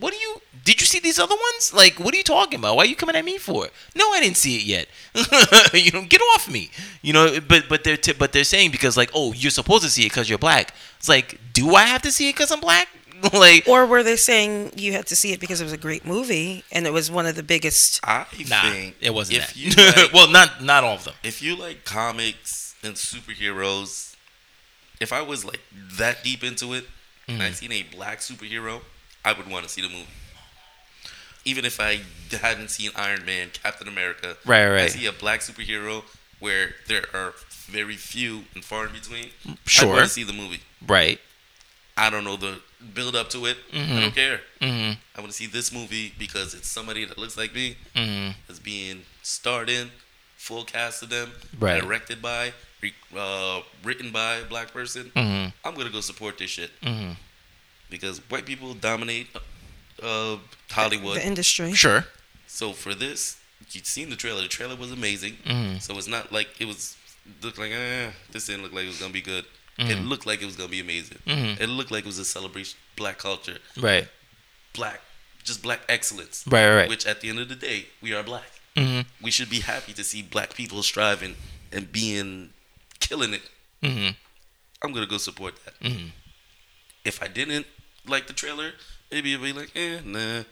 what 0.00 0.12
do 0.14 0.18
you 0.18 0.40
did 0.64 0.80
you 0.80 0.86
see 0.86 1.00
these 1.00 1.18
other 1.18 1.34
ones? 1.34 1.72
Like 1.74 1.98
what 1.98 2.12
are 2.14 2.16
you 2.16 2.22
talking 2.24 2.58
about? 2.58 2.76
Why 2.76 2.82
are 2.84 2.86
you 2.86 2.96
coming 2.96 3.16
at 3.16 3.24
me 3.24 3.38
for 3.38 3.66
it? 3.66 3.72
No 3.94 4.04
i 4.12 4.20
didn't 4.20 4.36
see 4.36 4.56
it 4.56 4.64
yet. 4.64 4.88
You 5.74 5.90
know 5.92 6.02
get 6.08 6.20
off 6.34 6.50
me. 6.50 6.70
You 7.02 7.12
know 7.12 7.40
but 7.40 7.68
but 7.68 7.84
they're 7.84 7.96
t- 7.96 8.12
but 8.12 8.32
they're 8.32 8.44
saying 8.44 8.70
because 8.70 8.96
like 8.96 9.10
oh 9.14 9.32
you're 9.32 9.50
supposed 9.50 9.84
to 9.84 9.90
see 9.90 10.02
it 10.02 10.10
because 10.10 10.28
you're 10.28 10.38
black. 10.38 10.74
It's 10.98 11.08
like 11.08 11.38
do 11.52 11.74
i 11.74 11.84
have 11.84 12.02
to 12.02 12.12
see 12.12 12.28
it 12.28 12.34
because 12.34 12.50
i'm 12.52 12.60
black? 12.60 12.88
Like 13.34 13.68
Or 13.68 13.84
were 13.84 14.02
they 14.02 14.16
saying 14.16 14.72
you 14.76 14.92
had 14.92 15.06
to 15.08 15.16
see 15.16 15.32
it 15.32 15.40
because 15.40 15.60
it 15.60 15.64
was 15.64 15.74
a 15.74 15.78
great 15.78 16.06
movie 16.06 16.64
and 16.72 16.86
it 16.86 16.92
was 16.92 17.10
one 17.10 17.26
of 17.26 17.34
the 17.36 17.42
biggest? 17.42 18.00
I 18.02 18.24
nah 18.48 18.62
think 18.62 18.96
it 19.00 19.12
wasn't 19.12 19.38
if 19.40 19.46
that. 19.48 19.56
You 19.56 20.02
like, 20.02 20.12
well 20.16 20.28
not 20.30 20.62
not 20.64 20.84
all 20.84 20.94
of 20.94 21.04
them. 21.04 21.14
if 21.22 21.42
you 21.42 21.54
like 21.54 21.84
comics 21.84 22.74
and 22.82 22.94
superheroes, 22.94 24.14
if 25.00 25.12
I 25.12 25.20
was 25.22 25.44
like 25.44 25.60
that 25.98 26.24
deep 26.24 26.42
into 26.44 26.72
it 26.74 26.84
and 27.28 27.38
Mm-hmm. 27.38 27.42
I 27.42 27.50
seen 27.52 27.70
a 27.72 27.82
black 27.94 28.18
superhero, 28.18 28.80
I 29.24 29.32
would 29.34 29.48
want 29.48 29.62
to 29.64 29.68
see 29.70 29.82
the 29.82 29.88
movie. 29.88 30.08
Even 31.44 31.64
if 31.64 31.80
I 31.80 32.00
hadn't 32.40 32.68
seen 32.70 32.90
Iron 32.96 33.24
Man, 33.24 33.50
Captain 33.62 33.88
America, 33.88 34.36
Right, 34.44 34.68
right. 34.68 34.82
I 34.82 34.88
see 34.88 35.06
a 35.06 35.12
black 35.12 35.40
superhero 35.40 36.04
where 36.38 36.74
there 36.88 37.04
are 37.14 37.34
very 37.66 37.96
few 37.96 38.44
and 38.54 38.64
far 38.64 38.86
in 38.86 38.92
between. 38.92 39.30
Sure, 39.66 39.88
I 39.88 39.92
want 39.92 40.04
to 40.04 40.08
see 40.10 40.24
the 40.24 40.32
movie. 40.32 40.60
Right. 40.86 41.20
I 41.96 42.08
don't 42.10 42.24
know 42.24 42.36
the 42.36 42.60
build 42.94 43.14
up 43.14 43.28
to 43.30 43.44
it. 43.46 43.58
I 43.72 43.76
Mm-hmm. 43.76 44.00
don't 44.00 44.14
care. 44.14 44.40
Mhm. 44.60 44.96
I 45.16 45.20
want 45.20 45.30
to 45.32 45.36
see 45.36 45.46
this 45.46 45.70
movie 45.72 46.14
because 46.18 46.54
it's 46.54 46.68
somebody 46.68 47.04
that 47.04 47.18
looks 47.18 47.36
like 47.36 47.54
me 47.54 47.76
Mhm. 47.94 48.34
that's 48.46 48.58
being 48.58 49.04
starred 49.22 49.68
in, 49.68 49.90
full 50.38 50.64
cast 50.64 51.02
of 51.02 51.10
them, 51.10 51.32
Right. 51.58 51.82
directed 51.82 52.22
by, 52.22 52.54
uh, 53.14 53.60
written 53.84 54.10
by 54.10 54.36
a 54.36 54.44
black 54.44 54.72
person. 54.72 55.12
Mhm. 55.14 55.52
I'm 55.62 55.74
gonna 55.74 55.90
go 55.90 56.00
support 56.00 56.38
this 56.38 56.50
shit 56.50 56.70
Mhm. 56.80 57.16
because 57.90 58.18
white 58.30 58.46
people 58.46 58.72
dominate 58.72 59.28
uh, 60.02 60.38
Hollywood. 60.70 61.16
The 61.16 61.26
industry. 61.26 61.72
Sure. 61.74 62.04
So 62.46 62.72
for 62.72 62.94
this, 62.94 63.36
you'd 63.72 63.86
seen 63.86 64.10
the 64.10 64.16
trailer. 64.16 64.42
The 64.42 64.48
trailer 64.48 64.76
was 64.76 64.90
amazing. 64.92 65.36
Mhm. 65.46 65.80
So 65.80 65.96
it's 65.98 66.08
not 66.08 66.32
like 66.32 66.48
it 66.60 66.66
was 66.66 66.96
looked 67.42 67.58
like 67.58 67.70
eh, 67.72 68.10
this 68.32 68.46
didn't 68.46 68.62
look 68.62 68.72
like 68.72 68.84
it 68.84 68.88
was 68.88 68.98
gonna 68.98 69.12
be 69.12 69.20
good. 69.22 69.44
It 69.78 69.96
Mhm. 69.96 70.08
looked 70.08 70.26
like 70.26 70.42
it 70.42 70.46
was 70.46 70.56
gonna 70.56 70.68
be 70.68 70.80
amazing. 70.80 71.18
Mhm. 71.26 71.60
It 71.60 71.68
looked 71.68 71.90
like 71.90 72.04
it 72.04 72.06
was 72.06 72.18
a 72.18 72.24
celebration 72.24 72.76
black 72.96 73.18
culture, 73.18 73.58
Right. 73.76 74.08
black, 74.74 75.00
just 75.44 75.62
black 75.62 75.80
excellence. 75.88 76.42
Right. 76.46 76.68
Right. 76.68 76.88
Which 76.88 77.06
at 77.06 77.20
the 77.22 77.28
end 77.30 77.38
of 77.40 77.48
the 77.48 77.54
day, 77.56 77.86
we 78.02 78.12
are 78.12 78.22
black. 78.22 78.50
Mhm. 78.76 79.06
We 79.20 79.30
should 79.30 79.48
be 79.48 79.60
happy 79.60 79.92
to 79.94 80.04
see 80.04 80.22
black 80.22 80.54
people 80.54 80.82
striving 80.82 81.36
and 81.72 81.90
being 81.90 82.52
killing 83.00 83.32
it. 83.34 83.42
Mhm. 83.82 84.16
I'm 84.82 84.92
gonna 84.92 85.06
go 85.06 85.18
support 85.18 85.54
that. 85.64 85.80
Mhm. 85.80 86.12
If 87.04 87.22
I 87.22 87.28
didn't 87.28 87.66
like 88.06 88.26
the 88.26 88.32
trailer, 88.32 88.72
maybe 89.10 89.32
it'll 89.34 89.44
be 89.44 89.52
like, 89.52 89.70
eh, 89.76 90.00
nah. 90.04 90.42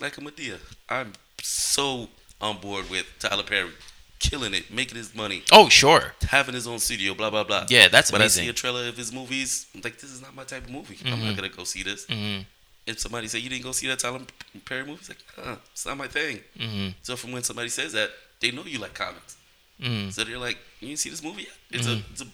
Like 0.00 0.16
a 0.18 0.20
Madea. 0.20 0.58
I'm 0.88 1.12
so 1.42 2.08
on 2.40 2.58
board 2.58 2.90
with 2.90 3.06
Tyler 3.18 3.42
Perry. 3.42 3.70
Killing 4.18 4.54
it, 4.54 4.70
making 4.72 4.96
his 4.96 5.14
money, 5.16 5.42
Oh, 5.50 5.68
sure. 5.68 6.14
having 6.28 6.54
his 6.54 6.68
own 6.68 6.78
studio, 6.78 7.12
blah 7.12 7.28
blah 7.28 7.42
blah. 7.42 7.66
Yeah, 7.68 7.88
that's 7.88 8.12
But 8.12 8.22
I 8.22 8.28
see 8.28 8.48
a 8.48 8.52
trailer 8.52 8.86
of 8.86 8.96
his 8.96 9.12
movies, 9.12 9.66
I'm 9.74 9.80
like, 9.80 9.98
this 9.98 10.12
is 10.12 10.22
not 10.22 10.32
my 10.32 10.44
type 10.44 10.62
of 10.64 10.70
movie. 10.70 10.96
I'm 11.04 11.18
Mhm. 11.18 11.24
not 11.24 11.34
gonna 11.36 11.48
go 11.48 11.64
see 11.64 11.82
this. 11.82 12.06
Mhm. 12.06 12.46
If 12.86 13.00
somebody 13.00 13.26
say 13.26 13.40
you 13.40 13.48
didn't 13.50 13.64
go 13.64 13.72
see 13.72 13.88
that 13.88 13.98
Tyler 13.98 14.20
Perry 14.64 14.84
movie, 14.84 15.00
it's 15.00 15.08
like, 15.08 15.18
huh, 15.34 15.56
it's 15.72 15.84
not 15.84 15.96
my 15.96 16.06
thing. 16.06 16.40
Mhm. 16.56 16.94
So 17.02 17.16
from 17.16 17.32
when 17.32 17.42
somebody 17.42 17.68
says 17.68 17.92
that, 17.94 18.12
they 18.38 18.52
know 18.52 18.64
you 18.64 18.78
like 18.78 18.94
comics. 18.94 19.34
Mhm. 19.80 20.12
So 20.12 20.22
they're 20.22 20.38
like, 20.38 20.58
you 20.80 20.86
didn't 20.88 21.00
see 21.00 21.10
this 21.10 21.22
movie 21.22 21.42
yet? 21.42 21.56
It's 21.72 21.88
a 21.88 22.00
it's 22.12 22.20
a 22.22 22.26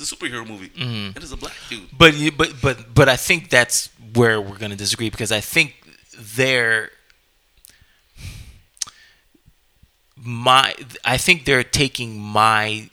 it's 0.00 0.12
a 0.12 0.16
superhero 0.16 0.46
movie. 0.46 0.68
Mhm. 0.70 1.16
It's 1.16 1.32
a 1.32 1.36
black 1.36 1.54
dude. 1.68 1.88
But 1.96 2.14
you- 2.14 2.32
but 2.32 2.60
but 2.60 2.94
but 2.94 3.08
I 3.08 3.16
think 3.16 3.50
that's 3.50 3.90
where 4.14 4.40
we're 4.40 4.58
gonna 4.58 4.76
disagree 4.76 5.10
because 5.10 5.32
I 5.32 5.40
think 5.40 5.74
they're 6.16 6.90
my 10.16 10.74
I 11.04 11.16
think 11.16 11.44
they're 11.44 11.64
taking 11.64 12.18
my 12.20 12.90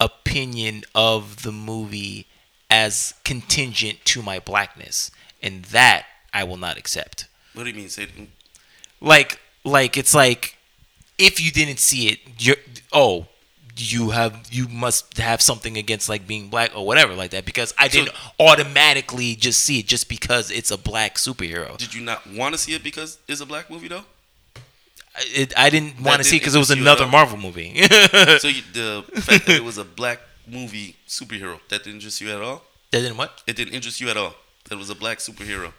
opinion 0.00 0.84
of 0.94 1.42
the 1.42 1.52
movie 1.52 2.26
as 2.70 3.14
contingent 3.24 3.98
to 4.06 4.22
my 4.22 4.38
blackness, 4.38 5.10
and 5.42 5.64
that 5.66 6.06
I 6.32 6.44
will 6.44 6.56
not 6.56 6.78
accept. 6.78 7.26
What 7.52 7.64
do 7.64 7.70
you 7.70 7.76
mean? 7.76 7.88
Say 7.88 8.06
Like 9.00 9.40
like 9.64 9.96
it's 9.96 10.14
like 10.14 10.56
if 11.18 11.40
you 11.40 11.50
didn't 11.50 11.80
see 11.80 12.08
it, 12.08 12.20
you're 12.38 12.56
oh 12.92 13.26
you 13.80 14.10
have 14.10 14.34
you 14.50 14.68
must 14.68 15.18
have 15.18 15.40
something 15.40 15.76
against 15.76 16.08
like 16.08 16.26
being 16.26 16.48
black 16.48 16.76
or 16.76 16.84
whatever 16.86 17.14
like 17.14 17.30
that 17.30 17.44
because 17.44 17.72
I 17.78 17.88
didn't 17.88 18.12
automatically 18.38 19.34
just 19.34 19.60
see 19.60 19.78
it 19.80 19.86
just 19.86 20.08
because 20.08 20.50
it's 20.50 20.70
a 20.70 20.78
black 20.78 21.14
superhero. 21.16 21.76
Did 21.76 21.94
you 21.94 22.02
not 22.02 22.26
want 22.26 22.54
to 22.54 22.58
see 22.58 22.74
it 22.74 22.82
because 22.82 23.18
it's 23.28 23.40
a 23.40 23.46
black 23.46 23.70
movie 23.70 23.88
though? 23.88 24.04
I- 25.16 25.24
It, 25.34 25.52
I 25.56 25.70
didn't 25.70 26.00
want 26.00 26.18
to 26.18 26.24
see 26.24 26.38
because 26.38 26.54
it 26.54 26.58
was 26.58 26.70
you 26.70 26.76
at 26.76 26.80
another? 26.82 27.06
Marvel 27.06 27.38
movie. 27.38 27.72
So 28.38 28.48
you, 28.48 28.62
the 28.72 29.04
fact 29.20 29.46
that 29.46 29.56
it 29.56 29.64
was 29.64 29.78
a 29.78 29.84
black 29.84 30.20
movie 30.46 30.96
superhero 31.08 31.58
that 31.68 31.84
didn't 31.84 31.96
interest 31.96 32.20
you 32.20 32.30
at 32.30 32.40
all? 32.42 32.62
that 32.92 33.00
didn't 33.00 33.16
what? 33.16 33.42
It 33.46 33.56
didn't 33.56 33.74
interest 33.74 34.00
you 34.00 34.08
at 34.10 34.16
all. 34.16 34.34
That 34.64 34.74
it 34.74 34.78
was 34.78 34.90
a 34.90 34.94
black 34.94 35.18
superhero. 35.18 35.72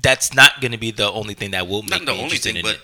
That's 0.00 0.32
not 0.34 0.60
going 0.60 0.72
to 0.72 0.78
be 0.78 0.90
the 0.90 1.10
only 1.10 1.34
thing 1.34 1.50
that 1.50 1.68
will 1.68 1.82
make 1.82 2.04
Not 2.04 2.16
me 2.16 2.22
interested 2.22 2.54
thing, 2.54 2.56
in 2.56 2.62
but 2.62 2.76
it. 2.76 2.80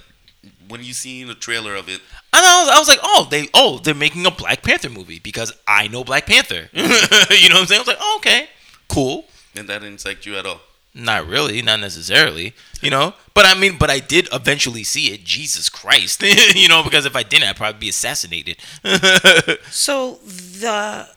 When 0.69 0.83
you 0.83 0.93
seen 0.93 1.27
the 1.27 1.35
trailer 1.35 1.75
of 1.75 1.89
it, 1.89 2.01
I 2.33 2.41
know. 2.41 2.73
I 2.73 2.79
was 2.79 2.89
like, 2.89 3.01
oh, 3.03 3.27
they 3.31 3.49
oh 3.55 3.79
they're 3.79 3.95
making 3.95 4.27
a 4.27 4.31
Black 4.31 4.63
Panther 4.63 4.91
movie 4.91 5.19
because 5.19 5.53
I 5.67 5.89
know 5.89 6.05
Black 6.05 6.27
Panther. 6.27 6.69
you 6.73 6.83
know 6.83 6.89
what 6.89 7.61
I'm 7.61 7.67
saying? 7.67 7.79
I 7.79 7.83
was 7.83 7.89
like, 7.89 7.99
oh, 8.01 8.17
okay, 8.19 8.49
cool. 8.89 9.27
and 9.57 9.69
that 9.69 9.81
didn't 9.81 9.95
excite 9.95 10.25
you 10.27 10.37
at 10.37 10.47
all. 10.47 10.61
Not 10.95 11.27
really, 11.29 11.63
not 11.63 11.81
necessarily, 11.81 12.55
you 12.81 12.91
know. 12.91 13.15
But 13.35 13.45
I 13.45 13.55
mean, 13.55 13.77
but 13.79 13.91
I 13.91 14.01
did 14.01 14.29
eventually 14.33 14.83
see 14.83 15.13
it. 15.13 15.23
Jesus 15.23 15.69
Christ, 15.69 16.23
you 16.55 16.69
know, 16.69 16.83
because 16.83 17.07
if 17.07 17.15
I 17.15 17.23
didn't, 17.23 17.49
I'd 17.49 17.57
probably 17.57 17.79
be 17.81 17.89
assassinated. 17.89 18.57
So 19.71 20.15
the 20.25 21.09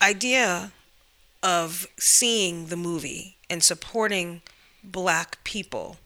idea 0.00 0.72
of 1.42 1.86
seeing 1.98 2.66
the 2.66 2.76
movie 2.76 3.36
and 3.48 3.62
supporting 3.62 4.42
black 4.82 5.42
people 5.44 5.98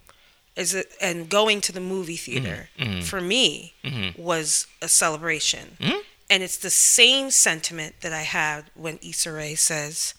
is 0.57 0.75
it, 0.75 0.91
and 1.01 1.29
going 1.29 1.61
to 1.63 1.73
the 1.73 1.81
movie 1.81 2.17
theater 2.17 2.69
mhm. 2.79 3.03
for 3.05 3.21
me 3.21 3.75
Mhm. 3.85 4.19
was 4.19 4.67
a 4.83 4.89
celebration. 4.89 5.77
Mhm. 5.81 6.01
And 6.31 6.43
it's 6.43 6.57
the 6.57 6.71
same 6.71 7.31
sentiment 7.31 8.01
that 8.01 8.13
I 8.13 8.23
had 8.23 8.71
when 8.75 8.99
Issa 9.03 9.31
Rae 9.33 9.55
says, 9.55 10.15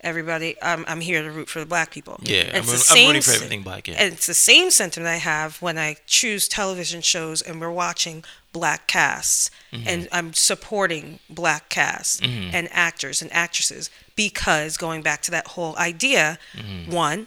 "Everybody, 0.00 0.56
I'm, 0.60 0.84
I'm 0.88 1.00
here 1.00 1.22
to 1.22 1.30
root 1.30 1.48
for 1.48 1.60
the 1.60 1.66
black 1.66 1.90
people." 1.92 2.18
yeah, 2.22 2.40
And 2.42 2.56
I'm, 2.56 2.62
it's 2.74 2.88
the 2.88 2.98
I'm 2.98 3.06
rooting 3.06 3.22
for 3.22 3.32
everything 3.32 3.62
black. 3.62 3.86
Yeah, 3.88 3.94
and 3.98 4.12
it's 4.12 4.26
the 4.26 4.34
same 4.34 4.70
sentiment 4.70 5.08
I 5.10 5.16
have 5.18 5.62
when 5.62 5.78
I 5.78 5.96
choose 6.06 6.48
television 6.48 7.00
shows 7.02 7.40
and 7.40 7.60
we're 7.60 7.70
watching 7.70 8.24
black 8.52 8.86
casts 8.86 9.50
Mm-hmm. 9.72 9.88
and 9.88 10.08
I'm 10.12 10.32
supporting 10.34 11.18
black 11.28 11.68
casts 11.68 12.20
and 12.22 12.68
actors 12.70 13.20
and 13.22 13.32
actresses 13.32 13.90
because 14.14 14.76
going 14.76 15.02
back 15.02 15.20
to 15.22 15.30
that 15.32 15.48
whole 15.48 15.76
idea, 15.78 16.38
Mm-hmm. 16.56 16.92
one, 16.92 17.26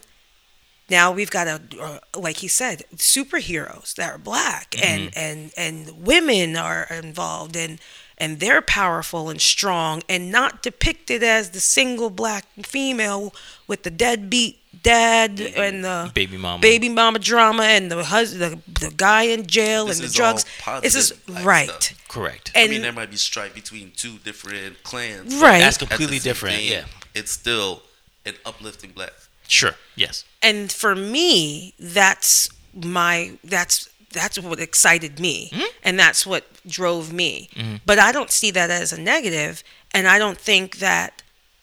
now 0.90 1.12
we've 1.12 1.30
got 1.32 1.48
a 1.48 1.62
uh, 1.82 2.00
like 2.20 2.38
he 2.38 2.48
said 2.48 2.84
superheroes 2.96 3.94
that 3.96 4.12
are 4.12 4.18
black 4.18 4.76
and 4.84 5.12
Mm-hmm. 5.12 5.20
and 5.20 5.52
and 5.58 6.06
women 6.06 6.56
are 6.56 6.88
involved 6.92 7.56
and 7.56 7.80
and 8.20 8.40
they're 8.40 8.62
powerful 8.64 9.30
and 9.30 9.40
strong 9.40 10.02
and 10.10 10.32
not 10.32 10.64
depicted 10.64 11.22
as 11.24 11.52
the 11.52 11.60
single 11.60 12.10
black 12.10 12.46
female 12.64 13.34
with 13.68 13.84
the 13.84 13.92
deadbeat 13.92 14.60
dad 14.84 15.40
and 15.40 15.84
the 15.84 16.12
baby 16.14 16.38
mama. 16.38 16.62
baby 16.62 16.88
mama 16.90 17.20
drama 17.20 17.64
and 17.64 17.92
the 17.92 18.04
husband 18.04 18.62
the, 18.66 18.88
the 18.88 18.94
guy 18.96 19.24
in 19.24 19.46
jail 19.46 19.86
This 19.88 20.00
and 20.00 20.10
the 20.10 20.14
drugs 20.14 20.46
all 20.66 20.80
this 20.82 20.96
is 20.96 21.12
positive 21.12 21.46
right 21.46 21.70
stuff. 21.70 22.08
Correct. 22.08 22.52
and 22.56 22.70
I 22.70 22.72
mean, 22.72 22.82
there 22.82 22.94
might 22.94 23.12
be 23.12 23.18
strife 23.18 23.54
between 23.54 23.92
two 23.96 24.18
different 24.24 24.82
clans. 24.84 25.36
Right. 25.36 25.60
That's 25.60 25.78
completely 25.78 26.20
different. 26.20 26.56
time, 26.56 26.64
Yeah, 26.66 26.86
It's 27.14 27.32
still 27.32 27.84
an 28.26 28.36
uplifting 28.46 28.92
black. 28.92 29.12
Sure. 29.48 29.76
Yes. 29.96 30.24
and 30.42 30.72
for 30.72 30.96
me 30.96 31.74
that's 31.80 32.50
my 32.74 33.32
that's 33.44 33.90
that's 34.12 34.40
what 34.40 34.60
excited 34.60 35.20
me 35.20 35.50
Mm-hmm. 35.52 35.64
and 35.84 36.00
that's 36.00 36.26
what 36.26 36.46
drove 36.68 37.12
me 37.14 37.50
but 37.86 37.98
i 38.00 38.12
don't 38.12 38.32
see 38.32 38.52
that 38.52 38.70
as 38.70 38.92
a 38.94 39.00
negative 39.00 39.64
and 39.94 40.08
i 40.08 40.18
don't 40.20 40.38
think 40.38 40.78
that 40.78 41.22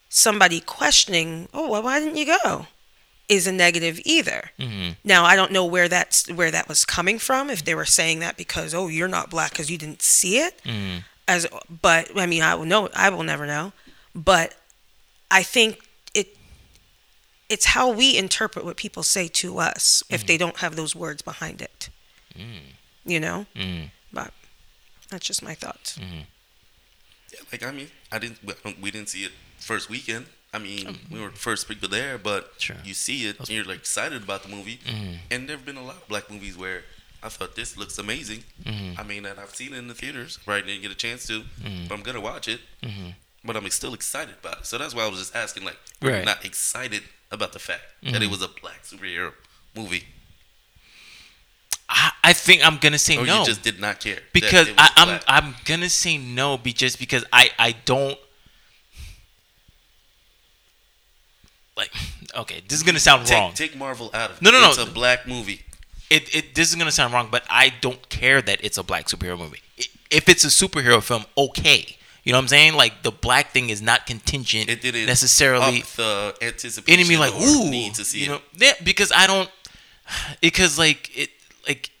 somebody 0.09 0.59
questioning 0.59 1.47
oh 1.53 1.69
well 1.71 1.83
why 1.83 1.99
didn't 1.99 2.17
you 2.17 2.25
go 2.43 2.67
is 3.29 3.47
a 3.47 3.51
negative 3.51 3.99
either 4.05 4.51
Mm-hmm. 4.59 4.91
now 5.03 5.23
i 5.25 5.35
don't 5.35 5.51
know 5.51 5.65
where 5.65 5.87
that's 5.87 6.29
where 6.31 6.51
that 6.51 6.67
was 6.67 6.85
coming 6.85 7.19
from 7.19 7.49
if 7.49 7.63
they 7.65 7.75
were 7.75 7.85
saying 7.85 8.19
that 8.19 8.37
because 8.37 8.73
oh 8.73 8.87
you're 8.87 9.07
not 9.07 9.29
black 9.29 9.51
because 9.51 9.69
you 9.71 9.77
didn't 9.77 10.01
see 10.01 10.37
it 10.39 10.59
Mm-hmm. 10.65 10.99
as 11.27 11.47
but 11.81 12.09
i 12.17 12.25
mean 12.25 12.41
i 12.43 12.53
will 12.55 12.65
know 12.65 12.89
i 12.95 13.09
will 13.09 13.23
never 13.23 13.45
know 13.47 13.73
but 14.13 14.53
i 15.31 15.41
think 15.43 15.79
it's 17.49 17.65
how 17.65 17.89
we 17.91 18.17
interpret 18.17 18.65
what 18.65 18.75
people 18.77 19.03
say 19.03 19.27
to 19.27 19.59
us 19.59 20.03
if 20.09 20.25
they 20.25 20.37
don't 20.37 20.57
have 20.57 20.75
those 20.75 20.95
words 20.95 21.21
behind 21.21 21.61
it 21.61 21.89
you 23.05 23.19
know 23.19 23.45
Mm. 23.55 23.91
but 24.11 24.31
that's 25.09 25.25
just 25.27 25.43
my 25.43 25.53
thoughts 25.55 25.97
Yeah, 27.33 27.39
like 27.51 27.63
I 27.63 27.71
mean, 27.71 27.89
I 28.11 28.17
didn't. 28.19 28.39
we- 28.43 28.73
We 28.81 28.91
didn't 28.91 29.09
see 29.09 29.23
it 29.25 29.31
first 29.59 29.89
weekend. 29.89 30.25
I 30.53 30.57
mean, 30.59 30.85
Mm-hmm. 30.87 31.13
we 31.13 31.19
were 31.21 31.31
first 31.31 31.67
people 31.67 31.89
there, 31.89 32.17
but 32.17 32.53
Sure. 32.59 32.77
you 32.85 32.93
see 32.93 33.25
it, 33.29 33.35
and 33.39 33.49
you're 33.49 33.65
like 33.65 33.79
excited 33.79 34.23
about 34.23 34.43
the 34.43 34.49
movie. 34.49 34.79
Mhm. 34.85 35.19
And 35.31 35.49
there've 35.49 35.65
been 35.65 35.75
a 35.77 35.83
lot 35.83 35.97
of 36.01 36.07
black 36.07 36.29
movies 36.31 36.55
where 36.55 36.85
I 37.21 37.27
thought 37.29 37.55
this 37.55 37.75
looks 37.75 37.97
amazing. 37.97 38.43
Mhm. 38.63 38.97
I 38.99 39.03
mean, 39.03 39.25
and 39.25 39.37
I've 39.39 39.53
seen 39.55 39.73
it 39.73 39.77
in 39.83 39.87
the 39.89 39.95
theaters. 39.95 40.39
Right, 40.45 40.65
didn't 40.65 40.81
get 40.83 40.91
a 40.91 41.01
chance 41.07 41.27
to, 41.27 41.43
but 41.87 41.93
I'm 41.95 42.03
gonna 42.03 42.21
watch 42.21 42.47
it. 42.47 42.61
But 43.45 43.55
I'm 43.55 43.69
still 43.69 43.93
excited 43.93 44.35
about 44.41 44.59
it. 44.59 44.65
So 44.65 44.77
that's 44.77 44.95
why 44.95 45.03
I 45.03 45.07
was 45.07 45.19
just 45.19 45.35
asking, 45.35 45.65
like, 45.65 45.77
were 46.01 46.09
you 46.09 46.15
Right. 46.17 46.25
not 46.25 46.43
excited 46.43 47.03
about 47.31 47.53
the 47.53 47.59
fact 47.59 47.81
that 48.03 48.21
it 48.21 48.27
Mhm. 48.27 48.31
was 48.31 48.41
a 48.41 48.47
black 48.47 48.83
superhero 48.83 49.33
movie, 49.75 50.05
I, 51.87 52.11
I 52.23 52.33
think 52.33 52.65
I'm 52.65 52.77
gonna 52.77 52.97
say 52.97 53.15
or 53.17 53.25
no 53.25 53.39
you 53.41 53.45
just 53.45 53.61
did 53.61 53.79
not 53.79 53.99
care 53.99 54.19
because 54.33 54.67
I, 54.77 54.89
I'm 54.97 55.07
black? 55.07 55.23
I'm 55.27 55.55
gonna 55.65 55.89
say 55.89 56.17
no, 56.17 56.57
be 56.57 56.73
just 56.73 56.97
because 56.97 57.23
I 57.31 57.51
I 57.59 57.73
don't 57.85 58.17
like. 61.77 61.91
Okay, 62.35 62.61
this 62.67 62.77
is 62.79 62.83
gonna 62.83 62.99
sound 62.99 63.27
take, 63.27 63.37
wrong. 63.37 63.53
take 63.53 63.75
Marvel 63.77 64.09
out 64.13 64.31
of 64.31 64.37
it. 64.37 64.41
No, 64.41 64.51
no, 64.51 64.61
no. 64.61 64.69
It's 64.69 64.77
a 64.79 64.85
black 64.85 65.27
movie. 65.27 65.61
it, 66.09 66.33
it 66.35 66.55
this 66.55 66.69
is 66.69 66.75
gonna 66.75 66.91
sound 66.91 67.13
wrong, 67.13 67.27
but 67.31 67.43
I 67.49 67.69
don't 67.81 68.07
care 68.09 68.41
that 68.41 68.59
it's 68.63 68.77
a 68.77 68.83
black 68.83 69.07
superhero 69.07 69.37
movie. 69.37 69.61
If 70.09 70.29
it's 70.29 70.43
a 70.43 70.47
superhero 70.47 71.03
film, 71.03 71.25
okay. 71.37 71.97
You 72.25 72.31
know 72.33 72.39
what 72.39 72.43
I'm 72.43 72.47
saying? 72.49 72.73
Like 72.73 73.03
the 73.03 73.11
black 73.11 73.51
thing 73.51 73.69
is 73.69 73.81
not 73.81 74.05
contingent 74.07 74.69
It 74.69 74.81
didn't 74.81 75.05
necessarily 75.05 75.81
up 75.81 75.87
the 75.95 76.35
anticipation. 76.41 76.99
enemy 76.99 77.17
like 77.17 77.33
ooh 77.33 77.69
need 77.69 77.93
to 77.95 78.03
see 78.03 78.19
you 78.19 78.25
it. 78.25 78.29
know 78.29 78.41
yeah 78.57 78.73
because 78.83 79.11
I 79.15 79.27
don't 79.27 79.49
because 80.41 80.77
like 80.79 81.15
it 81.17 81.29
like 81.67 81.91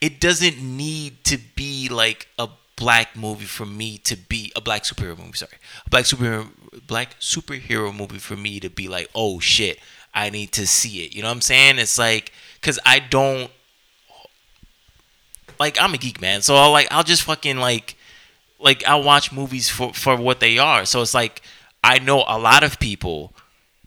it 0.00 0.20
doesn't 0.20 0.60
need 0.60 1.24
to 1.24 1.38
be 1.54 1.88
like 1.88 2.26
a 2.38 2.48
black 2.76 3.16
movie 3.16 3.46
for 3.46 3.64
me 3.64 3.96
to 3.98 4.16
be 4.16 4.52
a 4.54 4.60
black 4.60 4.82
superhero 4.82 5.16
movie 5.16 5.32
sorry 5.34 5.56
a 5.86 5.88
black 5.90 6.04
superhero 6.04 6.48
black 6.86 7.18
superhero 7.20 7.96
movie 7.96 8.18
for 8.18 8.36
me 8.36 8.60
to 8.60 8.68
be 8.68 8.88
like 8.88 9.08
oh 9.14 9.38
shit 9.40 9.78
I 10.12 10.30
need 10.30 10.50
to 10.52 10.66
see 10.66 11.04
it 11.04 11.14
you 11.14 11.22
know 11.22 11.28
what 11.28 11.34
I'm 11.34 11.40
saying 11.42 11.78
it's 11.78 11.96
like 11.98 12.32
because 12.60 12.78
I 12.84 12.98
don't 12.98 13.50
like 15.58 15.80
I'm 15.80 15.94
a 15.94 15.98
geek 15.98 16.20
man 16.20 16.42
so 16.42 16.56
I'll 16.56 16.70
like 16.72 16.88
I'll 16.90 17.04
just 17.04 17.22
fucking 17.22 17.56
like 17.56 17.95
like 18.58 18.84
I'll 18.86 19.02
watch 19.02 19.32
movies 19.32 19.68
for 19.68 19.92
for 19.92 20.16
what 20.16 20.40
they 20.40 20.58
are 20.58 20.84
so 20.84 21.02
it's 21.02 21.14
like 21.14 21.42
I 21.84 21.98
know 21.98 22.24
a 22.26 22.38
lot 22.38 22.62
of 22.64 22.78
people 22.78 23.32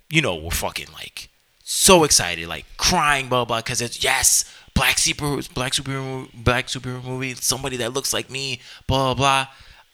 you 0.09 0.21
know, 0.21 0.35
were 0.35 0.51
fucking 0.51 0.87
like 0.93 1.29
so 1.63 2.03
excited, 2.03 2.47
like 2.47 2.65
crying, 2.77 3.29
blah 3.29 3.45
blah, 3.45 3.59
because 3.59 3.81
it's 3.81 4.03
yes, 4.03 4.45
black 4.73 4.97
super, 4.97 5.39
black 5.53 5.73
superhero, 5.73 6.27
black 6.33 6.67
superhero 6.67 7.03
movie, 7.03 7.35
somebody 7.35 7.77
that 7.77 7.93
looks 7.93 8.13
like 8.13 8.29
me, 8.29 8.59
blah 8.87 9.13
blah. 9.13 9.45
blah. 9.45 9.47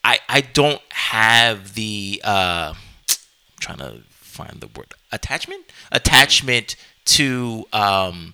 I 0.04 0.20
I 0.30 0.42
don't 0.42 0.82
have 0.92 1.74
the 1.74 2.22
uh, 2.24 2.74
I'm 2.76 3.18
trying 3.60 3.80
to 3.80 4.02
find 4.10 4.62
the 4.62 4.68
word 4.68 4.94
attachment, 5.12 5.66
attachment 5.92 6.76
to 7.06 7.66
um 7.74 8.34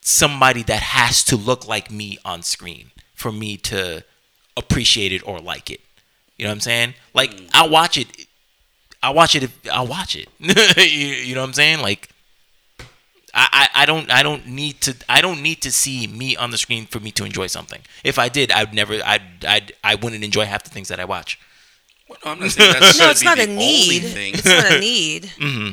somebody 0.00 0.62
that 0.62 0.82
has 0.82 1.24
to 1.24 1.36
look 1.36 1.66
like 1.66 1.90
me 1.90 2.18
on 2.24 2.42
screen 2.42 2.90
for 3.14 3.32
me 3.32 3.56
to 3.56 4.04
appreciate 4.56 5.12
it 5.12 5.26
or 5.26 5.40
like 5.40 5.70
it. 5.70 5.80
You 6.38 6.44
know 6.44 6.50
what 6.50 6.54
I'm 6.56 6.60
saying? 6.60 6.94
Like 7.14 7.32
I'll 7.52 7.70
watch 7.70 7.96
it 7.96 8.26
I'll 9.02 9.14
watch 9.14 9.34
it 9.36 9.42
if 9.42 9.58
I'll 9.70 9.86
watch 9.86 10.16
it. 10.16 10.28
you, 10.78 10.84
you 10.84 11.34
know 11.34 11.42
what 11.42 11.48
I'm 11.48 11.52
saying? 11.52 11.80
Like 11.80 12.08
I, 13.34 13.68
I, 13.74 13.82
I 13.82 13.86
don't 13.86 14.10
I 14.10 14.22
don't 14.22 14.46
need 14.46 14.80
to 14.82 14.94
I 15.08 15.20
don't 15.20 15.42
need 15.42 15.60
to 15.62 15.72
see 15.72 16.06
me 16.06 16.36
on 16.36 16.50
the 16.50 16.58
screen 16.58 16.86
for 16.86 17.00
me 17.00 17.10
to 17.12 17.24
enjoy 17.24 17.48
something. 17.48 17.82
If 18.04 18.18
I 18.18 18.28
did, 18.28 18.50
I'd 18.52 18.72
never 18.72 18.94
I'd, 19.04 19.44
I'd 19.46 19.72
I 19.82 19.96
wouldn't 19.96 20.22
enjoy 20.24 20.44
half 20.46 20.62
the 20.64 20.70
things 20.70 20.88
that 20.88 21.00
I 21.00 21.04
watch. 21.04 21.38
Well, 22.08 22.18
no, 22.24 22.30
I'm 22.32 22.40
not 22.40 22.50
saying 22.50 22.72
that 22.72 22.96
No, 22.98 23.10
it's 23.10 23.20
be 23.20 23.26
not 23.26 23.36
the 23.38 23.44
a 23.44 23.46
need. 23.46 24.04
Only 24.04 24.10
thing. 24.10 24.34
It's 24.38 24.44
not 24.46 24.72
a 24.72 24.78
need. 24.80 25.22
Mm-hmm. 25.38 25.72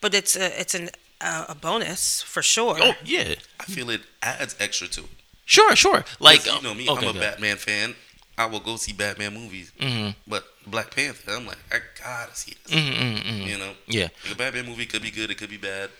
But 0.00 0.14
it's 0.14 0.36
a 0.36 0.60
it's 0.60 0.74
an 0.74 0.90
uh, 1.20 1.46
a 1.48 1.54
bonus 1.54 2.22
for 2.22 2.42
sure. 2.42 2.76
Oh 2.80 2.94
yeah, 3.04 3.34
I 3.58 3.64
feel 3.64 3.90
it 3.90 4.02
adds 4.22 4.56
extra 4.60 4.88
to 4.88 5.00
it. 5.02 5.10
sure 5.44 5.74
sure. 5.76 6.04
Like 6.20 6.46
Like 6.46 6.46
you 6.46 6.62
know 6.62 6.74
me, 6.74 6.88
okay, 6.88 7.06
I'm 7.06 7.10
a 7.10 7.18
go. 7.18 7.20
Batman 7.20 7.56
fan. 7.56 7.94
I 8.40 8.46
will 8.46 8.60
go 8.60 8.76
see 8.76 8.92
Batman 8.92 9.34
movies. 9.34 9.70
Mhm. 9.78 10.14
But 10.26 10.44
Black 10.66 10.94
Panther, 10.94 11.32
I'm 11.32 11.46
like, 11.46 11.58
I 11.70 11.78
gotta 12.02 12.34
see 12.34 12.54
this. 12.64 12.74
Mhm, 12.74 12.94
mhm, 12.94 13.22
mhm. 13.22 13.46
You 13.46 13.58
know, 13.58 13.72
Yeah, 13.86 14.08
a 14.30 14.34
Batman 14.34 14.66
movie 14.66 14.86
could 14.86 15.02
be 15.02 15.10
good, 15.10 15.30
it 15.30 15.36
could 15.36 15.50
be 15.50 15.56
bad. 15.58 15.90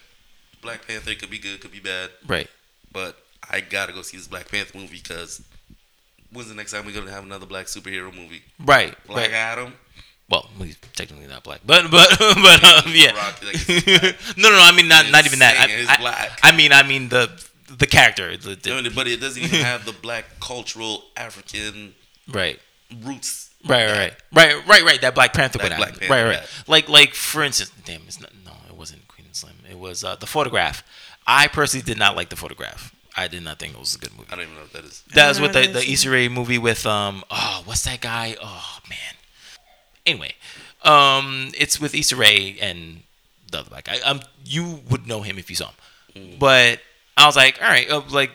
Black 0.63 0.87
Panther 0.87 1.15
could 1.15 1.31
be 1.31 1.39
good, 1.39 1.61
could 1.61 1.73
be 1.73 1.81
bad. 1.81 2.11
right. 2.27 2.49
But 2.93 3.17
I 3.49 3.61
gotta 3.61 3.93
go 3.93 4.03
see 4.03 4.17
this 4.17 4.27
Black 4.27 4.51
Panther 4.51 4.79
movie 4.79 5.01
because 5.03 5.43
when's 6.33 6.49
the 6.49 6.55
next 6.55 6.73
time 6.73 6.85
we're 6.87 6.95
gonna 6.95 7.11
have 7.11 7.25
another 7.25 7.47
black 7.47 7.67
superhero 7.67 8.15
movie? 8.15 8.43
Right. 8.59 8.95
Black 9.07 9.27
right. 9.31 9.35
Adam. 9.35 9.75
Well, 10.31 10.49
he's 10.59 10.77
technically 10.95 11.27
not 11.27 11.43
black, 11.45 11.61
but 11.67 11.91
but 11.91 12.09
but 12.19 12.65
um, 12.65 12.93
yeah. 12.95 13.13
Like, 13.45 13.69
no, 14.37 14.49
no, 14.49 14.57
no. 14.57 14.63
I 14.63 14.73
mean 14.75 14.89
not 14.89 15.05
It's 15.05 15.13
not 15.13 15.27
even 15.27 15.41
that. 15.41 15.57
I, 15.59 16.07
I- 16.43 16.49
I 16.49 16.57
mean 16.57 16.73
I 16.73 16.83
mean 16.85 17.09
the 17.11 17.29
the 17.69 17.87
character. 17.87 18.37
The, 18.37 18.55
the- 18.57 18.93
but 18.95 19.07
it 19.09 19.21
doesn't 19.21 19.43
even 19.43 19.61
have 19.65 19.85
the 19.85 19.93
black 19.93 20.25
cultural 20.41 21.05
African 21.17 21.95
right. 22.29 22.59
roots. 23.03 23.51
Right, 23.69 23.87
right, 23.87 24.15
right, 24.33 24.55
right, 24.55 24.67
right, 24.67 24.83
right. 24.85 25.01
That 25.03 25.15
Black 25.15 25.35
Panther 25.35 25.59
That 25.59 25.71
would 25.71 25.77
Black 25.77 25.91
happen. 25.91 26.09
Panther, 26.09 26.15
right, 26.15 26.37
right. 26.37 26.43
yeah. 26.43 26.65
Like, 26.67 26.89
like 26.89 27.15
for 27.15 27.43
instance, 27.43 27.71
damn, 27.85 28.01
it's 28.07 28.21
not. 28.21 28.31
No, 28.45 28.53
it 28.69 28.77
wasn't 28.77 29.07
Queen 29.09 29.27
and 29.27 29.37
Slim. 29.37 29.55
It 29.71 29.79
was 29.79 30.03
uh, 30.03 30.17
the 30.17 30.27
photograph. 30.27 30.83
I 31.27 31.47
personally 31.47 31.85
did 31.85 31.99
not 31.99 32.17
like 32.17 32.31
the 32.31 32.37
photograph. 32.37 32.95
I 33.17 33.29
did 33.29 33.43
not 33.43 33.59
think 33.59 33.75
it 33.75 33.79
was 33.81 33.95
a 33.95 33.99
good 33.99 34.13
movie. 34.17 34.29
I 34.33 34.37
don't 34.37 34.45
even 34.45 34.55
know 34.55 34.63
what 34.63 34.73
that 34.73 34.85
is. 34.85 35.03
That 35.15 35.29
was 35.29 35.41
with 35.41 35.53
the, 35.53 35.67
the 35.67 35.91
Issa 35.91 36.11
Rae 36.11 36.29
movie 36.29 36.59
with 36.59 36.87
um 36.87 37.25
oh 37.31 37.63
what's 37.65 37.85
that 37.85 38.01
guy 38.01 38.37
oh 38.41 38.79
man 38.89 38.99
anyway 40.07 40.33
um 40.83 41.51
it's 41.59 41.81
with 41.81 41.95
Issa 41.95 42.17
Rae 42.17 42.57
and 42.61 43.03
the 43.51 43.59
other 43.59 43.71
black 43.71 43.85
guy 43.85 43.99
um 44.01 44.21
you 44.45 44.81
would 44.89 45.07
know 45.07 45.23
him 45.23 45.39
if 45.39 45.51
you 45.51 45.57
saw 45.57 45.71
him 46.15 46.37
but 46.39 46.81
I 47.17 47.27
was 47.27 47.37
like 47.37 47.61
all 47.61 47.69
right 47.69 47.91
uh, 47.91 48.03
like 48.11 48.31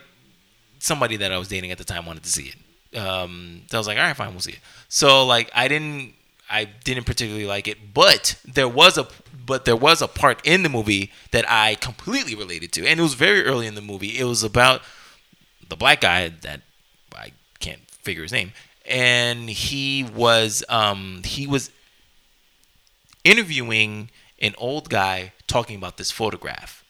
somebody 0.79 1.15
that 1.17 1.31
I 1.31 1.37
was 1.37 1.47
dating 1.47 1.71
at 1.71 1.77
the 1.77 1.83
time 1.83 2.05
wanted 2.05 2.23
to 2.23 2.29
see 2.29 2.47
it 2.49 2.55
um 2.95 3.61
so 3.67 3.77
I 3.77 3.79
was 3.79 3.87
like 3.87 3.97
all 3.97 4.03
right 4.03 4.15
fine 4.15 4.31
we'll 4.31 4.41
see 4.41 4.53
it. 4.53 4.59
So 4.89 5.25
like 5.25 5.49
I 5.53 5.67
didn't 5.67 6.13
I 6.49 6.65
didn't 6.65 7.05
particularly 7.05 7.47
like 7.47 7.67
it 7.67 7.93
but 7.93 8.35
there 8.45 8.69
was 8.69 8.97
a 8.97 9.07
but 9.45 9.65
there 9.65 9.75
was 9.75 10.01
a 10.01 10.07
part 10.07 10.41
in 10.45 10.63
the 10.63 10.69
movie 10.69 11.11
that 11.31 11.45
I 11.49 11.75
completely 11.75 12.35
related 12.35 12.71
to 12.73 12.87
and 12.87 12.99
it 12.99 13.03
was 13.03 13.13
very 13.13 13.43
early 13.43 13.67
in 13.67 13.75
the 13.75 13.81
movie. 13.81 14.17
It 14.17 14.23
was 14.23 14.43
about 14.43 14.81
the 15.67 15.75
black 15.75 16.01
guy 16.01 16.29
that 16.29 16.61
I 17.15 17.31
can't 17.59 17.81
figure 17.89 18.23
his 18.23 18.31
name, 18.31 18.53
and 18.85 19.49
he 19.49 20.03
was 20.03 20.63
um 20.69 21.21
he 21.23 21.47
was 21.47 21.71
interviewing 23.23 24.09
an 24.41 24.53
old 24.57 24.89
guy 24.89 25.33
talking 25.47 25.75
about 25.75 25.97
this 25.97 26.11
photograph, 26.11 26.83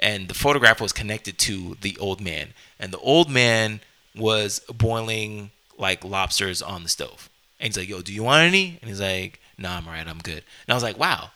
and 0.00 0.28
the 0.28 0.34
photograph 0.34 0.80
was 0.80 0.92
connected 0.92 1.38
to 1.38 1.76
the 1.80 1.96
old 1.98 2.20
man, 2.20 2.48
and 2.78 2.92
the 2.92 2.98
old 2.98 3.30
man 3.30 3.80
was 4.16 4.60
boiling 4.74 5.50
like 5.78 6.04
lobsters 6.04 6.62
on 6.62 6.82
the 6.82 6.88
stove, 6.88 7.28
and 7.60 7.68
he's 7.68 7.76
like, 7.76 7.88
"Yo, 7.88 8.00
do 8.00 8.12
you 8.12 8.22
want 8.22 8.42
any?" 8.42 8.78
And 8.80 8.88
he's 8.88 9.00
like, 9.00 9.40
"Nah, 9.58 9.76
I'm 9.76 9.86
alright, 9.86 10.06
I'm 10.06 10.18
good." 10.18 10.42
And 10.66 10.70
I 10.70 10.74
was 10.74 10.82
like, 10.82 10.98
"Wow." 10.98 11.30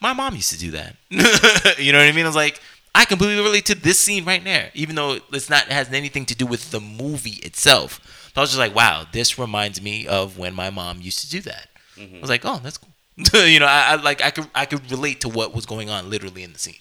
my 0.00 0.12
mom 0.12 0.34
used 0.34 0.50
to 0.50 0.58
do 0.58 0.70
that. 0.72 0.96
you 1.78 1.92
know 1.92 1.98
what 1.98 2.08
I 2.08 2.12
mean? 2.12 2.24
I 2.24 2.28
was 2.28 2.36
like, 2.36 2.60
I 2.94 3.04
completely 3.04 3.42
relate 3.42 3.66
to 3.66 3.74
this 3.74 4.00
scene 4.00 4.24
right 4.24 4.42
there, 4.42 4.70
even 4.74 4.96
though 4.96 5.18
it's 5.32 5.48
not 5.48 5.66
it 5.66 5.72
has 5.72 5.92
anything 5.92 6.26
to 6.26 6.34
do 6.34 6.46
with 6.46 6.70
the 6.70 6.80
movie 6.80 7.38
itself. 7.42 8.00
I 8.36 8.40
was 8.40 8.50
just 8.50 8.58
like, 8.58 8.74
wow, 8.74 9.04
this 9.12 9.38
reminds 9.38 9.82
me 9.82 10.06
of 10.06 10.38
when 10.38 10.54
my 10.54 10.70
mom 10.70 11.00
used 11.00 11.20
to 11.20 11.30
do 11.30 11.40
that. 11.42 11.68
Mm-hmm. 11.96 12.16
I 12.16 12.20
was 12.20 12.30
like, 12.30 12.44
oh, 12.44 12.58
that's 12.62 12.78
cool. 12.78 12.88
you 13.46 13.60
know, 13.60 13.66
I, 13.66 13.92
I 13.92 13.94
like 13.96 14.22
I 14.22 14.30
could 14.30 14.48
I 14.54 14.64
could 14.64 14.90
relate 14.90 15.20
to 15.20 15.28
what 15.28 15.54
was 15.54 15.66
going 15.66 15.90
on 15.90 16.08
literally 16.08 16.42
in 16.42 16.52
the 16.52 16.58
scene. 16.58 16.74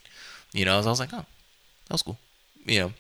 You 0.54 0.64
know, 0.66 0.82
so 0.82 0.88
I 0.88 0.90
was 0.90 1.00
like, 1.00 1.14
oh, 1.14 1.26
that 1.88 1.94
was 1.94 2.02
cool. 2.02 2.18
You 2.66 2.80
know, 2.80 2.94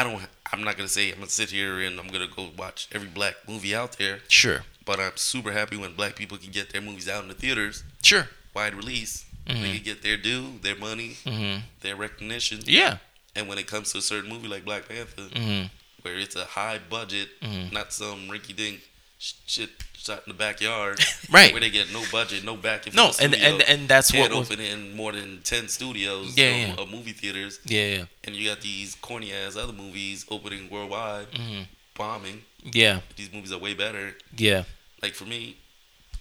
I 0.00 0.04
don't. 0.04 0.22
I'm 0.50 0.64
not 0.64 0.76
gonna 0.78 0.88
say 0.88 1.10
I'm 1.10 1.16
gonna 1.18 1.28
sit 1.28 1.50
here 1.50 1.78
and 1.80 2.00
I'm 2.00 2.08
gonna 2.08 2.26
go 2.26 2.48
watch 2.56 2.88
every 2.90 3.08
black 3.08 3.34
movie 3.46 3.74
out 3.74 3.98
there. 3.98 4.20
sure, 4.28 4.64
But 4.86 4.98
I'm 4.98 5.12
super 5.16 5.52
happy 5.52 5.76
when 5.76 5.94
black 5.94 6.16
people 6.16 6.38
can 6.38 6.50
get 6.50 6.72
their 6.72 6.80
movies 6.80 7.06
out 7.08 7.22
in 7.22 7.28
the 7.28 7.34
theaters, 7.34 7.84
sure, 8.02 8.28
wide 8.54 8.74
release. 8.74 9.26
Mhm. 9.46 9.60
They 9.62 9.74
can 9.74 9.82
get 9.84 10.02
their 10.02 10.16
due, 10.16 10.58
their 10.62 10.76
money, 10.76 11.18
hmm 11.24 11.58
their 11.82 11.96
recognition. 11.96 12.60
yeah, 12.64 12.96
And 13.36 13.46
when 13.48 13.58
it 13.58 13.66
comes 13.66 13.92
to 13.92 13.98
a 13.98 14.02
certain 14.02 14.30
movie 14.30 14.48
like 14.48 14.64
Black 14.64 14.88
Panther, 14.88 15.22
hmm 15.36 15.64
where 16.02 16.18
it's 16.18 16.34
a 16.34 16.46
high 16.46 16.78
budget, 16.78 17.28
Mhm. 17.42 17.70
not 17.72 17.92
some 17.92 18.28
rinky 18.28 18.56
dink 18.56 18.80
shit 19.20 19.70
shot 19.94 20.22
in 20.26 20.32
the 20.32 20.38
backyard, 20.38 20.98
Right. 21.30 21.52
Where 21.52 21.60
they 21.60 21.70
get 21.70 21.92
no 21.92 22.02
budget, 22.10 22.42
no 22.44 22.56
backing. 22.56 22.94
no, 22.94 23.12
and 23.20 23.34
and 23.34 23.60
and 23.62 23.86
that's 23.88 24.12
what 24.14 24.30
was, 24.32 24.50
open 24.50 24.64
in 24.64 24.96
more 24.96 25.12
than 25.12 25.40
ten 25.44 25.68
studios, 25.68 26.36
Yeah, 26.36 26.74
or, 26.78 26.84
yeah. 26.84 26.90
movie 26.90 27.12
theaters, 27.12 27.60
yeah, 27.64 27.86
yeah, 27.96 28.04
and 28.24 28.34
you 28.34 28.48
got 28.48 28.60
these 28.62 28.94
corny 28.96 29.32
ass 29.32 29.56
other 29.56 29.72
movies 29.74 30.24
opening 30.30 30.68
worldwide, 30.70 31.26
hmm 31.34 31.62
bombing. 31.94 32.42
yeah, 32.64 33.00
These 33.16 33.30
movies 33.32 33.52
are 33.52 33.58
way 33.58 33.74
better. 33.74 34.16
yeah, 34.36 34.64
Like 35.02 35.12
for 35.12 35.26
me, 35.26 35.56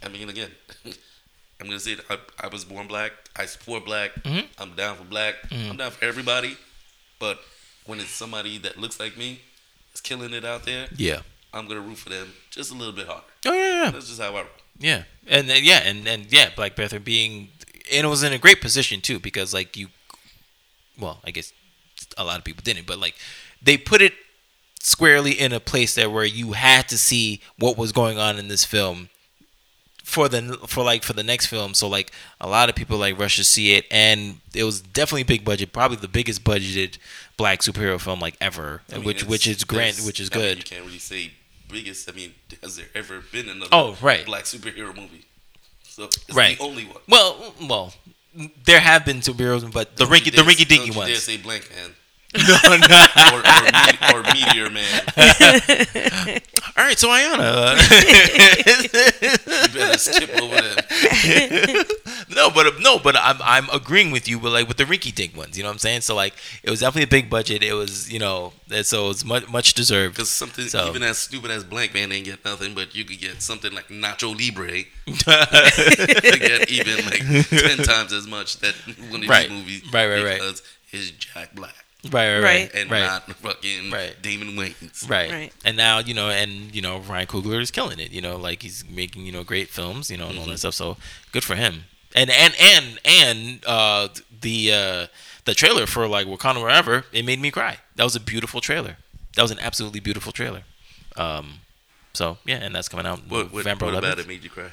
I 0.03 0.09
mean, 0.09 0.27
again, 0.29 0.51
I'm 1.61 1.67
gonna 1.67 1.79
say 1.79 1.95
I, 2.09 2.17
I 2.39 2.47
was 2.47 2.65
born 2.65 2.87
black. 2.87 3.11
I 3.35 3.45
support 3.45 3.85
black. 3.85 4.11
Mhm. 4.23 4.45
I'm 4.57 4.75
down 4.75 4.97
for 4.97 5.03
black. 5.05 5.35
Mhm. 5.49 5.69
I'm 5.71 5.77
down 5.77 5.91
for 5.91 6.03
everybody. 6.03 6.57
But 7.19 7.39
when 7.85 7.99
it's 7.99 8.11
somebody 8.11 8.57
that 8.59 8.77
looks 8.77 8.99
like 8.99 9.15
me, 9.17 9.39
is 9.93 10.01
killing 10.01 10.33
it 10.33 10.43
out 10.45 10.63
there, 10.65 10.87
yeah. 10.95 11.21
I'm 11.53 11.67
gonna 11.67 11.81
root 11.81 11.97
for 11.97 12.09
them 12.09 12.33
just 12.49 12.71
a 12.71 12.75
little 12.75 12.93
bit 12.93 13.07
harder. 13.07 13.23
Oh 13.45 13.53
yeah, 13.53 13.83
yeah. 13.83 13.91
That's 13.91 14.07
just 14.07 14.21
how 14.21 14.35
I. 14.35 14.45
Yeah, 14.77 15.03
and 15.27 15.49
uh, 15.49 15.55
yeah, 15.55 15.81
and 15.85 16.07
and 16.07 16.31
yeah, 16.31 16.49
Black 16.55 16.75
Panther 16.75 16.99
being, 16.99 17.49
and 17.91 18.05
it 18.05 18.09
was 18.09 18.23
in 18.23 18.33
a 18.33 18.37
great 18.37 18.61
position 18.61 19.01
too 19.01 19.19
because 19.19 19.53
like 19.53 19.75
you, 19.75 19.87
well, 20.99 21.19
I 21.25 21.31
guess 21.31 21.51
a 22.17 22.23
lot 22.23 22.37
of 22.37 22.45
people 22.45 22.63
didn't, 22.63 22.85
but 22.85 22.99
like 22.99 23.15
they 23.61 23.77
put 23.77 24.01
it 24.01 24.13
squarely 24.81 25.31
in 25.31 25.51
a 25.51 25.59
place 25.59 25.95
there 25.95 26.09
where 26.09 26.25
you 26.25 26.53
had 26.53 26.87
to 26.89 26.97
see 26.97 27.41
what 27.57 27.77
was 27.77 27.91
going 27.91 28.17
on 28.17 28.37
in 28.39 28.47
this 28.47 28.63
film 28.63 29.09
for 30.09 30.27
the 30.27 30.57
for 30.67 30.83
like 30.83 31.03
for 31.03 31.13
the 31.13 31.23
next 31.23 31.45
film. 31.45 31.73
So 31.73 31.87
like 31.87 32.11
a 32.41 32.49
lot 32.49 32.67
of 32.69 32.75
people 32.75 32.97
like 32.97 33.17
rush 33.19 33.37
to 33.37 33.43
see 33.43 33.73
it, 33.75 33.85
and 33.91 34.39
it 34.53 34.63
was 34.63 34.81
definitely 34.81 35.23
big 35.23 35.45
budget, 35.45 35.71
probably 35.71 35.97
the 35.97 36.07
biggest 36.07 36.43
budgeted 36.43 36.97
black 37.37 37.59
superhero 37.61 37.99
film 37.99 38.19
like 38.19 38.35
ever, 38.41 38.81
I 38.91 38.95
mean, 38.95 39.05
which 39.05 39.23
which 39.23 39.47
is 39.47 39.63
grand, 39.63 39.97
which 40.05 40.19
is 40.19 40.29
I 40.33 40.35
mean, 40.35 40.43
good. 40.45 40.57
you 40.57 40.63
can't 40.63 40.85
really 40.85 40.99
say 40.99 41.31
biggest. 41.69 42.09
I 42.09 42.13
mean, 42.13 42.33
has 42.63 42.75
there 42.77 42.87
ever 42.95 43.21
been 43.31 43.47
another 43.47 43.69
Oh, 43.71 43.97
right. 44.01 44.25
black 44.25 44.43
superhero 44.45 44.95
movie? 44.95 45.25
So 45.83 46.05
it's 46.05 46.33
Right. 46.33 46.57
the 46.57 46.63
only 46.63 46.85
one. 46.85 46.97
Well, 47.07 47.53
well, 47.61 47.93
there 48.65 48.79
have 48.79 49.05
been 49.05 49.19
superheroes, 49.19 49.71
but 49.71 49.95
the 49.97 50.05
rinky 50.05 50.31
the 50.35 50.41
rinky 50.43 50.67
dinky 50.67 50.87
don't 50.91 51.05
dare 51.05 51.13
ones. 51.13 51.23
say 51.23 51.37
Blankman. 51.37 51.93
No, 52.35 52.41
no. 52.77 53.05
or, 53.33 53.39
or, 53.39 53.63
Me- 53.63 53.97
or 54.13 54.21
Meteor 54.23 54.69
Man. 54.69 55.01
All 56.77 56.85
right, 56.85 56.97
so 56.97 57.09
Ayana. 57.09 57.39
Uh, 57.41 57.75
you 59.65 59.73
better 59.73 59.97
skip 59.97 60.29
over 60.39 60.61
them. 60.61 61.85
no, 62.35 62.49
but 62.51 62.79
no, 62.81 62.99
but 62.99 63.15
I'm 63.17 63.37
I'm 63.41 63.67
agreeing 63.71 64.11
with 64.11 64.27
you, 64.27 64.39
but 64.39 64.51
like 64.51 64.67
with 64.67 64.77
the 64.77 64.83
rinky 64.85 65.13
dink 65.13 65.35
ones, 65.35 65.57
you 65.57 65.63
know 65.63 65.69
what 65.69 65.73
I'm 65.73 65.79
saying? 65.79 66.01
So 66.01 66.15
like 66.15 66.35
it 66.63 66.69
was 66.69 66.81
definitely 66.81 67.03
a 67.03 67.07
big 67.07 67.29
budget. 67.31 67.63
It 67.63 67.73
was 67.73 68.11
you 68.11 68.19
know 68.19 68.53
so 68.83 69.09
it's 69.09 69.25
much 69.25 69.49
much 69.49 69.73
deserved. 69.73 70.15
Because 70.15 70.29
something 70.29 70.67
So- 70.67 70.87
even 70.89 71.01
as 71.03 71.17
stupid 71.17 71.49
as 71.51 71.63
Blankman 71.63 72.13
ain't 72.13 72.25
get 72.25 72.45
nothing, 72.45 72.75
but 72.75 72.93
you 72.95 73.05
could 73.05 73.19
get 73.19 73.41
something 73.41 73.73
like 73.73 73.87
Nacho 73.87 74.29
Libre 74.37 74.83
to 75.07 76.37
get 76.39 76.69
even 76.69 77.05
like 77.05 77.23
ten 77.49 77.77
times 77.79 78.13
as 78.13 78.27
much 78.27 78.57
that 78.59 78.75
one 79.09 79.23
of 79.23 79.29
Right. 79.29 79.49
these 79.49 79.57
movies. 79.57 79.83
Right, 79.91 80.07
right, 80.07 80.23
right. 80.23 80.33
Because 80.39 80.61
it's 80.91 81.09
Jack 81.11 81.55
Black 81.55 81.73
right, 82.05 82.11
right, 82.11 82.33
right, 82.35 82.43
Right. 82.43 82.71
and 82.75 82.91
right. 82.91 83.01
not 83.01 83.31
fucking 83.37 83.91
Right. 83.91 84.21
Damon 84.21 84.55
Wayans. 84.55 85.09
Right. 85.09 85.31
Right. 85.31 85.53
And 85.65 85.75
now, 85.77 85.99
you 85.99 86.13
know, 86.13 86.29
and 86.29 86.73
you 86.73 86.81
know, 86.81 86.99
Ryan 86.99 87.27
Coogler 87.27 87.61
is 87.61 87.71
killing 87.71 87.99
it, 87.99 88.11
you 88.11 88.21
know, 88.21 88.37
like 88.37 88.63
he's 88.63 88.83
making, 88.89 89.25
you 89.25 89.31
know, 89.31 89.43
great 89.43 89.69
films, 89.69 90.09
you 90.09 90.17
know, 90.17 90.27
and 90.29 90.39
all 90.39 90.45
Mhm. 90.45 90.51
that 90.51 90.57
stuff. 90.59 90.75
So 90.75 90.97
good 91.31 91.43
for 91.43 91.55
him. 91.55 91.85
And 92.15 92.29
and 92.31 92.55
and 92.59 92.99
and 93.05 93.65
uh 93.65 94.07
the 94.41 94.73
uh 94.73 95.07
the 95.45 95.53
trailer 95.53 95.85
for 95.85 96.07
like 96.07 96.25
Wakanda 96.27 96.61
Forever, 96.61 97.05
it 97.11 97.25
made 97.25 97.39
me 97.39 97.51
cry. 97.51 97.77
That 97.95 98.03
was 98.03 98.15
a 98.15 98.19
beautiful 98.19 98.61
trailer. 98.61 98.97
That 99.35 99.41
was 99.41 99.51
an 99.51 99.59
absolutely 99.59 99.99
beautiful 99.99 100.31
trailer. 100.31 100.63
Um 101.15 101.59
so 102.13 102.37
yeah, 102.45 102.55
and 102.57 102.73
that's 102.73 102.89
coming 102.89 103.05
out 103.05 103.27
What, 103.27 103.51
what, 103.51 103.59
November 103.65 103.85
what 103.85 103.93
11th. 103.95 103.97
about 103.99 104.19
it 104.19 104.27
made 104.27 104.43
you 104.43 104.49
cry? 104.49 104.69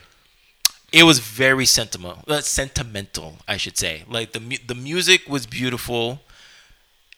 It 0.93 1.03
was 1.03 1.19
very 1.19 1.67
sentimental. 1.67 2.23
Uh, 2.29 2.41
sentimental, 2.41 3.39
I 3.49 3.57
should 3.57 3.77
say. 3.77 4.05
Like 4.09 4.33
the 4.33 4.39
the 4.67 4.75
music 4.75 5.29
was 5.29 5.45
beautiful, 5.47 6.23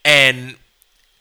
and 0.04 0.56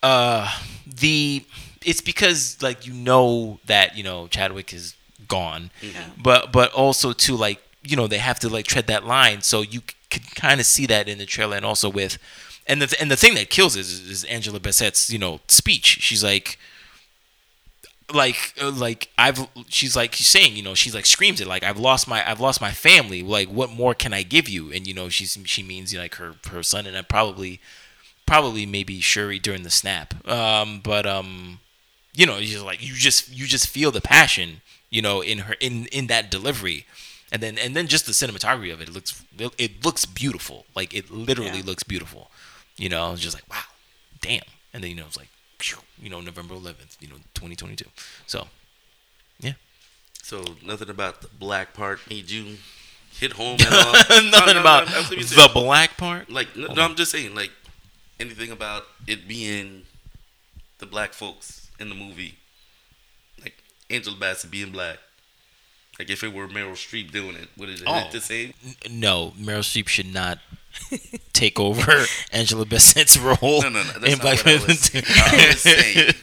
uh, 0.03 0.51
the 0.85 1.43
it's 1.85 2.01
because 2.01 2.61
like 2.61 2.85
you 2.85 2.93
know 2.93 3.59
that 3.65 3.97
you 3.97 4.03
know 4.03 4.27
Chadwick 4.27 4.73
is 4.73 4.95
gone, 5.27 5.71
but 6.21 6.51
but 6.51 6.71
also 6.73 7.13
too 7.13 7.35
like 7.35 7.61
you 7.83 7.95
know 7.95 8.07
they 8.07 8.17
have 8.17 8.39
to 8.39 8.49
like 8.49 8.65
tread 8.65 8.87
that 8.87 9.05
line, 9.05 9.41
so 9.41 9.61
you 9.61 9.79
c- 9.79 9.95
can 10.09 10.23
kind 10.35 10.59
of 10.59 10.65
see 10.65 10.85
that 10.87 11.07
in 11.07 11.17
the 11.17 11.25
trailer, 11.25 11.55
and 11.57 11.65
also 11.65 11.89
with. 11.89 12.17
And 12.69 12.81
the, 12.81 12.93
and 12.99 13.09
the 13.09 13.15
thing 13.15 13.35
that 13.35 13.49
kills 13.49 13.77
is, 13.77 14.09
is 14.09 14.25
Angela 14.25 14.59
Bassett's 14.59 15.09
you 15.09 15.17
know 15.17 15.39
speech. 15.47 15.99
She's 16.01 16.21
like, 16.21 16.59
like 18.13 18.53
uh, 18.61 18.71
like 18.71 19.09
I've 19.17 19.47
she's 19.67 19.95
like 19.95 20.13
she's 20.13 20.27
saying 20.27 20.55
you 20.55 20.63
know 20.63 20.73
she's 20.75 20.95
like 20.95 21.05
screams 21.05 21.41
it 21.41 21.47
like 21.47 21.63
I've 21.63 21.79
lost 21.79 22.07
my 22.07 22.29
I've 22.29 22.39
lost 22.39 22.61
my 22.61 22.71
family 22.71 23.21
like 23.21 23.47
what 23.49 23.69
more 23.69 23.93
can 23.93 24.13
I 24.13 24.23
give 24.23 24.47
you 24.47 24.71
and 24.71 24.87
you 24.87 24.93
know 24.93 25.09
she's 25.09 25.37
she 25.45 25.63
means 25.63 25.91
you 25.91 25.99
know, 25.99 26.03
like 26.03 26.15
her 26.15 26.35
her 26.51 26.63
son 26.63 26.85
and 26.85 26.95
then 26.95 27.05
probably 27.07 27.59
probably 28.27 28.65
maybe 28.67 28.99
Shuri 29.01 29.39
during 29.39 29.63
the 29.63 29.71
snap. 29.71 30.13
Um 30.27 30.81
but 30.83 31.05
um 31.07 31.59
you 32.13 32.25
know 32.27 32.37
you 32.37 32.47
just 32.47 32.65
like 32.65 32.81
you 32.83 32.93
just 32.93 33.29
you 33.35 33.47
just 33.47 33.67
feel 33.67 33.89
the 33.91 34.01
passion 34.01 34.61
you 34.91 35.01
know 35.01 35.21
in 35.21 35.39
her 35.39 35.55
in 35.59 35.87
in 35.87 36.07
that 36.07 36.29
delivery. 36.29 36.85
And 37.31 37.41
then 37.41 37.57
and 37.57 37.75
then 37.75 37.87
just 37.87 38.05
the 38.05 38.11
cinematography 38.13 38.71
of 38.71 38.79
it, 38.81 38.89
it 38.89 38.93
looks 38.93 39.23
it 39.57 39.83
looks 39.83 40.05
beautiful. 40.05 40.65
Like 40.75 40.93
it 40.93 41.09
literally 41.11 41.57
Yeah. 41.59 41.65
looks 41.65 41.83
beautiful. 41.83 42.29
You 42.77 42.89
know 42.89 43.13
it's 43.13 43.21
just 43.21 43.35
like 43.35 43.49
wow 43.49 43.63
damn. 44.21 44.43
And 44.73 44.83
then 44.83 44.91
you 44.91 44.95
know 44.97 45.05
it's 45.07 45.17
like 45.17 45.29
you 45.99 46.09
know 46.11 46.21
November 46.21 46.53
11th 46.53 46.97
you 46.99 47.07
know 47.07 47.15
2022 47.33 47.85
so 48.27 48.47
yeah. 49.39 49.53
So 50.21 50.43
nothing 50.63 50.89
about 50.89 51.21
the 51.21 51.29
black 51.39 51.73
part 51.73 51.99
made 52.09 52.29
you 52.29 52.57
hit 53.11 53.33
home 53.33 53.57
at 53.61 53.73
all. 53.73 53.93
Nothing 54.29 54.55
no, 54.55 54.61
about 54.61 54.87
no, 54.89 54.97
I'm 54.99 55.09
the 55.09 55.49
black 55.53 55.97
part? 55.97 56.29
Like 56.29 56.55
no, 56.55 56.67
no, 56.73 56.81
I'm 56.83 56.95
just 56.95 57.11
saying 57.11 57.33
like 57.33 57.51
anything 58.19 58.51
about 58.51 58.83
it 59.07 59.27
being 59.27 59.83
the 60.79 60.85
black 60.85 61.13
folks 61.13 61.69
in 61.79 61.89
the 61.89 61.95
movie, 61.95 62.35
like 63.41 63.63
Angela 63.89 64.15
Bassett 64.17 64.51
being 64.51 64.71
black. 64.71 64.97
Like 65.99 66.09
if 66.11 66.23
it 66.23 66.31
were 66.33 66.47
Meryl 66.47 66.73
Streep 66.73 67.11
doing 67.11 67.35
it, 67.35 67.47
would 67.57 67.69
it 67.69 67.81
Oh. 67.87 68.07
the 68.11 68.21
same? 68.21 68.53
No 68.89 69.33
Meryl 69.39 69.59
Streep 69.61 69.87
should 69.87 70.13
not 70.13 70.37
take 71.33 71.59
over 71.59 72.05
Angela 72.31 72.65
Bassett's 72.65 73.17
role 73.19 73.61
No, 73.63 73.69
no, 73.69 73.81
no. 73.81 73.83
That's 73.83 74.03
in 74.05 74.11
not 74.11 74.21
Black 74.21 74.37
what 74.45 74.47
I 74.47 74.65
was, 74.67 74.91
I 74.93 75.47
was 75.47 75.61
saying. 75.61 76.13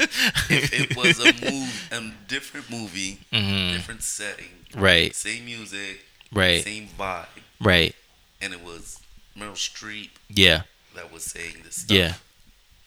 If 0.49 0.73
it 0.73 0.97
was 0.97 1.19
a 1.19 1.33
move, 1.51 1.89
a 1.91 2.13
different 2.29 2.71
movie, 2.71 3.19
Mhm. 3.33 3.73
different 3.73 4.03
setting, 4.05 4.51
right 4.77 5.13
same 5.15 5.45
music, 5.45 6.05
right 6.33 6.63
same 6.63 6.89
vibe, 6.97 7.27
right 7.61 7.97
and 8.41 8.53
it 8.53 8.63
was 8.63 9.01
Meryl 9.37 9.55
Streep 9.57 10.11
yeah 10.29 10.63
that 10.95 11.13
was 11.13 11.25
saying 11.25 11.57
this 11.65 11.77
stuff. 11.83 11.97
Yeah. 11.97 12.15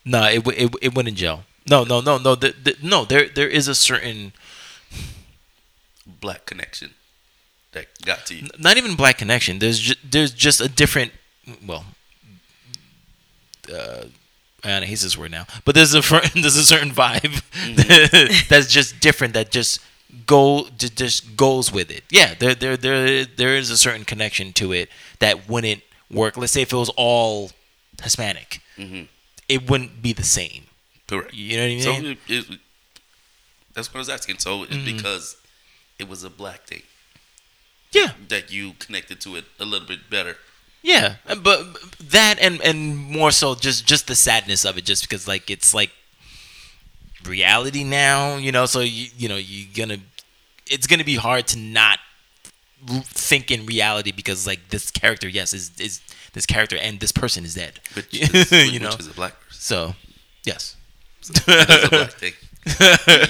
No, 0.06 0.24
it 0.26 0.46
it 0.48 0.76
it 0.82 0.96
wouldn't 0.96 1.18
gel. 1.18 1.44
No, 1.70 1.84
no, 1.84 2.00
no, 2.00 2.18
no. 2.18 2.36
The, 2.36 2.54
the, 2.64 2.76
no, 2.82 3.04
there 3.06 3.28
there 3.28 3.48
is 3.48 3.68
a 3.68 3.76
certain 3.76 4.32
Black 6.22 6.46
connection 6.46 6.92
that 7.74 7.88
got 8.06 8.26
to 8.28 8.36
you. 8.36 8.48
not 8.58 8.78
even 8.78 8.96
black 8.96 9.18
connection. 9.18 9.60
There's 9.60 9.80
ju- 9.80 9.96
there's 10.04 10.32
just 10.32 10.62
a 10.62 10.70
different 10.70 11.12
well. 11.66 11.86
Uh, 13.72 14.06
I 14.64 14.80
hate 14.86 15.00
this 15.00 15.18
word 15.18 15.32
now, 15.32 15.46
but 15.66 15.76
there's 15.76 15.94
a 15.94 16.02
there's 16.34 16.56
a 16.56 16.64
certain 16.64 16.92
vibe 16.92 17.42
that's 18.50 18.68
just 18.68 19.00
different. 19.02 19.34
That 19.34 19.52
just 19.52 19.82
go 20.26 20.68
just 20.78 21.36
goes 21.36 21.72
with 21.72 21.92
it. 21.92 22.04
Yeah, 22.10 22.34
there 22.34 22.56
there 22.56 22.78
there 22.78 23.26
there 23.26 23.56
is 23.58 23.70
a 23.70 23.78
certain 23.78 24.06
connection 24.06 24.54
to 24.54 24.72
it 24.72 24.90
that 25.20 25.50
wouldn't 25.50 25.84
work. 26.10 26.38
Let's 26.38 26.54
say 26.54 26.62
if 26.62 26.72
it 26.72 26.78
was 26.78 26.90
all 26.96 27.52
Hispanic, 28.04 28.62
hmm 28.76 29.04
it 29.50 29.70
wouldn't 29.70 30.02
be 30.02 30.12
the 30.14 30.24
same. 30.24 30.64
Correct. 31.08 31.34
You 31.34 31.56
know 31.58 31.64
what 31.64 31.68
I 31.68 31.70
mean? 31.70 31.82
So 31.82 32.10
it, 32.10 32.18
it, 32.52 32.60
that's 33.74 33.88
what 33.94 33.96
I 33.96 34.00
was 34.00 34.10
asking. 34.10 34.40
So 34.40 34.64
it's 34.64 34.76
Mhm. 34.76 34.86
because 34.86 35.38
it 36.00 36.08
was 36.10 36.24
a 36.24 36.30
black 36.30 36.64
thing 36.66 36.84
yeah, 37.94 38.12
that 38.28 38.52
you 38.52 38.74
connected 38.80 39.22
to 39.22 39.36
it 39.38 39.46
a 39.60 39.66
little 39.66 39.88
bit 39.88 40.10
better. 40.10 40.38
Yeah, 40.82 41.16
but 41.26 41.44
but 41.44 41.82
that 42.00 42.40
and 42.40 42.62
and 42.62 42.98
more 42.98 43.32
so 43.32 43.56
just 43.56 43.86
just 43.86 44.08
the 44.08 44.16
sadness 44.16 44.66
of 44.66 44.78
it, 44.78 44.86
just 44.86 45.04
because 45.04 45.28
like 45.28 45.50
it's 45.50 45.74
like 45.74 45.92
reality 47.26 47.84
now, 47.84 48.36
you 48.38 48.52
know. 48.52 48.66
So 48.66 48.82
you 48.82 49.08
you 49.18 49.30
know 49.30 49.38
you're 49.38 49.68
gonna 49.76 50.00
it's 50.68 50.88
gonna 50.88 51.04
be 51.04 51.16
hard 51.16 51.48
to 51.48 51.58
not 51.58 52.00
think 53.06 53.50
in 53.52 53.66
reality 53.66 54.12
because 54.12 54.46
like 54.46 54.70
this 54.70 54.92
character, 54.92 55.28
yes, 55.28 55.54
is 55.54 55.72
is 55.80 56.02
this 56.38 56.46
character 56.46 56.78
and 56.78 57.00
this 57.00 57.12
person 57.12 57.44
is 57.44 57.56
dead. 57.56 57.80
Which 57.96 58.14
is, 58.14 58.52
you 58.52 58.74
which 58.74 58.82
know. 58.82 58.90
is 58.90 59.08
a 59.08 59.14
black 59.14 59.34
person. 59.42 59.60
So 59.60 59.96
yes, 60.44 60.76
So 61.22 61.34
is 61.34 61.86
a 61.86 61.90
black 61.90 62.12
thing. 62.24 62.34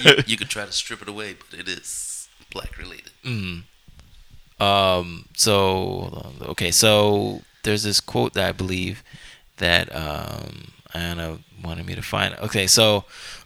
You, 0.04 0.24
you 0.28 0.38
could 0.38 0.50
try 0.50 0.66
to 0.66 0.72
strip 0.72 1.02
it 1.02 1.08
away, 1.08 1.36
but 1.50 1.58
it 1.58 1.70
is 1.70 2.28
black 2.52 2.78
related. 2.78 3.12
Mm. 3.24 3.64
Um. 4.60 5.26
So 5.36 6.34
okay. 6.42 6.72
So 6.72 7.42
there's 7.64 7.84
this 7.84 8.02
quote 8.02 8.34
that 8.34 8.48
I 8.48 8.52
believe 8.52 9.04
that 9.58 9.94
um 9.96 10.72
Anna 10.94 11.40
wanted 11.64 11.86
me 11.86 11.96
to 11.96 12.02
find. 12.02 12.36
Okay. 12.40 12.68
So 12.68 13.06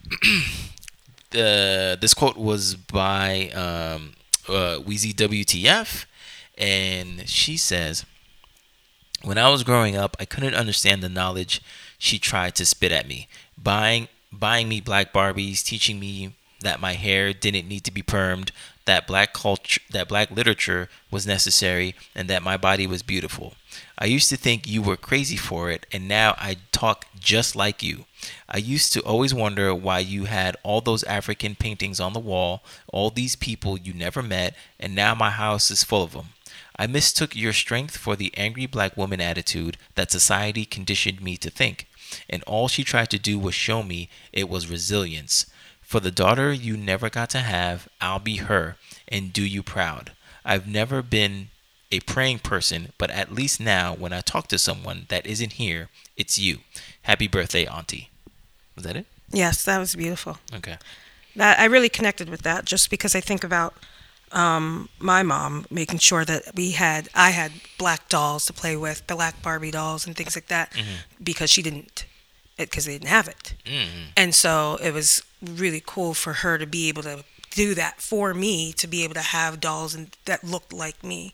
the 1.31 1.97
this 2.01 2.13
quote 2.15 2.37
was 2.37 2.75
by 2.75 3.49
um 3.49 4.13
uh, 4.49 4.77
Wheezy 4.79 5.13
WTF, 5.13 6.05
and 6.57 7.29
she 7.29 7.57
says, 7.57 8.05
"When 9.23 9.37
I 9.37 9.49
was 9.49 9.63
growing 9.63 9.95
up, 9.95 10.17
I 10.19 10.25
couldn't 10.25 10.55
understand 10.55 11.01
the 11.01 11.09
knowledge 11.09 11.61
she 11.97 12.17
tried 12.17 12.55
to 12.55 12.65
spit 12.65 12.91
at 12.91 13.07
me, 13.07 13.27
buying 13.57 14.07
buying 14.31 14.69
me 14.69 14.81
black 14.81 15.13
Barbies, 15.13 15.63
teaching 15.63 15.99
me 15.99 16.33
that 16.61 16.79
my 16.79 16.93
hair 16.93 17.33
didn't 17.33 17.67
need 17.67 17.83
to 17.83 17.91
be 17.91 18.01
permed, 18.01 18.51
that 18.85 19.07
black 19.07 19.33
culture, 19.33 19.81
that 19.91 20.07
black 20.07 20.31
literature 20.31 20.89
was 21.09 21.27
necessary, 21.27 21.95
and 22.15 22.29
that 22.29 22.43
my 22.43 22.57
body 22.57 22.87
was 22.87 23.03
beautiful. 23.03 23.53
I 23.97 24.05
used 24.05 24.29
to 24.29 24.37
think 24.37 24.67
you 24.67 24.81
were 24.81 24.97
crazy 24.97 25.37
for 25.37 25.69
it, 25.69 25.85
and 25.91 26.07
now 26.07 26.35
I 26.37 26.57
talk 26.71 27.05
just 27.19 27.55
like 27.55 27.83
you. 27.83 28.05
I 28.49 28.57
used 28.57 28.93
to 28.93 29.01
always 29.01 29.33
wonder 29.33 29.73
why 29.73 29.99
you 29.99 30.25
had 30.25 30.57
all 30.63 30.81
those 30.81 31.03
African 31.03 31.55
paintings 31.55 31.99
on 31.99 32.13
the 32.13 32.19
wall, 32.19 32.63
all 32.87 33.09
these 33.09 33.35
people 33.35 33.77
you 33.77 33.93
never 33.93 34.21
met, 34.21 34.55
and 34.79 34.95
now 34.95 35.13
my 35.15 35.29
house 35.29 35.69
is 35.71 35.83
full 35.83 36.03
of 36.03 36.13
them. 36.13 36.29
I 36.81 36.87
mistook 36.87 37.35
your 37.35 37.53
strength 37.53 37.95
for 37.95 38.15
the 38.15 38.33
angry 38.35 38.65
black 38.65 38.97
woman 38.97 39.21
attitude 39.21 39.77
that 39.93 40.09
society 40.09 40.65
conditioned 40.65 41.21
me 41.21 41.37
to 41.37 41.51
think, 41.51 41.85
and 42.27 42.41
all 42.47 42.67
she 42.67 42.83
tried 42.83 43.11
to 43.11 43.19
do 43.19 43.37
was 43.37 43.53
show 43.53 43.83
me 43.83 44.09
it 44.33 44.49
was 44.49 44.65
resilience. 44.65 45.45
For 45.83 45.99
the 45.99 46.09
daughter 46.09 46.51
you 46.51 46.75
never 46.75 47.11
got 47.11 47.29
to 47.31 47.41
have, 47.41 47.87
I'll 48.01 48.17
be 48.17 48.37
her 48.37 48.77
and 49.07 49.31
do 49.31 49.43
you 49.43 49.61
proud. 49.61 50.13
I've 50.43 50.67
never 50.67 51.03
been 51.03 51.49
a 51.91 51.99
praying 51.99 52.39
person, 52.39 52.93
but 52.97 53.11
at 53.11 53.31
least 53.31 53.59
now 53.59 53.93
when 53.93 54.11
I 54.11 54.21
talk 54.21 54.47
to 54.47 54.57
someone 54.57 55.05
that 55.09 55.27
isn't 55.27 55.53
here, 55.53 55.89
it's 56.17 56.39
you. 56.39 56.61
Happy 57.03 57.27
birthday, 57.27 57.67
Auntie. 57.67 58.09
Was 58.75 58.85
that 58.85 58.95
it? 58.95 59.05
Yes, 59.29 59.63
that 59.65 59.77
was 59.77 59.93
beautiful. 59.93 60.39
Okay. 60.51 60.77
That 61.35 61.59
I 61.59 61.65
really 61.65 61.89
connected 61.89 62.27
with 62.27 62.41
that 62.41 62.65
just 62.65 62.89
because 62.89 63.13
I 63.13 63.21
think 63.21 63.43
about 63.43 63.75
um, 64.33 64.89
my 64.99 65.23
mom 65.23 65.65
making 65.69 65.99
sure 65.99 66.23
that 66.25 66.55
we 66.55 66.71
had 66.71 67.09
I 67.15 67.31
had 67.31 67.51
black 67.77 68.09
dolls 68.09 68.45
to 68.45 68.53
play 68.53 68.75
with, 68.75 69.05
black 69.07 69.41
Barbie 69.41 69.71
dolls 69.71 70.05
and 70.07 70.15
things 70.15 70.35
like 70.35 70.47
that, 70.47 70.73
because 71.23 71.49
she 71.49 71.61
didn't 71.61 72.05
because 72.57 72.85
they 72.85 72.93
didn't 72.93 73.09
have 73.09 73.27
it. 73.27 73.53
And 74.15 74.35
so 74.35 74.77
it 74.83 74.93
was 74.93 75.23
really 75.43 75.81
cool 75.85 76.13
for 76.13 76.33
her 76.33 76.57
to 76.57 76.67
be 76.67 76.87
able 76.89 77.03
to 77.03 77.23
do 77.51 77.73
that 77.75 78.01
for 78.01 78.33
me 78.33 78.71
to 78.73 78.87
be 78.87 79.03
able 79.03 79.15
to 79.15 79.19
have 79.21 79.59
dolls 79.59 79.93
and 79.95 80.15
that 80.25 80.43
looked 80.43 80.71
like 80.71 81.03
me. 81.03 81.33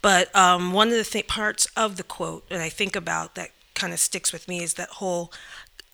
But 0.00 0.34
um, 0.34 0.72
one 0.72 0.88
of 0.88 0.94
the 0.94 1.04
th- 1.04 1.28
parts 1.28 1.66
of 1.76 1.96
the 1.96 2.02
quote 2.02 2.48
that 2.48 2.60
I 2.60 2.68
think 2.68 2.96
about 2.96 3.34
that 3.36 3.50
kind 3.74 3.92
of 3.92 3.98
sticks 4.00 4.32
with 4.32 4.48
me 4.48 4.62
is 4.62 4.74
that 4.74 4.88
whole 5.00 5.30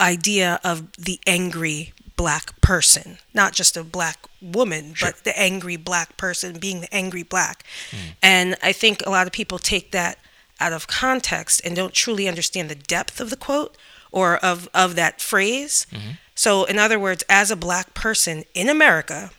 idea 0.00 0.60
of 0.64 0.90
the 0.92 1.18
angry 1.26 1.92
black 2.18 2.60
person, 2.60 3.16
not 3.32 3.52
just 3.52 3.76
a 3.76 3.84
black 3.84 4.26
woman, 4.42 4.92
but 5.00 5.22
the 5.22 5.38
angry 5.38 5.76
black 5.76 6.16
person 6.16 6.58
being 6.58 6.80
the 6.80 6.92
angry 6.92 7.22
black. 7.22 7.64
Hmm. 7.92 7.96
And 8.20 8.56
I 8.60 8.72
think 8.72 9.06
a 9.06 9.10
lot 9.10 9.28
of 9.28 9.32
people 9.32 9.58
take 9.58 9.92
that 9.92 10.18
out 10.60 10.72
of 10.72 10.88
context 10.88 11.62
and 11.64 11.76
don't 11.76 11.94
truly 11.94 12.26
understand 12.26 12.68
the 12.68 12.74
depth 12.74 13.20
of 13.20 13.30
the 13.30 13.36
quote 13.36 13.76
or 14.10 14.36
of, 14.38 14.68
of 14.74 14.96
that 14.96 15.20
phrase. 15.20 15.86
Mm-hmm. 15.92 16.10
So, 16.34 16.64
in 16.64 16.76
other 16.78 16.98
words, 16.98 17.22
as 17.28 17.52
a 17.52 17.56
black 17.56 17.94
person 17.94 18.42
in 18.52 18.68
America 18.68 19.30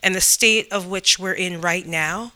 and 0.00 0.14
the 0.14 0.20
state 0.20 0.72
of 0.72 0.86
which 0.86 1.18
we're 1.18 1.32
in 1.32 1.60
right 1.60 1.86
now, 1.86 2.32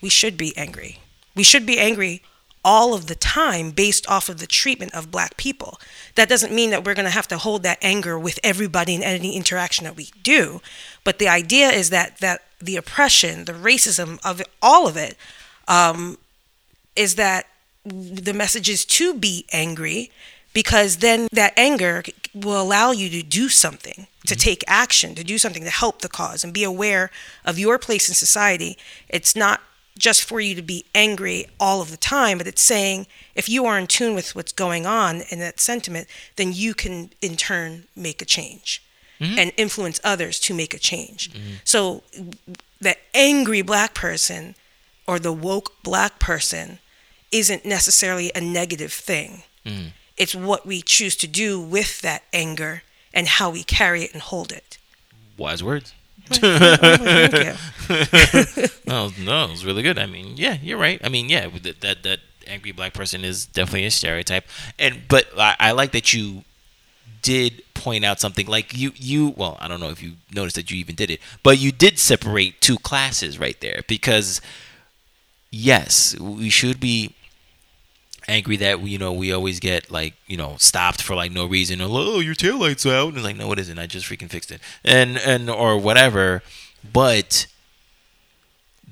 we 0.00 0.08
should 0.08 0.36
be 0.36 0.56
angry. 0.56 1.00
We 1.34 1.42
should 1.42 1.66
be 1.66 1.80
angry 1.80 2.22
all 2.64 2.94
of 2.94 3.06
the 3.06 3.14
time 3.14 3.70
based 3.70 4.08
off 4.08 4.28
of 4.28 4.38
the 4.38 4.46
treatment 4.46 4.94
of 4.94 5.10
black 5.10 5.36
people. 5.36 5.80
That 6.14 6.28
doesn't 6.28 6.54
mean 6.54 6.70
that 6.70 6.84
we're 6.84 6.94
going 6.94 7.06
to 7.06 7.10
have 7.10 7.28
to 7.28 7.38
hold 7.38 7.62
that 7.64 7.78
anger 7.82 8.18
with 8.18 8.38
everybody 8.44 8.94
in 8.94 9.02
any 9.02 9.36
interaction 9.36 9.84
that 9.84 9.96
we 9.96 10.10
do, 10.22 10.60
but 11.04 11.18
the 11.18 11.28
idea 11.28 11.70
is 11.70 11.90
that 11.90 12.18
that 12.18 12.42
the 12.60 12.76
oppression, 12.76 13.44
the 13.44 13.52
racism 13.52 14.20
of 14.24 14.40
it, 14.40 14.48
all 14.62 14.86
of 14.86 14.96
it, 14.96 15.16
um, 15.66 16.18
is 16.94 17.16
that 17.16 17.46
the 17.84 18.32
message 18.32 18.68
is 18.68 18.84
to 18.84 19.14
be 19.14 19.44
angry 19.52 20.10
because 20.52 20.98
then 20.98 21.28
that 21.32 21.52
anger 21.56 22.04
will 22.34 22.60
allow 22.60 22.92
you 22.92 23.08
to 23.08 23.22
do 23.22 23.48
something, 23.48 24.06
to 24.26 24.36
take 24.36 24.62
action, 24.66 25.14
to 25.14 25.24
do 25.24 25.38
something 25.38 25.64
to 25.64 25.70
help 25.70 26.00
the 26.00 26.08
cause 26.08 26.44
and 26.44 26.52
be 26.52 26.62
aware 26.62 27.10
of 27.44 27.58
your 27.58 27.78
place 27.78 28.08
in 28.08 28.14
society. 28.14 28.76
It's 29.08 29.34
not 29.34 29.60
just 29.98 30.24
for 30.24 30.40
you 30.40 30.54
to 30.54 30.62
be 30.62 30.84
angry 30.94 31.46
all 31.60 31.80
of 31.80 31.90
the 31.90 31.96
time, 31.96 32.38
but 32.38 32.46
it's 32.46 32.62
saying 32.62 33.06
if 33.34 33.48
you 33.48 33.66
are 33.66 33.78
in 33.78 33.86
tune 33.86 34.14
with 34.14 34.34
what's 34.34 34.52
going 34.52 34.86
on 34.86 35.22
in 35.30 35.38
that 35.40 35.60
sentiment, 35.60 36.08
then 36.36 36.52
you 36.52 36.74
can 36.74 37.10
in 37.20 37.36
turn 37.36 37.84
make 37.94 38.22
a 38.22 38.24
change 38.24 38.82
mm-hmm. 39.20 39.38
and 39.38 39.52
influence 39.56 40.00
others 40.02 40.40
to 40.40 40.54
make 40.54 40.74
a 40.74 40.78
change. 40.78 41.30
Mm-hmm. 41.30 41.54
So 41.64 42.02
the 42.80 42.96
angry 43.14 43.62
black 43.62 43.94
person 43.94 44.54
or 45.06 45.18
the 45.18 45.32
woke 45.32 45.82
black 45.82 46.18
person 46.18 46.78
isn't 47.30 47.64
necessarily 47.64 48.30
a 48.34 48.40
negative 48.40 48.92
thing. 48.92 49.42
Mm-hmm. 49.64 49.88
It's 50.16 50.34
what 50.34 50.66
we 50.66 50.82
choose 50.82 51.16
to 51.16 51.26
do 51.26 51.60
with 51.60 52.00
that 52.02 52.22
anger 52.32 52.82
and 53.14 53.26
how 53.26 53.50
we 53.50 53.62
carry 53.62 54.02
it 54.02 54.12
and 54.12 54.22
hold 54.22 54.52
it. 54.52 54.78
Wise 55.36 55.62
words. 55.62 55.94
You. 56.40 57.54
No, 58.86 59.10
no, 59.18 59.48
it's 59.50 59.64
really 59.64 59.82
good. 59.82 59.98
I 59.98 60.06
mean, 60.06 60.36
yeah, 60.36 60.56
you're 60.62 60.78
right. 60.78 61.00
I 61.02 61.08
mean, 61.08 61.28
yeah, 61.28 61.48
that 61.48 61.80
that, 61.80 62.02
that 62.02 62.20
angry 62.46 62.72
black 62.72 62.92
person 62.94 63.24
is 63.24 63.46
definitely 63.46 63.84
a 63.84 63.90
stereotype. 63.90 64.44
And 64.78 65.02
but 65.08 65.26
I, 65.36 65.56
I 65.58 65.72
like 65.72 65.92
that 65.92 66.12
you 66.12 66.44
did 67.22 67.62
point 67.74 68.04
out 68.04 68.20
something 68.20 68.46
like 68.46 68.76
you 68.76 68.92
you 68.96 69.32
well 69.36 69.56
I 69.60 69.68
don't 69.68 69.78
know 69.80 69.90
if 69.90 70.02
you 70.02 70.14
noticed 70.34 70.56
that 70.56 70.70
you 70.70 70.76
even 70.78 70.94
did 70.94 71.10
it, 71.10 71.20
but 71.42 71.58
you 71.58 71.72
did 71.72 71.98
separate 71.98 72.60
two 72.60 72.78
classes 72.78 73.38
right 73.38 73.60
there 73.60 73.82
because 73.86 74.40
yes, 75.50 76.18
we 76.18 76.50
should 76.50 76.80
be 76.80 77.14
angry 78.28 78.56
that 78.58 78.80
you 78.82 78.98
know 78.98 79.12
we 79.12 79.32
always 79.32 79.60
get 79.60 79.90
like 79.90 80.14
you 80.26 80.36
know 80.36 80.56
stopped 80.58 81.02
for 81.02 81.14
like 81.14 81.32
no 81.32 81.46
reason. 81.46 81.80
Or 81.80 81.88
oh 81.90 82.20
your 82.20 82.34
tail 82.34 82.58
lights 82.58 82.84
out. 82.86 83.08
And 83.08 83.16
it's 83.18 83.24
like 83.24 83.36
no 83.36 83.50
it 83.52 83.58
isn't. 83.58 83.78
I 83.78 83.86
just 83.86 84.06
freaking 84.06 84.30
fixed 84.30 84.50
it. 84.50 84.60
And 84.84 85.18
and 85.18 85.48
or 85.50 85.78
whatever. 85.78 86.42
But 86.92 87.46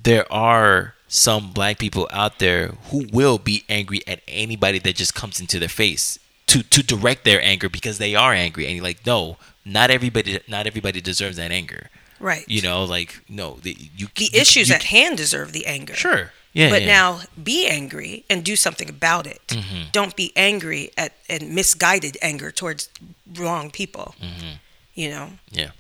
there 0.03 0.31
are 0.33 0.95
some 1.09 1.51
black 1.53 1.79
people 1.79 2.09
out 2.13 2.39
there 2.39 2.69
who 2.91 3.07
will 3.13 3.39
be 3.39 3.65
angry 3.69 4.01
at 4.07 4.21
anybody 4.29 4.79
that 4.79 4.95
just 4.97 5.15
comes 5.15 5.41
into 5.41 5.59
their 5.59 5.69
face 5.69 6.19
to 6.47 6.63
to 6.63 6.83
direct 6.83 7.25
their 7.25 7.43
anger 7.43 7.69
because 7.69 7.99
they 7.99 8.15
are 8.15 8.33
angry. 8.33 8.67
And 8.67 8.77
you're 8.77 8.85
like 8.85 9.05
no 9.07 9.37
not 9.65 9.91
everybody 9.91 10.41
not 10.49 10.67
everybody 10.67 11.01
deserves 11.01 11.37
that 11.37 11.51
anger. 11.51 11.91
Right. 12.19 12.45
you 12.47 12.61
know 12.61 12.85
like 12.85 13.21
no 13.31 13.59
the, 13.63 13.75
you 13.97 14.07
the 14.15 14.25
you- 14.25 14.41
issues 14.41 14.69
you- 14.69 14.75
at 14.75 14.85
hand 14.85 15.17
deserve 15.17 15.53
the 15.53 15.65
anger. 15.67 15.95
sure 15.95 16.33
yeah 16.53 16.71
but 16.71 16.83
yeah. 16.83 16.89
now 16.89 17.21
be 17.43 17.67
angry 17.67 18.25
and 18.31 18.45
do 18.45 18.57
something 18.57 18.89
about 18.89 19.27
it. 19.27 19.41
Mm-hmm. 19.49 19.91
Don't 19.93 20.17
be 20.17 20.33
angry 20.37 20.91
at 20.97 21.13
and 21.29 21.55
misguided 21.55 22.17
anger 22.23 22.51
towards 22.51 22.89
wrong 23.37 23.71
people. 23.71 24.15
Mm-hmm. 24.21 24.55
You 24.95 25.11
know. 25.11 25.31
yeah 25.51 25.71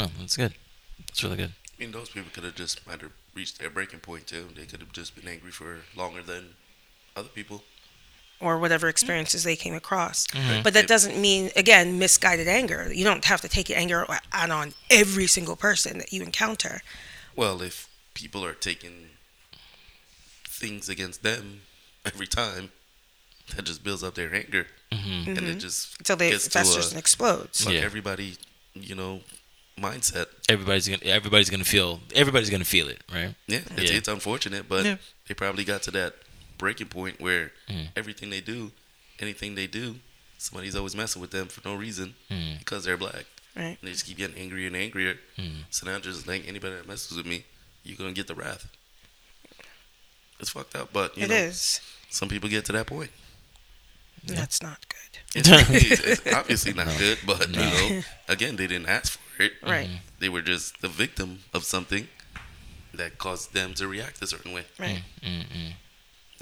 oh 0.00 0.10
that's 0.18 0.36
good 0.36 0.52
that's 1.06 1.22
really 1.24 1.36
good 1.36 1.52
I 1.76 1.82
mean, 1.82 1.92
those 1.92 2.08
people 2.08 2.30
could 2.32 2.44
have 2.44 2.54
just 2.54 2.86
might 2.86 3.00
have 3.00 3.10
reached 3.34 3.58
their 3.58 3.70
breaking 3.70 4.00
point 4.00 4.26
too. 4.26 4.48
They 4.54 4.64
could 4.64 4.80
have 4.80 4.92
just 4.92 5.16
been 5.16 5.28
angry 5.28 5.50
for 5.50 5.78
longer 5.96 6.22
than 6.22 6.54
other 7.16 7.28
people. 7.28 7.62
or 8.40 8.58
whatever 8.58 8.88
experiences 8.88 9.44
they 9.44 9.56
came 9.56 9.74
across. 9.74 10.26
Mm-hmm. 10.28 10.62
But 10.62 10.74
that 10.74 10.86
doesn't 10.86 11.18
mean, 11.20 11.50
again, 11.56 11.98
misguided 11.98 12.46
anger. 12.48 12.92
You 12.92 13.04
don't 13.04 13.24
have 13.24 13.40
to 13.40 13.48
take 13.48 13.68
your 13.68 13.78
anger 13.78 14.06
out 14.32 14.50
on 14.50 14.74
every 14.90 15.26
single 15.26 15.56
person 15.56 15.98
that 15.98 16.12
you 16.12 16.22
encounter. 16.22 16.82
Well, 17.36 17.62
if 17.62 17.88
people 18.12 18.44
are 18.44 18.52
taking 18.52 19.10
things 20.64 20.88
against 20.88 21.22
them 21.22 21.60
every 22.04 22.26
time, 22.26 22.70
that 23.54 23.64
just 23.64 23.84
builds 23.84 24.02
up 24.02 24.14
their 24.14 24.34
anger, 24.34 24.66
and 24.90 25.28
it 25.38 25.58
just 25.58 25.98
Until 25.98 26.16
they 26.16 26.30
gets 26.30 26.44
to 26.44 26.50
festers 26.50 26.86
a 26.86 26.90
and 26.90 26.98
explodes. 26.98 27.62
fuck 27.64 27.72
Yeah. 27.74 27.80
everybody, 27.80 28.36
you 28.74 28.94
know, 28.94 29.22
mindset. 29.78 30.26
everybody's 30.48 30.86
gonna 30.88 31.02
everybody's 31.04 31.50
gonna 31.50 31.64
feel 31.64 32.00
everybody's 32.14 32.48
gonna 32.48 32.64
feel 32.64 32.88
it 32.88 33.00
right 33.12 33.34
Yeah, 33.48 33.58
it's, 33.76 33.90
Yeah. 33.90 33.98
it's 33.98 34.08
unfortunate, 34.08 34.68
but 34.68 34.84
Yeah. 34.84 34.96
they 35.26 35.34
probably 35.34 35.64
got 35.64 35.82
to 35.82 35.90
that 35.92 36.14
breaking 36.58 36.86
point 36.88 37.20
where 37.20 37.52
Mm. 37.68 37.88
everything 37.96 38.30
they 38.30 38.40
do, 38.40 38.70
anything 39.18 39.56
they 39.56 39.66
do, 39.66 39.98
somebody's 40.38 40.76
always 40.76 40.94
messing 40.94 41.20
with 41.20 41.32
them 41.32 41.48
for 41.48 41.60
no 41.68 41.74
reason 41.74 42.14
Mm. 42.30 42.58
because 42.60 42.84
they're 42.84 42.96
black. 42.96 43.26
Right. 43.56 43.76
And 43.80 43.82
they 43.82 43.90
just 43.92 44.06
keep 44.06 44.16
getting 44.16 44.36
angrier 44.36 44.68
and 44.68 44.76
angrier. 44.76 45.18
Mm. 45.36 45.64
So 45.70 45.86
now 45.86 45.98
just 45.98 46.26
like 46.26 46.46
anybody 46.46 46.76
that 46.76 46.86
messes 46.88 47.16
with 47.16 47.26
me, 47.26 47.44
you're 47.82 47.96
gonna 47.96 48.12
get 48.12 48.28
the 48.28 48.34
wrath. 48.36 48.66
It's 50.44 50.50
fucked 50.52 50.76
up, 50.76 50.92
but 50.92 51.16
you 51.16 51.24
It 51.24 51.30
know, 51.30 51.36
is. 51.36 51.80
some 52.10 52.28
people 52.28 52.50
get 52.50 52.66
to 52.66 52.72
that 52.72 52.86
point. 52.86 53.10
And 54.28 54.36
That's 54.36 54.60
not 54.62 54.78
good. 54.88 55.12
It's, 55.40 55.48
it's- 55.48 56.00
it's 56.26 56.34
obviously 56.36 56.74
not 56.74 56.88
good, 56.98 57.16
but 57.26 57.48
you 57.48 57.56
know, 57.56 58.02
again, 58.28 58.56
they 58.56 58.66
didn't 58.66 58.90
ask 58.98 59.18
for 59.18 59.42
it. 59.44 59.52
Right. 59.62 59.88
They 60.18 60.28
were 60.28 60.42
just 60.42 60.82
the 60.82 60.88
victim 60.88 61.30
of 61.54 61.64
something 61.64 62.08
that 62.92 63.16
caused 63.16 63.54
them 63.54 63.72
to 63.80 63.88
react 63.88 64.20
a 64.22 64.26
certain 64.26 64.52
way. 64.52 64.64
Right. 64.78 65.02
Mm-mm. 65.22 65.72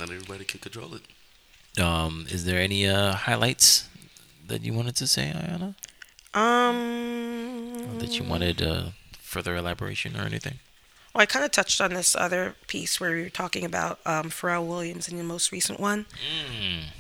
Not 0.01 0.11
everybody 0.11 0.45
can 0.45 0.59
control 0.59 0.91
it. 0.99 1.03
um 1.81 2.27
is 2.37 2.43
there 2.49 2.61
any 2.69 2.81
uh 2.97 3.13
highlights 3.29 3.89
that 4.51 4.61
you 4.67 4.73
wanted 4.79 4.97
to 5.03 5.07
say 5.15 5.27
Ayana 5.41 5.71
Um. 6.35 7.99
that 8.03 8.13
you 8.19 8.25
wanted 8.33 8.59
uh 8.73 8.87
further 9.33 9.55
elaboration 9.63 10.11
or 10.19 10.25
anything 10.33 10.59
Well, 11.15 11.23
I 11.23 11.27
kind 11.27 11.45
of 11.45 11.51
touched 11.51 11.81
on 11.81 11.93
this 11.93 12.17
other 12.17 12.55
piece 12.69 12.99
where 12.99 13.11
we 13.15 13.23
were 13.23 13.29
talking 13.31 13.65
about 13.65 13.99
um, 14.07 14.31
Pharrell 14.31 14.67
Williams 14.67 15.09
in 15.09 15.19
the 15.19 15.25
most 15.25 15.53
recent 15.53 15.79
one 15.79 16.07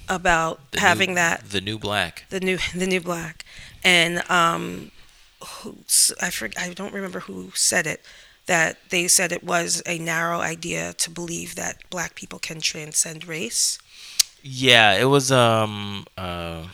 about 0.09 0.71
The 0.73 0.81
having 0.81 1.11
new- 1.11 1.15
that 1.17 1.51
the 1.51 1.61
new 1.61 1.79
black 1.79 2.25
the 2.31 2.41
new 2.41 2.59
the 2.75 2.87
new 2.87 3.01
black 3.01 3.45
and 3.83 4.23
um 4.31 4.91
who 5.45 5.77
I 6.21 6.31
forget 6.31 6.63
I 6.63 6.73
don't 6.75 6.93
remember 6.95 7.21
who 7.21 7.51
said 7.55 7.87
it 7.87 8.05
that 8.47 8.77
they 8.91 9.09
said 9.09 9.33
it 9.33 9.45
was 9.45 9.83
a 9.87 9.99
narrow 9.99 10.41
idea 10.41 10.93
to 10.95 11.11
believe 11.11 11.55
that 11.55 11.79
black 11.91 12.15
people 12.15 12.39
can 12.39 12.61
transcend 12.61 13.27
race. 13.27 13.79
Yeah, 14.43 14.95
it 14.95 15.05
was. 15.05 15.31
Um, 15.31 16.05
uh, 16.19 16.67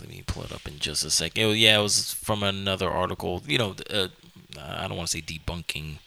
let 0.00 0.08
me 0.08 0.22
pull 0.24 0.44
it 0.44 0.52
up 0.52 0.68
in 0.68 0.78
just 0.78 1.04
a 1.04 1.10
second. 1.10 1.42
It 1.42 1.46
was, 1.46 1.58
yeah, 1.58 1.80
it 1.80 1.82
was 1.82 2.12
from 2.14 2.44
another 2.44 2.88
article. 2.88 3.42
You 3.44 3.58
know, 3.58 3.74
uh, 3.90 4.06
I 4.56 4.86
don't 4.86 4.96
want 4.96 5.08
to 5.10 5.16
say 5.18 5.20
debunking 5.22 5.98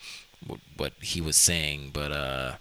what, 0.45 0.60
what 0.78 0.94
he 1.02 1.22
was 1.22 1.36
saying, 1.36 1.91
but 1.94 2.11
uh, 2.11 2.53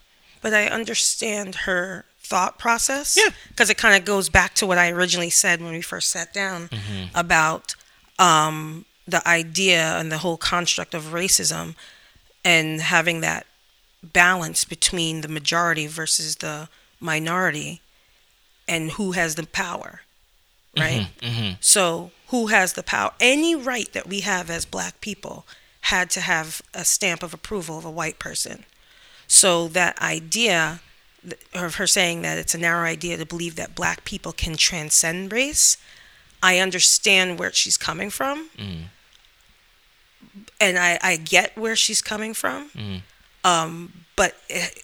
But 0.42 0.54
I 0.54 0.66
understand 0.66 1.54
her 1.66 2.04
thought 2.20 2.58
process. 2.58 3.16
Yeah. 3.22 3.32
Because 3.48 3.70
it 3.70 3.76
kind 3.78 3.96
of 3.96 4.04
goes 4.04 4.28
back 4.28 4.54
to 4.54 4.66
what 4.66 4.78
I 4.78 4.90
originally 4.90 5.30
said 5.30 5.60
when 5.62 5.72
we 5.72 5.80
first 5.80 6.10
sat 6.10 6.32
down 6.34 6.68
about 7.14 7.74
um, 8.18 8.84
the 9.06 9.26
idea 9.26 9.96
and 9.98 10.12
the 10.12 10.18
whole 10.18 10.36
construct 10.36 10.92
of 10.94 11.04
racism 11.14 11.74
and 12.44 12.80
having 12.80 13.20
that 13.22 13.46
balance 14.02 14.64
between 14.64 15.22
the 15.22 15.28
majority 15.28 15.86
versus 15.86 16.36
the 16.36 16.68
minority 17.00 17.80
and 18.68 18.92
who 18.92 19.12
has 19.12 19.34
the 19.36 19.46
power. 19.46 20.02
Right? 20.76 21.08
hmm 21.22 21.52
So, 21.60 22.10
who 22.28 22.48
has 22.48 22.74
the 22.74 22.82
power? 22.82 23.12
Any 23.18 23.54
right 23.56 23.90
that 23.94 24.06
we 24.06 24.20
have 24.20 24.50
as 24.50 24.64
black 24.66 25.00
people 25.00 25.46
had 25.94 26.10
to 26.10 26.20
have 26.20 26.62
a 26.74 26.84
stamp 26.84 27.22
of 27.22 27.32
approval 27.34 27.78
of 27.78 27.84
a 27.84 27.90
white 27.90 28.18
person. 28.18 28.64
So, 29.26 29.68
that 29.68 29.98
idea 30.00 30.80
of 31.54 31.74
her 31.76 31.86
saying 31.86 32.22
that 32.22 32.38
it's 32.38 32.54
a 32.54 32.58
narrow 32.58 32.84
idea 32.86 33.16
to 33.18 33.26
believe 33.26 33.56
that 33.56 33.74
black 33.74 34.04
people 34.04 34.32
can 34.32 34.56
transcend 34.56 35.32
race, 35.32 35.76
I 36.42 36.58
understand 36.58 37.38
where 37.38 37.52
she's 37.52 37.76
coming 37.76 38.10
from, 38.10 38.48
Mm. 38.56 38.84
and 40.60 40.78
I, 40.78 40.98
I 41.02 41.16
get 41.16 41.56
where 41.56 41.76
she's 41.76 42.00
coming 42.02 42.34
from. 42.34 42.70
Mm. 42.70 43.02
Um, 43.44 43.92
but 44.16 44.34
it, 44.48 44.82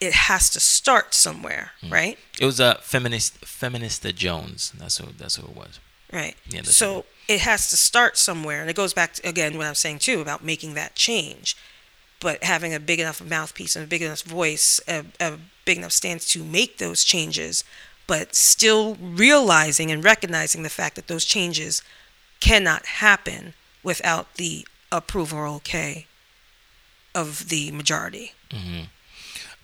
it 0.00 0.12
has 0.12 0.50
to 0.50 0.60
start 0.60 1.14
somewhere, 1.14 1.72
Mm. 1.82 1.92
right? 1.92 2.18
It 2.40 2.46
was 2.46 2.60
a 2.60 2.78
feminist, 2.82 3.40
Feminista 3.42 4.14
Jones. 4.14 4.72
That's 4.78 4.98
who. 4.98 5.06
That's 5.18 5.36
who 5.36 5.44
it 5.46 5.56
was. 5.56 5.80
Right. 6.12 6.36
Yeah, 6.48 6.62
so 6.62 7.04
it 7.28 7.40
has 7.40 7.70
to 7.70 7.76
start 7.76 8.16
somewhere, 8.16 8.60
and 8.60 8.70
it 8.70 8.76
goes 8.76 8.94
back 8.94 9.14
to, 9.14 9.28
again 9.28 9.56
what 9.56 9.66
I'm 9.66 9.74
saying 9.74 10.00
too 10.00 10.20
about 10.20 10.44
making 10.44 10.74
that 10.74 10.94
change. 10.94 11.56
But 12.20 12.44
having 12.44 12.72
a 12.72 12.80
big 12.80 13.00
enough 13.00 13.22
mouthpiece 13.24 13.74
and 13.74 13.84
a 13.84 13.88
big 13.88 14.02
enough 14.02 14.22
voice, 14.22 14.80
a, 14.86 15.04
a 15.20 15.38
big 15.64 15.78
enough 15.78 15.92
stance 15.92 16.26
to 16.28 16.44
make 16.44 16.78
those 16.78 17.02
changes, 17.02 17.64
but 18.06 18.34
still 18.34 18.96
realizing 19.00 19.90
and 19.90 20.04
recognizing 20.04 20.62
the 20.62 20.68
fact 20.68 20.94
that 20.96 21.08
those 21.08 21.24
changes 21.24 21.82
cannot 22.40 22.86
happen 22.86 23.54
without 23.82 24.34
the 24.34 24.66
approval 24.92 25.38
or 25.38 25.46
okay 25.46 26.06
of 27.14 27.48
the 27.48 27.70
majority. 27.72 28.32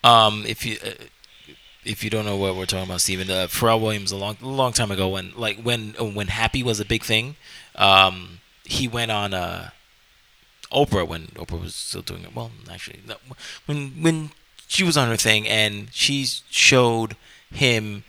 Um, 0.05 0.45
if 0.47 0.65
you 0.65 0.79
uh, 0.85 0.91
if 1.89 2.05
you 2.05 2.10
don't 2.10 2.27
know 2.27 2.36
what 2.36 2.55
we're 2.55 2.66
talking 2.66 2.85
about, 2.85 3.01
Stephen, 3.01 3.31
uh, 3.31 3.47
Pharrell 3.48 3.81
Williams 3.81 4.12
a 4.12 4.16
long 4.16 4.36
long 4.43 4.73
time 4.73 4.90
ago 4.90 5.09
when 5.09 5.32
like 5.36 5.60
when 5.62 5.93
when 5.93 6.28
Happy 6.28 6.62
was 6.62 6.78
a 6.78 6.85
big 6.85 7.02
thing, 7.02 7.36
um, 7.77 8.40
he 8.65 8.86
went 8.86 9.10
on 9.10 9.32
uh, 9.32 9.70
Oprah 10.70 11.09
when 11.09 11.28
Oprah 11.36 11.60
was 11.60 11.74
still 11.74 12.02
doing 12.02 12.24
it. 12.24 12.35
Well, 12.35 12.51
actually, 12.70 13.01
when 13.65 14.02
when 14.02 14.31
she 14.66 14.85
was 14.85 14.97
on 14.98 15.09
her 15.09 15.16
thing 15.16 15.48
and 15.48 15.89
she 15.93 16.27
showed 16.51 17.16
him 17.51 18.05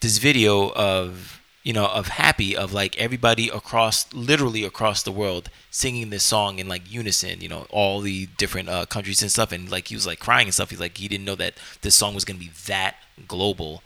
this 0.00 0.16
video 0.16 0.72
of 0.72 1.41
you 1.62 1.72
know 1.72 1.86
of 1.86 2.08
happy 2.08 2.56
of 2.56 2.72
like 2.72 2.96
everybody 2.98 3.48
across 3.48 4.12
literally 4.12 4.64
across 4.64 5.02
the 5.02 5.12
world 5.12 5.48
singing 5.70 6.10
this 6.10 6.24
song 6.24 6.58
in 6.58 6.66
like 6.68 6.90
unison 6.90 7.40
you 7.40 7.48
know 7.48 7.66
all 7.70 8.00
the 8.00 8.26
different 8.36 8.68
uh, 8.68 8.86
countries 8.86 9.22
and 9.22 9.30
stuff. 9.30 9.52
And 9.52 9.70
like 9.70 9.88
he 9.88 9.94
was 9.94 10.06
like 10.06 10.18
crying 10.18 10.46
and 10.46 10.54
stuff. 10.54 10.70
He's 10.70 10.80
like 10.80 10.96
he 10.98 11.08
didn't 11.08 11.24
know 11.24 11.36
that 11.36 11.54
this 11.82 11.94
song 11.94 12.14
was 12.14 12.24
to 12.24 12.34
be 12.34 12.50
that 12.66 12.96
global. 13.28 13.82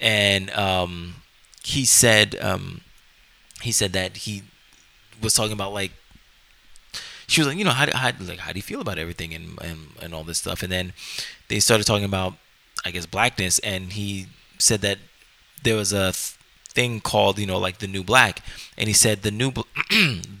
And 0.00 0.50
um 0.50 1.16
he 1.64 1.84
said 1.84 2.36
um 2.40 2.82
he 3.62 3.72
said 3.72 3.92
that 3.94 4.18
he 4.18 4.42
was 5.22 5.34
talking 5.34 5.52
about 5.52 5.72
like 5.72 5.92
she 7.26 7.40
was 7.40 7.48
like, 7.48 7.58
you 7.58 7.64
know, 7.64 7.70
how, 7.72 7.86
how 7.92 8.12
like 8.20 8.38
how 8.38 8.52
do 8.52 8.58
you 8.58 8.62
feel 8.62 8.80
about 8.80 8.98
everything 8.98 9.34
and, 9.34 9.58
and 9.62 9.78
and 10.00 10.14
all 10.14 10.24
this 10.24 10.38
stuff? 10.38 10.62
And 10.62 10.70
then 10.70 10.92
they 11.48 11.58
started 11.60 11.84
talking 11.84 12.04
about, 12.04 12.34
I 12.84 12.90
guess, 12.90 13.06
blackness, 13.06 13.58
and 13.60 13.92
he 13.92 14.26
said 14.58 14.80
that 14.82 14.98
there 15.62 15.76
was 15.76 15.92
a 15.92 16.12
th- 16.12 16.35
thing 16.76 17.00
called, 17.00 17.38
you 17.38 17.46
know, 17.46 17.58
like 17.58 17.78
the 17.78 17.88
new 17.88 18.04
black, 18.04 18.42
and 18.78 18.86
he 18.86 18.94
said 18.94 19.22
the 19.22 19.30
new 19.30 19.50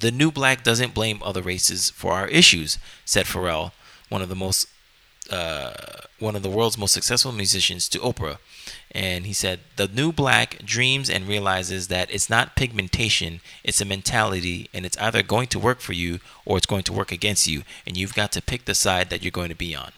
the 0.04 0.12
new 0.12 0.30
black 0.30 0.62
doesn't 0.62 0.94
blame 0.94 1.20
other 1.22 1.42
races 1.42 1.90
for 1.90 2.12
our 2.12 2.28
issues, 2.28 2.78
said 3.04 3.26
Pharrell, 3.26 3.72
one 4.08 4.22
of 4.22 4.28
the 4.28 4.36
most 4.36 4.68
uh, 5.30 5.72
one 6.18 6.36
of 6.36 6.42
the 6.42 6.50
world's 6.50 6.78
most 6.78 6.94
successful 6.94 7.32
musicians 7.32 7.88
to 7.88 7.98
Oprah. 7.98 8.38
And 8.92 9.26
he 9.26 9.32
said, 9.32 9.60
The 9.76 9.88
new 9.88 10.12
black 10.12 10.58
dreams 10.64 11.10
and 11.10 11.28
realizes 11.28 11.88
that 11.88 12.10
it's 12.10 12.30
not 12.30 12.56
pigmentation, 12.56 13.40
it's 13.64 13.80
a 13.80 13.84
mentality, 13.84 14.68
and 14.72 14.86
it's 14.86 14.98
either 14.98 15.22
going 15.22 15.48
to 15.48 15.58
work 15.58 15.80
for 15.80 15.92
you 15.92 16.20
or 16.44 16.56
it's 16.56 16.66
going 16.66 16.84
to 16.84 16.92
work 16.92 17.12
against 17.12 17.46
you. 17.46 17.62
And 17.86 17.96
you've 17.96 18.14
got 18.14 18.32
to 18.32 18.42
pick 18.42 18.64
the 18.64 18.74
side 18.74 19.10
that 19.10 19.22
you're 19.22 19.30
going 19.30 19.50
to 19.50 19.54
be 19.66 19.74
on. 19.74 19.92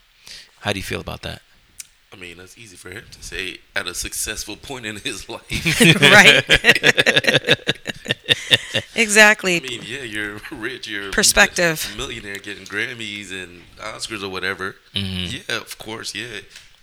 How 0.61 0.73
do 0.73 0.79
you 0.79 0.83
feel 0.83 1.01
about 1.01 1.23
that? 1.23 1.43
I 2.13 2.17
mean, 2.17 2.39
that's 2.39 2.57
easy 2.57 2.77
for 2.77 2.91
him 2.91 3.05
to 3.11 3.23
say 3.23 3.59
at 3.77 3.87
a 3.87 3.95
successful 3.95 4.57
point 4.57 4.87
in 4.87 4.97
his 4.97 5.29
life. 5.29 5.43
right. 6.01 6.43
exactly. 8.95 9.57
I 9.57 9.61
mean, 9.61 9.83
yeah, 9.85 10.03
you're 10.03 10.41
rich, 10.51 10.89
you're 10.89 11.11
Perspective. 11.13 11.91
a 11.93 11.97
millionaire 11.97 12.39
getting 12.39 12.65
Grammys 12.65 13.31
and 13.33 13.63
Oscars 13.79 14.23
or 14.23 14.29
whatever. 14.29 14.77
Mhm. 14.95 15.49
Yeah, 15.49 15.57
of 15.57 15.79
course, 15.79 16.15
yeah. 16.15 16.41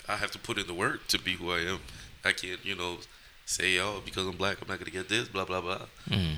I 0.08 0.18
have 0.18 0.32
to 0.32 0.40
put 0.40 0.58
in 0.58 0.68
the 0.68 0.74
work 0.74 1.08
to 1.08 1.20
be 1.20 1.34
who 1.34 1.52
I 1.52 1.60
am. 1.62 1.80
I 2.24 2.32
can't, 2.32 2.64
you 2.64 2.76
know, 2.76 2.98
say, 3.46 3.80
oh, 3.80 4.02
because 4.04 4.28
I'm 4.28 4.38
black, 4.38 4.58
I'm 4.62 4.68
not 4.68 4.80
gonna 4.80 4.92
get 4.92 5.10
this, 5.10 5.28
blah 5.28 5.46
blah 5.46 5.62
blah. 5.62 5.86
Mm. 6.10 6.36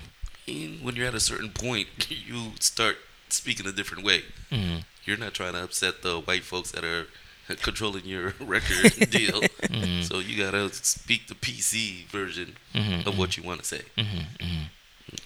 I 0.47 0.51
mean, 0.51 0.79
when 0.81 0.95
you're 0.95 1.07
at 1.07 1.15
a 1.15 1.19
certain 1.19 1.49
point, 1.49 1.87
you 2.09 2.51
start 2.59 2.97
speaking 3.29 3.65
a 3.67 3.71
different 3.73 4.03
way. 4.05 4.23
Mm. 4.51 4.83
You're 5.03 5.17
not 5.17 5.33
trying 5.33 5.53
to 5.53 5.63
upset 5.63 6.01
the 6.03 6.19
white 6.21 6.43
folks 6.43 6.71
that 6.71 6.83
are 6.85 7.07
controlling 7.61 8.05
your 8.05 8.33
record 8.39 9.09
deal. 9.09 9.41
Mhm. 9.41 10.03
So 10.03 10.19
you 10.19 10.37
gotta 10.43 10.71
speak 10.73 11.27
the 11.27 11.35
PC 11.35 12.05
version 12.07 12.55
Mhm, 12.73 13.05
of 13.07 13.17
what 13.17 13.37
you 13.37 13.43
want 13.43 13.59
to 13.61 13.65
say. 13.65 13.81
Mhm, 13.97 14.25
mhm. 14.39 14.69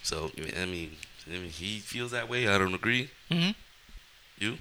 So 0.03 0.31
I 0.38 0.65
mean, 0.65 0.91
I 1.27 1.31
mean, 1.38 1.49
he 1.49 1.80
feels 1.80 2.11
that 2.11 2.27
way. 2.30 2.48
I 2.48 2.57
don't 2.57 2.73
agree. 2.73 3.10
You 4.39 4.57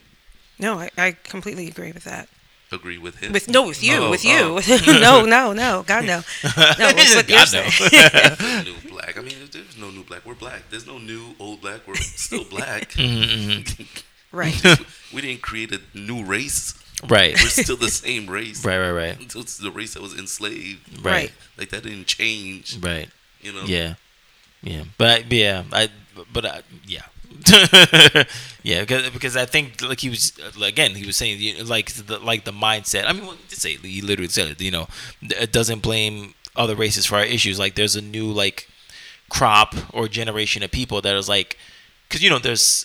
No, 0.59 0.79
I, 0.79 0.91
I 0.99 1.13
completely 1.25 1.67
agree 1.69 1.93
with 1.93 2.05
that. 2.05 2.29
agree 2.73 2.99
with 2.99 3.17
him? 3.17 3.33
With 3.33 3.49
no, 3.49 3.67
with 3.67 3.83
you, 3.83 3.95
Oh, 3.97 4.11
with 4.11 4.25
you. 4.25 4.61
oh. 4.87 5.01
no, 5.01 5.25
no, 5.25 5.53
no, 5.53 5.83
God 5.87 6.05
no. 6.05 6.19
No, 6.45 6.87
it's 6.97 7.17
what 7.17 7.27
God, 7.27 7.49
saying. 7.49 7.73
no. 7.93 8.63
new 8.63 8.91
black. 8.91 9.19
I 9.19 9.23
mean, 9.23 9.35
there's 9.51 9.77
no 9.79 9.91
new 9.91 10.05
black. 10.05 10.25
We're 10.25 10.35
black. 10.35 10.63
There's 10.71 10.87
no 10.87 10.99
new 10.99 11.35
old 11.41 11.61
black. 11.63 11.81
We're 11.89 11.95
still 11.97 12.45
black. 12.45 12.95
Right. 14.33 14.55
we 15.13 15.21
didn't 15.23 15.43
create 15.43 15.73
a 15.73 15.81
new 15.95 16.25
race. 16.25 16.75
Right. 17.09 17.35
We're 17.35 17.49
still 17.49 17.77
the 17.77 17.89
same 17.89 18.29
race. 18.29 18.65
Right, 18.71 18.79
right, 18.79 18.91
right. 18.91 19.17
It's 19.21 19.59
the 19.59 19.71
race 19.71 19.95
that 19.95 20.03
was 20.03 20.19
enslaved. 20.19 21.05
Right. 21.05 21.33
Like 21.57 21.71
that 21.71 21.83
didn't 21.83 22.07
change. 22.07 22.79
Right. 22.79 23.09
You 23.41 23.53
know. 23.53 23.63
Yeah, 23.65 23.95
yeah, 24.63 24.85
but 24.99 25.09
I, 25.09 25.25
yeah, 25.31 25.65
I, 25.73 25.89
but 26.33 26.45
I, 26.45 26.63
yeah, 26.87 27.03
yeah, 28.63 28.81
because 28.81 29.11
because 29.11 29.37
I 29.37 29.47
think 29.47 29.81
like 29.81 30.01
he 30.01 30.11
was 30.11 30.33
uh, 30.39 30.65
again 30.65 30.95
he 30.95 31.07
was 31.07 31.17
saying 31.17 31.41
you 31.41 31.59
know, 31.59 31.65
like 31.65 31.93
the 31.93 32.19
like 32.19 32.45
the 32.45 32.53
mindset. 32.53 33.07
I 33.07 33.13
mean, 33.13 33.23
well, 33.23 33.37
he 33.37 33.49
did 33.49 33.59
say 33.59 33.77
he 33.77 34.03
literally 34.03 34.29
said 34.29 34.49
it. 34.49 34.61
You 34.61 34.71
know, 34.71 34.89
it 35.23 35.53
doesn't 35.53 35.81
blame 35.81 36.35
other 36.57 36.75
races 36.75 37.07
for 37.07 37.17
our 37.17 37.25
issues. 37.25 37.59
Like 37.59 37.77
there's 37.77 37.97
a 37.97 38.03
new 38.03 38.27
like 38.27 38.69
crop 39.31 39.75
or 39.95 40.09
generation 40.09 40.63
of 40.63 40.71
people 40.71 41.01
that 41.01 41.15
is 41.17 41.29
like, 41.29 41.57
because 42.09 42.23
you 42.23 42.29
know 42.29 42.39
there's 42.39 42.85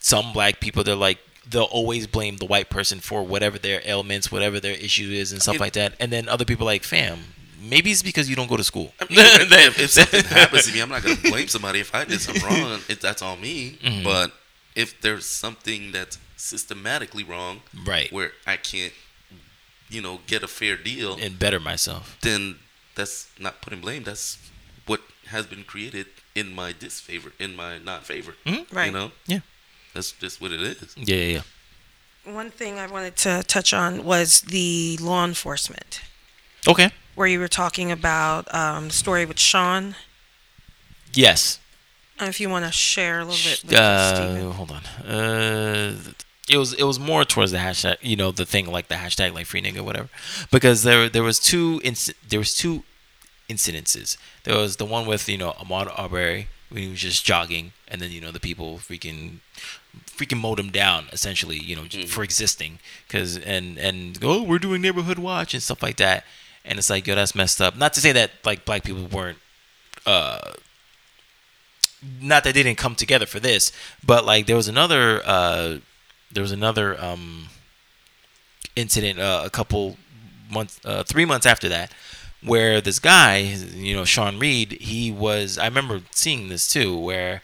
some 0.00 0.32
black 0.32 0.60
people 0.60 0.84
that 0.84 0.92
are 0.92 0.96
like 0.96 1.18
they'll 1.48 1.64
always 1.64 2.06
blame 2.06 2.36
the 2.38 2.46
white 2.46 2.70
person 2.70 3.00
for 3.00 3.22
whatever 3.22 3.58
their 3.58 3.80
ailments, 3.84 4.32
whatever 4.32 4.58
their 4.60 4.74
issue 4.74 5.10
is, 5.10 5.32
and 5.32 5.40
stuff 5.42 5.54
mean- 5.54 5.60
like 5.60 5.72
that. 5.74 5.94
And 6.00 6.12
then 6.12 6.28
other 6.28 6.44
people 6.44 6.64
are 6.64 6.72
like, 6.72 6.82
fam, 6.82 7.18
maybe 7.60 7.90
it's 7.90 8.02
because 8.02 8.28
you 8.28 8.36
don't 8.36 8.48
go 8.48 8.56
to 8.56 8.64
school. 8.64 8.92
I 9.00 9.04
mean, 9.04 9.18
if, 9.20 9.78
if 9.80 9.90
something 9.90 10.24
happens 10.24 10.66
to 10.66 10.72
me, 10.72 10.80
I'm 10.80 10.88
not 10.88 11.02
gonna 11.02 11.16
blame 11.22 11.48
somebody 11.48 11.80
if 11.80 11.94
I 11.94 12.04
did 12.04 12.20
something 12.20 12.44
wrong. 12.46 12.80
If 12.88 13.00
that's 13.00 13.22
on 13.22 13.40
me. 13.40 13.78
Mhm. 13.82 14.04
But 14.04 14.32
if 14.74 15.00
there's 15.00 15.24
something 15.26 15.92
that's 15.92 16.18
systematically 16.36 17.24
wrong, 17.24 17.60
right. 17.86 18.12
where 18.12 18.32
I 18.46 18.56
can't, 18.56 18.92
you 19.88 20.02
know, 20.02 20.20
get 20.26 20.42
a 20.42 20.48
fair 20.48 20.76
deal, 20.76 21.16
and 21.20 21.38
better 21.38 21.58
myself. 21.60 22.18
then 22.22 22.56
that's 22.94 23.28
not 23.38 23.62
putting 23.62 23.80
blame. 23.80 24.02
That's 24.02 24.38
what 24.86 25.00
has 25.28 25.46
been 25.46 25.64
created 25.64 26.06
in 26.34 26.54
my 26.54 26.72
disfavor, 26.78 27.32
in 27.38 27.56
my 27.56 27.78
not 27.78 28.04
favor. 28.04 28.34
Right. 28.72 28.86
You 28.86 28.92
know. 28.92 29.12
Yeah. 29.26 29.40
That's 29.96 30.12
just 30.12 30.40
what 30.40 30.52
it 30.52 30.60
is. 30.60 30.94
Yeah, 30.96 31.16
yeah, 31.16 31.40
yeah. 32.26 32.32
One 32.34 32.50
thing 32.50 32.78
I 32.78 32.86
wanted 32.86 33.16
to 33.26 33.42
touch 33.44 33.72
on 33.72 34.04
was 34.04 34.40
the 34.42 34.98
law 35.00 35.24
enforcement, 35.24 36.00
Okay. 36.68 36.90
where 37.14 37.26
you 37.28 37.38
were 37.40 37.48
talking 37.48 37.90
about 37.90 38.42
um, 38.54 38.88
the 38.88 38.94
story 38.94 39.24
with 39.24 39.38
Sean. 39.38 39.94
Yes. 41.12 41.58
Uh, 42.20 42.26
If 42.26 42.40
you 42.40 42.48
want 42.50 42.64
to 42.64 42.72
share 42.72 43.20
a 43.20 43.24
little 43.24 43.50
bit 43.50 43.64
with 43.64 43.74
Uh, 43.74 44.52
hold 44.52 44.70
on. 44.70 44.84
Uh, 45.06 45.96
it 46.48 46.56
was 46.58 46.72
it 46.74 46.84
was 46.84 46.98
more 46.98 47.24
towards 47.24 47.50
the 47.52 47.58
hashtag, 47.58 47.96
you 48.02 48.16
know, 48.16 48.30
the 48.32 48.46
thing 48.46 48.66
like 48.76 48.88
the 48.88 48.96
hashtag 48.96 49.32
like 49.34 49.46
free 49.46 49.62
nigga 49.62 49.80
whatever, 49.80 50.08
because 50.50 50.82
there 50.82 51.08
there 51.08 51.22
was 51.24 51.38
two 51.40 51.80
inc- 51.84 52.14
there 52.28 52.38
was 52.38 52.54
two 52.54 52.84
incidences. 53.48 54.16
There 54.44 54.56
was 54.56 54.76
the 54.76 54.84
one 54.84 55.06
with 55.06 55.28
you 55.28 55.38
know 55.38 55.52
Ahmaud 55.62 55.88
Arbery 55.98 56.48
when 56.70 56.82
he 56.84 56.88
was 56.90 57.00
just 57.00 57.24
jogging, 57.24 57.72
and 57.88 58.00
then 58.00 58.10
you 58.10 58.20
know 58.20 58.30
the 58.32 58.40
people 58.40 58.78
freaking 58.78 59.40
freaking 60.16 60.40
mowed 60.40 60.58
them 60.58 60.70
down 60.70 61.06
essentially, 61.12 61.58
you 61.58 61.76
know, 61.76 61.86
j 61.86 62.06
for 62.06 62.24
existing, 62.24 62.78
because 63.06 63.36
and 63.38 63.78
and 63.78 64.18
oh 64.22 64.42
we're 64.42 64.58
doing 64.58 64.80
neighborhood 64.82 65.18
watch 65.18 65.54
and 65.54 65.62
stuff 65.62 65.82
like 65.82 65.96
that, 65.96 66.24
and 66.64 66.78
it's 66.78 66.90
like 66.90 67.06
yo 67.06 67.14
that's 67.14 67.34
messed 67.34 67.60
up. 67.60 67.76
Not 67.76 67.92
to 67.94 68.00
say 68.00 68.12
that 68.12 68.30
like 68.44 68.64
black 68.64 68.82
people 68.84 69.06
weren't 69.06 69.38
uh 70.06 70.52
not 72.20 72.44
that 72.44 72.54
they 72.54 72.62
didn't 72.62 72.78
come 72.78 72.94
together 72.94 73.26
for 73.26 73.40
this, 73.40 73.72
but 74.04 74.24
like 74.24 74.46
there 74.46 74.56
was 74.56 74.68
another 74.68 75.22
uh 75.24 75.78
there 76.30 76.42
was 76.42 76.52
another 76.52 77.02
um 77.02 77.48
incident 78.74 79.18
uh, 79.18 79.42
a 79.44 79.50
couple 79.50 79.96
months 80.50 80.78
uh, 80.84 81.02
3 81.02 81.24
months 81.24 81.46
after 81.46 81.68
that 81.68 81.92
where 82.42 82.80
this 82.80 82.98
guy, 82.98 83.38
you 83.38 83.96
know, 83.96 84.04
Sean 84.04 84.38
Reed, 84.38 84.72
he 84.72 85.10
was 85.10 85.58
I 85.58 85.64
remember 85.66 86.02
seeing 86.10 86.48
this 86.48 86.68
too 86.68 86.96
where 86.96 87.42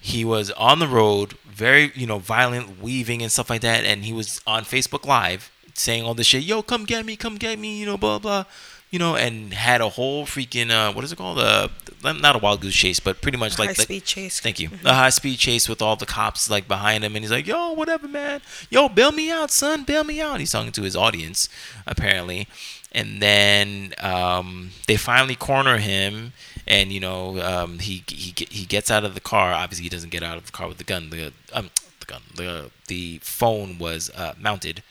he 0.00 0.24
was 0.24 0.50
on 0.52 0.78
the 0.78 0.86
road, 0.88 1.34
very, 1.46 1.90
you 1.94 2.06
know, 2.06 2.18
violent, 2.18 2.80
weaving 2.80 3.22
and 3.22 3.30
stuff 3.32 3.50
like 3.50 3.62
that 3.62 3.84
and 3.84 4.04
he 4.04 4.12
was 4.12 4.40
on 4.46 4.64
Facebook 4.64 5.04
live 5.06 5.50
saying 5.74 6.02
all 6.04 6.14
this 6.14 6.26
shit, 6.26 6.42
"Yo, 6.42 6.62
come 6.62 6.84
get 6.84 7.04
me, 7.04 7.16
come 7.16 7.36
get 7.36 7.58
me," 7.58 7.78
you 7.78 7.86
know, 7.86 7.96
blah 7.96 8.18
blah. 8.18 8.44
You 8.90 9.00
know, 9.00 9.16
and 9.16 9.52
had 9.52 9.80
a 9.80 9.88
whole 9.90 10.24
freaking 10.26 10.70
uh, 10.70 10.92
what 10.92 11.04
is 11.04 11.12
it 11.12 11.16
called? 11.16 11.38
Uh, 11.38 11.68
not 12.02 12.36
a 12.36 12.38
wild 12.38 12.60
goose 12.60 12.74
chase, 12.74 13.00
but 13.00 13.20
pretty 13.20 13.36
much 13.36 13.58
like 13.58 13.70
high 13.70 13.74
the- 13.74 13.82
speed 13.82 14.04
chase. 14.04 14.40
Thank 14.40 14.60
you. 14.60 14.70
A 14.84 14.94
high 14.94 15.10
speed 15.10 15.38
chase 15.38 15.68
with 15.68 15.82
all 15.82 15.96
the 15.96 16.06
cops 16.06 16.48
like 16.48 16.68
behind 16.68 17.04
him, 17.04 17.16
and 17.16 17.24
he's 17.24 17.32
like, 17.32 17.46
"Yo, 17.46 17.72
whatever, 17.72 18.06
man. 18.06 18.40
Yo, 18.70 18.88
bail 18.88 19.12
me 19.12 19.30
out, 19.30 19.50
son. 19.50 19.82
Bail 19.84 20.04
me 20.04 20.20
out." 20.20 20.40
He's 20.40 20.52
talking 20.52 20.72
to 20.72 20.82
his 20.82 20.94
audience, 20.96 21.48
apparently, 21.86 22.46
and 22.92 23.20
then 23.20 23.92
um, 23.98 24.70
they 24.86 24.96
finally 24.96 25.34
corner 25.34 25.78
him, 25.78 26.32
and 26.66 26.92
you 26.92 27.00
know, 27.00 27.40
um, 27.40 27.78
he 27.78 28.02
he 28.08 28.34
he 28.50 28.66
gets 28.66 28.90
out 28.90 29.04
of 29.04 29.14
the 29.14 29.20
car. 29.20 29.52
Obviously, 29.52 29.84
he 29.84 29.88
doesn't 29.88 30.10
get 30.10 30.22
out 30.22 30.36
of 30.38 30.46
the 30.46 30.52
car 30.52 30.68
with 30.68 30.78
the 30.78 30.84
gun. 30.84 31.10
The 31.10 31.32
um, 31.52 31.70
the 32.00 32.06
gun. 32.06 32.22
The 32.34 32.70
the 32.88 33.18
phone 33.22 33.78
was 33.78 34.10
uh, 34.10 34.34
mounted, 34.38 34.82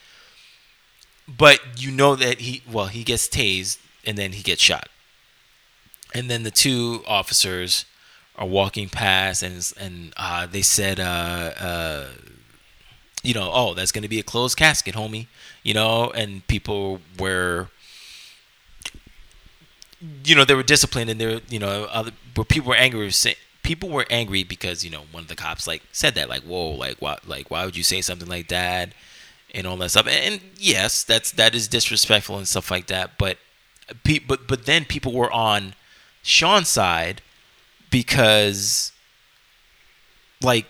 but 1.28 1.60
you 1.82 1.92
know 1.92 2.16
that 2.16 2.40
he 2.42 2.62
well 2.72 2.88
he 2.88 3.04
gets 3.04 3.28
tased 3.28 3.78
and 4.06 4.18
then 4.18 4.34
he 4.34 4.44
gets 4.44 4.62
shot 4.62 4.90
and 6.14 6.30
then 6.30 6.44
the 6.44 6.52
two 6.52 7.04
officers 7.08 7.86
are 8.38 8.48
walking 8.48 8.90
past 8.90 9.44
and 9.44 9.74
and 9.80 10.14
uh, 10.18 10.46
they 10.46 10.62
said 10.62 11.00
uh, 11.00 11.52
uh, 11.60 12.08
you 13.24 13.34
know 13.34 13.50
oh 13.54 13.74
that's 13.74 13.92
going 13.92 14.02
to 14.02 14.08
be 14.10 14.20
a 14.20 14.24
closed 14.24 14.58
casket 14.58 14.96
homie 14.96 15.28
you 15.64 15.74
know 15.74 16.12
and 16.12 16.46
people 16.48 17.00
were 17.20 17.68
you 20.24 20.36
know 20.36 20.46
they 20.46 20.56
were 20.56 20.64
disciplined 20.64 21.10
and 21.10 21.20
they 21.20 21.26
were 21.26 21.42
you 21.50 21.60
know 21.60 21.86
other 21.86 22.12
but 22.34 22.48
people 22.48 22.70
were 22.70 22.76
angry 22.76 23.12
people 23.64 23.90
were 23.90 24.06
angry 24.10 24.44
because 24.44 24.84
you 24.84 24.92
know 24.92 25.04
one 25.12 25.24
of 25.24 25.30
the 25.30 25.36
cops 25.36 25.68
like 25.68 25.82
said 25.92 26.16
that 26.16 26.30
like 26.30 26.44
whoa 26.44 26.72
like 26.72 26.98
why 27.00 27.18
like 27.26 27.50
why 27.50 27.66
would 27.66 27.76
you 27.76 27.84
say 27.84 28.02
something 28.02 28.28
like 28.28 28.48
that 28.48 28.94
and 29.54 29.66
all 29.66 29.78
that 29.78 29.90
stuff 29.90 30.08
and, 30.08 30.34
and 30.34 30.42
yes 30.58 31.04
that's 31.04 31.32
that 31.32 31.56
is 31.56 31.68
disrespectful 31.68 32.38
and 32.38 32.48
stuff 32.48 32.70
like 32.70 32.88
that 32.88 33.18
but 33.18 33.38
pe- 34.04 34.20
but 34.20 34.48
but 34.48 34.66
then 34.66 34.86
people 34.86 35.14
were 35.14 35.32
on 35.32 35.74
Sean's 36.24 36.70
side 36.70 37.22
because 37.90 38.92
like 40.44 40.66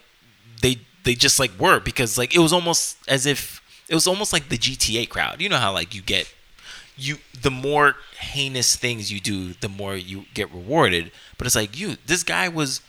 they 0.61 0.77
they 1.03 1.15
just 1.15 1.39
like 1.39 1.51
were 1.59 1.79
because 1.79 2.17
like 2.17 2.35
it 2.35 2.39
was 2.39 2.53
almost 2.53 2.97
as 3.07 3.25
if 3.25 3.61
it 3.87 3.95
was 3.95 4.07
almost 4.07 4.33
like 4.33 4.49
the 4.49 4.57
GTA 4.57 5.07
crowd. 5.07 5.41
You 5.41 5.49
know 5.49 5.57
how 5.57 5.73
like 5.73 5.93
you 5.93 6.01
get 6.01 6.33
you 6.97 7.17
the 7.39 7.51
more 7.51 7.95
heinous 8.19 8.75
things 8.75 9.11
you 9.11 9.19
do, 9.19 9.53
the 9.53 9.69
more 9.69 9.95
you 9.95 10.25
get 10.33 10.51
rewarded. 10.51 11.11
But 11.37 11.47
it's 11.47 11.55
like 11.55 11.77
you 11.77 11.97
this 12.05 12.23
guy 12.23 12.47
was 12.47 12.81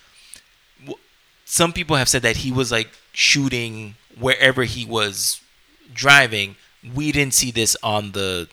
some 1.44 1.72
people 1.72 1.96
have 1.96 2.08
said 2.08 2.22
that 2.22 2.38
he 2.38 2.52
was 2.52 2.72
like 2.72 2.90
shooting 3.12 3.94
wherever 4.18 4.64
he 4.64 4.84
was 4.84 5.40
driving. 5.92 6.56
We 6.94 7.12
didn't 7.12 7.34
see 7.34 7.50
this 7.50 7.76
on 7.82 8.12
the 8.12 8.48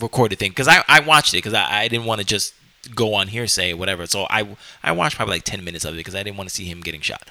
recorded 0.00 0.38
thing 0.38 0.50
because 0.50 0.68
I, 0.68 0.84
I 0.88 1.00
watched 1.00 1.34
it 1.34 1.38
because 1.38 1.54
I, 1.54 1.82
I 1.82 1.88
didn't 1.88 2.06
want 2.06 2.20
to 2.20 2.26
just 2.26 2.54
go 2.94 3.14
on 3.14 3.28
hearsay 3.28 3.74
whatever. 3.74 4.06
So 4.06 4.26
I 4.30 4.56
I 4.82 4.92
watched 4.92 5.16
probably 5.16 5.36
like 5.36 5.44
ten 5.44 5.64
minutes 5.64 5.84
of 5.84 5.94
it 5.94 5.98
because 5.98 6.14
I 6.14 6.22
didn't 6.22 6.36
want 6.36 6.48
to 6.48 6.54
see 6.54 6.64
him 6.64 6.80
getting 6.80 7.00
shot. 7.00 7.28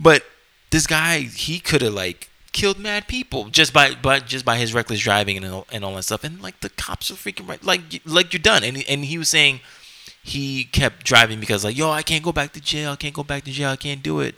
But 0.00 0.24
this 0.70 0.86
guy, 0.86 1.20
he 1.20 1.60
could 1.60 1.82
have 1.82 1.94
like 1.94 2.28
killed 2.52 2.78
mad 2.78 3.08
people 3.08 3.44
just 3.48 3.72
by 3.72 3.94
but 3.94 4.26
just 4.26 4.44
by 4.44 4.56
his 4.58 4.74
reckless 4.74 5.00
driving 5.00 5.36
and 5.38 5.46
all, 5.46 5.66
and 5.72 5.84
all 5.84 5.94
that 5.96 6.02
stuff. 6.02 6.24
And 6.24 6.40
like 6.42 6.60
the 6.60 6.70
cops 6.70 7.10
are 7.10 7.14
freaking 7.14 7.48
right, 7.48 7.62
like 7.64 8.02
like 8.04 8.32
you're 8.32 8.40
done. 8.42 8.62
And 8.64 8.84
and 8.88 9.04
he 9.04 9.18
was 9.18 9.28
saying 9.28 9.60
he 10.22 10.64
kept 10.64 11.04
driving 11.04 11.40
because 11.40 11.64
like 11.64 11.76
yo, 11.76 11.90
I 11.90 12.02
can't 12.02 12.22
go 12.24 12.32
back 12.32 12.52
to 12.52 12.60
jail. 12.60 12.92
I 12.92 12.96
can't 12.96 13.14
go 13.14 13.22
back 13.24 13.44
to 13.44 13.50
jail. 13.50 13.70
I 13.70 13.76
can't 13.76 14.02
do 14.02 14.20
it 14.20 14.34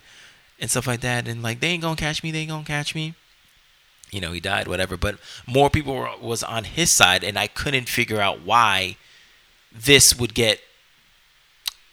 and 0.60 0.70
stuff 0.70 0.86
like 0.86 1.00
that. 1.00 1.26
And 1.28 1.42
like 1.42 1.60
they 1.60 1.68
ain't 1.68 1.82
gonna 1.82 1.96
catch 1.96 2.22
me. 2.22 2.30
They 2.30 2.40
ain't 2.40 2.50
gonna 2.50 2.64
catch 2.64 2.94
me. 2.94 3.14
You 4.10 4.20
know, 4.20 4.30
he 4.30 4.38
died, 4.38 4.68
whatever. 4.68 4.96
But 4.96 5.16
more 5.46 5.68
people 5.68 5.94
were, 5.94 6.10
was 6.20 6.44
on 6.44 6.62
his 6.64 6.90
side, 6.92 7.24
and 7.24 7.36
I 7.36 7.48
couldn't 7.48 7.88
figure 7.88 8.20
out 8.20 8.42
why 8.42 8.96
this 9.72 10.16
would 10.16 10.34
get. 10.34 10.60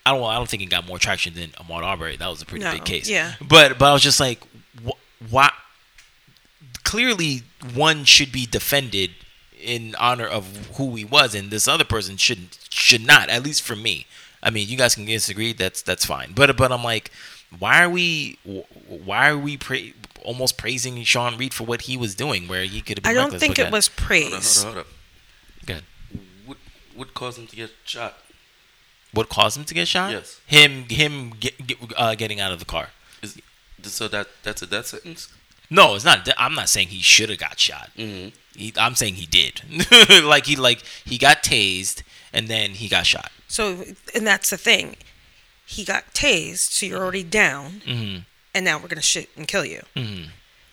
I 0.06 0.12
don't. 0.16 0.24
I 0.24 0.36
don't 0.36 0.48
think 0.48 0.62
it 0.62 0.68
got 0.68 0.86
more 0.86 1.00
traction 1.00 1.34
than 1.34 1.50
Ahmaud 1.52 1.84
Arbery. 1.84 2.18
That 2.18 2.28
was 2.28 2.42
a 2.42 2.46
pretty 2.46 2.64
No, 2.66 2.74
big 2.74 2.86
case. 2.86 3.10
yeah. 3.10 3.34
But 3.42 3.80
but 3.80 3.90
I 3.90 3.94
was 3.94 4.04
just 4.04 4.20
like, 4.20 4.40
wh- 4.86 5.32
why? 5.32 5.52
Clearly, 6.84 7.44
one 7.74 8.04
should 8.06 8.32
be 8.32 8.46
defended 8.46 9.12
in 9.60 9.96
honor 10.00 10.26
of 10.26 10.68
who 10.78 10.96
he 10.96 11.06
was, 11.06 11.36
and 11.36 11.52
this 11.52 11.68
other 11.68 11.84
person 11.84 12.18
shouldn't 12.18 12.58
should 12.70 13.06
not. 13.06 13.30
At 13.30 13.44
least 13.44 13.62
for 13.62 13.76
me. 13.76 14.08
I 14.44 14.50
mean, 14.50 14.68
you 14.68 14.78
guys 14.78 14.96
can 14.96 15.06
disagree. 15.06 15.54
That's 15.54 15.82
that's 15.82 16.06
fine. 16.06 16.34
But 16.34 16.58
but 16.58 16.72
I'm 16.72 16.84
like, 16.84 17.12
why 17.60 17.84
are 17.84 17.90
we 17.90 18.38
why 18.88 19.30
are 19.30 19.38
we 19.38 19.58
pra- 19.58 19.92
almost 20.24 20.58
praising 20.58 21.02
Sean 21.04 21.38
Reed 21.38 21.54
for 21.54 21.64
what 21.64 21.82
he 21.84 21.98
was 21.98 22.16
doing, 22.16 22.48
where 22.48 22.64
he 22.64 22.82
could 22.82 23.00
have 23.00 23.06
I 23.06 23.14
don't 23.14 23.40
think 23.40 23.60
it 23.60 23.64
that? 23.64 23.72
was 23.72 23.88
Hold 23.88 24.00
up, 24.00 24.10
hold 24.10 24.32
praise. 24.32 24.60
up, 24.60 24.66
hold 24.66 24.78
up. 24.80 24.88
Good. 25.66 25.84
What 26.46 26.58
what 26.96 27.14
caused 27.14 27.38
him 27.38 27.48
to 27.48 27.56
get 27.56 27.72
shot? 27.86 28.18
What 29.14 29.30
caused 29.30 29.58
him 29.58 29.66
to 29.66 29.74
get 29.74 29.88
shot? 29.88 30.12
Yes. 30.12 30.40
Him 30.48 30.86
him 30.90 31.34
get, 31.40 31.68
get, 31.68 31.78
uh, 31.98 32.16
getting 32.16 32.40
out 32.40 32.52
of 32.52 32.60
the 32.60 32.66
car. 32.66 32.90
Is 33.22 33.40
so 33.84 34.08
that 34.08 34.28
that's 34.42 34.62
a 34.62 34.68
death 34.68 34.88
sentence? 34.88 35.28
No, 35.74 35.96
it's 35.96 36.04
not. 36.06 36.28
I'm 36.38 36.54
not 36.54 36.68
saying 36.70 36.90
he 36.90 37.02
should 37.02 37.30
have 37.30 37.40
got 37.40 37.58
shot. 37.60 37.90
Mm-hmm. 37.98 38.30
He, 38.60 38.74
I'm 38.78 38.94
saying 38.96 39.16
he 39.16 39.26
did. 39.26 39.62
like 40.24 40.46
he 40.46 40.56
like 40.58 40.84
he 41.06 41.18
got 41.18 41.42
tased 41.44 42.04
and 42.34 42.48
then 42.50 42.72
he 42.72 42.88
got 42.90 43.06
shot. 43.06 43.32
So, 43.48 43.84
and 44.14 44.28
that's 44.28 44.50
the 44.50 44.58
thing. 44.58 44.98
He 45.66 45.86
got 45.86 46.14
tased, 46.14 46.72
so 46.74 46.86
you're 46.86 47.02
already 47.02 47.24
down, 47.24 47.82
hmm 47.86 48.18
and 48.54 48.66
now 48.66 48.78
we're 48.78 48.90
gonna 48.90 49.02
shoot 49.02 49.30
and 49.38 49.48
kill 49.48 49.64
you. 49.64 49.82
hmm 49.96 50.24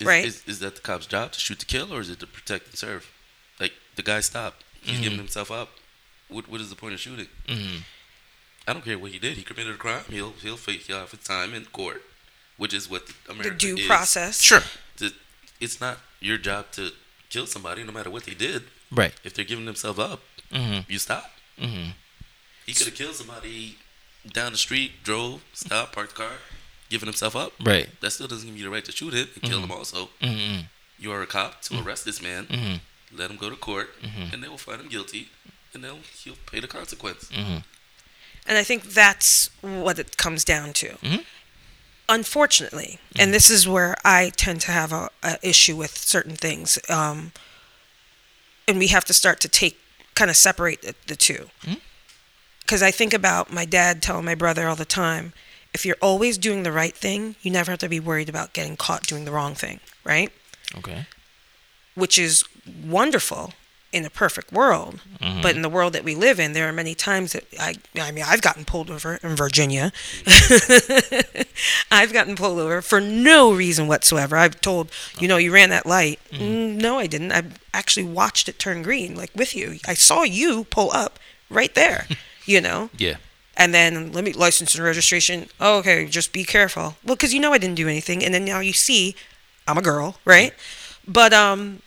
Is, 0.00 0.06
Right. 0.06 0.24
Is, 0.24 0.42
is 0.48 0.58
that 0.58 0.74
the 0.74 0.80
cop's 0.80 1.06
job 1.06 1.30
to 1.32 1.38
shoot 1.40 1.60
to 1.60 1.66
kill, 1.66 1.94
or 1.94 2.00
is 2.00 2.10
it 2.10 2.18
to 2.20 2.26
protect 2.26 2.66
and 2.66 2.76
serve? 2.76 3.08
Like 3.60 3.72
the 3.94 4.02
guy 4.02 4.18
stopped. 4.20 4.64
He's 4.82 5.00
giving 5.00 5.18
himself 5.18 5.50
up. 5.52 5.68
What 6.28 6.48
what 6.48 6.60
is 6.60 6.70
the 6.70 6.76
point 6.76 6.94
of 6.94 7.00
shooting? 7.00 7.28
hmm 7.48 7.78
I 8.66 8.72
don't 8.74 8.84
care 8.84 8.98
what 8.98 9.12
he 9.12 9.18
did. 9.20 9.36
He 9.36 9.44
committed 9.44 9.74
a 9.76 9.78
crime. 9.78 10.02
He'll 10.10 10.32
he'll 10.42 10.56
face 10.56 10.88
he'll 10.88 10.98
have 10.98 11.12
his 11.12 11.20
time 11.20 11.54
in 11.54 11.64
court, 11.66 12.02
which 12.56 12.74
is 12.74 12.90
what 12.90 13.06
the 13.06 13.14
America 13.30 13.50
The 13.50 13.56
due 13.56 13.76
is. 13.76 13.86
process. 13.86 14.42
Sure. 14.42 14.62
The- 14.98 15.14
It's 15.60 15.80
not 15.80 15.98
your 16.20 16.38
job 16.38 16.70
to 16.72 16.92
kill 17.30 17.46
somebody, 17.46 17.82
no 17.82 17.92
matter 17.92 18.10
what 18.10 18.24
they 18.24 18.34
did. 18.34 18.62
Right. 18.90 19.12
If 19.24 19.34
they're 19.34 19.44
giving 19.44 19.66
themselves 19.66 19.98
up, 19.98 20.20
hmm 20.52 20.80
you 20.88 20.98
stop. 20.98 21.30
hmm 21.58 21.90
He 22.66 22.72
could 22.74 22.86
have 22.86 22.94
killed 22.94 23.14
somebody 23.16 23.76
down 24.32 24.52
the 24.52 24.58
street, 24.58 25.02
drove, 25.02 25.42
stopped, 25.52 25.92
parked 25.94 26.14
the 26.16 26.22
car, 26.22 26.32
giving 26.90 27.06
himself 27.06 27.34
up. 27.36 27.52
Right. 27.64 27.88
That 28.00 28.10
still 28.12 28.28
doesn't 28.28 28.46
give 28.48 28.56
you 28.58 28.64
the 28.64 28.70
right 28.70 28.84
to 28.84 28.92
shoot 28.92 29.12
him 29.14 29.28
and 29.34 29.42
kill 29.42 29.60
him. 29.60 29.70
Also, 29.72 30.10
hmm 30.22 30.60
you 31.00 31.12
are 31.12 31.22
a 31.22 31.26
cop 31.26 31.62
to 31.62 31.80
arrest 31.82 32.04
this 32.04 32.20
man, 32.22 32.44
hmm 32.46 32.76
let 33.16 33.30
him 33.30 33.36
go 33.36 33.48
to 33.50 33.56
court, 33.56 33.88
and 34.32 34.42
they 34.42 34.48
will 34.48 34.58
find 34.58 34.80
him 34.82 34.88
guilty, 34.88 35.28
and 35.72 35.82
they'll 35.82 36.00
he'll 36.22 36.36
pay 36.50 36.60
the 36.60 36.66
consequence. 36.68 37.30
And 38.46 38.56
I 38.56 38.62
think 38.64 38.84
that's 38.94 39.50
what 39.60 39.98
it 39.98 40.16
comes 40.16 40.44
down 40.44 40.72
to. 40.74 40.88
Unfortunately, 42.08 42.98
and 43.18 43.34
this 43.34 43.50
is 43.50 43.68
where 43.68 43.94
I 44.04 44.30
tend 44.34 44.60
to 44.62 44.72
have 44.72 44.92
a, 44.92 45.10
a 45.22 45.36
issue 45.42 45.76
with 45.76 45.96
certain 45.98 46.36
things, 46.36 46.78
um, 46.88 47.32
and 48.66 48.78
we 48.78 48.86
have 48.88 49.04
to 49.06 49.14
start 49.14 49.40
to 49.40 49.48
take 49.48 49.78
kind 50.14 50.30
of 50.30 50.36
separate 50.36 50.80
the, 50.82 50.94
the 51.06 51.16
two. 51.16 51.50
Because 52.60 52.82
I 52.82 52.90
think 52.90 53.12
about 53.12 53.52
my 53.52 53.64
dad 53.66 54.00
telling 54.02 54.24
my 54.24 54.34
brother 54.34 54.66
all 54.68 54.76
the 54.76 54.84
time, 54.86 55.32
if 55.74 55.84
you're 55.84 55.96
always 56.00 56.38
doing 56.38 56.62
the 56.62 56.72
right 56.72 56.94
thing, 56.94 57.36
you 57.42 57.50
never 57.50 57.70
have 57.72 57.80
to 57.80 57.88
be 57.88 58.00
worried 58.00 58.28
about 58.30 58.52
getting 58.54 58.76
caught 58.76 59.06
doing 59.06 59.24
the 59.26 59.30
wrong 59.32 59.54
thing, 59.54 59.80
right? 60.04 60.30
Okay. 60.76 61.06
which 61.94 62.18
is 62.18 62.44
wonderful 62.84 63.52
in 63.90 64.04
a 64.04 64.10
perfect 64.10 64.52
world. 64.52 65.00
Mhm. 65.20 65.40
But 65.42 65.56
in 65.56 65.62
the 65.62 65.68
world 65.68 65.94
that 65.94 66.04
we 66.04 66.14
live 66.14 66.38
in, 66.38 66.52
there 66.52 66.68
are 66.68 66.72
many 66.72 66.94
times 66.94 67.32
that 67.32 67.44
I, 67.58 67.76
I 67.98 68.10
mean, 68.12 68.24
I've 68.26 68.42
gotten 68.42 68.64
pulled 68.66 68.90
over 68.90 69.18
in 69.22 69.34
Virginia. 69.34 69.92
I've 71.90 72.12
gotten 72.12 72.36
pulled 72.36 72.58
over 72.58 72.82
for 72.82 73.00
no 73.00 73.52
reason 73.52 73.86
whatsoever. 73.88 74.36
I've 74.36 74.60
told, 74.60 74.90
you 75.18 75.28
know, 75.28 75.36
you 75.36 75.52
ran 75.52 75.70
that 75.70 75.86
light. 75.86 76.20
Mm, 76.32 76.74
no, 76.80 76.98
I 76.98 77.06
didn't. 77.06 77.32
I 77.32 77.44
actually 77.72 78.04
watched 78.04 78.48
it 78.48 78.58
turn 78.58 78.82
green, 78.82 79.14
like 79.16 79.30
with 79.34 79.54
you. 79.56 79.78
I 79.86 79.94
saw 79.94 80.22
you 80.22 80.64
pull 80.64 80.90
up 80.92 81.18
right 81.50 81.74
there, 81.74 82.06
you 82.44 82.60
know? 82.60 82.90
Yeah. 82.96 83.16
And 83.56 83.74
then 83.74 84.12
let 84.12 84.22
me 84.22 84.32
license 84.32 84.74
and 84.74 84.84
registration. 84.84 85.48
Oh, 85.58 85.78
okay, 85.78 86.06
just 86.06 86.32
be 86.32 86.44
careful. 86.44 86.96
Well, 87.04 87.16
because 87.16 87.34
you 87.34 87.40
know 87.40 87.52
I 87.52 87.58
didn't 87.58 87.74
do 87.76 87.88
anything, 87.88 88.24
and 88.24 88.32
then 88.32 88.44
now 88.44 88.60
you 88.60 88.72
see, 88.72 89.16
I'm 89.66 89.78
a 89.78 89.82
girl, 89.82 90.16
right? 90.24 90.52
But 91.06 91.32
um, 91.32 91.80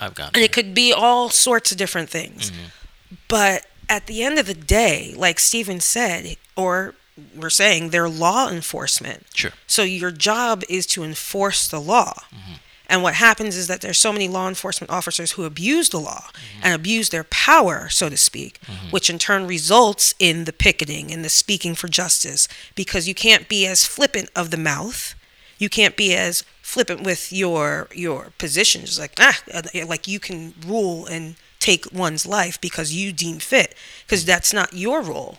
I've 0.00 0.14
got. 0.14 0.34
and 0.34 0.44
it 0.44 0.52
could 0.52 0.74
be 0.74 0.92
all 0.92 1.28
sorts 1.28 1.72
of 1.72 1.78
different 1.78 2.08
things. 2.08 2.50
Mm-hmm. 2.50 3.14
But 3.28 3.66
at 3.88 4.06
the 4.06 4.22
end 4.22 4.38
of 4.38 4.46
the 4.46 4.54
day, 4.54 5.14
like 5.16 5.38
Stephen 5.38 5.80
said, 5.80 6.36
or 6.56 6.94
we're 7.36 7.50
saying, 7.50 7.90
they're 7.90 8.08
law 8.08 8.48
enforcement. 8.48 9.26
Sure. 9.34 9.52
So 9.66 9.82
your 9.82 10.10
job 10.10 10.62
is 10.68 10.86
to 10.86 11.04
enforce 11.04 11.68
the 11.68 11.80
law. 11.80 12.14
Mm-hmm. 12.32 12.52
And 12.90 13.04
what 13.04 13.14
happens 13.14 13.56
is 13.56 13.68
that 13.68 13.82
there's 13.82 13.98
so 13.98 14.12
many 14.12 14.26
law 14.26 14.48
enforcement 14.48 14.90
officers 14.90 15.32
who 15.32 15.44
abuse 15.44 15.90
the 15.90 16.00
law 16.00 16.24
mm-hmm. 16.32 16.60
and 16.64 16.74
abuse 16.74 17.10
their 17.10 17.22
power, 17.24 17.88
so 17.88 18.08
to 18.08 18.16
speak, 18.16 18.60
which 18.90 19.08
in 19.08 19.16
turn 19.16 19.46
results 19.46 20.12
in 20.18 20.44
the 20.44 20.52
picketing 20.52 21.12
and 21.12 21.24
the 21.24 21.28
speaking 21.28 21.76
for 21.76 21.86
justice 21.86 22.48
because 22.74 23.06
you 23.06 23.14
can't 23.14 23.48
be 23.48 23.64
as 23.64 23.86
flippant 23.86 24.28
of 24.34 24.50
the 24.50 24.56
mouth. 24.56 25.14
You 25.56 25.68
can't 25.68 25.96
be 25.96 26.16
as 26.16 26.42
flippant 26.72 27.00
with 27.10 27.22
your 27.42 27.88
your 28.06 28.20
positions 28.44 28.98
like 29.02 29.14
ah 29.28 29.36
uh, 29.56 29.62
like 29.92 30.04
you 30.12 30.18
can 30.28 30.40
rule 30.72 30.98
and 31.14 31.24
take 31.58 31.84
one's 32.04 32.24
life 32.38 32.56
because 32.60 32.88
you 33.00 33.12
deem 33.12 33.38
fit 33.52 33.70
because 34.04 34.24
that's 34.24 34.52
not 34.58 34.68
your 34.72 35.00
role. 35.12 35.34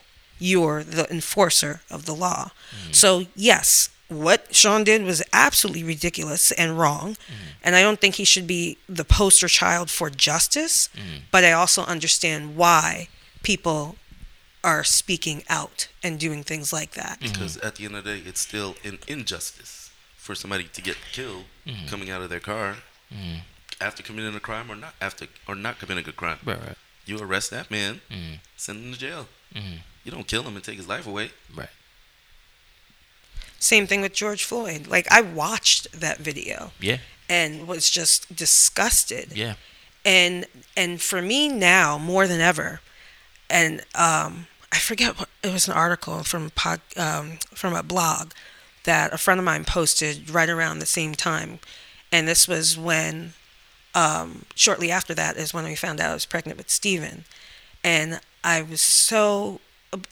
you're 0.52 0.84
the 0.84 1.06
enforcer 1.12 1.74
of 1.96 2.06
the 2.06 2.16
law. 2.16 2.50
So, 2.92 3.10
yes, 3.36 3.90
what 4.08 4.40
Sean 4.60 4.84
did 4.84 5.04
was 5.04 5.22
absolutely 5.32 5.84
ridiculous 5.84 6.52
and 6.62 6.70
wrong. 6.80 7.16
And 7.64 7.76
I 7.76 7.82
don't 7.86 8.00
think 8.02 8.16
he 8.16 8.26
should 8.26 8.48
be 8.48 8.78
the 8.90 9.06
poster 9.06 9.48
child 9.48 9.88
for 9.92 10.10
justice. 10.10 10.90
But 11.34 11.44
I 11.44 11.52
also 11.52 11.84
understand 11.84 12.56
why 12.56 13.08
people 13.44 13.96
are 14.64 14.84
speaking 14.84 15.44
out 15.48 15.88
and 16.04 16.20
doing 16.20 16.44
things 16.44 16.74
like 16.74 16.92
that. 17.02 17.20
Because 17.20 17.58
at 17.58 17.76
the 17.76 17.86
end 17.86 17.96
of 17.96 18.04
the 18.04 18.16
day, 18.18 18.22
it's 18.30 18.42
still 18.42 18.76
an 18.84 18.98
injustice 19.08 19.81
for 20.26 20.36
somebody 20.36 20.66
to 20.78 20.82
get 20.82 20.98
killed 21.12 21.46
Mm-hmm. 21.68 21.88
coming 21.92 22.10
out 22.10 22.22
of 22.24 22.30
their 22.30 22.40
car 22.40 22.78
after 23.80 24.02
committing 24.04 24.36
a 24.36 24.40
crime 24.40 24.68
or 24.72 24.76
not 24.76 24.94
after 25.00 25.28
or 25.48 25.56
not 25.56 25.78
committing 25.80 26.08
a 26.08 26.12
crime. 26.22 26.40
Right, 26.44 26.60
right, 26.60 26.78
You 27.06 27.20
arrest 27.20 27.50
that 27.52 27.70
man, 27.70 28.02
Mhm. 28.10 28.40
send 28.58 28.78
him 28.84 28.94
to 28.94 29.00
jail. 29.00 29.28
Mhm. 29.54 29.80
You 30.04 30.12
don't 30.12 30.28
kill 30.28 30.44
him 30.44 30.56
and 30.56 30.64
take 30.64 30.78
his 30.78 30.88
life 30.88 31.06
away. 31.06 31.32
right. 31.62 31.70
Same 33.60 33.86
thing 33.86 34.02
with 34.02 34.14
George 34.14 34.44
Floyd. 34.44 34.88
Like, 34.88 35.08
I 35.12 35.22
watched 35.22 35.92
that 36.00 36.18
video 36.20 36.72
Yeah, 36.80 36.98
and 37.30 37.68
was 37.68 37.90
just 37.92 38.36
disgusted. 38.36 39.34
yeah. 39.36 39.56
and 40.04 40.48
and 40.76 41.00
for 41.00 41.22
me 41.22 41.48
now 41.48 41.96
more 42.00 42.26
than 42.28 42.42
ever 42.42 42.82
and 43.52 43.74
um 43.94 44.48
i 44.72 44.80
forget 44.80 45.16
what 45.20 45.30
it 45.44 45.54
was 45.54 45.68
an 45.68 45.74
article 45.76 46.24
from 46.24 46.50
pod, 46.62 46.82
um, 46.98 47.38
from 47.54 47.76
a 47.76 47.84
blog 47.84 48.32
that 48.84 49.14
a 49.14 49.18
friend 49.18 49.40
of 49.40 49.46
mine 49.46 49.66
posted 49.66 50.30
right 50.30 50.50
around 50.50 50.80
the 50.80 50.86
same 50.86 51.14
time 51.14 51.60
and 52.12 52.28
this 52.28 52.48
was 52.48 52.78
when 52.78 53.34
um 53.94 54.46
shortly 54.56 54.92
after 54.92 55.14
that 55.14 55.38
is 55.38 55.54
when 55.54 55.66
we 55.66 55.76
found 55.76 56.00
out 56.00 56.12
i 56.12 56.14
was 56.14 56.26
pregnant 56.26 56.58
with 56.58 56.70
Stephen 56.70 57.26
and 57.84 58.20
i 58.44 58.62
was 58.62 58.82
so 58.82 59.60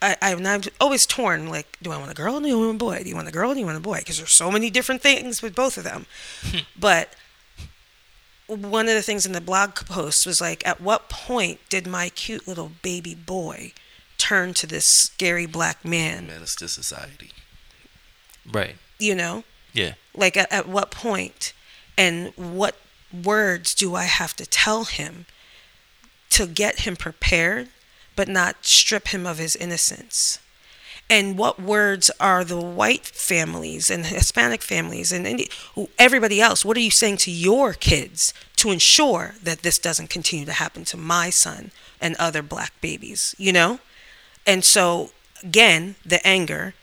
I, 0.01 0.17
I'm 0.21 0.45
always 0.81 1.05
torn. 1.05 1.47
Like, 1.47 1.77
do 1.81 1.91
I 1.91 1.97
want 1.97 2.11
a 2.11 2.15
girl? 2.15 2.35
Or 2.35 2.41
do 2.41 2.49
I 2.49 2.65
want 2.65 2.75
a 2.75 2.77
boy? 2.77 3.01
Do 3.03 3.09
you 3.09 3.15
want 3.15 3.27
a 3.27 3.31
girl? 3.31 3.51
Or 3.51 3.53
do 3.53 3.59
you 3.59 3.65
want 3.65 3.77
a 3.77 3.81
boy? 3.81 3.99
Because 3.99 4.17
there's 4.17 4.31
so 4.31 4.51
many 4.51 4.69
different 4.69 5.01
things 5.01 5.41
with 5.41 5.55
both 5.55 5.77
of 5.77 5.83
them. 5.83 6.05
but 6.77 7.15
one 8.47 8.87
of 8.87 8.95
the 8.95 9.01
things 9.01 9.25
in 9.25 9.31
the 9.31 9.41
blog 9.41 9.75
post 9.75 10.25
was 10.25 10.41
like, 10.41 10.65
at 10.67 10.81
what 10.81 11.07
point 11.09 11.59
did 11.69 11.87
my 11.87 12.09
cute 12.09 12.47
little 12.47 12.71
baby 12.81 13.15
boy 13.15 13.71
turn 14.17 14.53
to 14.55 14.67
this 14.67 14.85
scary 14.85 15.45
black 15.45 15.85
man? 15.85 16.27
Menace 16.27 16.55
to 16.55 16.67
society. 16.67 17.31
Right. 18.51 18.75
You 18.97 19.15
know, 19.15 19.43
Yeah. 19.73 19.93
like 20.15 20.35
at, 20.37 20.51
at 20.51 20.67
what 20.67 20.91
point, 20.91 21.53
and 21.97 22.33
what 22.35 22.75
words 23.13 23.73
do 23.75 23.95
I 23.95 24.03
have 24.05 24.35
to 24.37 24.45
tell 24.45 24.85
him 24.85 25.25
to 26.31 26.45
get 26.47 26.81
him 26.81 26.95
prepared, 26.95 27.69
but 28.15 28.27
not 28.27 28.65
strip 28.65 29.09
him 29.09 29.25
of 29.25 29.37
his 29.37 29.55
innocence? 29.55 30.39
and 31.11 31.39
what 31.39 31.59
words 31.59 32.11
are 32.19 32.43
the 32.43 32.59
white 32.61 33.03
families 33.07 33.89
and 33.89 34.05
Hispanic 34.05 34.61
families 34.61 35.11
and 35.11 35.25
Indi- 35.25 35.49
everybody 35.97 36.39
else? 36.39 36.63
What 36.63 36.77
are 36.77 36.81
you 36.81 36.91
saying 36.91 37.17
to 37.17 37.31
your 37.31 37.73
kids 37.73 38.31
to 38.57 38.69
ensure 38.69 39.33
that 39.41 39.63
this 39.63 39.79
doesn't 39.79 40.11
continue 40.11 40.45
to 40.45 40.51
happen 40.51 40.85
to 40.85 40.97
my 40.97 41.31
son 41.31 41.71
and 41.99 42.15
other 42.17 42.43
black 42.43 42.73
babies? 42.79 43.33
You 43.39 43.53
know, 43.53 43.79
and 44.45 44.63
so 44.63 45.09
again, 45.41 45.95
the 46.05 46.25
anger, 46.27 46.75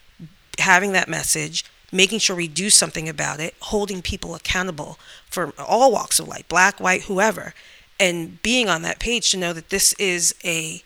having 0.58 0.92
that 0.92 1.08
message, 1.08 1.64
making 1.92 2.18
sure 2.18 2.36
we 2.36 2.48
do 2.48 2.70
something 2.70 3.08
about 3.08 3.40
it, 3.40 3.54
holding 3.60 4.02
people 4.02 4.34
accountable 4.34 4.98
for 5.30 5.52
all 5.58 5.92
walks 5.92 6.18
of 6.18 6.28
life, 6.28 6.48
black, 6.48 6.80
white, 6.80 7.02
whoever, 7.02 7.54
and 7.98 8.40
being 8.42 8.68
on 8.68 8.82
that 8.82 8.98
page 8.98 9.30
to 9.30 9.36
know 9.36 9.52
that 9.52 9.70
this 9.70 9.92
is 9.94 10.34
a 10.44 10.82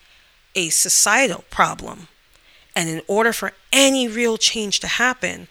a 0.53 0.69
societal 0.69 1.45
problem 1.49 2.09
and 2.75 2.89
in 2.89 3.01
order 3.07 3.33
for 3.33 3.51
any 3.71 4.07
real 4.07 4.37
change 4.37 4.79
to 4.81 4.87
happen, 4.87 5.47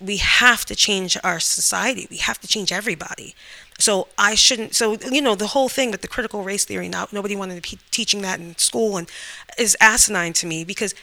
we 0.00 0.16
have 0.18 0.64
to 0.66 0.74
change 0.74 1.16
our 1.22 1.40
society. 1.40 2.06
We 2.10 2.16
have 2.18 2.40
to 2.40 2.48
change 2.48 2.72
everybody. 2.72 3.34
So 3.78 4.08
I 4.18 4.34
shouldn't. 4.34 4.74
So 4.74 4.96
you 5.10 5.20
know 5.20 5.34
the 5.34 5.48
whole 5.48 5.68
thing 5.68 5.90
with 5.90 6.00
the 6.00 6.08
critical 6.08 6.42
race 6.42 6.64
theory. 6.64 6.88
Now 6.88 7.08
nobody 7.12 7.36
wanted 7.36 7.62
to 7.62 7.70
be 7.70 7.78
teaching 7.90 8.22
that 8.22 8.40
in 8.40 8.56
school, 8.56 8.96
and 8.96 9.10
is 9.58 9.76
asinine 9.80 10.32
to 10.34 10.46
me 10.46 10.64
because 10.64 10.94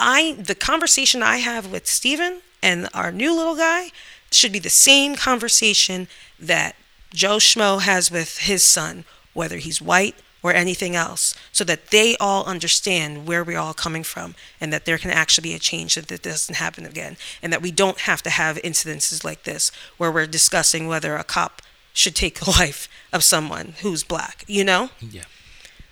I 0.00 0.32
the 0.32 0.54
conversation 0.54 1.22
I 1.22 1.36
have 1.38 1.70
with 1.70 1.86
Stephen 1.86 2.40
and 2.62 2.88
our 2.94 3.12
new 3.12 3.34
little 3.36 3.56
guy 3.56 3.90
should 4.32 4.52
be 4.52 4.58
the 4.58 4.70
same 4.70 5.14
conversation 5.14 6.08
that 6.38 6.74
Joe 7.12 7.36
Schmo 7.36 7.80
has 7.80 8.10
with 8.10 8.38
his 8.38 8.64
son, 8.64 9.04
whether 9.34 9.56
he's 9.56 9.82
white 9.82 10.14
or 10.42 10.54
anything 10.54 10.96
else, 10.96 11.34
so 11.52 11.64
that 11.64 11.88
they 11.88 12.16
all 12.18 12.44
understand 12.44 13.26
where 13.26 13.44
we're 13.44 13.58
all 13.58 13.74
coming 13.74 14.02
from 14.02 14.34
and 14.60 14.72
that 14.72 14.86
there 14.86 14.96
can 14.96 15.10
actually 15.10 15.50
be 15.50 15.54
a 15.54 15.58
change 15.58 15.94
so 15.94 16.00
that 16.00 16.22
this 16.22 16.46
doesn't 16.46 16.54
happen 16.56 16.86
again 16.86 17.16
and 17.42 17.52
that 17.52 17.60
we 17.60 17.70
don't 17.70 18.00
have 18.00 18.22
to 18.22 18.30
have 18.30 18.56
incidences 18.58 19.22
like 19.22 19.42
this 19.42 19.70
where 19.98 20.10
we're 20.10 20.26
discussing 20.26 20.86
whether 20.86 21.16
a 21.16 21.24
cop 21.24 21.60
should 21.92 22.14
take 22.14 22.40
the 22.40 22.50
life 22.58 22.88
of 23.12 23.22
someone 23.22 23.74
who's 23.82 24.02
black, 24.02 24.44
you 24.46 24.64
know? 24.64 24.90
Yeah. 25.00 25.24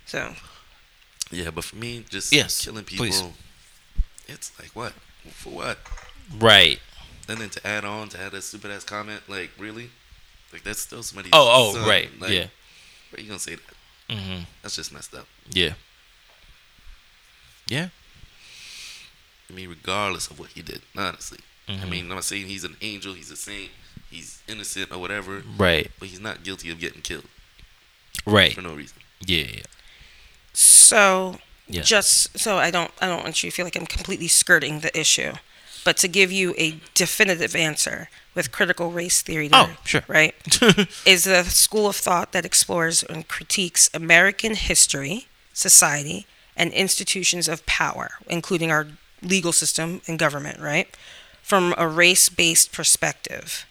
So 0.06 0.34
Yeah, 1.30 1.50
but 1.50 1.64
for 1.64 1.76
me, 1.76 2.04
just 2.08 2.32
Yes, 2.32 2.64
killing 2.64 2.84
people, 2.84 3.04
please. 3.06 3.22
It's 4.28 4.52
like 4.58 4.70
what? 4.74 4.92
For 5.30 5.50
what? 5.50 5.78
Right. 6.38 6.78
And 7.28 7.38
then 7.38 7.50
to 7.50 7.66
add 7.66 7.84
on 7.84 8.08
to 8.10 8.20
add 8.20 8.34
a 8.34 8.40
stupid 8.42 8.70
ass 8.70 8.84
comment, 8.84 9.22
like 9.28 9.50
really, 9.58 9.90
like 10.52 10.62
that's 10.64 10.80
still 10.80 11.02
somebody's. 11.02 11.32
Oh, 11.34 11.48
oh, 11.50 11.72
son. 11.74 11.88
right. 11.88 12.08
Like, 12.20 12.30
yeah. 12.30 12.46
Where 13.10 13.20
you 13.20 13.26
gonna 13.28 13.38
say 13.38 13.56
that? 13.56 14.14
Mm-hmm. 14.16 14.42
That's 14.62 14.76
just 14.76 14.92
messed 14.92 15.14
up. 15.14 15.26
Yeah. 15.50 15.74
Yeah. 17.68 17.88
I 19.50 19.52
mean, 19.54 19.68
regardless 19.68 20.30
of 20.30 20.38
what 20.38 20.50
he 20.50 20.62
did, 20.62 20.82
honestly. 20.96 21.38
I 21.68 21.72
Mhm. 21.72 21.88
mean, 21.90 22.02
I'm 22.10 22.16
not 22.16 22.24
saying 22.24 22.46
he's 22.46 22.64
an 22.64 22.76
angel, 22.80 23.12
he's 23.14 23.30
a 23.30 23.36
saint, 23.36 23.70
he's 24.10 24.40
innocent 24.48 24.90
or 24.90 24.98
whatever, 24.98 25.42
Right. 25.56 25.90
but 25.98 26.08
he's 26.08 26.20
not 26.20 26.42
guilty 26.42 26.70
of 26.70 26.78
getting 26.80 27.02
killed 27.02 27.26
Right. 28.24 28.54
for 28.54 28.62
no 28.62 28.72
reason. 28.74 28.98
Yeah. 29.20 29.62
So, 30.54 31.38
Yeah. 31.68 31.82
just 31.82 32.38
so 32.38 32.56
I 32.56 32.70
don't, 32.70 32.90
I 33.00 33.06
don't 33.06 33.22
want 33.22 33.42
you 33.42 33.50
to 33.50 33.54
feel 33.54 33.64
like 33.66 33.76
I'm 33.76 33.86
completely 33.86 34.28
skirting 34.28 34.80
the 34.80 34.98
issue, 34.98 35.32
but 35.84 35.96
to 35.98 36.08
give 36.08 36.32
you 36.32 36.54
a 36.58 36.80
definitive 36.94 37.54
answer 37.54 38.08
with 38.34 38.52
critical 38.52 38.90
race 38.90 39.20
theory, 39.22 39.48
Oh, 39.52 39.76
sure. 39.84 40.02
right, 40.08 40.34
is 41.06 41.24
the 41.24 41.44
school 41.44 41.88
of 41.88 41.96
thought 41.96 42.32
that 42.32 42.44
explores 42.44 43.02
and 43.02 43.26
critiques 43.28 43.90
American 43.94 44.54
history, 44.54 45.26
society, 45.52 46.26
and 46.56 46.72
institutions 46.72 47.48
of 47.48 47.64
power, 47.66 48.12
including 48.28 48.70
our 48.70 48.86
legal 49.22 49.52
system 49.52 50.00
and 50.06 50.18
government, 50.18 50.60
right, 50.60 50.96
from 51.42 51.74
a 51.78 51.86
race-based 51.88 52.72
perspective. 52.72 53.64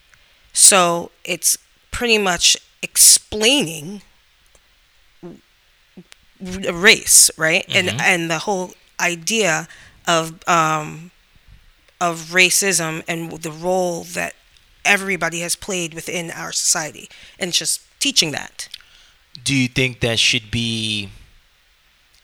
So 0.53 1.11
it's 1.24 1.57
pretty 1.91 2.18
much 2.18 2.57
explaining 2.82 4.02
race, 6.39 7.31
right? 7.38 7.65
And 7.69 7.89
and 8.01 8.30
the 8.30 8.39
whole 8.39 8.73
idea 8.99 9.68
of 10.07 10.47
um, 10.47 11.11
of 11.99 12.30
racism 12.31 13.03
and 13.07 13.31
the 13.31 13.51
role 13.51 14.03
that 14.03 14.34
everybody 14.85 15.41
has 15.41 15.55
played 15.55 15.93
within 15.93 16.31
our 16.31 16.51
society, 16.51 17.09
and 17.39 17.53
just 17.53 17.81
teaching 17.99 18.31
that. 18.31 18.69
Do 19.43 19.55
you 19.55 19.68
think 19.68 19.99
that 19.99 20.19
should 20.19 20.49
be 20.49 21.09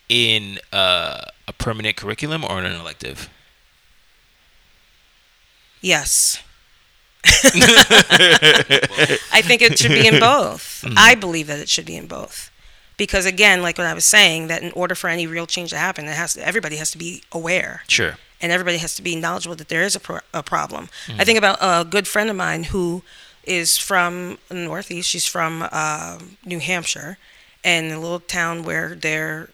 in 0.10 0.60
uh, 0.72 1.26
a 1.48 1.54
permanent 1.54 1.98
curriculum 1.98 2.44
or 2.44 2.60
in 2.60 2.66
an 2.66 2.80
elective? 2.80 3.30
Yes. 5.82 6.42
I 7.26 7.30
think 9.42 9.62
it 9.62 9.78
should 9.78 9.92
be 9.92 10.08
in 10.08 10.20
both. 10.20 10.84
I 10.98 11.16
believe 11.16 11.48
that 11.48 11.60
it 11.60 11.70
should 11.70 11.86
be 11.86 11.96
in 11.96 12.08
both. 12.08 12.52
Because 12.98 13.26
again, 13.26 13.62
like 13.62 13.78
what 13.78 13.88
I 13.88 13.94
was 13.94 14.06
saying, 14.06 14.48
that 14.48 14.62
in 14.64 14.72
order 14.74 14.96
for 14.96 15.10
any 15.10 15.26
real 15.28 15.48
change 15.48 15.72
to 15.72 15.78
happen, 15.78 16.06
it 16.06 16.16
has 16.16 16.34
to, 16.36 16.46
everybody 16.48 16.76
has 16.78 16.92
to 16.92 16.98
be 16.98 17.24
aware. 17.32 17.82
Sure. 17.88 18.18
and 18.42 18.52
everybody 18.52 18.78
has 18.78 18.96
to 18.96 19.02
be 19.02 19.16
knowledgeable 19.16 19.56
that 19.56 19.70
there 19.70 19.84
is 19.84 19.96
a, 19.96 20.00
pro- 20.00 20.20
a 20.34 20.44
problem. 20.44 20.90
I 21.18 21.24
think 21.24 21.38
about 21.38 21.58
a 21.62 21.86
good 21.86 22.08
friend 22.08 22.30
of 22.30 22.36
mine 22.36 22.66
who 22.66 23.02
is 23.46 23.78
from 23.78 24.38
the 24.50 24.56
Northeast. 24.56 25.10
She's 25.10 25.26
from 25.26 25.68
uh, 25.72 26.20
New 26.46 26.60
Hampshire, 26.60 27.18
and 27.64 27.92
a 27.92 28.00
little 28.00 28.20
town 28.20 28.64
where 28.64 28.96
there 28.96 29.50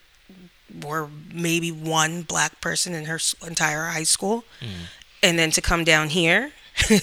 were 0.84 1.08
maybe 1.32 1.70
one 1.72 2.22
black 2.22 2.60
person 2.60 2.94
in 2.94 3.04
her 3.06 3.18
entire 3.46 3.86
high 3.86 4.04
school, 4.04 4.44
and 5.22 5.38
then 5.38 5.50
to 5.52 5.60
come 5.60 5.82
down 5.84 6.08
here, 6.10 6.52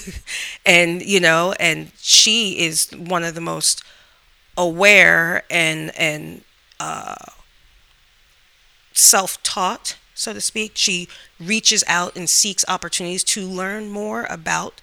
and 0.65 1.01
you 1.01 1.19
know, 1.19 1.53
and 1.59 1.91
she 1.97 2.59
is 2.59 2.89
one 2.91 3.23
of 3.23 3.34
the 3.35 3.41
most 3.41 3.84
aware 4.57 5.43
and 5.49 5.95
and 5.97 6.41
self-taught, 8.93 9.97
so 10.15 10.34
to 10.34 10.41
speak. 10.41 10.71
She 10.75 11.07
reaches 11.39 11.84
out 11.88 12.15
and 12.15 12.29
seeks 12.29 12.65
opportunities 12.67 13.23
to 13.25 13.45
learn 13.47 13.89
more 13.89 14.25
about 14.29 14.81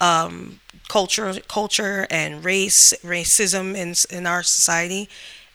um, 0.00 0.60
culture, 0.88 1.32
culture 1.48 2.06
and 2.10 2.44
race, 2.44 2.92
racism 3.04 3.76
in 3.76 3.94
in 4.16 4.26
our 4.26 4.42
society, 4.42 5.08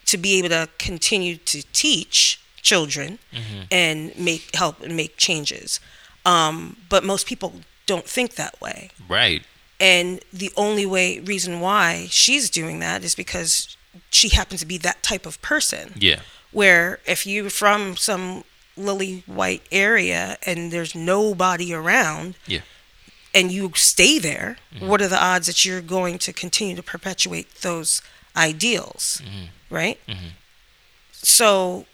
to 0.06 0.18
be 0.18 0.40
able 0.40 0.50
to 0.50 0.70
continue 0.80 1.38
to 1.38 1.64
teach 1.74 2.40
children 2.62 3.20
and 3.72 4.18
make 4.18 4.56
help 4.56 4.82
and 4.82 4.96
make 4.96 5.18
changes. 5.18 5.80
Um, 6.26 6.78
but 6.90 7.04
most 7.04 7.28
people 7.28 7.54
don't 7.86 8.06
think 8.06 8.36
that 8.36 8.60
way. 8.60 8.90
Right. 9.08 9.44
And 9.80 10.22
the 10.34 10.52
only 10.58 10.86
way 10.86 11.20
reason 11.20 11.60
why 11.60 12.08
she's 12.10 12.50
doing 12.50 12.80
that 12.80 13.04
is 13.04 13.14
because 13.14 13.78
she 14.10 14.30
happens 14.30 14.60
to 14.62 14.66
be 14.66 14.78
that 14.80 15.04
type 15.04 15.26
of 15.26 15.42
person. 15.42 15.94
Yeah. 15.96 16.22
Where 16.52 17.00
if 17.06 17.28
you're 17.28 17.50
from 17.50 17.96
some 17.96 18.44
lily 18.76 19.24
white 19.26 19.64
area 19.72 20.38
and 20.46 20.72
there's 20.72 20.96
nobody 20.96 21.74
around 21.74 22.36
Yeah. 22.46 22.62
and 23.34 23.52
you 23.52 23.72
stay 23.76 24.18
there, 24.20 24.58
mm-hmm. 24.74 24.88
what 24.88 25.02
are 25.02 25.08
the 25.08 25.22
odds 25.24 25.48
that 25.48 25.66
you're 25.66 25.82
going 25.82 26.18
to 26.20 26.34
continue 26.34 26.76
to 26.76 26.84
perpetuate 26.84 27.62
those 27.62 28.02
ideals? 28.36 29.22
Mm-hmm. 29.24 29.76
Right? 29.76 30.00
Mm-hmm. 30.08 30.28
So 31.12 31.86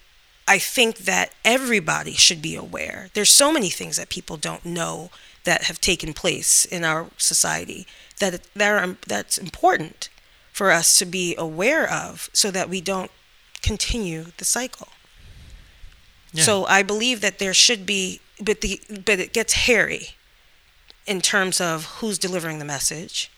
I 0.47 0.59
think 0.59 0.99
that 0.99 1.33
everybody 1.43 2.13
should 2.13 2.41
be 2.41 2.55
aware. 2.55 3.09
There's 3.13 3.33
so 3.33 3.51
many 3.51 3.69
things 3.69 3.97
that 3.97 4.09
people 4.09 4.37
don't 4.37 4.65
know 4.65 5.09
that 5.43 5.63
have 5.63 5.79
taken 5.81 6.13
place 6.13 6.65
in 6.65 6.83
our 6.83 7.07
society 7.17 7.85
that 8.19 8.41
that 8.55 8.71
are, 8.83 8.95
that's 9.07 9.37
important 9.37 10.09
for 10.51 10.71
us 10.71 10.97
to 10.99 11.05
be 11.05 11.35
aware 11.37 11.91
of 11.91 12.29
so 12.33 12.51
that 12.51 12.69
we 12.69 12.79
don't 12.81 13.11
continue 13.61 14.25
the 14.37 14.45
cycle. 14.45 14.89
Yeah. 16.31 16.43
So 16.43 16.65
I 16.65 16.83
believe 16.83 17.21
that 17.21 17.39
there 17.39 17.53
should 17.53 17.85
be 17.85 18.19
but 18.41 18.61
the 18.61 18.79
but 18.89 19.19
it 19.19 19.33
gets 19.33 19.53
hairy 19.53 20.09
in 21.05 21.21
terms 21.21 21.59
of 21.61 21.85
who's 21.99 22.17
delivering 22.17 22.59
the 22.59 22.65
message. 22.65 23.31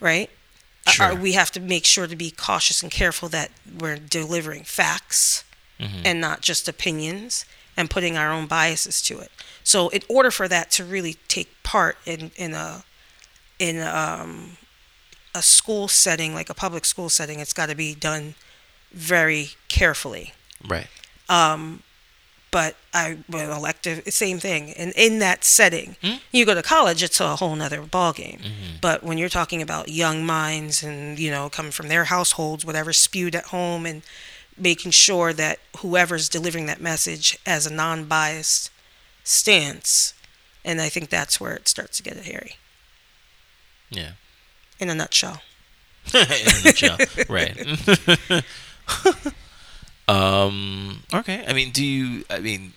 Right? 0.00 0.30
Uh, 0.86 0.90
Sure. 0.90 1.14
we 1.14 1.32
have 1.32 1.50
to 1.52 1.60
make 1.60 1.84
sure 1.86 2.06
to 2.06 2.16
be 2.16 2.30
cautious 2.30 2.82
and 2.82 2.92
careful 2.92 3.28
that 3.30 3.50
we're 3.80 3.96
delivering 3.96 4.64
facts 4.64 5.44
Mm-hmm. 5.80 6.02
and 6.06 6.20
not 6.20 6.40
just 6.40 6.68
opinions 6.68 7.44
and 7.76 7.90
putting 7.90 8.16
our 8.16 8.30
own 8.30 8.46
biases 8.46 9.02
to 9.02 9.18
it. 9.18 9.32
So 9.64 9.88
in 9.88 10.02
order 10.08 10.30
for 10.30 10.46
that 10.48 10.70
to 10.72 10.84
really 10.84 11.16
take 11.26 11.48
part 11.62 11.96
in 12.06 12.30
in 12.36 12.54
a 12.54 12.84
in 13.58 13.80
um, 13.80 14.56
a 15.34 15.42
school 15.42 15.88
setting 15.88 16.34
like 16.34 16.48
a 16.50 16.54
public 16.54 16.84
school 16.84 17.08
setting, 17.08 17.40
it's 17.40 17.52
got 17.52 17.68
to 17.70 17.74
be 17.74 17.94
done 17.94 18.34
very 18.92 19.50
carefully. 19.68 20.32
Right. 20.68 20.86
Um, 21.28 21.82
But 22.50 22.76
I 22.92 23.18
well, 23.28 23.56
elective 23.56 24.02
same 24.12 24.38
thing. 24.38 24.72
And 24.78 24.92
in 24.96 25.18
that 25.18 25.42
setting, 25.44 25.96
Hmm? 26.02 26.18
you 26.30 26.46
go 26.46 26.54
to 26.54 26.62
college, 26.62 27.02
it's 27.02 27.18
a 27.20 27.34
whole 27.36 27.56
nother 27.56 27.82
ballgame. 27.82 28.40
Mm-hmm. 28.42 28.76
But 28.80 29.02
when 29.02 29.18
you're 29.18 29.28
talking 29.40 29.60
about 29.62 29.88
young 29.88 30.24
minds 30.24 30.82
and 30.84 31.18
you 31.18 31.30
know 31.32 31.48
coming 31.50 31.72
from 31.72 31.88
their 31.88 32.04
households, 32.04 32.64
whatever 32.64 32.92
spewed 32.92 33.34
at 33.34 33.46
home, 33.46 33.86
and 33.86 34.02
making 34.56 34.92
sure 34.92 35.32
that 35.32 35.58
whoever's 35.78 36.28
delivering 36.28 36.66
that 36.66 36.80
message 36.80 37.36
as 37.44 37.66
a 37.66 37.72
non-biased 37.74 38.70
stance, 39.24 40.14
and 40.64 40.80
I 40.80 40.88
think 40.88 41.10
that's 41.10 41.40
where 41.40 41.54
it 41.54 41.66
starts 41.66 41.96
to 41.96 42.02
get 42.02 42.16
hairy. 42.16 42.56
Yeah. 43.90 44.12
In 44.78 44.90
a 44.90 44.94
nutshell. 44.94 45.42
in 46.14 46.20
a 46.20 46.64
nutshell. 46.64 46.98
right. 47.28 47.56
um. 50.08 51.02
Okay. 51.12 51.44
I 51.46 51.52
mean, 51.52 51.70
do 51.70 51.84
you? 51.84 52.24
I 52.30 52.40
mean, 52.40 52.72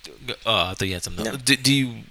uh, 0.46 0.72
I 0.72 0.74
thought 0.74 0.88
you 0.88 0.94
had 0.94 1.04
something. 1.04 1.26
No. 1.26 1.36
Do, 1.36 1.56
do 1.56 1.74
you? 1.74 2.04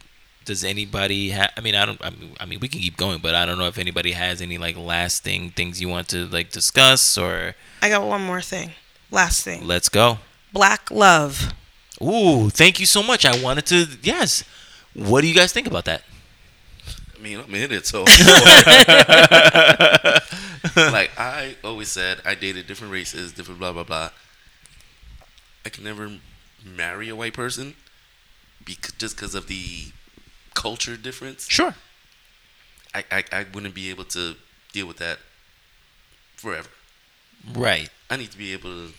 Does 0.44 0.62
anybody 0.62 1.30
have? 1.30 1.50
I 1.56 1.60
mean, 1.60 1.74
I 1.74 1.86
don't. 1.86 2.04
I 2.04 2.10
mean, 2.10 2.36
I 2.38 2.46
mean, 2.46 2.60
we 2.60 2.68
can 2.68 2.80
keep 2.80 2.96
going, 2.96 3.18
but 3.18 3.34
I 3.34 3.46
don't 3.46 3.58
know 3.58 3.66
if 3.66 3.78
anybody 3.78 4.12
has 4.12 4.40
any 4.40 4.58
like 4.58 4.76
lasting 4.76 5.50
things 5.50 5.80
you 5.80 5.88
want 5.88 6.08
to 6.08 6.26
like 6.26 6.50
discuss 6.50 7.18
or. 7.18 7.54
I 7.82 7.88
got 7.88 8.06
one 8.06 8.22
more 8.22 8.40
thing. 8.40 8.72
Last 9.10 9.44
thing. 9.44 9.66
Let's 9.66 9.88
go. 9.88 10.18
Black 10.52 10.90
love. 10.90 11.52
Ooh, 12.02 12.50
thank 12.50 12.80
you 12.80 12.86
so 12.86 13.02
much. 13.02 13.24
I 13.24 13.40
wanted 13.42 13.66
to. 13.66 13.86
Yes. 14.02 14.44
What 14.94 15.22
do 15.22 15.28
you 15.28 15.34
guys 15.34 15.52
think 15.52 15.66
about 15.66 15.84
that? 15.86 16.02
I 17.16 17.22
mean, 17.22 17.40
I'm 17.40 17.54
in 17.54 17.72
it, 17.72 17.86
so. 17.86 18.02
like 20.76 21.10
I 21.18 21.56
always 21.64 21.88
said, 21.88 22.20
I 22.24 22.34
dated 22.34 22.66
different 22.66 22.92
races, 22.92 23.32
different 23.32 23.60
blah 23.60 23.72
blah 23.72 23.84
blah. 23.84 24.10
I 25.64 25.68
can 25.70 25.84
never 25.84 26.10
marry 26.64 27.08
a 27.08 27.16
white 27.16 27.34
person, 27.34 27.74
because 28.64 28.92
just 28.92 29.16
because 29.16 29.34
of 29.34 29.46
the 29.48 29.86
culture 30.54 30.96
difference. 30.96 31.48
Sure. 31.48 31.74
I, 32.94 33.04
I 33.10 33.24
I 33.32 33.46
wouldn't 33.52 33.74
be 33.74 33.90
able 33.90 34.04
to 34.04 34.36
deal 34.72 34.86
with 34.86 34.98
that 34.98 35.18
forever. 36.36 36.68
Right. 37.52 37.88
I 38.10 38.16
need 38.16 38.30
to 38.32 38.38
be 38.38 38.52
able 38.52 38.70
to, 38.70 38.92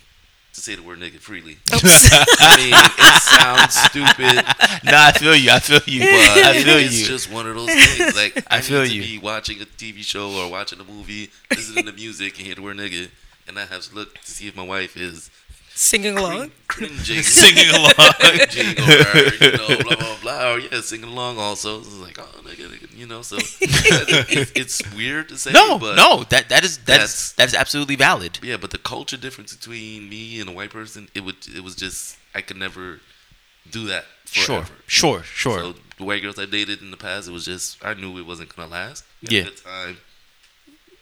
to 0.58 0.64
say 0.64 0.74
the 0.76 0.82
word 0.82 1.00
nigga 1.00 1.20
freely. 1.20 1.58
I 1.72 2.58
mean, 2.58 2.74
it 2.74 3.22
sounds 3.22 3.76
stupid, 3.76 4.44
no, 4.84 4.98
I 4.98 5.12
feel 5.12 5.36
you. 5.36 5.52
I 5.52 5.60
feel 5.60 5.80
you. 5.86 6.00
but 6.00 6.46
I 6.46 6.64
feel 6.64 6.80
you. 6.80 6.86
it's 6.88 7.00
you. 7.00 7.06
just 7.06 7.32
one 7.32 7.46
of 7.48 7.56
those 7.56 7.72
things. 7.72 8.16
Like 8.16 8.38
I 8.52 8.58
I, 8.58 8.62
feel 8.62 8.82
need 8.82 8.92
you. 8.92 9.02
to 9.04 9.08
be 9.08 9.18
watching 9.20 9.62
a 9.62 9.66
TV 9.66 10.02
show 10.02 10.32
or 10.32 10.50
watching 10.50 10.80
a 10.80 10.84
movie, 10.84 11.30
listening 11.52 11.86
to 11.86 11.92
music, 11.94 12.38
and 12.38 12.48
hear 12.48 12.56
the 12.56 12.64
word 12.64 12.78
nigga, 12.78 13.10
and 13.48 13.60
I 13.60 13.66
have 13.66 13.82
to 13.84 13.96
look 13.96 14.16
to 14.18 14.32
see 14.32 14.48
if 14.48 14.56
my 14.56 14.64
wife 14.64 14.98
is 14.98 15.30
Singing 15.90 16.18
along. 16.18 16.52
cringing, 16.68 16.98
Singing 17.22 17.70
along. 17.76 17.91
cringing, 18.20 18.80
or 18.80 19.45
you 19.45 19.52
know, 19.58 19.84
blah 19.84 19.95
blah 19.95 20.18
blah, 20.22 20.52
or 20.54 20.60
yeah, 20.60 20.82
singing 20.82 21.10
along 21.10 21.38
also. 21.38 21.80
It's 21.80 21.94
like, 21.99 22.18
oh 22.20 22.28
nigga, 22.44 22.66
nigga, 22.68 22.98
you 22.98 23.06
know. 23.06 23.22
So 23.22 23.38
it's, 23.62 24.52
it's 24.56 24.95
weird 24.95 25.30
to 25.30 25.38
say, 25.38 25.52
no, 25.52 25.78
but 25.78 25.95
no. 25.95 26.24
That 26.30 26.49
that 26.49 26.64
is 26.64 26.78
that 26.80 26.86
That's- 26.88 27.14
is 27.28 27.34
that 27.34 27.48
is 27.49 27.54
absolutely 27.54 27.95
valid. 27.95 28.40
Yeah, 28.41 28.58
but 28.58 28.72
the 28.72 28.80
culture 28.80 29.18
difference 29.18 29.56
between 29.56 30.10
me 30.10 30.40
and 30.41 30.49
a 30.49 30.54
white 30.54 30.72
person, 30.72 31.10
it 31.14 31.24
would 31.24 31.38
it 31.56 31.64
was 31.64 31.76
just 31.76 32.18
I 32.34 32.41
could 32.41 32.58
never 32.58 32.99
do 33.70 33.86
that 33.88 34.06
Sure. 34.26 34.64
forever. 34.64 34.74
Sure. 34.88 35.24
Sure. 35.24 35.60
So 35.60 35.74
the 35.99 36.04
white 36.06 36.22
girls 36.24 36.40
I 36.40 36.45
dated 36.48 36.82
in 36.82 36.90
the 36.91 36.98
past, 36.98 37.28
it 37.28 37.32
was 37.32 37.45
just 37.45 37.84
I 37.86 37.94
knew 37.94 38.18
it 38.18 38.26
wasn't 38.26 38.54
gonna 38.56 38.68
last. 38.72 39.04
We 39.22 39.28
Yeah. 39.38 39.41
a 39.41 39.45
good 39.45 39.58
time. 39.64 39.98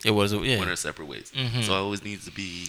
it 0.04 0.12
was. 0.12 0.34
Yeah. 0.34 0.58
Went 0.60 0.70
our 0.70 0.76
separate 0.76 1.08
ways. 1.08 1.32
Mhm. 1.34 1.64
So 1.64 1.74
I 1.74 1.78
always 1.78 2.04
need 2.04 2.22
to 2.24 2.32
be 2.32 2.68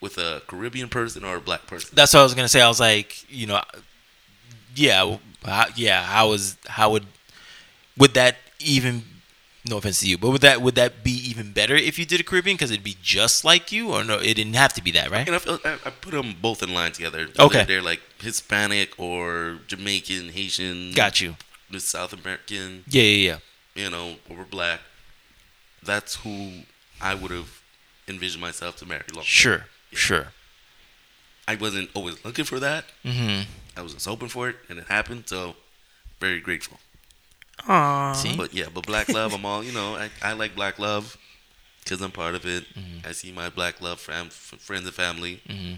with 0.00 0.18
a 0.18 0.42
Caribbean 0.46 0.88
person 0.88 1.24
or 1.24 1.36
a 1.36 1.40
black 1.40 1.66
person. 1.66 1.90
That's 1.94 2.14
what 2.14 2.20
I 2.20 2.22
was 2.22 2.34
gonna 2.34 2.48
say. 2.48 2.60
I 2.60 2.68
was 2.68 2.80
like, 2.80 3.30
you 3.30 3.46
know, 3.46 3.60
yeah, 4.74 5.16
how, 5.44 5.66
yeah. 5.76 6.02
How 6.02 6.30
was 6.30 6.56
how 6.68 6.90
would 6.92 7.06
would 7.96 8.14
that 8.14 8.36
even? 8.58 9.02
No 9.68 9.76
offense 9.76 10.00
to 10.00 10.08
you, 10.08 10.16
but 10.16 10.30
would 10.30 10.40
that 10.40 10.62
would 10.62 10.76
that 10.76 11.04
be 11.04 11.10
even 11.10 11.52
better 11.52 11.74
if 11.74 11.98
you 11.98 12.06
did 12.06 12.20
a 12.20 12.22
Caribbean 12.22 12.56
because 12.56 12.70
it'd 12.70 12.84
be 12.84 12.96
just 13.02 13.44
like 13.44 13.70
you, 13.70 13.90
or 13.92 14.02
no? 14.02 14.16
It 14.18 14.34
didn't 14.34 14.54
have 14.54 14.72
to 14.74 14.82
be 14.82 14.92
that, 14.92 15.10
right? 15.10 15.26
And 15.26 15.34
I, 15.36 15.38
feel, 15.40 15.58
I, 15.62 15.74
I 15.84 15.90
put 15.90 16.12
them 16.12 16.36
both 16.40 16.62
in 16.62 16.72
line 16.72 16.92
together. 16.92 17.28
Okay. 17.38 17.64
They're, 17.64 17.82
like 17.82 18.00
Hispanic 18.20 18.98
or 18.98 19.58
Jamaican, 19.66 20.30
Haitian, 20.30 20.92
Got 20.92 21.20
you. 21.20 21.36
the 21.70 21.80
South 21.80 22.14
American, 22.14 22.84
Yeah, 22.88 23.02
yeah, 23.02 23.38
yeah. 23.74 23.82
you 23.84 23.90
know, 23.90 24.14
or 24.30 24.46
black. 24.48 24.80
That's 25.82 26.16
who 26.16 26.50
I 27.00 27.14
would 27.14 27.32
have 27.32 27.60
envisioned 28.08 28.40
myself 28.40 28.76
to 28.76 28.86
marry. 28.86 29.04
Long 29.14 29.24
Sure, 29.24 29.66
sure. 29.92 30.28
I 31.46 31.54
wasn't 31.56 31.90
always 31.94 32.22
looking 32.24 32.44
for 32.44 32.60
that. 32.60 32.84
Mm-hmm. 33.04 33.48
I 33.76 33.82
was 33.82 33.94
just 33.94 34.06
hoping 34.06 34.28
for 34.28 34.48
it, 34.50 34.56
and 34.68 34.78
it 34.78 34.86
happened. 34.86 35.24
So, 35.28 35.56
very 36.20 36.40
grateful. 36.40 36.78
Aww. 37.60 38.14
See, 38.14 38.36
But 38.36 38.54
yeah, 38.54 38.66
but 38.72 38.86
black 38.86 39.08
love, 39.08 39.32
I'm 39.34 39.44
all 39.44 39.64
you 39.64 39.72
know. 39.72 39.96
I, 39.96 40.10
I 40.22 40.32
like 40.34 40.54
black 40.54 40.78
love 40.78 41.16
because 41.82 42.00
I'm 42.02 42.10
part 42.10 42.34
of 42.34 42.44
it. 42.46 42.64
Mm-hmm. 42.74 43.06
I 43.06 43.12
see 43.12 43.32
my 43.32 43.48
black 43.48 43.80
love 43.80 43.98
fam, 44.00 44.26
f- 44.26 44.54
friends 44.58 44.84
and 44.86 44.94
family, 44.94 45.40
hmm 45.46 45.74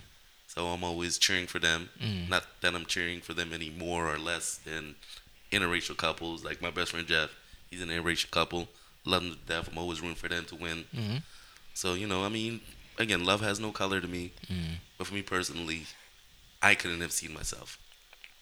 so 0.46 0.66
I'm 0.66 0.82
always 0.82 1.16
cheering 1.16 1.46
for 1.46 1.60
them. 1.60 1.90
Mhm. 2.02 2.28
Not 2.28 2.42
that 2.60 2.74
I'm 2.74 2.84
cheering 2.84 3.20
for 3.20 3.34
them 3.34 3.52
any 3.52 3.70
more 3.70 4.12
or 4.12 4.18
less 4.18 4.56
than 4.56 4.96
interracial 5.52 5.96
couples. 5.96 6.44
Like 6.44 6.60
my 6.60 6.70
best 6.70 6.90
friend 6.90 7.06
Jeff, 7.06 7.30
he's 7.70 7.80
an 7.80 7.88
interracial 7.88 8.32
couple. 8.32 8.68
Love 9.04 9.22
them 9.22 9.32
to 9.34 9.38
death. 9.46 9.68
I'm 9.70 9.78
always 9.78 10.00
rooting 10.00 10.16
for 10.16 10.26
them 10.26 10.44
to 10.46 10.56
win. 10.56 10.86
hmm 10.92 11.16
So 11.72 11.94
you 11.94 12.08
know, 12.08 12.24
I 12.24 12.28
mean, 12.28 12.60
again, 13.00 13.24
love 13.24 13.40
has 13.40 13.58
no 13.60 13.72
color 13.72 14.00
to 14.00 14.08
me. 14.08 14.32
hmm 14.48 14.74
But 14.98 15.06
for 15.08 15.14
me 15.14 15.22
personally, 15.22 15.86
I 16.62 16.74
couldn't 16.74 17.00
have 17.00 17.12
seen 17.12 17.32
myself 17.34 17.78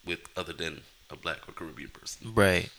with 0.04 0.20
other 0.36 0.52
than 0.52 0.82
a 1.10 1.16
black 1.16 1.48
or 1.48 1.52
Caribbean 1.52 1.90
person. 1.90 2.32
Right. 2.34 2.70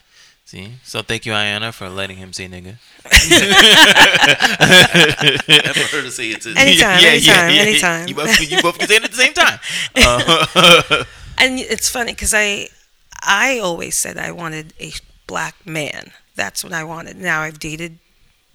See, 0.46 0.74
so 0.84 1.04
thank 1.04 1.28
you, 1.28 1.34
Ayana, 1.34 1.72
for 1.72 1.90
letting 1.90 2.18
him 2.18 2.34
say 2.34 2.48
nigga. 2.48 2.78
Never 5.48 5.80
heard 5.92 6.06
her 6.06 6.10
say 6.12 6.30
it 6.32 6.42
to 6.42 6.54
Anytime, 6.58 7.00
anytime, 7.04 7.52
anytime. 7.52 8.08
You 8.08 8.16
both, 8.16 8.40
you 8.52 8.62
both 8.62 8.78
can 8.80 8.88
say 8.88 8.96
it 8.96 9.04
at 9.04 9.12
the 9.12 9.18
same 9.18 9.34
time. 9.34 9.60
Uh, 9.96 11.04
And 11.42 11.58
it's 11.60 11.88
funny 11.88 12.12
because 12.14 12.34
I, 12.34 12.68
I 13.22 13.60
always 13.60 13.98
said 13.98 14.18
I 14.18 14.32
wanted 14.32 14.74
a 14.80 14.92
black 15.26 15.66
man. 15.66 16.12
That's 16.36 16.64
what 16.66 16.74
I 16.74 16.84
wanted. 16.84 17.16
Now 17.18 17.42
I've 17.42 17.60
dated 17.60 18.00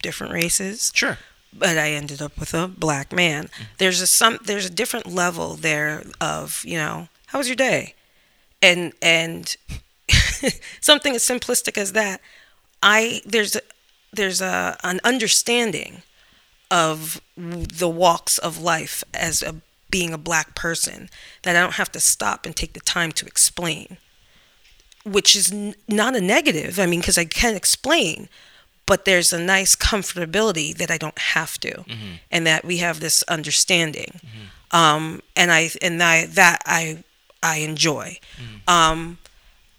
different 0.03 0.33
races, 0.35 0.93
sure. 0.95 1.17
But 1.57 1.79
I 1.79 1.93
ended 1.93 2.21
up 2.21 2.39
with 2.39 2.55
a 2.55 2.69
black 2.69 3.13
man. 3.13 3.49
There's 3.79 4.01
a 4.01 4.07
some 4.07 4.39
there's 4.45 4.67
a 4.67 4.71
different 4.71 5.07
level 5.07 5.55
there 5.55 6.05
of 6.21 6.63
you 6.65 6.77
know 6.77 7.09
how 7.27 7.39
was 7.39 7.49
your 7.49 7.57
day, 7.57 7.95
and 8.61 8.93
and 9.01 9.57
something 10.81 11.15
as 11.15 11.23
simplistic 11.23 11.79
as 11.79 11.93
that. 11.93 12.21
I 12.83 13.23
there's 13.25 13.57
a, 13.57 13.61
there's 14.13 14.41
a 14.41 14.77
an 14.83 15.01
understanding 15.05 16.03
of 16.71 17.21
the 17.37 17.89
walks 17.89 18.39
of 18.39 18.61
life 18.61 19.05
as 19.13 19.43
a 19.43 19.57
being 19.91 20.13
a 20.13 20.19
black 20.19 20.57
person 20.57 21.09
that 21.43 21.55
I 21.55 21.61
don't 21.61 21.75
have 21.75 21.93
to 21.93 22.01
stop 22.01 22.47
and 22.47 22.57
take 22.57 22.73
the 22.73 22.81
time 22.81 23.13
to 23.13 23.27
explain, 23.27 23.97
which 25.05 25.37
is 25.37 25.53
n- 25.53 25.77
not 25.87 26.17
a 26.17 26.21
negative. 26.21 26.81
I 26.81 26.87
mean, 26.87 26.99
because 26.99 27.17
I 27.17 27.27
can 27.27 27.55
explain, 27.55 28.29
but 28.87 29.05
there's 29.05 29.33
a 29.33 29.41
nice 29.41 29.75
comfortability 29.77 30.77
that 30.77 30.91
I 30.91 30.99
don't 30.99 31.19
have 31.19 31.59
to, 31.61 31.85
and 32.31 32.47
that 32.47 32.65
we 32.65 32.79
have 32.79 33.01
this 33.01 33.23
understanding, 33.25 34.21
um, 34.71 35.23
and 35.37 35.51
I 35.53 35.71
and 35.83 36.03
I 36.03 36.27
that 36.27 36.63
I 36.67 37.03
I 37.43 37.57
enjoy. 37.59 38.19
Um, 38.69 39.19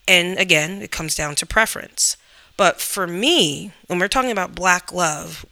and 0.07 0.37
again, 0.37 0.81
it 0.81 0.91
comes 0.91 1.15
down 1.15 1.35
to 1.35 1.45
preference. 1.45 2.17
But 2.57 2.79
for 2.79 3.05
me, 3.07 3.71
when 3.87 3.99
we're 3.99 4.07
talking 4.07 4.31
about 4.31 4.55
black 4.55 4.93
love, 4.93 5.45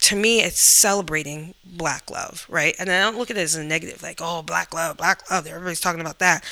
to 0.00 0.16
me, 0.16 0.40
it's 0.40 0.58
celebrating 0.60 1.54
black 1.64 2.10
love, 2.10 2.46
right? 2.48 2.74
And 2.78 2.90
I 2.90 3.00
don't 3.00 3.18
look 3.18 3.30
at 3.30 3.36
it 3.36 3.40
as 3.40 3.54
a 3.54 3.62
negative, 3.62 4.02
like, 4.02 4.18
oh, 4.22 4.42
black 4.42 4.72
love, 4.74 4.96
black 4.96 5.30
love. 5.30 5.46
Everybody's 5.46 5.80
talking 5.80 6.00
about 6.00 6.18
that. 6.18 6.42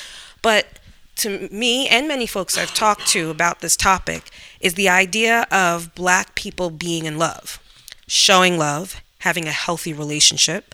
But 0.41 0.67
to 1.19 1.49
me 1.51 1.87
and 1.87 2.07
many 2.07 2.25
folks 2.25 2.57
I've 2.57 2.73
talked 2.73 3.07
to 3.09 3.29
about 3.29 3.59
this 3.59 3.75
topic 3.75 4.29
is 4.59 4.73
the 4.73 4.89
idea 4.89 5.45
of 5.51 5.93
black 5.95 6.35
people 6.35 6.69
being 6.69 7.05
in 7.05 7.17
love, 7.17 7.59
showing 8.07 8.57
love, 8.57 9.01
having 9.19 9.47
a 9.47 9.51
healthy 9.51 9.93
relationship, 9.93 10.73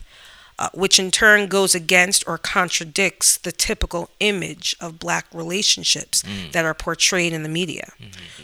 uh, 0.58 0.68
which 0.72 0.98
in 0.98 1.10
turn 1.10 1.48
goes 1.48 1.74
against 1.74 2.26
or 2.26 2.38
contradicts 2.38 3.36
the 3.38 3.52
typical 3.52 4.08
image 4.20 4.74
of 4.80 4.98
black 4.98 5.26
relationships 5.34 6.22
that 6.52 6.64
are 6.64 6.72
portrayed 6.74 7.32
in 7.32 7.42
the 7.42 7.48
media. 7.48 7.92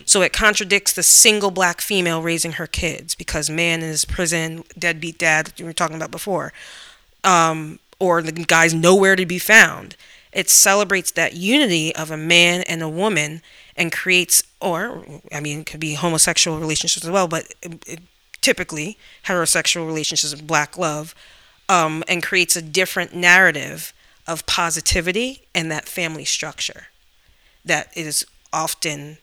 So 0.05 0.21
it 0.21 0.33
contradicts 0.33 0.93
the 0.93 1.03
single 1.03 1.51
black 1.51 1.81
female 1.81 2.21
raising 2.21 2.53
her 2.53 2.67
kids 2.67 3.15
because 3.15 3.49
man 3.49 3.81
in 3.81 3.89
his 3.89 4.05
prison, 4.05 4.65
deadbeat 4.79 5.19
dad 5.19 5.47
that 5.47 5.59
you 5.61 5.65
were 5.65 5.73
talking 5.73 5.97
about 5.97 6.11
before, 6.11 6.53
um, 7.25 7.79
or 7.99 8.21
the 8.21 8.33
guy's 8.33 8.75
nowhere 8.75 9.17
to 9.17 9.25
be 9.25 9.39
found. 9.39 9.97
It 10.33 10.49
celebrates 10.49 11.11
that 11.13 11.35
unity 11.35 11.95
of 11.95 12.11
a 12.11 12.17
man 12.17 12.63
and 12.63 12.83
a 12.83 12.89
woman 12.89 13.43
and 13.77 13.93
creates, 13.93 14.43
or 14.61 15.05
I 15.33 15.41
mean, 15.41 15.61
it 15.61 15.67
could 15.67 15.81
be 15.81 15.95
homosexual 15.95 16.59
relationships 16.59 17.05
as 17.05 17.11
well, 17.11 17.29
but 17.29 17.53
it, 17.63 17.85
it, 17.87 17.99
typically 18.41 18.99
heterosexual 19.27 19.87
relationships 19.87 20.33
of 20.33 20.47
black 20.47 20.77
love, 20.77 21.15
um, 21.69 22.03
and 22.09 22.23
creates 22.23 22.57
a 22.57 22.63
different 22.63 23.15
narrative 23.15 23.93
of 24.27 24.47
positivity 24.47 25.43
and 25.55 25.71
that 25.71 25.89
family 25.89 26.25
structure 26.25 26.89
that 27.65 27.97
is 27.97 28.27
often 28.53 29.19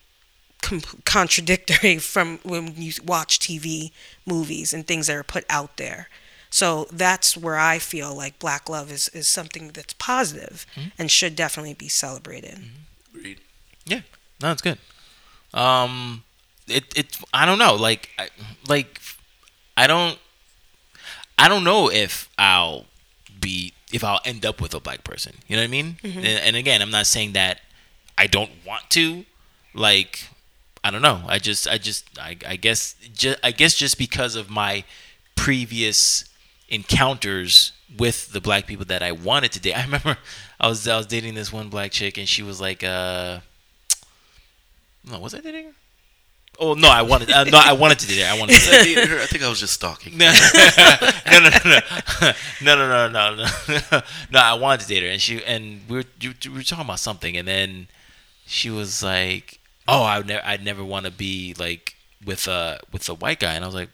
com- 0.61 0.81
contradictory 1.05 1.97
from 1.99 2.39
when 2.43 2.73
you 2.75 2.93
watch 3.05 3.39
TV 3.39 3.91
movies 4.25 4.73
and 4.73 4.85
things 4.87 5.07
that 5.07 5.15
are 5.15 5.23
put 5.23 5.45
out 5.49 5.77
there. 5.77 6.07
So 6.49 6.87
that's 6.91 7.37
where 7.37 7.57
I 7.57 7.77
feel 7.79 8.15
like 8.15 8.39
black 8.39 8.69
love 8.69 8.91
is, 8.91 9.07
is 9.09 9.27
something 9.27 9.69
that's 9.69 9.93
positive 9.93 10.65
mm-hmm. 10.75 10.89
and 10.97 11.11
should 11.11 11.35
definitely 11.35 11.75
be 11.75 11.87
celebrated. 11.87 12.55
Mm-hmm. 12.55 13.17
Agreed. 13.17 13.39
Yeah, 13.85 14.01
no, 14.41 14.51
it's 14.51 14.61
good. 14.61 14.77
Um, 15.53 16.23
it 16.67 16.85
it 16.95 17.17
I 17.33 17.45
don't 17.45 17.59
know, 17.59 17.75
like 17.75 18.09
I, 18.17 18.29
like 18.67 18.99
I 19.77 19.87
don't 19.87 20.17
I 21.37 21.47
don't 21.47 21.63
know 21.63 21.89
if 21.89 22.29
I'll 22.37 22.85
be 23.39 23.73
if 23.91 24.03
I'll 24.03 24.19
end 24.25 24.45
up 24.45 24.61
with 24.61 24.73
a 24.73 24.79
black 24.79 25.03
person. 25.03 25.35
You 25.47 25.55
know 25.55 25.63
what 25.63 25.67
I 25.67 25.71
mean? 25.71 25.97
Mm-hmm. 26.03 26.19
And, 26.19 26.27
and 26.27 26.55
again, 26.55 26.81
I'm 26.81 26.91
not 26.91 27.07
saying 27.07 27.33
that 27.33 27.61
I 28.17 28.27
don't 28.27 28.51
want 28.65 28.89
to. 28.91 29.25
Like 29.73 30.29
I 30.83 30.91
don't 30.91 31.01
know. 31.01 31.23
I 31.27 31.39
just 31.39 31.67
I 31.67 31.77
just 31.77 32.05
I, 32.19 32.37
I 32.47 32.55
guess 32.55 32.95
just 33.13 33.39
I 33.43 33.51
guess 33.51 33.73
just 33.75 33.97
because 33.97 34.35
of 34.35 34.49
my 34.49 34.83
previous 35.35 36.28
encounters 36.69 37.73
with 37.97 38.31
the 38.31 38.39
black 38.39 38.67
people 38.67 38.85
that 38.85 39.03
I 39.03 39.11
wanted 39.11 39.51
to 39.53 39.59
date. 39.59 39.73
I 39.77 39.83
remember 39.83 40.17
I 40.59 40.67
was 40.67 40.87
I 40.87 40.97
was 40.97 41.05
dating 41.05 41.35
this 41.35 41.51
one 41.51 41.69
black 41.69 41.91
chick 41.91 42.17
and 42.17 42.27
she 42.27 42.43
was 42.43 42.61
like 42.61 42.83
uh 42.83 43.39
no, 45.09 45.19
was 45.19 45.33
I 45.33 45.39
dating 45.39 45.65
her? 45.65 45.71
Oh 46.61 46.73
no, 46.73 46.89
I 46.89 47.03
wanted 47.03 47.31
uh, 47.31 47.45
no, 47.45 47.57
I 47.57 47.71
wanted 47.71 47.99
to 47.99 48.07
date 48.07 48.21
her. 48.21 48.33
I 48.33 48.37
wanted 48.37 48.57
to 48.57 48.75
I 48.75 48.83
dated 48.83 49.07
her. 49.07 49.19
I 49.21 49.25
think 49.27 49.43
I 49.43 49.49
was 49.49 49.61
just 49.61 49.73
stalking. 49.73 50.17
no, 50.17 50.29
no, 50.29 51.39
no, 51.39 51.49
no, 51.65 52.31
no, 52.61 52.75
no, 52.75 53.07
no, 53.07 53.07
no, 53.07 53.45
no, 53.91 54.01
no. 54.31 54.39
I 54.39 54.53
wanted 54.55 54.81
to 54.81 54.87
date 54.87 55.03
her, 55.03 55.09
and 55.09 55.21
she 55.21 55.43
and 55.45 55.81
we 55.87 55.97
were 55.97 56.03
we 56.21 56.49
were 56.49 56.63
talking 56.63 56.83
about 56.83 56.99
something, 56.99 57.37
and 57.37 57.47
then 57.47 57.87
she 58.45 58.69
was 58.69 59.01
like, 59.01 59.59
"Oh, 59.87 60.03
I 60.03 60.17
would 60.17 60.27
never, 60.27 60.45
I'd 60.45 60.63
never 60.65 60.83
want 60.83 61.05
to 61.05 61.11
be 61.11 61.55
like 61.57 61.95
with 62.25 62.45
a 62.47 62.81
with 62.91 63.07
a 63.07 63.13
white 63.13 63.39
guy," 63.39 63.53
and 63.53 63.63
I 63.63 63.67
was 63.67 63.75
like, 63.75 63.89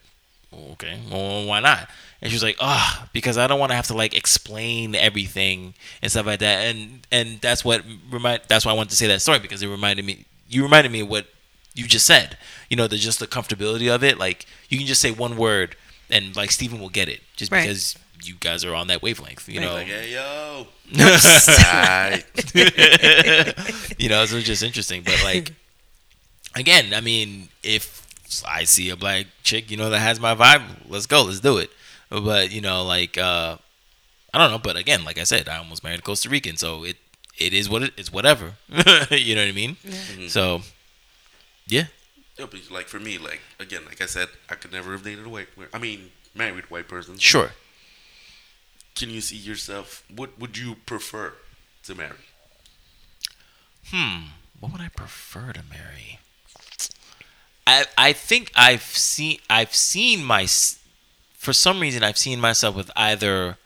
"Okay, 0.51 0.99
well, 1.11 1.45
why 1.45 1.59
not?" 1.59 1.87
And 2.25 2.31
she 2.31 2.35
was 2.35 2.43
like, 2.43 2.57
"Ah, 2.59 3.07
because 3.13 3.37
I 3.37 3.45
don't 3.45 3.59
want 3.59 3.69
to 3.71 3.75
have 3.75 3.85
to 3.87 3.93
like 3.93 4.15
explain 4.15 4.95
everything 4.95 5.75
and 6.01 6.11
stuff 6.11 6.25
like 6.25 6.39
that," 6.39 6.65
and 6.65 7.05
and 7.11 7.39
that's 7.39 7.63
what 7.63 7.83
remind 8.11 8.41
that's 8.47 8.65
why 8.65 8.71
I 8.71 8.75
wanted 8.75 8.89
to 8.89 8.95
say 8.95 9.05
that 9.07 9.21
story 9.21 9.37
because 9.39 9.61
it 9.61 9.67
reminded 9.67 10.03
me. 10.05 10.25
You 10.49 10.63
reminded 10.63 10.91
me 10.91 11.01
of 11.01 11.07
what 11.07 11.27
you 11.75 11.85
just 11.85 12.05
said. 12.07 12.37
You 12.69 12.77
know, 12.77 12.87
the 12.87 12.97
just 12.97 13.19
the 13.19 13.27
comfortability 13.27 13.93
of 13.93 14.03
it. 14.03 14.17
Like 14.17 14.47
you 14.69 14.77
can 14.79 14.87
just 14.87 15.01
say 15.01 15.11
one 15.11 15.37
word, 15.37 15.75
and 16.09 16.35
like 16.35 16.51
Stephen 16.51 16.79
will 16.79 16.89
get 16.89 17.07
it 17.09 17.21
just 17.35 17.51
Right. 17.51 17.61
because 17.61 17.95
you 18.23 18.35
guys 18.39 18.65
are 18.65 18.73
on 18.73 18.87
that 18.87 19.03
wavelength. 19.03 19.47
You 19.47 19.59
Right. 19.59 19.65
know, 19.67 19.73
Like, 19.75 19.87
hey, 19.87 20.11
yo. 20.13 20.67
Alright. 20.97 22.25
you 23.99 24.09
know, 24.09 24.25
so 24.25 24.37
it's 24.37 24.45
just 24.45 24.63
interesting. 24.63 25.03
But 25.03 25.21
like, 25.23 25.53
again, 26.55 26.93
I 26.93 27.01
mean, 27.01 27.49
if 27.63 28.01
I 28.47 28.63
see 28.63 28.89
a 28.89 28.95
black 28.95 29.27
chick, 29.43 29.69
you 29.69 29.77
know, 29.77 29.89
that 29.89 29.99
has 29.99 30.19
my 30.19 30.33
vibe, 30.35 30.63
let's 30.89 31.05
go, 31.05 31.23
let's 31.23 31.39
do 31.39 31.57
it. 31.57 31.69
But 32.09 32.51
you 32.51 32.61
know, 32.61 32.83
like, 32.83 33.17
uh, 33.17 33.57
I 34.33 34.37
don't 34.37 34.51
know. 34.51 34.59
But 34.59 34.77
again, 34.77 35.03
like 35.03 35.17
I 35.17 35.23
said, 35.23 35.49
I 35.49 35.57
almost 35.57 35.83
married 35.83 35.99
a 35.99 36.03
Costa 36.03 36.29
Rican, 36.29 36.57
so 36.57 36.83
it 36.83 36.97
it 37.37 37.53
is 37.53 37.69
what 37.69 37.83
it 37.83 37.93
is. 37.97 38.11
Whatever. 38.11 38.53
you 39.11 39.35
know 39.35 39.41
what 39.41 39.49
I 39.49 39.53
mean? 39.53 39.77
So, 40.27 40.61
yeah. 41.67 41.85
Yeah, 42.37 42.47
but 42.51 42.69
like 42.69 42.87
for 42.87 42.99
me, 42.99 43.17
like 43.17 43.41
again, 43.59 43.85
like 43.85 44.01
I 44.01 44.05
said, 44.05 44.27
I 44.49 44.55
could 44.55 44.71
never 44.71 44.91
have 44.91 45.03
dated 45.03 45.25
a 45.25 45.29
white. 45.29 45.47
I 45.73 45.79
mean, 45.79 46.11
married 46.33 46.65
a 46.65 46.67
white 46.67 46.87
person. 46.87 47.17
Sure. 47.17 47.51
Can 48.95 49.09
you 49.09 49.21
see 49.21 49.37
yourself? 49.37 50.03
What 50.13 50.39
would 50.39 50.57
you 50.57 50.75
prefer 50.85 51.33
to 51.83 51.95
marry? 51.95 52.17
Hmm. 53.87 54.27
What 54.59 54.71
would 54.71 54.81
I 54.81 54.89
prefer 54.89 55.53
to 55.53 55.61
marry? 55.69 56.19
I 57.67 57.85
I 57.97 58.13
think 58.13 58.51
I've 58.55 58.83
seen 58.83 59.39
I've 59.49 59.75
seen 59.75 60.23
my 60.23 60.45
for 61.45 61.53
some 61.53 61.79
reason 61.79 62.03
I've 62.03 62.17
seen 62.17 62.41
myself 62.41 62.75
with 62.75 62.89
either 62.95 63.57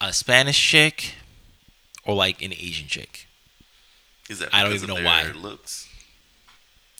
a 0.00 0.12
Spanish 0.14 0.58
chick 0.58 1.14
or 2.04 2.14
like 2.14 2.40
an 2.40 2.54
Asian 2.54 2.88
chick. 2.88 3.28
Is 4.30 4.38
that 4.38 4.48
I 4.52 4.62
don't 4.64 4.72
even 4.72 4.88
know 4.88 4.94
their 4.96 5.04
why. 5.04 5.30
Looks. 5.30 5.88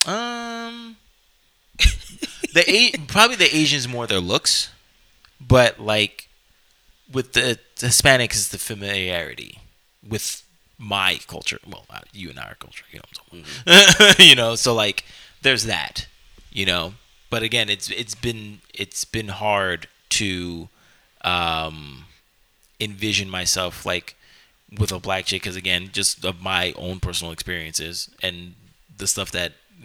Um, 0.06 0.96
the 1.78 2.62
A- 2.68 2.92
probably 3.08 3.36
the 3.36 3.56
Asians 3.56 3.88
more 3.88 4.06
their 4.06 4.20
looks, 4.20 4.70
but 5.40 5.80
like 5.80 6.28
with 7.10 7.32
the, 7.32 7.58
the 7.78 7.86
Hispanics 7.86 8.34
is 8.34 8.50
the 8.50 8.58
familiarity 8.58 9.58
with 10.06 10.42
my 10.78 11.18
culture. 11.26 11.58
Well, 11.66 11.86
uh, 11.88 12.00
you 12.12 12.28
and 12.28 12.38
our 12.38 12.54
culture, 12.56 12.84
you 12.92 12.98
know. 12.98 13.04
What 13.08 13.32
I'm 13.32 13.42
talking 13.42 14.02
about. 14.04 14.18
you 14.28 14.34
know, 14.34 14.54
so 14.56 14.74
like 14.74 15.04
there's 15.40 15.64
that, 15.64 16.06
you 16.52 16.66
know. 16.66 16.92
But 17.30 17.42
again, 17.42 17.68
it's 17.68 17.90
it's 17.90 18.14
been 18.14 18.60
it's 18.72 19.04
been 19.04 19.28
hard 19.28 19.88
to 20.10 20.68
um, 21.22 22.04
envision 22.80 23.28
myself 23.28 23.84
like 23.84 24.16
with 24.78 24.92
a 24.92 24.98
black 24.98 25.26
chick 25.26 25.42
because 25.42 25.56
again, 25.56 25.90
just 25.92 26.24
of 26.24 26.40
my 26.40 26.72
own 26.76 27.00
personal 27.00 27.32
experiences 27.32 28.10
and 28.22 28.54
the 28.96 29.06
stuff 29.06 29.30
that 29.32 29.52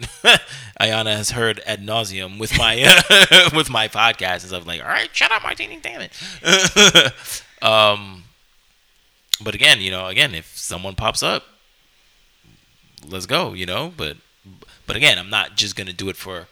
Ayana 0.80 1.16
has 1.16 1.30
heard 1.30 1.60
ad 1.66 1.84
nauseum 1.84 2.38
with 2.38 2.56
my 2.56 2.76
with 3.54 3.70
my 3.70 3.88
podcast 3.88 4.40
and 4.40 4.42
stuff. 4.42 4.66
Like, 4.66 4.80
all 4.80 4.88
right, 4.88 5.14
shut 5.14 5.32
up, 5.32 5.42
Martini, 5.42 5.78
damn 5.82 6.00
it. 6.00 7.12
um, 7.62 8.24
but 9.42 9.54
again, 9.54 9.80
you 9.80 9.90
know, 9.90 10.06
again, 10.06 10.34
if 10.34 10.56
someone 10.56 10.94
pops 10.94 11.22
up, 11.22 11.44
let's 13.06 13.26
go. 13.26 13.52
You 13.52 13.66
know, 13.66 13.92
but 13.96 14.16
but 14.86 14.96
again, 14.96 15.18
I'm 15.18 15.30
not 15.30 15.56
just 15.56 15.76
gonna 15.76 15.92
do 15.92 16.08
it 16.08 16.16
for 16.16 16.46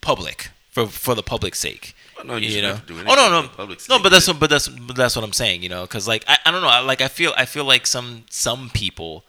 public 0.00 0.50
for 0.70 0.86
for 0.86 1.14
the 1.14 1.22
public's 1.22 1.58
sake. 1.58 1.94
Oh, 2.18 2.22
no, 2.22 2.36
you 2.36 2.48
you 2.48 2.62
know. 2.62 2.74
have 2.74 2.86
to 2.86 2.92
do 2.94 3.00
oh 3.00 3.02
no, 3.02 3.24
for 3.24 3.30
no, 3.30 3.42
the 3.42 3.48
public's 3.48 3.88
no. 3.88 3.98
But 3.98 4.10
that's 4.10 4.26
but- 4.26 4.34
what, 4.34 4.40
but 4.40 4.50
that's 4.50 4.68
but 4.68 4.96
that's 4.96 5.16
what 5.16 5.24
I'm 5.24 5.32
saying. 5.32 5.62
You 5.62 5.68
know, 5.68 5.82
because 5.82 6.06
like 6.08 6.24
I, 6.28 6.38
I 6.44 6.50
don't 6.50 6.62
know. 6.62 6.68
I, 6.68 6.80
like 6.80 7.00
I 7.00 7.08
feel 7.08 7.32
I 7.36 7.44
feel 7.44 7.64
like 7.64 7.86
some 7.86 8.24
some 8.30 8.70
people 8.70 9.24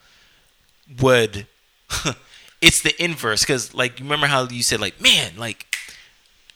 would. 0.99 1.48
it's 2.61 2.81
the 2.81 3.03
inverse 3.03 3.41
because 3.41 3.73
like 3.73 3.99
you 3.99 4.06
remember 4.06 4.27
how 4.27 4.48
you 4.48 4.64
said 4.64 4.80
like 4.80 5.02
man 5.02 5.34
like 5.38 5.76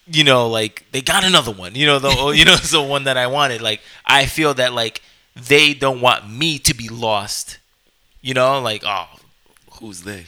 you 0.07 0.23
know 0.23 0.47
like 0.47 0.85
they 0.91 1.01
got 1.01 1.25
another 1.25 1.51
one 1.51 1.75
you 1.75 1.85
know 1.85 1.99
the 1.99 2.09
you 2.37 2.45
know 2.45 2.55
the 2.55 2.81
one 2.81 3.03
that 3.03 3.17
I 3.17 3.27
wanted 3.27 3.61
like 3.61 3.81
I 4.05 4.25
feel 4.27 4.53
that 4.53 4.71
like 4.73 5.01
they 5.35 5.73
don't 5.73 5.99
want 5.99 6.29
me 6.29 6.57
to 6.59 6.73
be 6.73 6.87
lost 6.87 7.57
you 8.21 8.33
know 8.33 8.61
like 8.61 8.83
oh 8.85 9.07
Who's 9.79 10.03
they? 10.03 10.27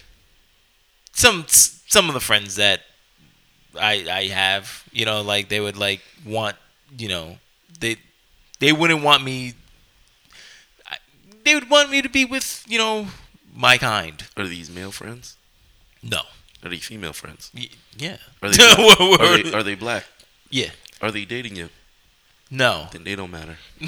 some 1.13 1.45
some 1.47 2.09
of 2.09 2.13
the 2.13 2.19
friends 2.19 2.55
that 2.55 2.81
I 3.79 4.05
I 4.11 4.27
have, 4.27 4.83
you 4.91 5.05
know, 5.05 5.21
like 5.21 5.49
they 5.49 5.59
would 5.59 5.77
like 5.77 6.01
want, 6.25 6.55
you 6.97 7.07
know, 7.09 7.37
they 7.79 7.97
They 8.59 8.73
wouldn't 8.73 9.03
want 9.03 9.23
me. 9.23 9.53
They 11.43 11.55
would 11.55 11.69
want 11.69 11.89
me 11.89 12.01
to 12.01 12.09
be 12.09 12.25
with 12.25 12.63
you 12.67 12.77
know 12.77 13.07
my 13.55 13.77
kind. 13.77 14.23
Are 14.35 14.47
these 14.47 14.69
male 14.69 14.91
friends? 14.91 15.37
No. 16.03 16.21
Are 16.63 16.69
they 16.69 16.77
female 16.79 17.13
friends? 17.13 17.51
Y- 17.55 17.69
Yeah. 17.97 18.17
Are 18.41 18.49
they 18.49 18.57
black? 18.57 18.99
are, 18.99 19.37
they, 19.43 19.53
are 19.53 19.63
they 19.63 19.75
black? 19.75 20.05
yeah. 20.49 20.71
Are 21.01 21.11
they 21.11 21.25
dating 21.25 21.55
you? 21.55 21.69
No. 22.49 22.87
Then 22.91 23.03
they 23.03 23.15
don't 23.15 23.31
matter. 23.31 23.57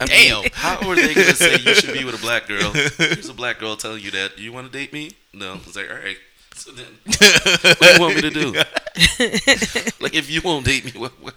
I 0.00 0.06
Damn. 0.06 0.40
mean, 0.42 0.50
how 0.54 0.88
are 0.88 0.96
they 0.96 1.14
gonna 1.14 1.34
say 1.34 1.56
you 1.58 1.74
should 1.74 1.92
be 1.94 2.04
with 2.04 2.14
a 2.16 2.18
black 2.20 2.48
girl? 2.48 2.72
Here's 2.72 3.28
a 3.28 3.34
black 3.34 3.58
girl 3.60 3.76
telling 3.76 4.02
you 4.02 4.10
that. 4.12 4.36
You 4.38 4.52
want 4.52 4.70
to 4.70 4.76
date 4.76 4.92
me? 4.92 5.12
No. 5.32 5.54
It's 5.66 5.76
like, 5.76 5.88
all 5.90 5.96
right. 5.96 6.16
So 6.58 6.72
then, 6.72 6.86
what 7.06 7.80
do 7.80 7.86
you 7.94 8.00
want 8.00 8.14
me 8.16 8.20
to 8.22 8.30
do? 8.30 8.52
like, 10.00 10.14
if 10.14 10.28
you 10.30 10.40
won't 10.42 10.64
date 10.66 10.84
me, 10.84 10.92
what, 11.00 11.12
what, 11.22 11.34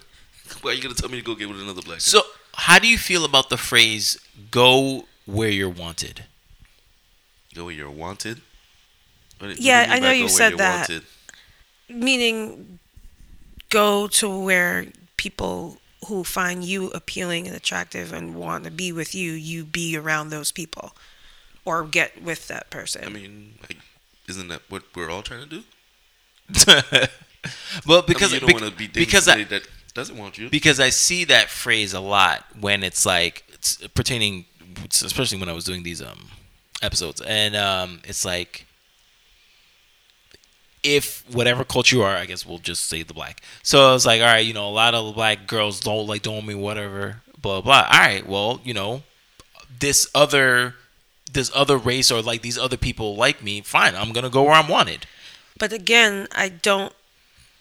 why 0.62 0.70
are 0.72 0.74
you 0.74 0.82
gonna 0.82 0.94
tell 0.94 1.08
me 1.08 1.18
to 1.18 1.24
go 1.24 1.34
get 1.34 1.48
with 1.48 1.60
another 1.60 1.82
black 1.82 1.98
girl? 1.98 2.00
So, 2.00 2.22
how 2.54 2.78
do 2.78 2.88
you 2.88 2.98
feel 2.98 3.24
about 3.24 3.48
the 3.48 3.56
phrase 3.56 4.18
"go 4.50 5.06
where 5.26 5.48
you're 5.48 5.68
wanted"? 5.68 6.24
go 7.54 7.64
where 7.66 7.74
you're 7.74 7.90
wanted. 7.90 8.40
What 9.38 9.48
do- 9.48 9.48
what 9.48 9.56
do 9.56 9.62
Yeah, 9.62 9.86
I 9.88 9.98
know 10.00 10.10
you 10.10 10.28
said 10.28 10.56
that. 10.58 10.88
wanted? 10.88 11.04
Meaning, 11.88 12.78
go 13.68 14.08
to 14.08 14.28
where 14.38 14.86
people 15.16 15.78
who 16.08 16.24
find 16.24 16.64
you 16.64 16.90
appealing 16.90 17.46
and 17.46 17.56
attractive 17.56 18.12
and 18.12 18.34
want 18.34 18.64
to 18.64 18.70
be 18.70 18.92
with 18.92 19.14
you, 19.14 19.32
you 19.32 19.64
be 19.64 19.96
around 19.96 20.30
those 20.30 20.50
people, 20.52 20.96
or 21.64 21.84
get 21.84 22.22
with 22.22 22.48
that 22.48 22.70
person. 22.70 23.04
I 23.04 23.08
mean, 23.08 23.54
like, 23.62 23.78
isn't 24.28 24.48
that 24.48 24.62
what 24.68 24.82
we're 24.94 25.10
all 25.10 25.22
trying 25.22 25.48
to 25.48 25.48
do? 25.48 25.62
well, 27.86 28.02
Because 28.06 28.30
because 28.30 28.32
you 28.32 28.40
don't 28.40 28.52
want 28.52 28.64
to 28.64 28.70
be 28.70 28.86
because 28.88 29.24
somebody 29.24 29.44
I, 29.44 29.58
that 29.58 29.68
doesn't 29.94 30.16
want 30.16 30.38
you. 30.38 30.48
because 30.50 30.80
I 30.80 30.90
see 30.90 31.24
that 31.24 31.48
phrase 31.50 31.92
a 31.94 32.00
lot 32.00 32.44
when 32.60 32.82
it's 32.82 33.04
like 33.06 33.44
it's 33.52 33.76
pertaining, 33.88 34.46
especially 34.90 35.38
when 35.38 35.48
I 35.48 35.52
was 35.52 35.64
doing 35.64 35.82
these 35.82 36.02
um 36.02 36.28
episodes, 36.82 37.20
and 37.20 37.56
um 37.56 38.00
it's 38.04 38.24
like 38.24 38.66
if 40.82 41.24
whatever 41.32 41.64
culture 41.64 41.96
you 41.96 42.02
are, 42.02 42.16
I 42.16 42.26
guess 42.26 42.44
we'll 42.44 42.58
just 42.58 42.86
say 42.86 43.02
the 43.02 43.14
black. 43.14 43.42
So 43.62 43.88
I 43.90 43.92
was 43.92 44.04
like, 44.04 44.20
all 44.20 44.26
right, 44.26 44.44
you 44.44 44.52
know, 44.52 44.68
a 44.68 44.70
lot 44.70 44.94
of 44.94 45.14
black 45.14 45.46
girls 45.46 45.80
don't 45.80 46.06
like 46.06 46.22
don't 46.22 46.44
me 46.46 46.54
whatever, 46.54 47.22
blah 47.40 47.60
blah. 47.60 47.86
All 47.90 47.98
right, 48.00 48.26
well, 48.26 48.60
you 48.64 48.74
know, 48.74 49.02
this 49.78 50.08
other 50.14 50.74
this 51.32 51.50
other 51.54 51.76
race 51.78 52.10
or 52.10 52.22
like 52.22 52.42
these 52.42 52.58
other 52.58 52.76
people 52.76 53.16
like 53.16 53.42
me, 53.42 53.60
fine, 53.62 53.94
I'm 53.94 54.12
gonna 54.12 54.30
go 54.30 54.42
where 54.42 54.54
I'm 54.54 54.68
wanted. 54.68 55.06
But 55.58 55.72
again, 55.72 56.28
I 56.32 56.48
don't. 56.48 56.92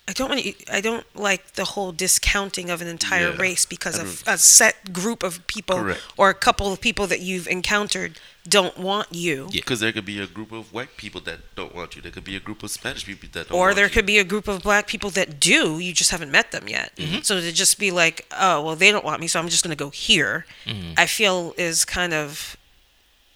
I 0.07 0.14
don't 0.14 0.30
want 0.30 0.41
to, 0.41 0.53
I 0.73 0.81
don't 0.81 1.06
like 1.15 1.53
the 1.53 1.64
whole 1.64 1.91
discounting 1.93 2.69
of 2.69 2.81
an 2.81 2.88
entire 2.88 3.30
Yeah, 3.30 3.38
race 3.38 3.65
because 3.65 3.98
of 3.98 4.07
mm-hmm. 4.07 4.30
a 4.31 4.38
set 4.38 4.91
group 4.91 5.23
of 5.23 5.45
people 5.48 5.77
Correct. 5.77 6.02
or 6.18 6.30
a 6.30 6.34
couple 6.34 6.73
of 6.73 6.81
people 6.81 7.06
that 7.07 7.22
you've 7.22 7.48
encountered 7.48 8.19
don't 8.45 8.77
want 8.77 9.07
you. 9.11 9.48
Yeah. 9.52 9.61
Because 9.61 9.80
there 9.80 9.91
could 9.93 10.03
be 10.03 10.19
a 10.19 10.26
group 10.26 10.52
of 10.52 10.73
white 10.73 10.98
people 10.98 11.22
that 11.22 11.56
don't 11.56 11.73
want 11.73 11.95
you. 11.95 12.02
There 12.02 12.11
could 12.11 12.26
be 12.26 12.35
a 12.35 12.41
group 12.41 12.64
of 12.64 12.72
Spanish 12.72 13.06
people 13.06 13.30
that 13.31 13.49
don't 13.49 13.57
Or 13.57 13.73
there 13.73 13.85
you. 13.85 13.91
could 13.91 14.07
be 14.07 14.18
a 14.18 14.26
group 14.26 14.48
of 14.49 14.64
black 14.64 14.88
people 14.88 15.11
that 15.11 15.39
do, 15.39 15.80
you 15.80 15.93
just 15.93 16.10
haven't 16.10 16.31
met 16.31 16.52
them 16.52 16.68
yet. 16.68 16.93
Mm-hmm. 16.98 17.22
So 17.22 17.39
to 17.39 17.52
just 17.52 17.80
be 17.80 17.91
like, 17.91 18.26
oh, 18.38 18.64
well, 18.64 18.76
they 18.76 18.91
don't 18.91 19.06
want 19.06 19.22
me, 19.22 19.27
so 19.27 19.39
I'm 19.39 19.48
just 19.48 19.64
going 19.64 19.77
to 19.77 19.81
go 19.81 19.91
here, 19.91 20.45
mm-hmm. 20.65 20.93
I 20.98 21.06
feel 21.06 21.53
is 21.57 21.85
kind 21.85 22.14
of, 22.14 22.57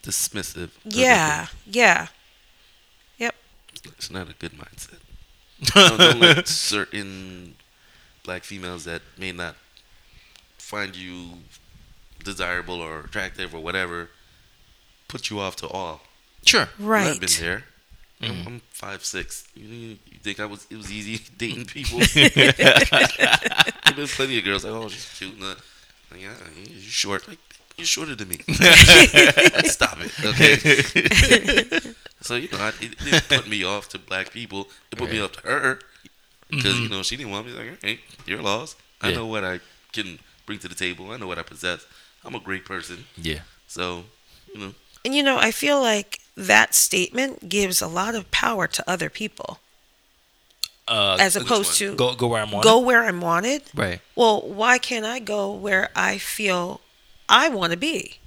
dismissive. 0.05 0.63
of 0.65 0.71
yeah, 0.85 1.47
yeah. 1.65 2.07
Yep. 3.17 3.35
It's 3.97 4.11
not 4.11 4.29
a 4.29 4.33
good 4.33 4.53
mindset. 4.53 4.99
don't, 5.73 5.97
don't 5.99 6.19
let 6.19 6.47
certain 6.71 7.55
black 8.23 8.43
females 8.43 8.85
that 8.85 9.01
may 9.17 9.31
not 9.31 9.55
find 10.57 10.95
you 10.95 11.29
desirable 12.23 12.81
or 12.81 13.01
attractive 13.01 13.53
or 13.53 13.59
whatever 13.61 14.09
put 15.07 15.29
you 15.29 15.39
off 15.39 15.55
to 15.57 15.67
all. 15.67 16.01
Sure. 16.45 16.69
right. 16.79 17.07
I've 17.07 17.19
been 17.19 17.27
Right. 17.29 17.37
there. 17.39 17.63
Mm-hmm. 18.21 18.41
I'm, 18.41 18.47
I'm 18.47 18.61
five 18.69 19.03
six. 19.03 19.47
You, 19.55 19.67
you 19.67 20.19
think 20.23 20.39
I 20.39 20.45
was? 20.45 20.65
It 20.69 20.77
was 20.77 20.91
easy 20.91 21.21
dating 21.37 21.65
people. 21.75 21.99
There've 21.99 23.95
been 23.95 24.07
plenty 24.07 24.37
of 24.39 24.43
girls 24.45 24.63
like, 24.63 24.73
oh, 24.73 24.87
she's 24.89 25.09
cute. 25.17 25.33
And 25.33 25.41
that. 25.43 25.57
Like, 26.11 26.21
yeah, 26.21 26.33
you're 26.65 26.79
short. 26.81 27.27
Like, 27.27 27.39
you're 27.77 27.85
shorter 27.85 28.15
than 28.15 28.29
me. 28.29 28.37
Stop 29.65 29.97
it, 30.01 30.11
okay? 30.23 31.93
so 32.21 32.35
you 32.35 32.49
know, 32.51 32.57
I, 32.59 32.69
it, 32.81 32.93
it 32.93 32.99
didn't 33.03 33.27
put 33.29 33.47
me 33.47 33.63
off 33.63 33.89
to 33.89 33.99
black 33.99 34.31
people. 34.31 34.67
It 34.91 34.97
put 34.97 35.09
me 35.09 35.19
off 35.19 35.33
to 35.33 35.41
her 35.47 35.79
because 36.49 36.79
you 36.79 36.89
know 36.89 37.03
she 37.03 37.17
didn't 37.17 37.31
want 37.31 37.47
me. 37.47 37.53
Like, 37.53 37.81
hey, 37.83 37.99
you're 38.25 38.41
lost. 38.41 38.77
I 39.01 39.09
Yeah. 39.09 39.15
know 39.17 39.25
what 39.27 39.43
I 39.43 39.59
can 39.93 40.19
bring 40.45 40.59
to 40.59 40.67
the 40.67 40.75
table. 40.75 41.11
I 41.11 41.17
know 41.17 41.27
what 41.27 41.37
I 41.39 41.43
possess. 41.43 41.85
I'm 42.23 42.35
a 42.35 42.39
great 42.39 42.65
person. 42.65 43.05
Yeah. 43.17 43.39
So, 43.67 44.05
you 44.53 44.59
know, 44.59 44.73
And 45.03 45.13
you 45.13 45.21
know, 45.23 45.37
I 45.37 45.51
feel 45.51 45.81
like 45.81 46.19
that 46.37 46.73
statement 46.75 47.49
gives 47.49 47.81
a 47.81 47.87
lot 47.87 48.15
of 48.15 48.29
power 48.31 48.67
to 48.67 48.89
other 48.89 49.09
people 49.09 49.59
Uh, 50.87 51.17
as 51.19 51.35
opposed 51.35 51.77
to 51.79 51.95
go 51.95 52.13
go 52.15 52.27
where 52.27 52.41
I'm 52.43 52.51
wanted. 52.51 52.63
go 52.63 52.79
where 52.79 53.03
I'm 53.05 53.21
wanted. 53.21 53.63
Right. 53.73 53.99
Well, 54.15 54.41
why 54.41 54.77
can't 54.77 55.05
I 55.05 55.19
go 55.19 55.51
where 55.51 55.89
I 55.95 56.17
feel 56.19 56.81
I 57.27 57.49
want 57.49 57.71
to 57.71 57.77
be? 57.77 58.19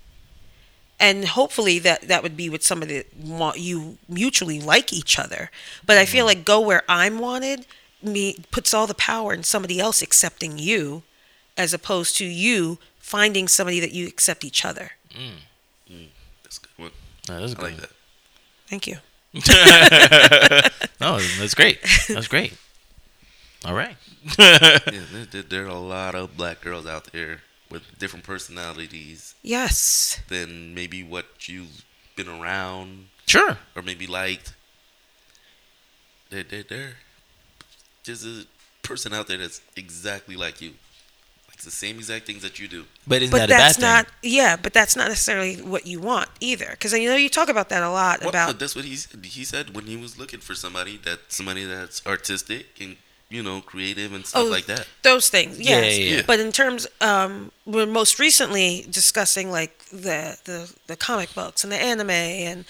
And 1.01 1.27
hopefully 1.27 1.79
that 1.81 2.03
that 2.09 2.23
would 2.23 2.37
be 2.37 2.49
with 2.49 2.63
somebody 2.65 2.97
that 2.99 3.17
want 3.17 3.59
you 3.59 3.99
mutually 4.09 4.61
like 4.61 4.93
each 4.93 5.19
other. 5.19 5.51
But 5.87 5.97
I 5.97 6.05
feel 6.05 6.27
mm-hmm. 6.27 6.39
like 6.39 6.45
go 6.45 6.61
where 6.61 6.83
I'm 6.89 7.19
wanted 7.19 7.67
me 8.03 8.37
puts 8.51 8.75
all 8.75 8.87
the 8.87 8.95
power 8.95 9.33
in 9.33 9.43
somebody 9.43 9.81
else 9.81 10.03
accepting 10.03 10.59
you 10.59 11.03
as 11.57 11.75
opposed 11.75 12.17
to 12.17 12.25
you 12.25 12.79
finding 12.99 13.49
somebody 13.49 13.81
that 13.81 13.93
you 13.93 14.07
accept 14.07 14.45
each 14.45 14.65
other. 14.65 14.93
Mm. 15.11 15.31
Mm. 15.91 16.09
that's 16.43 16.59
a 16.59 16.61
good 16.61 16.71
one. 16.77 16.91
No, 17.29 17.41
that's 17.41 17.59
I 17.59 17.63
like 17.63 17.77
that. 17.77 17.91
Thank 18.67 18.87
you. 18.87 18.99
No, 21.01 21.21
that's 21.39 21.55
great. 21.55 21.79
That's 22.09 22.27
great. 22.27 22.55
All 23.65 23.75
right. 23.75 23.97
yeah, 24.39 24.79
there, 24.81 25.27
there, 25.31 25.43
there 25.43 25.65
are 25.65 25.69
a 25.69 25.79
lot 25.79 26.17
of 26.17 26.37
black 26.37 26.61
girls 26.61 26.87
out 26.87 27.13
there 27.13 27.43
with 27.71 27.99
different 27.99 28.25
personalities 28.25 29.35
Yes. 29.43 30.21
than 30.29 30.75
maybe 30.75 31.03
what 31.03 31.49
you've 31.49 31.85
been 32.17 32.29
around 32.29 33.09
Sure. 33.27 33.59
or 33.77 33.83
maybe 33.83 34.07
liked. 34.07 34.55
There, 36.31 36.43
there, 36.43 36.63
there. 36.63 36.93
There's 38.05 38.25
a 38.27 38.45
person 38.83 39.13
out 39.13 39.27
there 39.27 39.39
that's 39.39 39.61
exactly 39.77 40.37
like 40.37 40.61
you, 40.61 40.75
It's 41.53 41.65
the 41.65 41.71
same 41.73 41.97
exact 41.99 42.25
things 42.25 42.43
that 42.43 42.59
you 42.61 42.69
do. 42.69 42.85
But 43.07 43.21
isn't 43.23 43.33
But 43.33 43.39
that 43.39 43.45
a 43.47 43.49
bad 43.53 43.61
that's 43.61 43.77
thing? 43.79 43.83
not 43.83 44.07
yeah, 44.23 44.57
but 44.57 44.73
that's 44.73 44.95
not 44.95 45.09
necessarily 45.09 45.57
what 45.61 45.87
you 45.89 45.99
want 46.01 46.29
either 46.41 46.77
cuz 46.79 46.93
you 46.93 47.09
know 47.09 47.17
you 47.17 47.29
talk 47.29 47.49
about 47.49 47.69
that 47.71 47.83
a 47.83 47.91
lot 47.91 48.21
Well, 48.21 48.29
about 48.31 48.59
that's 48.61 48.77
what 48.77 48.85
he's, 48.85 49.09
he 49.25 49.45
said 49.45 49.75
when 49.75 49.87
he 49.87 49.97
was 49.97 50.17
looking 50.17 50.39
for 50.41 50.55
somebody 50.55 50.99
that 50.99 51.19
somebody 51.33 51.65
that's 51.65 52.01
artistic 52.07 52.81
and 52.81 52.97
you 53.31 53.43
know 53.43 53.61
creative 53.61 54.13
and 54.15 54.25
stuff 54.27 54.43
Oh, 54.43 54.47
like 54.51 54.67
that. 54.67 54.87
those 55.03 55.29
things 55.29 55.59
Yeah, 55.61 55.81
yes 55.81 55.99
yeah, 55.99 56.17
yeah. 56.17 56.23
but 56.27 56.41
in 56.41 56.51
terms 56.53 56.87
um 57.01 57.53
we're 57.67 57.87
most 57.87 58.19
recently 58.19 58.87
discussing 58.91 59.51
like 59.51 59.79
the 59.91 60.39
the 60.45 60.73
the 60.87 60.97
comic 60.97 61.35
books 61.35 61.63
and 61.65 61.71
the 61.73 61.77
anime 61.77 62.11
and 62.11 62.65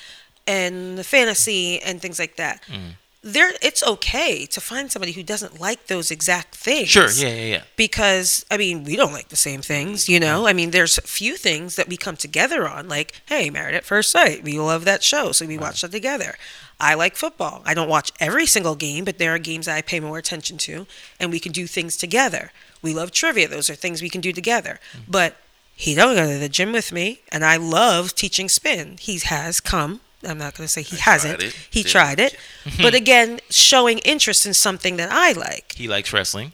and 0.47 0.99
the 0.99 1.05
fantasy 1.05 1.81
and 1.81 2.01
things 2.03 2.19
like 2.19 2.37
that 2.37 2.63
Mm. 2.69 2.93
there 3.23 3.53
it's 3.63 3.83
okay 3.95 4.47
to 4.47 4.61
find 4.61 4.91
somebody 4.91 5.13
who 5.13 5.23
doesn't 5.23 5.61
like 5.61 5.87
those 5.87 6.11
exact 6.11 6.55
things 6.57 6.89
Sure. 6.89 7.11
Yeah. 7.11 7.29
Yeah. 7.35 7.45
Yeah. 7.57 7.63
because 7.77 8.45
I 8.51 8.57
mean 8.57 8.85
we 8.85 8.97
don't 8.97 9.13
like 9.13 9.29
the 9.29 9.37
same 9.49 9.61
things, 9.63 10.09
you 10.09 10.19
know. 10.21 10.47
I 10.47 10.53
mean, 10.53 10.71
there's 10.71 10.97
a 10.99 11.03
few 11.03 11.37
things 11.37 11.77
that 11.77 11.89
we 11.89 11.97
come 11.97 12.17
together 12.17 12.67
on, 12.69 12.89
like 12.89 13.13
hey, 13.27 13.51
Married 13.51 13.75
at 13.77 13.85
First 13.85 14.11
Sight, 14.11 14.43
we 14.45 14.59
love 14.59 14.85
that 14.87 15.03
show, 15.05 15.33
so 15.33 15.47
we 15.47 15.59
watch 15.59 15.81
that 15.83 15.91
together. 15.93 16.37
I 16.81 16.95
like 16.95 17.17
football. 17.17 17.63
I 17.65 17.75
don't 17.75 17.89
watch 17.89 18.13
every 18.21 18.47
single 18.47 18.77
game, 18.77 19.05
but 19.05 19.19
there 19.19 19.35
are 19.35 19.39
games 19.39 19.67
that 19.67 19.77
I 19.77 19.83
pay 19.83 19.99
more 20.01 20.19
attention 20.19 20.59
to, 20.59 20.87
and 21.19 21.31
we 21.31 21.41
can 21.41 21.51
do 21.53 21.67
things 21.67 21.97
together. 21.97 22.53
We 22.83 22.95
love 22.95 23.11
trivia; 23.11 23.49
those 23.49 23.69
are 23.69 23.75
things 23.75 24.01
we 24.01 24.09
can 24.11 24.21
do 24.21 24.33
together. 24.33 24.79
Mm-hmm. 24.93 25.11
But 25.11 25.37
he 25.75 25.95
don't 25.95 26.15
go 26.15 26.31
to 26.33 26.39
the 26.39 26.49
gym 26.49 26.73
with 26.73 26.93
me, 26.93 27.21
and 27.33 27.45
I 27.45 27.57
love 27.57 28.15
teaching 28.15 28.49
spin. 28.49 28.97
He 28.99 29.19
has 29.19 29.61
come. 29.61 30.01
I'm 30.27 30.39
not 30.39 30.57
going 30.57 30.67
to 30.67 30.73
say 30.73 30.83
he 30.83 30.97
hasn't. 30.97 31.43
it. 31.43 31.53
He 31.71 31.83
tried 31.85 32.19
it, 32.19 32.37
but 32.81 32.95
again, 32.95 33.41
showing 33.51 33.99
interest 33.99 34.47
in 34.47 34.55
something 34.55 34.97
that 34.97 35.11
I 35.13 35.33
like, 35.33 35.75
He 35.77 35.87
likes 35.89 36.13
wrestling. 36.13 36.53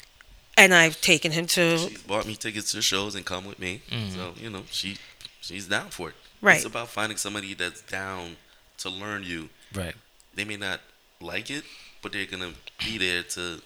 and 0.57 0.75
I've 0.75 1.01
taken 1.01 1.33
him 1.33 1.47
to 1.49 1.79
She's 1.79 2.03
bought 2.03 2.27
me 2.27 2.37
tickets 2.37 2.73
to 2.73 2.83
shows 2.83 3.15
and 3.15 3.25
come 3.25 3.45
with 3.45 3.59
me. 3.59 3.83
Mm. 3.91 4.11
So 4.11 4.35
you 4.39 4.51
know 4.51 4.63
she 4.71 4.97
she's 5.41 5.67
down 5.69 5.89
for 5.91 6.11
it. 6.11 6.15
Right. 6.41 6.57
It's 6.57 6.65
about 6.67 6.89
finding 6.89 7.17
somebody 7.17 7.55
that's 7.55 7.81
down 7.83 8.37
to 8.79 8.91
learn 8.91 9.23
you. 9.25 9.49
Right. 9.75 9.95
They 10.35 10.45
may 10.45 10.57
not 10.57 10.81
like 11.21 11.51
it, 11.51 11.65
but 12.03 12.13
they're 12.13 12.27
gonna 12.27 12.53
be 12.79 12.99
there 12.99 13.23
to 13.23 13.61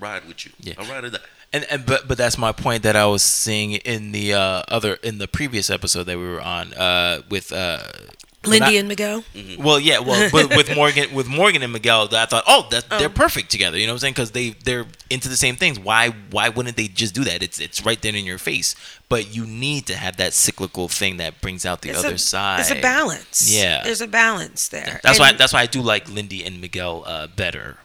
ride 0.00 0.26
with 0.26 0.46
you. 0.46 0.52
Yeah. 0.60 0.74
A 0.78 0.84
ride 0.84 1.04
or 1.04 1.10
die. 1.10 1.18
And, 1.52 1.64
and 1.70 1.86
but 1.86 2.08
but 2.08 2.18
that's 2.18 2.36
my 2.36 2.52
point 2.52 2.82
that 2.82 2.96
I 2.96 3.06
was 3.06 3.22
seeing 3.22 3.72
in 3.72 4.12
the 4.12 4.34
uh, 4.34 4.62
other 4.68 4.94
in 5.02 5.18
the 5.18 5.28
previous 5.28 5.70
episode 5.70 6.04
that 6.04 6.18
we 6.18 6.24
were 6.24 6.40
on 6.40 6.74
uh, 6.74 7.22
with 7.30 7.52
uh, 7.52 7.84
Lindy 8.46 8.76
I- 8.76 8.80
and 8.80 8.88
Miguel. 8.88 9.24
Well, 9.58 9.78
yeah, 9.80 9.98
well, 9.98 10.28
but 10.32 10.56
with 10.56 10.74
Morgan, 10.74 11.12
with 11.14 11.26
Morgan 11.28 11.62
and 11.62 11.72
Miguel, 11.72 12.08
I 12.12 12.26
thought, 12.26 12.44
oh, 12.46 12.66
that 12.70 12.88
they're 12.90 13.08
Oh. 13.08 13.12
perfect 13.12 13.50
together. 13.50 13.78
You 13.78 13.86
know 13.86 13.92
what 13.92 13.96
I'm 13.96 14.00
saying? 14.00 14.14
Because 14.14 14.30
they 14.32 14.50
they're 14.50 14.86
into 15.10 15.28
the 15.28 15.36
same 15.36 15.56
things. 15.56 15.78
Why 15.78 16.10
why 16.30 16.48
wouldn't 16.48 16.76
they 16.76 16.88
just 16.88 17.14
do 17.14 17.24
that? 17.24 17.42
It's 17.42 17.58
it's 17.60 17.84
right 17.84 18.00
there 18.00 18.14
in 18.14 18.24
your 18.24 18.38
face. 18.38 18.74
But 19.08 19.34
you 19.34 19.46
need 19.46 19.86
to 19.86 19.96
have 19.96 20.16
that 20.16 20.32
cyclical 20.34 20.88
thing 20.88 21.18
that 21.18 21.40
brings 21.40 21.64
out 21.64 21.82
the 21.82 21.90
It's 21.90 21.98
other 22.00 22.14
a, 22.14 22.18
side. 22.18 22.58
There's 22.58 22.70
a 22.78 22.80
balance. 22.82 23.52
Yeah. 23.54 23.82
There's 23.84 24.00
a 24.00 24.08
balance 24.08 24.68
there. 24.68 25.00
That's 25.02 25.18
why 25.20 25.32
that's 25.32 25.52
why 25.52 25.60
I 25.60 25.66
do 25.66 25.80
like 25.80 26.08
Lindy 26.10 26.44
and 26.44 26.60
Miguel 26.60 27.04
uh, 27.06 27.26
better 27.28 27.78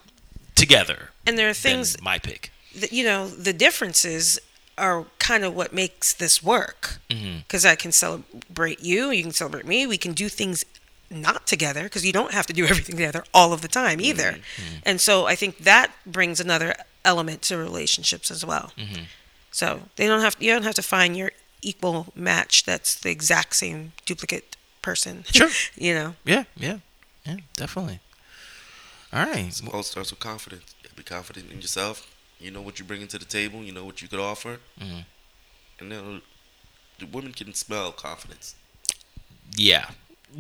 together. 0.56 1.10
and 1.28 1.38
there 1.38 1.50
are 1.50 1.54
Things 1.54 1.94
things 1.94 2.02
my 2.04 2.18
pick. 2.20 2.52
that, 2.76 2.92
you 2.92 3.04
know, 3.04 3.28
the 3.28 3.54
differences 3.54 4.40
are 4.78 5.06
kind 5.20 5.44
of 5.44 5.56
what 5.56 5.74
makes 5.74 6.14
this 6.14 6.44
work. 6.44 7.00
Mm-hmm. 7.10 7.40
Because 7.40 7.66
I 7.66 7.76
can 7.76 7.92
celebrate 7.92 8.82
you, 8.82 9.12
you 9.12 9.24
can 9.24 9.32
celebrate 9.32 9.66
me. 9.66 9.86
We 9.86 9.98
can 9.98 10.14
do 10.14 10.30
things 10.30 10.66
not 11.10 11.46
together 11.46 11.84
because 11.84 12.06
you 12.06 12.14
don't 12.14 12.32
have 12.32 12.48
to 12.48 12.54
do 12.54 12.66
everything 12.72 12.96
together 12.96 13.24
all 13.34 13.54
of 13.54 13.62
the 13.62 13.68
time 13.68 14.02
either. 14.02 14.32
Mm-hmm. 14.34 14.78
And 14.86 15.02
so 15.02 15.26
I 15.26 15.36
think 15.36 15.60
that 15.60 15.92
brings 16.06 16.40
another 16.40 16.76
element 17.04 17.42
to 17.44 17.58
relationships 17.58 18.32
as 18.32 18.46
well. 18.46 18.72
Mm-hmm. 18.78 19.04
So 19.52 19.82
they 19.98 20.08
don't 20.08 20.22
have 20.22 20.38
you 20.40 20.52
don't 20.54 20.64
have 20.64 20.76
to 20.76 20.82
find 20.82 21.18
your 21.18 21.32
equal 21.62 22.08
match 22.16 22.64
that's 22.64 22.96
the 22.96 23.12
exact 23.12 23.56
same 23.56 23.92
duplicate 24.06 24.56
person. 24.82 25.26
Sure. 25.34 25.50
you 25.76 25.94
know. 25.94 26.16
Yeah, 26.26 26.46
yeah, 26.56 26.78
yeah, 27.26 27.38
definitely. 27.56 28.00
All 29.14 29.26
right. 29.26 29.48
It 29.48 29.74
all 29.74 29.84
starts 29.84 30.12
with 30.12 30.20
confidence. 30.20 30.74
Be 30.96 31.04
confident 31.04 31.52
in 31.52 31.62
yourself. 31.62 32.11
You 32.42 32.52
know 32.52 32.62
what 32.62 32.80
you're 32.80 32.88
bringing 32.88 33.08
to 33.10 33.20
the 33.20 33.26
table. 33.26 33.64
You 33.64 33.72
know 33.72 33.86
what 33.86 34.02
you 34.02 34.08
could 34.08 34.20
offer. 34.20 34.60
Mhm. 34.80 35.06
And 35.80 35.92
then 35.92 36.22
the 37.00 37.06
women 37.06 37.34
can 37.34 37.54
smell 37.54 37.92
confidence. 37.92 38.56
Yeah. 39.56 39.92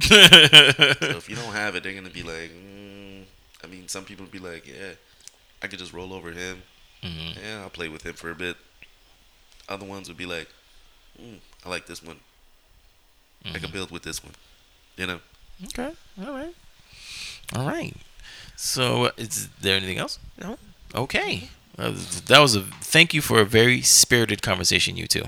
So 0.02 0.16
if 0.16 1.30
you 1.30 1.36
don't 1.36 1.54
have 1.54 1.76
it, 1.76 1.84
they're 1.84 1.94
gonna 1.94 2.10
be 2.10 2.24
like, 2.24 2.52
mm. 2.52 3.26
I 3.64 3.68
mean, 3.68 3.88
some 3.88 4.06
people 4.06 4.26
be 4.26 4.40
like, 4.40 4.66
yeah, 4.68 4.94
I 5.62 5.68
could 5.68 5.80
just 5.80 5.94
roll 5.94 6.14
over 6.14 6.32
him. 6.32 6.64
Mhm. 7.04 7.36
Yeah, 7.44 7.62
I'll 7.62 7.70
play 7.70 7.90
with 7.90 8.04
him 8.06 8.14
for 8.14 8.32
a 8.32 8.36
bit. 8.36 8.58
Other 9.70 9.86
ones 9.86 10.08
would 10.08 10.18
be 10.18 10.26
like, 10.26 10.48
mm, 11.22 11.40
I 11.66 11.70
like 11.70 11.86
this 11.88 12.02
one. 12.02 12.20
I 13.44 13.50
Mm-hmm. 13.50 13.58
can 13.64 13.72
build 13.72 13.92
with 13.92 14.04
this 14.04 14.24
one. 14.24 14.36
You 14.98 15.08
know. 15.08 15.20
Okay. 15.66 15.94
All 16.26 16.34
right. 16.34 16.56
All 17.56 17.68
right. 17.68 17.96
So, 18.56 19.12
is 19.18 19.50
there 19.62 19.76
anything 19.78 19.98
else? 19.98 20.20
No. 20.40 20.58
Okay. 20.96 21.50
Uh, 21.82 21.94
that 22.28 22.40
was 22.40 22.56
a 22.56 22.62
thank 22.62 23.14
you 23.14 23.22
for 23.22 23.40
a 23.40 23.46
very 23.46 23.82
spirited 23.82 24.42
conversation, 24.44 24.96
you 24.96 25.08
two. 25.08 25.24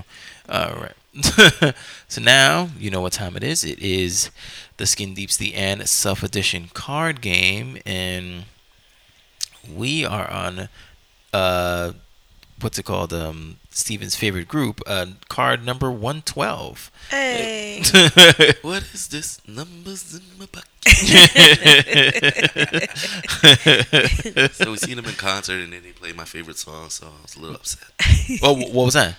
All 0.48 0.74
right. 0.76 1.74
so 2.08 2.20
now 2.20 2.68
you 2.78 2.90
know 2.90 3.00
what 3.00 3.12
time 3.12 3.36
it 3.36 3.42
is. 3.42 3.64
It 3.64 3.80
is 3.80 4.30
the 4.76 4.86
Skin 4.86 5.14
Deeps 5.14 5.36
the 5.36 5.54
And 5.54 5.88
Self 5.88 6.22
Edition 6.22 6.70
card 6.72 7.20
game, 7.20 7.78
and 7.84 8.44
we 9.74 10.04
are 10.04 10.30
on 10.30 10.68
uh, 11.32 11.92
what's 12.64 12.78
it 12.78 12.84
called? 12.84 13.12
Um, 13.12 13.56
Stephen's 13.70 14.16
favorite 14.16 14.48
group, 14.48 14.80
uh, 14.86 15.06
card 15.28 15.64
number 15.64 15.90
one 15.90 16.22
twelve. 16.22 16.90
Hey. 17.10 17.82
What 18.62 18.82
is 18.94 19.08
this? 19.08 19.40
Numbers 19.46 20.14
in 20.14 20.22
my 20.38 20.46
pocket. 20.46 20.70
so 24.54 24.70
we 24.70 24.76
seen 24.78 24.96
them 24.96 25.04
in 25.06 25.14
concert, 25.14 25.60
and 25.60 25.72
then 25.72 25.82
they 25.82 25.92
played 25.92 26.16
my 26.16 26.24
favorite 26.24 26.58
song, 26.58 26.88
so 26.90 27.06
I 27.06 27.22
was 27.22 27.36
a 27.36 27.40
little 27.40 27.56
upset. 27.56 27.88
oh, 28.42 28.54
wh- 28.54 28.74
what 28.74 28.84
was 28.86 28.94
that? 28.94 29.16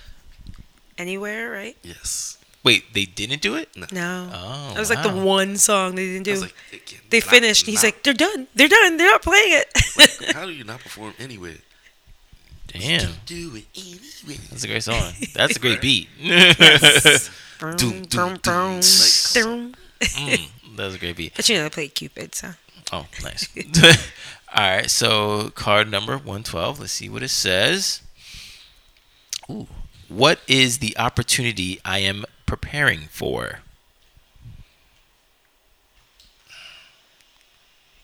Anywhere, 0.98 1.52
right? 1.52 1.78
Yes. 1.84 2.38
Wait, 2.64 2.94
they 2.94 3.06
didn't 3.06 3.42
do 3.42 3.56
it? 3.56 3.70
No. 3.92 4.30
Oh, 4.34 4.74
It 4.76 4.80
was 4.80 4.90
like 4.90 5.04
the 5.04 5.14
one 5.14 5.56
song 5.58 5.94
they 5.96 6.06
didn't 6.08 6.22
I 6.22 6.24
do. 6.24 6.32
was 6.32 6.42
like, 6.42 6.54
they, 6.72 6.78
can 6.80 7.00
they 7.12 7.20
not- 7.20 7.30
finished. 7.30 7.66
He's 7.68 7.84
not- 7.84 7.84
like, 7.84 8.04
they're 8.04 8.14
done. 8.14 8.48
They're 8.56 8.68
done. 8.68 8.98
They're 8.98 9.12
not 9.12 9.22
playing 9.22 9.62
it. 9.62 10.34
how 10.36 10.46
do 10.48 10.52
you 10.52 10.64
not 10.64 10.80
perform 10.80 11.14
anyway? 11.20 11.58
Damn, 12.82 13.12
Do 13.26 13.56
it 13.56 13.66
anyway. 13.76 14.40
that's 14.50 14.64
a 14.64 14.68
great 14.68 14.84
song. 14.84 15.14
That's 15.34 15.56
a 15.56 15.60
great 15.60 15.82
beat. 15.82 16.10
Doom, 17.60 18.04
doom, 18.04 18.38
doom. 18.38 18.82
Mm, 20.02 20.50
that 20.76 20.86
was 20.86 20.96
a 20.96 21.00
great 21.00 21.16
beat. 21.16 21.34
But 21.36 21.48
you 21.48 21.56
know, 21.56 21.64
they 21.64 21.70
played 21.70 21.96
Cupid, 21.96 22.36
so. 22.36 22.52
Oh, 22.92 23.08
nice. 23.24 23.48
All 24.56 24.62
right, 24.64 24.90
so 24.90 25.52
card 25.52 25.90
number 25.90 26.14
112. 26.18 26.80
Let's 26.82 26.92
see 26.92 27.08
what 27.10 27.24
it 27.24 27.30
says. 27.30 28.02
Ooh. 29.50 29.68
What 30.10 30.40
is 30.48 30.80
the 30.80 30.98
opportunity 30.98 31.80
I 31.86 32.00
am 32.00 32.26
preparing 32.46 33.02
for? 33.10 33.60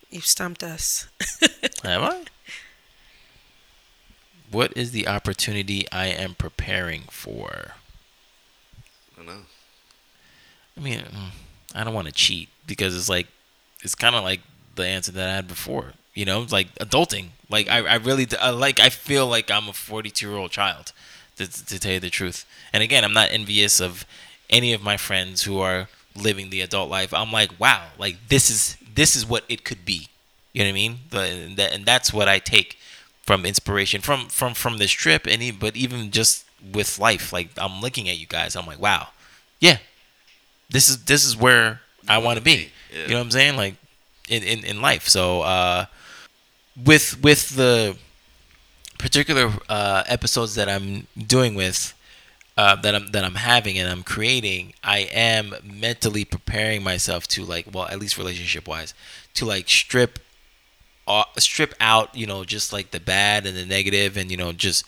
You've 0.10 0.26
stumped 0.26 0.64
us. 0.64 1.08
Have 1.84 2.02
I? 2.04 2.24
What 4.52 4.74
is 4.76 4.92
the 4.92 5.08
opportunity 5.08 5.86
I 5.92 6.08
am 6.08 6.36
preparing 6.36 7.04
for? 7.10 7.74
I 9.14 9.18
don't 9.18 9.26
know. 9.26 9.42
I 10.78 10.82
mean, 10.82 11.00
mm, 11.00 11.30
I 11.74 11.84
don't 11.84 11.94
want 11.94 12.08
to 12.08 12.14
cheat 12.14 12.50
because 12.68 12.96
it's 12.96 13.10
like, 13.10 13.28
it's 13.82 13.96
kind 13.96 14.16
of 14.16 14.24
like 14.24 14.42
the 14.76 14.86
answer 14.86 15.12
that 15.14 15.30
I 15.30 15.36
had 15.36 15.48
before. 15.48 15.94
You 16.14 16.26
know, 16.26 16.46
like 16.52 16.74
adulting. 16.76 17.28
Like 17.50 17.70
I, 17.70 17.78
I 17.80 17.96
really, 17.96 18.28
I 18.40 18.50
like, 18.50 18.80
I 18.80 18.90
feel 18.90 19.28
like 19.28 19.50
I'm 19.50 19.70
a 19.70 19.74
42 19.74 20.28
year 20.28 20.38
old 20.38 20.52
child, 20.52 20.92
to, 21.38 21.48
to 21.48 21.80
tell 21.80 21.94
you 21.94 22.00
the 22.00 22.10
truth. 22.10 22.46
And 22.74 22.84
again, 22.84 23.06
I'm 23.06 23.14
not 23.14 23.30
envious 23.32 23.80
of 23.80 24.06
any 24.50 24.74
of 24.74 24.84
my 24.84 24.98
friends 24.98 25.44
who 25.44 25.60
are 25.60 25.88
living 26.16 26.50
the 26.50 26.62
adult 26.62 26.90
life. 26.90 27.14
I'm 27.14 27.32
like, 27.32 27.58
wow, 27.58 27.88
like 27.98 28.18
this 28.28 28.50
is 28.50 28.78
this 28.94 29.16
is 29.16 29.26
what 29.26 29.46
it 29.48 29.64
could 29.64 29.86
be. 29.86 30.10
You 30.54 30.64
know 30.64 30.68
what 30.68 30.72
I 30.72 30.74
mean? 30.74 31.00
But 31.10 31.30
and, 31.30 31.58
that, 31.58 31.72
and 31.72 31.86
that's 31.86 32.12
what 32.12 32.28
I 32.28 32.40
take 32.40 32.78
from 33.32 33.46
inspiration 33.46 34.02
from 34.02 34.28
from 34.28 34.54
from 34.54 34.78
this 34.78 34.92
trip. 34.92 35.26
And 35.26 35.58
but 35.58 35.78
even 35.78 36.12
just 36.12 36.44
with 36.74 37.00
life, 37.00 37.32
like 37.32 37.48
I'm 37.58 37.80
looking 37.80 38.10
at 38.10 38.20
you 38.20 38.26
guys, 38.26 38.58
I'm 38.58 38.66
like, 38.66 38.82
wow, 38.82 39.08
yeah, 39.62 39.78
this 40.70 40.90
is 40.90 41.06
this 41.06 41.24
is 41.24 41.38
where 41.38 41.80
I 42.10 42.18
want 42.18 42.40
to 42.40 42.44
be. 42.44 42.72
Yeah. 42.92 43.04
You 43.04 43.08
know 43.12 43.16
what 43.16 43.22
I'm 43.22 43.32
saying? 43.32 43.56
Like 43.56 43.76
in, 44.28 44.44
in, 44.44 44.66
in 44.66 44.82
life. 44.82 45.08
So 45.08 45.44
uh, 45.44 45.86
with 46.76 47.24
with 47.24 47.56
the 47.56 47.96
particular 49.00 49.54
uh, 49.70 50.04
episodes 50.08 50.56
that 50.56 50.68
I'm 50.68 51.08
doing 51.16 51.56
with 51.56 51.94
uh, 52.58 52.76
that 52.82 52.94
I'm 52.94 53.12
that 53.12 53.24
I'm 53.24 53.36
having 53.36 53.80
and 53.80 53.90
I'm 53.90 54.04
creating, 54.04 54.74
I 54.84 55.08
am 55.14 55.56
mentally 55.64 56.26
preparing 56.26 56.84
myself 56.84 57.30
to 57.30 57.46
like, 57.46 57.68
well, 57.72 57.86
at 57.86 57.98
least 57.98 58.18
relationship 58.18 58.68
wise, 58.68 58.94
to 59.36 59.46
like 59.46 59.70
strip, 59.70 60.20
Uh, 61.08 61.24
strip 61.38 61.74
out, 61.80 62.16
you 62.16 62.26
know, 62.26 62.44
just 62.44 62.72
like 62.72 62.92
the 62.92 63.00
bad 63.00 63.46
and 63.46 63.58
the 63.58 63.66
negative, 63.66 64.16
and 64.18 64.32
you 64.32 64.38
know, 64.38 64.54
just 64.54 64.86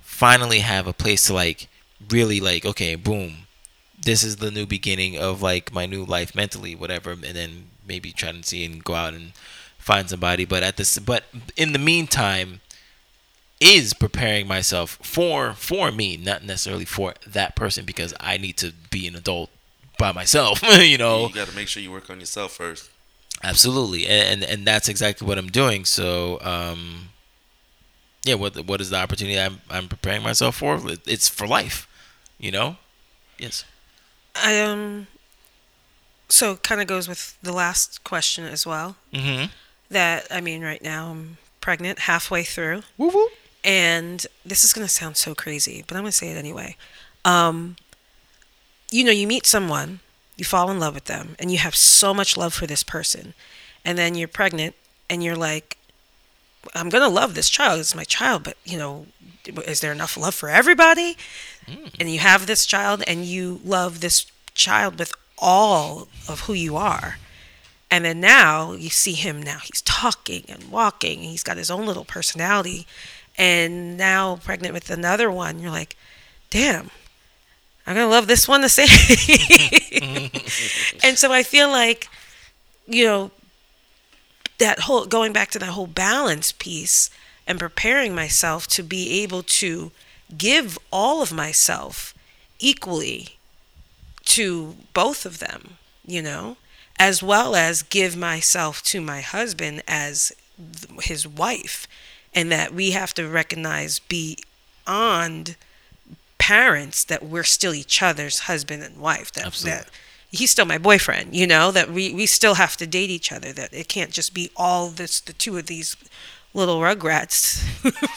finally 0.00 0.60
have 0.60 0.86
a 0.86 0.92
place 0.92 1.26
to 1.26 1.34
like 1.34 1.68
really 2.10 2.40
like, 2.40 2.64
okay, 2.64 2.94
boom, 2.94 3.46
this 4.00 4.24
is 4.24 4.36
the 4.36 4.50
new 4.50 4.66
beginning 4.66 5.18
of 5.18 5.42
like 5.42 5.72
my 5.72 5.86
new 5.86 6.04
life 6.04 6.34
mentally, 6.34 6.74
whatever, 6.74 7.12
and 7.12 7.22
then 7.22 7.66
maybe 7.86 8.12
try 8.12 8.32
to 8.32 8.42
see 8.42 8.64
and 8.64 8.82
go 8.84 8.94
out 8.94 9.14
and 9.14 9.32
find 9.78 10.08
somebody. 10.08 10.44
But 10.44 10.62
at 10.62 10.76
this, 10.76 10.98
but 10.98 11.24
in 11.56 11.72
the 11.72 11.78
meantime, 11.78 12.60
is 13.60 13.92
preparing 13.92 14.46
myself 14.48 14.98
for 15.02 15.52
for 15.52 15.92
me, 15.92 16.16
not 16.16 16.42
necessarily 16.42 16.86
for 16.86 17.14
that 17.26 17.54
person, 17.54 17.84
because 17.84 18.14
I 18.18 18.38
need 18.38 18.56
to 18.58 18.72
be 18.90 19.06
an 19.06 19.14
adult 19.14 19.50
by 19.98 20.12
myself. 20.12 20.62
you 20.80 20.98
know, 20.98 21.28
You 21.28 21.34
got 21.34 21.48
to 21.48 21.54
make 21.54 21.68
sure 21.68 21.82
you 21.82 21.92
work 21.92 22.08
on 22.10 22.20
yourself 22.20 22.52
first. 22.52 22.90
Absolutely, 23.42 24.06
and, 24.06 24.42
and 24.42 24.50
and 24.52 24.66
that's 24.66 24.88
exactly 24.88 25.26
what 25.26 25.38
I'm 25.38 25.48
doing. 25.48 25.84
So, 25.86 26.38
um, 26.42 27.08
yeah, 28.24 28.34
what 28.34 28.54
what 28.66 28.80
is 28.80 28.90
the 28.90 28.96
opportunity 28.96 29.38
I'm 29.40 29.60
I'm 29.70 29.88
preparing 29.88 30.22
myself 30.22 30.56
for? 30.56 30.78
It's 31.06 31.28
for 31.28 31.46
life, 31.46 31.88
you 32.38 32.50
know. 32.50 32.76
Yes. 33.38 33.64
I 34.34 34.60
um. 34.60 35.06
So 36.28 36.52
it 36.52 36.62
kind 36.62 36.80
of 36.80 36.86
goes 36.86 37.08
with 37.08 37.36
the 37.42 37.52
last 37.52 38.04
question 38.04 38.44
as 38.44 38.66
well. 38.66 38.96
Mm-hmm. 39.12 39.46
That 39.90 40.26
I 40.30 40.40
mean, 40.40 40.62
right 40.62 40.82
now 40.82 41.10
I'm 41.10 41.38
pregnant, 41.60 42.00
halfway 42.00 42.42
through, 42.44 42.82
Woo 42.98 43.08
woo. 43.08 43.28
and 43.64 44.26
this 44.44 44.64
is 44.64 44.72
gonna 44.72 44.86
sound 44.88 45.16
so 45.16 45.34
crazy, 45.34 45.82
but 45.86 45.96
I'm 45.96 46.02
gonna 46.02 46.12
say 46.12 46.30
it 46.30 46.36
anyway. 46.36 46.76
Um, 47.24 47.76
you 48.90 49.02
know, 49.04 49.10
you 49.10 49.26
meet 49.26 49.46
someone, 49.46 50.00
you 50.40 50.44
fall 50.44 50.70
in 50.70 50.80
love 50.80 50.94
with 50.94 51.04
them, 51.04 51.36
and 51.38 51.52
you 51.52 51.58
have 51.58 51.76
so 51.76 52.12
much 52.12 52.36
love 52.36 52.52
for 52.54 52.66
this 52.66 52.82
person, 52.82 53.34
and 53.84 53.96
then 53.96 54.14
you're 54.14 54.28
pregnant, 54.28 54.74
and 55.08 55.22
you're 55.22 55.36
like, 55.36 55.76
I'm 56.74 56.88
gonna 56.88 57.08
love 57.08 57.34
this 57.34 57.48
child. 57.48 57.80
It's 57.80 57.94
my 57.94 58.04
child, 58.04 58.42
but 58.42 58.56
you 58.64 58.76
know, 58.78 59.06
is 59.66 59.80
there 59.80 59.92
enough 59.92 60.16
love 60.16 60.34
for 60.34 60.48
everybody? 60.48 61.16
Hmm. 61.66 61.86
And 62.00 62.10
you 62.10 62.18
have 62.18 62.46
this 62.46 62.66
child, 62.66 63.04
and 63.06 63.24
you 63.24 63.60
love 63.64 64.00
this 64.00 64.26
child 64.54 64.98
with 64.98 65.12
all 65.38 66.08
of 66.28 66.40
who 66.40 66.52
you 66.52 66.76
are. 66.76 67.18
And 67.90 68.04
then 68.04 68.20
now 68.20 68.72
you 68.72 68.88
see 68.88 69.14
him 69.14 69.42
now 69.42 69.58
he's 69.58 69.82
talking 69.82 70.44
and 70.48 70.70
walking 70.70 71.18
and 71.20 71.28
he's 71.28 71.42
got 71.42 71.56
his 71.56 71.70
own 71.70 71.86
little 71.86 72.04
personality. 72.04 72.86
And 73.36 73.96
now 73.96 74.36
pregnant 74.36 74.74
with 74.74 74.90
another 74.90 75.30
one, 75.30 75.58
you're 75.58 75.70
like, 75.70 75.96
damn, 76.50 76.90
I'm 77.86 77.96
gonna 77.96 78.08
love 78.08 78.26
this 78.26 78.46
one 78.46 78.60
the 78.60 78.68
same. 78.68 78.88
and 81.02 81.18
so 81.18 81.32
I 81.32 81.42
feel 81.42 81.68
like 81.68 82.08
you 82.90 83.04
know, 83.04 83.30
that 84.58 84.80
whole 84.80 85.06
going 85.06 85.32
back 85.32 85.50
to 85.52 85.58
that 85.58 85.70
whole 85.70 85.86
balance 85.86 86.52
piece 86.52 87.08
and 87.46 87.58
preparing 87.58 88.14
myself 88.14 88.66
to 88.66 88.82
be 88.82 89.22
able 89.22 89.42
to 89.42 89.92
give 90.36 90.78
all 90.92 91.22
of 91.22 91.32
myself 91.32 92.12
equally 92.58 93.36
to 94.24 94.76
both 94.92 95.24
of 95.24 95.38
them, 95.38 95.78
you 96.06 96.20
know, 96.20 96.56
as 96.98 97.22
well 97.22 97.56
as 97.56 97.82
give 97.82 98.16
myself 98.16 98.82
to 98.82 99.00
my 99.00 99.20
husband 99.20 99.82
as 99.88 100.32
his 101.02 101.26
wife, 101.26 101.88
and 102.34 102.52
that 102.52 102.74
we 102.74 102.90
have 102.90 103.14
to 103.14 103.26
recognize 103.26 104.00
beyond 104.00 105.56
parents 106.40 107.04
that 107.04 107.22
we're 107.22 107.44
still 107.44 107.74
each 107.74 108.02
other's 108.02 108.40
husband 108.40 108.82
and 108.82 108.96
wife. 108.96 109.30
That 109.32 109.46
Absolutely. 109.46 109.82
that 109.82 109.90
he's 110.30 110.50
still 110.50 110.64
my 110.64 110.78
boyfriend. 110.78 111.36
You 111.36 111.46
know 111.46 111.70
that 111.70 111.90
we 111.92 112.12
we 112.12 112.26
still 112.26 112.54
have 112.54 112.76
to 112.78 112.86
date 112.86 113.10
each 113.10 113.30
other. 113.30 113.52
That 113.52 113.72
it 113.72 113.88
can't 113.88 114.10
just 114.10 114.34
be 114.34 114.50
all 114.56 114.88
this 114.88 115.20
the 115.20 115.34
two 115.34 115.58
of 115.58 115.66
these 115.66 115.96
little 116.54 116.80
rugrats 116.80 117.62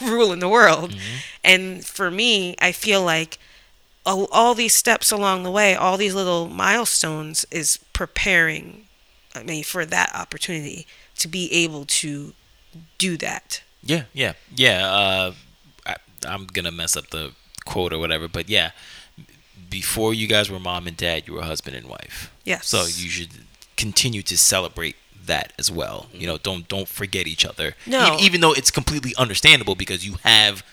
ruling 0.00 0.40
the 0.40 0.48
world. 0.48 0.96
And 1.44 1.84
for 1.84 2.10
me, 2.10 2.56
I 2.60 2.72
feel 2.72 3.02
like 3.04 3.38
all, 4.04 4.26
all 4.32 4.54
these 4.54 4.74
steps 4.74 5.12
along 5.12 5.44
the 5.44 5.50
way, 5.52 5.76
all 5.76 5.96
these 5.96 6.14
little 6.14 6.48
milestones 6.48 7.44
is 7.50 7.78
preparing 7.92 8.86
I 9.34 9.42
mean 9.42 9.64
for 9.64 9.84
that 9.84 10.14
opportunity 10.14 10.86
to 11.18 11.28
be 11.28 11.52
able 11.52 11.84
to 11.84 12.32
do 12.96 13.18
that. 13.18 13.62
Yeah, 13.82 14.04
yeah, 14.14 14.32
yeah. 14.54 14.86
Uh, 14.86 15.34
I, 15.86 15.96
I'm 16.26 16.46
gonna 16.46 16.72
mess 16.72 16.96
up 16.96 17.10
the 17.10 17.32
quote 17.64 17.92
or 17.92 17.98
whatever, 17.98 18.28
but 18.28 18.48
yeah, 18.48 18.70
before 19.70 20.14
you 20.14 20.26
guys 20.26 20.50
were 20.50 20.60
mom 20.60 20.86
and 20.86 20.96
dad, 20.96 21.26
you 21.26 21.34
were 21.34 21.42
husband 21.42 21.76
and 21.76 21.88
wife. 21.88 22.30
Yes. 22.44 22.66
So 22.66 22.82
you 22.82 23.08
should 23.08 23.30
continue 23.76 24.22
to 24.22 24.38
celebrate 24.38 24.96
that 25.26 25.52
as 25.58 25.70
well. 25.70 26.06
Mm-hmm. 26.08 26.20
You 26.20 26.26
know, 26.26 26.38
don't 26.38 26.68
don't 26.68 26.88
forget 26.88 27.26
each 27.26 27.44
other. 27.44 27.74
No. 27.86 28.16
E- 28.16 28.24
even 28.24 28.40
though 28.40 28.52
it's 28.52 28.70
completely 28.70 29.14
understandable 29.16 29.74
because 29.74 30.06
you 30.06 30.16
have 30.22 30.64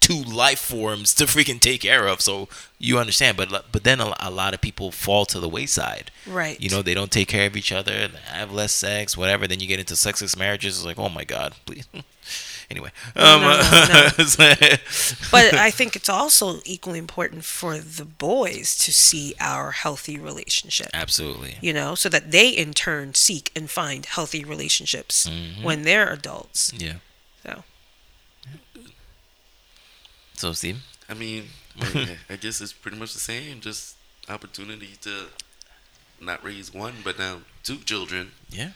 two 0.00 0.22
life 0.22 0.58
forms 0.58 1.14
to 1.14 1.24
freaking 1.24 1.60
take 1.60 1.82
care 1.82 2.08
of, 2.08 2.20
so 2.20 2.48
you 2.78 2.98
understand. 2.98 3.36
But 3.36 3.66
but 3.72 3.84
then 3.84 4.00
a, 4.00 4.14
a 4.20 4.30
lot 4.30 4.54
of 4.54 4.60
people 4.60 4.90
fall 4.90 5.24
to 5.26 5.40
the 5.40 5.48
wayside. 5.48 6.10
Right. 6.26 6.60
You 6.60 6.70
know, 6.70 6.82
they 6.82 6.94
don't 6.94 7.10
take 7.10 7.28
care 7.28 7.46
of 7.46 7.56
each 7.56 7.72
other, 7.72 8.08
they 8.08 8.18
have 8.26 8.52
less 8.52 8.72
sex, 8.72 9.16
whatever. 9.16 9.46
Then 9.46 9.60
you 9.60 9.66
get 9.66 9.80
into 9.80 9.96
sexless 9.96 10.36
marriages. 10.36 10.78
It's 10.78 10.86
like, 10.86 10.98
oh 10.98 11.08
my 11.08 11.24
god, 11.24 11.54
please. 11.66 11.86
anyway, 12.72 12.90
um, 13.14 13.40
no, 13.42 13.50
no, 13.92 14.08
it's 14.22 14.36
like- 14.44 14.80
but 15.30 15.54
I 15.54 15.70
think 15.70 15.94
it's 15.94 16.08
also 16.08 16.60
equally 16.64 16.98
important 16.98 17.44
for 17.44 17.78
the 17.78 18.04
boys 18.04 18.74
to 18.84 18.90
see 18.92 19.34
our 19.38 19.70
healthy 19.84 20.16
relationship. 20.18 20.88
absolutely. 20.94 21.56
You 21.60 21.72
know, 21.78 21.94
so 21.94 22.08
that 22.08 22.30
they 22.32 22.48
in 22.62 22.72
turn 22.72 23.14
seek 23.14 23.52
and 23.54 23.70
find 23.70 24.06
healthy 24.06 24.42
relationships 24.44 25.28
Mhm. 25.28 25.62
when 25.62 25.82
they're 25.86 26.10
adults. 26.12 26.72
Yeah. 26.86 26.98
So 27.44 27.62
So 30.36 30.52
Steve, 30.52 30.82
I 31.08 31.14
mean, 31.14 31.48
I 31.80 32.18
I 32.30 32.36
guess 32.36 32.60
it's 32.60 32.72
pretty 32.72 32.96
much 32.98 33.12
the 33.12 33.20
same. 33.20 33.60
Just 33.60 33.96
opportunity 34.28 34.96
to 35.02 35.26
not 36.20 36.42
raise 36.44 36.72
one, 36.74 36.94
but 37.04 37.18
now 37.18 37.42
two 37.62 37.78
children, 37.78 38.32
yeah, 38.50 38.72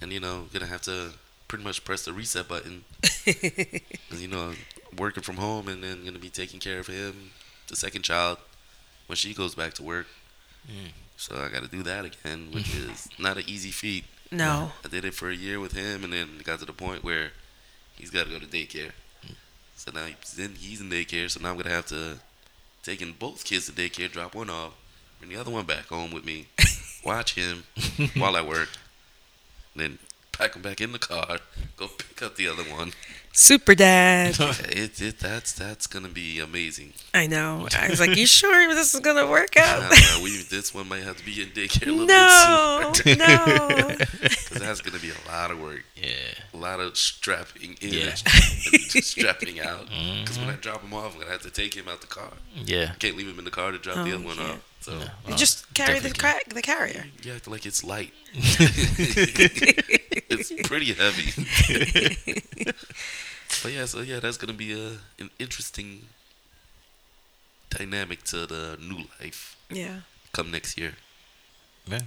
and 0.00 0.12
you 0.12 0.20
know, 0.20 0.48
gonna 0.52 0.66
have 0.66 0.82
to 0.82 1.12
pretty 1.48 1.64
much 1.64 1.84
press 1.84 2.04
the 2.04 2.12
reset 2.12 2.48
button. 2.48 2.84
'Cause, 3.24 4.20
you 4.20 4.28
know, 4.28 4.54
working 4.96 5.22
from 5.22 5.36
home, 5.36 5.68
and 5.68 5.82
then 5.82 6.04
gonna 6.04 6.18
be 6.18 6.30
taking 6.30 6.60
care 6.60 6.78
of 6.78 6.86
him, 6.86 7.30
the 7.68 7.76
second 7.76 8.02
child, 8.02 8.38
when 9.06 9.16
she 9.16 9.34
goes 9.34 9.54
back 9.54 9.74
to 9.74 9.82
work. 9.82 10.06
Mm. 10.70 10.90
So 11.16 11.36
I 11.36 11.48
got 11.48 11.62
to 11.62 11.68
do 11.68 11.82
that 11.84 12.04
again, 12.04 12.50
which 12.52 12.74
is 12.76 13.08
not 13.18 13.36
an 13.36 13.44
easy 13.46 13.70
feat. 13.70 14.04
no. 14.30 14.72
I 14.84 14.88
did 14.88 15.04
it 15.04 15.14
for 15.14 15.30
a 15.30 15.34
year 15.34 15.60
with 15.60 15.72
him, 15.72 16.02
and 16.04 16.12
then 16.12 16.28
it 16.40 16.44
got 16.44 16.58
to 16.60 16.64
the 16.64 16.72
point 16.72 17.04
where 17.04 17.30
he's 17.96 18.10
got 18.10 18.24
to 18.26 18.30
go 18.30 18.38
to 18.38 18.46
daycare. 18.46 18.92
So 19.76 19.90
now 19.92 20.06
he's 20.06 20.38
in, 20.38 20.54
he's 20.54 20.80
in 20.80 20.88
daycare, 20.90 21.30
so 21.30 21.40
now 21.40 21.50
I'm 21.50 21.56
gonna 21.56 21.70
have 21.74 21.86
to 21.86 22.18
take 22.82 23.02
in 23.02 23.12
both 23.12 23.44
kids 23.44 23.66
to 23.66 23.72
daycare, 23.72 24.10
drop 24.10 24.34
one 24.34 24.48
off, 24.50 24.72
bring 25.18 25.30
the 25.32 25.36
other 25.40 25.50
one 25.50 25.64
back 25.66 25.86
home 25.86 26.10
with 26.12 26.24
me, 26.24 26.46
watch 27.04 27.34
him 27.34 27.64
while 28.16 28.36
I 28.36 28.42
work, 28.42 28.68
then 29.76 29.98
pack 30.36 30.54
him 30.54 30.62
back 30.62 30.80
in 30.80 30.92
the 30.92 30.98
car, 30.98 31.38
go 31.76 31.88
pick 31.88 32.22
up 32.22 32.36
the 32.36 32.48
other 32.48 32.62
one. 32.64 32.92
Super 33.32 33.74
dad. 33.74 34.36
It, 34.68 35.00
it 35.00 35.18
that's 35.18 35.52
that's 35.52 35.86
gonna 35.88 36.08
be 36.08 36.38
amazing. 36.38 36.92
I 37.12 37.26
know. 37.26 37.66
I 37.76 37.88
was 37.88 37.98
like, 38.00 38.16
you 38.16 38.26
sure 38.26 38.74
this 38.74 38.94
is 38.94 39.00
gonna 39.00 39.26
work 39.28 39.56
out? 39.56 39.90
don't 39.90 40.22
we 40.22 40.42
this 40.50 40.72
one 40.74 40.88
might 40.88 41.02
have 41.02 41.16
to 41.16 41.24
be 41.24 41.42
in 41.42 41.48
daycare 41.48 41.88
a 41.88 41.90
little 41.90 42.06
no, 42.06 42.92
bit 43.04 43.18
no. 43.18 43.26
sooner 43.46 43.96
because 43.98 44.58
that's 44.60 44.80
gonna 44.80 45.00
be 45.00 45.10
a 45.10 45.28
lot 45.30 45.50
of 45.50 45.60
work. 45.60 45.82
yeah, 45.96 46.12
a 46.52 46.56
lot 46.56 46.78
of 46.80 46.96
strapping 46.96 47.76
in 47.80 47.92
Yeah. 47.94 48.10
and 48.10 49.04
strapping 49.04 49.60
out. 49.60 49.86
Because 49.86 50.38
when 50.38 50.48
mm-hmm. 50.48 50.50
I 50.50 50.60
drop 50.60 50.82
him 50.82 50.94
off, 50.94 51.14
I'm 51.14 51.20
gonna 51.20 51.32
have 51.32 51.42
to 51.42 51.50
take 51.50 51.74
him 51.74 51.88
out 51.88 52.00
the 52.00 52.06
car. 52.06 52.32
yeah. 52.54 52.90
I 52.92 52.96
can't 52.96 53.16
leave 53.16 53.28
him 53.28 53.38
in 53.38 53.44
the 53.44 53.50
car 53.50 53.72
to 53.72 53.78
drop 53.78 53.96
the 53.96 54.12
Oh, 54.12 54.14
other 54.16 54.24
one 54.24 54.36
yeah. 54.36 54.44
off. 54.52 54.73
So 54.84 54.98
No. 54.98 55.06
You 55.28 55.34
just 55.36 55.72
carry 55.72 55.98
the 55.98 56.10
definitely 56.10 56.40
cra- 56.44 56.54
the 56.56 56.62
carrier. 56.62 57.06
Yeah, 57.22 57.38
like 57.46 57.64
it's 57.64 57.82
light. 57.82 58.12
it's 58.34 58.58
pretty 60.68 60.92
heavy. 60.92 61.32
but 63.62 63.72
yeah, 63.72 63.86
so 63.86 64.00
yeah, 64.02 64.20
that's 64.20 64.36
gonna 64.36 64.52
be 64.52 64.72
a 64.72 64.98
an 65.18 65.30
interesting 65.38 66.02
dynamic 67.70 68.22
to 68.24 68.44
the 68.46 68.76
new 68.80 69.04
life 69.20 69.56
Yeah. 69.70 70.00
come 70.32 70.50
next 70.50 70.76
year. 70.78 70.94
Yeah. 71.86 72.00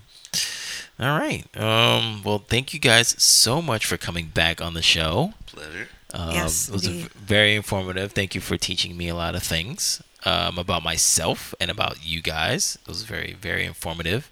All 0.99 1.17
right. 1.19 1.45
Um. 1.57 2.21
Well, 2.23 2.39
thank 2.47 2.73
you 2.73 2.79
guys 2.79 3.15
so 3.21 3.61
much 3.61 3.85
for 3.85 3.97
coming 3.97 4.27
back 4.27 4.61
on 4.61 4.73
the 4.73 4.81
show. 4.81 5.33
Pleasure. 5.47 5.89
Um, 6.13 6.31
Yes, 6.31 6.69
it 6.69 6.73
was 6.73 6.85
indeed. 6.87 7.07
v- 7.09 7.19
very 7.19 7.55
informative. 7.55 8.11
Thank 8.13 8.33
you 8.35 8.41
for 8.41 8.57
teaching 8.57 8.95
me 8.97 9.07
a 9.09 9.15
lot 9.15 9.35
of 9.35 9.43
things 9.43 10.01
um, 10.27 10.57
about 10.57 10.83
myself 10.83 11.55
and 11.59 11.71
about 11.71 12.05
you 12.05 12.21
guys. 12.21 12.77
It 12.81 12.87
was 12.87 13.03
very, 13.03 13.33
very 13.33 13.65
informative, 13.65 14.29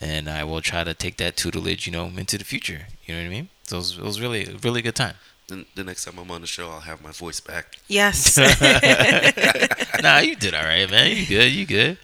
and 0.00 0.28
I 0.28 0.42
will 0.44 0.62
try 0.62 0.84
to 0.84 0.94
take 0.94 1.18
that 1.18 1.36
tutelage, 1.36 1.86
you 1.86 1.92
know, 1.92 2.06
into 2.06 2.38
the 2.38 2.44
future. 2.44 2.86
You 3.04 3.14
know 3.14 3.20
what 3.20 3.26
I 3.26 3.30
mean? 3.30 3.48
So 3.64 3.76
it 3.76 3.80
was, 3.80 3.98
it 3.98 4.04
was 4.04 4.20
really, 4.20 4.56
really 4.62 4.80
good 4.80 4.96
time. 4.96 5.16
Then 5.48 5.66
the 5.74 5.84
next 5.84 6.04
time 6.04 6.18
I'm 6.18 6.30
on 6.30 6.40
the 6.40 6.46
show, 6.46 6.70
I'll 6.70 6.80
have 6.80 7.02
my 7.02 7.12
voice 7.12 7.40
back. 7.40 7.76
Yes. 7.88 8.36
nah, 10.02 10.18
you 10.18 10.36
did 10.36 10.54
all 10.54 10.64
right, 10.64 10.90
man. 10.90 11.14
You 11.16 11.26
good? 11.26 11.52
You 11.52 11.66
good? 11.66 11.98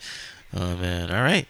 Oh 0.55 0.77
man, 0.77 1.11
all 1.11 1.23
right. 1.23 1.47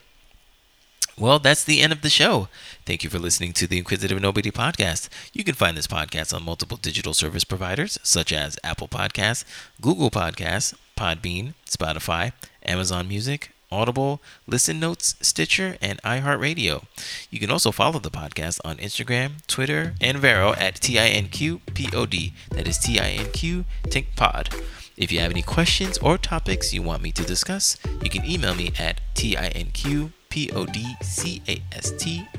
Well, 1.16 1.38
that's 1.38 1.62
the 1.62 1.80
end 1.80 1.92
of 1.92 2.02
the 2.02 2.10
show. 2.10 2.48
Thank 2.84 3.04
you 3.04 3.10
for 3.10 3.20
listening 3.20 3.52
to 3.54 3.68
the 3.68 3.78
Inquisitive 3.78 4.20
Nobody 4.20 4.50
podcast. 4.50 5.08
You 5.32 5.44
can 5.44 5.54
find 5.54 5.76
this 5.76 5.86
podcast 5.86 6.34
on 6.34 6.42
multiple 6.42 6.76
digital 6.76 7.14
service 7.14 7.44
providers 7.44 7.98
such 8.02 8.32
as 8.32 8.58
Apple 8.64 8.88
Podcasts, 8.88 9.44
Google 9.80 10.10
Podcasts, 10.10 10.74
Podbean, 10.96 11.54
Spotify, 11.66 12.32
Amazon 12.64 13.08
Music, 13.08 13.50
Audible, 13.70 14.20
Listen 14.46 14.78
Notes, 14.78 15.16
Stitcher, 15.20 15.76
and 15.82 16.00
iHeartRadio. 16.02 16.84
You 17.30 17.40
can 17.40 17.50
also 17.50 17.72
follow 17.72 17.98
the 17.98 18.10
podcast 18.10 18.60
on 18.64 18.76
Instagram, 18.76 19.44
Twitter, 19.46 19.94
and 20.00 20.18
Vero 20.18 20.52
at 20.54 20.80
TINQPOD. 20.80 22.32
That 22.50 22.68
is 22.68 22.78
TINQ 22.78 23.64
TinkPod. 23.88 24.62
If 24.96 25.10
you 25.10 25.18
have 25.18 25.32
any 25.32 25.42
questions 25.42 25.98
or 25.98 26.16
topics 26.18 26.72
you 26.72 26.80
want 26.80 27.02
me 27.02 27.10
to 27.12 27.24
discuss, 27.24 27.76
you 28.02 28.08
can 28.08 28.24
email 28.24 28.54
me 28.54 28.70
at 28.78 29.00
TINQPODCAST 29.14 30.12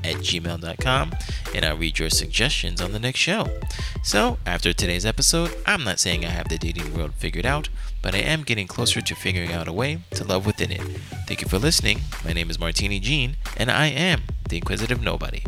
at 0.03 0.15
gmail.com 0.15 1.11
and 1.53 1.65
I'll 1.65 1.77
read 1.77 1.99
your 1.99 2.09
suggestions 2.09 2.81
on 2.81 2.93
the 2.93 2.99
next 2.99 3.19
show. 3.19 3.47
So, 4.03 4.37
after 4.45 4.71
today's 4.71 5.05
episode, 5.05 5.53
I'm 5.65 5.83
not 5.83 5.99
saying 5.99 6.23
I 6.23 6.29
have 6.29 6.47
the 6.47 6.57
dating 6.57 6.95
world 6.95 7.13
figured 7.15 7.45
out, 7.45 7.67
but 8.05 8.13
I 8.13 8.19
am 8.19 8.43
getting 8.43 8.67
closer 8.67 9.01
to 9.01 9.15
figuring 9.15 9.51
out 9.51 9.67
a 9.67 9.73
way 9.73 9.97
to 10.11 10.23
love 10.23 10.45
within 10.45 10.71
it. 10.71 10.79
Thank 11.25 11.41
you 11.41 11.47
for 11.47 11.57
listening. 11.57 12.01
My 12.23 12.33
name 12.33 12.51
is 12.51 12.59
Martini 12.59 12.99
Jean, 12.99 13.35
and 13.57 13.71
I 13.71 13.87
am 13.87 14.21
the 14.47 14.57
Inquisitive 14.57 15.01
Nobody. 15.01 15.41